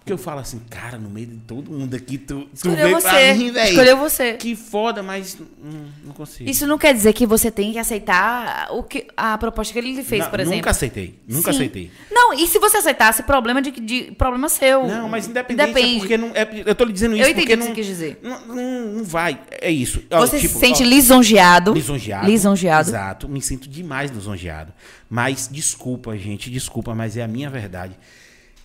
Porque 0.08 0.12
eu 0.14 0.24
falo 0.24 0.40
assim, 0.40 0.58
cara, 0.70 0.96
no 0.98 1.10
meio 1.10 1.26
de 1.26 1.36
todo 1.36 1.70
mundo 1.70 1.94
aqui, 1.94 2.16
tu, 2.16 2.40
tu 2.40 2.48
Escolheu 2.54 2.76
veio 2.76 3.00
pra 3.00 3.10
você. 3.10 3.34
mim, 3.34 3.50
velho. 3.52 3.68
Escolheu 3.68 3.96
você. 3.98 4.32
Que 4.34 4.56
foda, 4.56 5.02
mas 5.02 5.36
hum, 5.38 5.88
não 6.02 6.14
consigo. 6.14 6.48
Isso 6.48 6.66
não 6.66 6.78
quer 6.78 6.94
dizer 6.94 7.12
que 7.12 7.26
você 7.26 7.50
tem 7.50 7.72
que 7.72 7.78
aceitar 7.78 8.68
o 8.70 8.82
que, 8.82 9.06
a 9.16 9.36
proposta 9.36 9.72
que 9.72 9.78
ele 9.78 9.92
lhe 9.92 10.02
fez, 10.02 10.24
Não, 10.24 10.30
por 10.30 10.40
exemplo. 10.40 10.56
Nunca 10.56 10.70
aceitei. 10.70 11.18
Nunca 11.28 11.52
Sim. 11.52 11.58
aceitei. 11.58 11.90
Não, 12.10 12.32
e 12.32 12.46
se 12.46 12.58
você 12.58 12.78
aceitasse, 12.78 13.22
problema 13.22 13.60
de, 13.60 13.70
de 13.70 14.12
problema 14.12 14.48
seu. 14.48 14.86
Não, 14.86 15.08
mas 15.08 15.28
independente, 15.28 15.66
Depende. 15.74 15.96
é 15.96 15.98
porque 15.98 16.16
não. 16.16 16.28
É, 16.34 16.62
eu 16.64 16.74
tô 16.74 16.84
lhe 16.84 16.92
dizendo 16.92 17.14
Eu 17.14 17.20
isso 17.20 17.30
entendi 17.30 17.46
porque 17.46 17.52
o 17.54 17.56
que 17.56 17.60
não, 17.60 17.66
você 17.66 17.74
quis 17.74 17.86
dizer. 17.86 18.18
Não, 18.22 18.46
não, 18.46 18.92
não 18.94 19.04
vai. 19.04 19.38
É 19.60 19.70
isso. 19.70 20.02
Ó, 20.10 20.20
Você 20.20 20.38
tipo, 20.38 20.54
se 20.54 20.60
sente 20.60 20.82
ó, 20.82 20.86
lisonjeado. 20.86 21.72
lisonjeado. 21.74 22.26
Lisonjeado. 22.26 22.88
Exato. 22.88 23.28
Me 23.28 23.42
sinto 23.42 23.68
demais 23.68 24.10
lisonjeado. 24.10 24.72
Mas 25.10 25.48
desculpa, 25.52 26.16
gente, 26.16 26.50
desculpa, 26.50 26.94
mas 26.94 27.16
é 27.16 27.22
a 27.22 27.28
minha 27.28 27.50
verdade. 27.50 27.96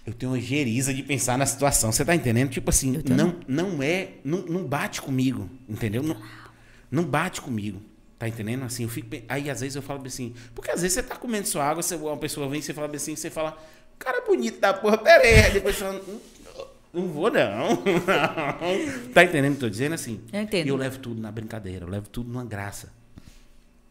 Eu 0.06 0.14
tenho 0.14 0.32
uma 0.34 0.40
geriza 0.40 0.94
de 0.94 1.02
pensar 1.02 1.38
na 1.38 1.46
situação. 1.46 1.92
Você 1.92 2.04
tá 2.04 2.14
entendendo? 2.14 2.50
Tipo 2.50 2.70
assim, 2.70 3.02
não, 3.10 3.36
não 3.48 3.82
é. 3.84 4.10
Não, 4.24 4.40
não 4.42 4.66
bate 4.66 5.02
comigo. 5.02 5.50
Entendeu? 5.68 6.04
Não, 6.04 6.18
não 6.92 7.04
bate 7.06 7.42
comigo. 7.42 7.82
Tá 8.20 8.28
entendendo? 8.28 8.64
Assim, 8.64 8.84
eu 8.84 8.90
fico. 8.90 9.08
Aí 9.30 9.50
às 9.50 9.62
vezes 9.62 9.76
eu 9.76 9.82
falo 9.82 10.06
assim. 10.06 10.34
Porque 10.54 10.70
às 10.72 10.82
vezes 10.82 10.94
você 10.96 11.04
tá 11.04 11.16
comendo 11.16 11.48
sua 11.48 11.64
água, 11.64 11.82
você, 11.82 11.96
uma 11.96 12.18
pessoa 12.18 12.50
vem 12.50 12.60
e 12.60 12.64
você 12.64 12.74
fala 12.74 12.94
assim, 12.94 13.16
você 13.16 13.30
fala, 13.30 13.58
cara 13.98 14.22
bonito 14.26 14.60
da 14.60 14.74
porra, 14.74 14.98
pera 14.98 15.24
aí. 15.24 15.36
Aí 15.46 15.52
Depois 15.54 15.76
você 15.76 15.84
fala. 15.86 16.02
"Hum, 16.08 16.20
Não 16.94 17.08
vou, 17.08 17.32
não. 17.32 17.82
tá 19.14 19.24
entendendo 19.24 19.54
o 19.54 19.56
que 19.58 19.64
eu 19.64 19.68
tô 19.68 19.70
dizendo? 19.70 19.94
Assim, 19.94 20.20
Eu 20.32 20.42
entendo. 20.42 20.68
eu 20.68 20.76
levo 20.76 21.00
tudo 21.00 21.20
na 21.22 21.32
brincadeira, 21.32 21.86
eu 21.86 21.90
levo 21.90 22.08
tudo 22.10 22.30
numa 22.30 22.46
graça. 22.46 22.92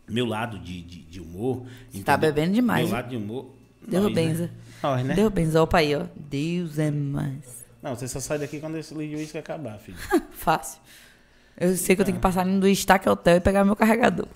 Meu 0.08 0.26
lado 0.26 0.58
de, 0.58 0.82
de, 0.82 1.02
de 1.02 1.20
humor. 1.20 1.62
tá 1.62 1.68
entendeu? 1.98 2.18
bebendo 2.18 2.54
demais, 2.54 2.84
Meu 2.84 2.92
lado 2.94 3.08
de 3.08 3.16
humor. 3.16 3.50
Deu 3.88 4.02
nós, 4.02 4.12
benza. 4.14 4.42
Né? 4.44 4.50
Nós, 4.82 5.04
né? 5.04 5.14
Deu 5.14 5.30
benza. 5.30 5.62
Opa 5.62 5.78
aí, 5.78 5.94
ó. 5.94 6.04
Deus 6.16 6.78
é 6.78 6.90
mais. 6.90 7.62
Não, 7.82 7.94
você 7.94 8.06
só 8.08 8.20
sai 8.20 8.38
daqui 8.38 8.60
quando 8.60 8.76
esse 8.76 8.94
livro 8.94 9.18
uísque 9.18 9.38
acabar, 9.38 9.78
filho. 9.78 9.98
Fácil. 10.32 10.80
Eu 11.58 11.76
sei 11.76 11.94
que 11.94 12.02
eu 12.02 12.06
tenho 12.06 12.16
que 12.16 12.22
passar 12.22 12.46
no 12.46 12.60
Destaque 12.60 13.08
Hotel 13.08 13.36
e 13.36 13.40
pegar 13.40 13.64
meu 13.64 13.76
carregador. 13.76 14.26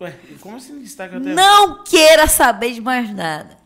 Ué, 0.00 0.18
como 0.40 0.56
assim 0.56 0.80
destaca 0.80 1.16
até. 1.16 1.32
Não 1.32 1.84
queira 1.84 2.26
saber 2.26 2.72
de 2.72 2.80
mais 2.80 3.14
nada. 3.14 3.56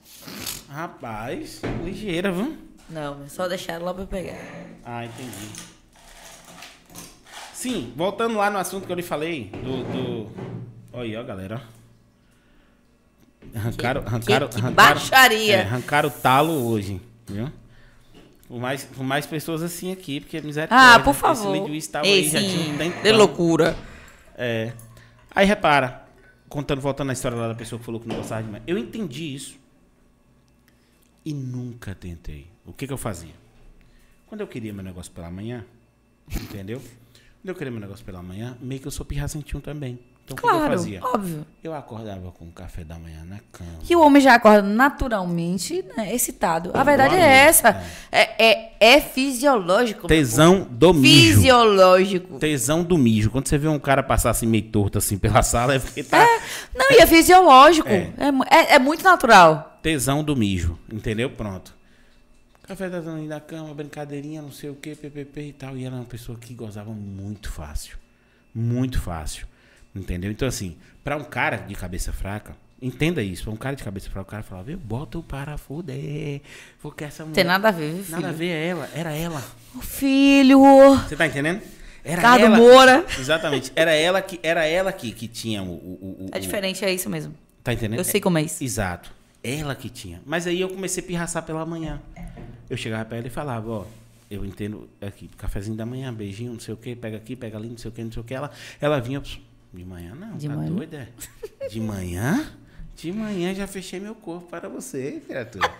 Rapaz, 0.69 1.63
ligeira, 1.83 2.31
viu? 2.31 2.57
Não, 2.91 3.25
é 3.25 3.29
só 3.29 3.49
deixar 3.49 3.81
lá 3.81 3.95
pra 3.95 4.03
eu 4.03 4.07
pegar. 4.07 4.37
Ah, 4.85 5.05
entendi. 5.05 5.49
Sim, 7.55 7.93
voltando 7.97 8.37
lá 8.37 8.51
no 8.51 8.59
assunto 8.59 8.87
que 8.87 8.93
eu 8.93 8.97
lhe 8.97 9.03
falei, 9.03 9.51
do. 9.65 9.85
do... 9.85 10.33
Olha 10.93 11.03
aí, 11.03 11.17
ó, 11.17 11.25
galera. 11.25 11.63
Arrancaram, 13.57 14.03
arrancaram, 14.03 14.49
que 14.49 14.59
arrancaram, 14.59 14.95
baixaria. 14.95 15.57
É, 15.57 15.63
arrancaram 15.63 16.09
o 16.11 16.13
talo 16.13 16.69
hoje, 16.69 17.01
viu? 17.27 17.51
Com 18.47 18.59
mais, 18.59 18.85
com 18.85 19.03
mais 19.03 19.27
pessoas 19.27 19.63
assim 19.63 19.91
aqui, 19.91 20.21
porque 20.21 20.39
misericórdia. 20.43 20.95
Ah, 20.95 21.01
por 21.01 21.13
esse 21.13 21.21
favor. 21.21 21.53
linguiça 21.53 21.93
tava 21.93 22.07
Ei, 22.07 22.25
aí, 22.25 22.29
já 22.29 22.39
tinha 22.39 22.75
um. 22.75 23.03
De 23.03 23.13
loucura. 23.13 23.75
É. 24.37 24.73
Aí 25.35 25.47
repara, 25.47 26.05
contando, 26.51 26.83
voltando 26.83 27.07
na 27.07 27.13
história 27.15 27.37
lá 27.37 27.49
da 27.49 27.55
pessoa 27.55 27.79
que 27.79 27.85
falou 27.85 27.99
que 27.99 28.07
não 28.07 28.17
gostava 28.17 28.43
de 28.43 28.51
mim. 28.51 28.61
Eu 28.67 28.77
entendi 28.77 29.35
isso. 29.35 29.59
E 31.25 31.33
nunca 31.33 31.95
tentei. 31.95 32.47
O 32.65 32.75
que, 32.75 32.87
que 32.87 32.93
eu 32.93 32.99
fazia? 32.99 33.35
Quando 34.27 34.43
eu 34.43 34.47
queria 34.47 34.73
meu 34.73 34.85
negócio 34.85 35.11
pela 35.11 35.31
manhã, 35.31 35.65
entendeu? 36.31 36.79
Quando 36.79 37.49
eu 37.49 37.55
queria 37.55 37.71
meu 37.71 37.81
negócio 37.81 38.05
pela 38.05 38.23
manhã, 38.23 38.57
meio 38.61 38.81
que 38.81 38.87
eu 38.87 38.93
sou 38.93 39.05
pirracentinho 39.07 39.63
também. 39.63 39.99
Então 40.29 40.35
o 40.35 40.37
que 40.37 40.43
que 40.43 40.49
eu 40.49 40.59
Claro, 40.59 40.73
fazia? 40.73 41.01
óbvio. 41.05 41.47
Eu 41.63 41.73
acordava 41.73 42.33
com 42.33 42.47
o 42.47 42.51
café 42.51 42.83
da 42.83 42.99
manhã 42.99 43.25
na 43.25 43.39
cama. 43.53 43.71
Que 43.85 43.95
o 43.95 44.01
homem 44.01 44.21
já 44.21 44.35
acorda 44.35 44.61
naturalmente 44.63 45.85
né, 45.97 46.13
excitado. 46.13 46.73
A 46.75 46.83
verdade 46.83 47.15
é 47.15 47.21
essa. 47.47 47.81
É, 48.11 48.45
é, 48.45 48.73
é 48.81 49.01
fisiológico. 49.01 50.09
Tesão 50.09 50.67
do 50.69 50.93
mijo. 50.93 51.37
Fisiológico. 51.37 52.39
Tesão 52.41 52.83
do 52.83 52.99
mijo. 52.99 53.31
Quando 53.31 53.47
você 53.49 53.57
vê 53.57 53.69
um 53.69 53.79
cara 53.79 54.03
passar 54.03 54.31
assim 54.31 54.47
meio 54.47 54.65
torto 54.65 54.99
assim 54.99 55.17
pela 55.17 55.43
sala, 55.45 55.77
é 55.77 55.79
porque 55.79 56.03
tá 56.03 56.27
Não, 56.75 56.91
e 56.91 56.97
é 56.99 57.07
fisiológico. 57.07 57.89
É. 57.89 58.13
É, 58.19 58.57
é- 58.57 58.75
é 58.75 58.79
muito 58.81 59.05
natural. 59.05 59.79
tesão 59.81 60.25
do 60.25 60.35
mijo. 60.35 60.77
Entendeu? 60.93 61.31
Pronto. 61.31 61.75
Café 62.67 62.89
da 62.91 63.01
manhã 63.01 63.29
na 63.29 63.39
cama, 63.41 63.73
brincadeirinha, 63.75 64.43
não 64.43 64.51
sei 64.51 64.71
o 64.71 64.75
que, 64.75 64.97
ppp 64.97 65.41
e 65.41 65.53
tal. 65.53 65.77
E 65.77 65.85
ela 65.85 65.95
é 65.95 65.99
uma 66.01 66.05
pessoa 66.05 66.37
que 66.37 66.53
gozava 66.53 66.91
muito 66.91 67.49
fácil. 67.53 67.97
Muito 68.53 69.01
fácil. 69.01 69.47
Entendeu? 69.97 70.31
Então, 70.31 70.47
assim, 70.47 70.77
pra 71.03 71.17
um 71.17 71.25
cara 71.25 71.57
de 71.57 71.75
cabeça 71.75 72.13
fraca, 72.13 72.55
entenda 72.81 73.23
isso. 73.23 73.45
Pra 73.45 73.53
um 73.53 73.57
cara 73.57 73.75
de 73.75 73.83
cabeça 73.83 74.11
fraca, 74.11 74.29
o 74.29 74.31
cara 74.31 74.43
falava, 74.43 74.71
eu 74.71 74.79
boto 74.79 75.23
para 75.23 75.57
fuder. 75.57 76.43
Porque 76.83 77.05
essa 77.05 77.25
mulher. 77.25 77.35
Tem 77.35 77.45
nada 77.45 77.69
a 77.69 77.71
ver, 77.71 77.93
viu, 77.95 78.03
filho? 78.05 78.17
Nada 78.17 78.29
a 78.29 78.33
ver, 78.33 78.49
é 78.49 78.67
ela. 78.67 78.91
Era 78.95 79.13
ela. 79.13 79.43
O 79.75 79.81
filho. 79.81 80.61
Você 81.09 81.17
tá 81.17 81.27
entendendo? 81.27 81.61
Era 82.05 82.17
Ricardo 82.17 82.45
ela. 82.45 82.57
Moura. 82.57 83.05
Exatamente. 83.19 83.73
Era 83.75 83.93
ela 83.93 84.21
que, 84.23 84.39
era 84.43 84.65
ela 84.65 84.93
que, 84.93 85.11
que 85.13 85.27
tinha 85.27 85.63
o, 85.63 85.67
o, 85.73 86.27
o- 86.27 86.31
É 86.33 86.39
o- 86.39 86.41
diferente, 86.41 86.85
é 86.85 86.93
isso 86.93 87.09
mesmo. 87.11 87.35
Tá 87.65 87.73
entendendo? 87.73 87.99
Eu 87.99 88.05
sei 88.05 88.21
como 88.21 88.39
é 88.39 88.43
isso. 88.43 88.63
Exato. 88.63 89.11
Ela 89.43 89.75
que 89.75 89.89
tinha. 89.89 90.21
Mas 90.25 90.47
aí 90.47 90.61
eu 90.61 90.69
comecei 90.69 91.03
a 91.03 91.07
pirraçar 91.07 91.43
pela 91.43 91.65
manhã. 91.67 92.01
Eu 92.71 92.77
chegava 92.77 93.05
pra 93.05 93.17
ela 93.19 93.27
e 93.27 93.31
falava, 93.31 93.69
ó, 93.71 93.85
eu 94.31 94.45
entendo 94.45 94.89
aqui, 95.01 95.29
cafezinho 95.37 95.77
da 95.77 95.87
manhã, 95.87 96.13
beijinho, 96.13 96.53
não 96.53 96.61
sei 96.61 96.75
o 96.75 96.77
quê, 96.77 96.95
pega 96.97 97.17
aqui, 97.17 97.35
pega 97.37 97.57
ali, 97.57 97.69
não 97.69 97.79
sei 97.79 97.89
o 97.91 97.93
quê, 97.95 98.03
não 98.05 98.11
sei 98.13 98.21
o 98.21 98.25
que. 98.25 98.35
Ela, 98.35 98.51
ela 98.81 99.01
vinha, 99.01 99.21
"Pss, 99.21 99.39
de 99.77 99.85
manhã 99.85 100.15
não, 100.15 100.37
De 100.37 100.49
tá 100.49 100.55
manhã? 100.57 100.71
doida? 100.73 101.09
De 101.71 101.81
manhã? 101.81 102.53
De 102.97 103.13
manhã 103.13 103.55
já 103.55 103.67
fechei 103.67 104.01
meu 104.01 104.15
corpo 104.15 104.49
para 104.49 104.69
você, 104.69 105.23
criatura. 105.27 105.71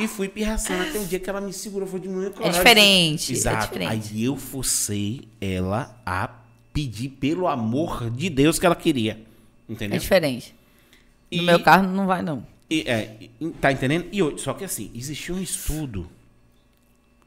E 0.00 0.06
fui 0.06 0.28
pirraçando 0.28 0.82
até 0.82 0.98
o 0.98 1.04
dia 1.06 1.18
que 1.18 1.28
ela 1.30 1.40
me 1.40 1.52
segurou, 1.52 1.88
foi 1.88 1.98
de 2.00 2.08
manhã. 2.08 2.30
É 2.40 2.50
diferente, 2.50 3.32
é 3.32 3.36
Exato. 3.36 3.62
diferente. 3.72 4.12
Aí 4.12 4.24
eu 4.24 4.36
forcei 4.36 5.26
ela 5.40 5.98
a 6.04 6.28
pedir 6.74 7.08
pelo 7.08 7.48
amor 7.48 8.10
de 8.10 8.28
Deus 8.28 8.58
que 8.58 8.66
ela 8.66 8.76
queria. 8.76 9.18
Entendeu? 9.66 9.96
É 9.96 9.98
diferente. 9.98 10.54
No 11.32 11.38
E- 11.42 11.46
meu 11.46 11.60
carro 11.62 11.88
não 11.88 12.06
vai, 12.06 12.20
não. 12.20 12.46
e, 12.68 12.82
é, 12.82 13.16
tá 13.60 13.72
entendendo? 13.72 14.06
E 14.12 14.38
só 14.38 14.52
que 14.52 14.64
assim, 14.64 14.90
existia 14.94 15.34
um 15.34 15.40
estudo 15.40 16.06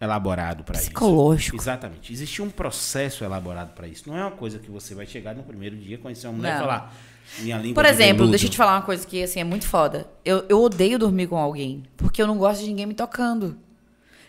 elaborado 0.01 0.63
para 0.63 0.75
isso. 0.75 0.85
Psicológico. 0.85 1.57
Exatamente. 1.57 2.13
Existia 2.13 2.43
um 2.43 2.49
processo 2.49 3.23
elaborado 3.23 3.73
para 3.73 3.87
isso. 3.87 4.09
Não 4.09 4.17
é 4.17 4.21
uma 4.21 4.31
coisa 4.31 4.57
que 4.59 4.71
você 4.71 4.95
vai 4.95 5.05
chegar 5.05 5.35
no 5.35 5.43
primeiro 5.43 5.75
dia, 5.75 5.97
conhecer 5.97 6.27
uma 6.27 6.33
mulher 6.37 6.49
e 6.49 6.53
Não. 6.53 6.61
falar 6.61 6.95
minha 7.39 7.57
língua 7.57 7.75
Por 7.75 7.83
de 7.83 7.89
exemplo, 7.91 8.15
veludo. 8.17 8.31
deixa 8.31 8.45
eu 8.45 8.49
te 8.49 8.57
falar 8.57 8.75
uma 8.77 8.81
coisa 8.81 9.05
que 9.05 9.21
assim 9.21 9.39
é 9.39 9.43
muito 9.43 9.67
foda. 9.67 10.07
Eu, 10.23 10.45
eu 10.49 10.61
odeio 10.61 10.97
dormir 10.97 11.27
com 11.27 11.37
alguém, 11.37 11.83
porque 11.97 12.21
eu 12.21 12.27
não 12.27 12.37
gosto 12.37 12.61
de 12.61 12.67
ninguém 12.67 12.85
me 12.85 12.93
tocando. 12.93 13.57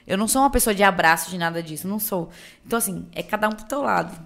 Eu 0.07 0.19
não 0.19 0.27
sou 0.27 0.43
uma 0.43 0.51
pessoa 0.51 0.75
de 0.75 0.83
abraço, 0.83 1.31
de 1.31 1.39
nada 1.39 1.63
disso, 1.63 1.87
não 1.87 2.01
sou. 2.01 2.31
Então 2.67 2.77
assim, 2.79 3.07
é 3.13 3.23
cada 3.23 3.49
um 3.49 3.53
pro 3.53 3.65
teu 3.65 3.81
lado. 3.81 4.19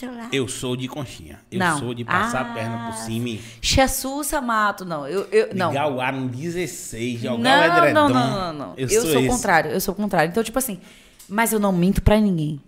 Teu 0.00 0.14
lado. 0.16 0.28
Eu 0.32 0.48
sou 0.48 0.74
de 0.76 0.88
conchinha. 0.88 1.38
Eu 1.52 1.58
Não. 1.58 1.78
sou 1.78 1.92
de 1.94 2.04
passar 2.04 2.38
Ah. 2.46 2.50
a 2.50 2.54
perna 2.54 2.86
por 2.90 2.96
cima 3.04 3.28
e 3.28 3.40
Jesus 3.60 4.32
mato, 4.42 4.84
não. 4.84 5.06
Eu, 5.06 5.26
eu 5.30 5.54
não. 5.54 5.68
ligar 5.68 5.92
o 5.92 6.00
ar 6.00 6.12
no 6.12 6.26
16, 6.28 7.20
jogar 7.20 7.34
o 7.34 7.38
Não, 7.38 7.64
edredom. 7.64 7.92
não, 7.92 8.08
não, 8.08 8.30
não, 8.30 8.52
não. 8.68 8.74
Eu, 8.76 8.88
Eu, 8.88 9.02
sou, 9.02 9.12
sou 9.12 9.22
o 9.22 9.26
contrário, 9.28 9.70
eu 9.70 9.80
sou 9.80 9.92
o 9.92 9.96
contrário. 9.96 10.30
Então, 10.30 10.42
tipo 10.42 10.58
assim, 10.58 10.80
mas 11.28 11.52
eu 11.52 11.58
não 11.60 11.70
minto 11.72 12.00
pra 12.02 12.18
ninguém. 12.18 12.60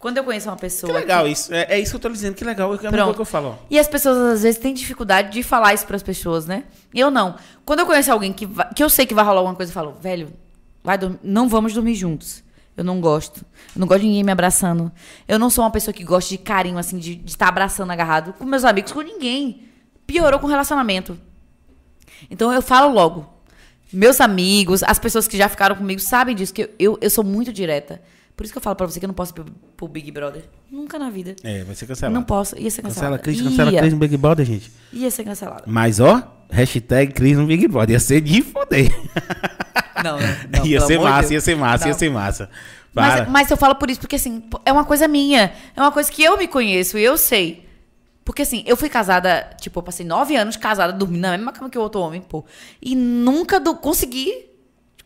Quando 0.00 0.16
eu 0.16 0.24
conheço 0.24 0.48
uma 0.48 0.56
pessoa. 0.56 0.92
Que 0.94 0.98
legal 0.98 1.28
isso. 1.28 1.52
É, 1.52 1.74
é 1.74 1.78
isso 1.78 1.90
que 1.92 1.96
eu 1.96 2.00
tô 2.00 2.08
dizendo. 2.08 2.34
Que 2.34 2.42
legal. 2.44 2.72
É 2.74 2.78
Pronto. 2.78 2.90
coisa 2.96 3.14
que 3.14 3.20
eu 3.20 3.24
falo. 3.26 3.48
ó. 3.60 3.66
E 3.70 3.78
as 3.78 3.86
pessoas 3.86 4.16
às 4.16 4.42
vezes 4.42 4.58
têm 4.58 4.72
dificuldade 4.72 5.30
de 5.30 5.42
falar 5.42 5.74
isso 5.74 5.86
pras 5.86 6.02
pessoas, 6.02 6.46
né? 6.46 6.64
Eu 6.94 7.10
não. 7.10 7.36
Quando 7.66 7.80
eu 7.80 7.86
conheço 7.86 8.10
alguém 8.10 8.32
que, 8.32 8.46
vai- 8.46 8.72
que 8.74 8.82
eu 8.82 8.88
sei 8.88 9.04
que 9.04 9.12
vai 9.14 9.22
rolar 9.24 9.40
alguma 9.40 9.54
coisa, 9.54 9.70
eu 9.70 9.74
falo, 9.74 9.94
velho, 10.00 10.32
vai 10.82 10.96
dormir, 10.96 11.18
não 11.22 11.48
vamos 11.50 11.74
dormir 11.74 11.94
juntos. 11.94 12.42
Eu 12.80 12.84
não 12.84 12.98
gosto. 12.98 13.44
Eu 13.76 13.80
não 13.80 13.86
gosto 13.86 14.00
de 14.00 14.06
ninguém 14.06 14.24
me 14.24 14.32
abraçando. 14.32 14.90
Eu 15.28 15.38
não 15.38 15.50
sou 15.50 15.62
uma 15.62 15.70
pessoa 15.70 15.92
que 15.92 16.02
gosta 16.02 16.30
de 16.30 16.38
carinho, 16.38 16.78
assim, 16.78 16.98
de 16.98 17.20
estar 17.26 17.48
abraçando 17.48 17.90
agarrado 17.90 18.32
com 18.32 18.46
meus 18.46 18.64
amigos, 18.64 18.90
com 18.90 19.02
ninguém. 19.02 19.64
Piorou 20.06 20.40
com 20.40 20.46
o 20.46 20.48
relacionamento. 20.48 21.18
Então 22.30 22.50
eu 22.50 22.62
falo 22.62 22.90
logo. 22.90 23.28
Meus 23.92 24.18
amigos, 24.18 24.82
as 24.82 24.98
pessoas 24.98 25.28
que 25.28 25.36
já 25.36 25.46
ficaram 25.46 25.76
comigo 25.76 26.00
sabem 26.00 26.34
disso, 26.34 26.54
que 26.54 26.62
eu, 26.62 26.70
eu, 26.78 26.98
eu 27.02 27.10
sou 27.10 27.22
muito 27.22 27.52
direta. 27.52 28.00
Por 28.34 28.44
isso 28.44 28.52
que 28.54 28.56
eu 28.56 28.62
falo 28.62 28.76
pra 28.76 28.86
você 28.86 28.98
que 28.98 29.04
eu 29.04 29.08
não 29.08 29.14
posso 29.14 29.32
ir 29.32 29.34
pro, 29.34 29.44
pro 29.76 29.86
Big 29.86 30.10
Brother. 30.10 30.42
Nunca 30.70 30.98
na 30.98 31.10
vida. 31.10 31.36
É, 31.44 31.62
vai 31.64 31.74
ser 31.74 31.86
cancelado. 31.86 32.14
Não 32.14 32.22
posso. 32.22 32.56
Ia 32.56 32.70
ser 32.70 32.80
Cancela 32.80 33.18
cancelada. 33.18 33.22
Cris, 33.22 33.42
cancela. 33.42 33.78
Cris 33.78 33.92
no 33.92 33.98
Big 33.98 34.16
Brother, 34.16 34.46
gente. 34.46 34.72
Ia 34.90 35.10
ser 35.10 35.24
cancelada. 35.24 35.64
Mas, 35.66 36.00
ó, 36.00 36.46
hashtag 36.50 37.12
Cris 37.12 37.36
no 37.36 37.46
Big 37.46 37.68
Brother. 37.68 37.92
Ia 37.92 38.00
ser 38.00 38.22
de 38.22 38.40
foder. 38.40 38.88
Não, 40.02 40.18
não. 40.58 40.66
ia 40.66 40.80
ser 40.80 40.98
massa, 40.98 41.20
Deus. 41.20 41.30
ia 41.30 41.40
ser 41.40 41.56
massa, 41.56 41.88
ia 41.88 41.94
ser 41.94 42.10
massa. 42.10 42.50
Para. 42.94 43.22
Mas, 43.22 43.28
mas 43.28 43.50
eu 43.50 43.56
falo 43.56 43.74
por 43.74 43.90
isso, 43.90 44.00
porque 44.00 44.16
assim, 44.16 44.42
é 44.64 44.72
uma 44.72 44.84
coisa 44.84 45.06
minha. 45.06 45.52
É 45.76 45.80
uma 45.80 45.92
coisa 45.92 46.10
que 46.10 46.22
eu 46.22 46.36
me 46.36 46.48
conheço 46.48 46.98
e 46.98 47.04
eu 47.04 47.16
sei. 47.16 47.68
Porque 48.24 48.42
assim, 48.42 48.62
eu 48.66 48.76
fui 48.76 48.88
casada, 48.88 49.50
tipo, 49.60 49.78
eu 49.78 49.82
passei 49.82 50.04
nove 50.04 50.36
anos 50.36 50.56
casada, 50.56 50.92
dormindo 50.92 51.22
na 51.22 51.30
mesma 51.32 51.52
cama 51.52 51.70
que 51.70 51.78
o 51.78 51.82
outro 51.82 52.00
homem, 52.00 52.20
pô. 52.20 52.44
E 52.80 52.94
nunca 52.94 53.58
do, 53.58 53.74
consegui. 53.74 54.46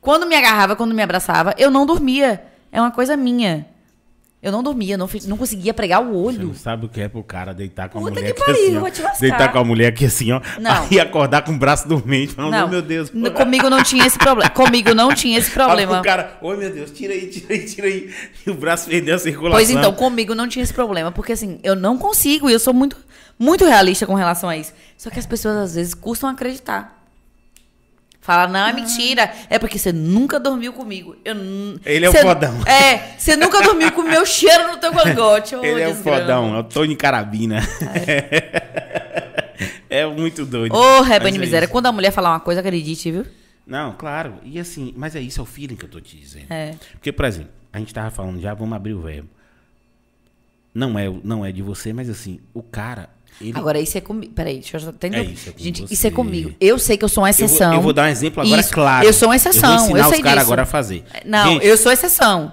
Quando 0.00 0.26
me 0.26 0.36
agarrava, 0.36 0.76
quando 0.76 0.94
me 0.94 1.02
abraçava, 1.02 1.54
eu 1.56 1.70
não 1.70 1.86
dormia. 1.86 2.44
É 2.70 2.80
uma 2.80 2.90
coisa 2.90 3.16
minha. 3.16 3.66
Eu 4.44 4.52
não 4.52 4.62
dormia, 4.62 4.98
não, 4.98 5.08
não 5.26 5.36
conseguia 5.38 5.72
pregar 5.72 6.02
o 6.02 6.10
Você 6.12 6.36
olho. 6.38 6.48
não 6.48 6.54
sabe 6.54 6.84
o 6.84 6.88
que 6.90 7.00
é 7.00 7.08
pro 7.08 7.22
cara 7.24 7.54
deitar 7.54 7.88
com 7.88 7.98
a 7.98 8.02
Puta 8.02 8.14
mulher 8.14 8.32
que 8.34 8.42
aqui 8.42 8.52
pariu, 8.52 8.62
assim, 8.66 8.76
ó. 8.76 8.80
vou 8.80 8.90
te 8.90 9.00
lascar. 9.02 9.20
Deitar 9.20 9.52
com 9.52 9.58
a 9.58 9.64
mulher 9.64 9.86
aqui 9.88 10.04
assim, 10.04 10.32
ó. 10.32 10.40
Não. 10.60 10.70
Aí 10.90 11.00
acordar 11.00 11.42
com 11.42 11.52
o 11.52 11.58
braço 11.58 11.88
dormente, 11.88 12.34
falando, 12.34 12.52
Não, 12.52 12.66
oh, 12.66 12.68
meu 12.68 12.82
Deus. 12.82 13.10
n- 13.14 13.30
comigo 13.30 13.70
não 13.70 13.82
tinha 13.82 14.06
esse 14.06 14.18
problema. 14.18 14.50
Comigo 14.50 14.94
não 14.94 15.14
tinha 15.14 15.38
esse 15.38 15.50
problema. 15.52 15.94
pro 15.94 16.02
cara, 16.04 16.36
ô 16.42 16.52
meu 16.54 16.70
Deus, 16.70 16.90
tira 16.90 17.14
aí, 17.14 17.26
tira 17.28 17.54
aí, 17.54 17.64
tira 17.64 17.86
aí. 17.86 18.10
E 18.46 18.50
o 18.50 18.54
braço 18.54 18.88
perdeu 18.88 19.14
a 19.14 19.18
circulação. 19.18 19.56
Pois 19.56 19.70
então, 19.70 19.92
comigo 19.94 20.34
não 20.34 20.46
tinha 20.46 20.62
esse 20.62 20.74
problema, 20.74 21.10
porque 21.10 21.32
assim, 21.32 21.58
eu 21.62 21.74
não 21.74 21.96
consigo 21.96 22.50
e 22.50 22.52
eu 22.52 22.60
sou 22.60 22.74
muito, 22.74 22.96
muito 23.38 23.64
realista 23.64 24.06
com 24.06 24.14
relação 24.14 24.50
a 24.50 24.56
isso. 24.58 24.74
Só 24.98 25.08
que 25.08 25.18
as 25.18 25.24
pessoas 25.26 25.56
às 25.56 25.74
vezes 25.74 25.94
custam 25.94 26.28
acreditar. 26.28 27.02
Fala, 28.24 28.46
não, 28.48 28.66
é 28.66 28.72
mentira. 28.72 29.30
É 29.50 29.58
porque 29.58 29.78
você 29.78 29.92
nunca 29.92 30.40
dormiu 30.40 30.72
comigo. 30.72 31.14
Eu, 31.22 31.34
Ele 31.84 32.06
é 32.06 32.08
o 32.08 32.12
você- 32.12 32.22
fodão. 32.22 32.54
É, 32.66 33.18
você 33.18 33.36
nunca 33.36 33.60
dormiu 33.60 33.92
com 33.92 34.00
o 34.00 34.08
meu 34.08 34.24
cheiro 34.24 34.68
no 34.68 34.78
teu 34.78 34.90
cangote. 34.94 35.54
Ele 35.62 35.82
é 35.82 35.88
o 35.88 35.92
desgrama. 35.92 36.20
fodão, 36.20 36.56
é 36.56 36.58
o 36.60 36.64
Tony 36.64 36.96
Carabina. 36.96 37.60
É, 39.90 40.06
muito 40.06 40.44
doido. 40.44 40.74
Ô, 40.74 41.00
Mas 41.00 41.08
Rebane 41.08 41.36
é 41.36 41.40
miséria. 41.40 41.64
isso. 41.66 41.72
Quando 41.72 41.86
a 41.86 41.92
mulher 41.92 42.10
falar 42.10 42.30
uma 42.30 42.40
coisa, 42.40 42.60
acredite, 42.60 43.10
viu? 43.10 43.26
Não, 43.66 43.92
claro. 43.92 44.36
E 44.42 44.58
assim, 44.58 44.92
mas 44.96 45.14
é 45.14 45.20
isso, 45.20 45.40
é 45.40 45.42
o 45.42 45.46
feeling 45.46 45.76
que 45.76 45.84
eu 45.84 45.88
tô 45.90 46.00
te 46.00 46.16
dizendo. 46.16 46.46
É. 46.50 46.74
Porque, 46.92 47.12
por 47.12 47.24
exemplo, 47.26 47.50
a 47.72 47.78
gente 47.78 47.92
tava 47.94 48.10
falando 48.10 48.40
já, 48.40 48.52
vamos 48.54 48.74
abrir 48.74 48.94
o 48.94 49.00
verbo. 49.02 49.28
Não 50.74 50.98
é, 50.98 51.04
não 51.22 51.44
é 51.44 51.52
de 51.52 51.62
você, 51.62 51.92
mas 51.92 52.08
assim, 52.10 52.40
o 52.52 52.62
cara. 52.62 53.08
Ele, 53.40 53.52
Agora, 53.56 53.80
isso 53.80 53.98
é 53.98 54.00
comigo. 54.00 54.32
Peraí, 54.32 54.60
deixa 54.60 54.76
eu 54.78 54.88
entender. 54.88 55.18
É 55.18 55.24
isso, 55.24 55.50
é 55.50 55.52
Gente, 55.56 55.82
você. 55.82 55.94
isso 55.94 56.06
é 56.06 56.10
comigo. 56.10 56.54
Eu 56.60 56.78
sei 56.78 56.96
que 56.96 57.04
eu 57.04 57.08
sou 57.08 57.24
uma 57.24 57.30
eu, 57.30 57.34
vou, 57.34 57.46
exceção. 57.46 57.74
eu 57.74 57.80
vou 57.80 57.92
dar 57.92 58.04
um 58.04 58.08
exemplo 58.08 58.42
agora, 58.42 58.60
Isso, 58.60 58.72
claro. 58.72 59.06
Eu 59.06 59.12
sou 59.12 59.28
uma 59.28 59.36
exceção. 59.36 59.72
Eu 59.72 59.78
vou 59.78 59.88
ensinar 59.88 60.04
eu 60.04 60.10
os 60.10 60.20
caras 60.20 60.42
agora 60.44 60.62
a 60.62 60.66
fazer. 60.66 61.04
Não, 61.24 61.54
Gente, 61.54 61.66
eu 61.66 61.76
sou 61.76 61.90
exceção. 61.90 62.52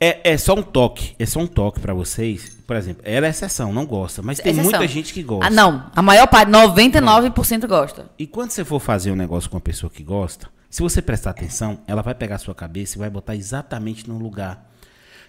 É, 0.00 0.32
é 0.32 0.36
só 0.36 0.54
um 0.54 0.62
toque. 0.62 1.14
É 1.18 1.26
só 1.26 1.40
um 1.40 1.46
toque 1.46 1.80
pra 1.80 1.92
vocês. 1.92 2.56
Por 2.66 2.76
exemplo, 2.76 3.02
ela 3.04 3.26
é 3.26 3.30
exceção, 3.30 3.72
não 3.72 3.84
gosta. 3.84 4.22
Mas 4.22 4.38
tem 4.38 4.52
Exceção. 4.52 4.70
muita 4.70 4.86
gente 4.86 5.12
que 5.12 5.22
gosta. 5.22 5.46
Ah, 5.46 5.50
não. 5.50 5.90
A 5.94 6.02
maior 6.02 6.26
parte, 6.28 6.50
99% 6.52 7.66
gosta. 7.66 8.06
E 8.18 8.26
quando 8.26 8.50
você 8.50 8.64
for 8.64 8.78
fazer 8.78 9.10
um 9.10 9.16
negócio 9.16 9.50
com 9.50 9.56
uma 9.56 9.60
pessoa 9.60 9.90
que 9.90 10.02
gosta, 10.02 10.48
se 10.70 10.82
você 10.82 11.02
prestar 11.02 11.30
atenção, 11.30 11.80
ela 11.86 12.02
vai 12.02 12.14
pegar 12.14 12.36
a 12.36 12.38
sua 12.38 12.54
cabeça 12.54 12.96
e 12.96 12.98
vai 12.98 13.10
botar 13.10 13.34
exatamente 13.34 14.08
no 14.08 14.18
lugar. 14.18 14.67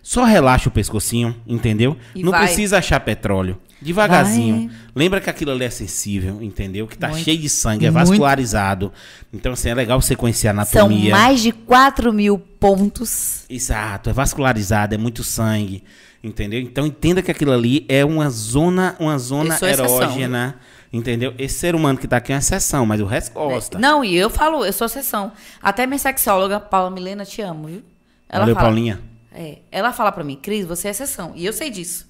Só 0.01 0.23
relaxa 0.23 0.69
o 0.69 0.71
pescocinho, 0.71 1.35
entendeu? 1.47 1.95
E 2.15 2.23
não 2.23 2.31
vai. 2.31 2.45
precisa 2.45 2.77
achar 2.77 2.99
petróleo. 2.99 3.57
Devagarzinho. 3.81 4.67
Vai. 4.67 4.77
Lembra 4.95 5.21
que 5.21 5.29
aquilo 5.29 5.51
ali 5.51 5.63
é 5.63 5.69
sensível, 5.69 6.41
entendeu? 6.41 6.85
Que 6.87 6.97
tá 6.97 7.09
Muito. 7.09 7.23
cheio 7.23 7.37
de 7.37 7.49
sangue, 7.49 7.85
é 7.85 7.91
Muito. 7.91 8.07
vascularizado. 8.07 8.91
Então, 9.33 9.53
assim, 9.53 9.69
é 9.69 9.73
legal 9.75 10.01
você 10.01 10.15
conhecer 10.15 10.47
a 10.49 10.65
São 10.65 10.81
anatomia. 10.85 11.11
mais 11.11 11.41
de 11.41 11.51
4 11.51 12.11
mil 12.11 12.37
pontos. 12.37 13.45
Exato, 13.49 14.09
é 14.09 14.13
vascularizado, 14.13 14.95
é 14.95 14.97
muito 14.97 15.23
sangue, 15.23 15.83
entendeu? 16.23 16.59
Então 16.59 16.85
entenda 16.85 17.21
que 17.21 17.31
aquilo 17.31 17.51
ali 17.53 17.85
é 17.87 18.03
uma 18.03 18.29
zona, 18.29 18.95
uma 18.99 19.17
zona 19.17 19.55
exceção. 19.55 19.85
erógena, 19.85 20.55
entendeu? 20.91 21.33
Esse 21.37 21.59
ser 21.59 21.73
humano 21.75 21.97
que 21.97 22.07
tá 22.07 22.17
aqui 22.17 22.31
é 22.33 22.35
uma 22.35 22.39
exceção, 22.39 22.85
mas 22.85 22.99
o 22.99 23.05
resto 23.05 23.33
gosta. 23.33 23.79
Não, 23.79 24.03
e 24.03 24.15
eu 24.15 24.29
falo, 24.29 24.65
eu 24.65 24.73
sou 24.73 24.87
exceção. 24.87 25.31
Até 25.61 25.85
minha 25.87 25.99
sexóloga, 25.99 26.59
Paula 26.59 26.91
Milena, 26.91 27.23
te 27.25 27.41
amo, 27.41 27.67
viu? 27.67 27.83
Ela 28.27 28.41
Valeu, 28.41 28.55
fala, 28.55 28.67
Paulinha. 28.67 28.99
É, 29.41 29.59
ela 29.71 29.93
fala 29.93 30.11
pra 30.11 30.23
mim, 30.23 30.35
Cris, 30.35 30.65
você 30.65 30.89
é 30.89 30.91
exceção. 30.91 31.31
E 31.33 31.45
eu 31.45 31.53
sei 31.53 31.69
disso. 31.69 32.09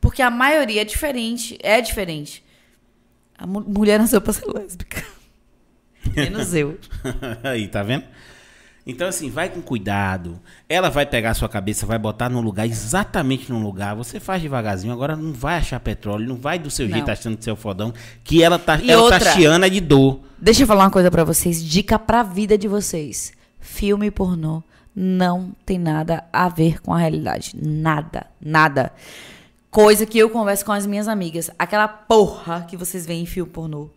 Porque 0.00 0.22
a 0.22 0.30
maioria 0.30 0.80
é 0.80 0.84
diferente, 0.84 1.58
é 1.62 1.80
diferente. 1.82 2.42
A 3.36 3.46
mu- 3.46 3.60
mulher 3.66 3.98
nasceu 3.98 4.20
pra 4.22 4.32
ser 4.32 4.46
lésbica. 4.46 5.04
Menos 6.16 6.54
eu. 6.54 6.78
Aí, 7.44 7.68
tá 7.68 7.82
vendo? 7.82 8.04
Então, 8.86 9.06
assim, 9.06 9.30
vai 9.30 9.48
com 9.48 9.60
cuidado. 9.62 10.40
Ela 10.68 10.88
vai 10.88 11.06
pegar 11.06 11.30
a 11.30 11.34
sua 11.34 11.48
cabeça, 11.48 11.86
vai 11.86 11.98
botar 11.98 12.28
no 12.28 12.40
lugar, 12.40 12.66
exatamente 12.66 13.52
no 13.52 13.62
lugar. 13.62 13.94
Você 13.94 14.18
faz 14.18 14.40
devagarzinho. 14.42 14.92
Agora 14.92 15.14
não 15.14 15.32
vai 15.32 15.58
achar 15.58 15.78
petróleo, 15.78 16.26
não 16.26 16.36
vai 16.36 16.58
do 16.58 16.70
seu 16.70 16.86
Não. 16.88 16.94
jeito 16.94 17.10
achando 17.10 17.36
que 17.36 17.44
você 17.44 17.50
é 17.52 17.54
fodão. 17.56 17.92
Que 18.24 18.42
ela 18.42 18.58
tá, 18.58 18.78
E 18.82 18.90
ela 18.90 19.08
tá 19.10 19.16
outra- 19.16 19.32
chiana 19.34 19.68
de 19.70 19.80
dor. 19.80 20.20
Deixa 20.38 20.62
eu 20.62 20.66
falar 20.66 20.84
uma 20.84 20.90
coisa 20.90 21.10
pra 21.10 21.22
vocês, 21.22 21.62
dica 21.62 21.96
pra 21.98 22.22
vida 22.24 22.56
de 22.58 22.66
vocês. 22.66 23.32
Filme 23.60 24.10
pornô 24.10 24.62
não 24.94 25.52
tem 25.64 25.78
nada 25.78 26.24
a 26.32 26.48
ver 26.48 26.80
com 26.80 26.92
a 26.92 26.98
realidade. 26.98 27.56
Nada, 27.60 28.26
nada. 28.40 28.92
Coisa 29.70 30.04
que 30.04 30.18
eu 30.18 30.28
converso 30.30 30.64
com 30.64 30.72
as 30.72 30.86
minhas 30.86 31.08
amigas. 31.08 31.50
Aquela 31.58 31.88
porra 31.88 32.66
que 32.68 32.76
vocês 32.76 33.06
veem 33.06 33.22
em 33.22 33.26
filme 33.26 33.50
pornô. 33.50 33.88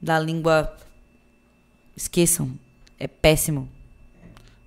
Da 0.00 0.18
língua. 0.18 0.74
Esqueçam. 1.96 2.50
É 2.98 3.06
péssimo. 3.06 3.68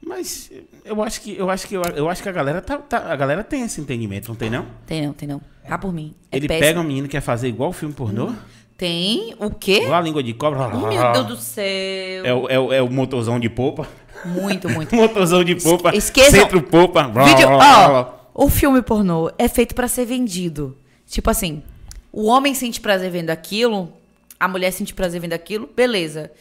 Mas 0.05 0.51
eu 0.83 1.01
acho 1.01 1.19
que 1.21 1.35
eu 1.35 1.49
acho 1.49 1.67
que 1.67 1.73
eu 1.75 2.07
acho 2.09 2.21
que 2.21 2.29
a 2.29 2.31
galera 2.31 2.61
tá, 2.61 2.77
tá- 2.77 3.11
a 3.11 3.15
galera 3.15 3.43
tem 3.43 3.63
esse 3.63 3.81
entendimento, 3.81 4.27
não 4.27 4.35
tem 4.35 4.51
não? 4.51 4.67
Tem 4.85 5.03
não, 5.05 5.13
tem 5.13 5.27
não. 5.27 5.41
Cá 5.67 5.79
por 5.79 5.91
mim. 5.91 6.13
É 6.31 6.37
Ele 6.37 6.47
péssimo. 6.47 6.67
pega 6.67 6.79
um 6.79 6.83
menino 6.83 7.07
que 7.07 7.13
quer 7.13 7.21
fazer 7.21 7.47
igual 7.47 7.71
o 7.71 7.73
filme 7.73 7.93
pornô, 7.95 8.35
Tem 8.77 9.33
o 9.39 9.49
quê? 9.49 9.83
igual 9.83 9.99
a 9.99 10.01
língua 10.01 10.21
de 10.21 10.33
cobra. 10.33 10.67
Oh, 10.67 10.87
meu 10.87 11.11
Deus 11.13 11.27
do 11.27 11.37
céu. 11.37 12.25
É 12.25 12.33
o, 12.33 12.49
é, 12.49 12.59
o, 12.59 12.73
é 12.73 12.81
o 12.81 12.91
motorzão 12.91 13.39
de 13.39 13.49
popa. 13.49 13.87
Muito, 14.25 14.69
muito. 14.69 14.93
motorzão 14.95 15.43
de 15.43 15.55
popa. 15.55 15.95
Esqueçam. 15.95 16.41
Centro 16.41 16.61
popa. 16.61 17.03
Vídeo, 17.03 17.47
ó, 17.49 18.13
o 18.45 18.49
filme 18.49 18.81
pornô 18.81 19.31
é 19.37 19.47
feito 19.47 19.73
pra 19.73 19.87
ser 19.87 20.05
vendido. 20.05 20.77
Tipo 21.07 21.29
assim, 21.29 21.63
o 22.11 22.25
homem 22.25 22.53
sente 22.53 22.81
prazer 22.81 23.11
vendo 23.11 23.29
aquilo, 23.29 23.91
a 24.39 24.47
mulher 24.47 24.71
sente 24.71 24.93
prazer 24.93 25.21
vendo 25.21 25.33
aquilo, 25.33 25.69
beleza. 25.73 26.31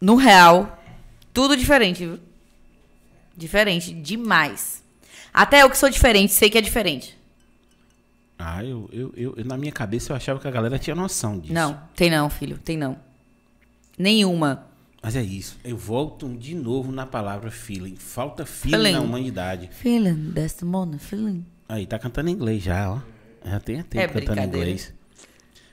No 0.00 0.14
real, 0.14 0.78
tudo 1.32 1.56
diferente, 1.56 2.06
viu? 2.06 2.18
Diferente 3.36 3.92
demais. 3.92 4.82
Até 5.32 5.62
eu 5.62 5.70
que 5.70 5.78
sou 5.78 5.90
diferente, 5.90 6.32
sei 6.32 6.48
que 6.48 6.58
é 6.58 6.60
diferente. 6.60 7.16
Ah, 8.46 8.62
eu, 8.62 8.90
eu, 8.92 9.12
eu, 9.16 9.34
eu- 9.38 9.44
na 9.44 9.56
minha 9.56 9.72
cabeça 9.72 10.12
eu 10.12 10.16
achava 10.16 10.38
que 10.38 10.46
a 10.46 10.50
galera 10.50 10.78
tinha 10.78 10.94
noção 10.94 11.38
disso. 11.38 11.54
Não, 11.54 11.80
tem 11.96 12.10
não, 12.10 12.28
filho, 12.28 12.58
tem 12.58 12.76
não. 12.76 12.96
Nenhuma. 13.98 14.66
Mas 15.02 15.16
é 15.16 15.22
isso. 15.22 15.58
Eu 15.64 15.76
volto 15.78 16.28
de 16.36 16.54
novo 16.54 16.92
na 16.92 17.06
palavra 17.06 17.50
feeling. 17.50 17.96
Falta 17.96 18.44
feeling, 18.44 18.76
Feeling. 18.76 18.92
na 18.92 19.00
humanidade. 19.00 19.70
Feeling, 19.72 20.32
morning, 20.62 20.98
feeling. 20.98 21.44
Aí, 21.68 21.86
tá 21.86 21.98
cantando 21.98 22.28
em 22.28 22.32
inglês 22.32 22.62
já, 22.62 22.90
ó. 22.92 22.98
Já 23.48 23.60
tem 23.60 23.82
tempo 23.82 24.18
É 24.18 24.20
cantando 24.20 24.40
em 24.40 24.44
inglês. 24.44 24.92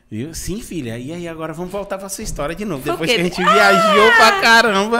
Viu? 0.10 0.34
Sim, 0.34 0.62
filha. 0.62 0.98
E 0.98 1.12
aí, 1.14 1.28
agora 1.28 1.54
vamos 1.54 1.72
voltar 1.72 1.98
pra 1.98 2.08
sua 2.10 2.24
história 2.24 2.54
de 2.56 2.64
novo. 2.66 2.84
Depois 2.84 3.10
que 3.10 3.18
a 3.20 3.24
gente 3.24 3.38
viajou 3.42 4.12
pra 4.18 4.42
caramba. 4.42 5.00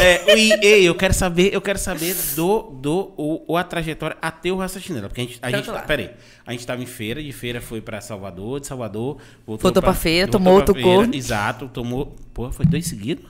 É, 0.00 0.36
e, 0.38 0.52
ei, 0.64 0.84
eu 0.88 0.94
quero 0.94 1.12
saber, 1.14 1.52
eu 1.52 1.60
quero 1.60 1.78
saber 1.78 2.14
do, 2.36 2.62
do 2.80 3.12
o, 3.16 3.52
o- 3.52 3.56
a 3.56 3.64
trajetória 3.64 4.16
até 4.22 4.50
o 4.52 4.56
raciocínio. 4.56 5.02
Porque 5.02 5.20
a 5.20 5.24
gente, 5.24 5.38
a 5.42 5.50
gente 5.50 5.70
lá. 5.70 5.80
peraí, 5.82 6.10
a 6.46 6.52
gente 6.52 6.66
tava 6.66 6.82
em 6.82 6.86
feira, 6.86 7.22
de 7.22 7.32
feira 7.32 7.60
foi 7.60 7.80
pra 7.80 8.00
Salvador, 8.00 8.60
de 8.60 8.66
Salvador 8.66 9.16
voltou, 9.46 9.58
Voltou 9.64 9.82
pra 9.82 9.94
feira, 9.94 10.28
tomou 10.28 10.54
outro 10.54 10.74
corno. 10.82 11.14
Exato, 11.14 11.68
tomou, 11.68 12.14
pô, 12.32 12.50
foi 12.52 12.64
dois 12.66 12.86
seguidos. 12.86 13.24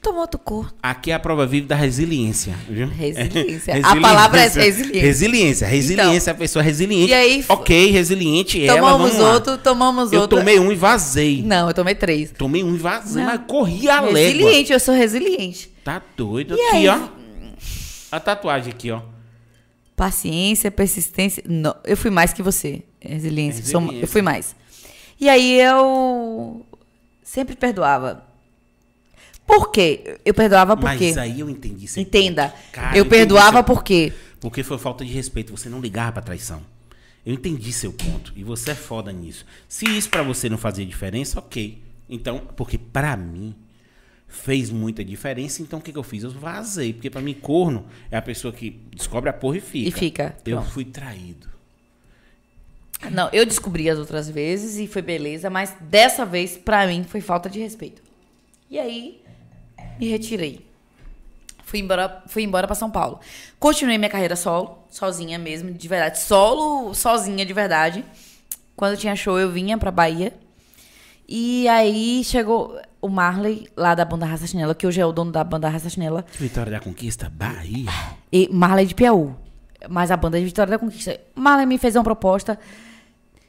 Tomou 0.00 0.20
outro 0.20 0.38
cor. 0.38 0.72
Aqui 0.80 1.10
é 1.10 1.14
a 1.14 1.18
prova 1.18 1.44
viva 1.44 1.66
da 1.66 1.74
resiliência, 1.74 2.54
viu? 2.68 2.86
Resiliência. 2.86 3.74
A 3.84 3.96
palavra 4.00 4.40
é 4.40 4.48
resiliência. 4.48 5.00
Resiliência, 5.02 5.66
resiliência, 5.66 6.32
a 6.32 6.36
pessoa 6.36 6.62
resiliente. 6.62 7.10
E 7.10 7.14
aí, 7.14 7.44
ok, 7.48 7.90
resiliente 7.90 8.64
ela, 8.64 8.78
tomamos 8.92 9.18
lá. 9.18 9.32
outro, 9.34 9.58
tomamos 9.58 10.12
Eu 10.12 10.20
outro. 10.20 10.38
tomei 10.38 10.58
um 10.60 10.70
e 10.70 10.76
vazei. 10.76 11.42
Não, 11.42 11.66
eu 11.68 11.74
tomei 11.74 11.96
três. 11.96 12.30
Tomei 12.30 12.62
um 12.62 12.74
e 12.74 12.78
vazei, 12.78 13.22
Não. 13.22 13.32
mas 13.32 13.40
corri 13.48 13.88
a 13.90 14.00
légua. 14.00 14.18
Resiliente, 14.20 14.72
eu 14.72 14.80
sou 14.80 14.94
resiliente. 14.94 15.68
Tá 15.82 16.00
doido. 16.16 16.56
E 16.56 16.60
aqui, 16.60 16.76
aí? 16.76 16.88
ó. 16.88 17.08
A 18.12 18.20
tatuagem 18.20 18.72
aqui, 18.72 18.90
ó. 18.92 19.00
Paciência, 19.96 20.70
persistência. 20.70 21.42
Não, 21.46 21.74
eu 21.84 21.96
fui 21.96 22.10
mais 22.10 22.32
que 22.32 22.40
você. 22.42 22.82
Resiliência. 23.00 23.62
Resiliência. 23.62 24.00
eu 24.00 24.06
fui 24.08 24.22
mais. 24.22 24.54
E 25.20 25.28
aí 25.28 25.60
eu 25.60 26.64
sempre 27.22 27.56
perdoava. 27.56 28.27
Por 29.48 29.72
quê? 29.72 30.18
Eu 30.26 30.34
perdoava 30.34 30.76
por 30.76 30.84
Mas 30.84 30.98
quê? 30.98 31.14
aí 31.18 31.40
eu 31.40 31.48
entendi. 31.48 31.88
seu 31.88 32.02
Entenda. 32.02 32.54
Cara, 32.70 32.96
eu 32.96 33.00
entendi 33.04 33.08
perdoava 33.08 33.56
seu- 33.56 33.64
por 33.64 33.82
quê? 33.82 34.12
Porque 34.38 34.62
foi 34.62 34.76
falta 34.78 35.04
de 35.04 35.10
respeito. 35.12 35.50
Você 35.56 35.68
não 35.70 35.80
ligava 35.80 36.12
pra 36.12 36.22
traição. 36.22 36.62
Eu 37.24 37.32
entendi 37.32 37.72
seu 37.72 37.90
ponto. 37.92 38.30
E 38.36 38.44
você 38.44 38.72
é 38.72 38.74
foda 38.74 39.10
nisso. 39.10 39.46
Se 39.66 39.86
isso 39.86 40.10
pra 40.10 40.22
você 40.22 40.48
não 40.50 40.58
fazia 40.58 40.84
diferença, 40.84 41.38
ok. 41.38 41.82
Então, 42.10 42.42
porque 42.56 42.76
pra 42.76 43.16
mim 43.16 43.54
fez 44.28 44.70
muita 44.70 45.02
diferença. 45.02 45.62
Então 45.62 45.78
o 45.78 45.82
que, 45.82 45.92
que 45.92 45.98
eu 45.98 46.02
fiz? 46.02 46.22
Eu 46.24 46.30
vazei. 46.30 46.92
Porque 46.92 47.08
pra 47.08 47.22
mim, 47.22 47.32
corno 47.32 47.86
é 48.10 48.18
a 48.18 48.22
pessoa 48.22 48.52
que 48.52 48.78
descobre 48.94 49.30
a 49.30 49.32
porra 49.32 49.56
e 49.56 49.60
fica. 49.62 49.88
E 49.88 49.90
fica. 49.90 50.36
Eu 50.44 50.58
Pronto. 50.58 50.70
fui 50.72 50.84
traído. 50.84 51.48
Não, 53.10 53.28
eu 53.32 53.46
descobri 53.46 53.88
as 53.88 53.98
outras 53.98 54.28
vezes 54.28 54.76
e 54.76 54.86
foi 54.86 55.00
beleza, 55.02 55.48
mas 55.48 55.74
dessa 55.80 56.26
vez, 56.26 56.56
pra 56.58 56.86
mim, 56.86 57.04
foi 57.04 57.20
falta 57.20 57.48
de 57.48 57.60
respeito. 57.60 58.02
E 58.70 58.78
aí, 58.78 59.22
me 59.98 60.08
retirei. 60.08 60.66
Fui 61.64 61.80
embora, 61.80 62.22
fui 62.26 62.42
embora 62.42 62.66
para 62.66 62.74
São 62.74 62.90
Paulo. 62.90 63.20
Continuei 63.58 63.98
minha 63.98 64.10
carreira 64.10 64.36
solo, 64.36 64.78
sozinha 64.88 65.38
mesmo, 65.38 65.70
de 65.70 65.88
verdade. 65.88 66.18
Solo, 66.20 66.94
sozinha 66.94 67.44
de 67.44 67.52
verdade. 67.52 68.04
Quando 68.74 68.96
tinha 68.96 69.14
show, 69.14 69.38
eu 69.38 69.50
vinha 69.50 69.76
pra 69.76 69.90
Bahia. 69.90 70.32
E 71.28 71.68
aí 71.68 72.22
chegou 72.24 72.80
o 73.02 73.08
Marley, 73.08 73.68
lá 73.76 73.94
da 73.94 74.04
banda 74.04 74.24
Raça 74.24 74.46
Chinela, 74.46 74.74
que 74.74 74.86
hoje 74.86 75.00
é 75.00 75.04
o 75.04 75.12
dono 75.12 75.30
da 75.30 75.44
banda 75.44 75.68
Raça 75.68 75.90
Chinela. 75.90 76.24
Vitória 76.38 76.72
da 76.72 76.80
Conquista, 76.80 77.30
Bahia. 77.30 77.90
E 78.32 78.48
Marley 78.50 78.86
de 78.86 78.94
Piauí. 78.94 79.34
Mas 79.90 80.10
a 80.10 80.16
banda 80.16 80.38
é 80.38 80.40
de 80.40 80.46
Vitória 80.46 80.70
da 80.70 80.78
Conquista. 80.78 81.20
Marley 81.34 81.66
me 81.66 81.76
fez 81.76 81.96
uma 81.96 82.04
proposta 82.04 82.58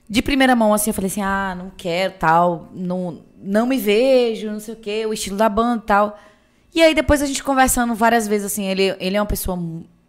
de 0.10 0.22
primeira 0.22 0.56
mão, 0.56 0.74
assim, 0.74 0.90
eu 0.90 0.94
falei 0.94 1.10
assim, 1.10 1.22
ah, 1.22 1.56
não 1.56 1.72
quero, 1.78 2.16
tal, 2.18 2.68
não, 2.74 3.22
não 3.38 3.68
me 3.68 3.78
vejo, 3.78 4.52
não 4.52 4.60
sei 4.60 4.74
o 4.74 4.78
quê, 4.78 5.06
o 5.06 5.14
estilo 5.14 5.38
da 5.38 5.48
banda 5.48 5.84
e 5.84 5.88
tal. 5.88 6.20
E 6.74 6.82
aí 6.82 6.94
depois 6.94 7.22
a 7.22 7.26
gente 7.26 7.44
conversando 7.44 7.94
várias 7.96 8.28
vezes, 8.28 8.46
assim, 8.48 8.66
ele, 8.66 8.96
ele 9.00 9.18
é 9.18 9.22
uma 9.22 9.26
pessoa, 9.26 9.58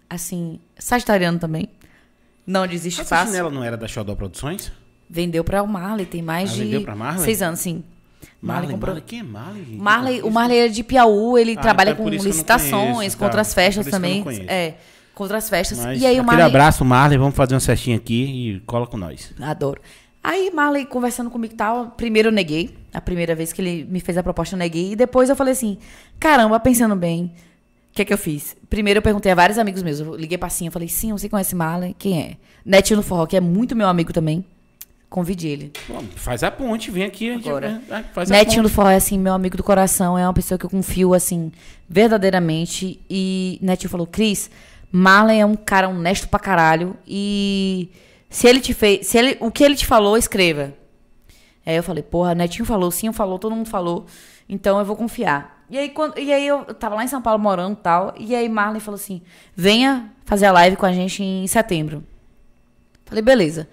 assim, 0.08 0.58
sagitariano 0.78 1.38
também. 1.38 1.68
Não 2.46 2.66
desiste 2.66 3.00
Essa 3.00 3.16
fácil. 3.16 3.28
chinela 3.28 3.50
não 3.50 3.62
era 3.64 3.76
da 3.76 3.86
Xodó 3.88 4.14
Produções? 4.14 4.70
Vendeu 5.08 5.42
pra 5.42 5.62
o 5.62 5.66
Marley, 5.66 6.06
tem 6.06 6.22
mais 6.22 6.50
Ah, 6.50 6.54
de 6.54 6.64
vendeu 6.64 6.82
pra 6.82 6.94
Marley? 6.94 7.24
seis 7.24 7.42
anos, 7.42 7.60
sim. 7.60 7.82
Marley, 8.40 8.70
comprou. 8.70 8.94
Marley, 8.94 9.04
quem 9.06 9.20
é 9.20 9.22
Marley? 9.22 9.64
gente? 9.64 9.76
Marley, 9.78 10.22
o 10.22 10.30
Marley 10.30 10.58
é 10.58 10.68
de 10.68 10.82
Piauí, 10.82 11.40
ele 11.40 11.54
Ah, 11.58 11.60
trabalha 11.60 11.90
então 11.90 12.06
é 12.06 12.08
com 12.08 12.14
licitações, 12.14 12.96
conheço, 12.96 13.18
com 13.18 13.24
outras 13.24 13.48
tá. 13.48 13.54
festas 13.54 13.86
isso 13.86 13.90
que 13.90 13.96
eu 14.04 14.08
não 14.10 14.22
também. 14.24 14.46
É, 14.48 14.74
com 15.14 15.22
outras 15.24 15.48
festas. 15.48 15.78
Mas 15.78 16.00
e 16.00 16.06
aí 16.06 16.20
o 16.20 16.24
Marley. 16.24 16.46
abraço, 16.46 16.84
Marley. 16.84 17.18
Vamos 17.18 17.34
fazer 17.34 17.54
uma 17.54 17.60
cestinha 17.60 17.96
aqui 17.96 18.24
e 18.56 18.60
cola 18.60 18.86
com 18.86 18.96
nós. 18.96 19.32
Adoro. 19.40 19.80
Aí 20.22 20.50
Marley 20.52 20.84
conversando 20.84 21.30
comigo 21.30 21.54
e 21.54 21.56
tal, 21.56 21.92
primeiro 21.96 22.28
eu 22.28 22.32
neguei. 22.32 22.74
A 22.92 23.00
primeira 23.00 23.34
vez 23.34 23.52
que 23.52 23.62
ele 23.62 23.86
me 23.90 24.00
fez 24.00 24.18
a 24.18 24.22
proposta 24.22 24.54
eu 24.54 24.58
neguei. 24.58 24.92
E 24.92 24.96
depois 24.96 25.30
eu 25.30 25.36
falei 25.36 25.52
assim, 25.52 25.78
caramba, 26.18 26.60
pensando 26.60 26.94
bem, 26.94 27.32
o 27.90 27.94
que 27.94 28.02
é 28.02 28.04
que 28.04 28.12
eu 28.12 28.18
fiz? 28.18 28.54
Primeiro 28.68 28.98
eu 28.98 29.02
perguntei 29.02 29.32
a 29.32 29.34
vários 29.34 29.58
amigos 29.58 29.82
meus. 29.82 29.98
Eu 30.00 30.14
liguei 30.14 30.36
pra 30.36 30.48
Sim, 30.50 30.66
eu 30.66 30.72
falei, 30.72 30.88
sim, 30.88 31.10
você 31.12 31.28
conhece 31.28 31.54
Marley? 31.54 31.96
Quem 31.98 32.20
é? 32.20 32.36
Netinho 32.64 32.98
no 32.98 33.02
Forró, 33.02 33.24
que 33.26 33.36
é 33.36 33.40
muito 33.40 33.74
meu 33.74 33.88
amigo 33.88 34.12
também. 34.12 34.44
Convide 35.08 35.48
ele. 35.48 35.72
Bom, 35.88 36.04
faz 36.14 36.42
a 36.44 36.50
ponte, 36.52 36.90
vem 36.90 37.02
aqui. 37.04 37.32
gente 37.32 37.48
Agora. 37.48 37.82
vai- 37.88 38.04
faz 38.12 38.30
a 38.30 38.34
Netinho 38.34 38.62
do 38.62 38.68
ponte. 38.68 38.74
Forró 38.76 38.90
é 38.90 38.96
assim, 38.96 39.18
meu 39.18 39.32
amigo 39.32 39.56
do 39.56 39.62
coração, 39.64 40.16
é 40.18 40.24
uma 40.24 40.34
pessoa 40.34 40.56
que 40.58 40.64
eu 40.66 40.70
confio, 40.70 41.14
assim, 41.14 41.50
verdadeiramente. 41.88 43.00
E 43.08 43.58
Netinho 43.62 43.90
falou, 43.90 44.06
Cris, 44.06 44.50
Marley 44.92 45.40
é 45.40 45.46
um 45.46 45.56
cara 45.56 45.88
honesto 45.88 46.28
pra 46.28 46.38
caralho. 46.38 46.96
E 47.06 47.88
se 48.30 48.46
ele 48.46 48.60
te 48.60 48.72
fez. 48.72 49.08
Se 49.08 49.18
ele, 49.18 49.36
o 49.40 49.50
que 49.50 49.64
ele 49.64 49.74
te 49.74 49.84
falou, 49.84 50.16
escreva. 50.16 50.72
Aí 51.66 51.76
eu 51.76 51.82
falei, 51.82 52.02
porra, 52.02 52.34
Netinho 52.34 52.64
falou, 52.64 52.90
sim, 52.90 53.12
falou, 53.12 53.38
todo 53.38 53.54
mundo 53.54 53.68
falou. 53.68 54.06
Então 54.48 54.78
eu 54.78 54.84
vou 54.84 54.96
confiar. 54.96 55.64
E 55.68 55.78
aí, 55.78 55.88
quando, 55.90 56.18
e 56.18 56.32
aí 56.32 56.46
eu 56.46 56.64
tava 56.74 56.96
lá 56.96 57.04
em 57.04 57.08
São 57.08 57.20
Paulo 57.20 57.40
morando 57.40 57.74
e 57.74 57.82
tal. 57.82 58.14
E 58.18 58.34
aí 58.34 58.48
Marley 58.48 58.80
falou 58.80 58.98
assim: 58.98 59.22
venha 59.54 60.10
fazer 60.24 60.46
a 60.46 60.52
live 60.52 60.76
com 60.76 60.86
a 60.86 60.92
gente 60.92 61.22
em 61.22 61.46
setembro. 61.46 62.02
Falei, 63.04 63.22
beleza. 63.22 63.68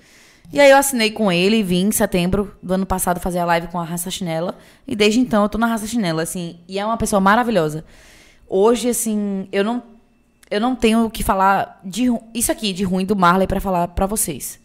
E 0.51 0.59
aí 0.59 0.69
eu 0.71 0.77
assinei 0.77 1.11
com 1.11 1.31
ele 1.31 1.57
e 1.57 1.63
vim 1.63 1.87
em 1.87 1.91
setembro 1.91 2.55
do 2.61 2.73
ano 2.73 2.85
passado 2.85 3.19
fazer 3.19 3.39
a 3.39 3.45
live 3.45 3.67
com 3.67 3.79
a 3.79 3.83
Raça 3.83 4.09
Chinela. 4.09 4.57
E 4.87 4.95
desde 4.95 5.19
então 5.19 5.43
eu 5.43 5.49
tô 5.49 5.57
na 5.57 5.67
Raça 5.67 5.87
Chinela, 5.87 6.21
assim. 6.21 6.59
E 6.67 6.79
é 6.79 6.85
uma 6.85 6.97
pessoa 6.97 7.19
maravilhosa. 7.19 7.83
Hoje, 8.47 8.89
assim, 8.89 9.47
eu 9.51 9.63
não, 9.63 9.83
eu 10.49 10.61
não 10.61 10.75
tenho 10.75 11.05
o 11.05 11.09
que 11.11 11.23
falar 11.23 11.79
de 11.83 12.05
isso 12.33 12.51
aqui, 12.51 12.73
de 12.73 12.83
ruim 12.83 13.05
do 13.05 13.15
Marley, 13.15 13.47
pra 13.47 13.59
falar 13.59 13.87
pra 13.89 14.05
vocês. 14.05 14.59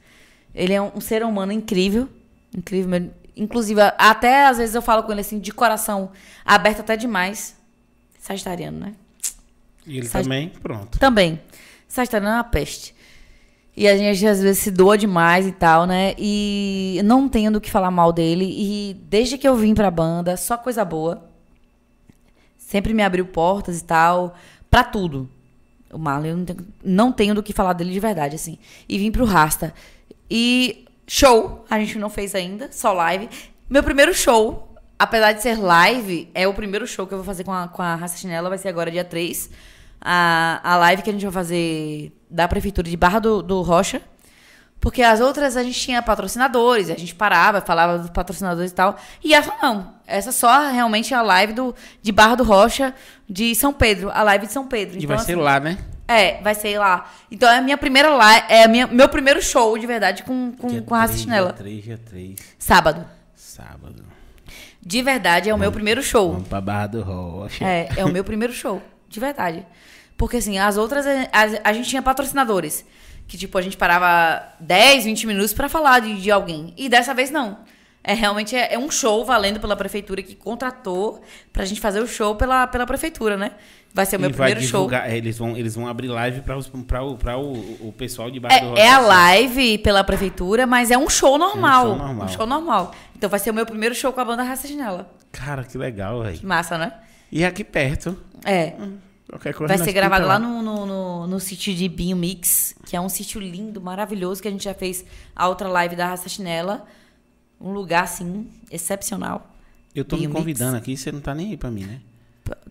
Ele 0.55 0.73
é 0.73 0.81
um, 0.81 0.93
um 0.97 1.01
ser 1.01 1.25
humano 1.25 1.53
incrível. 1.53 2.09
Incrível. 2.57 3.11
Inclusive, 3.37 3.81
até 3.99 4.47
às 4.47 4.59
vezes 4.59 4.75
eu 4.75 4.83
falo 4.83 5.03
com 5.03 5.13
ele 5.13 5.23
assim, 5.23 5.39
de 5.39 5.53
coração 5.53 6.11
aberto 6.45 6.81
até 6.81 6.97
demais. 6.97 7.57
Sagitariano, 8.21 8.79
né? 8.79 8.95
E 9.87 9.99
ele 9.99 10.07
Sag- 10.07 10.23
também, 10.25 10.49
pronto. 10.49 10.99
Também. 10.99 11.41
Sagitariano 11.89 12.35
é 12.35 12.37
uma 12.39 12.45
peste. 12.45 12.95
E 13.75 13.89
a 13.89 13.97
gente 13.97 14.27
às 14.27 14.41
vezes 14.43 14.63
se 14.63 14.71
doa 14.71 14.99
demais 14.99 15.47
e 15.47 15.53
tal, 15.53 15.87
né? 15.87 16.15
E 16.19 17.01
não 17.05 17.27
tenho 17.27 17.51
do 17.51 17.61
que 17.61 17.71
falar 17.71 17.91
mal 17.91 18.13
dele. 18.13 18.45
E 18.47 18.95
desde 19.09 19.39
que 19.39 19.49
eu 19.49 19.57
vim 19.57 19.75
pra 19.75 19.91
banda, 19.91 20.37
só 20.37 20.59
coisa 20.59 20.85
boa. 20.85 21.25
Sempre 22.59 22.93
me 22.95 23.03
abriu 23.03 23.25
portas 23.27 23.81
e 23.81 23.85
tal, 23.85 24.35
pra 24.71 24.85
tudo. 24.85 25.29
O 25.93 25.99
Marlon, 25.99 26.27
eu 26.27 26.37
não 26.37 26.45
tenho, 26.45 26.67
não 26.83 27.13
tenho 27.13 27.35
do 27.35 27.43
que 27.43 27.53
falar 27.53 27.75
dele 27.75 27.93
de 27.93 28.01
verdade, 28.01 28.35
assim. 28.35 28.59
E 28.89 28.99
vim 28.99 29.13
pro 29.13 29.25
Rasta. 29.25 29.75
E 30.31 30.87
show, 31.07 31.65
a 31.69 31.79
gente 31.79 31.99
não 31.99 32.09
fez 32.09 32.35
ainda, 32.35 32.71
só 32.73 32.93
live. 32.93 33.29
Meu 33.69 33.83
primeiro 33.83 34.15
show, 34.15 34.75
apesar 34.99 35.33
de 35.33 35.43
ser 35.43 35.59
live, 35.59 36.31
é 36.35 36.49
o 36.49 36.55
primeiro 36.55 36.87
show 36.87 37.07
que 37.07 37.13
eu 37.13 37.19
vou 37.19 37.25
fazer 37.25 37.45
com 37.45 37.53
a, 37.53 37.69
com 37.69 37.83
a 37.83 37.95
Raça 37.95 38.17
Chinela, 38.17 38.49
vai 38.49 38.59
ser 38.59 38.69
agora 38.69 38.91
dia 38.91 39.05
3. 39.05 39.51
A, 40.01 40.61
a 40.65 40.77
live 40.77 41.03
que 41.03 41.11
a 41.11 41.13
gente 41.13 41.23
vai 41.23 41.33
fazer 41.33 42.13
da 42.29 42.49
Prefeitura 42.49 42.89
de 42.89 42.97
Barra 42.97 43.19
do, 43.19 43.43
do 43.43 43.63
Rocha. 43.63 44.01
Porque 44.83 45.01
as 45.01 45.21
outras 45.21 45.57
a 45.57 45.63
gente 45.63 45.79
tinha 45.79 46.03
patrocinadores, 46.03 46.91
a 46.91 46.97
gente 46.97 47.15
parava, 47.15 47.61
falava 47.61 47.99
dos 47.99 48.11
patrocinadores 48.11 48.73
e 48.73 48.75
tal. 48.75 48.99
E 49.23 49.33
essa 49.33 49.55
não. 49.63 49.95
Essa 50.05 50.33
só 50.33 50.69
realmente 50.73 51.15
é 51.15 51.17
a 51.17 51.23
live 51.23 51.53
do, 51.53 51.73
de 52.03 52.11
Barra 52.11 52.35
do 52.35 52.43
Rocha 52.43 52.93
de 53.31 53.55
São 53.55 53.73
Pedro. 53.73 54.11
A 54.13 54.25
live 54.25 54.49
de 54.49 54.53
São 54.53 54.67
Pedro. 54.67 54.97
E 54.97 55.05
Então, 55.05 55.15
vai 55.17 55.25
ser 55.25 55.33
assim, 55.35 55.41
lá, 55.41 55.61
né? 55.61 55.79
É, 56.09 56.43
vai 56.43 56.53
ser 56.57 56.81
lá. 56.81 57.09
Então 57.31 57.49
é 57.49 57.59
a 57.59 57.63
minha 57.63 57.79
primeira 57.79 58.11
live, 58.17 58.47
é 58.49 58.65
a 58.65 58.69
minha, 58.69 58.89
meu 58.89 59.09
primeiro 59.09 59.41
show 59.41 59.79
de 59.79 59.87
verdade 59.87 60.25
com, 60.25 60.51
com, 60.59 60.67
Dia 60.67 60.83
com 60.83 60.95
a 60.97 60.99
Raça 60.99 61.13
3, 61.13 61.23
Chinela. 61.23 61.47
Dia 61.53 61.57
3, 61.59 61.85
dia 61.85 62.01
3, 62.05 62.37
Sábado. 62.59 63.07
sábado. 63.37 64.05
De 64.85 65.01
verdade, 65.01 65.49
é 65.49 65.55
o 65.55 65.59
meu 65.59 65.71
primeiro 65.71 66.03
show. 66.03 66.33
Vamos 66.33 66.49
pra 66.49 66.61
Barra 66.61 66.89
do 66.89 67.03
Rocha. 67.03 67.65
É, 67.65 67.89
é 67.97 68.05
o 68.05 68.09
meu 68.09 68.25
primeiro 68.25 68.53
show, 68.53 68.83
de 69.09 69.21
verdade. 69.21 69.65
Porque 70.17 70.39
assim, 70.39 70.59
as 70.59 70.77
outras, 70.77 71.07
a, 71.07 71.11
a- 71.33 71.61
a 71.71 71.73
gente 71.73 71.89
tinha 71.89 72.03
patrocinadores. 72.03 72.85
Que 73.27 73.39
tipo, 73.39 73.57
a 73.57 73.63
gente 73.63 73.77
parava 73.77 74.43
10, 74.61 75.05
20 75.05 75.27
minutos 75.27 75.53
pra 75.53 75.69
falar 75.69 76.01
de, 76.01 76.21
de 76.21 76.31
alguém. 76.31 76.75
E 76.77 76.89
dessa 76.89 77.15
vez 77.15 77.31
não. 77.31 77.59
É 78.05 78.15
realmente 78.15 78.57
é, 78.57 78.75
é 78.75 78.79
um 78.79 78.91
show 78.91 79.25
valendo 79.25 79.61
pela 79.61 79.77
prefeitura 79.77 80.23
que 80.23 80.35
contratou 80.35 81.23
pra 81.53 81.65
gente 81.65 81.81
fazer 81.81 82.01
o 82.01 82.07
show 82.07 82.35
pela, 82.35 82.67
pela 82.67 82.85
prefeitura, 82.85 83.37
né? 83.37 83.53
Vai 83.95 84.05
ser 84.07 84.17
o 84.17 84.21
meu 84.21 84.31
e 84.31 84.33
primeiro 84.33 84.61
show. 84.61 84.81
divulgar, 84.81 85.09
é, 85.09 85.17
eles 85.17 85.39
vão, 85.39 85.57
eles 85.57 85.75
vão 85.77 85.87
abrir 85.87 86.09
live 86.09 86.41
para 86.41 86.57
os 86.57 86.67
pra 86.67 87.03
o, 87.05 87.17
pra 87.17 87.39
o, 87.39 87.53
o 87.89 87.95
pessoal 87.97 88.29
de 88.31 88.41
do 88.41 88.47
É, 88.49 88.59
Rocha. 88.59 88.83
é 88.83 88.89
a 88.89 88.97
assim. 88.99 89.07
live 89.07 89.79
pela 89.79 90.03
prefeitura, 90.03 90.67
mas 90.67 90.91
é 90.91 90.99
um 90.99 91.09
show 91.09 91.39
normal. 91.39 91.87
show 91.87 91.97
normal. 91.97 92.25
Um 92.25 92.29
show 92.29 92.47
normal. 92.47 92.95
Então 93.17 93.31
vai 93.31 93.39
ser 93.39 93.51
o 93.51 93.55
meu 93.55 93.65
primeiro 93.67 93.95
show 93.95 94.13
com 94.13 94.21
a 94.21 94.25
banda 94.25 94.43
Raça 94.43 94.67
Janela. 94.67 95.09
Cara, 95.31 95.63
que 95.63 95.79
legal, 95.79 96.23
velho. 96.23 96.39
Que 96.39 96.45
massa, 96.47 96.77
né? 96.77 96.93
E 97.31 97.45
aqui 97.45 97.63
perto. 97.63 98.19
É. 98.45 98.73
Qualquer 99.33 99.55
coisa 99.55 99.75
Vai 99.75 99.83
ser 99.83 99.95
gravado 99.95 100.27
lá 100.27 100.39
no, 100.39 100.61
no, 100.61 100.85
no, 100.85 101.27
no 101.27 101.41
sítio 101.41 101.75
de 101.75 101.89
Binho 101.89 102.15
Mix, 102.15 102.75
que 102.85 102.95
é 102.95 103.01
um 103.01 103.09
sítio 103.09 103.41
lindo, 103.41 103.81
maravilhoso, 103.81 104.43
que 104.43 104.49
a 104.49 104.51
gente 104.51 104.65
já 104.65 104.75
fez 104.75 105.07
a 105.35 105.49
outra 105.49 105.69
live 105.69 105.97
da 105.97 106.09
Raça 106.09 106.29
Chinela. 106.29 106.87
Um 107.59 107.73
lugar, 107.73 108.05
assim, 108.05 108.47
excepcional. 108.71 109.51
Eu 109.95 110.05
tô 110.05 110.19
me 110.19 110.29
convidando 110.29 110.77
aqui, 110.77 110.99
você 110.99 111.11
não 111.11 111.21
tá 111.21 111.35
nem 111.35 111.51
aí 111.51 111.57
pra 111.57 111.71
mim, 111.71 111.85
né? 111.85 112.01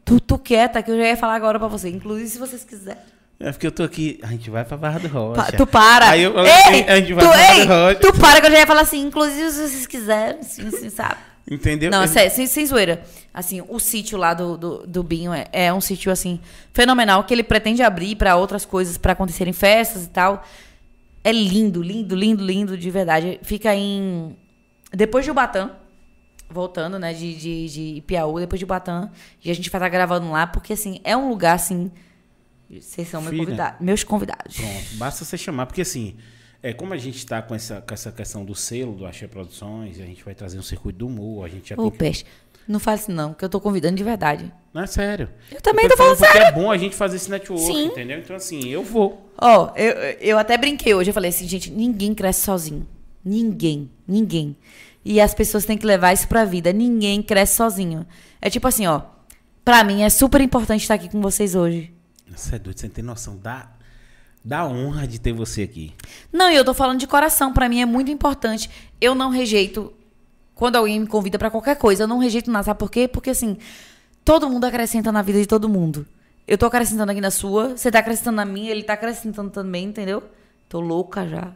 Tu, 0.06 0.20
tu 0.20 0.38
quieta, 0.38 0.84
que 0.84 0.92
eu 0.92 0.98
já 0.98 1.08
ia 1.08 1.18
falar 1.18 1.34
agora 1.34 1.58
pra 1.58 1.68
você. 1.68 1.90
Inclusive, 1.90 2.30
se 2.30 2.38
vocês 2.38 2.64
quiserem. 2.64 3.02
É 3.40 3.52
porque 3.52 3.66
eu 3.66 3.72
tô 3.72 3.82
aqui. 3.82 4.20
A 4.22 4.28
gente 4.28 4.52
vai 4.52 4.64
pra 4.64 4.78
Barra 4.78 5.00
do 5.00 5.08
Rocha. 5.08 5.42
Pa- 5.42 5.58
tu 5.58 5.66
para! 5.66 6.10
Aí 6.12 6.22
eu, 6.22 6.34
ei, 6.46 6.84
a 6.88 7.00
gente 7.00 7.14
vai 7.14 7.26
tu, 7.26 7.30
pra 7.32 7.38
Barra 7.40 7.56
ei, 7.56 7.66
do 7.66 7.74
Rocha. 7.74 8.00
tu 8.14 8.20
para 8.20 8.40
que 8.40 8.46
eu 8.46 8.52
já 8.52 8.60
ia 8.60 8.68
falar 8.68 8.82
assim, 8.82 9.02
inclusive 9.02 9.50
se 9.50 9.68
vocês 9.68 9.88
quiserem, 9.88 10.42
assim, 10.42 10.68
assim, 10.68 10.90
sabe? 10.92 11.18
Entendeu? 11.50 11.90
Não, 11.92 12.04
Ele- 12.04 12.08
sério, 12.12 12.32
sem, 12.32 12.48
sem 12.48 12.66
zoeira. 12.66 13.04
Assim, 13.34 13.62
o 13.68 13.80
sítio 13.80 14.18
lá 14.18 14.34
do, 14.34 14.58
do, 14.58 14.88
do 14.88 15.04
Binho 15.04 15.34
é, 15.34 15.48
é 15.52 15.74
um 15.74 15.82
sítio, 15.82 16.12
assim, 16.12 16.40
fenomenal, 16.74 17.24
que 17.24 17.34
ele 17.34 17.44
pretende 17.44 17.82
abrir 17.82 18.16
pra 18.16 18.36
outras 18.36 18.66
coisas, 18.66 18.98
pra 18.98 19.14
acontecerem 19.14 19.54
festas 19.54 20.06
e 20.06 20.10
tal. 20.10 20.46
É 21.24 21.32
lindo, 21.32 21.82
lindo, 21.82 22.16
lindo, 22.16 22.44
lindo, 22.44 22.78
de 22.78 22.90
verdade. 22.90 23.40
Fica 23.44 23.76
em... 23.76 24.36
Depois 24.94 25.24
de 25.26 25.32
Ubatã, 25.32 25.72
voltando, 26.50 27.00
né, 27.00 27.14
de, 27.14 27.36
de, 27.36 27.68
de 27.96 28.02
Piauí, 28.02 28.42
depois 28.42 28.60
de 28.60 28.66
Ubatã, 28.66 29.10
e 29.44 29.50
a 29.50 29.56
gente 29.56 29.70
vai 29.70 29.80
estar 29.80 29.90
gravando 29.90 30.30
lá, 30.32 30.46
porque, 30.48 30.74
assim, 30.74 31.00
é 31.04 31.16
um 31.16 31.30
lugar, 31.30 31.56
assim... 31.56 31.92
Vocês 32.70 33.10
são 33.10 33.22
meus 33.22 33.32
Filha. 33.32 33.44
convidados. 33.46 33.82
Meus 33.82 34.04
convidados. 34.04 34.56
Pronto, 34.56 34.96
basta 34.96 35.26
você 35.26 35.38
chamar, 35.38 35.66
porque 35.66 35.82
assim, 35.82 36.16
é, 36.64 36.74
como 36.74 36.94
a 36.94 36.98
gente 36.98 37.26
tá 37.26 37.42
com 37.42 37.56
essa, 37.56 37.82
com 37.82 37.94
essa 37.94 38.12
questão 38.12 38.46
do 38.46 38.54
selo 38.54 38.94
do 38.94 39.06
Axé 39.06 39.28
Produções, 39.28 40.00
a 40.00 40.06
gente 40.06 40.24
vai 40.24 40.36
trazer 40.36 40.60
um 40.60 40.62
circuito 40.62 41.00
do 41.00 41.08
humor, 41.08 41.46
a 41.46 41.50
gente 41.50 41.70
já 41.70 41.76
Ô, 41.76 41.90
tem. 41.90 42.00
peixe, 42.00 42.26
não 42.68 42.80
fale 42.80 43.00
isso 43.00 43.12
não, 43.12 43.34
que 43.34 43.44
eu 43.44 43.50
tô 43.50 43.60
convidando 43.60 43.96
de 43.96 44.04
verdade. 44.04 44.52
Não, 44.74 44.84
é 44.84 44.88
sério. 44.88 45.30
Eu 45.52 45.60
também 45.60 45.88
tô 45.88 45.96
tô 45.96 45.98
falando 45.98 46.18
porque 46.18 46.38
é 46.38 46.52
bom 46.52 46.72
a 46.72 46.78
gente 46.78 46.96
fazer 46.96 47.18
esse 47.18 47.30
network, 47.30 47.66
Sim. 47.66 47.88
entendeu? 47.88 48.20
Então, 48.20 48.36
assim, 48.36 48.70
eu 48.70 48.84
vou. 48.84 49.30
Ó, 49.38 49.74
eu, 49.76 49.92
eu 50.22 50.38
até 50.38 50.58
brinquei 50.58 50.94
hoje. 50.94 51.10
Eu 51.10 51.14
falei 51.14 51.30
assim, 51.30 51.48
gente, 51.48 51.70
ninguém 51.70 52.14
cresce 52.14 52.46
sozinho. 52.46 52.88
Ninguém. 53.26 53.92
Ninguém. 54.08 54.56
E 55.04 55.20
as 55.20 55.34
pessoas 55.34 55.66
têm 55.66 55.78
que 55.78 55.86
levar 55.86 56.14
isso 56.14 56.28
pra 56.28 56.46
vida. 56.46 56.72
Ninguém 56.72 57.22
cresce 57.22 57.56
sozinho. 57.56 58.06
É 58.42 58.50
tipo 58.50 58.68
assim, 58.68 58.88
ó. 58.88 59.02
Pra 59.66 59.84
mim 59.84 60.04
é 60.04 60.10
super 60.10 60.40
importante 60.40 60.82
estar 60.82 60.94
aqui 60.94 61.10
com 61.10 61.22
vocês 61.22 61.54
hoje. 61.54 61.94
Você 62.30 62.56
é 62.56 62.60
doido, 62.60 62.80
você 62.80 62.88
não 62.88 62.94
tem 62.94 63.04
noção 63.04 63.38
da, 63.38 63.70
da 64.44 64.66
honra 64.66 65.08
de 65.08 65.20
ter 65.20 65.34
você 65.34 65.64
aqui. 65.64 65.94
Não, 66.32 66.50
e 66.50 66.56
eu 66.56 66.66
tô 66.66 66.74
falando 66.74 67.00
de 67.00 67.08
coração. 67.08 67.54
Pra 67.54 67.70
mim 67.70 67.82
é 67.82 67.86
muito 67.86 68.12
importante. 68.12 68.70
Eu 69.00 69.14
não 69.14 69.30
rejeito. 69.30 69.94
Quando 70.56 70.76
alguém 70.76 71.00
me 71.00 71.08
convida 71.08 71.38
pra 71.38 71.50
qualquer 71.50 71.76
coisa, 71.76 72.04
eu 72.04 72.08
não 72.08 72.18
rejeito 72.18 72.52
nada. 72.52 72.66
Sabe 72.66 72.80
por 72.80 72.90
quê? 72.90 73.08
Porque 73.08 73.30
assim, 73.30 73.58
todo 74.24 74.50
mundo 74.50 74.66
acrescenta 74.66 75.12
na 75.12 75.22
vida 75.22 75.40
de 75.40 75.48
todo 75.48 75.70
mundo. 75.70 76.06
Eu 76.48 76.58
tô 76.58 76.66
acrescentando 76.66 77.12
aqui 77.12 77.22
na 77.22 77.32
sua, 77.32 77.78
você 77.78 77.92
tá 77.92 78.00
acrescentando 78.00 78.36
na 78.38 78.46
minha, 78.46 78.72
ele 78.72 78.84
tá 78.84 78.94
acrescentando 78.94 79.50
também, 79.50 79.86
entendeu? 79.86 80.24
Tô 80.68 80.80
louca 80.80 81.28
já. 81.28 81.52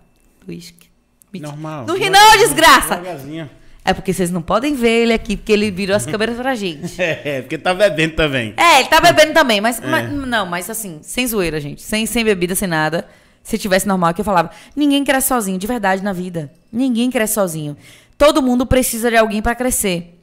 Mentira. 0.47 1.51
Normal. 1.51 1.85
Não 1.85 1.97
ri 1.97 2.09
não, 2.09 2.38
desgraça! 2.38 2.95
Devagarzinho. 2.95 3.49
É 3.88 3.93
porque 3.93 4.11
vocês 4.11 4.31
não 4.31 4.41
podem 4.41 4.73
ver 4.73 5.03
ele 5.03 5.14
aqui, 5.14 5.38
porque 5.38 5.51
ele 5.53 5.69
virou 5.69 5.95
as 5.95 6.05
câmeras 6.07 6.35
pra 6.35 6.55
gente. 6.55 6.95
É, 6.99 7.41
porque 7.41 7.55
tá 7.57 7.72
bebendo 7.73 8.15
também. 8.15 8.53
É, 8.57 8.80
ele 8.80 8.89
tá 8.89 8.99
bebendo 8.99 9.31
também, 9.33 9.61
mas, 9.61 9.80
mas- 9.80 10.11
não, 10.11 10.45
mas 10.47 10.69
assim, 10.69 10.99
sem 11.03 11.27
zoeira, 11.27 11.61
gente. 11.61 11.81
Sem, 11.83 12.05
sem 12.07 12.23
bebida, 12.25 12.55
sem 12.55 12.67
nada. 12.67 13.07
Se 13.43 13.59
tivesse 13.59 13.88
normal 13.88 14.11
que 14.14 14.22
eu 14.22 14.25
falava, 14.25 14.49
ninguém 14.75 15.03
cresce 15.03 15.27
sozinho, 15.27 15.59
de 15.59 15.67
verdade, 15.67 16.01
na 16.03 16.11
vida. 16.14 16.51
Ninguém 16.73 17.11
cresce 17.11 17.35
sozinho. 17.35 17.77
Todo 18.17 18.41
mundo 18.41 18.65
precisa 18.65 19.11
de 19.11 19.17
alguém 19.17 19.39
pra 19.39 19.53
crescer. 19.53 20.19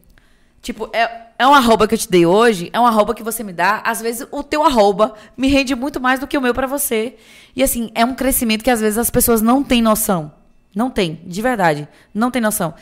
Tipo, 0.60 0.88
é, 0.92 1.08
é 1.38 1.46
um 1.46 1.54
arroba 1.54 1.86
que 1.86 1.94
eu 1.94 1.98
te 1.98 2.10
dei 2.10 2.26
hoje, 2.26 2.68
é 2.72 2.80
um 2.80 2.86
arroba 2.86 3.14
que 3.14 3.22
você 3.22 3.44
me 3.44 3.52
dá. 3.52 3.80
Às 3.84 4.00
vezes 4.00 4.26
o 4.32 4.42
teu 4.42 4.64
arroba 4.64 5.14
me 5.36 5.46
rende 5.46 5.72
muito 5.76 6.00
mais 6.00 6.18
do 6.18 6.26
que 6.26 6.36
o 6.36 6.40
meu 6.40 6.52
pra 6.52 6.66
você. 6.66 7.14
E 7.54 7.62
assim, 7.62 7.90
é 7.94 8.04
um 8.04 8.14
crescimento 8.14 8.64
que 8.64 8.70
às 8.70 8.80
vezes 8.80 8.98
as 8.98 9.10
pessoas 9.10 9.40
não 9.40 9.62
têm 9.62 9.80
noção. 9.82 10.32
Não 10.74 10.90
tem, 10.90 11.20
de 11.24 11.40
verdade. 11.42 11.86
Não 12.12 12.30
tem 12.30 12.40
noção. 12.42 12.74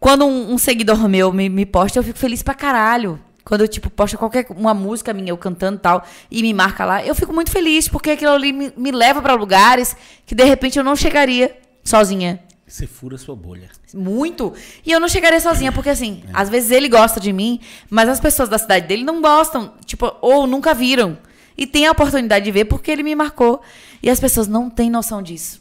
Quando 0.00 0.24
um, 0.24 0.52
um 0.52 0.58
seguidor 0.58 1.08
meu 1.08 1.32
me, 1.32 1.48
me 1.48 1.66
posta, 1.66 1.98
eu 1.98 2.02
fico 2.02 2.18
feliz 2.18 2.42
pra 2.42 2.54
caralho. 2.54 3.20
Quando 3.44 3.62
eu, 3.62 3.68
tipo, 3.68 3.88
posta 3.88 4.16
qualquer 4.18 4.46
uma 4.50 4.74
música 4.74 5.14
minha, 5.14 5.30
eu 5.30 5.38
cantando 5.38 5.78
e 5.78 5.80
tal, 5.80 6.04
e 6.30 6.42
me 6.42 6.52
marca 6.52 6.84
lá, 6.84 7.04
eu 7.04 7.14
fico 7.14 7.32
muito 7.32 7.50
feliz, 7.50 7.88
porque 7.88 8.10
aquilo 8.10 8.32
ali 8.32 8.52
me, 8.52 8.72
me 8.76 8.92
leva 8.92 9.22
pra 9.22 9.34
lugares 9.34 9.96
que 10.26 10.34
de 10.34 10.44
repente 10.44 10.78
eu 10.78 10.84
não 10.84 10.94
chegaria 10.94 11.56
sozinha. 11.82 12.40
Você 12.66 12.86
fura 12.86 13.16
sua 13.16 13.34
bolha. 13.34 13.70
Muito. 13.94 14.52
E 14.84 14.92
eu 14.92 15.00
não 15.00 15.08
chegaria 15.08 15.40
sozinha, 15.40 15.72
porque 15.72 15.88
assim, 15.88 16.22
às 16.34 16.50
vezes 16.50 16.70
ele 16.70 16.86
gosta 16.86 17.18
de 17.18 17.32
mim, 17.32 17.60
mas 17.88 18.10
as 18.10 18.20
pessoas 18.20 18.50
da 18.50 18.58
cidade 18.58 18.86
dele 18.86 19.02
não 19.02 19.22
gostam, 19.22 19.72
tipo, 19.86 20.14
ou 20.20 20.46
nunca 20.46 20.74
viram. 20.74 21.16
E 21.56 21.66
tem 21.66 21.86
a 21.86 21.92
oportunidade 21.92 22.44
de 22.44 22.50
ver 22.52 22.66
porque 22.66 22.90
ele 22.90 23.02
me 23.02 23.14
marcou. 23.14 23.62
E 24.02 24.10
as 24.10 24.20
pessoas 24.20 24.46
não 24.46 24.68
têm 24.68 24.90
noção 24.90 25.22
disso. 25.22 25.60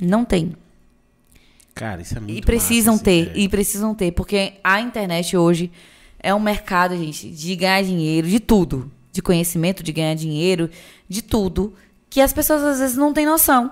Não 0.00 0.24
tem. 0.24 0.56
Cara, 1.76 2.00
isso 2.02 2.16
é 2.16 2.20
muito 2.20 2.38
E 2.38 2.40
precisam 2.42 2.94
massa, 2.94 3.04
ter, 3.04 3.28
é. 3.28 3.38
e 3.38 3.48
precisam 3.48 3.94
ter, 3.94 4.10
porque 4.10 4.54
a 4.64 4.80
internet 4.80 5.36
hoje 5.36 5.70
é 6.18 6.34
um 6.34 6.40
mercado, 6.40 6.96
gente, 6.96 7.30
de 7.30 7.54
ganhar 7.54 7.82
dinheiro, 7.84 8.26
de 8.26 8.40
tudo. 8.40 8.90
De 9.12 9.22
conhecimento, 9.22 9.82
de 9.82 9.92
ganhar 9.92 10.14
dinheiro, 10.14 10.68
de 11.08 11.22
tudo, 11.22 11.72
que 12.10 12.20
as 12.20 12.32
pessoas 12.32 12.62
às 12.62 12.78
vezes 12.80 12.96
não 12.96 13.12
têm 13.12 13.24
noção. 13.26 13.70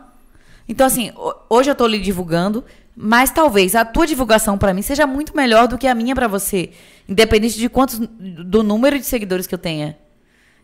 Então, 0.68 0.86
assim, 0.86 1.10
ho- 1.16 1.34
hoje 1.50 1.70
eu 1.70 1.74
tô 1.74 1.86
lhe 1.86 1.98
divulgando, 2.00 2.64
mas 2.96 3.30
talvez 3.30 3.74
a 3.74 3.84
tua 3.84 4.06
divulgação 4.06 4.56
pra 4.56 4.72
mim 4.72 4.80
seja 4.82 5.06
muito 5.06 5.36
melhor 5.36 5.66
do 5.68 5.76
que 5.76 5.86
a 5.86 5.94
minha 5.94 6.14
pra 6.14 6.28
você. 6.28 6.70
Independente 7.08 7.58
de 7.58 7.68
quantos. 7.68 7.98
do 7.98 8.62
número 8.62 8.98
de 8.98 9.04
seguidores 9.04 9.46
que 9.46 9.54
eu 9.54 9.58
tenha. 9.58 9.96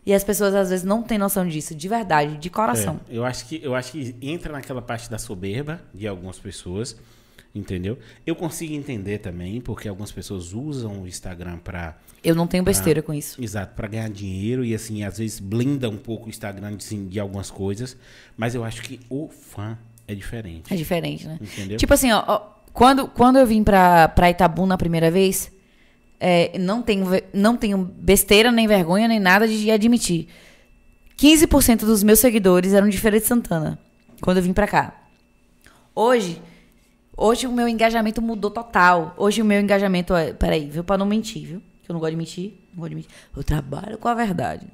E 0.05 0.13
as 0.15 0.23
pessoas 0.23 0.55
às 0.55 0.69
vezes 0.71 0.83
não 0.85 1.03
têm 1.03 1.17
noção 1.19 1.47
disso, 1.47 1.75
de 1.75 1.87
verdade, 1.87 2.37
de 2.37 2.49
coração. 2.49 2.99
É, 3.09 3.17
eu 3.17 3.23
acho 3.25 3.45
que 3.47 3.59
eu 3.63 3.75
acho 3.75 3.91
que 3.91 4.15
entra 4.21 4.51
naquela 4.53 4.81
parte 4.81 5.09
da 5.11 5.19
soberba 5.19 5.79
de 5.93 6.07
algumas 6.07 6.39
pessoas, 6.39 6.95
entendeu? 7.53 7.97
Eu 8.25 8.35
consigo 8.35 8.73
entender 8.73 9.17
também 9.19 9.59
porque 9.61 9.87
algumas 9.87 10.11
pessoas 10.11 10.53
usam 10.53 11.01
o 11.03 11.07
Instagram 11.07 11.57
para 11.57 11.97
Eu 12.23 12.33
não 12.35 12.47
tenho 12.47 12.63
besteira 12.63 13.01
com 13.01 13.13
isso. 13.13 13.43
exato 13.43 13.75
para 13.75 13.87
ganhar 13.87 14.09
dinheiro 14.09 14.63
e 14.63 14.73
assim 14.73 15.03
às 15.03 15.17
vezes 15.17 15.39
blinda 15.39 15.89
um 15.89 15.97
pouco 15.97 16.27
o 16.27 16.29
Instagram 16.29 16.75
de, 16.77 16.85
assim, 16.85 17.07
de 17.07 17.19
algumas 17.19 17.51
coisas, 17.51 17.97
mas 18.37 18.55
eu 18.55 18.63
acho 18.63 18.81
que 18.81 18.99
o 19.09 19.27
fã 19.29 19.77
é 20.07 20.15
diferente, 20.15 20.73
É 20.73 20.75
diferente, 20.77 21.27
né? 21.27 21.37
entendeu? 21.41 21.77
Tipo 21.77 21.93
assim, 21.93 22.11
ó, 22.11 22.23
ó, 22.27 22.39
quando, 22.73 23.07
quando 23.07 23.37
eu 23.37 23.45
vim 23.45 23.63
pra, 23.63 24.07
pra 24.09 24.29
Itabu 24.29 24.65
na 24.65 24.77
primeira 24.77 25.11
vez, 25.11 25.51
é, 26.19 26.57
não, 26.57 26.81
tenho, 26.81 27.05
não 27.33 27.57
tenho 27.57 27.77
besteira, 27.77 28.51
nem 28.51 28.67
vergonha, 28.67 29.07
nem 29.07 29.19
nada 29.19 29.47
de 29.47 29.69
admitir. 29.71 30.27
15% 31.17 31.79
dos 31.79 32.01
meus 32.03 32.19
seguidores 32.19 32.73
eram 32.73 32.89
de 32.89 32.97
Feira 32.97 33.19
de 33.19 33.25
Santana, 33.25 33.77
quando 34.21 34.37
eu 34.37 34.43
vim 34.43 34.53
pra 34.53 34.67
cá. 34.67 35.01
Hoje, 35.93 36.41
hoje 37.15 37.47
o 37.47 37.51
meu 37.51 37.67
engajamento 37.67 38.21
mudou 38.21 38.51
total. 38.51 39.13
Hoje 39.17 39.41
o 39.41 39.45
meu 39.45 39.59
engajamento 39.59 40.13
é... 40.13 40.33
Peraí, 40.33 40.69
viu? 40.69 40.83
Pra 40.83 40.97
não 40.97 41.05
mentir, 41.05 41.45
viu? 41.45 41.61
que 41.83 41.91
eu 41.91 41.93
não 41.93 41.99
gosto 41.99 42.11
de 42.11 42.17
mentir. 42.17 42.53
Não 42.73 42.79
gosto 42.79 42.89
de 42.89 42.95
mentir. 42.95 43.11
Eu 43.35 43.43
trabalho 43.43 43.97
com 43.97 44.07
a 44.07 44.13
verdade. 44.13 44.65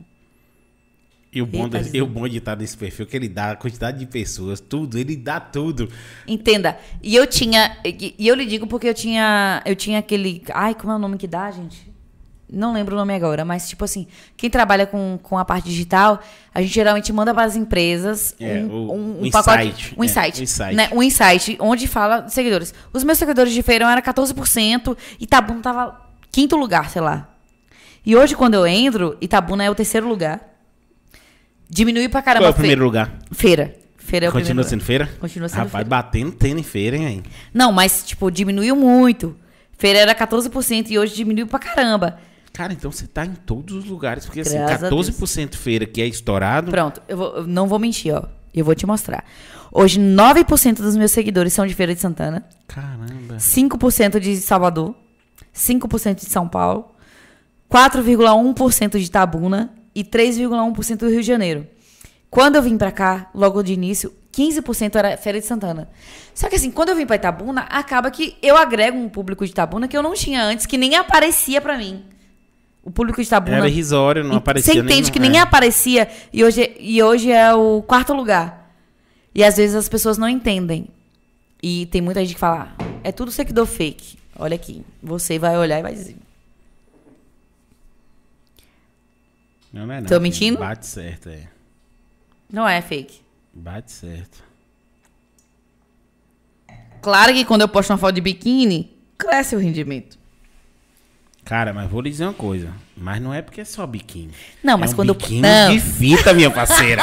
E 1.34 1.42
o 1.42 1.46
bom, 1.46 1.68
de, 1.68 1.96
e 1.96 2.02
o 2.02 2.08
bom 2.08 2.28
de 2.28 2.38
estar 2.38 2.56
nesse 2.56 2.78
perfil 2.78 3.06
que 3.06 3.16
ele 3.16 3.28
dá 3.28 3.52
a 3.52 3.56
quantidade 3.56 4.00
de 4.00 4.06
pessoas, 4.06 4.60
tudo, 4.60 4.98
ele 4.98 5.16
dá 5.16 5.40
tudo. 5.40 5.90
Entenda. 6.26 6.80
E 7.04 7.16
eu 7.16 7.28
tinha. 7.28 7.78
E 7.84 8.16
e 8.18 8.28
eu 8.28 8.34
lhe 8.34 8.46
digo 8.46 8.66
porque 8.66 8.88
eu 8.88 8.94
tinha. 8.94 9.62
Eu 9.66 9.76
tinha 9.76 10.00
aquele. 10.00 10.42
Ai, 10.54 10.74
como 10.74 10.94
é 10.94 10.96
o 10.96 11.00
nome 11.00 11.18
que 11.18 11.28
dá, 11.28 11.52
gente? 11.52 11.92
Não 12.50 12.72
lembro 12.74 12.96
o 12.96 12.98
nome 12.98 13.14
agora, 13.14 13.44
mas 13.44 13.68
tipo 13.68 13.84
assim, 13.84 14.08
quem 14.38 14.50
trabalha 14.50 14.86
com, 14.88 15.20
com 15.22 15.38
a 15.38 15.44
parte 15.44 15.68
digital, 15.68 16.22
a 16.54 16.62
gente 16.62 16.74
geralmente 16.74 17.12
manda 17.12 17.34
para 17.34 17.44
as 17.44 17.58
empresas 17.58 18.34
É, 18.40 18.60
um, 18.60 18.68
o- 18.72 18.94
um, 18.94 19.12
o 19.22 19.26
um 19.26 19.30
pacote. 19.30 19.68
insight. 19.68 19.96
Um 19.98 20.04
É, 20.04 20.06
insight. 20.06 20.40
o 20.40 20.44
insight. 20.44 20.76
Né? 20.76 20.90
Um 20.94 21.04
insight 21.04 21.58
onde 21.60 21.88
fala 21.88 22.22
de 22.22 22.34
seguidores. 22.34 22.74
Os 22.94 23.04
meus 23.04 23.18
seguidores 23.18 23.52
de 23.52 23.62
feirão 23.62 23.90
era 23.90 24.02
14%, 24.02 24.98
Itabuna 25.20 25.62
tava 25.62 26.02
quinto 26.32 26.56
lugar, 26.56 26.90
sei 26.90 27.02
lá. 27.02 27.28
E 28.06 28.16
hoje, 28.16 28.34
quando 28.36 28.54
eu 28.54 28.66
entro, 28.66 29.18
Itabuna 29.20 29.66
é 29.66 29.70
o 29.70 29.76
terceiro 29.76 30.08
lugar. 30.08 30.40
Diminuiu 31.70 32.10
pra 32.10 32.22
caramba 32.22 32.46
Qual 32.46 32.50
é 32.50 32.52
o 32.52 32.56
primeiro 32.56 32.84
lugar? 32.84 33.12
Feira. 33.34 33.76
Feira 33.98 34.28
é 34.28 34.30
o 34.30 34.32
Continua 34.32 34.64
sendo 34.64 34.76
lugar. 34.80 34.86
feira? 34.88 35.10
Continua 35.20 35.50
sendo 35.50 35.58
Rapaz, 35.58 35.72
feira. 35.74 35.90
batendo 35.90 36.32
tênis 36.32 36.60
em 36.62 36.64
feira, 36.64 36.96
hein? 36.96 37.24
Não, 37.54 37.74
mas, 37.74 38.06
tipo, 38.06 38.32
diminuiu 38.32 38.74
muito. 38.74 39.36
Feira 39.78 40.00
era 40.00 40.16
14% 40.16 40.90
e 40.90 40.98
hoje 40.98 41.14
diminuiu 41.14 41.46
pra 41.46 41.60
caramba. 41.60 42.18
Cara, 42.58 42.74
então 42.74 42.92
você 42.92 43.06
tá 43.06 43.24
em 43.24 43.36
todos 43.36 43.76
os 43.76 43.86
lugares, 43.86 44.26
porque 44.26 44.40
assim, 44.40 44.58
Graças 44.58 44.84
a 44.84 44.90
14% 44.90 45.56
feira 45.56 45.86
que 45.86 46.02
é 46.02 46.08
estourado. 46.08 46.72
Pronto, 46.72 47.00
eu, 47.08 47.16
vou- 47.16 47.36
eu 47.38 47.48
não 47.48 47.68
vou 47.68 47.78
mentir, 47.78 48.12
ó. 48.16 48.24
Eu 48.54 48.66
vou 48.66 48.74
te 48.74 48.84
mostrar. 48.88 49.24
Hoje, 49.72 50.00
9% 50.00 50.82
dos 50.82 50.98
meus 50.98 51.12
seguidores 51.12 51.54
são 51.54 51.68
de 51.68 51.76
Feira 51.76 51.94
de 51.94 52.02
Santana, 52.02 52.44
Caramba. 52.68 53.38
5% 53.38 54.20
de 54.20 54.38
Salvador, 54.38 54.96
5% 55.54 56.16
de 56.16 56.26
São 56.26 56.48
Paulo, 56.48 56.90
4,1% 57.70 58.98
de 58.98 59.06
Itabuna 59.06 59.74
e 59.94 60.04
3,1% 60.04 60.98
do 60.98 61.10
Rio 61.10 61.22
de 61.22 61.28
Janeiro. 61.28 61.68
Quando 62.30 62.56
eu 62.56 62.62
vim 62.64 62.78
pra 62.78 62.92
cá, 62.92 63.30
logo 63.36 63.62
de 63.62 63.74
início, 63.74 64.12
15% 64.32 64.96
era 64.96 65.16
Feira 65.18 65.40
de 65.40 65.46
Santana. 65.46 65.90
Só 66.34 66.50
que 66.50 66.56
assim, 66.56 66.72
quando 66.72 66.90
eu 66.90 66.96
vim 66.96 67.06
pra 67.06 67.16
Itabuna, 67.16 67.62
acaba 67.70 68.10
que 68.10 68.36
eu 68.42 68.58
agrego 68.58 68.98
um 68.98 69.10
público 69.10 69.46
de 69.46 69.52
Itabuna 69.52 69.88
que 69.88 69.96
eu 69.98 70.04
não 70.04 70.14
tinha 70.14 70.44
antes, 70.44 70.66
que 70.66 70.78
nem 70.78 70.96
aparecia 70.96 71.62
pra 71.62 71.78
mim. 71.78 72.04
O 72.88 72.92
público 72.92 73.20
de 73.22 73.28
Itabuna. 73.28 73.58
Era 73.58 73.68
irrisório, 73.68 74.24
não 74.24 74.38
aparecia 74.38 74.74
Você 74.74 74.80
entende 74.80 75.02
nem- 75.04 75.12
que 75.12 75.20
nem 75.20 75.38
é. 75.38 75.42
aparecia 75.42 76.08
e 76.32 76.42
hoje, 76.42 76.74
e 76.80 77.04
hoje 77.04 77.30
é 77.30 77.54
o 77.54 77.82
quarto 77.82 78.14
lugar. 78.14 78.72
E 79.36 79.44
às 79.44 79.58
vezes 79.58 79.76
as 79.76 79.90
pessoas 79.90 80.18
não 80.18 80.30
entendem. 80.30 80.88
E 81.62 81.88
tem 81.88 82.00
muita 82.02 82.22
gente 82.22 82.36
que 82.36 82.40
fala, 82.40 82.74
"Ah, 82.80 82.86
é 83.04 83.12
tudo 83.12 83.30
seguidor 83.30 83.66
fake. 83.66 84.18
Olha 84.40 84.56
aqui, 84.56 84.86
você 85.04 85.38
vai 85.38 85.58
olhar 85.58 85.80
e 85.80 85.82
vai 85.82 85.94
dizer. 85.94 86.16
Não, 89.74 89.86
não 89.86 89.94
é 89.94 90.00
não. 90.00 90.08
Tô 90.08 90.18
mentindo? 90.22 90.58
Bate 90.60 90.86
certo, 90.88 91.28
é. 91.28 91.48
Não 92.50 92.66
é 92.66 92.82
fake. 92.82 93.20
Bate 93.54 93.92
certo. 93.92 94.42
Claro 97.02 97.34
que 97.34 97.44
quando 97.44 97.62
eu 97.64 97.68
posto 97.68 97.90
uma 97.92 97.98
foto 97.98 98.16
de 98.16 98.22
biquíni, 98.22 98.96
cresce 99.18 99.56
o 99.58 99.60
rendimento. 99.60 100.18
Cara, 101.48 101.74
mas 101.74 101.90
vou 101.90 102.02
lhe 102.02 102.10
dizer 102.10 102.26
uma 102.26 102.34
coisa. 102.34 102.70
Mas 102.96 103.22
não 103.22 103.34
é 103.34 103.42
porque 103.42 103.62
é 103.62 103.66
só 103.66 103.86
biquíni. 103.88 104.32
Não, 104.64 104.78
mas 104.78 104.92
é 104.92 104.94
um 104.94 104.96
quando 104.98 105.14
biquíni 105.14 105.42
não. 105.42 105.72
de 105.72 105.80
fita, 105.80 106.34
minha 106.34 106.52
parceira. 106.52 107.02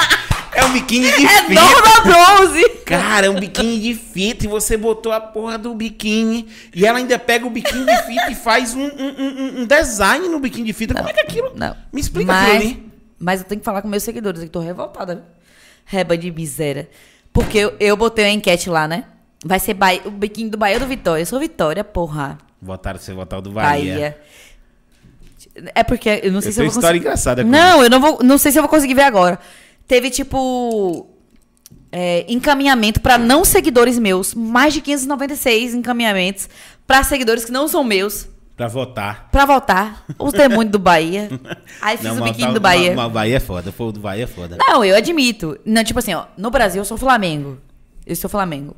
É 0.55 0.65
um 0.65 0.73
biquíni 0.73 1.11
de 1.13 1.25
É 1.27 1.43
fita. 1.45 1.61
Norma 1.61 2.01
Bronze! 2.03 2.69
Cara, 2.85 3.27
é 3.27 3.31
um 3.31 3.41
biquíni 3.41 3.81
de 3.81 3.95
fita 3.95 4.45
e 4.45 4.49
você 4.49 4.77
botou 4.77 5.13
a 5.13 5.21
porra 5.21 5.57
do 5.57 5.75
biquíni 5.75 6.47
e 6.75 6.85
ela 6.85 6.99
ainda 6.99 7.19
pega 7.19 7.47
o 7.47 7.51
biquíni 7.51 7.87
de 7.87 8.03
fita 8.03 8.31
e 8.31 8.35
faz 8.35 8.75
um, 8.75 8.85
um- 8.85 9.63
um- 9.63 9.67
design 9.67 10.29
no 10.29 10.39
biquíni 10.39 10.67
de 10.67 10.73
fita. 10.75 10.95
Como 10.95 11.09
é 11.09 11.13
que 11.13 11.21
é 11.21 11.23
aquilo? 11.23 11.53
Não. 11.57 11.75
Me 11.93 12.01
explica 12.01 12.31
mas, 12.33 12.49
aquilo 12.57 12.63
ali. 12.71 12.93
Mas 13.19 13.41
eu 13.41 13.47
tenho 13.47 13.61
que 13.61 13.65
falar 13.65 13.81
com 13.83 13.89
meus 13.89 14.03
seguidores, 14.03 14.43
eu 14.43 14.49
tô 14.49 14.61
revoltada. 14.61 15.25
Reba 15.87 16.17
de 16.19 16.31
miséria. 16.31 16.89
Porque 17.33 17.59
eu, 17.59 17.75
eu 17.81 17.97
botei 17.97 18.25
uma 18.27 18.31
enquete 18.31 18.69
lá, 18.71 18.87
né? 18.87 19.05
Vai 19.45 19.59
ser 19.59 19.75
Bahia- 19.75 20.03
o 20.05 20.11
biquíni 20.11 20.51
do 20.51 20.57
Bahia 20.59 20.77
ou 20.77 20.81
do 20.81 20.87
Vitória? 20.87 21.23
Eu 21.23 21.27
sou 21.27 21.41
Vitória, 21.41 21.83
porra. 21.83 22.39
Votaram 22.65 22.99
você 22.99 23.13
votar 23.13 23.39
o 23.39 23.43
do 23.43 23.51
Bahia. 23.53 23.93
Bahia. 23.95 24.19
É 25.75 25.85
porque 25.85 26.21
eu 26.23 26.33
não 26.33 26.41
sei 26.41 26.49
Eu 26.51 26.53
se 26.55 26.61
eu 26.61 26.65
vou 26.65 26.69
história 26.73 26.89
conseguir. 26.89 26.99
engraçada 27.01 27.45
Não, 27.45 27.83
eu 27.83 27.91
não 27.91 28.01
vou, 28.01 28.19
não 28.23 28.39
sei 28.39 28.51
se 28.51 28.59
eu 28.59 28.63
vou 28.63 28.69
conseguir 28.69 28.95
ver 28.95 29.03
agora. 29.03 29.39
Teve 29.87 30.11
tipo 30.11 31.07
é, 31.93 32.25
encaminhamento 32.29 33.01
pra 33.01 33.19
não 33.19 33.45
seguidores 33.45 33.99
meus, 33.99 34.35
mais 34.35 34.73
de 34.75 34.81
596 34.81 35.75
encaminhamentos 35.75 36.49
pra 36.87 37.05
seguidores 37.05 37.45
que 37.45 37.53
não 37.53 37.69
são 37.69 37.85
meus 37.85 38.29
Pra 38.57 38.69
votar. 38.69 39.29
pra 39.31 39.45
votar. 39.45 40.05
Os 40.19 40.33
demônios 40.33 40.71
do 40.73 40.79
Bahia. 40.79 41.29
Aí 41.83 41.97
fiz 41.99 42.11
o 42.11 42.15
mas 42.21 42.31
biquíni 42.31 42.49
tá- 42.49 42.55
do 42.55 42.61
Bahia. 42.61 42.95
Mas, 42.95 43.07
o 43.07 43.11
Bahia 43.11 43.37
é 43.37 43.41
foda. 43.41 43.75
O 43.77 43.93
do 43.93 44.01
Bahia 44.01 44.25
é 44.25 44.27
foda. 44.29 44.57
Não, 44.59 44.85
eu 44.85 44.97
admito. 44.97 45.59
Não, 45.65 45.83
tipo 45.85 45.99
assim, 45.99 46.15
ó, 46.15 46.25
no 46.39 46.51
Brasil 46.51 46.81
eu 46.81 46.85
sou 46.85 46.97
Flamengo. 46.97 47.59
Eu 48.07 48.15
sou 48.17 48.31
Flamengo. 48.31 48.77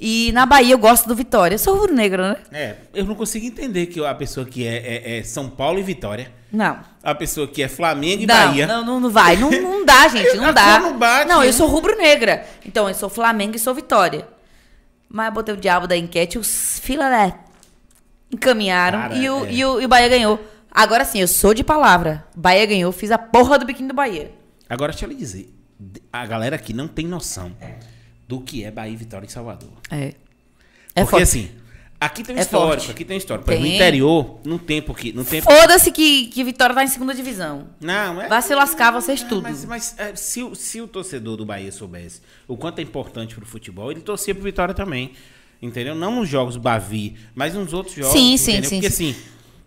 E 0.00 0.30
na 0.32 0.46
Bahia 0.46 0.74
eu 0.74 0.78
gosto 0.78 1.08
do 1.08 1.14
Vitória. 1.14 1.54
Eu 1.56 1.58
sou 1.58 1.74
rubro-negro, 1.74 2.22
né? 2.22 2.36
É, 2.52 2.76
eu 2.94 3.04
não 3.04 3.14
consigo 3.16 3.44
entender 3.44 3.86
que 3.86 4.04
a 4.04 4.14
pessoa 4.14 4.46
que 4.46 4.64
é, 4.64 4.76
é- 4.76 5.18
é 5.18 5.22
São 5.24 5.50
Paulo 5.50 5.78
e 5.78 5.82
Vitória, 5.82 6.32
Não. 6.52 6.78
a 7.02 7.14
pessoa 7.16 7.48
que 7.48 7.60
é 7.62 7.68
Flamengo 7.68 8.22
e 8.22 8.26
Não, 8.26 8.34
Bahia. 8.46 8.66
não, 8.66 8.84
não, 8.84 9.00
não 9.00 9.10
vai. 9.10 9.36
Não, 9.36 9.50
não 9.50 9.84
dá, 9.84 10.06
gente. 10.08 10.36
Não 10.36 10.52
dá. 10.54 10.78
não 10.78 10.96
bate, 10.96 11.28
não, 11.28 11.42
eu 11.42 11.52
sou 11.52 11.66
rubro-negra. 11.66 12.46
Então, 12.64 12.88
eu 12.88 12.94
sou 12.94 13.08
Flamengo 13.08 13.56
e 13.56 13.58
sou 13.58 13.74
Vitória. 13.74 14.28
Mas 15.08 15.26
eu 15.26 15.32
botei 15.32 15.54
o 15.54 15.58
diabo 15.58 15.88
da 15.88 15.96
enquete, 15.96 16.38
os 16.38 16.78
fila 16.80 17.08
né, 17.10 17.34
encaminharam 18.32 18.98
Cara, 19.00 19.14
e, 19.16 19.28
o, 19.28 19.44
é. 19.46 19.52
e, 19.52 19.64
o, 19.64 19.80
e 19.80 19.84
o 19.84 19.88
Bahia 19.88 20.08
ganhou. 20.08 20.38
Agora 20.70 21.04
sim, 21.04 21.18
eu 21.20 21.26
sou 21.26 21.54
de 21.54 21.64
palavra. 21.64 22.24
Bahia 22.36 22.66
ganhou, 22.66 22.92
fiz 22.92 23.10
a 23.10 23.18
porra 23.18 23.58
do 23.58 23.64
biquíni 23.64 23.88
do 23.88 23.94
Bahia. 23.94 24.30
Agora, 24.68 24.92
deixa 24.92 25.06
eu 25.06 25.08
lhe 25.08 25.14
dizer. 25.16 25.52
A 26.12 26.26
galera 26.26 26.56
aqui 26.56 26.72
não 26.72 26.86
tem 26.86 27.06
noção 27.06 27.52
do 28.28 28.40
que 28.40 28.62
é 28.64 28.70
Bahia, 28.70 28.96
Vitória 28.96 29.26
e 29.26 29.30
Salvador. 29.32 29.70
É. 29.90 30.14
É 30.94 31.02
Porque 31.02 31.10
forte. 31.10 31.22
assim, 31.22 31.50
aqui 32.00 32.22
tem 32.22 32.34
um 32.36 32.38
É 32.38 32.42
histórico, 32.42 32.68
forte. 32.76 32.90
aqui 32.90 33.04
tem 33.04 33.16
um 33.16 33.18
histórico. 33.18 33.48
Exemplo, 33.50 33.64
No 33.64 33.68
Tem. 33.70 33.76
interior, 33.76 34.40
não 34.44 34.58
tem 34.58 34.82
porque... 34.82 35.12
Não 35.12 35.24
tem... 35.24 35.40
Foda-se 35.40 35.90
que, 35.90 36.26
que 36.26 36.44
Vitória 36.44 36.74
tá 36.74 36.84
em 36.84 36.88
segunda 36.88 37.14
divisão. 37.14 37.68
Não, 37.80 38.20
é... 38.20 38.28
Vai 38.28 38.42
se 38.42 38.54
lascar 38.54 38.90
vocês 38.92 39.22
tudo. 39.22 39.42
Mas, 39.42 39.64
mas, 39.64 39.94
é, 39.98 40.14
se, 40.14 40.42
o- 40.42 40.54
se 40.54 40.80
o 40.80 40.86
torcedor 40.88 41.36
do 41.36 41.46
Bahia 41.46 41.72
soubesse 41.72 42.20
o 42.46 42.56
quanto 42.56 42.80
é 42.80 42.82
importante 42.82 43.34
pro 43.34 43.46
futebol, 43.46 43.90
ele 43.90 44.00
torcia 44.00 44.34
pro 44.34 44.44
Vitória 44.44 44.74
também. 44.74 45.12
Entendeu? 45.62 45.94
Não 45.94 46.14
nos 46.16 46.28
jogos 46.28 46.56
Bavi, 46.56 47.16
mas 47.34 47.54
nos 47.54 47.72
outros 47.72 47.94
jogos. 47.96 48.12
Sim, 48.12 48.36
sim, 48.36 48.52
entendeu? 48.52 48.70
sim, 48.70 48.76
Porque 48.80 48.90
sim. 48.94 49.10
assim, 49.10 49.22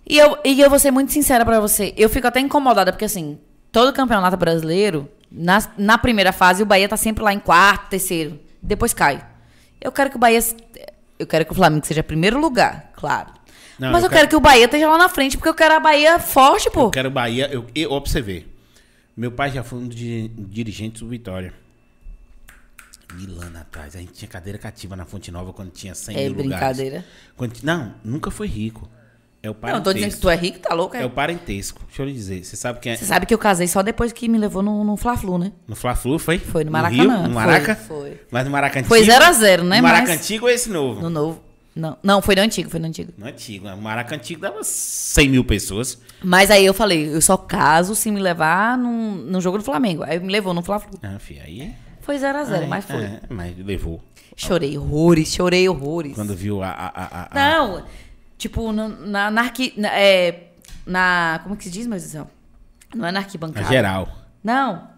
E 0.08 0.18
eu, 0.18 0.38
e 0.46 0.62
eu 0.62 0.70
vou 0.70 0.80
ser 0.80 0.92
muito 0.92 1.12
sincera 1.12 1.44
pra 1.44 1.60
você. 1.60 1.94
Eu 1.98 2.10
fico 2.10 2.28
até 2.28 2.40
incomodada, 2.40 2.92
porque 2.94 3.06
assim, 3.06 3.38
todo 3.72 3.92
campeonato 3.94 4.38
brasileiro, 4.38 5.10
na, 5.32 5.62
na 5.78 5.98
primeira 5.98 6.32
fase, 6.32 6.64
o 6.64 6.66
Bahia 6.66 6.88
tá 6.88 6.96
sempre 6.98 7.24
lá 7.24 7.34
em 7.34 7.40
quarto, 7.40 7.90
terceiro. 7.90 8.40
Depois 8.62 8.94
cai. 8.94 9.26
Eu 9.80 9.92
quero 9.92 10.10
que 10.10 10.16
o 10.16 10.20
Bahia. 10.20 10.40
Eu 11.18 11.28
quero 11.28 11.46
que 11.46 11.52
o 11.52 11.56
Flamengo 11.56 11.86
seja 11.86 12.04
primeiro 12.04 12.40
lugar, 12.40 12.92
claro. 12.96 13.30
Não, 13.78 13.92
Mas 13.92 14.04
eu 14.04 14.08
eu, 14.08 14.10
quero... 14.10 14.20
quero 14.20 14.30
que 14.30 14.36
o 14.36 14.40
Bahia 14.40 14.66
esteja 14.66 14.90
lá 14.90 14.98
na 14.98 15.10
frente, 15.10 15.38
porque 15.38 15.50
eu 15.50 15.54
quero 15.56 15.76
a 15.76 15.80
Bahia 15.80 16.20
forte, 16.20 16.70
pô. 16.70 16.82
eu 16.84 16.90
quero 16.92 17.10
Bahia. 17.10 17.48
Eu, 17.52 17.66
eu, 17.74 17.92
ver. 18.22 18.48
Meu 19.18 19.32
pai 19.32 19.52
já 19.52 19.64
foi 19.64 19.80
um 19.80 19.88
dirigente 19.88 21.00
do 21.00 21.08
Vitória. 21.10 21.54
Mil 23.14 23.42
anos 23.42 23.60
atrás. 23.60 23.96
A 23.96 24.00
gente 24.00 24.14
tinha 24.14 24.30
cadeira 24.30 24.58
cativa 24.58 24.96
na 24.96 25.06
Fonte 25.06 25.32
Nova 25.32 25.52
quando 25.52 25.72
tinha 25.72 25.94
100 25.94 26.16
É 26.16 26.20
mil 26.20 26.30
lugares. 26.30 26.50
brincadeira. 26.50 27.06
Quando 27.36 27.60
não, 27.64 27.94
nunca 28.04 28.32
foi 28.32 28.48
rico. 28.48 28.88
É 29.44 29.50
o 29.50 29.54
Não, 29.54 29.60
parentesco. 29.60 29.80
eu 29.80 29.84
tô 29.84 29.94
dizendo 29.94 30.12
que 30.14 30.20
tu 30.20 30.30
é 30.30 30.36
rico, 30.36 30.60
tá 30.60 30.74
louco? 30.76 30.96
É 30.96 31.02
É? 31.02 31.06
o 31.06 31.10
parentesco. 31.10 31.82
Deixa 31.88 32.02
eu 32.04 32.06
lhe 32.06 32.14
dizer. 32.14 32.44
Você 32.44 32.56
sabe 32.56 32.80
quem 32.80 32.92
é? 32.92 32.96
Você 32.96 33.06
sabe 33.06 33.26
que 33.26 33.34
eu 33.34 33.38
casei 33.40 33.68
só 33.68 33.82
depois 33.82 34.12
que 34.14 34.28
me 34.30 34.38
levou 34.38 34.62
no, 34.62 34.84
no 34.84 34.96
Fla-Flu, 34.96 35.38
né? 35.40 35.52
No 35.68 35.76
Fla-Flu 35.76 36.20
foi? 36.20 36.38
Foi 36.38 36.64
no 36.64 36.70
Rio? 36.72 36.72
Maracanã. 37.08 37.28
No 37.28 37.34
Maraca? 37.34 37.76
Foi, 37.76 37.98
foi. 37.98 38.22
Mas 38.30 38.46
no 38.46 38.52
Maracanã 38.52 38.86
Foi 38.88 39.00
antigo? 39.00 39.14
0 39.14 39.26
a 39.26 39.32
0, 39.34 39.64
né? 39.64 39.78
No 39.78 39.84
Maracanã 39.84 40.10
Mas- 40.14 40.20
antigo 40.22 40.46
ou 40.46 40.52
esse 40.52 40.70
novo? 40.70 41.02
No 41.02 41.10
novo. 41.10 41.42
Não, 41.76 41.98
não, 42.04 42.22
foi 42.22 42.36
no 42.36 42.42
antigo, 42.42 42.70
foi 42.70 42.80
no 42.82 42.88
antigo. 42.88 43.14
No 43.18 43.26
antigo. 43.26 43.68
O 43.68 43.82
Maracanã 43.82 44.18
antigo 44.22 44.42
dava 44.42 44.60
100 44.64 45.30
mil 45.30 45.44
pessoas. 45.44 45.98
Mas 46.24 46.52
aí 46.52 46.66
eu 46.66 46.74
falei, 46.74 47.08
eu 47.16 47.22
só 47.22 47.36
caso 47.38 47.96
se 47.96 48.12
me 48.12 48.20
levar 48.20 48.78
num, 48.78 49.16
num 49.16 49.42
jogo 49.42 49.58
do 49.58 49.64
Flamengo. 49.64 50.04
Aí 50.04 50.20
me 50.20 50.32
levou 50.32 50.54
no 50.54 50.62
Fla-Flu. 50.62 51.00
Ah, 51.02 51.18
filho, 51.18 51.42
aí... 51.44 51.74
Foi 52.02 52.18
0x0, 52.18 52.54
aí, 52.62 52.68
mas 52.68 52.84
foi. 52.86 53.02
é, 53.04 53.20
mas 53.30 53.56
levou. 53.58 54.02
Chorei 54.36 54.78
horrores, 54.78 55.34
chorei 55.34 55.70
horrores. 55.70 56.14
Quando 56.16 56.36
viu 56.36 56.62
a... 56.62 56.70
a, 56.70 56.88
a, 56.88 57.24
a- 57.24 57.30
Não, 57.34 57.84
tipo, 58.42 58.72
na, 58.72 59.30
na, 59.30 59.42
arqui, 59.42 59.74
na, 59.78 59.88
é, 59.94 60.48
na- 60.86 61.40
Como 61.44 61.56
que 61.56 61.66
se 61.66 61.70
diz, 61.70 61.86
meu 61.86 61.98
Deus 61.98 62.10
do 62.10 62.12
céu? 62.12 62.32
Não 62.96 63.06
é 63.06 63.12
na 63.12 63.20
arquibancada. 63.20 63.68
geral. 63.68 64.10
Não. 64.44 64.90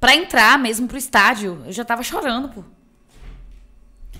Pra 0.00 0.14
entrar 0.16 0.58
mesmo 0.58 0.88
pro 0.88 0.98
estádio, 0.98 1.62
eu 1.64 1.72
já 1.72 1.84
tava 1.84 2.02
chorando, 2.02 2.48
pô. 2.48 2.64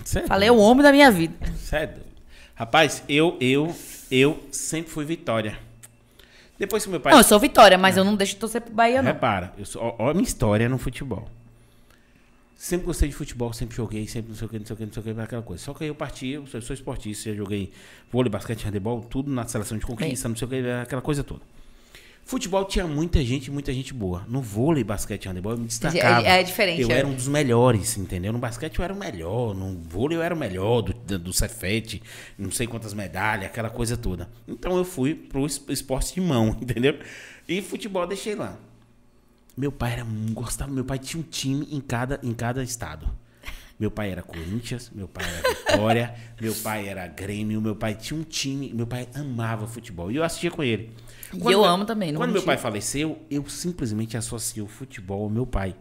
Cê 0.04 0.20
é 0.20 0.26
Falei, 0.26 0.48
é 0.48 0.52
o 0.52 0.56
homem 0.58 0.82
da 0.82 0.92
minha 0.92 1.10
vida. 1.10 1.34
É 1.72 1.86
doido. 1.86 2.06
Rapaz, 2.54 3.02
eu, 3.08 3.36
eu, 3.40 3.74
eu 4.10 4.42
sempre 4.52 4.90
fui 4.90 5.04
Vitória. 5.04 5.58
Depois 6.58 6.84
que 6.84 6.90
meu 6.90 7.00
pai... 7.00 7.12
Não, 7.12 7.20
eu 7.20 7.24
sou 7.24 7.38
Vitória, 7.40 7.76
mas 7.78 7.96
eu 7.96 8.04
não 8.04 8.14
deixo 8.14 8.34
de 8.34 8.40
torcer 8.40 8.60
pro 8.60 8.72
Bahia, 8.72 9.02
não. 9.02 9.12
Repara, 9.12 9.52
eu 9.58 9.64
sou, 9.64 9.82
ó, 9.82 9.94
ó 9.98 10.10
a 10.10 10.14
minha 10.14 10.24
história 10.24 10.68
no 10.68 10.78
futebol. 10.78 11.28
Sempre 12.62 12.84
gostei 12.88 13.08
de 13.08 13.14
futebol, 13.14 13.54
sempre 13.54 13.74
joguei, 13.74 14.06
sempre 14.06 14.28
não 14.32 14.36
sei 14.36 14.46
o 14.46 14.50
que, 14.50 14.58
não 14.58 14.66
sei 14.66 14.74
o 14.74 14.76
que, 14.76 14.84
não 14.84 14.92
sei 14.92 15.00
o 15.00 15.14
que, 15.14 15.18
aquela 15.22 15.40
coisa. 15.40 15.64
Só 15.64 15.72
que 15.72 15.84
aí 15.84 15.88
eu 15.88 15.94
parti, 15.94 16.26
eu 16.28 16.46
sou, 16.46 16.60
sou 16.60 16.74
esportista, 16.74 17.30
já 17.30 17.34
joguei 17.34 17.72
vôlei, 18.12 18.30
basquete, 18.30 18.64
handebol, 18.66 19.00
tudo 19.00 19.30
na 19.32 19.46
seleção 19.48 19.78
de 19.78 19.86
conquista, 19.86 20.28
não 20.28 20.36
sei 20.36 20.46
o 20.46 20.50
que, 20.50 20.56
aquela 20.82 21.00
coisa 21.00 21.24
toda. 21.24 21.40
Futebol 22.22 22.66
tinha 22.66 22.86
muita 22.86 23.24
gente, 23.24 23.50
muita 23.50 23.72
gente 23.72 23.94
boa. 23.94 24.26
No 24.28 24.42
vôlei, 24.42 24.84
basquete, 24.84 25.26
handebol, 25.26 25.52
eu 25.52 25.58
me 25.58 25.68
destacava. 25.68 26.28
É- 26.28 26.40
é 26.40 26.42
diferente, 26.42 26.82
Eu 26.82 26.90
é. 26.90 26.98
era 26.98 27.06
um 27.06 27.14
dos 27.14 27.28
melhores, 27.28 27.96
entendeu? 27.96 28.30
No 28.30 28.38
basquete 28.38 28.78
eu 28.78 28.84
era 28.84 28.92
o 28.92 28.96
melhor, 28.98 29.54
no 29.54 29.78
vôlei 29.88 30.18
eu 30.18 30.22
era 30.22 30.34
o 30.34 30.38
melhor, 30.38 30.82
do, 30.82 31.18
do, 31.18 31.32
Cefete, 31.32 32.02
não 32.38 32.50
sei 32.50 32.66
quantas 32.66 32.92
medalhas, 32.92 33.46
aquela 33.46 33.70
coisa 33.70 33.96
toda. 33.96 34.28
Então 34.46 34.76
eu 34.76 34.84
fui 34.84 35.14
pro 35.14 35.46
es- 35.46 35.62
esporte 35.70 36.12
de 36.12 36.20
mão, 36.20 36.48
entendeu? 36.60 36.98
E 37.48 37.62
futebol 37.62 38.02
eu 38.02 38.08
deixei 38.08 38.34
lá. 38.34 38.58
Meu 39.60 39.70
pai 39.70 39.92
era 39.92 40.06
gostava, 40.32 40.72
meu 40.72 40.86
pai 40.86 40.98
tinha 40.98 41.20
um 41.20 41.22
time 41.22 41.68
em 41.70 41.82
cada, 41.82 42.18
em 42.22 42.32
cada 42.32 42.62
estado. 42.62 43.06
Meu 43.78 43.90
pai 43.90 44.10
era 44.10 44.22
Corinthians, 44.22 44.90
meu 44.94 45.06
pai 45.06 45.22
era 45.26 45.48
Vitória, 45.54 46.14
meu 46.40 46.54
pai 46.54 46.88
era 46.88 47.06
Grêmio, 47.06 47.60
meu 47.60 47.76
pai 47.76 47.94
tinha 47.94 48.18
um 48.18 48.22
time, 48.22 48.72
meu 48.72 48.86
pai 48.86 49.06
amava 49.14 49.66
futebol. 49.66 50.10
E 50.10 50.16
eu 50.16 50.24
assistia 50.24 50.50
com 50.50 50.62
ele. 50.62 50.90
E 51.30 51.38
Quando 51.38 51.52
eu 51.52 51.60
meu- 51.60 51.64
amo 51.64 51.84
também, 51.84 52.10
não 52.10 52.22
Quando 52.22 52.32
meu 52.32 52.42
pai 52.42 52.56
faleceu, 52.56 53.18
eu 53.30 53.46
simplesmente 53.50 54.16
associei 54.16 54.62
o 54.62 54.66
futebol 54.66 55.24
ao 55.24 55.28
meu 55.30 55.44
pai. 55.46 55.76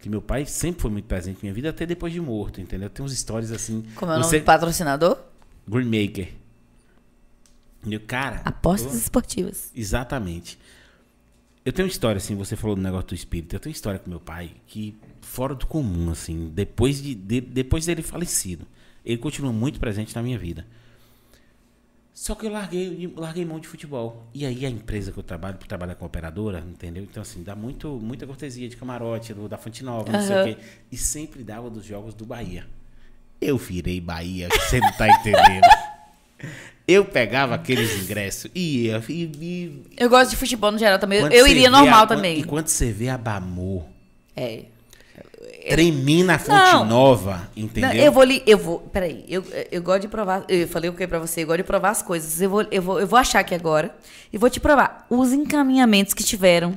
Que 0.00 0.08
meu 0.08 0.20
pai 0.20 0.44
sempre 0.44 0.82
foi 0.82 0.90
muito 0.90 1.04
presente 1.06 1.36
na 1.36 1.42
minha 1.42 1.54
vida, 1.54 1.70
até 1.70 1.86
depois 1.86 2.12
de 2.12 2.20
morto, 2.20 2.60
entendeu? 2.60 2.90
Tem 2.90 3.04
uns 3.04 3.12
histórias 3.12 3.52
assim. 3.52 3.84
Como 3.94 4.10
é 4.10 4.16
o 4.16 4.20
nome 4.20 4.38
do 4.40 4.44
patrocinador? 4.44 5.16
Greenmaker. 5.68 6.32
Meu 7.84 8.00
cara. 8.00 8.42
Apostas 8.44 8.92
eu- 8.94 8.98
esportivas. 8.98 9.70
Exatamente. 9.74 10.58
Eu 11.66 11.72
tenho 11.72 11.86
uma 11.86 11.90
história, 11.90 12.16
assim, 12.18 12.36
você 12.36 12.54
falou 12.54 12.76
do 12.76 12.80
negócio 12.82 13.08
do 13.08 13.14
espírito. 13.16 13.54
Eu 13.56 13.58
tenho 13.60 13.72
uma 13.72 13.76
história 13.76 13.98
com 13.98 14.08
meu 14.08 14.20
pai 14.20 14.52
que, 14.68 14.96
fora 15.20 15.52
do 15.52 15.66
comum, 15.66 16.10
assim, 16.12 16.48
depois, 16.54 17.02
de, 17.02 17.12
de- 17.12 17.40
depois 17.40 17.84
dele 17.86 18.02
falecido, 18.02 18.64
ele 19.04 19.18
continua 19.18 19.52
muito 19.52 19.80
presente 19.80 20.14
na 20.14 20.22
minha 20.22 20.38
vida. 20.38 20.64
Só 22.14 22.36
que 22.36 22.46
eu 22.46 22.50
larguei, 22.50 23.12
larguei 23.16 23.44
mão 23.44 23.58
de 23.58 23.66
futebol. 23.66 24.28
E 24.32 24.46
aí 24.46 24.64
a 24.64 24.70
empresa 24.70 25.10
que 25.10 25.18
eu 25.18 25.24
trabalho, 25.24 25.58
trabalha 25.58 25.96
com 25.96 26.06
operadora, 26.06 26.60
entendeu? 26.60 27.02
Então, 27.02 27.20
assim, 27.20 27.42
dá 27.42 27.56
muito, 27.56 27.88
muita 28.00 28.26
cortesia 28.28 28.68
de 28.68 28.76
camarote, 28.76 29.34
do, 29.34 29.48
da 29.48 29.58
Fonte 29.58 29.82
Nova, 29.84 30.10
não 30.12 30.22
sei 30.22 30.40
o 30.40 30.44
quê. 30.44 30.62
E 30.90 30.96
sempre 30.96 31.42
dava 31.42 31.68
dos 31.68 31.84
jogos 31.84 32.14
do 32.14 32.24
Bahia. 32.24 32.64
Eu 33.40 33.58
virei 33.58 34.00
Bahia, 34.00 34.48
você 34.50 34.78
não 34.80 34.92
tá 34.92 35.08
entendendo. 35.08 35.66
Eu 36.88 37.04
pegava 37.04 37.54
aqueles 37.56 38.00
ingressos 38.02 38.50
e 38.54 38.86
ia. 38.86 39.02
E, 39.08 39.12
e, 39.40 39.82
Eu 39.96 40.08
gosto 40.08 40.30
de 40.30 40.36
futebol 40.36 40.70
no 40.70 40.78
geral 40.78 40.98
também. 40.98 41.20
quando 41.20 41.32
Eu 41.32 41.46
iria 41.46 41.68
normal 41.68 42.04
a- 42.04 42.06
também. 42.06 42.38
E 42.40 42.44
quando 42.44 42.68
você 42.68 42.92
vê 42.92 43.08
a 43.08 43.18
Bamor, 43.18 43.82
É. 44.36 44.62
tremir 45.68 46.24
na 46.24 46.38
Fonte 46.38 46.52
Não. 46.72 46.84
Nova, 46.84 47.48
entendeu? 47.56 47.90
Não, 47.90 47.96
eu 47.96 48.12
vou 48.12 48.22
li, 48.22 48.40
eu 48.46 48.56
vou, 48.56 48.78
peraí, 48.78 49.24
eu, 49.28 49.44
eu 49.72 49.82
gosto 49.82 50.02
de 50.02 50.08
provar, 50.08 50.44
eu 50.48 50.68
falei 50.68 50.88
o 50.88 50.92
que 50.92 51.06
pra 51.08 51.18
você, 51.18 51.42
eu 51.42 51.46
gosto 51.48 51.56
de 51.58 51.64
provar 51.64 51.90
as 51.90 52.02
coisas. 52.02 52.40
Eu 52.40 52.50
vou, 52.50 52.64
eu 52.70 52.80
vou, 52.82 53.00
eu 53.00 53.06
vou 53.06 53.18
achar 53.18 53.40
aqui 53.40 53.54
agora 53.54 53.92
e 54.32 54.38
vou 54.38 54.48
te 54.48 54.60
provar 54.60 55.04
os 55.10 55.32
encaminhamentos 55.32 56.14
que 56.14 56.22
tiveram. 56.22 56.70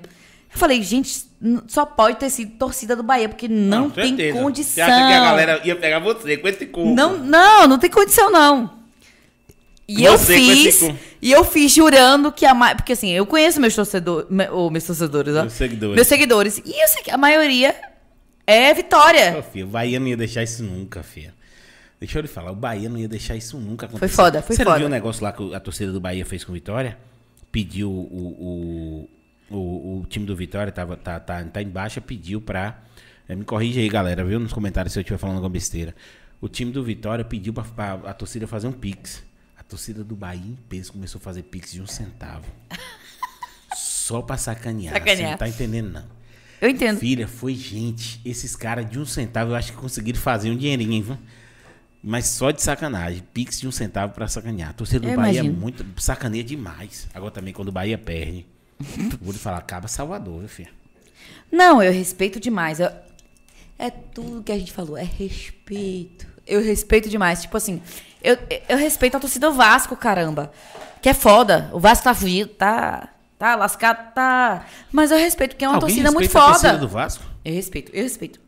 Eu 0.51 0.57
falei, 0.57 0.81
gente, 0.81 1.23
só 1.67 1.85
pode 1.85 2.17
ter 2.17 2.31
sido 2.31 2.53
torcida 2.57 2.95
do 2.95 3.03
Bahia, 3.03 3.29
porque 3.29 3.47
não, 3.47 3.91
tem 3.91 4.07
certeza. 4.07 4.39
condição. 4.39 4.73
Você 4.73 4.81
acha 4.81 5.07
que 5.07 5.13
a 5.13 5.19
galera 5.23 5.61
ia 5.63 5.75
pegar 5.75 5.99
você 5.99 6.35
com 6.37 6.47
esse 6.47 6.65
corpo? 6.65 6.95
Não, 6.95 7.15
não, 7.19 7.67
não 7.67 7.77
tem 7.77 7.91
condição, 7.91 8.31
não. 8.31 8.78
E 9.91 10.03
eu 10.03 10.17
Você 10.17 10.35
esse 10.35 10.85
fiz, 10.85 10.95
e 11.19 11.31
eu 11.31 11.43
fiz 11.43 11.73
jurando 11.73 12.31
que 12.31 12.45
a 12.45 12.53
ma... 12.53 12.75
Porque 12.75 12.93
assim, 12.93 13.09
eu 13.09 13.25
conheço 13.25 13.59
meus 13.59 13.73
torcedores, 13.73 14.27
ou 14.51 14.69
meus 14.69 14.83
torcedores, 14.83 15.35
ó. 15.35 15.41
Meus 15.41 15.53
seguidores. 15.53 15.95
Meus 15.95 16.07
seguidores. 16.07 16.61
E 16.63 16.83
eu 16.83 16.87
sei 16.87 17.01
que 17.01 17.09
a 17.09 17.17
maioria 17.17 17.75
é 18.45 18.71
Vitória. 18.71 19.35
Ô, 19.39 19.41
filho, 19.41 19.65
o 19.65 19.69
Bahia 19.69 19.99
não 19.99 20.07
ia 20.07 20.15
deixar 20.15 20.43
isso 20.43 20.61
nunca, 20.63 21.01
filho. 21.01 21.33
Deixa 21.99 22.19
eu 22.19 22.21
lhe 22.21 22.27
falar, 22.27 22.51
o 22.51 22.55
Bahia 22.55 22.87
não 22.87 22.99
ia 22.99 23.07
deixar 23.07 23.35
isso 23.35 23.57
nunca 23.57 23.87
acontecer. 23.87 24.13
Foi 24.13 24.25
foda, 24.25 24.41
foi 24.43 24.55
Você 24.55 24.63
foda. 24.63 24.77
viu 24.77 24.85
o 24.85 24.89
negócio 24.89 25.23
lá 25.23 25.31
que 25.33 25.55
a 25.55 25.59
torcida 25.59 25.91
do 25.91 25.99
Bahia 25.99 26.23
fez 26.25 26.43
com 26.43 26.51
o 26.51 26.53
Vitória? 26.53 26.95
Pediu 27.51 27.89
o, 27.89 29.09
o, 29.49 29.55
o, 29.55 29.99
o 30.01 30.05
time 30.07 30.23
do 30.25 30.35
Vitória, 30.35 30.71
tava, 30.71 30.95
tá, 30.95 31.19
tá, 31.19 31.43
tá 31.43 31.61
em 31.63 31.67
baixa, 31.67 31.99
pediu 31.99 32.39
pra... 32.39 32.79
eh, 33.27 33.35
me 33.35 33.43
corrige 33.43 33.79
aí, 33.79 33.89
galera, 33.89 34.23
viu? 34.23 34.39
Nos 34.39 34.53
comentários 34.53 34.93
se 34.93 34.99
eu 34.99 35.01
estiver 35.01 35.17
falando 35.17 35.37
alguma 35.37 35.49
besteira. 35.49 35.95
O 36.39 36.47
time 36.47 36.71
do 36.71 36.83
Vitória 36.83 37.25
pediu 37.25 37.51
pra, 37.53 37.63
pra 37.63 37.93
a 38.09 38.13
torcida 38.13 38.45
fazer 38.47 38.67
um 38.67 38.71
pix. 38.71 39.27
Torcida 39.69 40.03
do 40.03 40.15
Bahia 40.15 40.41
em 40.41 40.57
peso 40.67 40.91
começou 40.91 41.19
a 41.19 41.21
fazer 41.21 41.43
pix 41.43 41.71
de 41.71 41.81
um 41.81 41.87
centavo. 41.87 42.45
Só 43.75 44.21
pra 44.21 44.37
sacanear. 44.37 44.93
Você 44.93 44.99
Sacanear. 44.99 45.31
não 45.31 45.37
tá 45.37 45.47
entendendo, 45.47 45.91
não. 45.91 46.03
Eu 46.59 46.69
entendo. 46.69 46.99
Filha, 46.99 47.27
foi 47.27 47.53
gente. 47.53 48.19
Esses 48.25 48.55
caras 48.55 48.89
de 48.89 48.99
um 48.99 49.05
centavo, 49.05 49.51
eu 49.51 49.55
acho 49.55 49.71
que 49.71 49.77
conseguiram 49.77 50.19
fazer 50.19 50.49
um 50.51 50.57
dinheirinho, 50.57 50.91
hein, 50.91 51.01
viu? 51.01 51.17
Mas 52.03 52.25
só 52.27 52.51
de 52.51 52.61
sacanagem. 52.61 53.23
Pix 53.33 53.59
de 53.59 53.67
um 53.67 53.71
centavo 53.71 54.13
pra 54.13 54.27
sacanear. 54.27 54.69
A 54.71 54.73
torcida 54.73 55.01
do 55.01 55.09
Eu 55.09 55.15
Bahia 55.15 55.39
imagino. 55.39 55.55
é 55.55 55.59
muito. 55.59 55.85
sacaneia 56.01 56.43
demais. 56.43 57.07
Agora 57.13 57.31
também, 57.31 57.53
quando 57.53 57.69
o 57.69 57.71
Bahia 57.71 57.97
perde. 57.97 58.45
vou 59.21 59.31
lhe 59.31 59.37
falar, 59.39 59.57
acaba 59.57 59.87
Salvador, 59.87 60.39
viu, 60.39 60.49
filha? 60.49 60.69
Não, 61.51 61.81
eu 61.83 61.91
respeito 61.91 62.39
demais. 62.39 62.79
Eu- 62.79 62.91
É 63.77 63.89
tudo 63.89 64.43
que 64.43 64.51
a 64.51 64.57
gente 64.57 64.71
falou, 64.71 64.97
é 64.97 65.03
respeito. 65.03 66.27
Eu 66.47 66.61
respeito 66.63 67.09
demais. 67.09 67.41
Tipo 67.43 67.55
assim, 67.57 67.81
eu, 68.23 68.37
eu 68.67 68.77
respeito 68.77 69.15
a 69.17 69.19
torcida 69.19 69.47
do 69.49 69.53
Vasco, 69.55 69.95
caramba. 69.95 70.51
Que 71.01 71.09
é 71.09 71.13
foda. 71.13 71.69
O 71.73 71.79
Vasco 71.79 72.03
tá 72.03 72.13
fugido, 72.13 72.49
tá. 72.51 73.09
Tá 73.37 73.55
lascado, 73.55 74.13
tá. 74.13 74.65
Mas 74.91 75.11
eu 75.11 75.17
respeito, 75.17 75.51
porque 75.51 75.63
é 75.63 75.67
uma 75.69 75.75
Alguém 75.77 75.87
torcida 75.89 76.11
muito 76.11 76.23
respeita 76.25 76.45
a 76.45 76.49
torcida 76.51 76.69
foda. 76.71 76.79
do 76.81 76.87
Vasco? 76.89 77.23
Eu 77.45 77.53
respeito, 77.53 77.91
eu 77.95 78.03
respeito. 78.03 78.39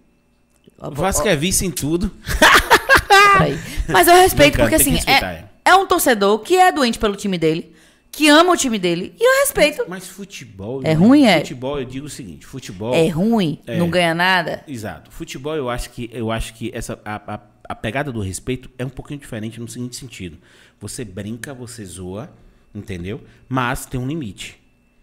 O 0.78 0.92
Vasco 0.92 1.28
é 1.28 1.36
vice 1.36 1.66
em 1.66 1.72
tudo. 1.72 2.12
Mas 3.88 4.08
eu 4.08 4.16
respeito, 4.16 4.54
Brincando, 4.58 4.70
porque 4.70 4.76
assim, 4.76 5.10
é, 5.10 5.46
é 5.66 5.76
um 5.76 5.86
torcedor 5.86 6.40
que 6.40 6.56
é 6.58 6.72
doente 6.72 6.98
pelo 7.00 7.16
time 7.16 7.38
dele, 7.38 7.74
que 8.12 8.28
ama 8.28 8.52
o 8.52 8.58
time 8.58 8.78
dele, 8.78 9.16
e 9.20 9.24
eu 9.24 9.42
respeito. 9.46 9.86
Mas 9.88 10.08
futebol. 10.08 10.82
É 10.84 10.94
eu- 10.94 11.00
ruim, 11.00 11.26
é? 11.26 11.40
Futebol, 11.40 11.80
eu 11.80 11.86
digo 11.86 12.08
o 12.08 12.10
seguinte: 12.10 12.46
futebol. 12.46 12.94
É 12.94 13.08
ruim, 13.08 13.60
É. 13.66 13.78
não 13.78 13.90
ganha 13.90 14.14
nada. 14.14 14.64
Exato. 14.68 15.12
Futebol, 15.12 15.56
eu 15.56 15.70
acho 15.70 15.90
que 15.92 16.10
eu 16.14 16.32
acho 16.32 16.54
que 16.54 16.70
essa 16.74 17.00
a, 17.06 17.16
a, 17.36 17.40
a 17.72 17.76
pegada 17.76 18.12
do 18.12 18.20
respeito 18.20 18.70
é 18.78 18.86
um 18.86 18.90
pouquinho 18.90 19.18
diferente 19.18 19.58
no 19.60 19.68
seguinte 19.68 19.96
sentido. 19.96 20.38
Você 20.80 21.06
brinca, 21.06 21.54
você 21.54 21.86
zoa, 21.86 22.30
entendeu? 22.76 23.22
Mas 23.48 23.86
tem 23.86 23.98
um 23.98 24.06
limite. 24.06 24.60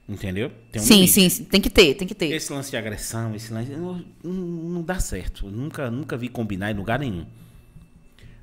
Entendeu? 0.07 0.51
Tem 0.71 0.83
um 0.83 0.85
sim, 0.85 0.95
limite. 0.95 1.13
sim, 1.13 1.29
sim, 1.31 1.45
tem 1.45 1.61
que 1.63 1.71
ter, 1.71 1.95
tem 1.95 2.07
que 2.07 2.15
ter. 2.15 2.31
Esse 2.31 2.53
lance 2.53 2.71
de 2.71 2.77
agressão, 2.77 3.35
esse 3.35 3.51
lance. 3.53 3.71
Não, 3.71 4.05
não- 4.23 4.83
dá 4.83 5.01
certo. 5.01 5.47
Eu 5.47 5.51
nunca, 5.51 5.91
nunca 5.91 6.15
vi 6.17 6.29
combinar 6.29 6.71
em 6.71 6.75
lugar 6.75 6.99
nenhum. 6.99 7.25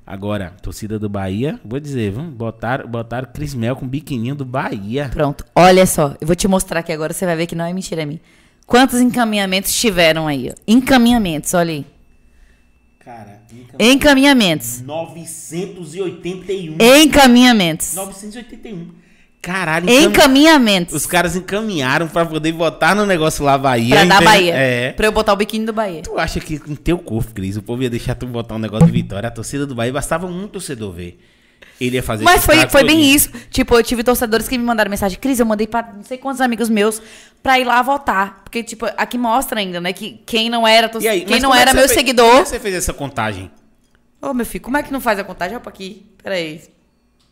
Agora, 0.04 0.50
torcida 0.62 0.98
do 0.98 1.08
Bahia, 1.08 1.60
vou 1.64 1.78
dizer, 1.80 2.10
vamos 2.12 2.34
botar, 2.34 2.84
botar 2.86 3.26
Cris 3.26 3.54
Mel 3.54 3.76
com 3.76 3.86
biquininho 3.88 4.34
do 4.34 4.44
Bahia. 4.44 5.08
Pronto, 5.08 5.44
olha 5.54 5.86
só, 5.86 6.16
eu 6.20 6.26
vou 6.26 6.36
te 6.36 6.46
mostrar 6.48 6.80
aqui 6.80 6.92
agora, 6.92 7.12
você 7.12 7.24
vai 7.26 7.36
ver 7.36 7.46
que 7.46 7.54
não 7.56 7.64
é 7.64 7.72
mentira 7.72 8.02
é 8.02 8.06
mim. 8.06 8.20
Quantos 8.66 9.00
encaminhamentos 9.00 9.72
tiveram 9.74 10.26
aí? 10.28 10.50
ó? 10.50 10.54
Encaminhamentos, 10.66 11.54
olha 11.54 11.72
aí. 11.72 11.86
Cara, 13.00 13.35
Encaminhamentos. 13.78 14.80
981. 14.82 16.76
Encaminhamentos. 17.02 17.94
981. 17.94 18.88
Caralho, 19.42 19.88
encam- 19.88 20.10
Encaminhamentos. 20.10 20.94
Os 20.94 21.06
caras 21.06 21.36
encaminharam 21.36 22.08
pra 22.08 22.26
poder 22.26 22.50
votar 22.52 22.96
no 22.96 23.06
negócio 23.06 23.44
lá 23.44 23.56
Bahia. 23.56 23.94
Pra 23.94 24.04
dar? 24.04 24.22
Bahia. 24.24 24.54
É. 24.56 24.92
Pra 24.92 25.06
eu 25.06 25.12
botar 25.12 25.32
o 25.32 25.36
biquíni 25.36 25.64
do 25.64 25.72
Bahia. 25.72 26.02
Tu 26.02 26.18
acha 26.18 26.40
que 26.40 26.58
com 26.58 26.74
teu 26.74 26.98
corpo, 26.98 27.32
Cris, 27.32 27.56
o 27.56 27.62
povo 27.62 27.82
ia 27.82 27.90
deixar 27.90 28.16
tu 28.16 28.26
botar 28.26 28.56
um 28.56 28.58
negócio 28.58 28.86
de 28.86 28.92
vitória? 28.92 29.28
A 29.28 29.30
torcida 29.30 29.64
do 29.64 29.74
Bahia 29.74 29.92
bastava 29.92 30.26
um 30.26 30.48
torcedor 30.48 30.92
ver. 30.92 31.20
Ele 31.80 31.96
ia 31.96 32.02
fazer 32.02 32.24
Mas 32.24 32.44
foi, 32.44 32.66
foi 32.68 32.84
bem 32.84 33.02
isso. 33.02 33.30
Tipo, 33.50 33.74
eu 33.76 33.82
tive 33.82 34.02
torcedores 34.02 34.48
que 34.48 34.56
me 34.56 34.64
mandaram 34.64 34.90
mensagem. 34.90 35.18
Cris, 35.18 35.38
eu 35.38 35.44
mandei 35.46 35.66
pra 35.66 35.82
não 35.94 36.02
sei 36.02 36.16
quantos 36.16 36.40
amigos 36.40 36.70
meus 36.70 37.02
pra 37.42 37.58
ir 37.60 37.64
lá 37.64 37.82
votar. 37.82 38.40
Porque, 38.44 38.62
tipo, 38.62 38.86
aqui 38.96 39.18
mostra 39.18 39.60
ainda, 39.60 39.80
né? 39.80 39.92
Que 39.92 40.20
quem 40.24 40.48
não 40.48 40.66
era, 40.66 40.88
torce- 40.88 41.06
aí, 41.06 41.20
quem 41.24 41.38
não 41.40 41.54
é 41.54 41.60
era 41.60 41.74
meu 41.74 41.82
fez- 41.86 41.92
seguidor. 41.98 42.26
Como 42.26 42.40
é 42.40 42.42
que 42.44 42.48
você 42.48 42.60
fez 42.60 42.74
essa 42.74 42.94
contagem? 42.94 43.50
Ô, 44.22 44.32
meu 44.32 44.46
filho, 44.46 44.64
como 44.64 44.76
é 44.78 44.82
que 44.82 44.90
não 44.92 45.00
faz 45.00 45.18
a 45.18 45.24
contagem? 45.24 45.56
Opa, 45.56 45.68
aqui. 45.68 46.06
Peraí. 46.22 46.62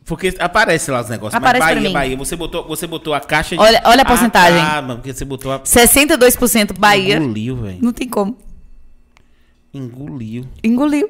Porque 0.04 0.34
aparece 0.38 0.90
lá 0.90 1.00
os 1.00 1.08
negócios. 1.08 1.34
Aparece 1.34 1.64
mas 1.64 1.74
Bahia, 1.76 1.88
mim. 1.88 1.94
Bahia, 1.94 2.16
você 2.18 2.36
botou, 2.36 2.68
você 2.68 2.86
botou 2.86 3.14
a 3.14 3.20
caixa 3.20 3.56
de... 3.56 3.62
Olha- 3.62 3.80
olha 3.86 4.02
a 4.02 4.04
porcentagem. 4.04 4.60
Ah, 4.60 4.82
mano, 4.82 4.96
porque 5.00 5.14
você 5.14 5.24
botou 5.24 5.50
a... 5.50 5.60
62% 5.60 6.78
Bahia. 6.78 7.16
Engoliu, 7.16 7.56
velho. 7.56 7.78
Não 7.80 7.92
tem 7.94 8.06
como. 8.06 8.36
Engoliu. 9.72 10.44
Engoliu. 10.62 11.08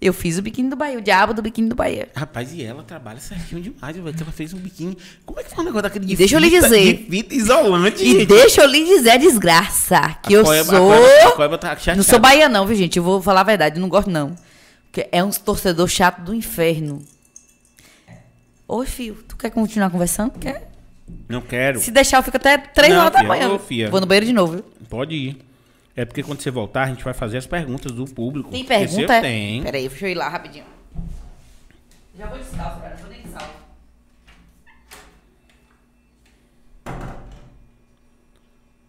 Eu 0.00 0.14
fiz 0.14 0.38
o 0.38 0.42
biquíni 0.42 0.70
do 0.70 0.76
Bahia, 0.76 0.96
o 0.96 1.02
diabo 1.02 1.34
do 1.34 1.42
biquíni 1.42 1.68
do 1.68 1.74
Bahia. 1.74 2.08
Rapaz, 2.16 2.54
e 2.54 2.62
ela 2.64 2.82
trabalha 2.82 3.20
certinho 3.20 3.60
demais, 3.60 3.94
velho. 3.94 4.14
Que 4.16 4.22
ela 4.22 4.32
fez 4.32 4.54
um 4.54 4.58
biquíni. 4.58 4.96
Como 5.26 5.38
é 5.38 5.42
que 5.44 5.50
foi 5.50 5.62
um 5.62 5.66
negócio 5.66 5.82
daquele 5.82 6.06
de 6.06 6.16
deixa 6.16 6.36
eu 6.36 6.40
lhe 6.40 6.48
fita- 6.48 6.68
dizer. 6.68 6.96
De 6.96 7.10
fita 7.10 7.34
isolante, 7.34 8.02
E 8.02 8.12
gente. 8.12 8.26
deixa 8.26 8.62
eu 8.62 8.66
lhe 8.66 8.82
dizer, 8.82 9.18
desgraça, 9.18 10.16
que 10.22 10.32
eu 10.32 10.42
Coeba- 10.42 10.64
sou... 10.76 10.88
Coeba- 10.88 11.28
a 11.28 11.32
Coeba 11.32 11.58
tá. 11.58 11.76
Não 11.94 12.02
sou 12.02 12.18
Bahia 12.18 12.48
não, 12.48 12.66
viu, 12.66 12.76
gente? 12.76 12.96
Eu 12.96 13.02
vou 13.02 13.20
falar 13.20 13.42
a 13.42 13.44
verdade, 13.44 13.76
eu 13.76 13.82
não 13.82 13.90
gosto 13.90 14.08
não. 14.10 14.34
Porque 14.90 15.06
é 15.12 15.22
um 15.22 15.28
torcedor 15.30 15.86
chato 15.86 16.22
do 16.22 16.34
inferno. 16.34 17.02
Oi, 18.66 18.86
filho, 18.86 19.16
tu 19.28 19.36
quer 19.36 19.50
continuar 19.50 19.90
conversando? 19.90 20.30
Quer? 20.38 20.70
Não 21.28 21.40
quero. 21.42 21.78
Se 21.80 21.90
deixar, 21.90 22.18
eu 22.18 22.22
fico 22.22 22.36
até 22.38 22.56
3 22.56 22.94
Não, 22.94 23.00
horas 23.00 23.12
da 23.12 23.22
manhã. 23.22 23.48
Vou 23.90 24.00
no 24.00 24.06
banheiro 24.06 24.26
de 24.26 24.32
novo, 24.32 24.52
viu? 24.54 24.64
Pode 24.88 25.14
ir. 25.14 25.38
É 25.96 26.04
porque 26.04 26.22
quando 26.22 26.40
você 26.40 26.50
voltar, 26.50 26.84
a 26.84 26.86
gente 26.86 27.02
vai 27.02 27.12
fazer 27.12 27.38
as 27.38 27.46
perguntas 27.46 27.92
do 27.92 28.04
público. 28.04 28.50
Tem 28.50 28.64
pergunta? 28.64 29.16
eu 29.16 29.22
Tem. 29.22 29.62
Peraí, 29.62 29.88
deixa 29.88 30.06
eu 30.06 30.10
ir 30.10 30.14
lá 30.14 30.28
rapidinho. 30.28 30.64
Já 32.16 32.26
vou 32.26 32.38
descalço, 32.38 32.80
cara. 32.80 32.94
Não 32.94 33.02
vou 33.02 33.10
nem 33.10 33.22
de 33.22 33.28
salto. 33.28 33.60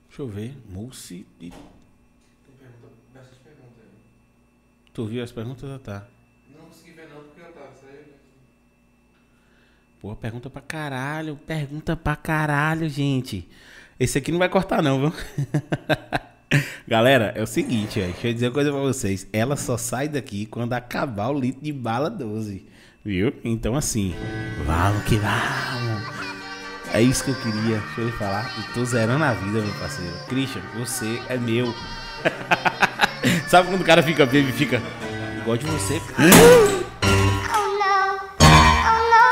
Deixa 0.07 0.21
eu 0.21 0.27
ver. 0.27 0.55
Mousse 0.69 1.25
e... 1.39 1.49
Tem 1.49 2.53
pergunta, 2.59 2.93
bastante 3.13 3.39
pergunta 3.43 3.81
aí. 3.81 3.89
Tu 4.93 5.05
viu 5.05 5.23
as 5.23 5.31
perguntas? 5.31 5.69
Ah, 5.69 5.79
tá. 5.79 6.07
Não 6.55 6.65
consegui 6.65 6.91
ver 6.91 7.09
não, 7.09 7.23
porque 7.23 7.41
eu 7.41 7.51
tava 7.51 7.73
saindo. 7.73 8.13
Pô, 9.99 10.15
pergunta 10.15 10.49
pra 10.49 10.61
caralho. 10.61 11.35
Pergunta 11.47 11.95
pra 11.95 12.15
caralho, 12.15 12.87
gente. 12.87 13.49
Esse 13.99 14.17
aqui 14.17 14.31
não 14.31 14.39
vai 14.39 14.49
cortar, 14.49 14.83
não, 14.83 14.99
viu? 14.99 15.13
Galera, 16.87 17.31
é 17.35 17.41
o 17.41 17.47
seguinte, 17.47 17.99
ó, 17.99 18.03
deixa 18.03 18.27
eu 18.27 18.33
dizer 18.33 18.47
uma 18.47 18.53
coisa 18.53 18.71
pra 18.71 18.79
vocês. 18.81 19.27
Ela 19.31 19.55
só 19.55 19.77
sai 19.77 20.07
daqui 20.07 20.45
quando 20.45 20.73
acabar 20.73 21.29
o 21.29 21.39
litro 21.39 21.61
de 21.61 21.71
bala 21.71 22.09
12. 22.09 22.65
Viu? 23.03 23.33
Então, 23.43 23.75
assim, 23.75 24.13
vamos 24.65 25.03
que 25.05 25.15
vamos. 25.15 26.21
É 26.93 27.01
isso 27.01 27.23
que 27.23 27.31
eu 27.31 27.35
queria. 27.35 27.79
Deixa 27.79 28.01
eu 28.01 28.05
lhe 28.05 28.11
falar. 28.11 28.53
Eu 28.57 28.73
tô 28.73 28.85
zerando 28.85 29.23
a 29.23 29.33
vida, 29.33 29.61
meu 29.61 29.73
parceiro. 29.75 30.13
Christian, 30.27 30.61
você 30.77 31.21
é 31.29 31.37
meu. 31.37 31.73
Sabe 33.47 33.69
quando 33.69 33.81
o 33.81 33.85
cara 33.85 34.03
fica 34.03 34.25
bêbado 34.25 34.49
e 34.49 34.53
fica. 34.53 34.81
Gosto 35.45 35.65
de 35.65 35.71
você. 35.71 36.01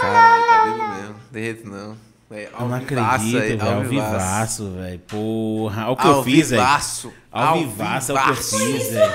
Caralho, 0.02 0.46
tá 0.46 0.64
vendo 0.66 0.88
mesmo? 0.96 1.16
De 1.32 1.40
jeito 1.40 1.70
não. 1.70 2.09
É, 2.32 2.48
Eu 2.60 2.68
não 2.68 2.76
acredito, 2.76 3.32
velho. 3.58 3.62
Ao 3.76 3.84
vivaço, 3.84 4.70
velho. 4.72 5.00
Porra. 5.00 5.84
Olha 5.86 5.92
o 5.92 5.96
que 5.98 6.08
eu 6.08 6.12
Ao 6.16 6.24
fiz, 6.24 6.50
velho. 6.52 6.62
vivaço. 6.62 7.14
Ao 7.32 7.58
vivaço 7.58 8.12
é 8.12 8.16
o 8.16 8.24
que 8.24 8.30
eu 8.30 8.36
fiz, 8.36 8.92
velho. 8.92 9.14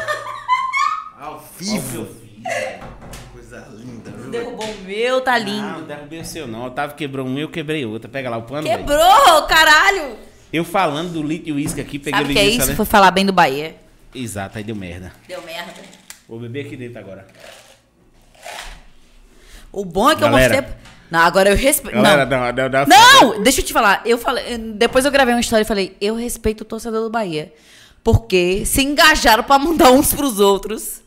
Ao 1.20 1.33
Olha 1.33 1.36
o 1.36 1.41
que 1.59 1.65
vivo. 1.65 1.97
eu 1.99 2.07
fiz, 2.07 2.43
velho. 2.43 2.84
Coisa 3.33 3.68
linda, 3.73 4.10
viu? 4.10 4.31
Derrubou 4.31 4.67
o 4.68 4.81
meu, 4.83 5.20
tá 5.20 5.39
lindo. 5.39 5.62
Não, 5.62 5.78
não 5.81 5.86
derrubei 5.86 6.20
o 6.20 6.25
seu, 6.25 6.47
não. 6.49 6.62
O 6.62 6.67
Otávio 6.67 6.97
quebrou 6.97 7.25
um, 7.26 7.39
eu 7.39 7.49
quebrei 7.49 7.84
outro. 7.86 8.09
Pega 8.10 8.28
lá 8.28 8.36
o 8.39 8.43
pano. 8.43 8.67
Quebrou, 8.68 9.43
caralho! 9.47 10.17
Eu 10.52 10.65
falando 10.65 11.12
do 11.12 11.23
litro 11.23 11.55
uísque 11.55 11.81
aqui, 11.81 11.99
peguei 11.99 12.20
Sabe 12.20 12.31
o 12.33 12.33
que 12.34 12.39
é 12.41 12.47
isso? 12.47 12.67
né? 12.68 12.75
Foi 12.76 12.84
falar 12.84 13.10
bem 13.10 13.25
do 13.26 13.33
Bahia. 13.33 13.76
Exato, 14.15 14.59
aí 14.59 14.65
deu 14.65 14.75
merda. 14.76 15.12
Deu 15.26 15.41
merda. 15.43 15.73
Vou 16.28 16.39
beber 16.41 16.67
aqui 16.67 16.76
dentro 16.76 16.99
agora. 16.99 17.26
O 19.73 19.84
bom 19.84 20.10
é 20.10 20.15
que 20.15 20.20
Galera. 20.20 20.55
eu 20.57 20.62
mostrei. 20.62 20.84
Não, 21.10 21.20
agora 21.20 21.50
eu 21.50 21.57
respeito. 21.57 21.97
Não. 21.97 22.02
não, 22.02 22.26
não, 22.26 22.52
não. 22.52 22.86
Não, 23.34 23.42
deixa 23.42 23.60
eu 23.60 23.65
te 23.65 23.73
falar. 23.73 24.02
Eu 24.05 24.18
falei, 24.18 24.58
depois 24.58 25.05
eu 25.05 25.10
gravei 25.10 25.34
uma 25.34 25.41
história 25.41 25.62
e 25.62 25.66
falei, 25.66 25.97
eu 26.00 26.15
respeito 26.15 26.62
o 26.62 26.65
torcedor 26.65 27.02
do 27.02 27.10
Bahia. 27.10 27.52
Porque 28.02 28.65
se 28.66 28.83
engajaram 28.83 29.44
pra 29.44 29.58
mandar 29.58 29.91
uns 29.91 30.12
pros 30.12 30.41
outros. 30.41 31.02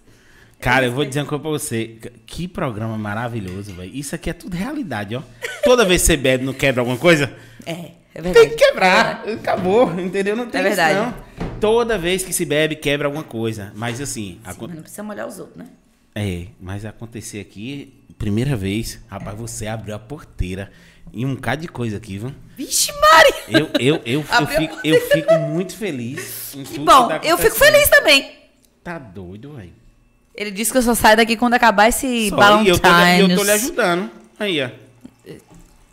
Cara, 0.59 0.85
eu 0.87 0.91
vou 0.91 1.05
dizer 1.05 1.19
uma 1.21 1.27
coisa 1.27 1.41
pra 1.41 1.51
você. 1.51 1.97
Que 2.25 2.47
programa 2.47 2.97
maravilhoso, 2.97 3.73
velho. 3.73 3.91
Isso 3.93 4.15
aqui 4.15 4.29
é 4.29 4.33
tudo 4.33 4.55
realidade, 4.55 5.15
ó. 5.15 5.21
Toda 5.63 5.85
vez 5.85 6.01
que 6.01 6.07
você 6.07 6.17
bebe, 6.17 6.43
não 6.45 6.53
quebra 6.53 6.81
alguma 6.81 6.97
coisa? 6.97 7.31
É, 7.65 7.71
é 8.15 8.21
Tem 8.21 8.23
verdade. 8.33 8.49
que 8.49 8.55
quebrar. 8.55 9.23
Acabou, 9.27 9.99
entendeu? 9.99 10.35
Não 10.35 10.47
tem 10.47 10.61
É 10.61 10.63
verdade. 10.63 10.93
isso, 10.99 11.03
não. 11.39 11.49
Toda 11.59 11.97
vez 11.97 12.23
que 12.23 12.33
se 12.33 12.45
bebe, 12.45 12.75
quebra 12.75 13.07
alguma 13.07 13.23
coisa. 13.23 13.71
Mas 13.75 14.01
assim, 14.01 14.39
acon- 14.43 14.65
Mas 14.67 14.75
não 14.75 14.81
precisa 14.81 15.03
molhar 15.03 15.27
os 15.27 15.37
outros, 15.39 15.57
né? 15.57 15.65
é, 16.15 16.47
mas 16.59 16.83
acontecer 16.85 17.39
aqui, 17.39 17.93
primeira 18.17 18.55
vez, 18.55 18.99
rapaz, 19.07 19.37
você 19.37 19.67
abriu 19.67 19.95
a 19.95 19.99
porteira 19.99 20.71
e 21.13 21.25
um 21.25 21.35
bocado 21.35 21.61
de 21.61 21.67
coisa 21.67 21.97
aqui, 21.97 22.17
viu? 22.17 22.33
Vixe, 22.57 22.91
Mari! 22.91 23.33
Eu, 23.49 23.69
eu, 23.79 24.01
eu, 24.05 24.25
eu, 24.39 24.47
fico, 24.47 24.77
eu 24.83 25.01
fico 25.09 25.33
muito 25.49 25.75
feliz. 25.75 26.53
Em 26.55 26.63
Que 26.63 26.73
tudo 26.73 26.85
bom, 26.85 27.07
tá 27.07 27.21
eu 27.23 27.37
fico 27.37 27.55
feliz 27.55 27.89
também. 27.89 28.31
Tá 28.83 28.97
doido, 28.99 29.53
velho. 29.53 29.73
Ele 30.35 30.51
disse 30.51 30.71
que 30.71 30.77
eu 30.77 30.81
só 30.81 30.93
saio 30.95 31.17
daqui 31.17 31.35
quando 31.37 31.53
acabar 31.55 31.87
esse. 31.89 32.05
E 32.07 32.27
eu 32.27 32.35
tô, 32.79 32.89
lhe- 32.89 33.21
eu 33.21 33.35
tô 33.35 33.43
lhe 33.43 33.51
ajudando. 33.51 34.11
Aí, 34.39 34.61
ó. 34.63 34.69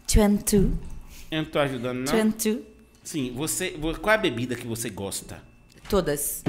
22. 0.06 0.72
Eu 1.30 1.42
não 1.42 1.44
tô 1.46 1.58
ajudando, 1.58 1.98
não. 2.10 2.12
22. 2.24 2.60
Sim, 3.02 3.32
você. 3.34 3.70
vo- 3.78 3.98
Qual 3.98 4.12
é 4.12 4.14
a 4.16 4.20
bebida 4.20 4.54
que 4.54 4.66
você 4.66 4.88
gosta? 4.90 5.42
Todas. 5.88 6.42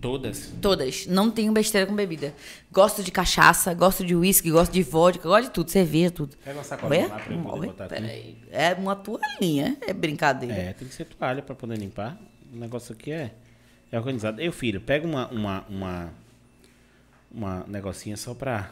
Todas? 0.00 0.50
Todas. 0.62 1.06
Não 1.06 1.30
tenho 1.30 1.52
besteira 1.52 1.86
com 1.86 1.94
bebida. 1.94 2.34
Gosto 2.72 3.02
de 3.02 3.10
cachaça, 3.10 3.74
gosto 3.74 4.04
de 4.04 4.16
uísque, 4.16 4.50
gosto 4.50 4.72
de 4.72 4.82
vodka, 4.82 5.28
gosto 5.28 5.44
de 5.44 5.50
tudo, 5.50 5.70
cerveja, 5.70 6.10
tudo. 6.10 6.36
Pega 6.42 6.56
uma 6.56 6.64
sacolinha 6.64 7.06
lá 7.06 7.18
pra 7.18 7.34
eu 7.34 7.42
poder 7.42 7.66
botar 7.66 7.84
aqui. 7.84 7.94
peraí. 7.94 8.38
É 8.50 8.74
uma 8.74 8.96
toalhinha, 8.96 9.76
é 9.86 9.92
brincadeira. 9.92 10.54
É, 10.54 10.72
tem 10.72 10.88
que 10.88 10.94
ser 10.94 11.04
toalha 11.04 11.42
pra 11.42 11.54
poder 11.54 11.76
limpar. 11.76 12.18
O 12.50 12.56
negócio 12.56 12.94
aqui 12.94 13.12
é, 13.12 13.32
é 13.92 13.98
organizado. 13.98 14.40
Eu, 14.40 14.52
filho, 14.52 14.80
pega 14.80 15.06
uma, 15.06 15.28
uma, 15.28 15.64
uma, 15.68 16.10
uma 17.30 17.64
negocinha 17.68 18.16
só 18.16 18.32
pra. 18.32 18.70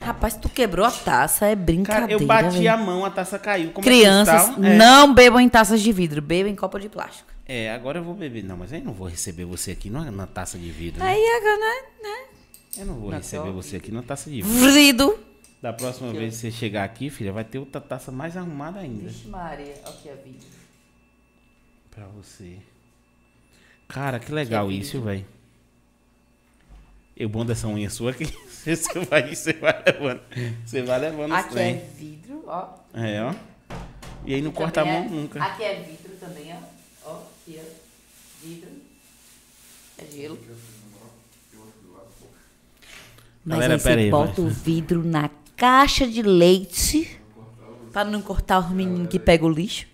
Rapaz, 0.00 0.36
tu 0.36 0.48
quebrou 0.48 0.86
a 0.86 0.90
taça, 0.92 1.46
é 1.46 1.56
brincadeira. 1.56 2.06
Cara, 2.06 2.22
eu 2.22 2.24
bati 2.24 2.68
a 2.68 2.76
mão, 2.76 3.04
a 3.04 3.10
taça 3.10 3.36
caiu. 3.36 3.72
Como 3.72 3.84
é 3.84 3.90
Crianças, 3.90 4.44
cristal, 4.44 4.64
é. 4.64 4.76
não 4.76 5.12
bebam 5.12 5.40
em 5.40 5.48
taças 5.48 5.80
de 5.80 5.90
vidro, 5.90 6.22
bebam 6.22 6.52
em 6.52 6.54
copo 6.54 6.78
de 6.78 6.88
plástico. 6.88 7.35
É, 7.48 7.70
agora 7.70 7.98
eu 8.00 8.04
vou 8.04 8.14
beber. 8.14 8.42
Não, 8.44 8.56
mas 8.56 8.72
aí 8.72 8.80
eu 8.80 8.84
não 8.84 8.92
vou 8.92 9.08
receber 9.08 9.44
você 9.44 9.70
aqui 9.72 9.88
na, 9.88 10.10
na 10.10 10.26
taça 10.26 10.58
de 10.58 10.70
vidro. 10.70 11.00
né? 11.00 11.10
Aí, 11.10 11.22
agora, 11.36 11.82
né? 12.02 12.26
Eu 12.78 12.86
não 12.86 12.94
vou 12.96 13.10
Na 13.10 13.18
receber 13.18 13.50
você 13.52 13.76
aqui 13.76 13.90
na 13.92 14.02
taça 14.02 14.28
de 14.28 14.42
vidro. 14.42 14.70
Vrido. 14.70 15.18
Da 15.62 15.72
próxima 15.72 16.12
vez 16.12 16.34
que 16.34 16.40
você 16.40 16.50
chegar 16.50 16.84
aqui, 16.84 17.08
filha, 17.08 17.32
vai 17.32 17.44
ter 17.44 17.58
outra 17.58 17.80
taça 17.80 18.12
mais 18.12 18.36
arrumada 18.36 18.80
ainda. 18.80 19.08
Vixe, 19.08 19.26
Maria, 19.28 19.74
aqui 19.84 20.08
é 20.08 20.14
vidro. 20.14 20.46
Pra 21.90 22.06
você. 22.08 22.58
Cara, 23.88 24.18
que 24.18 24.30
legal 24.30 24.70
isso, 24.70 25.00
velho. 25.00 25.24
Eu 27.16 27.28
bom 27.30 27.46
dessa 27.46 27.66
unha 27.68 27.88
sua 27.88 28.10
aqui. 28.10 28.26
Você 28.66 28.98
vai, 29.06 29.32
você 29.32 29.52
vai 29.52 29.80
levando. 29.86 30.20
Você 30.66 30.82
vai 30.82 30.98
levando 30.98 31.30
os 31.32 31.38
Aqui 31.38 31.50
trem. 31.50 31.76
é 31.76 31.88
vidro, 31.96 32.42
ó. 32.48 32.68
É, 32.92 33.22
ó. 33.22 33.32
E 34.24 34.34
aí 34.34 34.42
não 34.42 34.50
corta 34.50 34.80
a 34.82 34.84
mão 34.84 35.04
é- 35.04 35.08
nunca. 35.08 35.40
Aqui 35.42 35.62
é 35.62 35.82
vidro 35.82 36.16
também, 36.18 36.52
ó. 36.52 36.58
Ó, 37.08 37.22
aqui, 37.46 37.60
ó. 37.60 38.44
Vidro. 38.44 38.70
É 39.98 40.04
gelo. 40.04 40.38
Mas 43.44 43.58
Galera, 43.60 43.74
aí 43.74 43.80
você 43.80 43.88
aí, 43.90 44.10
bota 44.10 44.42
vai. 44.42 44.50
o 44.50 44.52
vidro 44.52 45.04
na 45.04 45.30
caixa 45.56 46.06
de 46.06 46.20
leite 46.20 47.18
pra 47.92 48.04
não 48.04 48.20
cortar 48.20 48.58
os 48.58 48.70
meninos 48.70 49.08
que 49.08 49.20
pegam 49.20 49.48
o 49.48 49.52
lixo. 49.52 49.86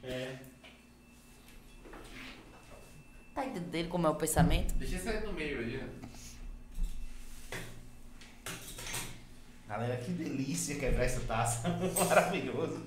Tá 3.35 3.47
entendendo 3.47 3.89
como 3.89 4.07
é 4.07 4.11
o 4.11 4.15
pensamento? 4.15 4.75
Deixa 4.75 4.97
eu 4.97 5.01
sair 5.03 5.27
no 5.27 5.33
meio 5.35 5.59
aí, 5.59 5.77
né? 5.77 5.89
Galera, 9.69 9.97
que 9.99 10.11
delícia 10.13 10.79
quebrar 10.79 11.05
essa 11.05 11.21
taça. 11.21 11.69
Maravilhoso. 12.09 12.83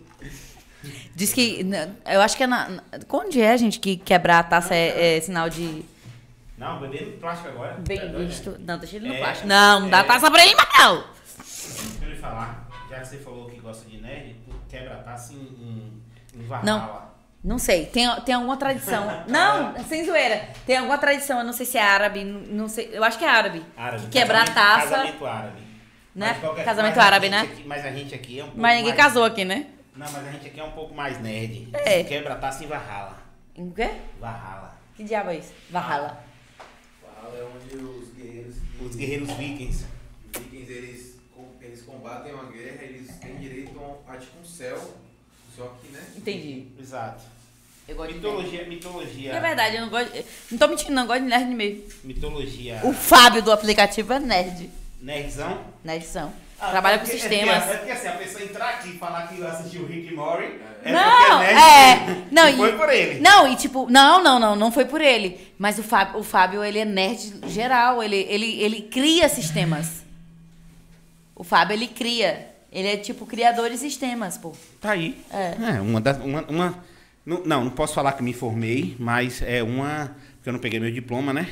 Diz 1.15 1.33
que. 1.33 1.65
Eu 2.05 2.21
acho 2.21 2.35
que 2.37 2.43
é 2.43 2.47
na. 2.47 2.69
Onde 3.09 3.41
é, 3.41 3.57
gente, 3.57 3.79
que 3.79 3.97
quebrar 3.97 4.39
a 4.39 4.43
taça 4.43 4.73
é, 4.75 5.17
é 5.17 5.21
sinal 5.21 5.49
de 5.49 5.83
Não, 6.57 6.79
beber 6.79 7.05
no 7.07 7.11
plástico 7.17 7.49
agora. 7.49 7.75
bem 7.79 7.97
Tá 7.99 8.05
doido, 8.07 8.27
visto? 8.27 8.55
Não, 8.59 8.77
deixa 8.77 8.95
ele 8.97 9.07
no 9.09 9.13
É, 9.13 9.17
plástico. 9.19 9.47
Não, 9.47 9.79
não 9.81 9.89
dá 9.89 9.99
é. 9.99 10.03
taça 10.03 10.29
pra 10.31 10.45
ele, 10.45 10.55
não! 10.55 10.95
né? 10.97 11.03
Deixa 11.37 12.03
eu 12.05 12.09
lhe 12.09 12.15
falar. 12.17 12.67
Já 12.89 12.99
que 12.99 13.07
você 13.07 13.17
falou 13.17 13.49
que 13.49 13.59
gosta 13.59 13.89
de 13.89 13.97
nerd, 13.97 14.35
quebra 14.69 14.93
a 14.93 14.97
taça 14.97 15.33
em, 15.33 15.37
em, 15.37 16.03
em 16.39 16.45
Valhalla. 16.47 17.13
Não 17.43 17.59
sei, 17.59 17.85
tem, 17.85 18.09
tem 18.21 18.33
alguma 18.33 18.57
tradição. 18.57 19.23
Não, 19.27 19.75
sem 19.83 20.03
zoeira. 20.05 20.49
Tem 20.65 20.77
alguma 20.77 20.97
tradição, 20.97 21.37
eu 21.39 21.45
não 21.45 21.53
sei 21.53 21.65
se 21.65 21.77
é 21.77 21.81
árabe, 21.83 22.23
não 22.23 22.39
não 22.41 22.67
sei. 22.67 22.89
Eu 22.91 23.03
acho 23.03 23.19
que 23.19 23.23
é 23.25 23.29
árabe. 23.29 23.63
Árabe. 23.77 24.03
Que 24.07 24.09
quebrar 24.19 24.49
a 24.49 24.51
taça. 24.51 24.87
Casamento 24.89 25.25
árabe. 25.27 25.61
Né? 26.15 26.35
Casamento 26.63 26.97
árabe, 26.99 27.29
né? 27.29 27.41
aqui- 27.41 27.63
mas 27.67 27.85
a 27.85 27.91
gente 27.91 28.15
aqui 28.15 28.39
é 28.39 28.43
um 28.43 28.47
pouco 28.47 28.61
Mas 28.61 28.77
ninguém 28.77 28.93
mais- 28.93 29.03
casou 29.05 29.23
aqui, 29.25 29.45
né? 29.45 29.67
Não, 29.95 30.11
mas 30.11 30.27
a 30.27 30.31
gente 30.31 30.47
aqui 30.47 30.59
é 30.59 30.63
um 30.63 30.71
pouco 30.71 30.93
mais 30.93 31.21
nerd. 31.21 31.69
É. 31.73 32.03
Quebra 32.03 32.33
a 32.33 32.37
taça 32.37 32.63
em 32.63 32.67
Valhalla. 32.67 33.17
Em 33.55 33.69
quê? 33.71 33.91
Valhalla. 34.19 34.77
Que 34.95 35.03
diabo 35.03 35.29
é 35.29 35.37
isso? 35.37 35.53
Valhalla. 35.69 36.23
Fala 37.01 37.37
é 37.37 37.43
onde 37.43 37.75
os 37.83 38.09
guerreiros, 38.13 38.55
Os 38.81 38.95
guerreiros 38.95 39.31
vikings. 39.31 39.85
os 40.33 40.41
vikings, 40.41 40.71
eles, 40.71 41.15
eles 41.61 41.81
combatem 41.83 42.33
uma 42.33 42.51
guerra, 42.51 42.83
eles 42.83 43.15
têm 43.17 43.35
direito 43.37 43.71
a, 44.07 44.17
tipo 44.17 44.39
um 44.39 44.45
céu, 44.45 44.77
só 45.55 45.75
que, 45.81 45.87
né? 45.91 46.01
Entendi. 46.17 46.67
Exato. 46.77 47.23
Eu 47.87 47.95
gosto 47.95 48.09
de. 48.09 48.15
Mitologia, 48.15 48.65
mitologia. 48.67 49.31
É 49.31 49.39
verdade, 49.39 49.75
eu 49.75 49.81
não 49.81 49.89
gosto. 49.89 50.11
Não 50.51 50.57
tô 50.57 50.67
mentindo, 50.67 50.91
não, 50.91 51.03
eu 51.03 51.07
gosto 51.07 51.21
de 51.21 51.29
nerd 51.29 51.45
mesmo. 51.55 51.83
Mitologia. 52.03 52.81
O 52.83 52.91
Fábio 52.93 53.41
do 53.41 53.51
aplicativo 53.51 54.11
é 54.11 54.19
nerd. 54.19 54.69
Nerdzão. 54.99 55.63
Nerdzão. 55.83 56.33
Ah, 56.59 56.69
Trabalha 56.71 56.95
é 56.95 56.97
com 56.99 57.05
porque- 57.05 57.19
sistemas. 57.19 57.55
É 57.55 57.59
porque, 57.59 57.73
é 57.73 57.77
porque 57.77 57.91
assim, 57.91 58.07
a 58.07 58.11
pessoa 58.13 58.43
entrar 58.43 58.69
aqui 58.69 58.89
e 58.89 58.97
falar 58.97 59.27
que 59.27 59.43
assistiu 59.45 59.81
o 59.83 59.85
Rick 59.85 60.07
e 60.11 60.15
Morty. 60.15 60.53
É 60.83 60.91
não, 60.91 61.03
porque 61.39 61.43
é 61.51 61.53
nerd. 61.53 62.11
é. 62.11 62.25
Não, 62.31 62.49
E 62.49 62.55
foi 62.57 62.71
por 62.77 62.89
ele. 62.89 63.19
Não, 63.19 63.51
e 63.51 63.55
tipo, 63.55 63.89
não, 63.89 64.23
não, 64.23 64.39
não, 64.39 64.55
não 64.55 64.71
foi 64.71 64.85
por 64.85 65.01
ele. 65.01 65.53
Mas 65.57 65.77
o 65.79 65.83
Fábio, 65.83 66.19
o 66.19 66.23
Fábio 66.23 66.63
ele 66.63 66.79
é 66.79 66.85
nerd 66.85 67.33
geral, 67.47 68.01
ele, 68.01 68.15
ele, 68.29 68.61
ele 68.61 68.81
cria 68.83 69.27
sistemas. 69.27 70.03
O 71.35 71.43
Fábio, 71.43 71.73
ele 71.73 71.87
cria. 71.87 72.51
Ele 72.71 72.87
é 72.87 72.97
tipo 72.97 73.25
criador 73.25 73.69
de 73.69 73.77
sistemas, 73.77 74.37
pô. 74.37 74.53
Tá 74.81 74.91
aí. 74.91 75.17
É. 75.31 75.79
uma 75.81 75.99
das. 76.01 76.17
Uma, 76.17 76.41
uma- 76.43 76.83
não, 77.25 77.41
não, 77.43 77.63
não 77.65 77.71
posso 77.71 77.93
falar 77.93 78.11
que 78.13 78.23
me 78.23 78.33
formei, 78.33 78.95
mas 78.99 79.41
é 79.41 79.61
uma. 79.63 80.15
Porque 80.37 80.49
eu 80.49 80.53
não 80.53 80.59
peguei 80.59 80.79
meu 80.79 80.91
diploma, 80.91 81.33
né? 81.33 81.47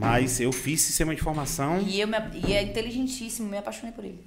Mas 0.00 0.40
eu 0.40 0.50
fiz 0.52 0.80
sistema 0.80 1.14
de 1.14 1.20
informação. 1.20 1.80
E, 1.82 2.00
eu 2.00 2.08
me, 2.08 2.16
e 2.46 2.52
é 2.52 2.62
inteligentíssimo, 2.62 3.48
me 3.48 3.58
apaixonei 3.58 3.92
por 3.92 4.04
ele. 4.04 4.18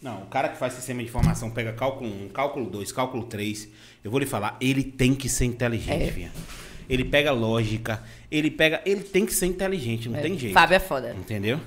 Não, 0.00 0.22
o 0.22 0.26
cara 0.26 0.48
que 0.48 0.58
faz 0.58 0.72
sistema 0.74 1.00
de 1.02 1.08
informação 1.08 1.50
pega 1.50 1.72
cálculo 1.72 2.08
1, 2.24 2.28
cálculo 2.30 2.68
2, 2.70 2.90
cálculo 2.92 3.24
3. 3.24 3.68
Eu 4.02 4.10
vou 4.10 4.18
lhe 4.18 4.26
falar, 4.26 4.56
ele 4.60 4.82
tem 4.82 5.14
que 5.14 5.28
ser 5.28 5.44
inteligente, 5.44 6.02
É. 6.04 6.10
filha. 6.12 6.32
Ele 6.88 7.04
pega 7.04 7.30
lógica, 7.32 8.02
ele 8.30 8.50
pega. 8.50 8.82
Ele 8.84 9.02
tem 9.02 9.24
que 9.24 9.32
ser 9.32 9.46
inteligente, 9.46 10.08
não 10.08 10.20
tem 10.20 10.36
jeito. 10.38 10.52
Fábio 10.52 10.74
é 10.74 10.80
foda. 10.80 11.14
Entendeu? 11.16 11.60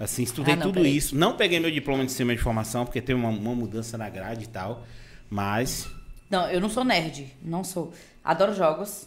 Assim, 0.00 0.22
estudei 0.22 0.54
Ah, 0.54 0.56
não, 0.56 0.66
tudo 0.66 0.74
peraí. 0.76 0.96
isso. 0.96 1.14
Não 1.16 1.36
peguei 1.36 1.60
meu 1.60 1.70
diploma 1.70 2.04
de 2.04 2.10
sistema 2.10 2.34
de 2.34 2.40
informação, 2.40 2.84
porque 2.84 3.00
teve 3.00 3.18
uma, 3.20 3.28
uma 3.28 3.54
mudança 3.54 3.96
na 3.96 4.08
grade 4.08 4.44
e 4.44 4.48
tal. 4.48 4.84
Mas. 5.30 5.86
Não, 6.30 6.48
eu 6.50 6.60
não 6.60 6.68
sou 6.68 6.84
nerd. 6.84 7.32
Não 7.42 7.62
sou. 7.62 7.92
Adoro 8.24 8.54
jogos. 8.54 9.06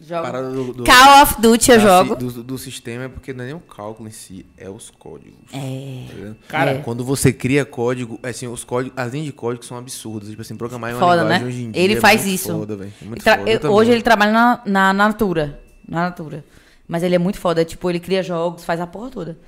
Jogo. 0.00 0.30
Do, 0.30 0.72
do, 0.74 0.84
Call 0.84 1.22
of 1.24 1.40
Duty 1.40 1.70
eu 1.72 1.76
da 1.76 1.82
jogo. 1.82 2.14
do, 2.16 2.42
do 2.44 2.56
sistema 2.58 3.04
é 3.04 3.08
porque 3.08 3.32
não 3.32 3.42
é 3.42 3.46
nem 3.48 3.56
o 3.56 3.60
cálculo 3.60 4.08
em 4.08 4.12
si, 4.12 4.46
é 4.56 4.70
os 4.70 4.90
códigos. 4.90 5.34
É. 5.52 6.04
tá? 6.08 6.34
Cara, 6.46 6.70
É. 6.70 6.78
Quando 6.78 7.04
você 7.04 7.32
cria 7.32 7.64
código, 7.64 8.18
assim, 8.22 8.46
os 8.46 8.62
códigos, 8.62 8.96
as 8.96 9.10
linhas 9.12 9.26
de 9.26 9.32
código 9.32 9.64
são 9.64 9.76
absurdas. 9.76 10.28
Tipo 10.30 10.42
assim, 10.42 10.56
programar 10.56 10.90
em 10.92 10.94
uma 10.94 11.00
Foda, 11.00 11.22
linguagem 11.22 11.42
né? 11.42 11.48
hoje 11.48 11.62
em 11.64 11.70
dia 11.72 11.82
Ele 11.82 11.94
é 11.94 12.00
faz 12.00 12.20
muito 12.22 12.34
isso. 12.34 12.52
Foda, 12.56 12.76
velho. 12.76 12.92
É 13.02 13.04
muito 13.04 13.18
Ele 13.18 13.24
tra- 13.24 13.38
foda. 13.38 13.50
eu- 13.50 13.72
hoje 13.72 13.90
ele 13.90 14.02
trabalha 14.02 14.32
na, 14.32 14.62
na 14.64 14.92
Natura. 14.92 15.60
Na 15.88 16.02
Natura. 16.02 16.44
Mas 16.86 17.02
ele 17.02 17.16
é 17.16 17.18
muito 17.18 17.38
foda. 17.40 17.64
Tipo, 17.64 17.90
ele 17.90 17.98
cria 17.98 18.22
jogos, 18.22 18.64
faz 18.64 18.80
a 18.80 18.86
porra 18.86 19.10
toda. 19.10 19.38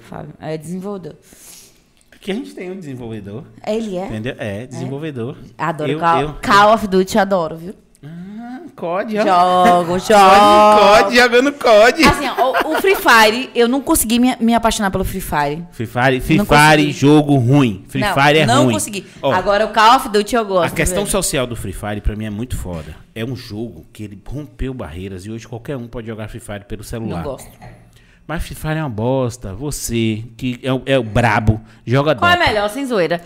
Fábio. 0.00 0.34
É 0.40 0.58
desenvolvedor. 0.58 1.14
Aqui 2.12 2.30
a 2.32 2.34
gente 2.34 2.52
tem 2.54 2.70
um 2.70 2.78
desenvolvedor. 2.78 3.44
Ele 3.66 3.96
é? 3.96 4.06
Entendeu? 4.06 4.34
É, 4.38 4.66
desenvolvedor. 4.66 5.36
Adoro 5.56 5.90
Eu- 5.92 5.98
Call, 6.00 6.20
eu- 6.20 6.34
Call 6.42 6.74
of 6.74 6.86
Duty, 6.88 7.18
adoro, 7.18 7.56
viu? 7.56 7.74
COD, 8.76 9.18
ó. 9.18 9.22
Jogo, 9.22 9.92
COD, 9.92 10.04
jogo. 10.08 11.02
COD, 11.04 11.16
jogando 11.16 11.52
COD. 11.52 12.04
Assim, 12.04 12.28
ó, 12.28 12.68
o, 12.68 12.72
o 12.76 12.80
Free 12.80 12.96
Fire, 12.96 13.50
eu 13.54 13.68
não 13.68 13.80
consegui 13.80 14.18
me, 14.18 14.36
me 14.40 14.54
apaixonar 14.54 14.90
pelo 14.90 15.04
Free 15.04 15.20
Fire. 15.20 15.64
Free 15.72 15.86
Fire, 15.86 16.20
Free 16.20 16.36
Não 16.38 16.44
Fire, 16.44 16.58
consegui. 16.86 16.92
jogo 16.92 17.36
ruim. 17.36 17.84
Free 17.88 18.00
não, 18.02 18.14
Fire 18.14 18.38
é 18.40 18.46
não 18.46 18.64
ruim. 18.64 18.74
consegui. 18.74 19.06
Ó, 19.22 19.32
Agora 19.32 19.64
o 19.64 19.68
Call 19.72 19.96
of 19.96 20.08
Duty 20.08 20.34
eu 20.34 20.44
gosto. 20.44 20.72
a 20.72 20.76
questão 20.76 21.06
social 21.06 21.46
do 21.46 21.54
Free 21.54 21.72
Fire 21.72 22.00
pra 22.00 22.16
mim 22.16 22.24
é 22.26 22.30
muito 22.30 22.56
foda. 22.56 22.96
É 23.14 23.24
um 23.24 23.36
jogo 23.36 23.86
que 23.92 24.02
ele 24.02 24.20
rompeu 24.26 24.74
barreiras 24.74 25.24
e 25.24 25.30
hoje 25.30 25.46
qualquer 25.46 25.76
um 25.76 25.86
pode 25.86 26.06
jogar 26.06 26.28
Free 26.28 26.40
Fire 26.40 26.64
pelo 26.64 26.82
celular. 26.82 27.18
Não 27.18 27.22
gosto. 27.30 27.48
Mas 28.26 28.42
Free 28.42 28.56
Fire 28.56 28.74
é 28.78 28.82
uma 28.82 28.88
bosta. 28.88 29.52
Você, 29.54 30.24
que 30.36 30.58
é, 30.62 30.72
o- 30.72 30.82
é 30.86 30.98
o 30.98 31.02
brabo, 31.04 31.60
joga 31.86 32.14
Qual 32.16 32.30
é 32.30 32.36
Dota. 32.36 32.48
melhor, 32.48 32.68
sem 32.70 32.84
zoeira? 32.86 33.20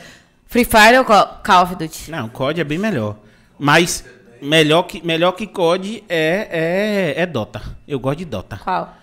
Free 0.47 0.65
Fire 0.65 0.99
ou 0.99 1.05
Call 1.05 1.27
Call 1.45 1.63
of 1.63 1.75
Duty? 1.77 2.11
Não, 2.11 2.29
COD 2.29 2.61
é 2.61 2.65
bem 2.65 2.79
melhor. 2.79 3.17
Mas 3.59 4.05
melhor 4.43 4.83
que, 4.85 5.05
melhor 5.07 5.33
que 5.33 5.47
COD 5.47 6.05
é, 6.09 7.15
é, 7.17 7.23
é 7.23 7.27
Dota. 7.27 7.61
Eu 7.87 7.99
gosto 8.01 8.19
de 8.19 8.25
Dota. 8.25 8.59
Qual? 8.63 8.95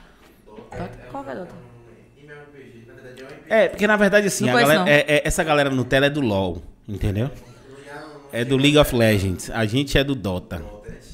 Qual 1.12 1.24
que 1.24 1.30
é 1.30 1.34
a 1.34 1.40
outra? 1.40 1.66
É, 3.48 3.68
porque 3.68 3.86
na 3.86 3.96
verdade 3.96 4.28
assim, 4.28 4.46
galera- 4.46 4.90
é- 4.90 5.06
é- 5.18 5.22
essa 5.26 5.44
galera 5.44 5.70
Nutella 5.70 6.08
é 6.08 6.10
do 6.10 6.20
LoL, 6.22 6.62
entendeu? 6.88 7.30
É 8.32 8.44
do 8.44 8.58
League 8.58 8.78
of 8.78 8.94
Legends. 8.96 9.50
A 9.52 9.66
gente 9.66 9.98
é 9.98 10.04
do 10.04 10.16
Dota. 10.16 10.62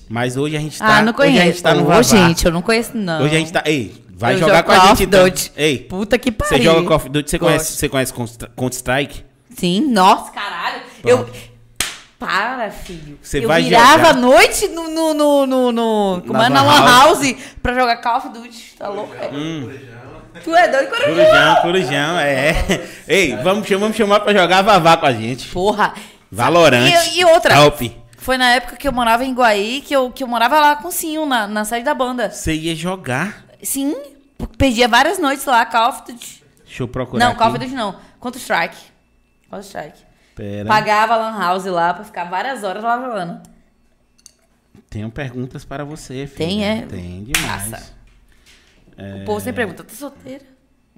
Mas 0.09 0.35
hoje 0.35 0.58
a 0.58 0.59
gente 0.59 0.77
tá, 0.77 0.98
ah, 0.98 1.01
não 1.01 1.14
conheço. 1.14 1.35
hoje 1.38 1.41
a 1.41 1.45
gente 1.51 1.64
tá 1.64 1.74
no 1.74 1.83
Ô, 1.83 1.85
Vavá. 1.85 2.01
gente, 2.03 2.45
eu 2.45 2.51
não 2.51 2.61
conheço, 2.61 2.98
não. 2.98 3.24
Hoje 3.24 3.35
a 3.35 3.40
gente 3.40 3.51
tá, 3.53 3.64
ei, 3.66 4.03
vai 4.09 4.33
Eu 4.35 4.40
jogar 4.40 4.64
com 4.64 4.72
a 4.72 4.88
gente 4.88 5.03
então. 5.03 5.25
Ei, 5.56 5.77
Puta 5.80 6.17
que 6.17 6.32
pariu. 6.32 6.58
você 6.58 6.64
joga 6.64 6.85
Call 6.85 6.98
of 6.98 7.09
Duty, 7.09 7.30
você 7.30 7.38
Gosto. 7.38 7.50
conhece, 7.50 7.72
você 7.77 7.90
conhece 7.90 8.14
Counter-Strike? 8.14 9.24
Sim, 9.56 9.90
nossa, 9.91 10.32
caralho. 10.32 10.82
Eu... 11.06 11.30
Para, 12.25 12.69
filho. 12.69 13.17
Você 13.22 13.40
eu 13.43 13.48
vai 13.48 13.64
virava 13.64 13.98
jogar- 13.98 14.09
à 14.09 14.14
noite 14.14 14.67
no, 14.67 14.88
no, 14.90 15.14
no, 15.14 15.45
no, 15.48 15.72
no- 15.72 16.22
como 16.22 16.33
Na 16.33 16.45
é, 16.45 16.50
na 16.50 16.61
Lan 16.61 16.80
Lan 16.82 16.85
House 16.91 17.35
pra 17.64 17.74
jogar 17.74 17.98
Call 17.98 18.17
of 18.17 18.30
Duty. 18.30 18.75
Tá 18.77 18.88
louco? 18.90 19.14
é? 19.16 19.27
Hum. 19.33 19.72
Tu 20.43 20.56
é 20.56 20.67
doido, 20.67 20.90
Corujão? 20.90 21.16
Corujão, 21.16 21.56
Corujão, 21.61 22.19
é. 22.19 22.88
Ei, 23.08 23.35
vamos, 23.38 23.67
chamar- 23.67 23.80
vamos 23.82 23.98
chamar 23.98 24.19
pra 24.19 24.33
jogar 24.33 24.61
Vavá 24.61 24.98
com 24.98 25.06
a 25.08 25.11
gente. 25.14 25.48
Porra. 25.50 25.93
Valorante. 26.32 27.09
E, 27.16 27.19
e 27.22 27.25
outra. 27.25 27.56
Help. 27.56 27.82
Foi 28.17 28.38
na 28.38 28.51
época 28.51 28.75
que 28.77 28.88
eu 28.88 28.91
morava 28.91 29.25
em 29.25 29.33
Guaí, 29.33 29.82
que 29.82 29.93
eu, 29.95 30.11
que 30.11 30.24
eu 30.24 30.27
morava 30.27 30.59
lá 30.59 30.75
com 30.75 30.90
o 30.90 30.91
Cinho, 30.91 31.25
na, 31.25 31.48
na 31.48 31.66
sede 31.66 31.83
da 31.83 31.93
banda. 31.95 32.30
Você 32.30 32.53
ia 32.53 32.75
jogar. 32.75 33.45
Sim, 33.64 33.95
perdia 34.59 34.88
várias 34.88 35.17
noites 35.17 35.43
lá, 35.45 35.66
Call 35.66 35.90
of 35.90 36.01
Duty. 36.08 36.43
Deixa 36.66 36.83
eu 36.83 36.88
procurar 36.88 37.19
Não, 37.25 37.32
aqui. 37.32 37.40
Call 37.40 37.50
of 37.50 37.58
Duty 37.58 37.74
não. 37.74 37.95
Counter-Strike. 38.22 38.77
Counter-Strike. 39.50 40.10
Pera. 40.35 40.68
Pagava 40.68 41.16
Lan 41.16 41.38
House 41.38 41.66
lá 41.66 41.93
pra 41.93 42.03
ficar 42.03 42.26
várias 42.26 42.64
horas 42.64 42.84
lá 42.84 43.00
jogando. 43.00 43.42
Tenho 44.90 45.10
perguntas 45.10 45.64
para 45.64 45.84
você, 45.84 46.27
filho. 46.27 46.38
Tem, 46.38 46.66
é? 46.66 46.85
Tem 46.85 47.24
demais. 47.24 47.93
É. 48.98 49.22
O 49.22 49.26
povo 49.26 49.40
sempre 49.40 49.64
pergunta, 49.64 49.84
tá 49.84 49.93
solteira? 49.93 50.43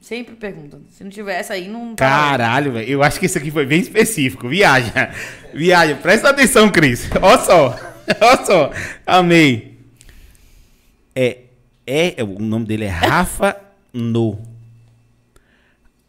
Sempre 0.02 0.36
pergunta. 0.36 0.82
Se 0.90 1.03
não 1.03 1.10
tivesse 1.10 1.53
aí, 1.53 1.70
não... 1.70 1.95
Caralho, 1.95 2.74
velho. 2.74 2.90
Eu 2.90 3.02
acho 3.03 3.20
que 3.20 3.26
isso 3.26 3.38
aqui 3.38 3.50
foi 3.50 3.66
bem 3.66 3.80
específico. 3.80 4.50
Viaja. 4.50 5.12
Viaja. 5.53 5.95
Presta 5.95 6.30
atenção, 6.30 6.70
Cris. 6.70 7.10
Olha 7.22 7.38
só. 7.40 7.80
Olha 8.20 8.45
só. 8.45 8.72
Amei. 9.06 9.80
É, 11.16 11.38
é. 11.88 12.16
O 12.22 12.40
nome 12.40 12.66
dele 12.66 12.84
é 12.84 12.90
Rafa 12.90 13.56
No. 13.94 14.53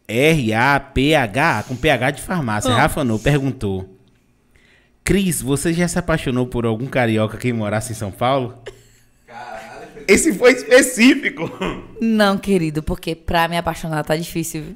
R-A-P-H, 0.07 1.63
com 1.67 1.75
PH 1.75 2.11
de 2.11 2.21
farmácia. 2.21 2.71
Ah. 2.71 2.77
Rafa 2.77 3.03
No 3.03 3.17
perguntou. 3.19 3.97
Cris, 5.03 5.41
você 5.41 5.73
já 5.73 5.87
se 5.87 5.99
apaixonou 5.99 6.47
por 6.47 6.65
algum 6.65 6.87
carioca 6.87 7.37
que 7.37 7.53
morasse 7.53 7.91
em 7.91 7.95
São 7.95 8.11
Paulo? 8.11 8.59
Esse 10.07 10.33
foi 10.33 10.53
específico. 10.53 11.43
Não, 12.01 12.37
querido, 12.37 12.83
porque 12.83 13.15
pra 13.15 13.47
me 13.47 13.57
apaixonar 13.57 14.03
tá 14.03 14.15
difícil, 14.15 14.63
viu? 14.63 14.75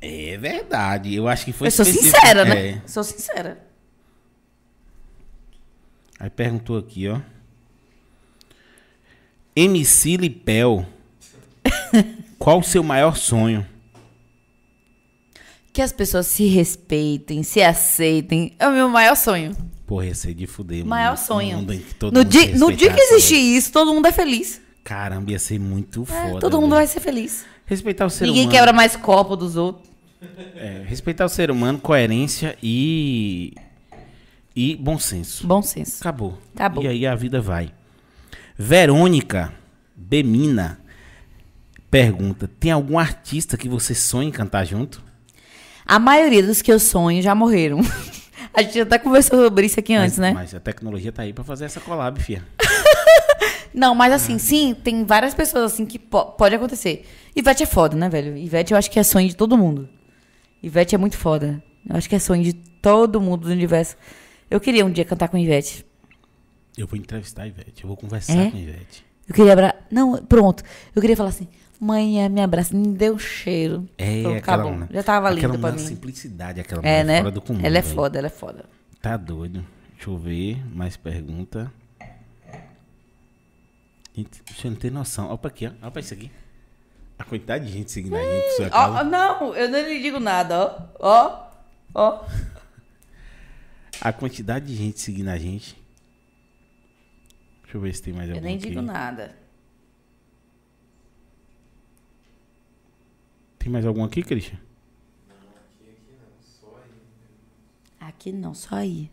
É 0.00 0.36
verdade. 0.36 1.14
Eu 1.14 1.28
acho 1.28 1.46
que 1.46 1.52
foi 1.52 1.68
eu 1.68 1.70
sou 1.70 1.84
específico. 1.84 2.16
sincera, 2.16 2.44
né? 2.44 2.68
É. 2.68 2.82
Sou 2.86 3.02
sincera. 3.02 3.58
Aí 6.18 6.30
perguntou 6.30 6.78
aqui, 6.78 7.08
ó. 7.08 7.20
MC 9.56 10.16
Lipel. 10.16 10.86
Qual 12.44 12.58
o 12.58 12.62
seu 12.62 12.82
maior 12.82 13.16
sonho? 13.16 13.66
Que 15.72 15.80
as 15.80 15.92
pessoas 15.92 16.26
se 16.26 16.44
respeitem, 16.44 17.42
se 17.42 17.62
aceitem. 17.62 18.52
É 18.58 18.68
o 18.68 18.72
meu 18.72 18.86
maior 18.90 19.16
sonho. 19.16 19.56
Porra, 19.86 20.04
ia 20.08 20.14
ser 20.14 20.34
de 20.34 20.46
fuder. 20.46 20.84
Maior 20.84 21.12
mundo- 21.16 21.18
sonho. 21.24 21.56
mundo 21.56 21.72
No 22.12 22.30
se 22.30 22.48
no 22.58 22.70
dia 22.70 22.92
que 22.92 23.00
existir 23.00 23.36
isso, 23.56 23.72
todo 23.72 23.94
mundo 23.94 24.04
é 24.06 24.12
feliz. 24.12 24.60
Caramba, 24.84 25.30
ia 25.30 25.38
ser 25.38 25.58
muito 25.58 26.02
É, 26.02 26.28
foda. 26.28 26.40
todo 26.40 26.60
mundo 26.60 26.74
vai 26.74 26.86
ser 26.86 27.00
feliz. 27.00 27.46
Respeitar 27.64 28.04
o 28.04 28.10
ser 28.10 28.26
Ninguém 28.26 28.42
humano. 28.42 28.58
quebra 28.58 28.72
mais 28.74 28.94
copo 28.94 29.36
dos 29.36 29.56
outros. 29.56 29.88
É, 30.54 30.82
respeitar 30.86 31.24
o 31.24 31.30
ser 31.30 31.50
humano, 31.50 31.78
coerência 31.78 32.58
e. 32.62 33.54
E 34.54 34.76
bom 34.76 34.98
senso. 34.98 35.46
Bom 35.46 35.62
senso. 35.62 35.96
Acabou. 36.02 36.38
Acabou. 36.54 36.84
E 36.84 36.88
aí 36.88 37.06
a 37.06 37.14
vida 37.14 37.40
vai. 37.40 37.72
Verônica 38.58 39.50
Bemina 39.96 40.83
pergunta: 41.94 42.50
tem 42.58 42.72
algum 42.72 42.98
artista 42.98 43.56
que 43.56 43.68
você 43.68 43.94
sonha 43.94 44.28
em 44.28 44.32
cantar 44.32 44.64
junto? 44.64 45.00
A 45.86 45.98
maioria 46.00 46.42
dos 46.42 46.60
que 46.60 46.72
eu 46.72 46.80
sonho 46.80 47.22
já 47.22 47.34
morreram. 47.36 47.80
A 48.52 48.62
gente 48.62 48.80
até 48.80 48.98
conversou 48.98 49.42
sobre 49.44 49.66
isso 49.66 49.78
aqui 49.80 49.94
antes, 49.94 50.18
mas, 50.18 50.28
né? 50.28 50.32
Mas 50.32 50.54
a 50.54 50.60
tecnologia 50.60 51.10
tá 51.10 51.22
aí 51.22 51.32
pra 51.32 51.42
fazer 51.42 51.64
essa 51.64 51.80
collab, 51.80 52.20
fia. 52.22 52.44
Não, 53.74 53.94
mas 53.96 54.12
assim, 54.12 54.38
sim, 54.38 54.72
tem 54.74 55.04
várias 55.04 55.34
pessoas 55.34 55.72
assim 55.72 55.84
que 55.84 55.98
po- 55.98 56.26
pode 56.26 56.54
acontecer. 56.54 57.04
Ivete 57.34 57.64
é 57.64 57.66
foda, 57.66 57.96
né, 57.96 58.08
velho? 58.08 58.36
Ivete 58.36 58.70
eu 58.72 58.78
acho 58.78 58.88
que 58.88 59.00
é 59.00 59.02
sonho 59.02 59.28
de 59.28 59.34
todo 59.34 59.58
mundo. 59.58 59.88
Ivete 60.62 60.94
é 60.94 60.98
muito 60.98 61.16
foda. 61.18 61.60
Eu 61.88 61.96
acho 61.96 62.08
que 62.08 62.14
é 62.14 62.18
sonho 62.20 62.44
de 62.44 62.52
todo 62.52 63.20
mundo 63.20 63.48
do 63.48 63.50
universo. 63.50 63.96
Eu 64.48 64.60
queria 64.60 64.86
um 64.86 64.90
dia 64.90 65.04
cantar 65.04 65.26
com 65.28 65.36
Ivete. 65.36 65.84
Eu 66.78 66.86
vou 66.86 66.96
entrevistar 66.96 67.42
a 67.42 67.48
Ivete, 67.48 67.82
eu 67.82 67.88
vou 67.88 67.96
conversar 67.96 68.36
É? 68.36 68.50
com 68.52 68.56
a 68.56 68.60
Ivete. 68.60 69.04
Eu 69.28 69.34
queria 69.34 69.52
abra... 69.52 69.74
Não, 69.90 70.16
pronto. 70.24 70.62
Eu 70.94 71.00
queria 71.00 71.16
falar 71.16 71.30
assim: 71.30 71.48
mãe, 71.84 72.28
me 72.28 72.40
abraça, 72.40 72.76
me 72.76 72.88
deu 72.96 73.18
cheiro. 73.18 73.88
É, 73.98 74.22
Pronto, 74.22 74.36
aquela. 74.38 74.56
acabou. 74.62 74.78
né? 74.78 74.88
Já 74.90 75.02
tava 75.02 75.28
aquela 75.30 75.52
lindo 75.52 75.58
pra 75.60 75.72
mim. 75.72 75.78
simplicidade, 75.78 76.60
aquela 76.60 76.80
É, 76.82 77.02
mulher 77.02 77.04
né? 77.04 77.18
fora 77.18 77.30
do 77.30 77.40
comum. 77.42 77.60
ela 77.62 77.78
é 77.78 77.82
velho. 77.82 77.94
foda, 77.94 78.18
ela 78.18 78.26
é 78.26 78.30
foda. 78.30 78.64
Tá 79.00 79.16
doido. 79.16 79.64
Deixa 79.94 80.10
eu 80.10 80.16
ver, 80.18 80.64
mais 80.74 80.96
pergunta. 80.96 81.70
Gente, 84.16 84.42
você 84.54 84.68
não 84.70 84.76
tem 84.76 84.90
noção. 84.90 85.28
Olha 85.28 85.38
pra 85.38 85.48
aqui, 85.48 85.66
ó. 85.66 85.70
Olha 85.82 85.90
pra 85.90 86.00
isso 86.00 86.14
aqui. 86.14 86.30
A 87.18 87.24
quantidade 87.24 87.66
de 87.66 87.72
gente 87.72 87.90
seguindo 87.92 88.16
a 88.16 88.22
gente 88.22 88.44
por 88.44 88.56
sua 88.56 88.66
Ó, 88.66 88.70
causa. 88.70 89.04
não, 89.04 89.54
eu 89.54 89.68
não 89.68 89.80
lhe 89.80 90.00
digo 90.02 90.18
nada, 90.20 90.58
ó. 90.58 90.88
Ó, 91.00 91.50
ó. 91.94 92.24
A 94.00 94.12
quantidade 94.12 94.66
de 94.66 94.74
gente 94.74 95.00
seguindo 95.00 95.28
a 95.28 95.38
gente. 95.38 95.76
Deixa 97.62 97.76
eu 97.76 97.80
ver 97.80 97.94
se 97.94 98.02
tem 98.02 98.12
mais 98.12 98.28
Eu 98.28 98.34
algum 98.36 98.46
nem 98.46 98.56
aqui. 98.56 98.68
digo 98.68 98.82
nada. 98.82 99.34
Tem 103.64 103.72
mais 103.72 103.86
algum 103.86 104.04
aqui, 104.04 104.22
Christian? 104.22 104.58
Aqui 107.98 108.30
não, 108.30 108.52
só 108.52 108.76
aí. 108.76 109.10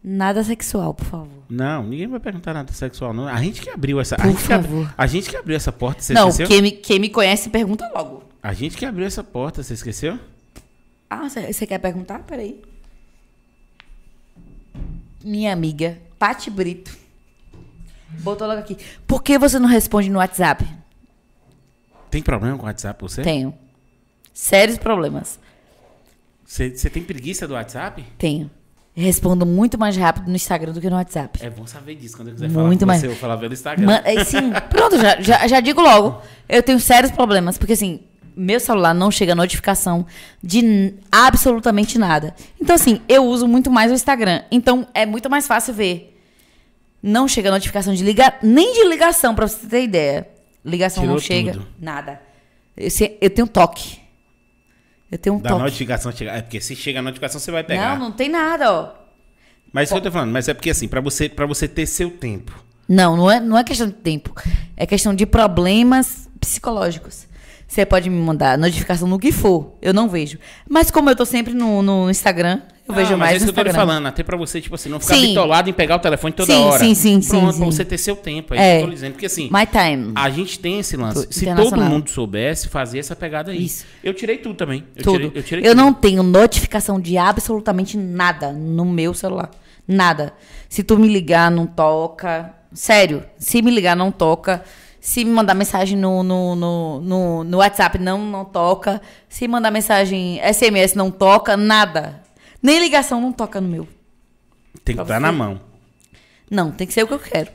Nada 0.00 0.44
sexual, 0.44 0.94
por 0.94 1.04
favor. 1.04 1.42
Não, 1.50 1.82
ninguém 1.82 2.06
vai 2.06 2.20
perguntar 2.20 2.54
nada 2.54 2.72
sexual, 2.72 3.12
não. 3.12 3.26
A 3.26 3.42
gente 3.42 3.60
que 3.60 3.68
abriu 3.68 3.98
essa. 3.98 4.14
a, 4.14 4.18
Por 4.18 4.28
gente 4.30 4.46
que 4.46 4.52
abri- 4.52 4.68
favor. 4.68 4.94
a 4.96 5.06
gente 5.08 5.28
que 5.28 5.36
abriu 5.36 5.56
essa 5.56 5.72
porta, 5.72 6.00
você 6.02 6.12
não, 6.14 6.28
esqueceu? 6.28 6.46
quem 6.46 6.62
me, 6.62 6.70
quem 6.70 7.00
me 7.00 7.10
conhece 7.10 7.50
pergunta 7.50 7.90
logo. 7.92 8.22
A 8.40 8.52
gente 8.54 8.76
que 8.76 8.86
abriu 8.86 9.04
essa 9.04 9.24
porta, 9.24 9.60
você 9.60 9.74
esqueceu? 9.74 10.16
Ah, 11.10 11.28
você 11.28 11.66
quer 11.66 11.78
perguntar? 11.78 12.20
Peraí. 12.20 12.62
Minha 15.24 15.52
amiga, 15.52 15.98
Pati 16.16 16.48
Brito, 16.48 16.96
botou 18.20 18.46
logo 18.46 18.60
aqui. 18.60 18.78
Por 19.04 19.20
que 19.20 19.36
você 19.36 19.58
não 19.58 19.68
responde 19.68 20.08
no 20.08 20.18
WhatsApp? 20.20 20.64
Tem 22.10 22.22
problema 22.22 22.56
com 22.56 22.64
o 22.64 22.66
WhatsApp 22.66 23.00
você? 23.02 23.22
Tenho. 23.22 23.54
Sérios 24.32 24.78
problemas. 24.78 25.38
Você, 26.44 26.70
tem 26.70 27.02
preguiça 27.02 27.46
do 27.46 27.54
WhatsApp? 27.54 28.04
Tenho. 28.16 28.50
Respondo 28.94 29.44
muito 29.44 29.78
mais 29.78 29.96
rápido 29.96 30.28
no 30.28 30.34
Instagram 30.34 30.72
do 30.72 30.80
que 30.80 30.88
no 30.88 30.96
WhatsApp. 30.96 31.38
É 31.42 31.50
bom 31.50 31.66
saber 31.66 31.94
disso. 31.94 32.16
Quando 32.16 32.28
eu 32.28 32.34
quiser 32.34 32.48
Muito 32.48 32.54
falar 32.56 32.78
com 32.78 32.86
mais. 32.86 33.00
você, 33.00 33.06
eu 33.06 33.16
falar 33.16 33.36
pelo 33.36 33.52
Instagram. 33.52 34.00
É, 34.04 34.24
sim, 34.24 34.50
pronto, 34.70 34.98
já, 34.98 35.20
já, 35.20 35.46
já 35.46 35.60
digo 35.60 35.80
logo. 35.80 36.20
Eu 36.48 36.62
tenho 36.62 36.80
sérios 36.80 37.12
problemas, 37.12 37.58
porque 37.58 37.74
assim, 37.74 38.00
meu 38.34 38.58
celular 38.58 38.94
não 38.94 39.10
chega 39.10 39.34
notificação 39.34 40.06
de 40.42 40.94
absolutamente 41.12 41.98
nada. 41.98 42.34
Então, 42.60 42.74
assim, 42.76 43.00
eu 43.08 43.24
uso 43.24 43.46
muito 43.46 43.70
mais 43.70 43.90
o 43.90 43.94
Instagram. 43.94 44.42
Então, 44.50 44.86
é 44.94 45.04
muito 45.04 45.28
mais 45.28 45.46
fácil 45.46 45.74
ver. 45.74 46.16
Não 47.02 47.28
chega 47.28 47.50
notificação 47.50 47.92
de 47.92 48.02
ligar, 48.02 48.38
nem 48.42 48.72
de 48.72 48.88
ligação, 48.88 49.34
pra 49.34 49.46
você 49.46 49.66
ter 49.66 49.82
ideia. 49.82 50.28
Ligação 50.68 51.04
não 51.04 51.16
Tirou 51.18 51.20
chega, 51.26 51.52
tudo. 51.54 51.66
nada. 51.80 52.20
Eu, 52.76 52.88
eu 53.20 53.30
tenho 53.30 53.46
toque. 53.48 53.98
Eu 55.10 55.18
tenho 55.18 55.36
um 55.36 55.40
Da 55.40 55.50
toque. 55.50 55.62
notificação 55.62 56.12
chegar. 56.12 56.36
É 56.36 56.42
porque 56.42 56.60
se 56.60 56.76
chega 56.76 56.98
a 56.98 57.02
notificação, 57.02 57.40
você 57.40 57.50
vai 57.50 57.64
pegar. 57.64 57.98
Não, 57.98 58.06
não 58.06 58.12
tem 58.12 58.28
nada, 58.28 58.72
ó. 58.72 58.92
Mas 59.72 59.84
isso 59.88 59.94
que 59.94 59.98
eu 59.98 60.02
tô 60.04 60.10
falando, 60.12 60.30
mas 60.32 60.48
é 60.48 60.54
porque 60.54 60.70
assim, 60.70 60.88
pra 60.88 61.00
você, 61.00 61.28
pra 61.28 61.46
você 61.46 61.66
ter 61.68 61.86
seu 61.86 62.10
tempo. 62.10 62.64
Não, 62.88 63.16
não 63.16 63.30
é, 63.30 63.38
não 63.40 63.58
é 63.58 63.64
questão 63.64 63.86
de 63.86 63.92
tempo. 63.94 64.32
É 64.76 64.86
questão 64.86 65.14
de 65.14 65.26
problemas 65.26 66.28
psicológicos. 66.40 67.26
Você 67.66 67.84
pode 67.84 68.08
me 68.08 68.16
mandar 68.16 68.56
notificação 68.56 69.06
no 69.06 69.18
que 69.18 69.30
for, 69.30 69.76
eu 69.82 69.92
não 69.92 70.08
vejo. 70.08 70.38
Mas 70.66 70.90
como 70.90 71.10
eu 71.10 71.16
tô 71.16 71.26
sempre 71.26 71.52
no, 71.52 71.82
no 71.82 72.08
Instagram, 72.10 72.62
eu 72.88 72.94
vejo 72.94 73.10
Não, 73.10 73.18
mas 73.18 73.28
mais 73.28 73.32
é 73.32 73.36
isso 73.36 73.46
no 73.46 73.52
que 73.52 73.60
eu 73.60 73.64
tô 73.66 73.72
falando, 73.72 74.06
até 74.06 74.22
pra 74.22 74.36
você, 74.36 74.60
tipo 74.60 74.74
assim, 74.74 74.88
não 74.88 74.98
ficar 74.98 75.14
Sim. 75.14 75.28
bitolado 75.28 75.68
em 75.68 75.72
pegar 75.72 75.96
o 75.96 75.98
telefone 75.98 76.32
toda 76.32 76.52
Sim, 76.52 76.62
hora. 76.64 76.78
sim, 76.78 76.94
sim, 76.94 77.20
sim, 77.20 77.28
Pronto, 77.30 77.52
sim. 77.52 77.58
pra 77.58 77.66
você 77.66 77.84
ter 77.84 77.98
seu 77.98 78.16
tempo. 78.16 78.54
É, 78.54 78.58
É. 78.58 78.60
isso 78.60 78.70
que 78.70 78.76
eu 78.76 78.82
tô 78.82 78.88
lhe 78.88 78.94
dizendo. 78.94 79.12
Porque 79.12 79.26
assim, 79.26 79.50
My 79.52 79.66
time. 79.66 80.12
a 80.14 80.30
gente 80.30 80.58
tem 80.58 80.78
esse 80.78 80.96
lance. 80.96 81.26
Tô- 81.26 81.32
Se 81.32 81.54
todo 81.54 81.76
mundo 81.80 82.08
soubesse 82.10 82.68
fazer 82.68 82.98
essa 82.98 83.14
pegada 83.14 83.50
aí. 83.52 83.64
Isso. 83.64 83.84
Eu 84.02 84.14
tirei 84.14 84.38
tudo 84.38 84.54
também. 84.54 84.84
Eu 84.96 85.02
tudo. 85.04 85.16
Tirei, 85.18 85.32
eu 85.34 85.42
tirei 85.42 85.64
eu 85.66 85.70
tudo. 85.74 85.84
não 85.84 85.92
tenho 85.92 86.22
notificação 86.22 86.98
de 87.00 87.16
absolutamente 87.18 87.96
nada 87.96 88.52
no 88.52 88.84
meu 88.84 89.12
celular. 89.14 89.50
Nada. 89.86 90.32
Se 90.68 90.82
tu 90.82 90.98
me 90.98 91.08
ligar, 91.08 91.50
não 91.50 91.66
toca. 91.66 92.52
Sério, 92.72 93.22
se 93.38 93.62
me 93.62 93.70
ligar, 93.70 93.96
não 93.96 94.10
toca. 94.10 94.62
Se 95.00 95.24
me 95.24 95.30
mandar 95.30 95.54
mensagem 95.54 95.96
no, 95.96 96.22
no, 96.22 96.54
no, 96.54 97.00
no, 97.00 97.44
no 97.44 97.56
WhatsApp, 97.58 97.98
não, 97.98 98.18
não 98.18 98.44
toca. 98.44 99.00
Se 99.28 99.48
mandar 99.48 99.70
mensagem 99.70 100.38
SMS, 100.42 100.94
não 100.94 101.10
toca. 101.10 101.56
Nada. 101.56 102.20
Nem 102.62 102.78
ligação 102.80 103.20
não 103.20 103.32
toca 103.32 103.60
no 103.60 103.68
meu. 103.68 103.88
Tem 104.84 104.96
que 104.96 105.02
estar 105.02 105.20
na 105.20 105.32
mão. 105.32 105.60
Não, 106.50 106.70
tem 106.70 106.86
que 106.86 106.92
ser 106.92 107.02
o 107.02 107.06
que 107.06 107.14
eu 107.14 107.18
quero. 107.18 107.50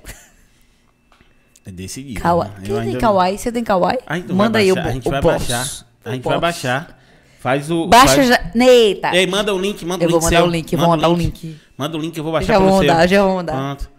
É 1.65 1.71
decidido. 1.71 2.19
Kawaii. 2.19 2.51
né? 2.51 2.57
Eu 2.59 2.63
Quem 2.65 2.75
tem 2.75 2.79
ainda- 2.87 2.99
Kawaii? 2.99 3.37
Você 3.37 3.51
tem 3.51 3.63
Kawaii? 3.63 3.99
Manda 4.33 4.59
aí 4.59 4.71
o, 4.71 4.77
A 4.79 4.91
gente 4.91 5.07
o 5.07 5.11
vai 5.11 5.21
baixar. 5.21 5.85
A 6.03 6.09
O 6.09 6.13
gente 6.13 6.23
vai 6.23 6.39
baixar. 6.39 6.99
Faz 7.39 7.69
o. 7.71 7.87
Baixa 7.87 8.15
faz... 8.15 8.27
já. 8.27 8.51
Neita. 8.55 9.15
Ei, 9.15 9.25
manda 9.27 9.53
o 9.53 9.57
link, 9.59 9.83
manda 9.85 10.03
Eu 10.03 10.07
o 10.09 10.11
vou 10.11 10.19
link 10.19 10.25
mandar 10.25 10.37
seu. 10.39 10.45
o 10.47 10.51
link, 10.51 10.73
eu 10.73 10.77
Manda 10.79 10.87
vou 10.87 10.95
mandar 10.97 11.09
o 11.09 11.15
link. 11.15 11.57
Manda 11.77 11.97
o 11.97 12.01
link 12.01 12.13
que 12.13 12.19
eu 12.19 12.23
vou 12.23 12.33
baixar 12.33 12.53
Já 12.53 12.59
pelo 12.59 12.69
vou 12.69 12.79
seu. 12.79 12.87
mandar, 12.87 13.07
já 13.07 13.23
vou 13.23 13.35
mandar. 13.35 13.53
Pronto. 13.53 13.91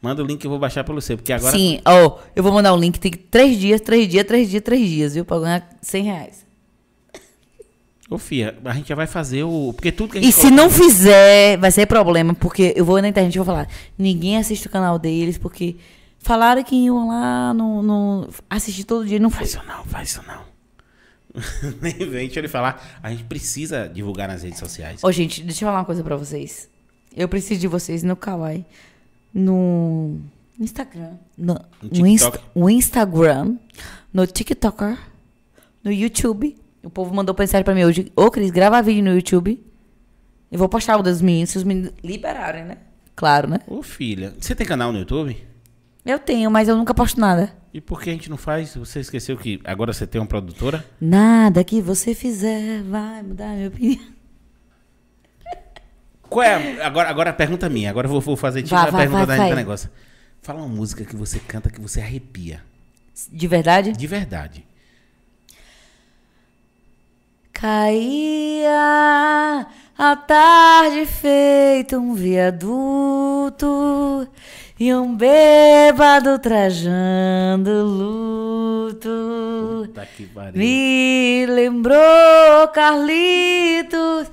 Manda 0.00 0.22
o 0.22 0.26
link 0.26 0.40
que 0.40 0.46
eu 0.46 0.50
vou 0.50 0.58
baixar 0.58 0.82
pelo 0.84 1.00
seu, 1.00 1.16
porque 1.16 1.32
agora 1.32 1.52
Sim, 1.56 1.80
ó, 1.84 2.18
eu 2.34 2.42
vou 2.42 2.52
mandar 2.52 2.74
um 2.74 2.76
link. 2.76 2.98
Tem 2.98 3.10
que 3.10 3.18
três 3.18 3.56
dias, 3.58 3.80
três 3.80 4.08
dias, 4.08 4.24
três 4.26 4.50
dias, 4.50 4.62
três 4.62 4.88
dias, 4.88 5.14
viu? 5.14 5.24
Pra 5.24 5.38
ganhar 5.38 5.68
100 5.80 6.02
reais. 6.04 6.46
Ô, 8.14 8.18
Fia, 8.18 8.58
a 8.64 8.72
gente 8.74 8.88
já 8.88 8.94
vai 8.94 9.06
fazer 9.06 9.42
o. 9.44 9.72
Porque 9.72 9.90
tudo 9.92 10.12
que 10.12 10.18
a 10.18 10.20
gente. 10.20 10.30
E 10.30 10.32
se 10.32 10.50
não 10.50 10.68
fizer, 10.70 11.56
vai 11.58 11.70
ser 11.70 11.86
problema, 11.86 12.34
porque 12.34 12.72
eu 12.76 12.84
vou 12.84 13.00
na 13.00 13.08
internet 13.08 13.34
e 13.34 13.38
vou 13.38 13.46
falar. 13.46 13.68
Ninguém 13.98 14.36
assiste 14.38 14.66
o 14.66 14.70
canal 14.70 14.98
deles, 14.98 15.38
porque 15.38 15.76
falaram 16.18 16.62
que 16.62 16.76
iam 16.76 17.08
lá 17.08 17.54
no, 17.54 17.82
no 17.82 18.28
assistir 18.50 18.84
todo 18.84 19.06
dia 19.06 19.18
não 19.18 19.30
foi. 19.30 19.40
Faz 19.46 19.50
isso 19.50 19.62
não, 19.66 19.84
faz 19.84 20.08
isso 20.10 20.22
não. 20.26 20.42
Nem 21.80 21.94
vem, 21.94 22.26
deixa 22.26 22.40
eu 22.40 22.42
lhe 22.42 22.48
falar. 22.48 23.00
A 23.02 23.10
gente 23.10 23.24
precisa 23.24 23.88
divulgar 23.88 24.28
nas 24.28 24.42
redes 24.42 24.58
sociais. 24.58 25.02
Ô, 25.02 25.10
gente, 25.10 25.42
deixa 25.42 25.64
eu 25.64 25.68
falar 25.68 25.78
uma 25.80 25.84
coisa 25.86 26.02
pra 26.04 26.14
vocês. 26.16 26.68
Eu 27.16 27.26
preciso 27.28 27.60
de 27.60 27.66
vocês 27.68 28.02
no 28.02 28.14
Kawaii, 28.14 28.64
no 29.32 30.18
Instagram, 30.60 31.14
no, 31.36 31.54
No 31.82 32.00
no, 32.00 32.06
Insta- 32.06 32.30
TikTok. 32.30 32.50
no 32.58 32.70
Instagram, 32.70 33.56
no 34.12 34.26
TikToker, 34.26 34.98
no 35.82 35.90
YouTube. 35.92 36.56
O 36.82 36.90
povo 36.90 37.14
mandou 37.14 37.34
mensagem 37.38 37.64
pra 37.64 37.74
mim 37.74 37.84
hoje. 37.84 38.10
Ô, 38.16 38.30
Cris, 38.30 38.50
grava 38.50 38.82
vídeo 38.82 39.02
no 39.04 39.14
YouTube. 39.14 39.62
Eu 40.50 40.58
vou 40.58 40.68
postar 40.68 40.96
o 40.98 41.02
dos 41.02 41.22
meninos, 41.22 41.50
se 41.50 41.58
os 41.58 41.64
meninos 41.64 41.92
liberarem, 42.02 42.64
né? 42.64 42.76
Claro, 43.14 43.48
né? 43.48 43.60
Ô, 43.66 43.82
filha, 43.82 44.34
você 44.38 44.54
tem 44.54 44.66
canal 44.66 44.92
no 44.92 44.98
YouTube? 44.98 45.36
Eu 46.04 46.18
tenho, 46.18 46.50
mas 46.50 46.68
eu 46.68 46.76
nunca 46.76 46.92
posto 46.92 47.20
nada. 47.20 47.54
E 47.72 47.80
por 47.80 48.02
que 48.02 48.10
a 48.10 48.12
gente 48.12 48.28
não 48.28 48.36
faz? 48.36 48.74
Você 48.74 49.00
esqueceu 49.00 49.36
que 49.36 49.60
agora 49.64 49.92
você 49.92 50.06
tem 50.06 50.20
uma 50.20 50.26
produtora? 50.26 50.84
Nada 51.00 51.62
que 51.64 51.80
você 51.80 52.14
fizer 52.14 52.82
vai 52.82 53.22
mudar 53.22 53.54
minha 53.54 53.68
opinião. 53.68 54.02
Qual 56.28 56.42
é? 56.42 56.80
a- 56.82 56.86
Agora, 56.86 57.08
agora 57.08 57.30
a 57.30 57.32
pergunta 57.32 57.68
minha. 57.68 57.90
Agora 57.90 58.06
eu 58.06 58.10
vou, 58.10 58.20
vou 58.20 58.36
fazer 58.36 58.62
tipo 58.62 58.74
Vai, 58.74 58.88
a 58.88 58.92
pergunta 58.92 59.26
vai, 59.26 59.26
da, 59.26 59.36
vai. 59.36 59.50
da 59.50 59.56
negócio. 59.56 59.90
Fala 60.40 60.60
uma 60.60 60.68
música 60.68 61.04
que 61.04 61.14
você 61.14 61.38
canta 61.38 61.70
que 61.70 61.80
você 61.80 62.00
arrepia. 62.00 62.62
De 63.30 63.46
verdade? 63.46 63.92
De 63.92 64.06
verdade. 64.06 64.66
Caía 67.62 69.68
a 69.96 70.16
tarde 70.16 71.06
feito 71.06 71.96
um 71.96 72.12
viaduto 72.12 73.68
e 74.80 74.92
um 74.92 75.14
bêbado 75.14 76.40
trajando 76.40 77.70
luto. 77.84 79.84
Puta 79.86 80.04
que 80.06 80.26
pariu. 80.26 80.58
Me 80.58 81.46
lembrou 81.46 82.66
Carlitos. 82.74 84.26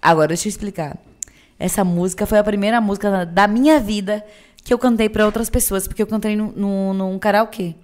Agora 0.00 0.28
deixa 0.28 0.46
eu 0.46 0.50
explicar. 0.50 0.96
Essa 1.58 1.82
música 1.82 2.26
foi 2.26 2.38
a 2.38 2.44
primeira 2.44 2.80
música 2.80 3.26
da- 3.26 3.48
minha 3.48 3.80
vida 3.80 4.24
que 4.62 4.72
eu 4.72 4.78
cantei 4.78 5.08
pra 5.08 5.26
outras 5.26 5.50
pessoas, 5.50 5.88
porque 5.88 6.00
eu 6.00 6.06
cantei 6.06 6.36
num, 6.36 6.52
num, 6.54 6.94
num 6.94 7.18
karaokê. 7.18 7.74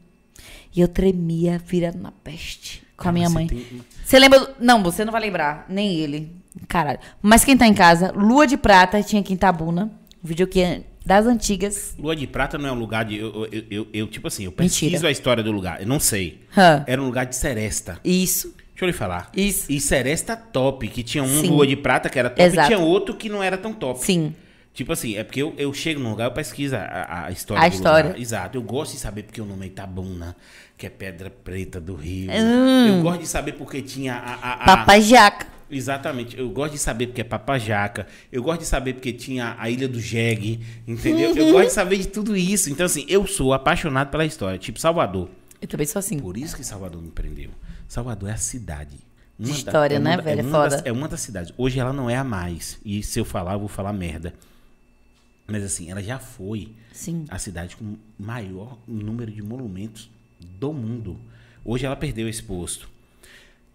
E 0.72 0.80
eu 0.80 0.86
tremia 0.86 1.60
virado 1.66 1.98
na 1.98 2.12
peste 2.12 2.80
com 2.96 3.08
a 3.08 3.10
Ah, 3.10 3.12
minha 3.12 3.28
mãe. 3.28 3.48
tem- 3.48 3.66
Você 4.04 4.18
lembra? 4.18 4.40
do- 4.40 4.50
Não, 4.60 4.82
você 4.82 5.04
não 5.04 5.12
vai 5.12 5.20
lembrar, 5.20 5.66
nem 5.68 5.94
ele. 5.96 6.34
Caralho. 6.68 6.98
Mas 7.20 7.44
quem 7.44 7.56
tá 7.56 7.66
em 7.66 7.74
casa, 7.74 8.12
Lua 8.14 8.46
de 8.46 8.56
Prata 8.56 9.02
tinha 9.02 9.20
aqui 9.22 9.32
em 9.32 9.36
Tabuna. 9.36 9.90
Um 10.22 10.28
vídeo 10.28 10.46
que 10.46 10.60
é 10.60 10.82
das 11.04 11.26
antigas. 11.26 11.94
Lua 11.98 12.14
de 12.14 12.26
Prata 12.26 12.58
não 12.58 12.68
é 12.68 12.72
um 12.72 12.78
lugar 12.78 13.04
de. 13.04 13.16
Eu, 13.16 13.48
eu, 13.50 13.64
eu- 13.70 13.86
eu, 13.92 14.06
tipo 14.06 14.28
assim, 14.28 14.44
eu 14.44 14.50
Mentira. 14.50 14.68
pesquiso 14.90 15.06
a 15.06 15.10
história 15.10 15.42
do 15.42 15.50
lugar. 15.50 15.80
Eu 15.80 15.86
não 15.86 15.98
sei. 15.98 16.42
Hã. 16.56 16.84
Era 16.86 17.00
um 17.02 17.06
lugar 17.06 17.24
de 17.26 17.34
seresta. 17.36 17.98
Isso. 18.04 18.48
Deixa 18.74 18.84
eu 18.84 18.86
lhe 18.86 18.92
falar. 18.92 19.30
Isso. 19.36 19.70
E 19.70 19.80
seresta 19.80 20.36
top, 20.36 20.86
que 20.88 21.02
tinha 21.02 21.22
um 21.22 21.40
Sim. 21.40 21.48
Lua 21.48 21.66
de 21.66 21.76
Prata 21.76 22.08
que 22.08 22.18
era 22.18 22.28
top 22.30 22.42
Exato. 22.42 22.72
e 22.72 22.74
tinha 22.74 22.78
outro 22.86 23.14
que 23.16 23.28
não 23.28 23.42
era 23.42 23.56
tão 23.56 23.72
top. 23.72 24.00
Sim. 24.04 24.34
Tipo 24.74 24.92
assim, 24.92 25.16
é 25.16 25.22
porque 25.24 25.42
eu, 25.42 25.52
eu 25.58 25.72
chego 25.74 26.00
num 26.00 26.10
lugar, 26.10 26.24
eu 26.26 26.32
pesquiso 26.32 26.74
a, 26.74 26.78
a- 26.80 27.26
a 27.26 27.30
história 27.30 27.62
A 27.64 27.68
do 27.68 27.74
história. 27.74 28.08
lugar. 28.10 28.20
Exato. 28.20 28.56
Eu 28.58 28.62
gosto 28.62 28.92
de 28.92 28.98
saber 28.98 29.22
porque 29.24 29.40
o 29.40 29.44
nome 29.44 29.66
é 29.66 29.68
Itabuna, 29.68 30.34
que 30.82 30.86
é 30.86 30.90
pedra 30.90 31.30
preta 31.30 31.80
do 31.80 31.94
rio. 31.94 32.28
Hum. 32.32 32.86
Eu 32.98 33.02
gosto 33.02 33.20
de 33.20 33.26
saber 33.28 33.52
porque 33.52 33.80
tinha 33.80 34.14
a... 34.14 34.34
a- 34.34 34.52
a- 34.54 34.64
Papai 34.78 35.00
Jaca. 35.00 35.46
Exatamente. 35.70 36.36
Eu 36.36 36.50
gosto 36.50 36.72
de 36.72 36.78
saber 36.80 37.06
porque 37.06 37.20
é 37.20 37.24
Papajaca. 37.24 38.06
Eu 38.32 38.42
gosto 38.42 38.60
de 38.62 38.66
saber 38.66 38.94
porque 38.94 39.12
tinha 39.12 39.54
a 39.60 39.70
Ilha 39.70 39.86
do 39.88 40.00
Jegue, 40.00 40.60
entendeu? 40.86 41.34
Eu 41.36 41.52
gosto 41.52 41.68
de 41.68 41.72
saber 41.72 41.98
de 41.98 42.08
tudo 42.08 42.36
isso. 42.36 42.68
Então, 42.68 42.84
assim, 42.84 43.06
eu 43.08 43.24
sou 43.28 43.54
apaixonado 43.54 44.10
pela 44.10 44.26
história. 44.26 44.58
Tipo, 44.58 44.80
Salvador. 44.80 45.30
Eu 45.60 45.68
também 45.68 45.86
sou 45.86 46.00
assim. 46.00 46.18
Por 46.18 46.36
isso 46.36 46.56
que 46.56 46.64
Salvador 46.64 47.00
me 47.00 47.10
prendeu. 47.10 47.50
Salvador 47.88 48.28
é 48.28 48.32
a 48.32 48.36
cidade. 48.36 48.96
Uma 49.38 49.48
da- 49.48 49.54
história, 49.54 49.94
é 49.94 49.98
uma 50.00 50.10
né, 50.10 50.16
da- 50.16 50.22
velho? 50.24 50.40
É 50.40 50.42
É 50.42 50.46
uma, 50.46 50.58
das, 50.64 50.74
foda. 50.74 50.88
é 50.88 50.92
uma 50.92 51.08
das 51.08 51.20
cidades. 51.20 51.54
Hoje 51.56 51.78
ela 51.78 51.92
não 51.92 52.10
é 52.10 52.16
a 52.16 52.24
mais. 52.24 52.78
E 52.84 53.02
se 53.04 53.20
eu 53.20 53.24
falar, 53.24 53.52
eu 53.54 53.60
vou 53.60 53.68
falar 53.68 53.92
merda. 53.92 54.34
Mas 55.46 55.62
assim, 55.62 55.90
ela 55.90 56.02
já 56.02 56.18
foi 56.18 56.72
Sim. 56.92 57.24
a 57.28 57.38
cidade 57.38 57.76
com 57.76 57.96
maior 58.18 58.76
número 58.86 59.30
de 59.30 59.40
monumentos 59.42 60.10
do 60.46 60.72
mundo. 60.72 61.18
Hoje 61.64 61.86
ela 61.86 61.96
perdeu 61.96 62.28
esse 62.28 62.42
posto. 62.42 62.88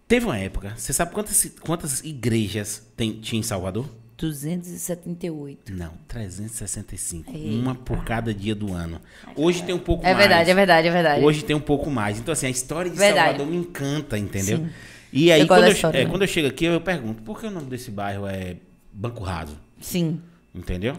Teve 0.06 0.26
uma 0.26 0.38
época, 0.38 0.74
você 0.76 0.92
sabe 0.92 1.12
quantas, 1.12 1.52
quantas 1.60 2.02
igrejas 2.02 2.86
tem, 2.96 3.12
tinha 3.20 3.40
em 3.40 3.42
Salvador? 3.42 3.88
278. 4.16 5.72
Não, 5.72 5.92
365. 6.08 7.30
Uma 7.32 7.74
por 7.74 8.04
cada 8.04 8.32
dia 8.34 8.54
do 8.54 8.72
ano. 8.72 9.00
Hoje 9.36 9.62
tem 9.62 9.74
um 9.74 9.78
pouco 9.78 10.02
É 10.04 10.12
mais. 10.12 10.18
verdade, 10.18 10.50
é 10.50 10.54
verdade, 10.54 10.88
é 10.88 10.90
verdade. 10.90 11.24
Hoje 11.24 11.44
tem 11.44 11.54
um 11.54 11.60
pouco 11.60 11.90
mais. 11.90 12.18
Então, 12.18 12.32
assim, 12.32 12.46
a 12.46 12.50
história 12.50 12.90
de 12.90 12.96
Verdade. 12.96 13.38
Salvador 13.38 13.46
me 13.46 13.56
encanta, 13.56 14.18
entendeu? 14.18 14.58
Sim. 14.58 14.70
E 15.12 15.30
aí, 15.32 15.40
Eu 15.40 15.46
quando 15.46 15.64
eu, 15.64 15.72
história 15.72 15.98
é, 15.98 16.06
quando 16.06 16.22
eu 16.22 16.28
chego 16.28 16.48
aqui, 16.48 16.64
eu 16.64 16.80
pergunto, 16.80 17.22
por 17.22 17.40
que 17.40 17.46
o 17.46 17.50
nome 17.50 17.66
desse 17.66 17.90
bairro 17.90 18.26
é 18.26 18.56
Banco 18.92 19.22
Raso? 19.22 19.56
Sim. 19.80 20.20
Entendeu? 20.54 20.96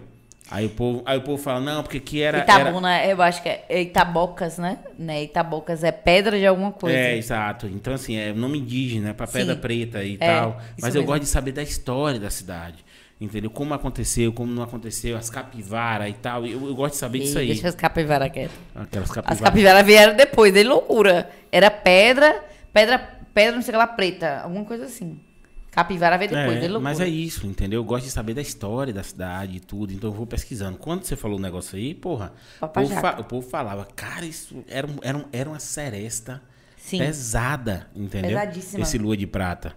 Aí 0.52 0.66
o 0.66 0.70
povo, 0.70 1.04
aí 1.06 1.18
o 1.18 1.22
povo 1.22 1.42
fala, 1.42 1.60
não, 1.60 1.84
porque 1.84 1.98
aqui 1.98 2.22
era. 2.22 2.40
era... 2.40 2.60
Itabuna, 2.62 3.06
eu 3.06 3.22
acho 3.22 3.44
que 3.44 3.50
é 3.50 3.82
Itabocas, 3.82 4.58
né? 4.58 4.80
né? 4.98 5.24
Itabocas 5.24 5.84
é 5.84 5.92
pedra 5.92 6.40
de 6.40 6.46
alguma 6.46 6.72
coisa. 6.72 6.98
É, 6.98 7.16
exato. 7.16 7.68
Então, 7.68 7.94
assim, 7.94 8.16
é 8.16 8.34
nome 8.34 8.58
indígena, 8.58 9.14
pra 9.14 9.28
pedra 9.28 9.54
Sim. 9.54 9.62
preta 9.62 10.04
e 10.04 10.16
É, 10.16 10.18
tal. 10.18 10.60
Mas 10.82 10.96
eu 10.96 11.02
mesmo. 11.02 11.06
gosto 11.14 11.22
de 11.22 11.30
saber 11.30 11.52
da 11.52 11.62
história 11.62 12.20
da 12.20 12.30
cidade. 12.32 12.84
Entendeu? 13.22 13.52
Como 13.52 13.74
aconteceu, 13.74 14.32
como 14.32 14.52
não 14.52 14.64
aconteceu, 14.64 15.18
as 15.18 15.30
capivaras 15.30 16.10
e 16.10 16.14
tal. 16.14 16.46
Eu, 16.46 16.68
eu 16.68 16.74
gosto 16.74 16.94
de 16.94 17.00
saber 17.00 17.20
disso 17.20 17.38
Ih, 17.38 17.42
aí. 17.42 17.48
Deixa 17.48 17.68
as 17.68 17.76
capivaras 17.76 18.32
quietas. 18.32 18.56
Aquelas 18.74 19.10
As 19.10 19.16
capivaras. 19.16 19.42
capivaras 19.42 19.86
vieram 19.86 20.16
depois, 20.16 20.52
de 20.54 20.64
loucura. 20.64 21.30
Era 21.52 21.70
pedra, 21.70 22.44
pedra, 22.74 22.98
pedra, 23.34 23.56
não 23.56 23.62
sei 23.62 23.76
lá, 23.76 23.86
preta. 23.86 24.40
Alguma 24.44 24.64
coisa 24.66 24.86
assim. 24.86 25.20
Capivara 25.72 26.18
veio 26.18 26.32
depois, 26.32 26.58
É, 26.58 26.62
de 26.62 26.68
loucura. 26.68 26.80
mas 26.80 27.00
é 27.00 27.08
isso, 27.08 27.46
entendeu? 27.46 27.80
Eu 27.80 27.84
gosto 27.84 28.06
de 28.06 28.12
saber 28.12 28.34
da 28.34 28.42
história 28.42 28.92
da 28.92 29.04
cidade 29.04 29.58
e 29.58 29.60
tudo, 29.60 29.94
então 29.94 30.10
eu 30.10 30.14
vou 30.14 30.26
pesquisando. 30.26 30.78
Quando 30.78 31.04
você 31.04 31.16
falou 31.16 31.38
o 31.38 31.42
negócio 31.42 31.78
aí, 31.78 31.94
porra, 31.94 32.34
o 32.62 32.68
povo, 32.68 32.94
o 33.20 33.24
povo 33.24 33.50
falava, 33.50 33.88
cara, 33.96 34.26
isso 34.26 34.64
era, 34.68 34.88
um- 34.88 34.98
era, 35.02 35.18
um- 35.18 35.26
era 35.32 35.50
uma 35.50 35.60
seresta 35.60 36.42
Sim. 36.76 36.98
pesada, 36.98 37.88
entendeu? 37.96 38.32
Pesadíssima. 38.32 38.82
Esse 38.84 38.98
lua 38.98 39.16
de 39.16 39.28
prata. 39.28 39.76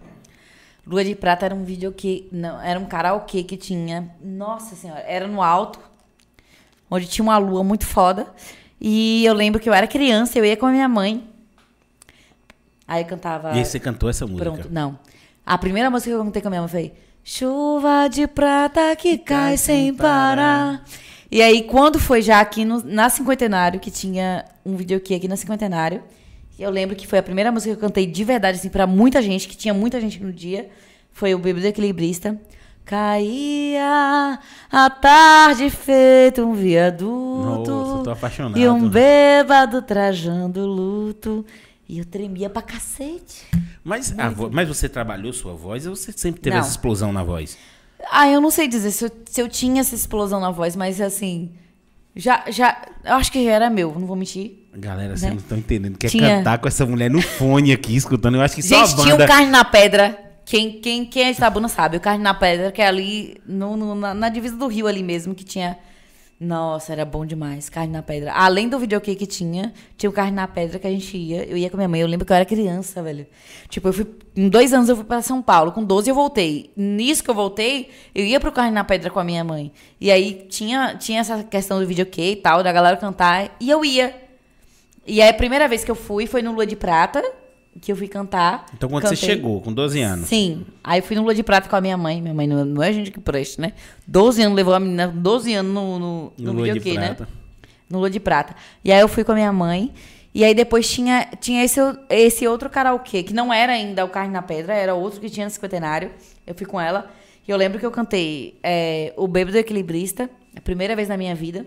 Lua 0.85 1.01
de 1.05 1.15
Prata 1.15 1.45
era 1.45 1.55
um 1.55 1.63
vídeo 1.63 1.93
que. 1.93 2.27
Não, 2.29 2.59
era 2.61 2.77
um 2.77 2.83
karaokê 2.85 3.41
que 3.41 3.55
tinha. 3.55 4.09
Nossa 4.21 4.75
senhora, 4.75 4.99
era 5.07 5.25
no 5.29 5.41
alto, 5.41 5.79
onde 6.91 7.07
tinha 7.07 7.23
uma 7.23 7.37
lua 7.37 7.63
muito 7.63 7.85
foda. 7.85 8.27
E 8.81 9.23
eu 9.23 9.33
lembro 9.33 9.61
que 9.61 9.69
eu 9.69 9.73
era 9.73 9.87
criança, 9.87 10.37
eu 10.37 10.43
ia 10.43 10.57
com 10.57 10.65
a 10.65 10.71
minha 10.71 10.89
mãe. 10.89 11.25
Aí 12.85 13.01
eu 13.01 13.07
cantava. 13.07 13.51
E 13.55 13.59
aí 13.59 13.65
você 13.65 13.79
cantou 13.79 14.09
essa 14.09 14.25
música. 14.27 14.43
Pronto, 14.51 14.67
não. 14.69 14.99
A 15.45 15.57
primeira 15.57 15.89
música 15.89 16.11
que 16.11 16.15
eu 16.15 16.23
cantei 16.23 16.41
com 16.41 16.47
a 16.47 16.51
minha 16.51 16.61
mãe 16.61 16.69
foi 16.69 16.93
Chuva 17.25 18.09
de 18.09 18.27
prata 18.27 18.93
que 18.97 19.17
cai 19.17 19.55
sem 19.55 19.93
parar. 19.93 20.83
E 21.31 21.41
aí, 21.41 21.63
quando 21.63 21.97
foi 21.97 22.21
já 22.21 22.41
aqui 22.41 22.65
no, 22.65 22.83
na 22.83 23.09
Cinquentenário, 23.09 23.79
que 23.79 23.89
tinha 23.89 24.43
um 24.65 24.75
videokê 24.75 25.15
aqui 25.15 25.27
na 25.27 25.37
Cinquentenário, 25.37 26.03
eu 26.59 26.69
lembro 26.69 26.97
que 26.97 27.07
foi 27.07 27.19
a 27.19 27.23
primeira 27.23 27.49
música 27.49 27.73
que 27.73 27.77
eu 27.77 27.87
cantei 27.87 28.05
de 28.05 28.23
verdade, 28.25 28.57
assim, 28.57 28.69
pra 28.69 28.85
muita 28.85 29.21
gente, 29.21 29.47
que 29.47 29.55
tinha 29.55 29.73
muita 29.73 30.01
gente 30.01 30.21
no 30.21 30.33
dia, 30.33 30.69
foi 31.13 31.33
o 31.33 31.39
Bebê 31.39 31.61
do 31.61 31.67
Equilibrista. 31.67 32.37
Caía 32.85 34.37
a 34.69 34.89
tarde 34.89 35.69
feito 35.69 36.41
um 36.41 36.53
viaduto. 36.53 37.71
Nossa, 37.71 38.03
tô 38.03 38.11
apaixonado. 38.11 38.59
E 38.59 38.67
um 38.67 38.89
bêbado 38.89 39.81
trajando 39.81 40.65
luto. 40.65 41.45
E 41.87 41.99
eu 41.99 42.05
tremia 42.05 42.49
pra 42.49 42.61
cacete. 42.61 43.43
Mas, 43.83 44.13
a 44.17 44.31
mas 44.51 44.67
você 44.67 44.87
trabalhou 44.87 45.33
sua 45.33 45.53
voz 45.53 45.85
ou 45.85 45.95
você 45.95 46.11
sempre 46.13 46.39
teve 46.41 46.55
Não. 46.55 46.61
essa 46.61 46.71
explosão 46.71 47.11
na 47.11 47.23
voz? 47.23 47.57
Ah, 48.11 48.27
eu 48.29 48.39
não 48.41 48.49
sei 48.51 48.67
dizer 48.67 48.91
se 48.91 49.05
eu, 49.05 49.11
se 49.25 49.41
eu 49.41 49.47
tinha 49.49 49.81
essa 49.81 49.93
explosão 49.95 50.39
na 50.39 50.51
voz, 50.51 50.75
mas 50.75 50.99
assim. 51.01 51.51
Já, 52.15 52.43
já. 52.49 52.85
Eu 53.03 53.15
acho 53.15 53.31
que 53.31 53.43
já 53.43 53.51
era 53.51 53.69
meu, 53.69 53.93
não 53.97 54.05
vou 54.07 54.15
mentir. 54.15 54.67
Galera, 54.75 55.09
vocês 55.15 55.23
Né? 55.23 55.29
não 55.31 55.37
estão 55.37 55.57
entendendo. 55.57 55.97
Quer 55.97 56.09
Tinha- 56.09 56.37
cantar 56.37 56.57
com 56.59 56.67
essa 56.67 56.85
mulher 56.85 57.09
no 57.09 57.21
fone 57.21 57.71
aqui, 57.71 57.95
escutando. 57.95 58.35
Eu 58.35 58.41
acho 58.41 58.55
que 58.55 58.61
só 58.63 58.85
Gente, 58.85 58.99
a 58.99 59.03
tinha 59.03 59.13
banda... 59.15 59.23
um 59.25 59.27
carne 59.27 59.49
na 59.51 59.63
pedra. 59.65 60.19
Quem, 60.45 60.79
quem, 60.81 61.05
quem 61.05 61.23
é 61.23 61.31
de 61.31 61.37
Itabuna 61.37 61.67
sabe, 61.69 61.95
o 61.97 62.01
carne 62.01 62.21
na 62.23 62.33
pedra, 62.33 62.71
que 62.71 62.81
é 62.81 62.87
ali 62.87 63.37
no, 63.45 63.77
no- 63.77 63.95
na, 63.95 64.13
na 64.13 64.29
divisa 64.29 64.55
do 64.57 64.67
rio 64.67 64.87
ali 64.87 65.01
mesmo, 65.03 65.33
que 65.33 65.43
tinha. 65.43 65.77
Nossa, 66.43 66.91
era 66.91 67.05
bom 67.05 67.25
demais, 67.25 67.69
carne 67.69 67.93
na 67.93 68.03
pedra. 68.03 68.33
Além 68.33 68.67
do 68.67 68.77
videokê 68.77 69.15
que 69.15 69.25
tinha, 69.25 69.73
tinha 69.95 70.09
o 70.09 70.13
carne 70.13 70.33
na 70.33 70.45
pedra 70.45 70.77
que 70.77 70.85
a 70.85 70.89
gente 70.89 71.15
ia. 71.15 71.45
Eu 71.45 71.55
ia 71.55 71.69
com 71.69 71.77
minha 71.77 71.87
mãe. 71.87 72.01
Eu 72.01 72.07
lembro 72.07 72.25
que 72.25 72.33
eu 72.33 72.35
era 72.35 72.43
criança, 72.43 73.01
velho. 73.01 73.25
Tipo, 73.69 73.87
eu 73.87 73.93
fui. 73.93 74.05
Em 74.35 74.49
dois 74.49 74.73
anos 74.73 74.89
eu 74.89 74.95
fui 74.97 75.05
pra 75.05 75.21
São 75.21 75.41
Paulo. 75.41 75.71
Com 75.71 75.81
12 75.81 76.09
eu 76.09 76.15
voltei. 76.15 76.69
Nisso 76.75 77.23
que 77.23 77.29
eu 77.29 77.33
voltei, 77.33 77.91
eu 78.13 78.25
ia 78.25 78.41
pro 78.41 78.51
carne 78.51 78.71
na 78.71 78.83
pedra 78.83 79.09
com 79.09 79.19
a 79.19 79.23
minha 79.23 79.41
mãe. 79.41 79.71
E 80.01 80.11
aí 80.11 80.45
tinha, 80.49 80.97
tinha 80.97 81.21
essa 81.21 81.43
questão 81.45 81.79
do 81.79 81.87
videokê 81.87 82.31
e 82.31 82.35
tal, 82.35 82.61
da 82.61 82.73
galera 82.73 82.97
cantar. 82.97 83.55
E 83.57 83.69
eu 83.69 83.85
ia. 83.85 84.13
E 85.07 85.21
aí 85.21 85.29
a 85.29 85.33
primeira 85.33 85.65
vez 85.69 85.85
que 85.85 85.91
eu 85.91 85.95
fui 85.95 86.27
foi 86.27 86.41
no 86.41 86.51
Lua 86.51 86.65
de 86.65 86.75
Prata, 86.75 87.23
que 87.81 87.91
eu 87.91 87.95
fui 87.95 88.07
cantar. 88.07 88.65
Então 88.73 88.89
quando 88.89 89.03
você 89.03 89.15
Cantei. 89.15 89.29
chegou, 89.29 89.59
com 89.61 89.73
12 89.73 89.99
anos. 90.01 90.27
Sim. 90.27 90.65
Aí 90.83 90.99
eu 90.99 91.03
fui 91.03 91.15
no 91.15 91.23
Lua 91.23 91.33
de 91.35 91.43
Prata 91.43 91.67
com 91.69 91.75
a 91.75 91.81
minha 91.81 91.97
mãe. 91.97 92.21
Minha 92.21 92.33
mãe 92.33 92.47
não, 92.47 92.63
não 92.63 92.83
é 92.83 92.91
gente 92.93 93.11
que 93.11 93.19
preste, 93.19 93.59
né? 93.59 93.73
12 94.07 94.41
anos, 94.43 94.55
levou 94.55 94.73
a 94.73 94.79
menina 94.79 95.07
12 95.07 95.53
anos 95.53 95.73
no, 95.73 95.99
no, 95.99 96.33
No 96.37 96.53
no 96.53 96.63
videokê, 96.63 96.93
né? 96.97 97.13
Prata. 97.13 97.27
No 97.89 97.99
Lua 97.99 98.09
de 98.09 98.19
Prata. 98.19 98.55
E 98.83 98.91
aí 98.91 98.99
eu 99.01 99.07
fui 99.07 99.23
com 99.23 99.31
a 99.31 99.35
minha 99.35 99.51
mãe. 99.53 99.91
E 100.35 100.43
aí 100.43 100.55
depois 100.55 100.89
tinha, 100.91 101.27
tinha 101.39 101.63
esse, 101.63 101.79
esse 102.09 102.47
outro 102.47 102.67
karaokê, 102.69 103.21
que 103.21 103.33
não 103.33 103.53
era 103.53 103.73
ainda 103.73 104.03
o 104.03 104.09
Carne 104.09 104.33
na 104.33 104.41
Pedra, 104.41 104.73
era 104.73 104.95
outro 104.95 105.19
que 105.21 105.29
tinha 105.29 105.45
no 105.45 105.51
cinquentenário. 105.51 106.09
Eu 106.47 106.55
fui 106.55 106.65
com 106.65 106.81
ela. 106.81 107.11
E 107.47 107.51
eu 107.51 107.57
lembro 107.57 107.77
que 107.77 107.85
eu 107.85 107.91
cantei 107.91 108.57
é, 108.63 109.13
O 109.15 109.27
Bêbado 109.27 109.57
Equilibrista, 109.57 110.29
a 110.55 110.61
primeira 110.61 110.95
vez 110.95 111.07
na 111.09 111.17
minha 111.17 111.35
vida. 111.35 111.65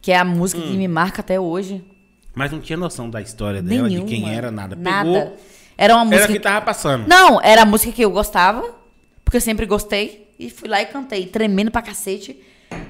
Que 0.00 0.12
é 0.12 0.16
a 0.16 0.24
música 0.24 0.60
Hum. 0.60 0.70
que 0.72 0.76
me 0.76 0.88
marca 0.88 1.20
até 1.20 1.38
hoje. 1.38 1.84
Mas 2.38 2.52
não 2.52 2.60
tinha 2.60 2.76
noção 2.76 3.10
da 3.10 3.20
história 3.20 3.60
dela, 3.60 3.88
Nenhuma. 3.88 4.06
de 4.06 4.14
quem 4.14 4.32
era, 4.32 4.48
nada. 4.48 4.76
Nada. 4.76 5.10
Pegou, 5.12 5.36
Era 5.76 5.96
uma 5.96 6.02
era 6.02 6.14
música. 6.22 6.32
que 6.32 6.38
tava 6.38 6.64
passando. 6.64 7.08
Não, 7.08 7.42
era 7.42 7.62
a 7.62 7.64
música 7.64 7.92
que 7.92 8.04
eu 8.04 8.12
gostava, 8.12 8.64
porque 9.24 9.38
eu 9.38 9.40
sempre 9.40 9.66
gostei. 9.66 10.32
E 10.38 10.48
fui 10.48 10.68
lá 10.68 10.80
e 10.80 10.86
cantei, 10.86 11.26
tremendo 11.26 11.68
pra 11.72 11.82
cacete. 11.82 12.40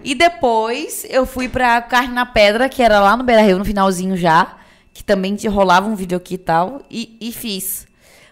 E 0.04 0.14
depois 0.14 1.06
eu 1.08 1.24
fui 1.24 1.48
pra 1.48 1.80
Carne 1.80 2.12
na 2.12 2.26
Pedra, 2.26 2.68
que 2.68 2.82
era 2.82 3.00
lá 3.00 3.16
no 3.16 3.24
Beira 3.24 3.40
Rio, 3.40 3.56
no 3.58 3.64
finalzinho 3.64 4.18
já. 4.18 4.58
Que 4.92 5.02
também 5.02 5.34
te 5.34 5.48
rolava 5.48 5.88
um 5.88 5.94
vídeo 5.94 6.18
aqui 6.18 6.34
e 6.34 6.38
tal. 6.38 6.82
E, 6.90 7.16
e 7.18 7.32
fiz. 7.32 7.86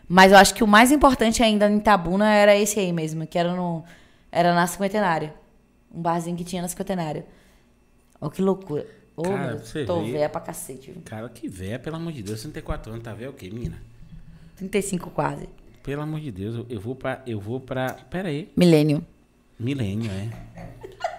Mas 0.06 0.32
eu 0.32 0.38
acho 0.38 0.52
que 0.52 0.62
o 0.62 0.66
mais 0.66 0.92
importante 0.92 1.42
ainda 1.42 1.66
em 1.70 1.80
Tabuna 1.80 2.30
era 2.30 2.54
esse 2.54 2.78
aí 2.78 2.92
mesmo, 2.92 3.26
que 3.26 3.38
era 3.38 3.54
no. 3.54 3.82
Era 4.30 4.54
na 4.54 4.66
Cinquentenário. 4.66 5.32
Um 5.90 6.02
barzinho 6.02 6.36
que 6.36 6.44
tinha 6.44 6.60
na 6.60 6.68
Cinquentenário. 6.68 7.24
Ó, 8.20 8.28
que 8.28 8.42
loucura. 8.42 8.86
Ô, 9.16 9.22
Cara, 9.22 9.46
meu, 9.54 9.58
você 9.58 9.84
tô 9.84 10.02
vê. 10.04 10.12
velha 10.12 10.28
pra 10.28 10.40
cacete. 10.40 10.90
viu? 10.90 11.02
Cara, 11.04 11.28
que 11.28 11.48
véia, 11.48 11.78
pelo 11.78 11.96
amor 11.96 12.12
de 12.12 12.22
Deus, 12.22 12.40
34 12.42 12.92
anos, 12.92 13.02
tá 13.04 13.14
velho 13.14 13.30
o 13.30 13.32
quê, 13.34 13.48
menina? 13.50 13.80
35 14.56 15.10
quase. 15.10 15.48
Pelo 15.82 16.02
amor 16.02 16.20
de 16.20 16.30
Deus, 16.30 16.56
eu- 16.56 16.66
eu 16.68 16.80
vou 16.80 16.94
pra. 16.94 17.22
Eu 17.26 17.40
vou 17.40 17.60
pra. 17.60 17.92
Pera 18.10 18.28
aí. 18.28 18.50
Milênio. 18.56 19.04
Milênio, 19.58 20.10
é. 20.10 20.28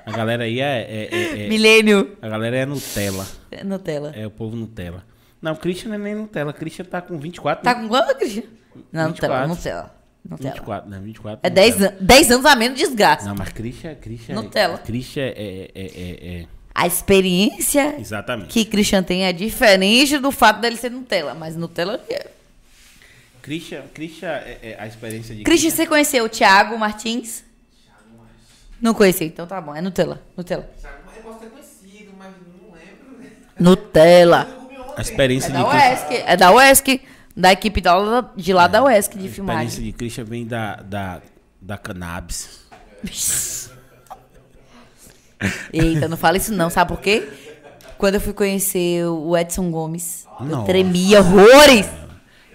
A 0.05 0.11
galera 0.11 0.43
aí 0.43 0.59
é. 0.59 0.81
é- 0.81 1.09
é- 1.11 1.45
é- 1.45 1.49
Milênio. 1.49 2.17
a 2.21 2.29
galera 2.29 2.55
é 2.57 2.65
Nutella. 2.65 3.25
É 3.49 3.63
Nutella. 3.63 4.11
É 4.15 4.27
o 4.27 4.31
povo 4.31 4.55
Nutella. 4.55 5.03
Não, 5.41 5.53
o 5.53 5.57
Christian 5.57 5.89
não 5.89 5.95
é 5.95 5.99
nem 5.99 6.15
Nutella. 6.15 6.51
O 6.51 6.53
Christian 6.53 6.85
tá 6.85 7.01
com 7.01 7.17
24. 7.17 7.63
Tá 7.63 7.73
né? 7.75 7.81
com 7.81 7.87
quanto, 7.87 8.15
Cristian? 8.15 8.43
Não, 8.91 9.07
24. 9.07 9.09
Nutella, 9.09 9.47
Nutella. 9.47 9.97
Nutella. 10.29 10.53
24, 10.53 10.89
não, 10.89 11.01
24. 11.01 11.39
É 11.43 11.49
10, 11.49 11.75
Nutella. 11.79 11.97
an 12.01 12.05
10 12.05 12.31
anos 12.31 12.45
a 12.45 12.55
menos 12.55 12.77
de 12.79 12.85
desgaste. 12.85 13.25
Não, 13.25 13.35
mas 13.35 13.49
Christian. 13.49 13.95
Christian 13.95 14.35
Nutella. 14.35 14.77
Christian 14.79 15.23
é, 15.23 15.29
é, 15.29 15.71
é, 15.73 15.85
é- 15.85 16.41
é- 16.41 16.47
A 16.79 16.85
experiência 16.85 17.95
Exatamente. 17.99 18.49
que 18.49 18.63
Christian 18.63 19.01
tem 19.01 19.25
é 19.25 19.33
diferente 19.33 20.19
do 20.19 20.29
fato 20.31 20.61
dele 20.61 20.77
ser 20.77 20.91
Nutella. 20.91 21.33
Mas 21.33 21.55
Nutella 21.55 21.99
é. 22.07 22.27
Christian, 23.41 23.81
Christian 23.95 24.29
é, 24.29 24.59
é 24.61 24.75
a 24.79 24.85
experiência 24.85 25.33
de. 25.33 25.43
Christian, 25.43 25.71
você 25.71 25.87
conheceu 25.87 26.25
o 26.25 26.29
Thiago 26.29 26.77
Martins? 26.77 27.43
Não 28.79 28.93
conheci, 28.93 29.23
então 29.23 29.47
tá 29.47 29.59
bom. 29.59 29.75
É 29.75 29.81
Nutella. 29.81 30.21
Nutella. 30.37 30.69
Eu 31.15 31.23
posso 31.23 31.39
ter 31.39 31.49
conhecido, 31.49 32.13
mas 32.15 32.27
não 32.61 32.71
lembro. 32.71 33.27
Nutella. 33.59 34.47
A 34.95 35.01
experiência 35.01 35.47
É 35.47 35.51
de 35.53 35.57
da 35.57 35.69
Christian. 35.69 35.89
UESC. 36.09 36.23
É 36.27 36.37
da 36.37 36.51
UESC. 36.51 37.01
Da 37.35 37.51
equipe 37.51 37.81
da, 37.81 38.21
de 38.35 38.53
lá 38.53 38.67
da 38.67 38.83
UESC 38.83 39.15
de 39.17 39.25
A 39.25 39.29
experiência 39.29 39.33
filmagem. 39.33 39.83
de 39.83 39.91
Christian 39.93 40.23
vem 40.25 40.45
da, 40.45 40.75
da, 40.75 41.21
da 41.59 41.77
cannabis. 41.77 42.67
Eita, 45.71 46.07
não 46.07 46.17
fala 46.17 46.37
isso 46.37 46.51
não, 46.53 46.69
sabe 46.69 46.89
por 46.91 46.99
quê? 47.01 47.27
Quando 47.97 48.15
eu 48.15 48.21
fui 48.21 48.33
conhecer 48.33 49.05
o 49.05 49.35
Edson 49.37 49.69
Gomes, 49.71 50.25
eu 50.39 50.45
Nossa. 50.45 50.65
tremia 50.65 51.19
horrores. 51.19 51.87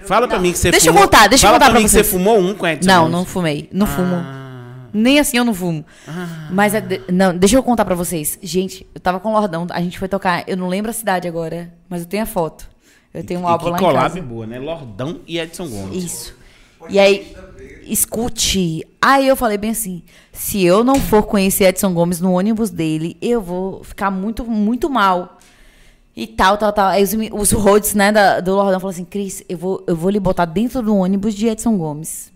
Fala 0.05 0.27
pra 0.27 0.39
mim 0.39 0.53
que 0.53 0.59
você 0.59 0.71
Deixa 0.71 0.89
eu 0.89 0.93
fumou. 0.93 1.07
contar, 1.09 1.29
deixa 1.29 1.47
eu 1.47 1.53
contar 1.53 1.65
pra 1.67 1.71
pra 1.73 1.79
mim 1.81 1.85
que 1.87 1.91
vocês. 1.93 2.07
você 2.07 2.13
fumou 2.13 2.39
um 2.39 2.55
com 2.55 2.67
Edson 2.67 2.89
Não, 2.89 3.03
Gomes. 3.03 3.13
não 3.19 3.25
fumei. 3.25 3.69
Não 3.73 3.87
fumo. 3.87 4.17
Ah, 4.17 4.75
Nem 4.93 5.19
assim 5.21 5.37
eu 5.37 5.45
não 5.45 5.55
fumo. 5.55 5.85
Mas, 6.51 6.75
é 6.75 6.83
não, 7.11 7.37
deixa 7.37 7.57
eu 7.57 7.63
contar 7.63 7.85
pra 7.85 7.95
vocês. 7.95 8.39
Gente, 8.43 8.87
eu 8.95 9.01
tava 9.01 9.21
com 9.21 9.29
o 9.31 9.33
Lordão, 9.33 9.67
a 9.71 9.81
gente 9.81 9.99
foi 9.99 10.09
tocar, 10.09 10.43
eu 10.49 10.57
não 10.57 10.69
lembro 10.69 10.91
a 10.91 10.95
cidade 10.95 11.27
agora, 11.29 11.73
mas 11.89 12.03
eu 12.03 12.07
tenho 12.09 12.23
a 12.25 12.27
foto. 12.27 12.69
Eu 13.15 13.23
tenho 13.25 13.41
um 13.41 13.45
e 13.45 13.47
álbum 13.47 13.65
que 13.67 13.71
lá 13.73 13.77
em 13.77 13.81
collab 13.81 14.09
casa. 14.15 14.23
boa, 14.27 14.47
né? 14.47 14.59
Lordão 14.59 15.21
e 15.27 15.39
Edson 15.39 15.69
Gomes. 15.69 16.03
Isso. 16.05 16.35
E 16.89 16.99
aí, 16.99 17.37
escute. 17.87 18.87
Aí 19.01 19.27
eu 19.27 19.37
falei 19.37 19.59
bem 19.59 19.71
assim: 19.71 20.03
se 20.33 20.63
eu 20.65 20.83
não 20.85 20.97
for 20.97 21.23
conhecer 21.25 21.65
Edson 21.65 21.93
Gomes 21.93 22.21
no 22.21 22.33
ônibus 22.33 22.71
dele, 22.71 23.17
eu 23.21 23.41
vou 23.41 23.83
ficar 23.85 24.11
muito, 24.11 24.45
muito 24.45 24.89
mal. 24.91 25.39
E 26.15 26.27
tal, 26.27 26.59
tal, 26.59 26.73
tal. 26.73 26.89
Aí 26.89 27.03
os, 27.03 27.13
os 27.33 27.53
roads, 27.53 27.95
né, 27.95 28.13
da- 28.13 28.41
do 28.41 28.53
Lordão 28.55 28.79
falaram 28.81 28.89
assim: 28.95 29.05
Cris, 29.05 29.43
eu 29.49 29.57
vou, 29.57 29.83
eu 29.87 29.97
vou 29.97 30.11
lhe 30.11 30.21
botar 30.21 30.45
dentro 30.45 30.83
do 30.83 30.95
ônibus 30.97 31.35
de 31.35 31.49
Edson 31.49 31.77
Gomes. 31.79 32.31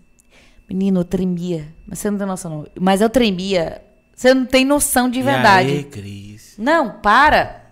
Menino, 0.69 0.99
eu 1.01 1.05
tremia. 1.05 1.67
Mas 1.87 1.99
você 1.99 2.09
não 2.11 2.17
tem 2.17 2.27
noção, 2.27 2.51
não. 2.51 2.67
Mas 2.79 2.99
eu 3.01 3.09
tremia. 3.09 3.81
Você 4.15 4.33
não 4.33 4.45
tem 4.45 4.65
noção 4.65 5.09
de 5.09 5.21
verdade. 5.21 5.69
E 5.69 5.77
aí, 5.77 5.83
Cris? 5.83 6.55
Não, 6.57 6.89
para. 7.01 7.63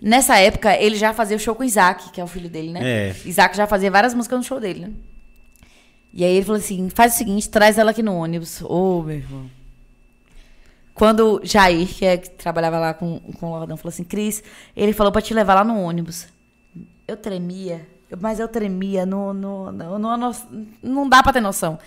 Nessa 0.00 0.38
época, 0.38 0.74
ele 0.76 0.96
já 0.96 1.12
fazia 1.12 1.36
o 1.36 1.40
show 1.40 1.54
com 1.54 1.62
o 1.62 1.66
Isaac, 1.66 2.10
que 2.10 2.20
é 2.20 2.24
o 2.24 2.26
filho 2.26 2.48
dele, 2.48 2.70
né? 2.72 2.80
É. 2.82 3.16
Isaac 3.24 3.56
já 3.56 3.66
fazia 3.66 3.90
várias 3.90 4.14
músicas 4.14 4.38
no 4.38 4.44
show 4.44 4.58
dele, 4.58 4.80
né? 4.86 4.90
E 6.12 6.24
aí 6.24 6.32
ele 6.36 6.44
falou 6.44 6.60
assim: 6.60 6.88
faz 6.90 7.14
o 7.14 7.18
seguinte, 7.18 7.48
traz 7.48 7.78
ela 7.78 7.90
aqui 7.92 8.02
no 8.02 8.14
ônibus. 8.14 8.60
Ô, 8.62 9.02
meu 9.02 9.16
irmão. 9.16 9.50
Quando 10.94 11.40
Jair, 11.42 11.88
que, 11.88 12.04
é, 12.04 12.16
que 12.18 12.28
trabalhava 12.30 12.78
lá 12.78 12.92
com, 12.92 13.18
com 13.20 13.46
o 13.46 13.50
Lordão, 13.56 13.76
falou 13.76 13.88
assim, 13.88 14.04
Cris, 14.04 14.42
ele 14.76 14.92
falou 14.92 15.10
pra 15.12 15.22
te 15.22 15.32
levar 15.32 15.54
lá 15.54 15.64
no 15.64 15.80
ônibus. 15.80 16.26
Eu 17.08 17.16
tremia, 17.16 17.86
mas 18.20 18.38
eu 18.38 18.46
tremia, 18.46 19.06
no, 19.06 19.32
no, 19.32 19.72
no, 19.72 19.98
no- 19.98 20.16
no- 20.16 20.36
não 20.82 21.08
dá 21.08 21.22
pra 21.22 21.32
ter 21.32 21.40
noção. 21.40 21.78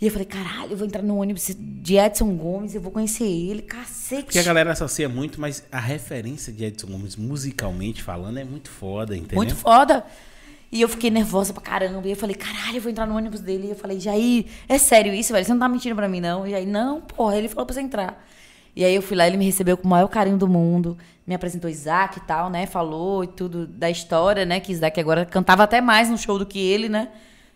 E 0.00 0.06
eu 0.06 0.10
falei, 0.10 0.26
caralho, 0.26 0.72
eu 0.72 0.76
vou 0.78 0.86
entrar 0.86 1.02
no 1.02 1.18
ônibus 1.18 1.54
de 1.58 1.96
Edson 1.96 2.34
Gomes, 2.34 2.74
eu 2.74 2.80
vou 2.80 2.90
conhecer 2.90 3.24
ele, 3.24 3.60
cacete. 3.62 4.24
Porque 4.24 4.38
a 4.38 4.42
galera 4.42 4.72
associa 4.72 5.08
muito, 5.08 5.38
mas 5.40 5.62
a 5.70 5.78
referência 5.78 6.50
de 6.52 6.64
Edson 6.64 6.86
Gomes, 6.88 7.16
musicalmente 7.16 8.02
falando, 8.02 8.38
é 8.38 8.44
muito 8.44 8.70
foda, 8.70 9.14
entendeu? 9.14 9.36
Muito 9.36 9.54
foda. 9.54 10.04
E 10.72 10.80
eu 10.80 10.88
fiquei 10.88 11.10
nervosa 11.10 11.52
pra 11.52 11.62
caramba. 11.62 12.06
E 12.06 12.12
eu 12.12 12.16
falei, 12.16 12.36
caralho, 12.36 12.76
eu 12.76 12.80
vou 12.80 12.90
entrar 12.90 13.06
no 13.06 13.16
ônibus 13.16 13.40
dele. 13.40 13.66
E 13.66 13.70
eu 13.70 13.76
falei, 13.76 13.98
Jair, 13.98 14.46
é 14.68 14.78
sério 14.78 15.12
isso, 15.12 15.32
velho? 15.32 15.44
Você 15.44 15.52
não 15.52 15.58
tá 15.58 15.68
mentindo 15.68 15.96
pra 15.96 16.08
mim, 16.08 16.20
não? 16.20 16.46
E 16.46 16.54
aí, 16.54 16.64
não, 16.64 17.00
porra, 17.00 17.36
ele 17.36 17.48
falou 17.48 17.66
pra 17.66 17.74
você 17.74 17.80
entrar. 17.80 18.24
E 18.74 18.84
aí 18.84 18.94
eu 18.94 19.02
fui 19.02 19.16
lá, 19.16 19.26
ele 19.26 19.36
me 19.36 19.44
recebeu 19.44 19.76
com 19.76 19.84
o 19.84 19.90
maior 19.90 20.06
carinho 20.08 20.38
do 20.38 20.46
mundo. 20.46 20.96
Me 21.26 21.34
apresentou 21.34 21.68
Isaac 21.68 22.18
e 22.18 22.22
tal, 22.22 22.48
né? 22.48 22.66
Falou 22.66 23.24
e 23.24 23.26
tudo 23.26 23.66
da 23.66 23.90
história, 23.90 24.44
né? 24.44 24.60
Que 24.60 24.72
Isaac 24.72 24.98
agora 25.00 25.26
cantava 25.26 25.64
até 25.64 25.80
mais 25.80 26.08
no 26.08 26.16
show 26.16 26.38
do 26.38 26.46
que 26.46 26.58
ele, 26.58 26.88
né? 26.88 27.08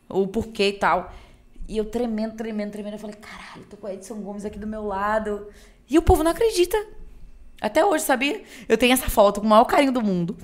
O 0.09 0.27
porquê 0.27 0.69
e 0.69 0.73
tal. 0.73 1.13
E 1.69 1.77
eu 1.79 1.85
tremendo, 1.85 2.35
tremendo, 2.35 2.73
tremendo. 2.73 2.95
Eu 2.95 2.99
falei, 2.99 3.17
caralho, 3.17 3.65
tô 3.71 3.77
com 3.77 3.87
o 3.87 3.91
Edson 3.91 4.17
Gomes 4.17 4.45
aqui 4.45 4.59
do 4.59 4.67
meu 4.67 4.85
lado. 4.85 5.47
E 5.89 5.97
o 5.97 6.03
povo 6.03 6.25
não 6.25 6.33
acredita. 6.33 6.77
Até 7.61 7.85
hoje, 7.85 8.05
sabia? 8.05 8.43
Eu 8.69 8.77
tenho 8.77 8.93
essa 8.93 9.09
foto 9.09 9.41
com 9.41 9.47
o 9.47 9.51
maior 9.51 9.65
carinho 9.65 9.93
do 9.93 10.03
mundo. 10.03 10.37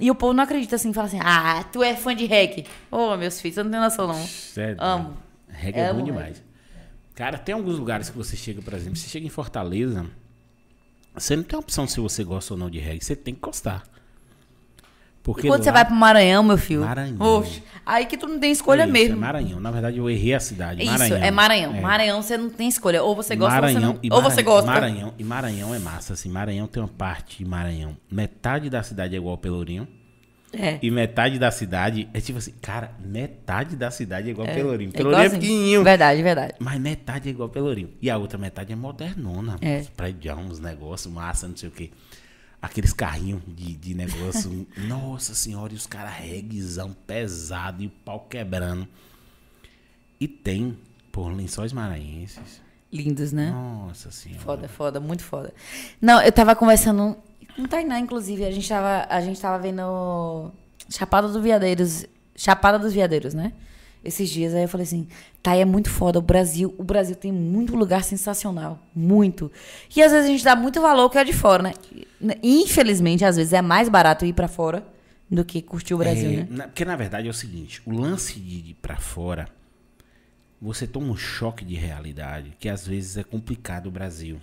E 0.00 0.10
o 0.10 0.14
povo 0.14 0.32
não 0.32 0.42
acredita 0.42 0.76
assim, 0.76 0.92
fala 0.92 1.06
assim: 1.06 1.20
ah, 1.22 1.62
tu 1.70 1.82
é 1.82 1.94
fã 1.94 2.16
de 2.16 2.24
reggae. 2.24 2.66
Ô, 2.90 3.16
meus 3.16 3.40
filhos, 3.40 3.56
você 3.56 3.62
não 3.62 3.70
tem 3.70 3.80
noção, 3.80 4.08
não. 4.08 4.26
Sério. 4.26 4.76
Amo. 4.80 5.16
Reggae 5.48 5.78
é 5.80 5.92
bom 5.92 6.02
demais. 6.02 6.42
Cara, 7.14 7.36
tem 7.36 7.54
alguns 7.54 7.78
lugares 7.78 8.08
que 8.08 8.16
você 8.16 8.34
chega, 8.34 8.62
por 8.62 8.72
exemplo, 8.72 8.96
você 8.96 9.08
chega 9.08 9.26
em 9.26 9.30
Fortaleza, 9.30 10.06
você 11.12 11.36
não 11.36 11.42
tem 11.42 11.58
opção 11.58 11.86
se 11.86 12.00
você 12.00 12.24
gosta 12.24 12.54
ou 12.54 12.58
não 12.58 12.70
de 12.70 12.78
reggae, 12.78 13.04
você 13.04 13.14
tem 13.14 13.34
que 13.34 13.40
gostar. 13.40 13.82
Porque 15.22 15.46
E 15.46 15.50
quando 15.50 15.60
lá- 15.60 15.64
você 15.64 15.72
vai 15.72 15.84
pro 15.84 15.94
Maranhão, 15.94 16.42
meu 16.42 16.56
filho? 16.56 16.80
Maranhão. 16.80 17.20
Oxe, 17.20 17.62
aí 17.84 18.06
que 18.06 18.16
tu 18.16 18.26
não 18.26 18.38
tem 18.38 18.50
escolha 18.50 18.82
é 18.82 18.84
isso, 18.84 18.92
mesmo. 18.92 19.16
É 19.16 19.18
Maranhão. 19.20 19.60
Na 19.60 19.70
verdade, 19.70 19.98
eu 19.98 20.08
errei 20.08 20.32
a 20.34 20.40
cidade. 20.40 20.82
Isso, 20.82 20.90
Maranhão. 20.90 21.18
é 21.18 21.30
Maranhão. 21.30 21.74
É. 21.74 21.80
Maranhão 21.80 22.22
você 22.22 22.36
não 22.38 22.48
tem 22.48 22.68
escolha. 22.68 23.02
Ou 23.02 23.14
você 23.14 23.36
gosta 23.36 23.60
Maranhão, 23.60 23.90
ou 23.90 23.98
você 24.00 24.08
não. 24.08 24.16
Ou 24.16 24.22
você 24.22 24.42
gosta. 24.42 24.66
Maranhão, 24.70 25.14
e 25.18 25.24
Maranhão 25.24 25.74
é 25.74 25.78
massa, 25.78 26.14
assim. 26.14 26.30
Maranhão 26.30 26.66
tem 26.66 26.82
uma 26.82 26.88
parte 26.88 27.38
de 27.38 27.44
Maranhão. 27.44 27.96
Metade 28.10 28.70
da 28.70 28.82
cidade 28.82 29.14
é 29.14 29.18
igual 29.18 29.32
ao 29.32 29.38
Pelourinho. 29.38 29.86
É. 30.52 30.78
E 30.82 30.90
metade 30.90 31.38
da 31.38 31.48
cidade 31.52 32.08
é 32.12 32.20
tipo 32.20 32.38
assim, 32.38 32.52
cara, 32.60 32.90
metade 32.98 33.76
da 33.76 33.88
cidade 33.88 34.26
é 34.28 34.30
igual 34.32 34.48
ao 34.48 34.52
Pelourinho. 34.54 34.90
É 34.92 34.96
Pelourinho 34.96 35.22
é 35.22 35.26
igualzinho. 35.26 35.40
pequenininho. 35.42 35.84
Verdade, 35.84 36.22
verdade. 36.24 36.54
Mas 36.58 36.80
metade 36.80 37.28
é 37.28 37.30
igual 37.30 37.48
Pelourinho. 37.48 37.90
E 38.02 38.10
a 38.10 38.16
outra 38.16 38.36
metade 38.36 38.72
é 38.72 38.76
modernona. 38.76 39.58
É. 39.60 39.84
Prédio, 39.96 40.34
uns 40.36 40.58
negócios, 40.58 41.12
massa, 41.12 41.46
não 41.46 41.56
sei 41.56 41.68
o 41.68 41.72
quê. 41.72 41.90
Aqueles 42.60 42.92
carrinhos 42.92 43.42
de, 43.46 43.74
de 43.74 43.94
negócio. 43.94 44.66
Nossa 44.76 45.34
senhora, 45.34 45.72
e 45.72 45.76
os 45.76 45.86
caras 45.86 46.12
reguezão 46.14 46.92
pesado 47.06 47.82
e 47.82 47.86
o 47.86 47.90
pau 47.90 48.26
quebrando. 48.28 48.86
E 50.18 50.28
tem, 50.28 50.76
por 51.10 51.32
lençóis 51.32 51.72
maranhenses. 51.72 52.60
Lindos, 52.92 53.32
né? 53.32 53.50
Nossa 53.50 54.10
senhora. 54.10 54.42
Foda, 54.42 54.68
foda, 54.68 55.00
muito 55.00 55.22
foda. 55.22 55.54
Não, 56.00 56.20
eu 56.20 56.32
tava 56.32 56.54
conversando 56.56 57.16
com 57.54 57.62
o 57.62 57.68
Tainá, 57.68 57.98
inclusive. 57.98 58.44
A 58.44 58.50
gente 58.50 58.68
tava, 58.68 59.06
a 59.08 59.20
gente 59.20 59.40
tava 59.40 59.62
vendo 59.62 60.50
Chapada 60.88 61.28
dos 61.28 61.42
Veadeiros. 61.42 62.04
Chapada 62.34 62.78
dos 62.78 62.92
Veadeiros, 62.92 63.32
né? 63.32 63.52
Esses 64.04 64.30
dias. 64.30 64.54
Aí 64.54 64.62
eu 64.62 64.68
falei 64.68 64.84
assim, 64.86 65.06
Thay, 65.42 65.60
é 65.60 65.64
muito 65.64 65.90
foda. 65.90 66.18
O 66.18 66.22
Brasil, 66.22 66.74
o 66.78 66.82
Brasil 66.84 67.14
tem 67.14 67.30
muito 67.30 67.76
lugar 67.76 68.02
sensacional. 68.02 68.78
Muito. 68.94 69.50
E 69.94 70.02
às 70.02 70.10
vezes 70.12 70.26
a 70.26 70.32
gente 70.32 70.44
dá 70.44 70.56
muito 70.56 70.80
valor 70.80 71.02
ao 71.02 71.10
que 71.10 71.18
é 71.18 71.24
de 71.24 71.32
fora, 71.34 71.62
né? 71.62 72.34
Infelizmente, 72.42 73.24
às 73.24 73.36
vezes 73.36 73.52
é 73.52 73.60
mais 73.62 73.88
barato 73.88 74.24
ir 74.24 74.32
pra 74.32 74.48
fora 74.48 74.86
do 75.30 75.44
que 75.44 75.60
curtir 75.62 75.94
o 75.94 75.98
Brasil, 75.98 76.30
É, 76.30 76.36
né? 76.36 76.46
na- 76.50 76.64
porque 76.68 76.84
na 76.84 76.96
verdade 76.96 77.28
é 77.28 77.30
o 77.30 77.34
seguinte, 77.34 77.80
o 77.86 77.92
lance 77.92 78.40
de 78.40 78.70
ir 78.70 78.76
pra 78.82 78.96
fora, 78.96 79.46
você 80.60 80.86
toma 80.86 81.06
um 81.12 81.16
choque 81.16 81.64
de 81.64 81.74
realidade, 81.74 82.52
que 82.58 82.68
às 82.68 82.86
vezes 82.86 83.16
é 83.16 83.22
complicado 83.22 83.86
o 83.86 83.90
Brasil. 83.90 84.38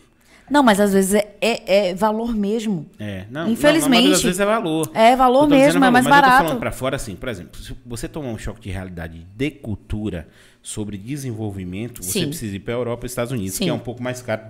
Não, 0.50 0.64
mas 0.64 0.80
às 0.80 0.94
vezes 0.94 1.14
é, 1.14 1.36
é, 1.42 1.88
é 1.90 1.94
valor 1.96 2.34
mesmo. 2.36 2.90
É, 3.00 3.26
não, 3.30 3.50
Infelizmente. 3.50 4.04
Não, 4.06 4.12
das 4.12 4.24
vezes 4.24 4.40
é 4.40 4.46
valor. 4.46 4.92
É 4.94 5.16
valor 5.16 5.48
dizendo 5.48 5.60
mesmo, 5.64 5.86
é 5.86 5.90
mais 5.92 6.06
mas 6.06 6.16
Eu 6.16 6.22
tô 6.22 6.22
barato. 6.28 6.44
falando 6.46 6.60
pra 6.60 6.72
fora 6.72 6.96
assim, 6.96 7.16
por 7.16 7.28
exemplo, 7.30 7.62
se 7.62 7.76
você 7.86 8.08
tomar 8.08 8.30
um 8.30 8.38
choque 8.38 8.62
de 8.62 8.70
realidade 8.70 9.26
de 9.36 9.52
cultura 9.52 10.28
sobre 10.62 10.98
desenvolvimento, 10.98 12.04
você 12.04 12.20
Sim. 12.22 12.28
precisa 12.28 12.56
ir 12.56 12.60
pra 12.60 12.74
Europa 12.74 13.06
e 13.06 13.08
Estados 13.08 13.32
Unidos, 13.32 13.56
Sim. 13.56 13.66
que 13.66 13.70
é 13.70 13.74
um 13.74 13.80
pouco 13.80 14.02
mais 14.02 14.22
caro 14.22 14.44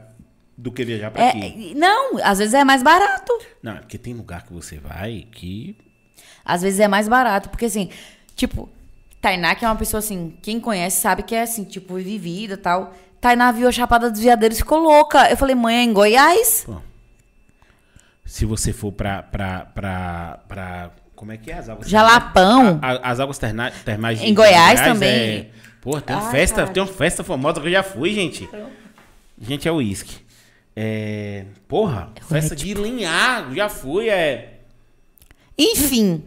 do 0.58 0.72
que 0.72 0.84
viajar 0.86 1.12
pra 1.12 1.24
É, 1.24 1.30
aqui. 1.30 1.74
não, 1.76 2.18
às 2.24 2.40
vezes 2.40 2.54
é 2.54 2.64
mais 2.64 2.82
barato. 2.84 3.32
Não, 3.62 3.74
é 3.74 3.80
porque 3.80 3.98
tem 3.98 4.14
lugar 4.14 4.44
que 4.46 4.54
você 4.54 4.78
vai 4.80 5.26
que 5.32 5.76
Às 6.46 6.62
vezes 6.62 6.80
é 6.80 6.88
mais 6.88 7.08
barato, 7.08 7.50
porque 7.50 7.66
assim, 7.66 7.90
tipo, 8.36 8.70
Tainá, 9.22 9.54
que 9.56 9.66
é 9.66 9.68
uma 9.68 9.76
pessoa 9.76 10.00
assim, 10.00 10.34
quem 10.42 10.60
conhece 10.60 11.02
sabe 11.02 11.24
que 11.24 11.36
é 11.36 11.42
assim, 11.42 11.64
tipo, 11.64 11.96
vivida 11.96 12.54
e 12.54 12.58
tal. 12.58 12.94
Tainá 13.28 13.52
viu 13.52 13.68
a 13.68 13.72
Chapada 13.72 14.10
dos 14.10 14.22
Veadeiros 14.22 14.58
e 14.58 14.62
ficou 14.62 14.80
louca. 14.80 15.30
Eu 15.30 15.36
falei, 15.36 15.54
mãe, 15.54 15.76
é 15.78 15.84
em 15.84 15.92
Goiás? 15.92 16.64
Pô, 16.66 16.78
se 18.26 18.46
você 18.46 18.72
for 18.72 18.92
pra, 18.94 19.22
pra, 19.24 19.66
pra, 19.66 20.40
pra. 20.48 20.92
Como 21.16 21.32
é 21.34 21.38
que 21.38 21.52
é 21.52 21.56
as 21.58 21.68
águas 21.68 21.90
Jalapão. 21.90 22.80
A- 22.82 22.92
a- 22.94 23.12
as 23.12 23.20
águas 23.20 23.38
terna- 23.38 23.72
termais 23.84 24.20
de 24.20 24.26
Em 24.28 24.34
Goiás 24.34 24.80
de 24.80 24.86
também. 24.86 25.10
É... 25.10 25.50
Pô, 25.82 26.00
tem 26.00 26.16
uma 26.16 26.32
festa, 26.32 26.56
cara. 26.62 26.68
tem 26.70 26.84
uma 26.84 26.92
festa 26.92 27.24
famosa 27.24 27.60
que 27.60 27.68
eu 27.68 27.72
já 27.72 27.84
fui, 27.84 28.14
gente. 28.14 28.48
Gente, 29.42 29.68
é 29.68 29.72
uísque. 29.72 30.26
É. 30.76 31.46
Porra, 31.68 32.10
festa 32.30 32.56
de 32.56 32.74
linhar, 32.76 33.52
já 33.54 33.68
fui, 33.68 34.10
é. 34.10 34.60
Enfim, 35.58 36.24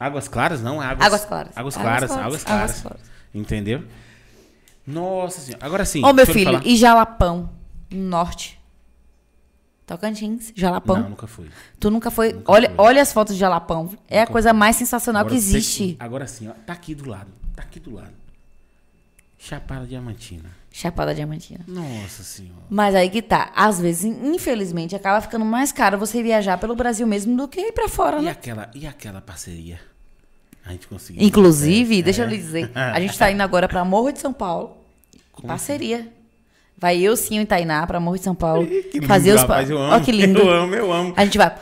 Águas 0.00 0.28
claras, 0.28 0.62
não, 0.62 0.80
é 0.82 0.86
águas. 0.86 1.06
Águas 1.06 1.24
claras. 1.24 1.52
Águas 1.56 1.76
Águas 1.76 1.76
claras, 1.76 2.08
claras, 2.08 2.26
águas 2.26 2.46
águas 2.46 2.80
claras. 2.80 2.80
claras. 2.82 3.00
Entendeu? 3.34 3.82
Nossa 4.88 5.40
senhora. 5.40 5.64
Agora 5.64 5.84
sim. 5.84 6.04
ô 6.04 6.12
meu 6.12 6.26
filho, 6.26 6.60
e 6.64 6.76
Jalapão, 6.76 7.50
no 7.90 8.02
norte. 8.08 8.58
Tocantins, 9.86 10.52
Jalapão. 10.54 11.00
Não, 11.00 11.08
nunca 11.10 11.26
fui. 11.26 11.48
Tu 11.80 11.90
nunca 11.90 12.10
foi. 12.10 12.32
Nunca 12.34 12.52
olha, 12.52 12.68
fui. 12.68 12.76
olha 12.78 13.00
as 13.02 13.12
fotos 13.12 13.34
de 13.34 13.40
Jalapão. 13.40 13.90
É 14.08 14.18
a 14.18 14.20
Nunca 14.22 14.32
coisa 14.32 14.52
mais 14.52 14.76
sensacional 14.76 15.20
Agora 15.20 15.34
que 15.34 15.40
você- 15.40 15.56
existe. 15.56 15.96
Agora 15.98 16.26
sim, 16.26 16.46
ó. 16.48 16.52
Tá 16.66 16.74
aqui 16.74 16.94
do 16.94 17.08
lado. 17.08 17.30
Tá 17.56 17.62
aqui 17.62 17.80
do 17.80 17.94
lado. 17.94 18.12
Chapada 19.38 19.86
Diamantina. 19.86 20.50
Chapada 20.70 21.14
Diamantina. 21.14 21.60
Nossa 21.66 22.22
senhora. 22.22 22.60
Mas 22.68 22.94
aí 22.94 23.08
que 23.08 23.22
tá. 23.22 23.50
Às 23.56 23.80
vezes, 23.80 24.04
infelizmente, 24.04 24.94
acaba 24.94 25.20
ficando 25.22 25.44
mais 25.44 25.72
caro 25.72 25.96
você 25.96 26.22
viajar 26.22 26.58
pelo 26.58 26.74
Brasil 26.76 27.06
mesmo 27.06 27.34
do 27.36 27.48
que 27.48 27.60
ir 27.60 27.72
pra 27.72 27.88
fora, 27.88 28.18
E 28.20 28.24
né? 28.26 28.30
aquela, 28.32 28.70
e 28.74 28.86
aquela 28.86 29.20
parceria? 29.22 29.80
A 30.68 30.72
gente 30.72 30.86
conseguiu. 30.86 31.22
Inclusive, 31.22 31.98
É. 31.98 32.02
deixa 32.02 32.22
eu 32.22 32.28
lhe 32.28 32.36
dizer, 32.36 32.70
a 32.74 33.00
gente 33.00 33.16
tá 33.18 33.30
indo 33.30 33.40
agora 33.42 33.66
pra 33.66 33.84
Morro 33.84 34.12
de 34.12 34.18
São 34.20 34.32
Paulo. 34.32 34.76
Como 35.32 35.48
parceria. 35.48 36.06
Vai 36.76 36.98
eu, 36.98 37.16
sim, 37.16 37.40
e 37.40 37.46
Tainá 37.46 37.84
pra 37.86 37.98
Morro 37.98 38.16
de 38.18 38.22
São 38.24 38.34
Paulo. 38.34 38.66
Que 38.66 38.90
lindo, 38.94 39.06
fazer 39.06 39.30
os. 39.32 39.36
pa- 39.42 39.54
rapaz, 39.54 39.70
eu 39.70 39.78
amo. 39.78 39.94
Ó, 39.96 40.00
que 40.00 40.12
lindo. 40.12 40.38
Eu 40.40 40.50
amo, 40.50 40.74
eu 40.74 40.92
amo. 40.92 41.12
A 41.16 41.24
gente 41.24 41.36
vai. 41.38 41.52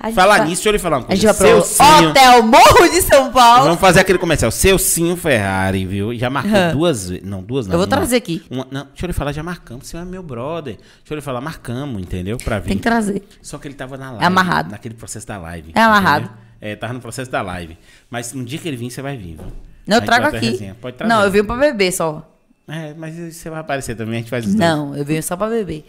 a 0.00 0.06
gente 0.08 0.16
Falar 0.16 0.38
vai- 0.38 0.46
nisso, 0.48 0.56
deixa 0.56 0.68
eu 0.68 0.72
lhe 0.72 0.78
falar 0.78 0.96
uma 0.98 1.04
A 1.04 1.06
coisa. 1.06 1.22
gente 1.22 1.38
vai 1.38 1.50
pro 1.52 1.64
Cinho- 1.64 2.08
Hotel 2.10 2.42
Morro 2.42 2.88
de 2.90 3.02
São 3.02 3.30
Paulo. 3.32 3.64
Vamos 3.64 3.80
fazer 3.80 4.00
aquele 4.00 4.18
comercial. 4.18 4.50
Seu 4.50 4.76
Cinho 4.78 5.16
Ferrari, 5.16 5.86
viu? 5.86 6.12
Já 6.16 6.28
marcou 6.28 6.50
Aham. 6.52 6.72
duas 6.72 7.08
vezes. 7.08 7.24
Não, 7.24 7.42
duas 7.42 7.66
não. 7.66 7.74
Eu 7.74 7.78
vou 7.78 7.86
uma. 7.86 7.96
trazer 7.96 8.16
aqui. 8.16 8.42
Uma- 8.50 8.66
não, 8.70 8.84
deixa 8.86 9.04
eu 9.04 9.06
lhe 9.06 9.12
falar, 9.12 9.32
já 9.32 9.42
marcamos. 9.42 9.86
Você 9.86 9.96
é 9.96 10.04
meu 10.04 10.22
brother. 10.22 10.74
Deixa 10.76 10.90
eu 11.10 11.14
lhe 11.14 11.20
falar, 11.22 11.40
marcamos, 11.40 12.02
entendeu? 12.02 12.36
Pra 12.38 12.58
vir. 12.58 12.68
Tem 12.68 12.76
que 12.76 12.82
trazer. 12.82 13.22
Só 13.40 13.58
que 13.58 13.68
ele 13.68 13.74
tava 13.74 13.96
na 13.96 14.10
live. 14.10 14.24
amarrado. 14.24 14.70
Naquele 14.72 14.94
processo 14.94 15.26
da 15.26 15.38
live. 15.38 15.70
É 15.74 15.80
amarrado. 15.80 16.24
entendeu? 16.24 16.43
É, 16.64 16.74
tava 16.74 16.94
no 16.94 17.00
processo 17.00 17.30
da 17.30 17.42
live. 17.42 17.76
Mas 18.08 18.32
no 18.32 18.42
dia 18.42 18.58
que 18.58 18.66
ele 18.66 18.78
vir, 18.78 18.90
você 18.90 19.02
vai 19.02 19.18
vir, 19.18 19.36
viu? 19.36 19.52
Não, 19.86 19.98
eu 19.98 20.02
trago 20.02 20.34
aqui. 20.34 20.72
Pode 20.80 20.96
trazer. 20.96 21.12
Não, 21.12 21.22
eu 21.22 21.30
venho 21.30 21.44
pra 21.44 21.56
beber 21.56 21.92
só. 21.92 22.26
É, 22.66 22.94
mas 22.94 23.14
você 23.14 23.50
vai 23.50 23.60
aparecer 23.60 23.94
também, 23.94 24.14
a 24.14 24.18
gente 24.20 24.30
faz 24.30 24.46
os 24.46 24.54
dois. 24.54 24.70
Não, 24.70 24.96
eu 24.96 25.04
venho 25.04 25.22
só 25.22 25.36
pra 25.36 25.46
beber. 25.50 25.84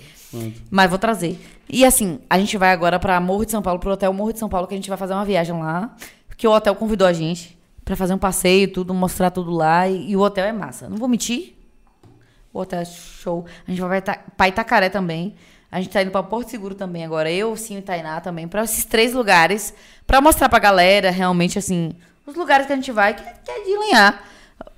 Mas 0.70 0.90
vou 0.90 1.00
trazer. 1.00 1.40
E 1.70 1.86
assim, 1.86 2.20
a 2.30 2.38
gente 2.38 2.58
vai 2.58 2.74
agora 2.74 3.00
pra 3.00 3.18
Morro 3.22 3.46
de 3.46 3.52
São 3.52 3.62
Paulo, 3.62 3.80
pro 3.80 3.92
Hotel 3.92 4.12
Morro 4.12 4.34
de 4.34 4.40
São 4.40 4.50
Paulo, 4.50 4.68
que 4.68 4.74
a 4.74 4.78
gente 4.78 4.90
vai 4.90 4.98
fazer 4.98 5.14
uma 5.14 5.24
viagem 5.24 5.58
lá. 5.58 5.96
Porque 6.28 6.46
o 6.46 6.52
hotel 6.52 6.76
convidou 6.76 7.08
a 7.08 7.14
gente 7.14 7.58
pra 7.86 7.96
fazer 7.96 8.14
um 8.14 8.18
passeio, 8.18 8.68
tudo, 8.68 8.94
mostrar 8.94 9.32
tudo 9.32 9.52
lá. 9.52 9.88
E, 9.88 10.12
e 10.12 10.18
o 10.18 10.20
hotel 10.20 10.44
é 10.44 10.52
massa. 10.52 10.90
Não 10.90 10.98
vou 10.98 11.08
mentir. 11.08 11.56
O 12.52 12.60
hotel 12.60 12.82
é 12.82 12.86
show. 12.86 13.46
A 13.66 13.72
gente 13.72 13.80
vai 13.80 14.02
pra 14.02 14.50
Itacaré 14.50 14.90
também. 14.90 15.36
A 15.76 15.82
gente 15.82 15.92
tá 15.92 16.02
indo 16.02 16.10
pra 16.10 16.24
Porto 16.24 16.50
Seguro 16.50 16.74
também 16.74 17.04
agora. 17.04 17.30
Eu, 17.30 17.54
Sim 17.58 17.80
e 17.80 17.82
Tainá 17.82 18.22
também. 18.22 18.48
Pra 18.48 18.64
esses 18.64 18.86
três 18.86 19.14
lugares. 19.14 19.74
Pra 20.08 20.22
mostrar 20.22 20.48
pra 20.48 20.58
galera, 20.58 21.12
realmente, 21.12 21.60
assim, 21.60 21.92
os 22.26 22.34
lugares 22.34 22.66
que 22.66 22.72
a 22.72 22.78
gente 22.78 22.94
vai, 22.94 23.14
que, 23.14 23.22
que 23.22 23.52
é 23.52 23.60
de 23.60 23.72
linhar. 23.72 24.24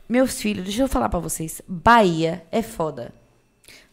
Meus 0.09 0.42
filhos, 0.42 0.64
deixa 0.64 0.82
eu 0.82 0.88
falar 0.88 1.08
pra 1.08 1.19
vocês. 1.19 1.61
Bahia 1.67 2.43
é 2.51 2.64
foda. 2.64 3.14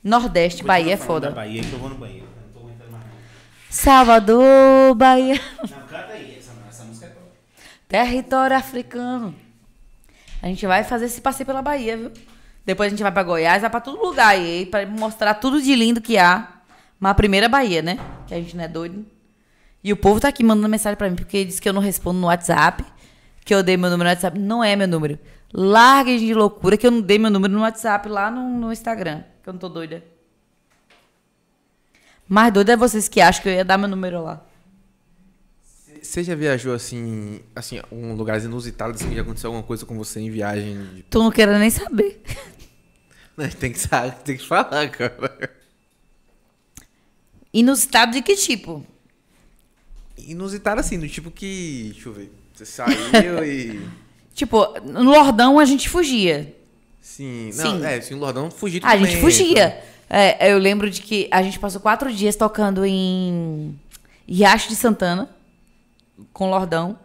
Nordeste, 0.02 0.64
Bahia 0.64 0.94
é 0.94 0.96
foda. 0.96 1.30
Bahia 1.30 1.62
que 1.62 1.74
eu 1.74 1.78
vou 1.78 1.90
no 1.90 1.96
banheiro. 1.96 2.26
Eu 2.56 2.62
não 2.62 2.70
tô 2.70 2.90
mais. 2.90 3.04
Salvador, 3.68 4.94
Bahia. 4.94 5.38
Não, 5.60 5.68
canta 5.86 6.06
aí, 6.10 6.38
essa, 6.38 6.52
essa 6.70 6.84
música 6.84 7.04
é. 7.04 7.12
Território 7.86 8.56
africano. 8.56 9.34
A 10.40 10.46
gente 10.46 10.66
vai 10.66 10.82
fazer 10.84 11.04
esse 11.04 11.20
passeio 11.20 11.44
pela 11.44 11.60
Bahia, 11.60 11.98
viu? 11.98 12.12
Depois 12.64 12.86
a 12.86 12.90
gente 12.90 13.02
vai 13.02 13.12
pra 13.12 13.22
Goiás, 13.22 13.60
vai 13.60 13.68
pra 13.68 13.82
todo 13.82 14.02
lugar 14.02 14.28
aí, 14.28 14.64
pra 14.64 14.86
mostrar 14.86 15.34
tudo 15.34 15.60
de 15.60 15.74
lindo 15.74 16.00
que 16.00 16.16
há. 16.16 16.53
Mas 16.98 17.10
a 17.12 17.14
primeira 17.14 17.46
é 17.46 17.48
Bahia, 17.48 17.82
né? 17.82 17.98
Que 18.26 18.34
a 18.34 18.40
gente 18.40 18.56
não 18.56 18.64
é 18.64 18.68
doido. 18.68 19.04
E 19.82 19.92
o 19.92 19.96
povo 19.96 20.18
tá 20.18 20.28
aqui 20.28 20.42
mandando 20.42 20.68
mensagem 20.68 20.96
pra 20.96 21.10
mim, 21.10 21.16
porque 21.16 21.44
diz 21.44 21.60
que 21.60 21.68
eu 21.68 21.72
não 21.72 21.82
respondo 21.82 22.18
no 22.18 22.28
WhatsApp, 22.28 22.84
que 23.44 23.54
eu 23.54 23.62
dei 23.62 23.76
meu 23.76 23.90
número 23.90 24.08
no 24.08 24.14
WhatsApp. 24.14 24.38
Não 24.38 24.64
é 24.64 24.74
meu 24.74 24.88
número. 24.88 25.18
Larguem 25.52 26.18
de 26.18 26.32
loucura 26.32 26.76
que 26.76 26.86
eu 26.86 26.90
não 26.90 27.00
dei 27.00 27.18
meu 27.18 27.30
número 27.30 27.52
no 27.52 27.60
WhatsApp 27.60 28.08
lá 28.08 28.30
no, 28.30 28.58
no 28.58 28.72
Instagram, 28.72 29.22
que 29.42 29.48
eu 29.48 29.52
não 29.52 29.60
tô 29.60 29.68
doida. 29.68 30.02
Mais 32.26 32.52
doida 32.52 32.72
é 32.72 32.76
vocês 32.76 33.08
que 33.08 33.20
acham 33.20 33.42
que 33.42 33.48
eu 33.50 33.52
ia 33.52 33.64
dar 33.64 33.76
meu 33.76 33.88
número 33.88 34.22
lá. 34.22 34.42
Você 36.02 36.24
já 36.24 36.34
viajou 36.34 36.74
assim, 36.74 37.40
assim, 37.54 37.80
um 37.90 38.14
lugar 38.14 38.42
inusitado 38.42 38.94
assim, 38.94 39.08
que 39.08 39.14
já 39.14 39.22
aconteceu 39.22 39.48
alguma 39.48 39.66
coisa 39.66 39.86
com 39.86 39.96
você 39.96 40.20
em 40.20 40.30
viagem? 40.30 41.04
Tu 41.08 41.18
não 41.18 41.30
queira 41.30 41.58
nem 41.58 41.70
saber. 41.70 42.22
Não, 43.36 43.48
tem 43.48 43.72
que 43.72 43.80
saber, 43.80 44.12
tem 44.22 44.36
que 44.36 44.46
falar, 44.46 44.88
cara. 44.90 45.50
Inusitado 47.54 48.12
de 48.12 48.20
que 48.20 48.34
tipo? 48.34 48.84
Inusitado 50.18 50.80
assim, 50.80 50.98
do 50.98 51.08
tipo 51.08 51.30
que. 51.30 51.92
Deixa 51.94 52.08
eu 52.08 52.12
ver. 52.12 52.32
Você 52.52 52.66
saiu 52.66 53.44
e. 53.44 53.80
Tipo, 54.34 54.66
no 54.80 55.12
Lordão 55.12 55.60
a 55.60 55.64
gente 55.64 55.88
fugia. 55.88 56.56
Sim. 57.00 57.52
Não, 57.54 57.78
Sim. 57.78 57.86
é, 57.86 58.00
sim, 58.00 58.14
o 58.14 58.18
Lordão 58.18 58.50
fugiu 58.50 58.80
Ah, 58.82 58.90
a 58.90 58.96
gente 58.96 59.18
fugia. 59.18 59.80
É, 60.10 60.50
eu 60.52 60.58
lembro 60.58 60.90
de 60.90 61.02
que 61.02 61.28
a 61.30 61.40
gente 61.40 61.56
passou 61.56 61.80
quatro 61.80 62.12
dias 62.12 62.34
tocando 62.34 62.84
em 62.84 63.78
Riacho 64.26 64.68
de 64.68 64.74
Santana 64.74 65.30
com 66.32 66.48
o 66.48 66.50
Lordão. 66.50 66.98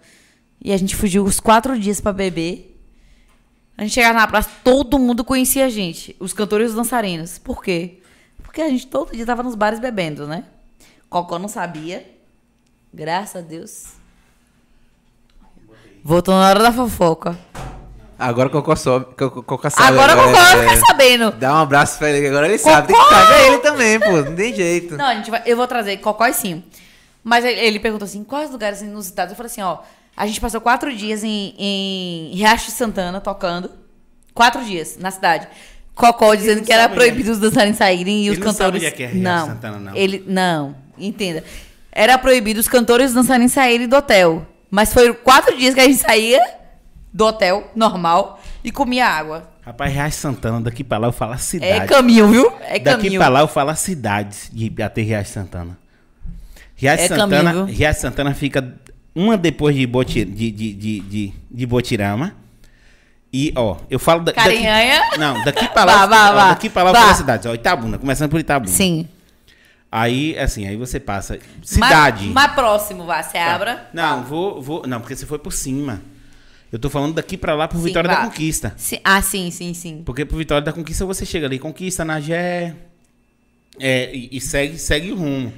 E 0.60 0.74
a 0.74 0.78
gente 0.78 0.95
fugiu 0.95 1.24
os 1.24 1.40
quatro 1.40 1.80
dias 1.80 2.02
pra 2.02 2.11
beber. 2.11 2.76
A 3.78 3.84
gente 3.84 3.94
chegava 3.94 4.18
na 4.18 4.26
praça, 4.28 4.50
todo 4.64 4.98
mundo 4.98 5.24
conhecia 5.24 5.68
a 5.68 5.69
gente. 5.69 6.16
Os 6.19 6.34
cantores 6.34 6.66
e 6.66 6.69
os 6.72 6.76
dançarinos. 6.76 7.38
Por 7.38 7.64
quê? 7.64 7.99
Porque 8.50 8.64
a 8.64 8.69
gente 8.69 8.88
todo 8.88 9.11
dia 9.11 9.28
tava 9.28 9.44
nos 9.44 9.53
bares 9.53 9.80
bebendo, 9.80 10.26
né? 10.26 10.44
Cocó 11.08 11.38
não 11.38 11.48
sabia. 11.48 12.03
Graças 12.92 13.36
a 13.36 13.45
Deus. 13.45 13.90
Voltou 16.03 16.34
na 16.34 16.50
hora 16.50 16.64
da 16.64 16.72
fofoca. 16.74 17.38
Agora 18.18 18.48
o 18.48 18.52
Cocó 18.52 18.76
sobe. 18.76 19.06
Cocó, 19.14 19.69
sabe. 19.69 19.90
Agora 19.90 20.14
o 20.14 20.24
Cocó 20.24 20.32
vai 20.32 20.66
é, 20.66 20.69
ficar 20.69 20.88
sabendo. 20.88 21.32
Dá 21.34 21.53
um 21.53 21.58
abraço 21.58 22.00
pra 22.00 22.10
ele, 22.10 22.22
que 22.22 22.28
agora 22.28 22.48
ele 22.48 22.58
sabe. 22.58 22.88
Tem 22.88 23.00
que 23.00 23.08
trazer 23.08 23.45
ele 23.45 23.58
também, 23.60 24.00
pô. 24.00 24.11
Não 24.14 24.36
tem 24.36 24.56
jeito. 24.56 24.98
Não, 24.98 25.06
a 25.06 25.14
gente 25.14 25.30
vai, 25.30 25.44
eu 25.45 25.56
vou 25.56 25.68
trazer 25.68 25.98
Cocó 25.98 26.26
e 26.26 26.34
sim. 26.34 26.64
Mas 27.24 27.45
ele, 27.45 27.60
ele 27.60 27.80
perguntou 27.80 28.08
assim, 28.08 28.24
quais 28.24 28.50
lugares 28.50 28.82
inusitados? 28.82 29.32
Eu 29.32 29.38
falei 29.38 29.52
assim, 29.52 29.61
ó, 29.61 29.78
a 30.18 30.26
gente 30.26 30.42
passou 30.42 30.60
quatro 30.60 30.92
dias 30.92 31.24
em, 31.24 31.53
em 31.56 32.32
Riacho 32.34 32.66
de 32.66 32.72
Santana 32.72 33.22
tocando. 33.22 33.69
Quatro 34.34 34.66
dias 34.66 34.98
na 34.98 35.11
cidade. 35.11 35.48
Cocó 36.00 36.34
dizendo 36.34 36.60
não 36.60 36.66
que 36.66 36.72
era 36.72 36.84
sabe, 36.84 36.95
proibido 36.95 37.32
os 37.32 37.40
dançarinos 37.40 37.78
saírem 37.78 38.24
e 38.24 38.28
Ele 38.28 38.32
os 38.32 38.38
não 38.40 38.45
cantores. 38.48 38.58
sabe 38.58 38.78
onde 38.78 38.86
é 38.86 38.92
que 38.92 39.03
é 39.03 39.14
não, 39.14 39.48
Santana, 39.48 39.80
não. 39.80 39.95
Ele 39.95 40.24
não, 40.26 40.76
entenda. 40.98 41.44
Era 41.92 42.18
proibido 42.18 42.60
os 42.60 42.68
cantores 42.68 43.08
e 43.08 43.10
os 43.10 43.14
dançarinos 43.14 43.52
saírem 43.52 43.88
do 43.88 43.95
hotel. 43.95 44.45
Mas 44.72 44.94
foi 44.94 45.14
quatro 45.14 45.58
dias 45.58 45.74
que 45.74 45.82
a 45.82 45.86
gente 45.86 45.98
saía 46.00 46.40
do 47.11 47.26
hotel 47.26 47.69
normal 47.76 48.40
e 48.64 48.72
comia 48.72 49.08
água. 49.08 49.50
Rapaz, 49.61 49.94
Reais 49.94 50.16
Santana, 50.16 50.61
daqui 50.61 50.84
pra 50.84 50.98
lá 50.98 51.08
eu 51.08 51.11
falo 51.11 51.34
a 51.34 51.38
cidade. 51.38 51.72
É 51.72 51.86
caminho, 51.86 52.28
viu? 52.28 52.52
É 52.61 52.80
Daqui 52.80 53.03
caminho. 53.03 53.19
pra 53.19 53.28
lá 53.28 53.42
eu 53.42 53.48
falo 53.48 53.69
as 53.72 53.80
cidades 53.80 54.50
de 54.53 54.72
até 54.82 55.02
Riacho 55.02 55.32
Santana. 55.32 55.78
Riacho 56.76 57.03
É 57.03 57.08
Santana, 57.08 57.53
caminho? 57.53 57.66
Riacho 57.66 58.02
Santana 58.02 58.34
fica 58.34 58.74
uma 59.14 59.38
depois 59.38 59.76
de, 59.76 59.86
Boti, 59.86 60.24
de, 60.24 60.50
de, 60.52 60.74
de, 60.74 61.00
de, 61.02 61.34
de 61.52 61.66
Botirama. 61.66 62.34
E, 63.32 63.53
ó, 63.56 63.77
eu 63.90 63.99
falo... 63.99 64.24
Da, 64.24 64.33
Carinhanha? 64.33 65.01
Daqui, 65.01 65.19
não, 65.19 65.43
daqui 65.43 65.67
pra 65.69 65.83
lá... 65.85 66.06
vá, 66.06 66.30
ó, 66.32 66.33
vá. 66.33 66.49
Daqui 66.49 66.69
pra 66.69 66.83
lá 66.83 66.91
Vá. 66.91 67.14
cidades. 67.14 67.45
Ó, 67.45 67.53
Itabuna, 67.53 67.98
começando 67.98 68.30
por 68.32 68.40
Itabuna. 68.40 68.72
Sim. 68.72 69.08
Aí, 69.91 70.38
assim, 70.38 70.67
aí 70.67 70.75
você 70.75 70.99
passa... 70.99 71.40
Cidade. 71.61 72.24
Mais, 72.25 72.33
mais 72.33 72.51
próximo, 72.53 73.06
vá, 73.06 73.22
você 73.22 73.33
Tá. 73.38 73.56
abra. 73.56 73.90
Não, 73.93 74.24
vou, 74.24 74.61
vou... 74.61 74.88
Não, 74.88 74.99
porque 74.99 75.16
você 75.16 75.25
foi 75.25 75.38
por 75.38 75.53
cima. 75.53 76.01
Eu 76.72 76.80
tô 76.80 76.90
falando 76.90 77.16
daqui 77.16 77.38
pra 77.38 77.56
lá 77.56 77.67
por 77.67 77.77
Sim, 77.77 77.83
Vitória 77.85 78.09
vá. 78.09 78.16
da 78.16 78.25
Conquista. 78.25 78.74
Sim, 78.77 78.99
ah, 79.03 79.22
sim, 79.22 79.49
sim, 79.51 79.74
sim. 79.74 80.01
Porque 80.06 80.25
pro 80.25 80.38
Vitória 80.38 80.64
da 80.64 80.74
Conquista 80.74 81.06
você 81.06 81.25
chega 81.25 81.48
ali, 81.48 81.58
conquista 81.58 82.06
Nagé 82.06 82.75
é, 83.80 84.11
e, 84.14 84.30
e 84.32 84.41
segue, 84.41 84.77
segue 84.77 85.11
o 85.11 85.16
rumo. 85.16 85.51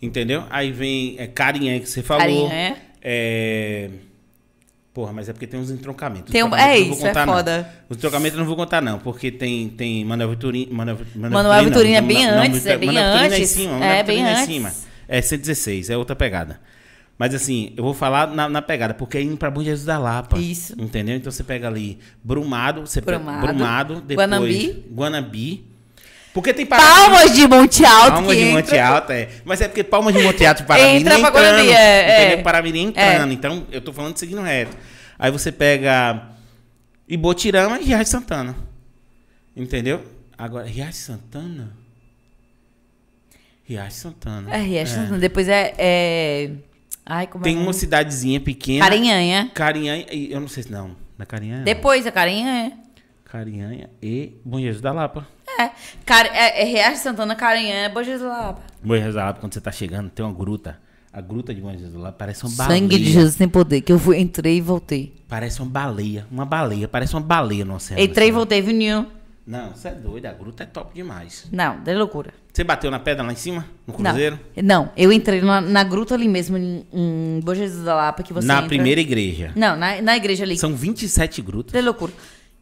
Entendeu? 0.00 0.44
Aí 0.50 0.70
vem 0.72 1.16
é, 1.18 1.26
Carinhã, 1.26 1.78
que 1.80 1.86
você 1.88 2.02
falou. 2.02 2.48
Carinhã. 2.48 2.76
É. 3.02 3.90
Porra, 4.98 5.12
mas 5.12 5.28
é 5.28 5.32
porque 5.32 5.46
tem 5.46 5.60
uns 5.60 5.70
entroncamentos. 5.70 6.32
Tem 6.32 6.42
um- 6.42 6.56
é 6.56 6.80
não 6.80 6.92
isso, 6.92 7.04
é 7.04 7.08
contar, 7.10 7.24
não. 7.24 7.34
foda. 7.34 7.72
Os 7.88 7.96
entroncamentos 7.98 8.32
eu 8.36 8.40
não 8.40 8.46
vou 8.48 8.56
contar, 8.56 8.82
não, 8.82 8.98
porque 8.98 9.30
tem, 9.30 9.68
tem 9.68 10.04
Manuel 10.04 10.30
Vitorino. 10.30 10.74
Manuel, 10.74 10.98
Manuel 11.14 11.64
Vitorino 11.66 11.94
é 11.94 12.00
não, 12.00 12.08
bem 12.08 12.26
não, 12.26 12.34
não, 12.34 12.42
antes, 12.42 12.66
é 12.66 12.76
bem 12.76 12.86
Manuel 12.88 13.04
Vitorino 13.12 13.24
antes. 13.36 13.38
É, 13.38 13.42
em 13.42 13.46
cima, 13.46 13.70
É, 13.70 13.78
Manuel 13.78 14.04
bem 14.04 14.16
Vitorino 14.16 14.28
antes. 14.28 14.42
em 14.42 14.52
cima. 14.54 14.72
É 15.06 15.22
116, 15.22 15.88
é 15.90 15.96
outra 15.96 16.16
pegada. 16.16 16.60
Mas 17.16 17.32
assim, 17.32 17.72
eu 17.76 17.84
vou 17.84 17.94
falar 17.94 18.26
na, 18.26 18.48
na 18.48 18.60
pegada, 18.60 18.92
porque 18.92 19.18
é 19.18 19.22
indo 19.22 19.36
pra 19.36 19.52
Bom 19.52 19.62
Jesus 19.62 19.86
da 19.86 19.98
Lapa. 20.00 20.36
Isso. 20.36 20.74
Entendeu? 20.76 21.14
Então 21.14 21.30
você 21.30 21.44
pega 21.44 21.68
ali 21.68 22.00
Brumado, 22.24 22.80
você 22.84 23.00
pega 23.00 23.18
Brumado, 23.20 23.46
Brumado, 23.46 23.94
depois 24.00 24.16
Guanambi. 24.28 24.84
Guanabi. 24.92 25.64
Porque 26.38 26.54
tem 26.54 26.64
Palmas 26.64 27.34
de 27.34 27.48
Monte 27.48 27.84
Alto. 27.84 28.12
Palmas 28.12 28.36
de 28.36 28.42
entra- 28.44 28.54
Monte 28.62 28.78
Alto, 28.78 29.10
é. 29.12 29.28
Mas 29.44 29.60
é 29.60 29.66
porque 29.66 29.82
Palmas 29.82 30.14
de 30.14 30.22
Monte 30.22 30.46
Alto 30.46 30.62
e 30.62 30.66
Paramirim 30.66 30.96
Entra 31.00 31.10
pra 31.18 31.18
entrando. 31.18 31.32
Guarani, 31.32 31.68
é, 31.72 32.32
é. 32.34 32.36
Paramirim 32.36 32.82
entrando. 32.86 33.32
Então, 33.32 33.66
eu 33.72 33.80
tô 33.80 33.92
falando 33.92 34.16
seguindo 34.16 34.40
reto. 34.40 34.76
Aí 35.18 35.32
você 35.32 35.50
pega 35.50 36.28
Ibotirama 37.08 37.80
e 37.80 37.86
Riacho 37.86 38.04
de 38.04 38.08
Santana. 38.10 38.54
Entendeu? 39.56 40.00
Agora, 40.38 40.64
Riacho 40.64 40.92
de 40.92 40.96
Santana? 40.98 41.72
Riacho 43.64 43.88
de 43.88 43.94
Santana. 43.96 44.54
É, 44.54 44.60
Riacho 44.60 44.92
de 44.92 44.98
Santana. 45.00 45.18
Depois 45.18 45.48
é, 45.48 45.74
é... 45.76 46.50
Ai, 47.04 47.26
como 47.26 47.42
Tem 47.42 47.56
é 47.56 47.60
uma 47.60 47.72
cidadezinha 47.72 48.40
pequena. 48.40 48.84
Carinhanha. 48.84 49.50
Carinhanha. 49.52 50.06
e 50.12 50.30
Eu 50.32 50.40
não 50.40 50.46
sei 50.46 50.62
se 50.62 50.70
não. 50.70 50.94
Na 51.18 51.26
Carinhanha? 51.26 51.58
não. 51.58 51.64
Depois 51.64 52.06
a 52.06 52.12
Carinhanha. 52.12 52.78
Carinhanha 53.24 53.90
e 54.00 54.34
Bom 54.44 54.60
Jesus 54.60 54.80
da 54.80 54.92
Lapa. 54.92 55.26
É. 55.58 55.70
Car... 56.06 56.26
é, 56.26 56.62
é 56.62 56.64
Riacho 56.64 57.02
Santana, 57.02 57.34
Carinhanha, 57.34 57.88
Bom 57.88 58.02
Jesus 58.02 58.22
da 58.22 58.28
Lapa. 58.28 58.62
Bom 58.82 58.94
Jesus 58.94 59.14
da 59.14 59.24
Lapa, 59.26 59.40
quando 59.40 59.52
você 59.54 59.60
tá 59.60 59.72
chegando, 59.72 60.08
tem 60.08 60.24
uma 60.24 60.32
gruta. 60.32 60.78
A 61.12 61.20
gruta 61.20 61.52
de 61.54 61.60
Bom 61.60 61.72
Jesus 61.72 61.92
da 61.92 61.98
Lapa 61.98 62.16
parece 62.18 62.44
uma 62.44 62.54
baleia. 62.54 62.80
Sangue 62.80 62.98
de 62.98 63.10
Jesus 63.10 63.34
tem 63.34 63.48
poder. 63.48 63.80
Que 63.80 63.92
eu 63.92 63.98
fui, 63.98 64.18
entrei 64.18 64.58
e 64.58 64.60
voltei. 64.60 65.12
Parece 65.28 65.60
uma 65.60 65.68
baleia. 65.70 66.26
Uma 66.30 66.44
baleia. 66.44 66.86
Parece 66.86 67.14
uma 67.14 67.20
baleia 67.20 67.64
no 67.64 67.74
oceano. 67.74 68.00
Entrei 68.00 68.28
e 68.28 68.30
assim. 68.30 68.36
voltei, 68.36 68.62
viu, 68.62 68.72
Ninho? 68.74 69.06
Não, 69.44 69.70
você 69.70 69.88
é 69.88 69.92
doido. 69.92 70.26
A 70.26 70.32
gruta 70.32 70.62
é 70.62 70.66
top 70.66 70.94
demais. 70.94 71.48
Não, 71.50 71.80
de 71.80 71.94
loucura. 71.94 72.34
Você 72.52 72.62
bateu 72.62 72.90
na 72.90 72.98
pedra 73.00 73.24
lá 73.24 73.32
em 73.32 73.36
cima? 73.36 73.64
No 73.86 73.94
Não. 73.98 74.10
cruzeiro? 74.10 74.38
Não, 74.62 74.90
eu 74.94 75.10
entrei 75.10 75.40
na, 75.40 75.60
na 75.60 75.82
gruta 75.84 76.14
ali 76.14 76.28
mesmo, 76.28 76.58
em, 76.58 76.84
em 76.92 77.40
Bom 77.42 77.54
Jesus 77.54 77.82
da 77.82 77.94
Lapa, 77.94 78.22
que 78.22 78.32
você 78.32 78.46
na 78.46 78.56
entra. 78.56 78.68
primeira 78.68 79.00
igreja. 79.00 79.52
Não, 79.56 79.74
na, 79.74 80.02
na 80.02 80.16
igreja 80.16 80.44
ali. 80.44 80.58
São 80.58 80.74
27 80.74 81.40
grutas. 81.40 81.72
De 81.72 81.80
loucura. 81.80 82.12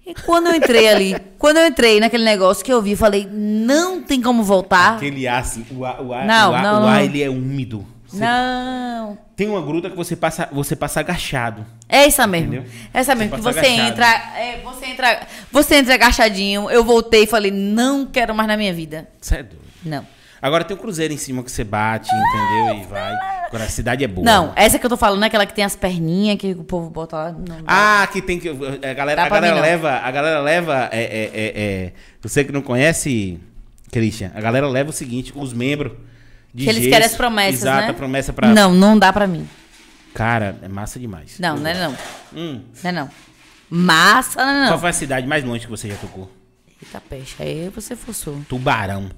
E 0.07 0.15
quando 0.15 0.47
eu 0.47 0.55
entrei 0.55 0.89
ali, 0.89 1.17
quando 1.37 1.57
eu 1.57 1.67
entrei 1.67 1.99
naquele 1.99 2.23
negócio 2.25 2.65
que 2.65 2.73
eu 2.73 2.81
vi, 2.81 2.93
eu 2.93 2.97
falei, 2.97 3.29
não 3.31 4.01
tem 4.01 4.23
como 4.23 4.45
voltar. 4.45 4.95
Aquele 4.97 5.27
ar 5.27 5.41
assim, 5.41 5.67
o 5.71 5.85
ar, 5.85 6.01
o 6.01 6.13
ar, 6.13 6.25
Não, 6.25 6.53
o 6.53 6.55
ar, 6.55 6.63
não, 6.63 6.83
o 6.85 6.87
ar 6.87 7.05
ele 7.05 7.23
é 7.23 7.29
úmido. 7.29 7.85
Você- 8.07 8.21
Não. 8.25 9.19
Tem 9.35 9.49
uma 9.49 9.61
gruta 9.61 9.91
que 9.91 9.97
você 9.97 10.15
passa, 10.15 10.49
você 10.53 10.77
passa 10.77 11.01
agachado. 11.01 11.67
É 11.89 12.05
essa 12.07 12.25
mesmo. 12.27 12.55
Entendeu? 12.55 12.71
Essa 12.95 13.15
mesmo. 13.17 13.37
Você 13.37 13.37
Que 13.37 13.43
você 13.53 13.59
agachado. 13.67 13.89
entra, 13.91 14.07
é, 14.39 14.61
você 14.65 14.87
entra. 14.87 15.21
Você 15.53 15.75
entra 15.75 15.95
agachadinho. 15.95 16.71
Eu 16.71 16.85
voltei 16.85 17.25
e 17.25 17.27
falei, 17.27 17.51
não 17.51 18.07
quero 18.07 18.35
mais 18.35 18.47
na 18.49 18.57
minha 18.57 18.73
vida. 18.73 19.09
Você 19.21 19.35
é 19.37 19.43
doido. 19.43 19.61
Não. 19.85 20.07
Agora 20.41 20.65
tem 20.65 20.77
o 20.77 20.81
cruzeiro 20.81 21.13
em 21.13 21.17
cima 21.17 21.43
que 21.43 21.51
você 21.51 21.65
bate, 21.65 22.09
entendeu? 22.15 22.83
E 22.83 22.87
vai. 22.87 23.15
Agora 23.47 23.65
a 23.65 23.69
cidade 23.69 24.05
é 24.05 24.09
boa. 24.09 24.25
Não, 24.25 24.53
essa 24.57 24.79
que 24.79 24.85
eu 24.85 24.91
tô 24.91 24.97
falando 24.97 25.23
é 25.23 25.27
aquela 25.27 25.47
que 25.47 25.55
tem 25.55 25.65
as 25.65 25.77
perninhas 25.77 26.37
que 26.37 26.53
o 26.53 26.65
povo 26.65 26.91
bota 26.91 27.17
lá. 27.17 27.33
Não. 27.33 27.63
Ah, 27.67 28.09
que 28.13 28.21
tem 28.21 28.39
que. 28.39 28.49
A 28.49 28.95
galera, 28.95 29.25
a 29.25 29.29
galera 29.29 29.61
leva. 29.61 29.91
A 29.93 30.11
galera 30.11 30.41
leva. 30.41 30.89
É, 30.93 31.01
é, 31.03 31.31
é, 31.33 31.63
é, 31.63 31.93
você 32.21 32.45
que 32.45 32.53
não 32.53 32.61
conhece, 32.63 33.41
Christian, 33.91 34.31
a 34.35 34.41
galera 34.41 34.69
leva 34.69 34.91
o 34.91 34.93
seguinte: 34.93 35.33
os 35.35 35.53
membros. 35.53 35.93
De 36.53 36.65
que 36.65 36.71
eles 36.71 36.83
gesso, 36.85 36.91
querem 36.91 37.07
as 37.07 37.15
promessas, 37.15 37.61
Exato, 37.61 37.83
né? 37.83 37.91
a 37.91 37.95
promessa 37.95 38.33
pra. 38.33 38.49
Não, 38.49 38.73
não 38.75 38.99
dá 38.99 39.13
pra 39.13 39.27
mim. 39.27 39.49
Cara, 40.15 40.57
é 40.63 40.69
massa 40.69 40.99
demais. 40.99 41.39
Não, 41.39 41.57
não 41.59 41.71
é 41.71 41.75
não. 41.75 41.97
Hum, 42.35 42.63
Não 42.83 42.89
é 42.91 42.93
não. 42.93 43.11
Massa, 43.69 44.45
não 44.45 44.51
é 44.53 44.61
Qual 44.63 44.71
não. 44.73 44.79
foi 44.79 44.91
a 44.91 44.93
cidade 44.93 45.27
mais 45.27 45.45
longe 45.45 45.65
que 45.67 45.71
você 45.71 45.89
já 45.89 45.97
tocou? 45.97 46.31
Eita 46.83 47.01
peixe, 47.01 47.35
aí 47.39 47.69
você 47.75 47.95
forçou. 47.95 48.41
Tubarão. 48.49 49.11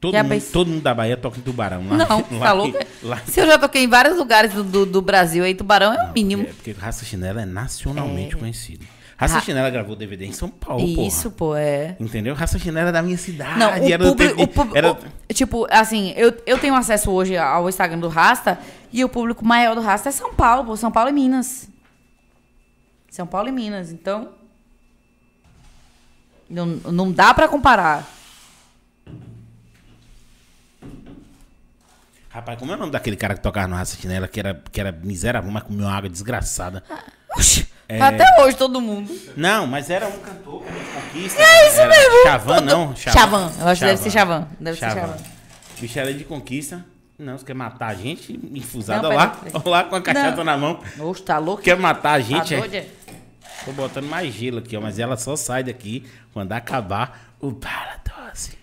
Todo, 0.00 0.14
mundo, 0.14 0.42
todo 0.52 0.68
mundo 0.70 0.82
da 0.82 0.94
Bahia 0.94 1.16
toca 1.16 1.38
em 1.38 1.42
Tubarão. 1.42 1.84
Lá, 1.88 1.96
Não, 1.96 2.18
lá, 2.38 2.46
tá 2.46 2.52
louco? 2.52 2.78
Lá, 3.02 3.16
Se 3.26 3.40
eu 3.40 3.46
já 3.46 3.58
toquei 3.58 3.82
em 3.82 3.88
vários 3.88 4.16
lugares 4.16 4.52
do, 4.52 4.62
do, 4.62 4.86
do 4.86 5.02
Brasil, 5.02 5.42
aí 5.44 5.54
Tubarão 5.54 5.92
é 5.92 6.10
o 6.10 6.12
mínimo. 6.12 6.42
É, 6.44 6.46
porque 6.52 6.70
Raça 6.72 7.04
Chinela 7.04 7.42
é 7.42 7.46
nacionalmente 7.46 8.36
conhecido. 8.36 8.86
Raça 9.16 9.34
Ra- 9.34 9.40
Chinela 9.40 9.68
gravou 9.68 9.96
DVD 9.96 10.26
em 10.26 10.32
São 10.32 10.48
Paulo, 10.48 10.86
Isso, 10.86 11.32
pô, 11.32 11.56
é. 11.56 11.96
Entendeu? 11.98 12.36
Raça 12.36 12.56
Chinela 12.56 12.90
é 12.90 12.92
da 12.92 13.02
minha 13.02 13.18
cidade. 13.18 13.58
Não, 13.58 13.70
o 13.72 13.92
era 13.92 14.04
público. 14.04 14.42
O 14.42 14.46
pub- 14.46 14.76
era- 14.76 14.92
o- 14.92 15.34
tipo, 15.34 15.66
assim, 15.70 16.12
eu, 16.16 16.32
eu 16.46 16.56
tenho 16.58 16.76
acesso 16.76 17.10
hoje 17.10 17.36
ao 17.36 17.68
Instagram 17.68 17.98
do 17.98 18.06
Rasta 18.08 18.56
e 18.92 19.02
o 19.04 19.08
público 19.08 19.44
maior 19.44 19.74
do 19.74 19.80
Rasta 19.80 20.08
é 20.08 20.12
São 20.12 20.32
Paulo, 20.32 20.64
pô. 20.66 20.76
São 20.76 20.92
Paulo 20.92 21.10
e 21.10 21.12
Minas. 21.12 21.68
São 23.10 23.26
Paulo 23.26 23.48
e 23.48 23.52
Minas, 23.52 23.90
então. 23.90 24.28
Não, 26.48 26.66
não 26.66 27.10
dá 27.10 27.34
pra 27.34 27.48
comparar. 27.48 28.08
Rapaz, 32.38 32.56
como 32.56 32.70
é 32.70 32.76
o 32.76 32.78
nome 32.78 32.92
daquele 32.92 33.16
cara 33.16 33.34
que 33.34 33.40
tocava 33.40 33.66
no 33.66 33.74
Raça 33.74 33.96
Chinela, 34.00 34.28
que 34.28 34.38
era, 34.38 34.62
que 34.70 34.80
era 34.80 34.92
miserável, 34.92 35.50
mas 35.50 35.64
comeu 35.64 35.86
uma 35.86 35.92
água 35.96 36.08
desgraçada? 36.08 36.84
Oxi, 37.36 37.66
É. 37.88 38.00
Até 38.00 38.24
hoje 38.44 38.56
todo 38.56 38.80
mundo. 38.80 39.12
Não, 39.36 39.66
mas 39.66 39.90
era 39.90 40.06
um 40.06 40.18
cantor 40.20 40.62
conquista. 40.62 41.42
É 41.42 41.68
isso 41.68 41.78
mesmo. 41.88 42.22
Chavan, 42.22 42.60
não? 42.60 42.94
Chavan, 42.94 43.52
eu 43.58 43.66
acho 43.66 43.80
que 43.80 43.86
deve 43.86 44.02
ser 44.02 44.10
Chavan, 44.12 44.46
deve 44.60 44.78
ser 44.78 44.86
Chavan. 44.88 45.16
Bicho 45.80 45.98
era 45.98 46.14
de 46.14 46.22
conquista. 46.24 46.84
Não, 47.18 47.36
você 47.36 47.44
quer 47.44 47.54
matar 47.54 47.88
a 47.88 47.94
gente? 47.94 48.38
Infusada 48.54 49.08
Não, 49.08 49.16
lá. 49.16 49.36
Olha 49.52 49.62
lá 49.68 49.84
com 49.84 49.96
a 49.96 50.00
cachaça 50.00 50.36
Não. 50.36 50.44
na 50.44 50.56
mão. 50.56 50.80
Oxe, 51.00 51.22
tá 51.22 51.38
louco? 51.38 51.60
Quer 51.62 51.76
matar 51.76 52.10
a 52.10 52.12
Tá 52.12 52.20
gente? 52.20 52.54
é? 52.54 52.58
doido? 52.60 52.74
é? 52.76 52.86
Tô 53.64 53.72
botando 53.72 54.06
mais 54.06 54.32
gelo 54.32 54.58
aqui, 54.58 54.76
ó. 54.76 54.80
Mas 54.80 55.00
ela 55.00 55.16
só 55.16 55.34
sai 55.34 55.64
daqui 55.64 56.06
quando 56.32 56.52
acabar 56.52 57.34
o 57.40 57.52
Paradose. 57.52 58.56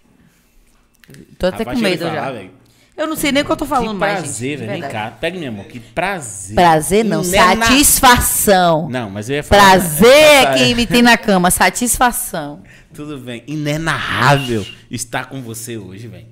Tô 1.37 1.47
até 1.47 1.57
Rapaz, 1.59 1.77
com 1.77 1.83
medo 1.83 2.05
já. 2.05 2.13
falar, 2.15 2.31
velho. 2.31 2.51
Eu 2.97 3.07
não 3.07 3.15
sei 3.15 3.31
nem 3.31 3.43
o 3.43 3.45
que 3.45 3.51
eu 3.51 3.57
tô 3.57 3.65
falando 3.65 3.89
que 3.89 3.95
mais, 3.95 4.19
prazer, 4.19 4.57
gente. 4.57 4.61
de 4.61 4.65
velho. 4.67 4.81
Vem 4.83 4.91
cá, 4.91 5.11
pega 5.11 5.37
minha 5.37 5.51
mão. 5.51 5.65
Que 5.65 5.79
prazer. 5.79 6.55
Prazer 6.55 7.03
não, 7.03 7.21
Inena- 7.23 7.65
satisfação. 7.65 8.89
Não, 8.89 9.09
mas 9.09 9.29
eu 9.29 9.35
ia 9.35 9.43
falar. 9.43 9.61
Prazer 9.61 10.07
essa- 10.07 10.49
é 10.51 10.53
quem 10.53 10.75
me 10.75 10.85
tem 10.87 11.01
na 11.01 11.17
cama, 11.17 11.51
satisfação. 11.51 12.63
Tudo 12.93 13.17
bem. 13.17 13.43
Inenarrável 13.47 14.65
estar 14.89 15.25
com 15.25 15.41
você 15.41 15.77
hoje, 15.77 16.07
velho. 16.07 16.27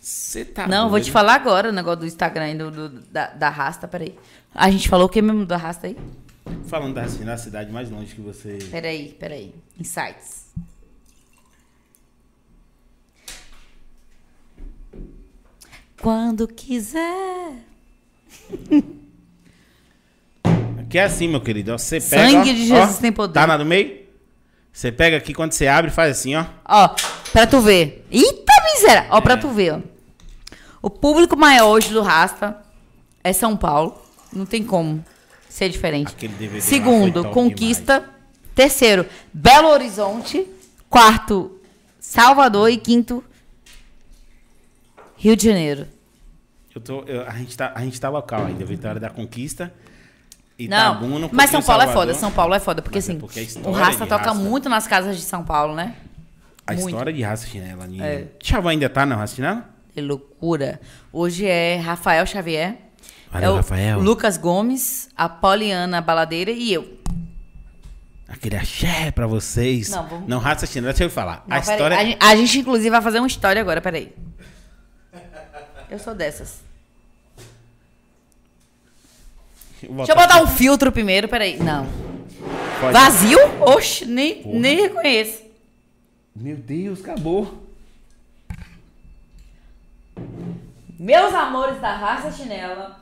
Você 0.00 0.44
tá 0.44 0.66
não, 0.66 0.82
vou 0.82 0.90
doido? 0.92 1.04
te 1.04 1.10
falar 1.10 1.34
agora 1.34 1.68
o 1.68 1.72
negócio 1.72 2.00
do 2.00 2.06
Instagram 2.06 2.50
e 2.52 2.54
do, 2.56 2.70
do- 2.70 2.88
da, 3.10 3.26
da 3.28 3.48
rasta, 3.50 3.86
peraí. 3.88 4.14
A 4.54 4.70
gente 4.70 4.88
falou 4.88 5.06
o 5.06 5.08
que 5.08 5.20
mesmo 5.20 5.44
da 5.44 5.56
rasta 5.56 5.88
aí? 5.88 5.96
Falando 6.68 6.94
da, 6.94 7.02
da 7.02 7.36
cidade 7.36 7.70
mais 7.72 7.90
longe 7.90 8.14
que 8.14 8.20
você. 8.20 8.58
Peraí, 8.70 9.14
peraí. 9.18 9.52
Insights. 9.78 10.46
Quando 16.00 16.46
quiser. 16.46 17.54
Aqui 20.80 20.98
é 20.98 21.04
assim, 21.04 21.28
meu 21.28 21.40
querido. 21.40 21.72
Você 21.72 22.00
pega. 22.00 22.30
Sangue 22.30 22.50
ó, 22.50 22.52
de 22.54 22.66
Jesus 22.66 22.96
ó, 22.98 23.00
tem 23.00 23.12
poder. 23.12 23.32
Tá 23.34 23.46
na 23.46 23.56
do 23.56 23.64
meio? 23.64 24.06
Você 24.72 24.92
pega 24.92 25.16
aqui 25.16 25.32
quando 25.32 25.52
você 25.52 25.66
abre, 25.66 25.90
faz 25.90 26.10
assim, 26.18 26.34
ó. 26.36 26.44
Ó, 26.68 26.88
pra 27.32 27.46
tu 27.46 27.60
ver. 27.60 28.06
Eita 28.10 28.52
miséria! 28.74 29.06
Ó, 29.10 29.20
pra 29.20 29.34
É. 29.34 29.36
tu 29.38 29.48
ver, 29.48 29.72
ó. 29.74 29.80
O 30.82 30.90
público 30.90 31.36
maior 31.36 31.70
hoje 31.70 31.88
do 31.88 32.02
Rasta 32.02 32.62
é 33.24 33.32
São 33.32 33.56
Paulo. 33.56 34.00
Não 34.32 34.44
tem 34.44 34.62
como 34.62 35.02
ser 35.48 35.70
diferente. 35.70 36.14
Segundo, 36.60 37.24
Conquista. 37.30 38.04
Terceiro, 38.54 39.06
Belo 39.32 39.68
Horizonte. 39.68 40.46
Quarto, 40.88 41.58
Salvador. 41.98 42.70
E 42.70 42.76
quinto, 42.76 43.24
Rio 45.16 45.36
de 45.36 45.44
Janeiro. 45.44 45.86
Eu 46.74 46.80
tô, 46.80 47.02
eu- 47.04 47.26
a, 47.26 47.30
gente 47.32 47.56
tá, 47.56 47.72
a 47.74 47.80
gente 47.82 48.00
tá 48.00 48.08
local 48.08 48.44
ainda. 48.46 48.64
Vitória 48.64 49.00
da 49.00 49.08
Conquista. 49.10 49.72
Não, 50.58 50.66
Itabuna, 50.66 51.26
um 51.26 51.30
mas 51.32 51.50
São 51.50 51.62
Paulo 51.62 51.82
é 51.82 51.86
Salvador. 51.86 52.06
foda. 52.14 52.18
São 52.18 52.32
Paulo 52.32 52.54
é 52.54 52.60
foda. 52.60 52.82
Porque 52.82 52.98
Mas 52.98 53.08
é 53.08 53.12
assim, 53.12 53.20
porque 53.20 53.40
a 53.40 53.68
o 53.68 53.72
Rasta 53.72 54.06
toca 54.06 54.24
Rasta- 54.30 54.34
muito 54.42 54.68
nas 54.68 54.86
casas 54.86 55.16
de 55.16 55.22
São 55.22 55.44
Paulo, 55.44 55.74
né? 55.74 55.94
A 56.66 56.72
Muito. 56.72 56.88
história 56.88 57.12
de 57.12 57.22
Raça 57.22 57.46
Chinela. 57.46 57.86
É. 58.00 58.26
Chava 58.42 58.70
ainda 58.70 58.88
tá 58.88 59.04
na 59.06 59.14
Raça 59.16 59.36
Chinela? 59.36 59.68
É 59.94 60.00
loucura. 60.00 60.80
Hoje 61.12 61.46
é 61.46 61.76
Rafael 61.76 62.26
Xavier. 62.26 62.76
Valeu, 63.30 63.50
é 63.50 63.52
o 63.52 63.56
Rafael. 63.56 64.00
Lucas 64.00 64.36
Gomes, 64.36 65.08
a 65.16 65.28
Poliana 65.28 66.00
Baladeira 66.00 66.50
e 66.50 66.72
eu. 66.72 66.96
Aquele 68.28 68.56
axé 68.56 69.10
pra 69.12 69.26
vocês. 69.26 69.90
Não, 69.90 70.06
vamos- 70.06 70.28
Não, 70.28 70.38
Raça 70.38 70.66
Chinela, 70.66 70.92
deixa 70.92 71.04
eu 71.04 71.10
falar. 71.10 71.44
Não, 71.46 71.56
a 71.56 71.60
história. 71.60 71.96
a, 71.96 72.04
gente, 72.04 72.18
a 72.20 72.36
gente, 72.36 72.58
inclusive, 72.58 72.90
vai 72.90 73.00
fazer 73.02 73.18
uma 73.18 73.26
história 73.28 73.60
agora, 73.62 73.80
peraí. 73.80 74.12
Eu 75.90 75.98
sou 75.98 76.14
dessas. 76.14 76.60
Deixa 79.80 80.12
eu 80.12 80.16
botar 80.16 80.42
um 80.42 80.46
filtro 80.46 80.90
primeiro, 80.90 81.28
peraí. 81.28 81.58
Não. 81.58 81.86
Pode- 82.80 82.92
Vazio? 82.92 83.38
Oxe, 83.60 84.04
nem, 84.04 84.42
nem 84.46 84.80
reconheço. 84.82 85.42
Meu 86.34 86.56
Deus, 86.56 87.00
acabou. 87.00 87.66
Meus 90.98 91.34
amores 91.34 91.80
da 91.80 91.94
raça 91.94 92.32
chinela, 92.32 92.98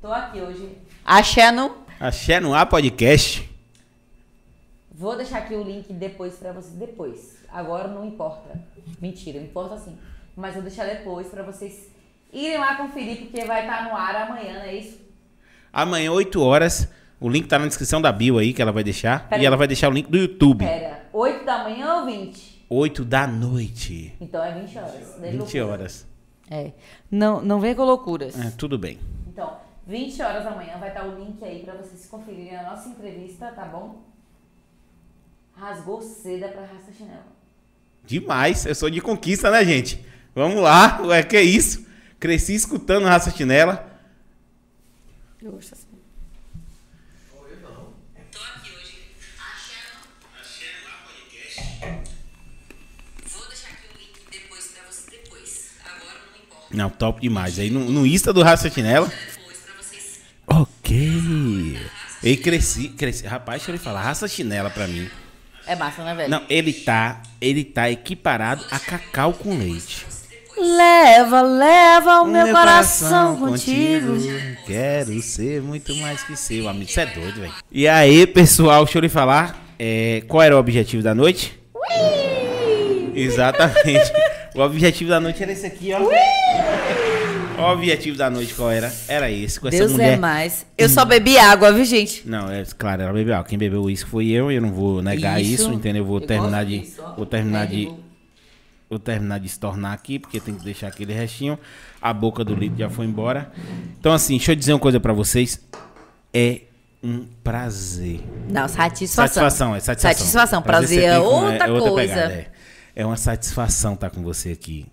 tô 0.00 0.08
aqui 0.12 0.40
hoje. 0.40 0.76
Axé 1.04 1.50
no. 1.52 1.76
Axé 2.00 2.40
no 2.40 2.52
ar 2.52 2.66
podcast. 2.66 3.48
Vou 4.90 5.16
deixar 5.16 5.38
aqui 5.38 5.54
o 5.54 5.62
link 5.62 5.92
depois 5.92 6.34
pra 6.34 6.52
vocês. 6.52 6.74
Depois. 6.74 7.36
Agora 7.48 7.88
não 7.88 8.04
importa. 8.04 8.60
Mentira, 9.00 9.38
importa 9.38 9.78
sim. 9.78 9.96
Mas 10.36 10.54
vou 10.54 10.62
deixar 10.62 10.84
depois 10.86 11.28
pra 11.28 11.42
vocês 11.44 11.88
irem 12.32 12.58
lá 12.58 12.76
conferir, 12.76 13.22
porque 13.22 13.44
vai 13.44 13.62
estar 13.62 13.88
no 13.88 13.96
ar 13.96 14.14
amanhã, 14.16 14.54
não 14.54 14.62
é 14.62 14.74
isso? 14.76 15.00
Amanhã, 15.72 16.12
8 16.12 16.40
horas. 16.42 16.88
O 17.20 17.28
link 17.28 17.48
tá 17.48 17.58
na 17.58 17.66
descrição 17.66 18.00
da 18.00 18.12
bio 18.12 18.38
aí, 18.38 18.52
que 18.52 18.62
ela 18.62 18.70
vai 18.72 18.84
deixar. 18.84 19.28
Pera 19.28 19.36
e 19.36 19.40
aí. 19.40 19.46
ela 19.46 19.56
vai 19.56 19.66
deixar 19.66 19.88
o 19.88 19.92
link 19.92 20.08
do 20.08 20.16
YouTube. 20.16 20.64
Pera, 20.64 21.06
8 21.12 21.44
da 21.44 21.64
manhã 21.64 21.94
ou 21.96 22.06
20? 22.06 22.66
8 22.70 23.04
da 23.04 23.26
noite. 23.26 24.14
Então 24.20 24.42
é 24.44 24.52
20 24.52 24.78
horas. 24.78 25.16
Daí 25.20 25.30
20 25.32 25.38
loucura. 25.40 25.66
horas. 25.66 26.06
É. 26.50 26.72
Não, 27.10 27.42
não 27.42 27.60
vem 27.60 27.74
com 27.74 27.82
loucuras. 27.84 28.38
É, 28.38 28.50
tudo 28.50 28.78
bem. 28.78 28.98
Então, 29.26 29.56
20 29.86 30.22
horas 30.22 30.44
da 30.44 30.50
manhã 30.52 30.76
vai 30.78 30.88
estar 30.90 31.04
o 31.04 31.18
link 31.18 31.42
aí 31.44 31.62
pra 31.64 31.74
vocês 31.74 32.06
conferirem 32.06 32.56
a 32.56 32.62
nossa 32.62 32.88
entrevista, 32.88 33.46
tá 33.52 33.64
bom? 33.64 34.02
Rasgou 35.56 36.00
seda 36.00 36.48
pra 36.48 36.62
raça 36.62 36.92
chinela. 36.96 37.26
Demais. 38.06 38.64
Eu 38.64 38.74
sou 38.74 38.88
de 38.88 39.00
conquista, 39.00 39.50
né, 39.50 39.64
gente? 39.64 40.04
Vamos 40.34 40.62
lá. 40.62 41.00
Ué, 41.02 41.22
que 41.22 41.40
isso? 41.40 41.87
Cresci 42.18 42.54
escutando 42.54 43.06
Raça 43.06 43.30
Chinela. 43.30 43.86
Eu 45.40 45.52
gosto 45.52 45.72
assim. 45.72 45.86
Tô 48.32 48.38
aqui 48.40 48.70
hoje. 48.76 48.98
Vou 53.24 53.46
deixar 53.46 53.68
aqui 53.68 53.86
o 53.94 53.98
link 53.98 54.20
depois 54.32 54.66
pra 54.66 54.82
você 54.90 55.10
depois. 55.10 55.70
Agora 55.84 56.18
não 56.72 56.90
top 56.90 57.20
demais. 57.20 57.58
Aí 57.60 57.70
no, 57.70 57.88
no 57.88 58.04
Insta 58.04 58.32
do 58.32 58.42
Raça 58.42 58.68
Chinela. 58.68 59.12
Ok. 60.46 61.78
E 62.20 62.36
cresci, 62.36 62.88
cresci. 62.88 63.26
Rapaz, 63.26 63.60
deixa 63.60 63.70
eu 63.70 63.74
lhe 63.76 63.78
falar. 63.80 64.02
Raça 64.02 64.26
Chinela 64.26 64.70
pra 64.70 64.88
mim. 64.88 65.08
É 65.68 65.76
massa, 65.76 66.02
né, 66.02 66.14
velho? 66.16 66.30
Não, 66.30 66.44
ele 66.48 66.72
tá, 66.72 67.22
ele 67.40 67.62
tá 67.62 67.88
equiparado 67.88 68.64
a 68.72 68.78
cacau 68.80 69.34
com 69.34 69.56
leite. 69.56 70.04
Leva, 70.60 71.40
leva 71.42 72.22
o 72.22 72.26
meu, 72.26 72.48
coração, 72.48 73.36
contigo. 73.36 74.14
Quero 74.66 75.20
ser 75.22 75.62
muito 75.62 75.94
mais 75.96 76.22
que 76.22 76.36
seu. 76.36 76.68
Amigo, 76.68 76.90
você 76.90 77.02
é 77.02 77.06
doido, 77.06 77.40
velho. 77.40 77.52
E 77.70 77.86
aí, 77.86 78.26
pessoal, 78.26 78.84
deixa 78.84 78.98
eu 78.98 79.02
lhe 79.02 79.08
falar. 79.08 79.56
é, 79.78 80.22
qual 80.26 80.42
era 80.42 80.56
o 80.56 80.58
objetivo 80.58 81.02
da 81.02 81.14
noite? 81.14 81.58
Exatamente. 83.14 84.12
o 84.54 84.60
objetivo 84.60 85.10
da 85.10 85.20
noite 85.20 85.42
era 85.42 85.52
esse 85.52 85.66
aqui, 85.66 85.90
ó. 85.92 86.00
O 87.60 87.72
objetivo 87.72 88.16
da 88.16 88.30
noite 88.30 88.54
qual 88.54 88.70
era? 88.70 88.92
Era 89.08 89.30
esse, 89.30 89.58
com 89.58 89.66
essa 89.68 89.76
Deus 89.78 89.92
mulher. 89.92 90.12
é 90.12 90.16
mais. 90.16 90.64
Eu 90.76 90.88
só 90.88 91.04
bebi 91.04 91.36
água, 91.38 91.72
viu, 91.72 91.84
gente? 91.84 92.22
Não, 92.24 92.48
é 92.50 92.64
claro, 92.76 93.02
ela 93.02 93.12
bebeu 93.12 93.34
água. 93.34 93.48
Quem 93.48 93.58
bebeu 93.58 93.82
uísque 93.82 94.08
foi 94.08 94.28
eu, 94.28 94.50
eu 94.52 94.60
não 94.60 94.72
vou 94.72 95.02
negar 95.02 95.40
isso, 95.40 95.62
Isso. 95.64 95.72
entendeu? 95.72 96.02
Eu 96.02 96.06
vou 96.06 96.20
Eu 96.20 96.26
terminar 96.26 96.64
de. 96.64 96.88
vou 97.16 97.26
terminar 97.26 97.66
Red 97.66 97.86
de. 97.86 98.07
Vou 98.88 98.98
terminar 98.98 99.38
de 99.38 99.46
estornar 99.46 99.92
aqui, 99.92 100.18
porque 100.18 100.40
tem 100.40 100.54
que 100.54 100.64
deixar 100.64 100.88
aquele 100.88 101.12
restinho. 101.12 101.58
A 102.00 102.12
boca 102.12 102.42
do 102.44 102.54
litro 102.54 102.78
já 102.78 102.88
foi 102.88 103.04
embora. 103.06 103.52
Então, 104.00 104.12
assim, 104.12 104.36
deixa 104.36 104.52
eu 104.52 104.56
dizer 104.56 104.72
uma 104.72 104.78
coisa 104.78 104.98
pra 104.98 105.12
vocês. 105.12 105.60
É 106.32 106.62
um 107.02 107.26
prazer. 107.44 108.20
Não, 108.50 108.66
satisfação. 108.66 109.26
Satisfação, 109.28 109.76
é 109.76 109.80
satisfação. 109.80 110.18
Satisfação. 110.18 110.62
Prazer, 110.62 111.00
você 111.00 111.04
é 111.04 111.12
tem 111.12 111.20
com- 111.20 111.26
outra, 111.44 111.68
coisa. 111.68 112.14
pegada, 112.14 112.32
é. 112.32 112.50
É 112.96 113.06
uma 113.06 113.16
satisfação 113.16 113.94
estar 113.94 114.10
com 114.10 114.22
você 114.22 114.52
aqui. 114.52 114.86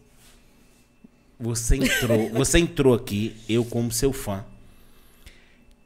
Você 1.39 1.77
entrou, 1.77 2.29
você 2.35 2.59
entrou 2.59 2.93
aqui, 2.93 3.35
eu 3.47 3.63
como 3.65 3.91
seu 3.91 4.11
fã. 4.13 4.43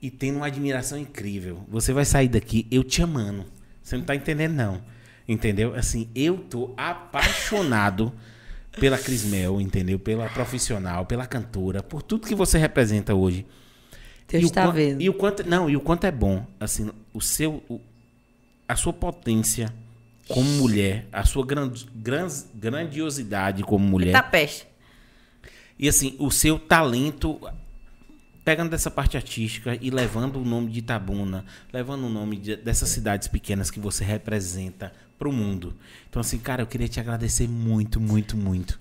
E 0.02 0.10
tendo 0.10 0.38
uma 0.38 0.48
admiração 0.48 0.98
incrível. 0.98 1.64
Você 1.70 1.94
vai 1.94 2.06
sair 2.06 2.28
daqui 2.28 2.66
eu 2.72 2.84
te 2.84 3.02
amando. 3.02 3.46
Você 3.84 3.98
não 3.98 4.04
tá 4.04 4.16
entendendo 4.16 4.54
não. 4.54 4.82
Entendeu? 5.32 5.76
Assim, 5.76 6.10
eu 6.16 6.38
tô 6.40 6.74
apaixonado 6.76 8.12
pela 8.80 8.98
Cris 8.98 9.24
Mel, 9.26 9.62
entendeu? 9.62 10.00
Pela 10.00 10.28
profissional, 10.28 11.06
pela 11.06 11.28
cantora, 11.28 11.84
por 11.84 12.02
tudo 12.02 12.26
que 12.28 12.34
você 12.34 12.58
representa 12.58 13.14
hoje. 13.14 13.46
Deus 14.28 14.46
E 14.50 14.52
tá 14.52 14.64
quan- 14.64 14.72
vendo. 14.74 15.02
E 15.02 15.08
o 15.10 15.14
quanto, 15.14 15.48
não, 15.48 15.70
e 15.70 15.76
o 15.78 15.82
quanto 15.82 16.06
é 16.06 16.12
bom, 16.12 16.44
assim, 16.60 16.90
o 17.14 17.22
seu, 17.22 17.64
o- 17.70 17.80
a 18.68 18.76
sua 18.76 18.92
potência 18.92 19.72
como 20.28 20.50
mulher, 20.58 21.06
a 21.12 21.24
sua 21.24 21.46
gran, 21.46 21.72
gran- 21.96 22.28
grandiosidade 22.56 23.62
como 23.64 23.86
mulher, 23.88 24.12
Tá 24.14 24.24
peste. 24.24 24.68
e 25.78 25.88
assim, 25.90 26.16
o 26.20 26.32
seu 26.32 26.58
talento, 26.60 27.40
pegando 28.46 28.70
dessa 28.72 28.90
parte 28.92 29.18
artística 29.18 29.78
e 29.82 29.90
levando 29.92 30.38
o 30.40 30.46
nome 30.46 30.72
de 30.72 30.80
Itabuna, 30.80 31.44
levando 31.74 32.06
o 32.06 32.10
nome 32.10 32.38
de- 32.38 32.56
dessas 32.56 32.90
cidades 32.90 33.28
pequenas 33.28 33.70
que 33.72 33.80
você 33.80 34.04
representa 34.04 34.92
pro 35.20 35.32
mundo. 35.32 35.76
Então 36.10 36.20
assim, 36.22 36.40
cara, 36.40 36.64
eu 36.64 36.68
queria 36.68 36.88
te 36.88 37.00
agradecer 37.00 37.48
muito, 37.48 38.00
muito, 38.00 38.36
muito. 38.38 38.80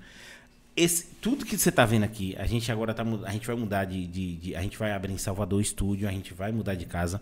esse, 0.77 1.07
tudo 1.21 1.45
que 1.45 1.59
você 1.59 1.73
tá 1.73 1.85
vendo 1.85 2.05
aqui, 2.05 2.37
a 2.39 2.47
gente 2.47 2.71
agora 2.73 2.95
tá 2.95 3.05
a 3.25 3.33
gente 3.33 3.47
vai 3.47 3.57
mudar 3.57 3.85
de, 3.85 4.07
de- 4.07 4.37
de- 4.37 4.57
a 4.57 4.63
gente 4.63 4.79
vai 4.79 4.93
abrir 4.93 5.13
em 5.13 5.19
Salvador 5.19 5.61
estúdio, 5.61 6.09
a 6.09 6.13
gente 6.13 6.33
vai 6.33 6.53
mudar 6.53 6.75
de 6.77 6.87
casa. 6.87 7.21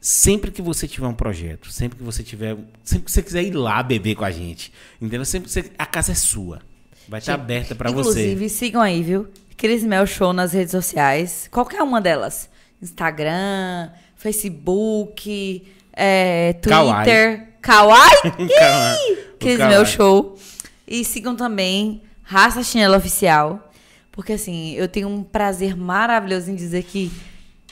Sempre 0.00 0.50
que 0.50 0.62
você 0.62 0.88
tiver 0.88 1.06
um 1.08 1.12
projeto, 1.14 1.70
sempre 1.70 1.98
que 1.98 2.04
você 2.04 2.22
tiver, 2.22 2.56
sempre 2.82 3.04
que 3.06 3.12
você 3.12 3.22
quiser 3.22 3.42
ir 3.42 3.50
lá 3.52 3.82
beber 3.82 4.14
com 4.14 4.24
a 4.24 4.30
gente, 4.30 4.72
entendeu? 5.00 5.26
Sempre 5.26 5.50
você, 5.50 5.70
a 5.76 5.84
casa 5.84 6.12
é 6.12 6.14
sua. 6.14 6.62
Vai 7.06 7.18
estar 7.20 7.32
Gente, 7.32 7.40
aberta 7.42 7.74
pra 7.74 7.90
você. 7.90 8.10
Inclusive, 8.32 8.48
sigam 8.48 8.80
aí, 8.80 9.02
viu? 9.02 9.28
Cris 9.58 9.82
Mel 9.82 10.06
Show 10.06 10.32
nas 10.32 10.52
redes 10.54 10.70
sociais. 10.70 11.48
Qualquer 11.50 11.82
uma 11.82 12.00
delas. 12.00 12.48
Instagram, 12.80 13.90
Facebook, 14.16 15.66
é, 15.92 16.54
Twitter. 16.54 16.70
Kawaii? 16.70 17.49
O 19.40 19.42
Kawaii. 19.42 19.68
Mel 19.68 19.86
Show. 19.86 20.38
E 20.86 21.04
sigam 21.04 21.36
também 21.36 22.02
Raça 22.22 22.62
Chinela 22.62 22.96
Oficial. 22.96 23.70
Porque, 24.12 24.32
assim, 24.32 24.72
eu 24.74 24.88
tenho 24.88 25.08
um 25.08 25.22
prazer 25.22 25.76
maravilhoso 25.76 26.50
em 26.50 26.54
dizer 26.54 26.82
que 26.84 27.10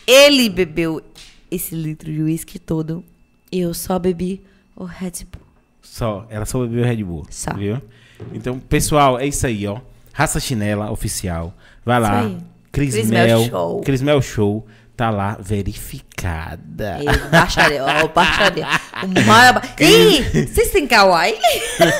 ele 0.06 0.48
bebeu 0.48 1.02
esse 1.50 1.74
litro 1.74 2.12
de 2.12 2.22
uísque 2.22 2.58
todo. 2.58 3.04
E 3.50 3.60
eu 3.60 3.74
só 3.74 3.98
bebi 3.98 4.40
o 4.76 4.84
Red 4.84 5.24
Bull. 5.32 5.46
Só, 5.82 6.26
ela 6.30 6.44
só 6.44 6.60
bebeu 6.60 6.84
Red 6.84 7.02
Bull. 7.02 7.26
Só. 7.30 7.52
Viu? 7.54 7.80
Então, 8.32 8.58
pessoal, 8.58 9.18
é 9.18 9.26
isso 9.26 9.46
aí, 9.46 9.66
ó. 9.66 9.80
Raça 10.12 10.38
Chinela 10.40 10.90
Oficial. 10.90 11.54
Vai 11.84 12.00
lá. 12.00 12.30
Cris, 12.72 13.08
Mel 13.08 13.44
Show. 13.44 13.80
Cris 13.80 14.02
Mel 14.02 14.22
Show. 14.22 14.66
Tá 14.98 15.10
lá, 15.10 15.36
verificada. 15.40 16.98
Ei, 16.98 17.30
baixaria, 17.30 17.84
ó, 17.84 18.08
baixaria. 18.08 18.66
O 19.04 19.06
maior... 19.28 19.62
Ih, 19.78 20.48
vocês 20.48 20.72
têm 20.72 20.88
kawaii? 20.88 21.38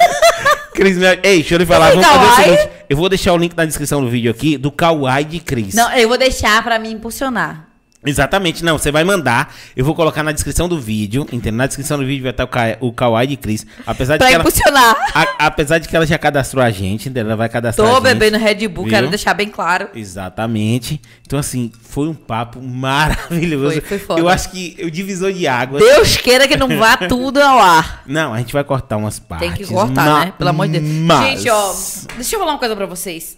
Cris 0.74 0.98
Mel. 0.98 1.12
Ei, 1.22 1.36
deixa 1.36 1.54
eu 1.54 1.58
lhe 1.58 1.66
falar. 1.66 1.90
Vamos 1.90 2.04
fazer 2.04 2.26
o 2.26 2.34
seguinte. 2.34 2.70
Eu 2.90 2.96
vou 2.96 3.08
deixar 3.08 3.34
o 3.34 3.36
link 3.36 3.56
na 3.56 3.64
descrição 3.64 4.00
do 4.00 4.10
vídeo 4.10 4.28
aqui 4.28 4.58
do 4.58 4.72
Kawaii 4.72 5.24
de 5.24 5.38
Cris. 5.38 5.74
Não, 5.74 5.92
eu 5.92 6.08
vou 6.08 6.18
deixar 6.18 6.60
pra 6.64 6.76
me 6.80 6.90
impulsionar. 6.90 7.67
Exatamente, 8.06 8.64
não. 8.64 8.78
Você 8.78 8.92
vai 8.92 9.02
mandar. 9.02 9.52
Eu 9.76 9.84
vou 9.84 9.92
colocar 9.94 10.22
na 10.22 10.30
descrição 10.30 10.68
do 10.68 10.78
vídeo. 10.80 11.22
Entendeu? 11.32 11.54
Na 11.58 11.66
descrição 11.66 11.98
do 11.98 12.06
vídeo 12.06 12.22
vai 12.22 12.30
estar 12.30 12.44
o, 12.44 12.48
Ka- 12.48 12.76
o 12.80 12.92
Kawaii 12.92 13.26
de 13.26 13.36
Cris. 13.36 13.66
Apesar 13.84 14.14
de 14.14 14.18
Pra 14.18 14.28
que 14.28 14.34
ela. 14.34 14.42
impulsionar. 14.42 14.96
a- 15.14 15.46
apesar 15.46 15.78
de 15.78 15.88
que 15.88 15.96
ela 15.96 16.06
já 16.06 16.16
cadastrou 16.16 16.62
a 16.62 16.70
gente, 16.70 17.08
entendeu? 17.08 17.26
Ela 17.26 17.36
vai 17.36 17.48
cadastrar 17.48 17.86
Tô 17.88 17.92
a 17.92 17.96
gente. 17.96 18.02
bebendo 18.18 18.38
Red 18.38 18.68
Bull, 18.68 18.84
viu? 18.84 18.92
quero 18.92 19.08
deixar 19.08 19.34
bem 19.34 19.48
claro. 19.48 19.88
Exatamente. 19.94 21.00
Então, 21.26 21.38
assim, 21.40 21.72
foi 21.82 22.06
um 22.08 22.14
papo 22.14 22.62
maravilhoso. 22.62 23.72
Foi- 23.72 23.80
foi 23.80 23.98
foda. 23.98 24.20
Eu 24.20 24.28
acho 24.28 24.50
que 24.50 24.76
o 24.82 24.90
divisor 24.90 25.32
de 25.32 25.46
águas. 25.48 25.82
Deus 25.82 26.16
queira 26.18 26.46
que 26.46 26.56
não 26.56 26.68
vá 26.78 26.96
tudo 27.08 27.40
ao 27.40 27.58
ar. 27.58 28.04
Não, 28.06 28.32
a 28.32 28.38
gente 28.38 28.52
vai 28.52 28.62
cortar 28.62 28.96
umas 28.96 29.18
partes. 29.18 29.48
Tem 29.48 29.56
que 29.56 29.66
cortar, 29.72 30.26
né? 30.26 30.32
Pelo 30.38 30.50
amor 30.50 30.68
de 30.68 30.78
Deus. 30.78 30.84
mas- 31.04 31.40
Gente, 31.40 31.50
ó, 31.50 31.74
deixa 32.14 32.36
eu 32.36 32.40
falar 32.40 32.52
uma 32.52 32.58
coisa 32.58 32.76
pra 32.76 32.86
vocês. 32.86 33.36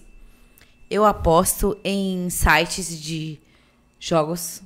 Eu 0.91 1.05
aposto 1.05 1.79
em 1.85 2.29
sites 2.31 3.01
de 3.01 3.39
jogos. 4.01 4.63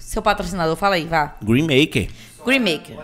Seu 0.00 0.22
patrocinador, 0.22 0.74
fala 0.74 0.96
aí, 0.96 1.04
vá. 1.04 1.36
Green 1.40 1.62
Maker. 1.62 2.08
Green 2.44 2.58
Maker. 2.58 2.96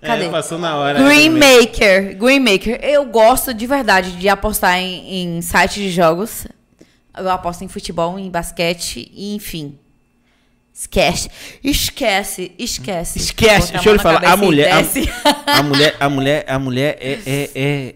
É, 0.00 0.06
Cadê? 0.06 0.28
passou 0.28 0.58
na 0.58 0.76
hora. 0.76 1.02
Green 1.02 1.30
Maker. 1.30 2.16
Green 2.16 2.38
Maker. 2.38 2.78
Eu 2.84 3.06
gosto 3.06 3.54
de 3.54 3.66
verdade 3.66 4.12
de 4.12 4.28
apostar 4.28 4.78
em, 4.78 5.38
em 5.38 5.42
sites 5.42 5.82
de 5.82 5.90
jogos. 5.90 6.46
Eu 7.16 7.30
aposto 7.30 7.64
em 7.64 7.68
futebol, 7.68 8.18
em 8.18 8.30
basquete, 8.30 9.10
e 9.14 9.34
enfim. 9.34 9.78
Esquece. 10.74 11.30
Esquece, 11.62 12.52
esquece. 12.58 13.18
Esquece, 13.18 13.72
deixa 13.72 13.88
eu 13.88 13.94
lhe 13.94 13.98
falar. 14.00 14.18
A 14.18 14.20
cabeça 14.20 14.42
e 14.42 14.46
mulher, 14.46 14.72
a, 14.72 14.82
desce. 14.82 15.08
a 15.46 15.62
mulher, 15.62 15.96
a 15.98 16.08
mulher, 16.10 16.44
a 16.48 16.58
mulher 16.58 16.98
é, 17.00 17.18
é, 17.24 17.50
é- 17.54 17.94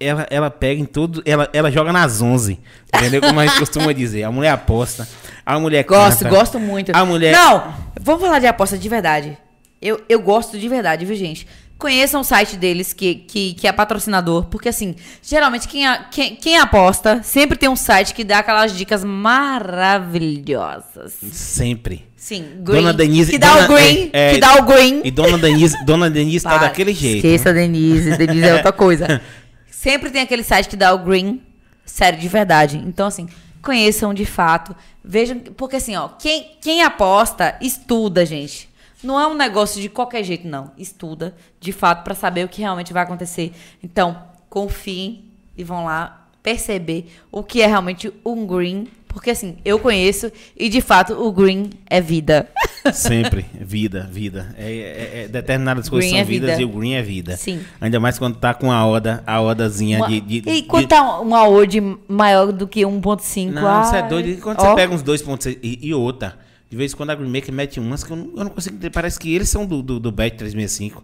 ela, 0.00 0.26
ela 0.30 0.48
pega 0.50 0.80
em 0.80 0.84
tudo, 0.84 1.20
ela, 1.26 1.48
ela 1.52 1.68
joga 1.70 1.92
nas 1.92 2.20
11, 2.22 2.58
entendeu? 2.94 3.20
Como 3.20 3.38
a 3.40 3.46
gente 3.46 3.58
costuma 3.58 3.92
dizer. 3.92 4.22
A 4.24 4.30
mulher 4.30 4.50
aposta, 4.50 5.08
a 5.44 5.58
mulher 5.58 5.82
Gosto, 5.84 6.20
canta. 6.24 6.34
gosto 6.36 6.58
muito. 6.60 6.92
A 6.94 7.04
mulher- 7.04 7.32
Não, 7.32 7.74
vamos 8.00 8.22
falar 8.22 8.38
de 8.38 8.46
aposta 8.46 8.78
de 8.78 8.88
verdade. 8.88 9.36
Eu, 9.80 10.00
eu 10.08 10.20
gosto 10.20 10.58
de 10.58 10.68
verdade, 10.68 11.04
viu, 11.04 11.16
gente? 11.16 11.46
Conheçam 11.78 12.20
o 12.22 12.24
site 12.24 12.56
deles, 12.56 12.92
que, 12.92 13.14
que, 13.14 13.54
que 13.54 13.68
é 13.68 13.72
patrocinador, 13.72 14.46
porque 14.46 14.68
assim, 14.68 14.96
geralmente 15.22 15.68
quem, 15.68 15.86
a- 15.86 15.98
quem, 16.10 16.34
quem 16.34 16.58
aposta 16.58 17.20
sempre 17.22 17.56
tem 17.56 17.68
um 17.68 17.76
site 17.76 18.12
que 18.14 18.24
dá 18.24 18.40
aquelas 18.40 18.76
dicas 18.76 19.04
maravilhosas. 19.04 21.14
Sempre. 21.32 22.04
Sim, 22.16 22.44
green. 22.60 22.80
Dona 22.80 22.92
Denise- 22.92 23.30
Que 23.30 23.38
dá 23.38 23.52
Dona- 23.54 23.64
o 23.64 23.68
green. 23.74 24.10
é, 24.12 24.30
é, 24.30 24.34
que 24.34 24.40
dá 24.40 24.54
o 24.56 24.62
green. 24.64 25.00
E 25.04 25.10
Dona 25.12 25.38
Denise, 25.38 25.84
Dona 25.84 26.10
Denise 26.10 26.42
tá 26.44 26.50
Para. 26.50 26.62
daquele 26.66 26.92
jeito. 26.92 27.24
Esqueça 27.24 27.50
a 27.50 27.52
Denise. 27.52 28.16
Denise 28.16 28.48
é 28.48 28.54
outra 28.54 28.72
coisa. 28.72 29.20
Sempre 29.78 30.10
tem 30.10 30.22
aquele 30.22 30.42
site 30.42 30.68
que 30.68 30.74
dá 30.74 30.92
o 30.92 30.98
green. 30.98 31.40
Sério, 31.86 32.18
de 32.18 32.26
verdade. 32.26 32.78
Então, 32.78 33.06
assim, 33.06 33.28
conheçam 33.62 34.12
de 34.12 34.24
fato. 34.24 34.74
Vejam. 35.04 35.38
Porque, 35.38 35.76
assim, 35.76 35.94
ó, 35.94 36.08
quem, 36.08 36.56
quem 36.60 36.82
aposta, 36.82 37.56
estuda, 37.60 38.26
gente. 38.26 38.68
Não 39.04 39.20
é 39.20 39.24
um 39.28 39.34
negócio 39.34 39.80
de 39.80 39.88
qualquer 39.88 40.24
jeito, 40.24 40.48
não. 40.48 40.72
Estuda, 40.76 41.32
de 41.60 41.70
fato, 41.70 42.02
pra 42.02 42.16
saber 42.16 42.44
o 42.44 42.48
que 42.48 42.60
realmente 42.60 42.92
vai 42.92 43.04
acontecer. 43.04 43.52
Então, 43.80 44.20
confiem 44.50 45.26
e 45.56 45.62
vão 45.62 45.84
lá 45.84 46.26
perceber 46.42 47.12
o 47.30 47.44
que 47.44 47.62
é 47.62 47.66
realmente 47.68 48.12
um 48.26 48.44
green. 48.44 48.88
Porque, 49.18 49.30
assim, 49.30 49.56
eu 49.64 49.80
conheço 49.80 50.30
e, 50.56 50.68
de 50.68 50.80
fato, 50.80 51.12
o 51.12 51.32
green 51.32 51.70
é 51.90 52.00
vida. 52.00 52.48
Sempre. 52.94 53.44
Vida, 53.60 54.08
vida. 54.12 54.54
É, 54.56 54.70
é- 54.70 55.22
é- 55.24 55.28
determinadas 55.28 55.88
coisas 55.88 56.08
são 56.08 56.20
é 56.20 56.22
vidas 56.22 56.50
vida. 56.50 56.62
e 56.62 56.64
o 56.64 56.68
green 56.68 56.94
é 56.94 57.02
vida. 57.02 57.36
Sim. 57.36 57.60
Ainda 57.80 57.98
mais 57.98 58.16
quando 58.16 58.36
tá 58.36 58.54
com 58.54 58.70
a 58.70 58.86
oda, 58.86 59.24
a 59.26 59.42
odazinha 59.42 59.98
Uma- 59.98 60.06
de, 60.08 60.20
de, 60.20 60.36
e 60.36 60.40
de- 60.40 60.62
quanto 60.62 60.86
tá 60.86 61.18
uma 61.18 61.48
odd 61.48 61.80
maior 62.06 62.52
do 62.52 62.68
que 62.68 62.82
1.5? 62.86 63.50
Não, 63.50 63.82
você 63.84 63.96
é 63.96 64.02
Ai, 64.02 64.08
doido. 64.08 64.28
E 64.28 64.36
quando 64.36 64.60
ó, 64.60 64.68
você 64.68 64.74
pega 64.76 64.94
uns 64.94 65.02
2.6 65.02 65.58
e, 65.60 65.80
e 65.88 65.92
outra, 65.92 66.38
de 66.70 66.76
vez 66.76 66.92
em 66.92 66.96
quando 66.96 67.10
a 67.10 67.16
Green 67.16 67.28
Maker 67.28 67.52
mete 67.52 67.80
umas 67.80 68.04
que 68.04 68.12
eu 68.12 68.16
não, 68.16 68.30
eu 68.36 68.44
não 68.44 68.50
consigo 68.50 68.76
entender. 68.76 68.90
Parece 68.90 69.18
que 69.18 69.34
eles 69.34 69.48
são 69.48 69.66
do, 69.66 69.82
do, 69.82 69.98
do 69.98 70.12
Bet 70.12 70.36
365. 70.36 71.02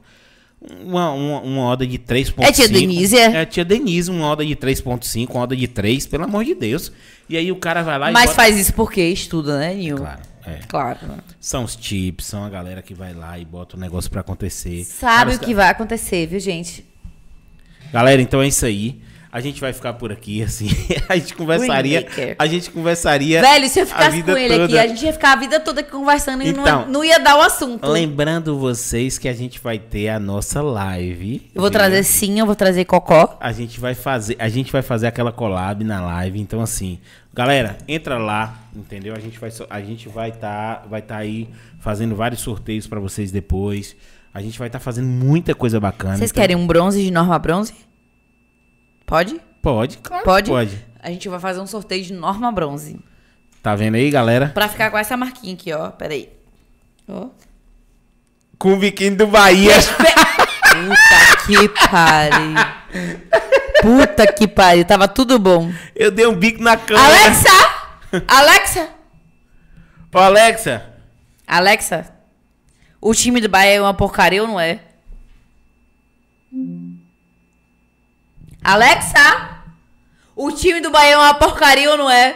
Uma, 0.82 1.10
uma, 1.12 1.40
uma 1.40 1.62
oda 1.66 1.86
de 1.86 1.98
3.5. 1.98 2.34
É 2.38 2.52
tia 2.52 2.68
Denise, 2.68 3.18
é? 3.18 3.42
É 3.42 3.44
tia 3.44 3.64
Denise, 3.64 4.10
uma 4.10 4.28
oda 4.28 4.44
de 4.44 4.56
3.5, 4.56 5.30
uma 5.30 5.42
oda 5.42 5.54
de 5.54 5.68
3, 5.68 6.06
pelo 6.06 6.24
amor 6.24 6.44
de 6.44 6.54
Deus. 6.54 6.90
E 7.28 7.36
aí 7.36 7.52
o 7.52 7.56
cara 7.56 7.82
vai 7.82 7.98
lá 7.98 8.10
e 8.10 8.12
Mas 8.12 8.32
faz 8.32 8.58
isso 8.58 8.72
porque 8.72 9.02
estuda, 9.02 9.58
né, 9.58 9.74
Nil? 9.74 9.96
Claro, 9.96 10.20
é. 10.46 10.60
Claro. 10.66 10.98
São 11.38 11.64
os 11.64 11.76
tips, 11.76 12.26
são 12.26 12.44
a 12.44 12.48
galera 12.48 12.80
que 12.80 12.94
vai 12.94 13.12
lá 13.12 13.38
e 13.38 13.44
bota 13.44 13.76
o 13.76 13.80
negócio 13.80 14.10
pra 14.10 14.22
acontecer. 14.22 14.84
Sabe 14.84 15.32
Cara, 15.32 15.36
o 15.36 15.38
que 15.38 15.54
vai 15.54 15.68
acontecer, 15.68 16.26
viu, 16.26 16.40
gente? 16.40 16.84
Galera, 17.92 18.20
então 18.20 18.42
é 18.42 18.48
isso 18.48 18.64
aí. 18.64 19.00
A 19.34 19.40
gente 19.40 19.60
vai 19.60 19.72
ficar 19.72 19.94
por 19.94 20.12
aqui, 20.12 20.44
assim. 20.44 20.68
A 21.10 21.16
gente 21.16 21.34
conversaria. 21.34 22.06
A 22.38 22.46
gente 22.46 22.70
conversaria. 22.70 23.40
Velho, 23.40 23.68
se 23.68 23.80
eu 23.80 23.86
ficasse 23.86 24.22
com 24.22 24.36
ele 24.36 24.54
aqui, 24.54 24.66
toda. 24.68 24.80
a 24.80 24.86
gente 24.86 25.04
ia 25.04 25.12
ficar 25.12 25.32
a 25.32 25.36
vida 25.36 25.58
toda 25.58 25.80
aqui 25.80 25.90
conversando 25.90 26.44
e 26.44 26.50
Então, 26.50 26.64
não, 26.64 26.86
não 26.86 27.04
ia 27.04 27.18
dar 27.18 27.36
o 27.38 27.40
assunto. 27.40 27.84
Lembrando 27.88 28.56
vocês 28.56 29.18
que 29.18 29.26
a 29.26 29.32
gente 29.32 29.58
vai 29.58 29.76
ter 29.76 30.08
a 30.08 30.20
nossa 30.20 30.62
live. 30.62 31.50
Eu 31.52 31.60
vou 31.60 31.68
viu? 31.68 31.76
trazer 31.76 32.04
sim, 32.04 32.38
eu 32.38 32.46
vou 32.46 32.54
trazer 32.54 32.84
cocó. 32.84 33.36
A 33.40 33.50
gente 33.50 33.80
vai 33.80 33.92
fazer, 33.92 34.36
a 34.38 34.48
gente 34.48 34.70
vai 34.70 34.82
fazer 34.82 35.08
aquela 35.08 35.32
collab 35.32 35.82
na 35.82 36.00
live. 36.00 36.40
Então 36.40 36.60
assim, 36.60 37.00
galera, 37.32 37.76
entra 37.88 38.18
lá, 38.18 38.56
entendeu? 38.72 39.16
A 39.16 39.18
gente 39.18 39.36
vai 39.40 39.50
a 39.68 39.80
gente 39.80 40.08
vai 40.08 40.28
estar 40.28 40.86
vai 40.88 41.02
tá 41.02 41.16
aí 41.16 41.48
fazendo 41.80 42.14
vários 42.14 42.40
sorteios 42.40 42.86
pra 42.86 43.00
vocês 43.00 43.32
depois. 43.32 43.96
A 44.32 44.40
gente 44.40 44.56
vai 44.56 44.68
estar 44.68 44.78
fazendo 44.78 45.08
muita 45.08 45.56
coisa 45.56 45.80
bacana. 45.80 46.18
Vocês 46.18 46.30
então- 46.30 46.40
querem 46.40 46.54
um 46.54 46.68
bronze 46.68 47.02
de 47.02 47.10
norma 47.10 47.36
bronze? 47.36 47.74
Pode? 49.06 49.40
Pode, 49.62 49.98
claro. 49.98 50.24
Pode? 50.24 50.50
Pode. 50.50 50.84
A 51.00 51.10
gente 51.10 51.28
vai 51.28 51.38
fazer 51.38 51.60
um 51.60 51.66
sorteio 51.66 52.04
de 52.04 52.12
norma 52.12 52.50
bronze. 52.50 52.98
Tá 53.62 53.74
vendo 53.74 53.94
aí, 53.94 54.10
galera? 54.10 54.48
Pra 54.48 54.68
ficar 54.68 54.90
com 54.90 54.98
essa 54.98 55.16
marquinha 55.16 55.54
aqui, 55.54 55.72
ó. 55.72 55.90
Peraí. 55.90 56.30
Ó. 57.08 57.28
Com 58.58 58.74
o 58.74 58.78
biquíni 58.78 59.16
do 59.16 59.26
Bahia. 59.26 59.74
Puta 60.74 61.46
que 61.46 61.68
pariu. 61.88 62.54
Puta 63.82 64.32
que 64.32 64.48
pariu. 64.48 64.84
Tava 64.84 65.08
tudo 65.08 65.38
bom. 65.38 65.72
Eu 65.94 66.10
dei 66.10 66.26
um 66.26 66.34
bico 66.34 66.62
na 66.62 66.76
câmera. 66.76 67.06
Alexa! 67.06 67.50
Alexa! 68.26 68.88
Ô, 70.14 70.18
Alexa. 70.18 70.94
Alexa, 71.46 72.14
o 73.00 73.12
time 73.14 73.40
do 73.40 73.48
Bahia 73.48 73.74
é 73.74 73.80
uma 73.80 73.92
porcaria 73.92 74.42
ou 74.42 74.48
não 74.48 74.58
é? 74.58 74.80
Alexa, 78.64 79.60
o 80.34 80.50
time 80.50 80.80
do 80.80 80.90
Bahia 80.90 81.12
é 81.12 81.18
uma 81.18 81.34
porcaria 81.34 81.90
ou 81.90 81.98
não 81.98 82.10
é? 82.10 82.34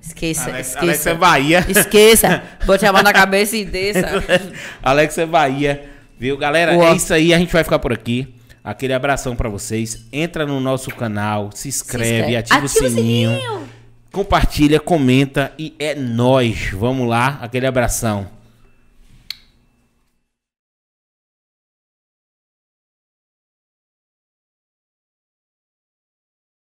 Esqueça, 0.00 0.50
Alexa, 0.50 0.78
Alexa 0.78 1.10
é 1.10 1.12
esqueça. 1.12 1.14
Bahia. 1.14 1.66
Esqueça. 1.68 2.42
Bote 2.64 2.86
a 2.86 2.92
mão 2.92 3.02
na 3.02 3.12
cabeça 3.12 3.56
e 3.56 3.64
desça. 3.64 4.06
Alex 4.80 5.18
é 5.18 5.26
Bahia. 5.26 5.90
Viu, 6.16 6.36
galera? 6.36 6.74
Boa. 6.74 6.90
É 6.90 6.94
isso 6.94 7.12
aí. 7.12 7.34
A 7.34 7.38
gente 7.38 7.52
vai 7.52 7.64
ficar 7.64 7.80
por 7.80 7.92
aqui. 7.92 8.32
Aquele 8.62 8.92
abração 8.92 9.34
pra 9.34 9.48
vocês. 9.48 10.06
Entra 10.12 10.46
no 10.46 10.60
nosso 10.60 10.90
canal, 10.90 11.50
se 11.52 11.68
inscreve, 11.68 12.04
inscreve. 12.04 12.36
ativa, 12.36 12.64
o 12.64 12.68
sininho, 12.68 13.68
Compartilha, 14.12 14.78
comenta 14.78 15.52
e 15.58 15.74
é 15.76 15.94
nóis. 15.94 16.70
Vamos 16.70 17.08
lá. 17.08 17.38
Aquele 17.42 17.66
abração. 17.66 18.28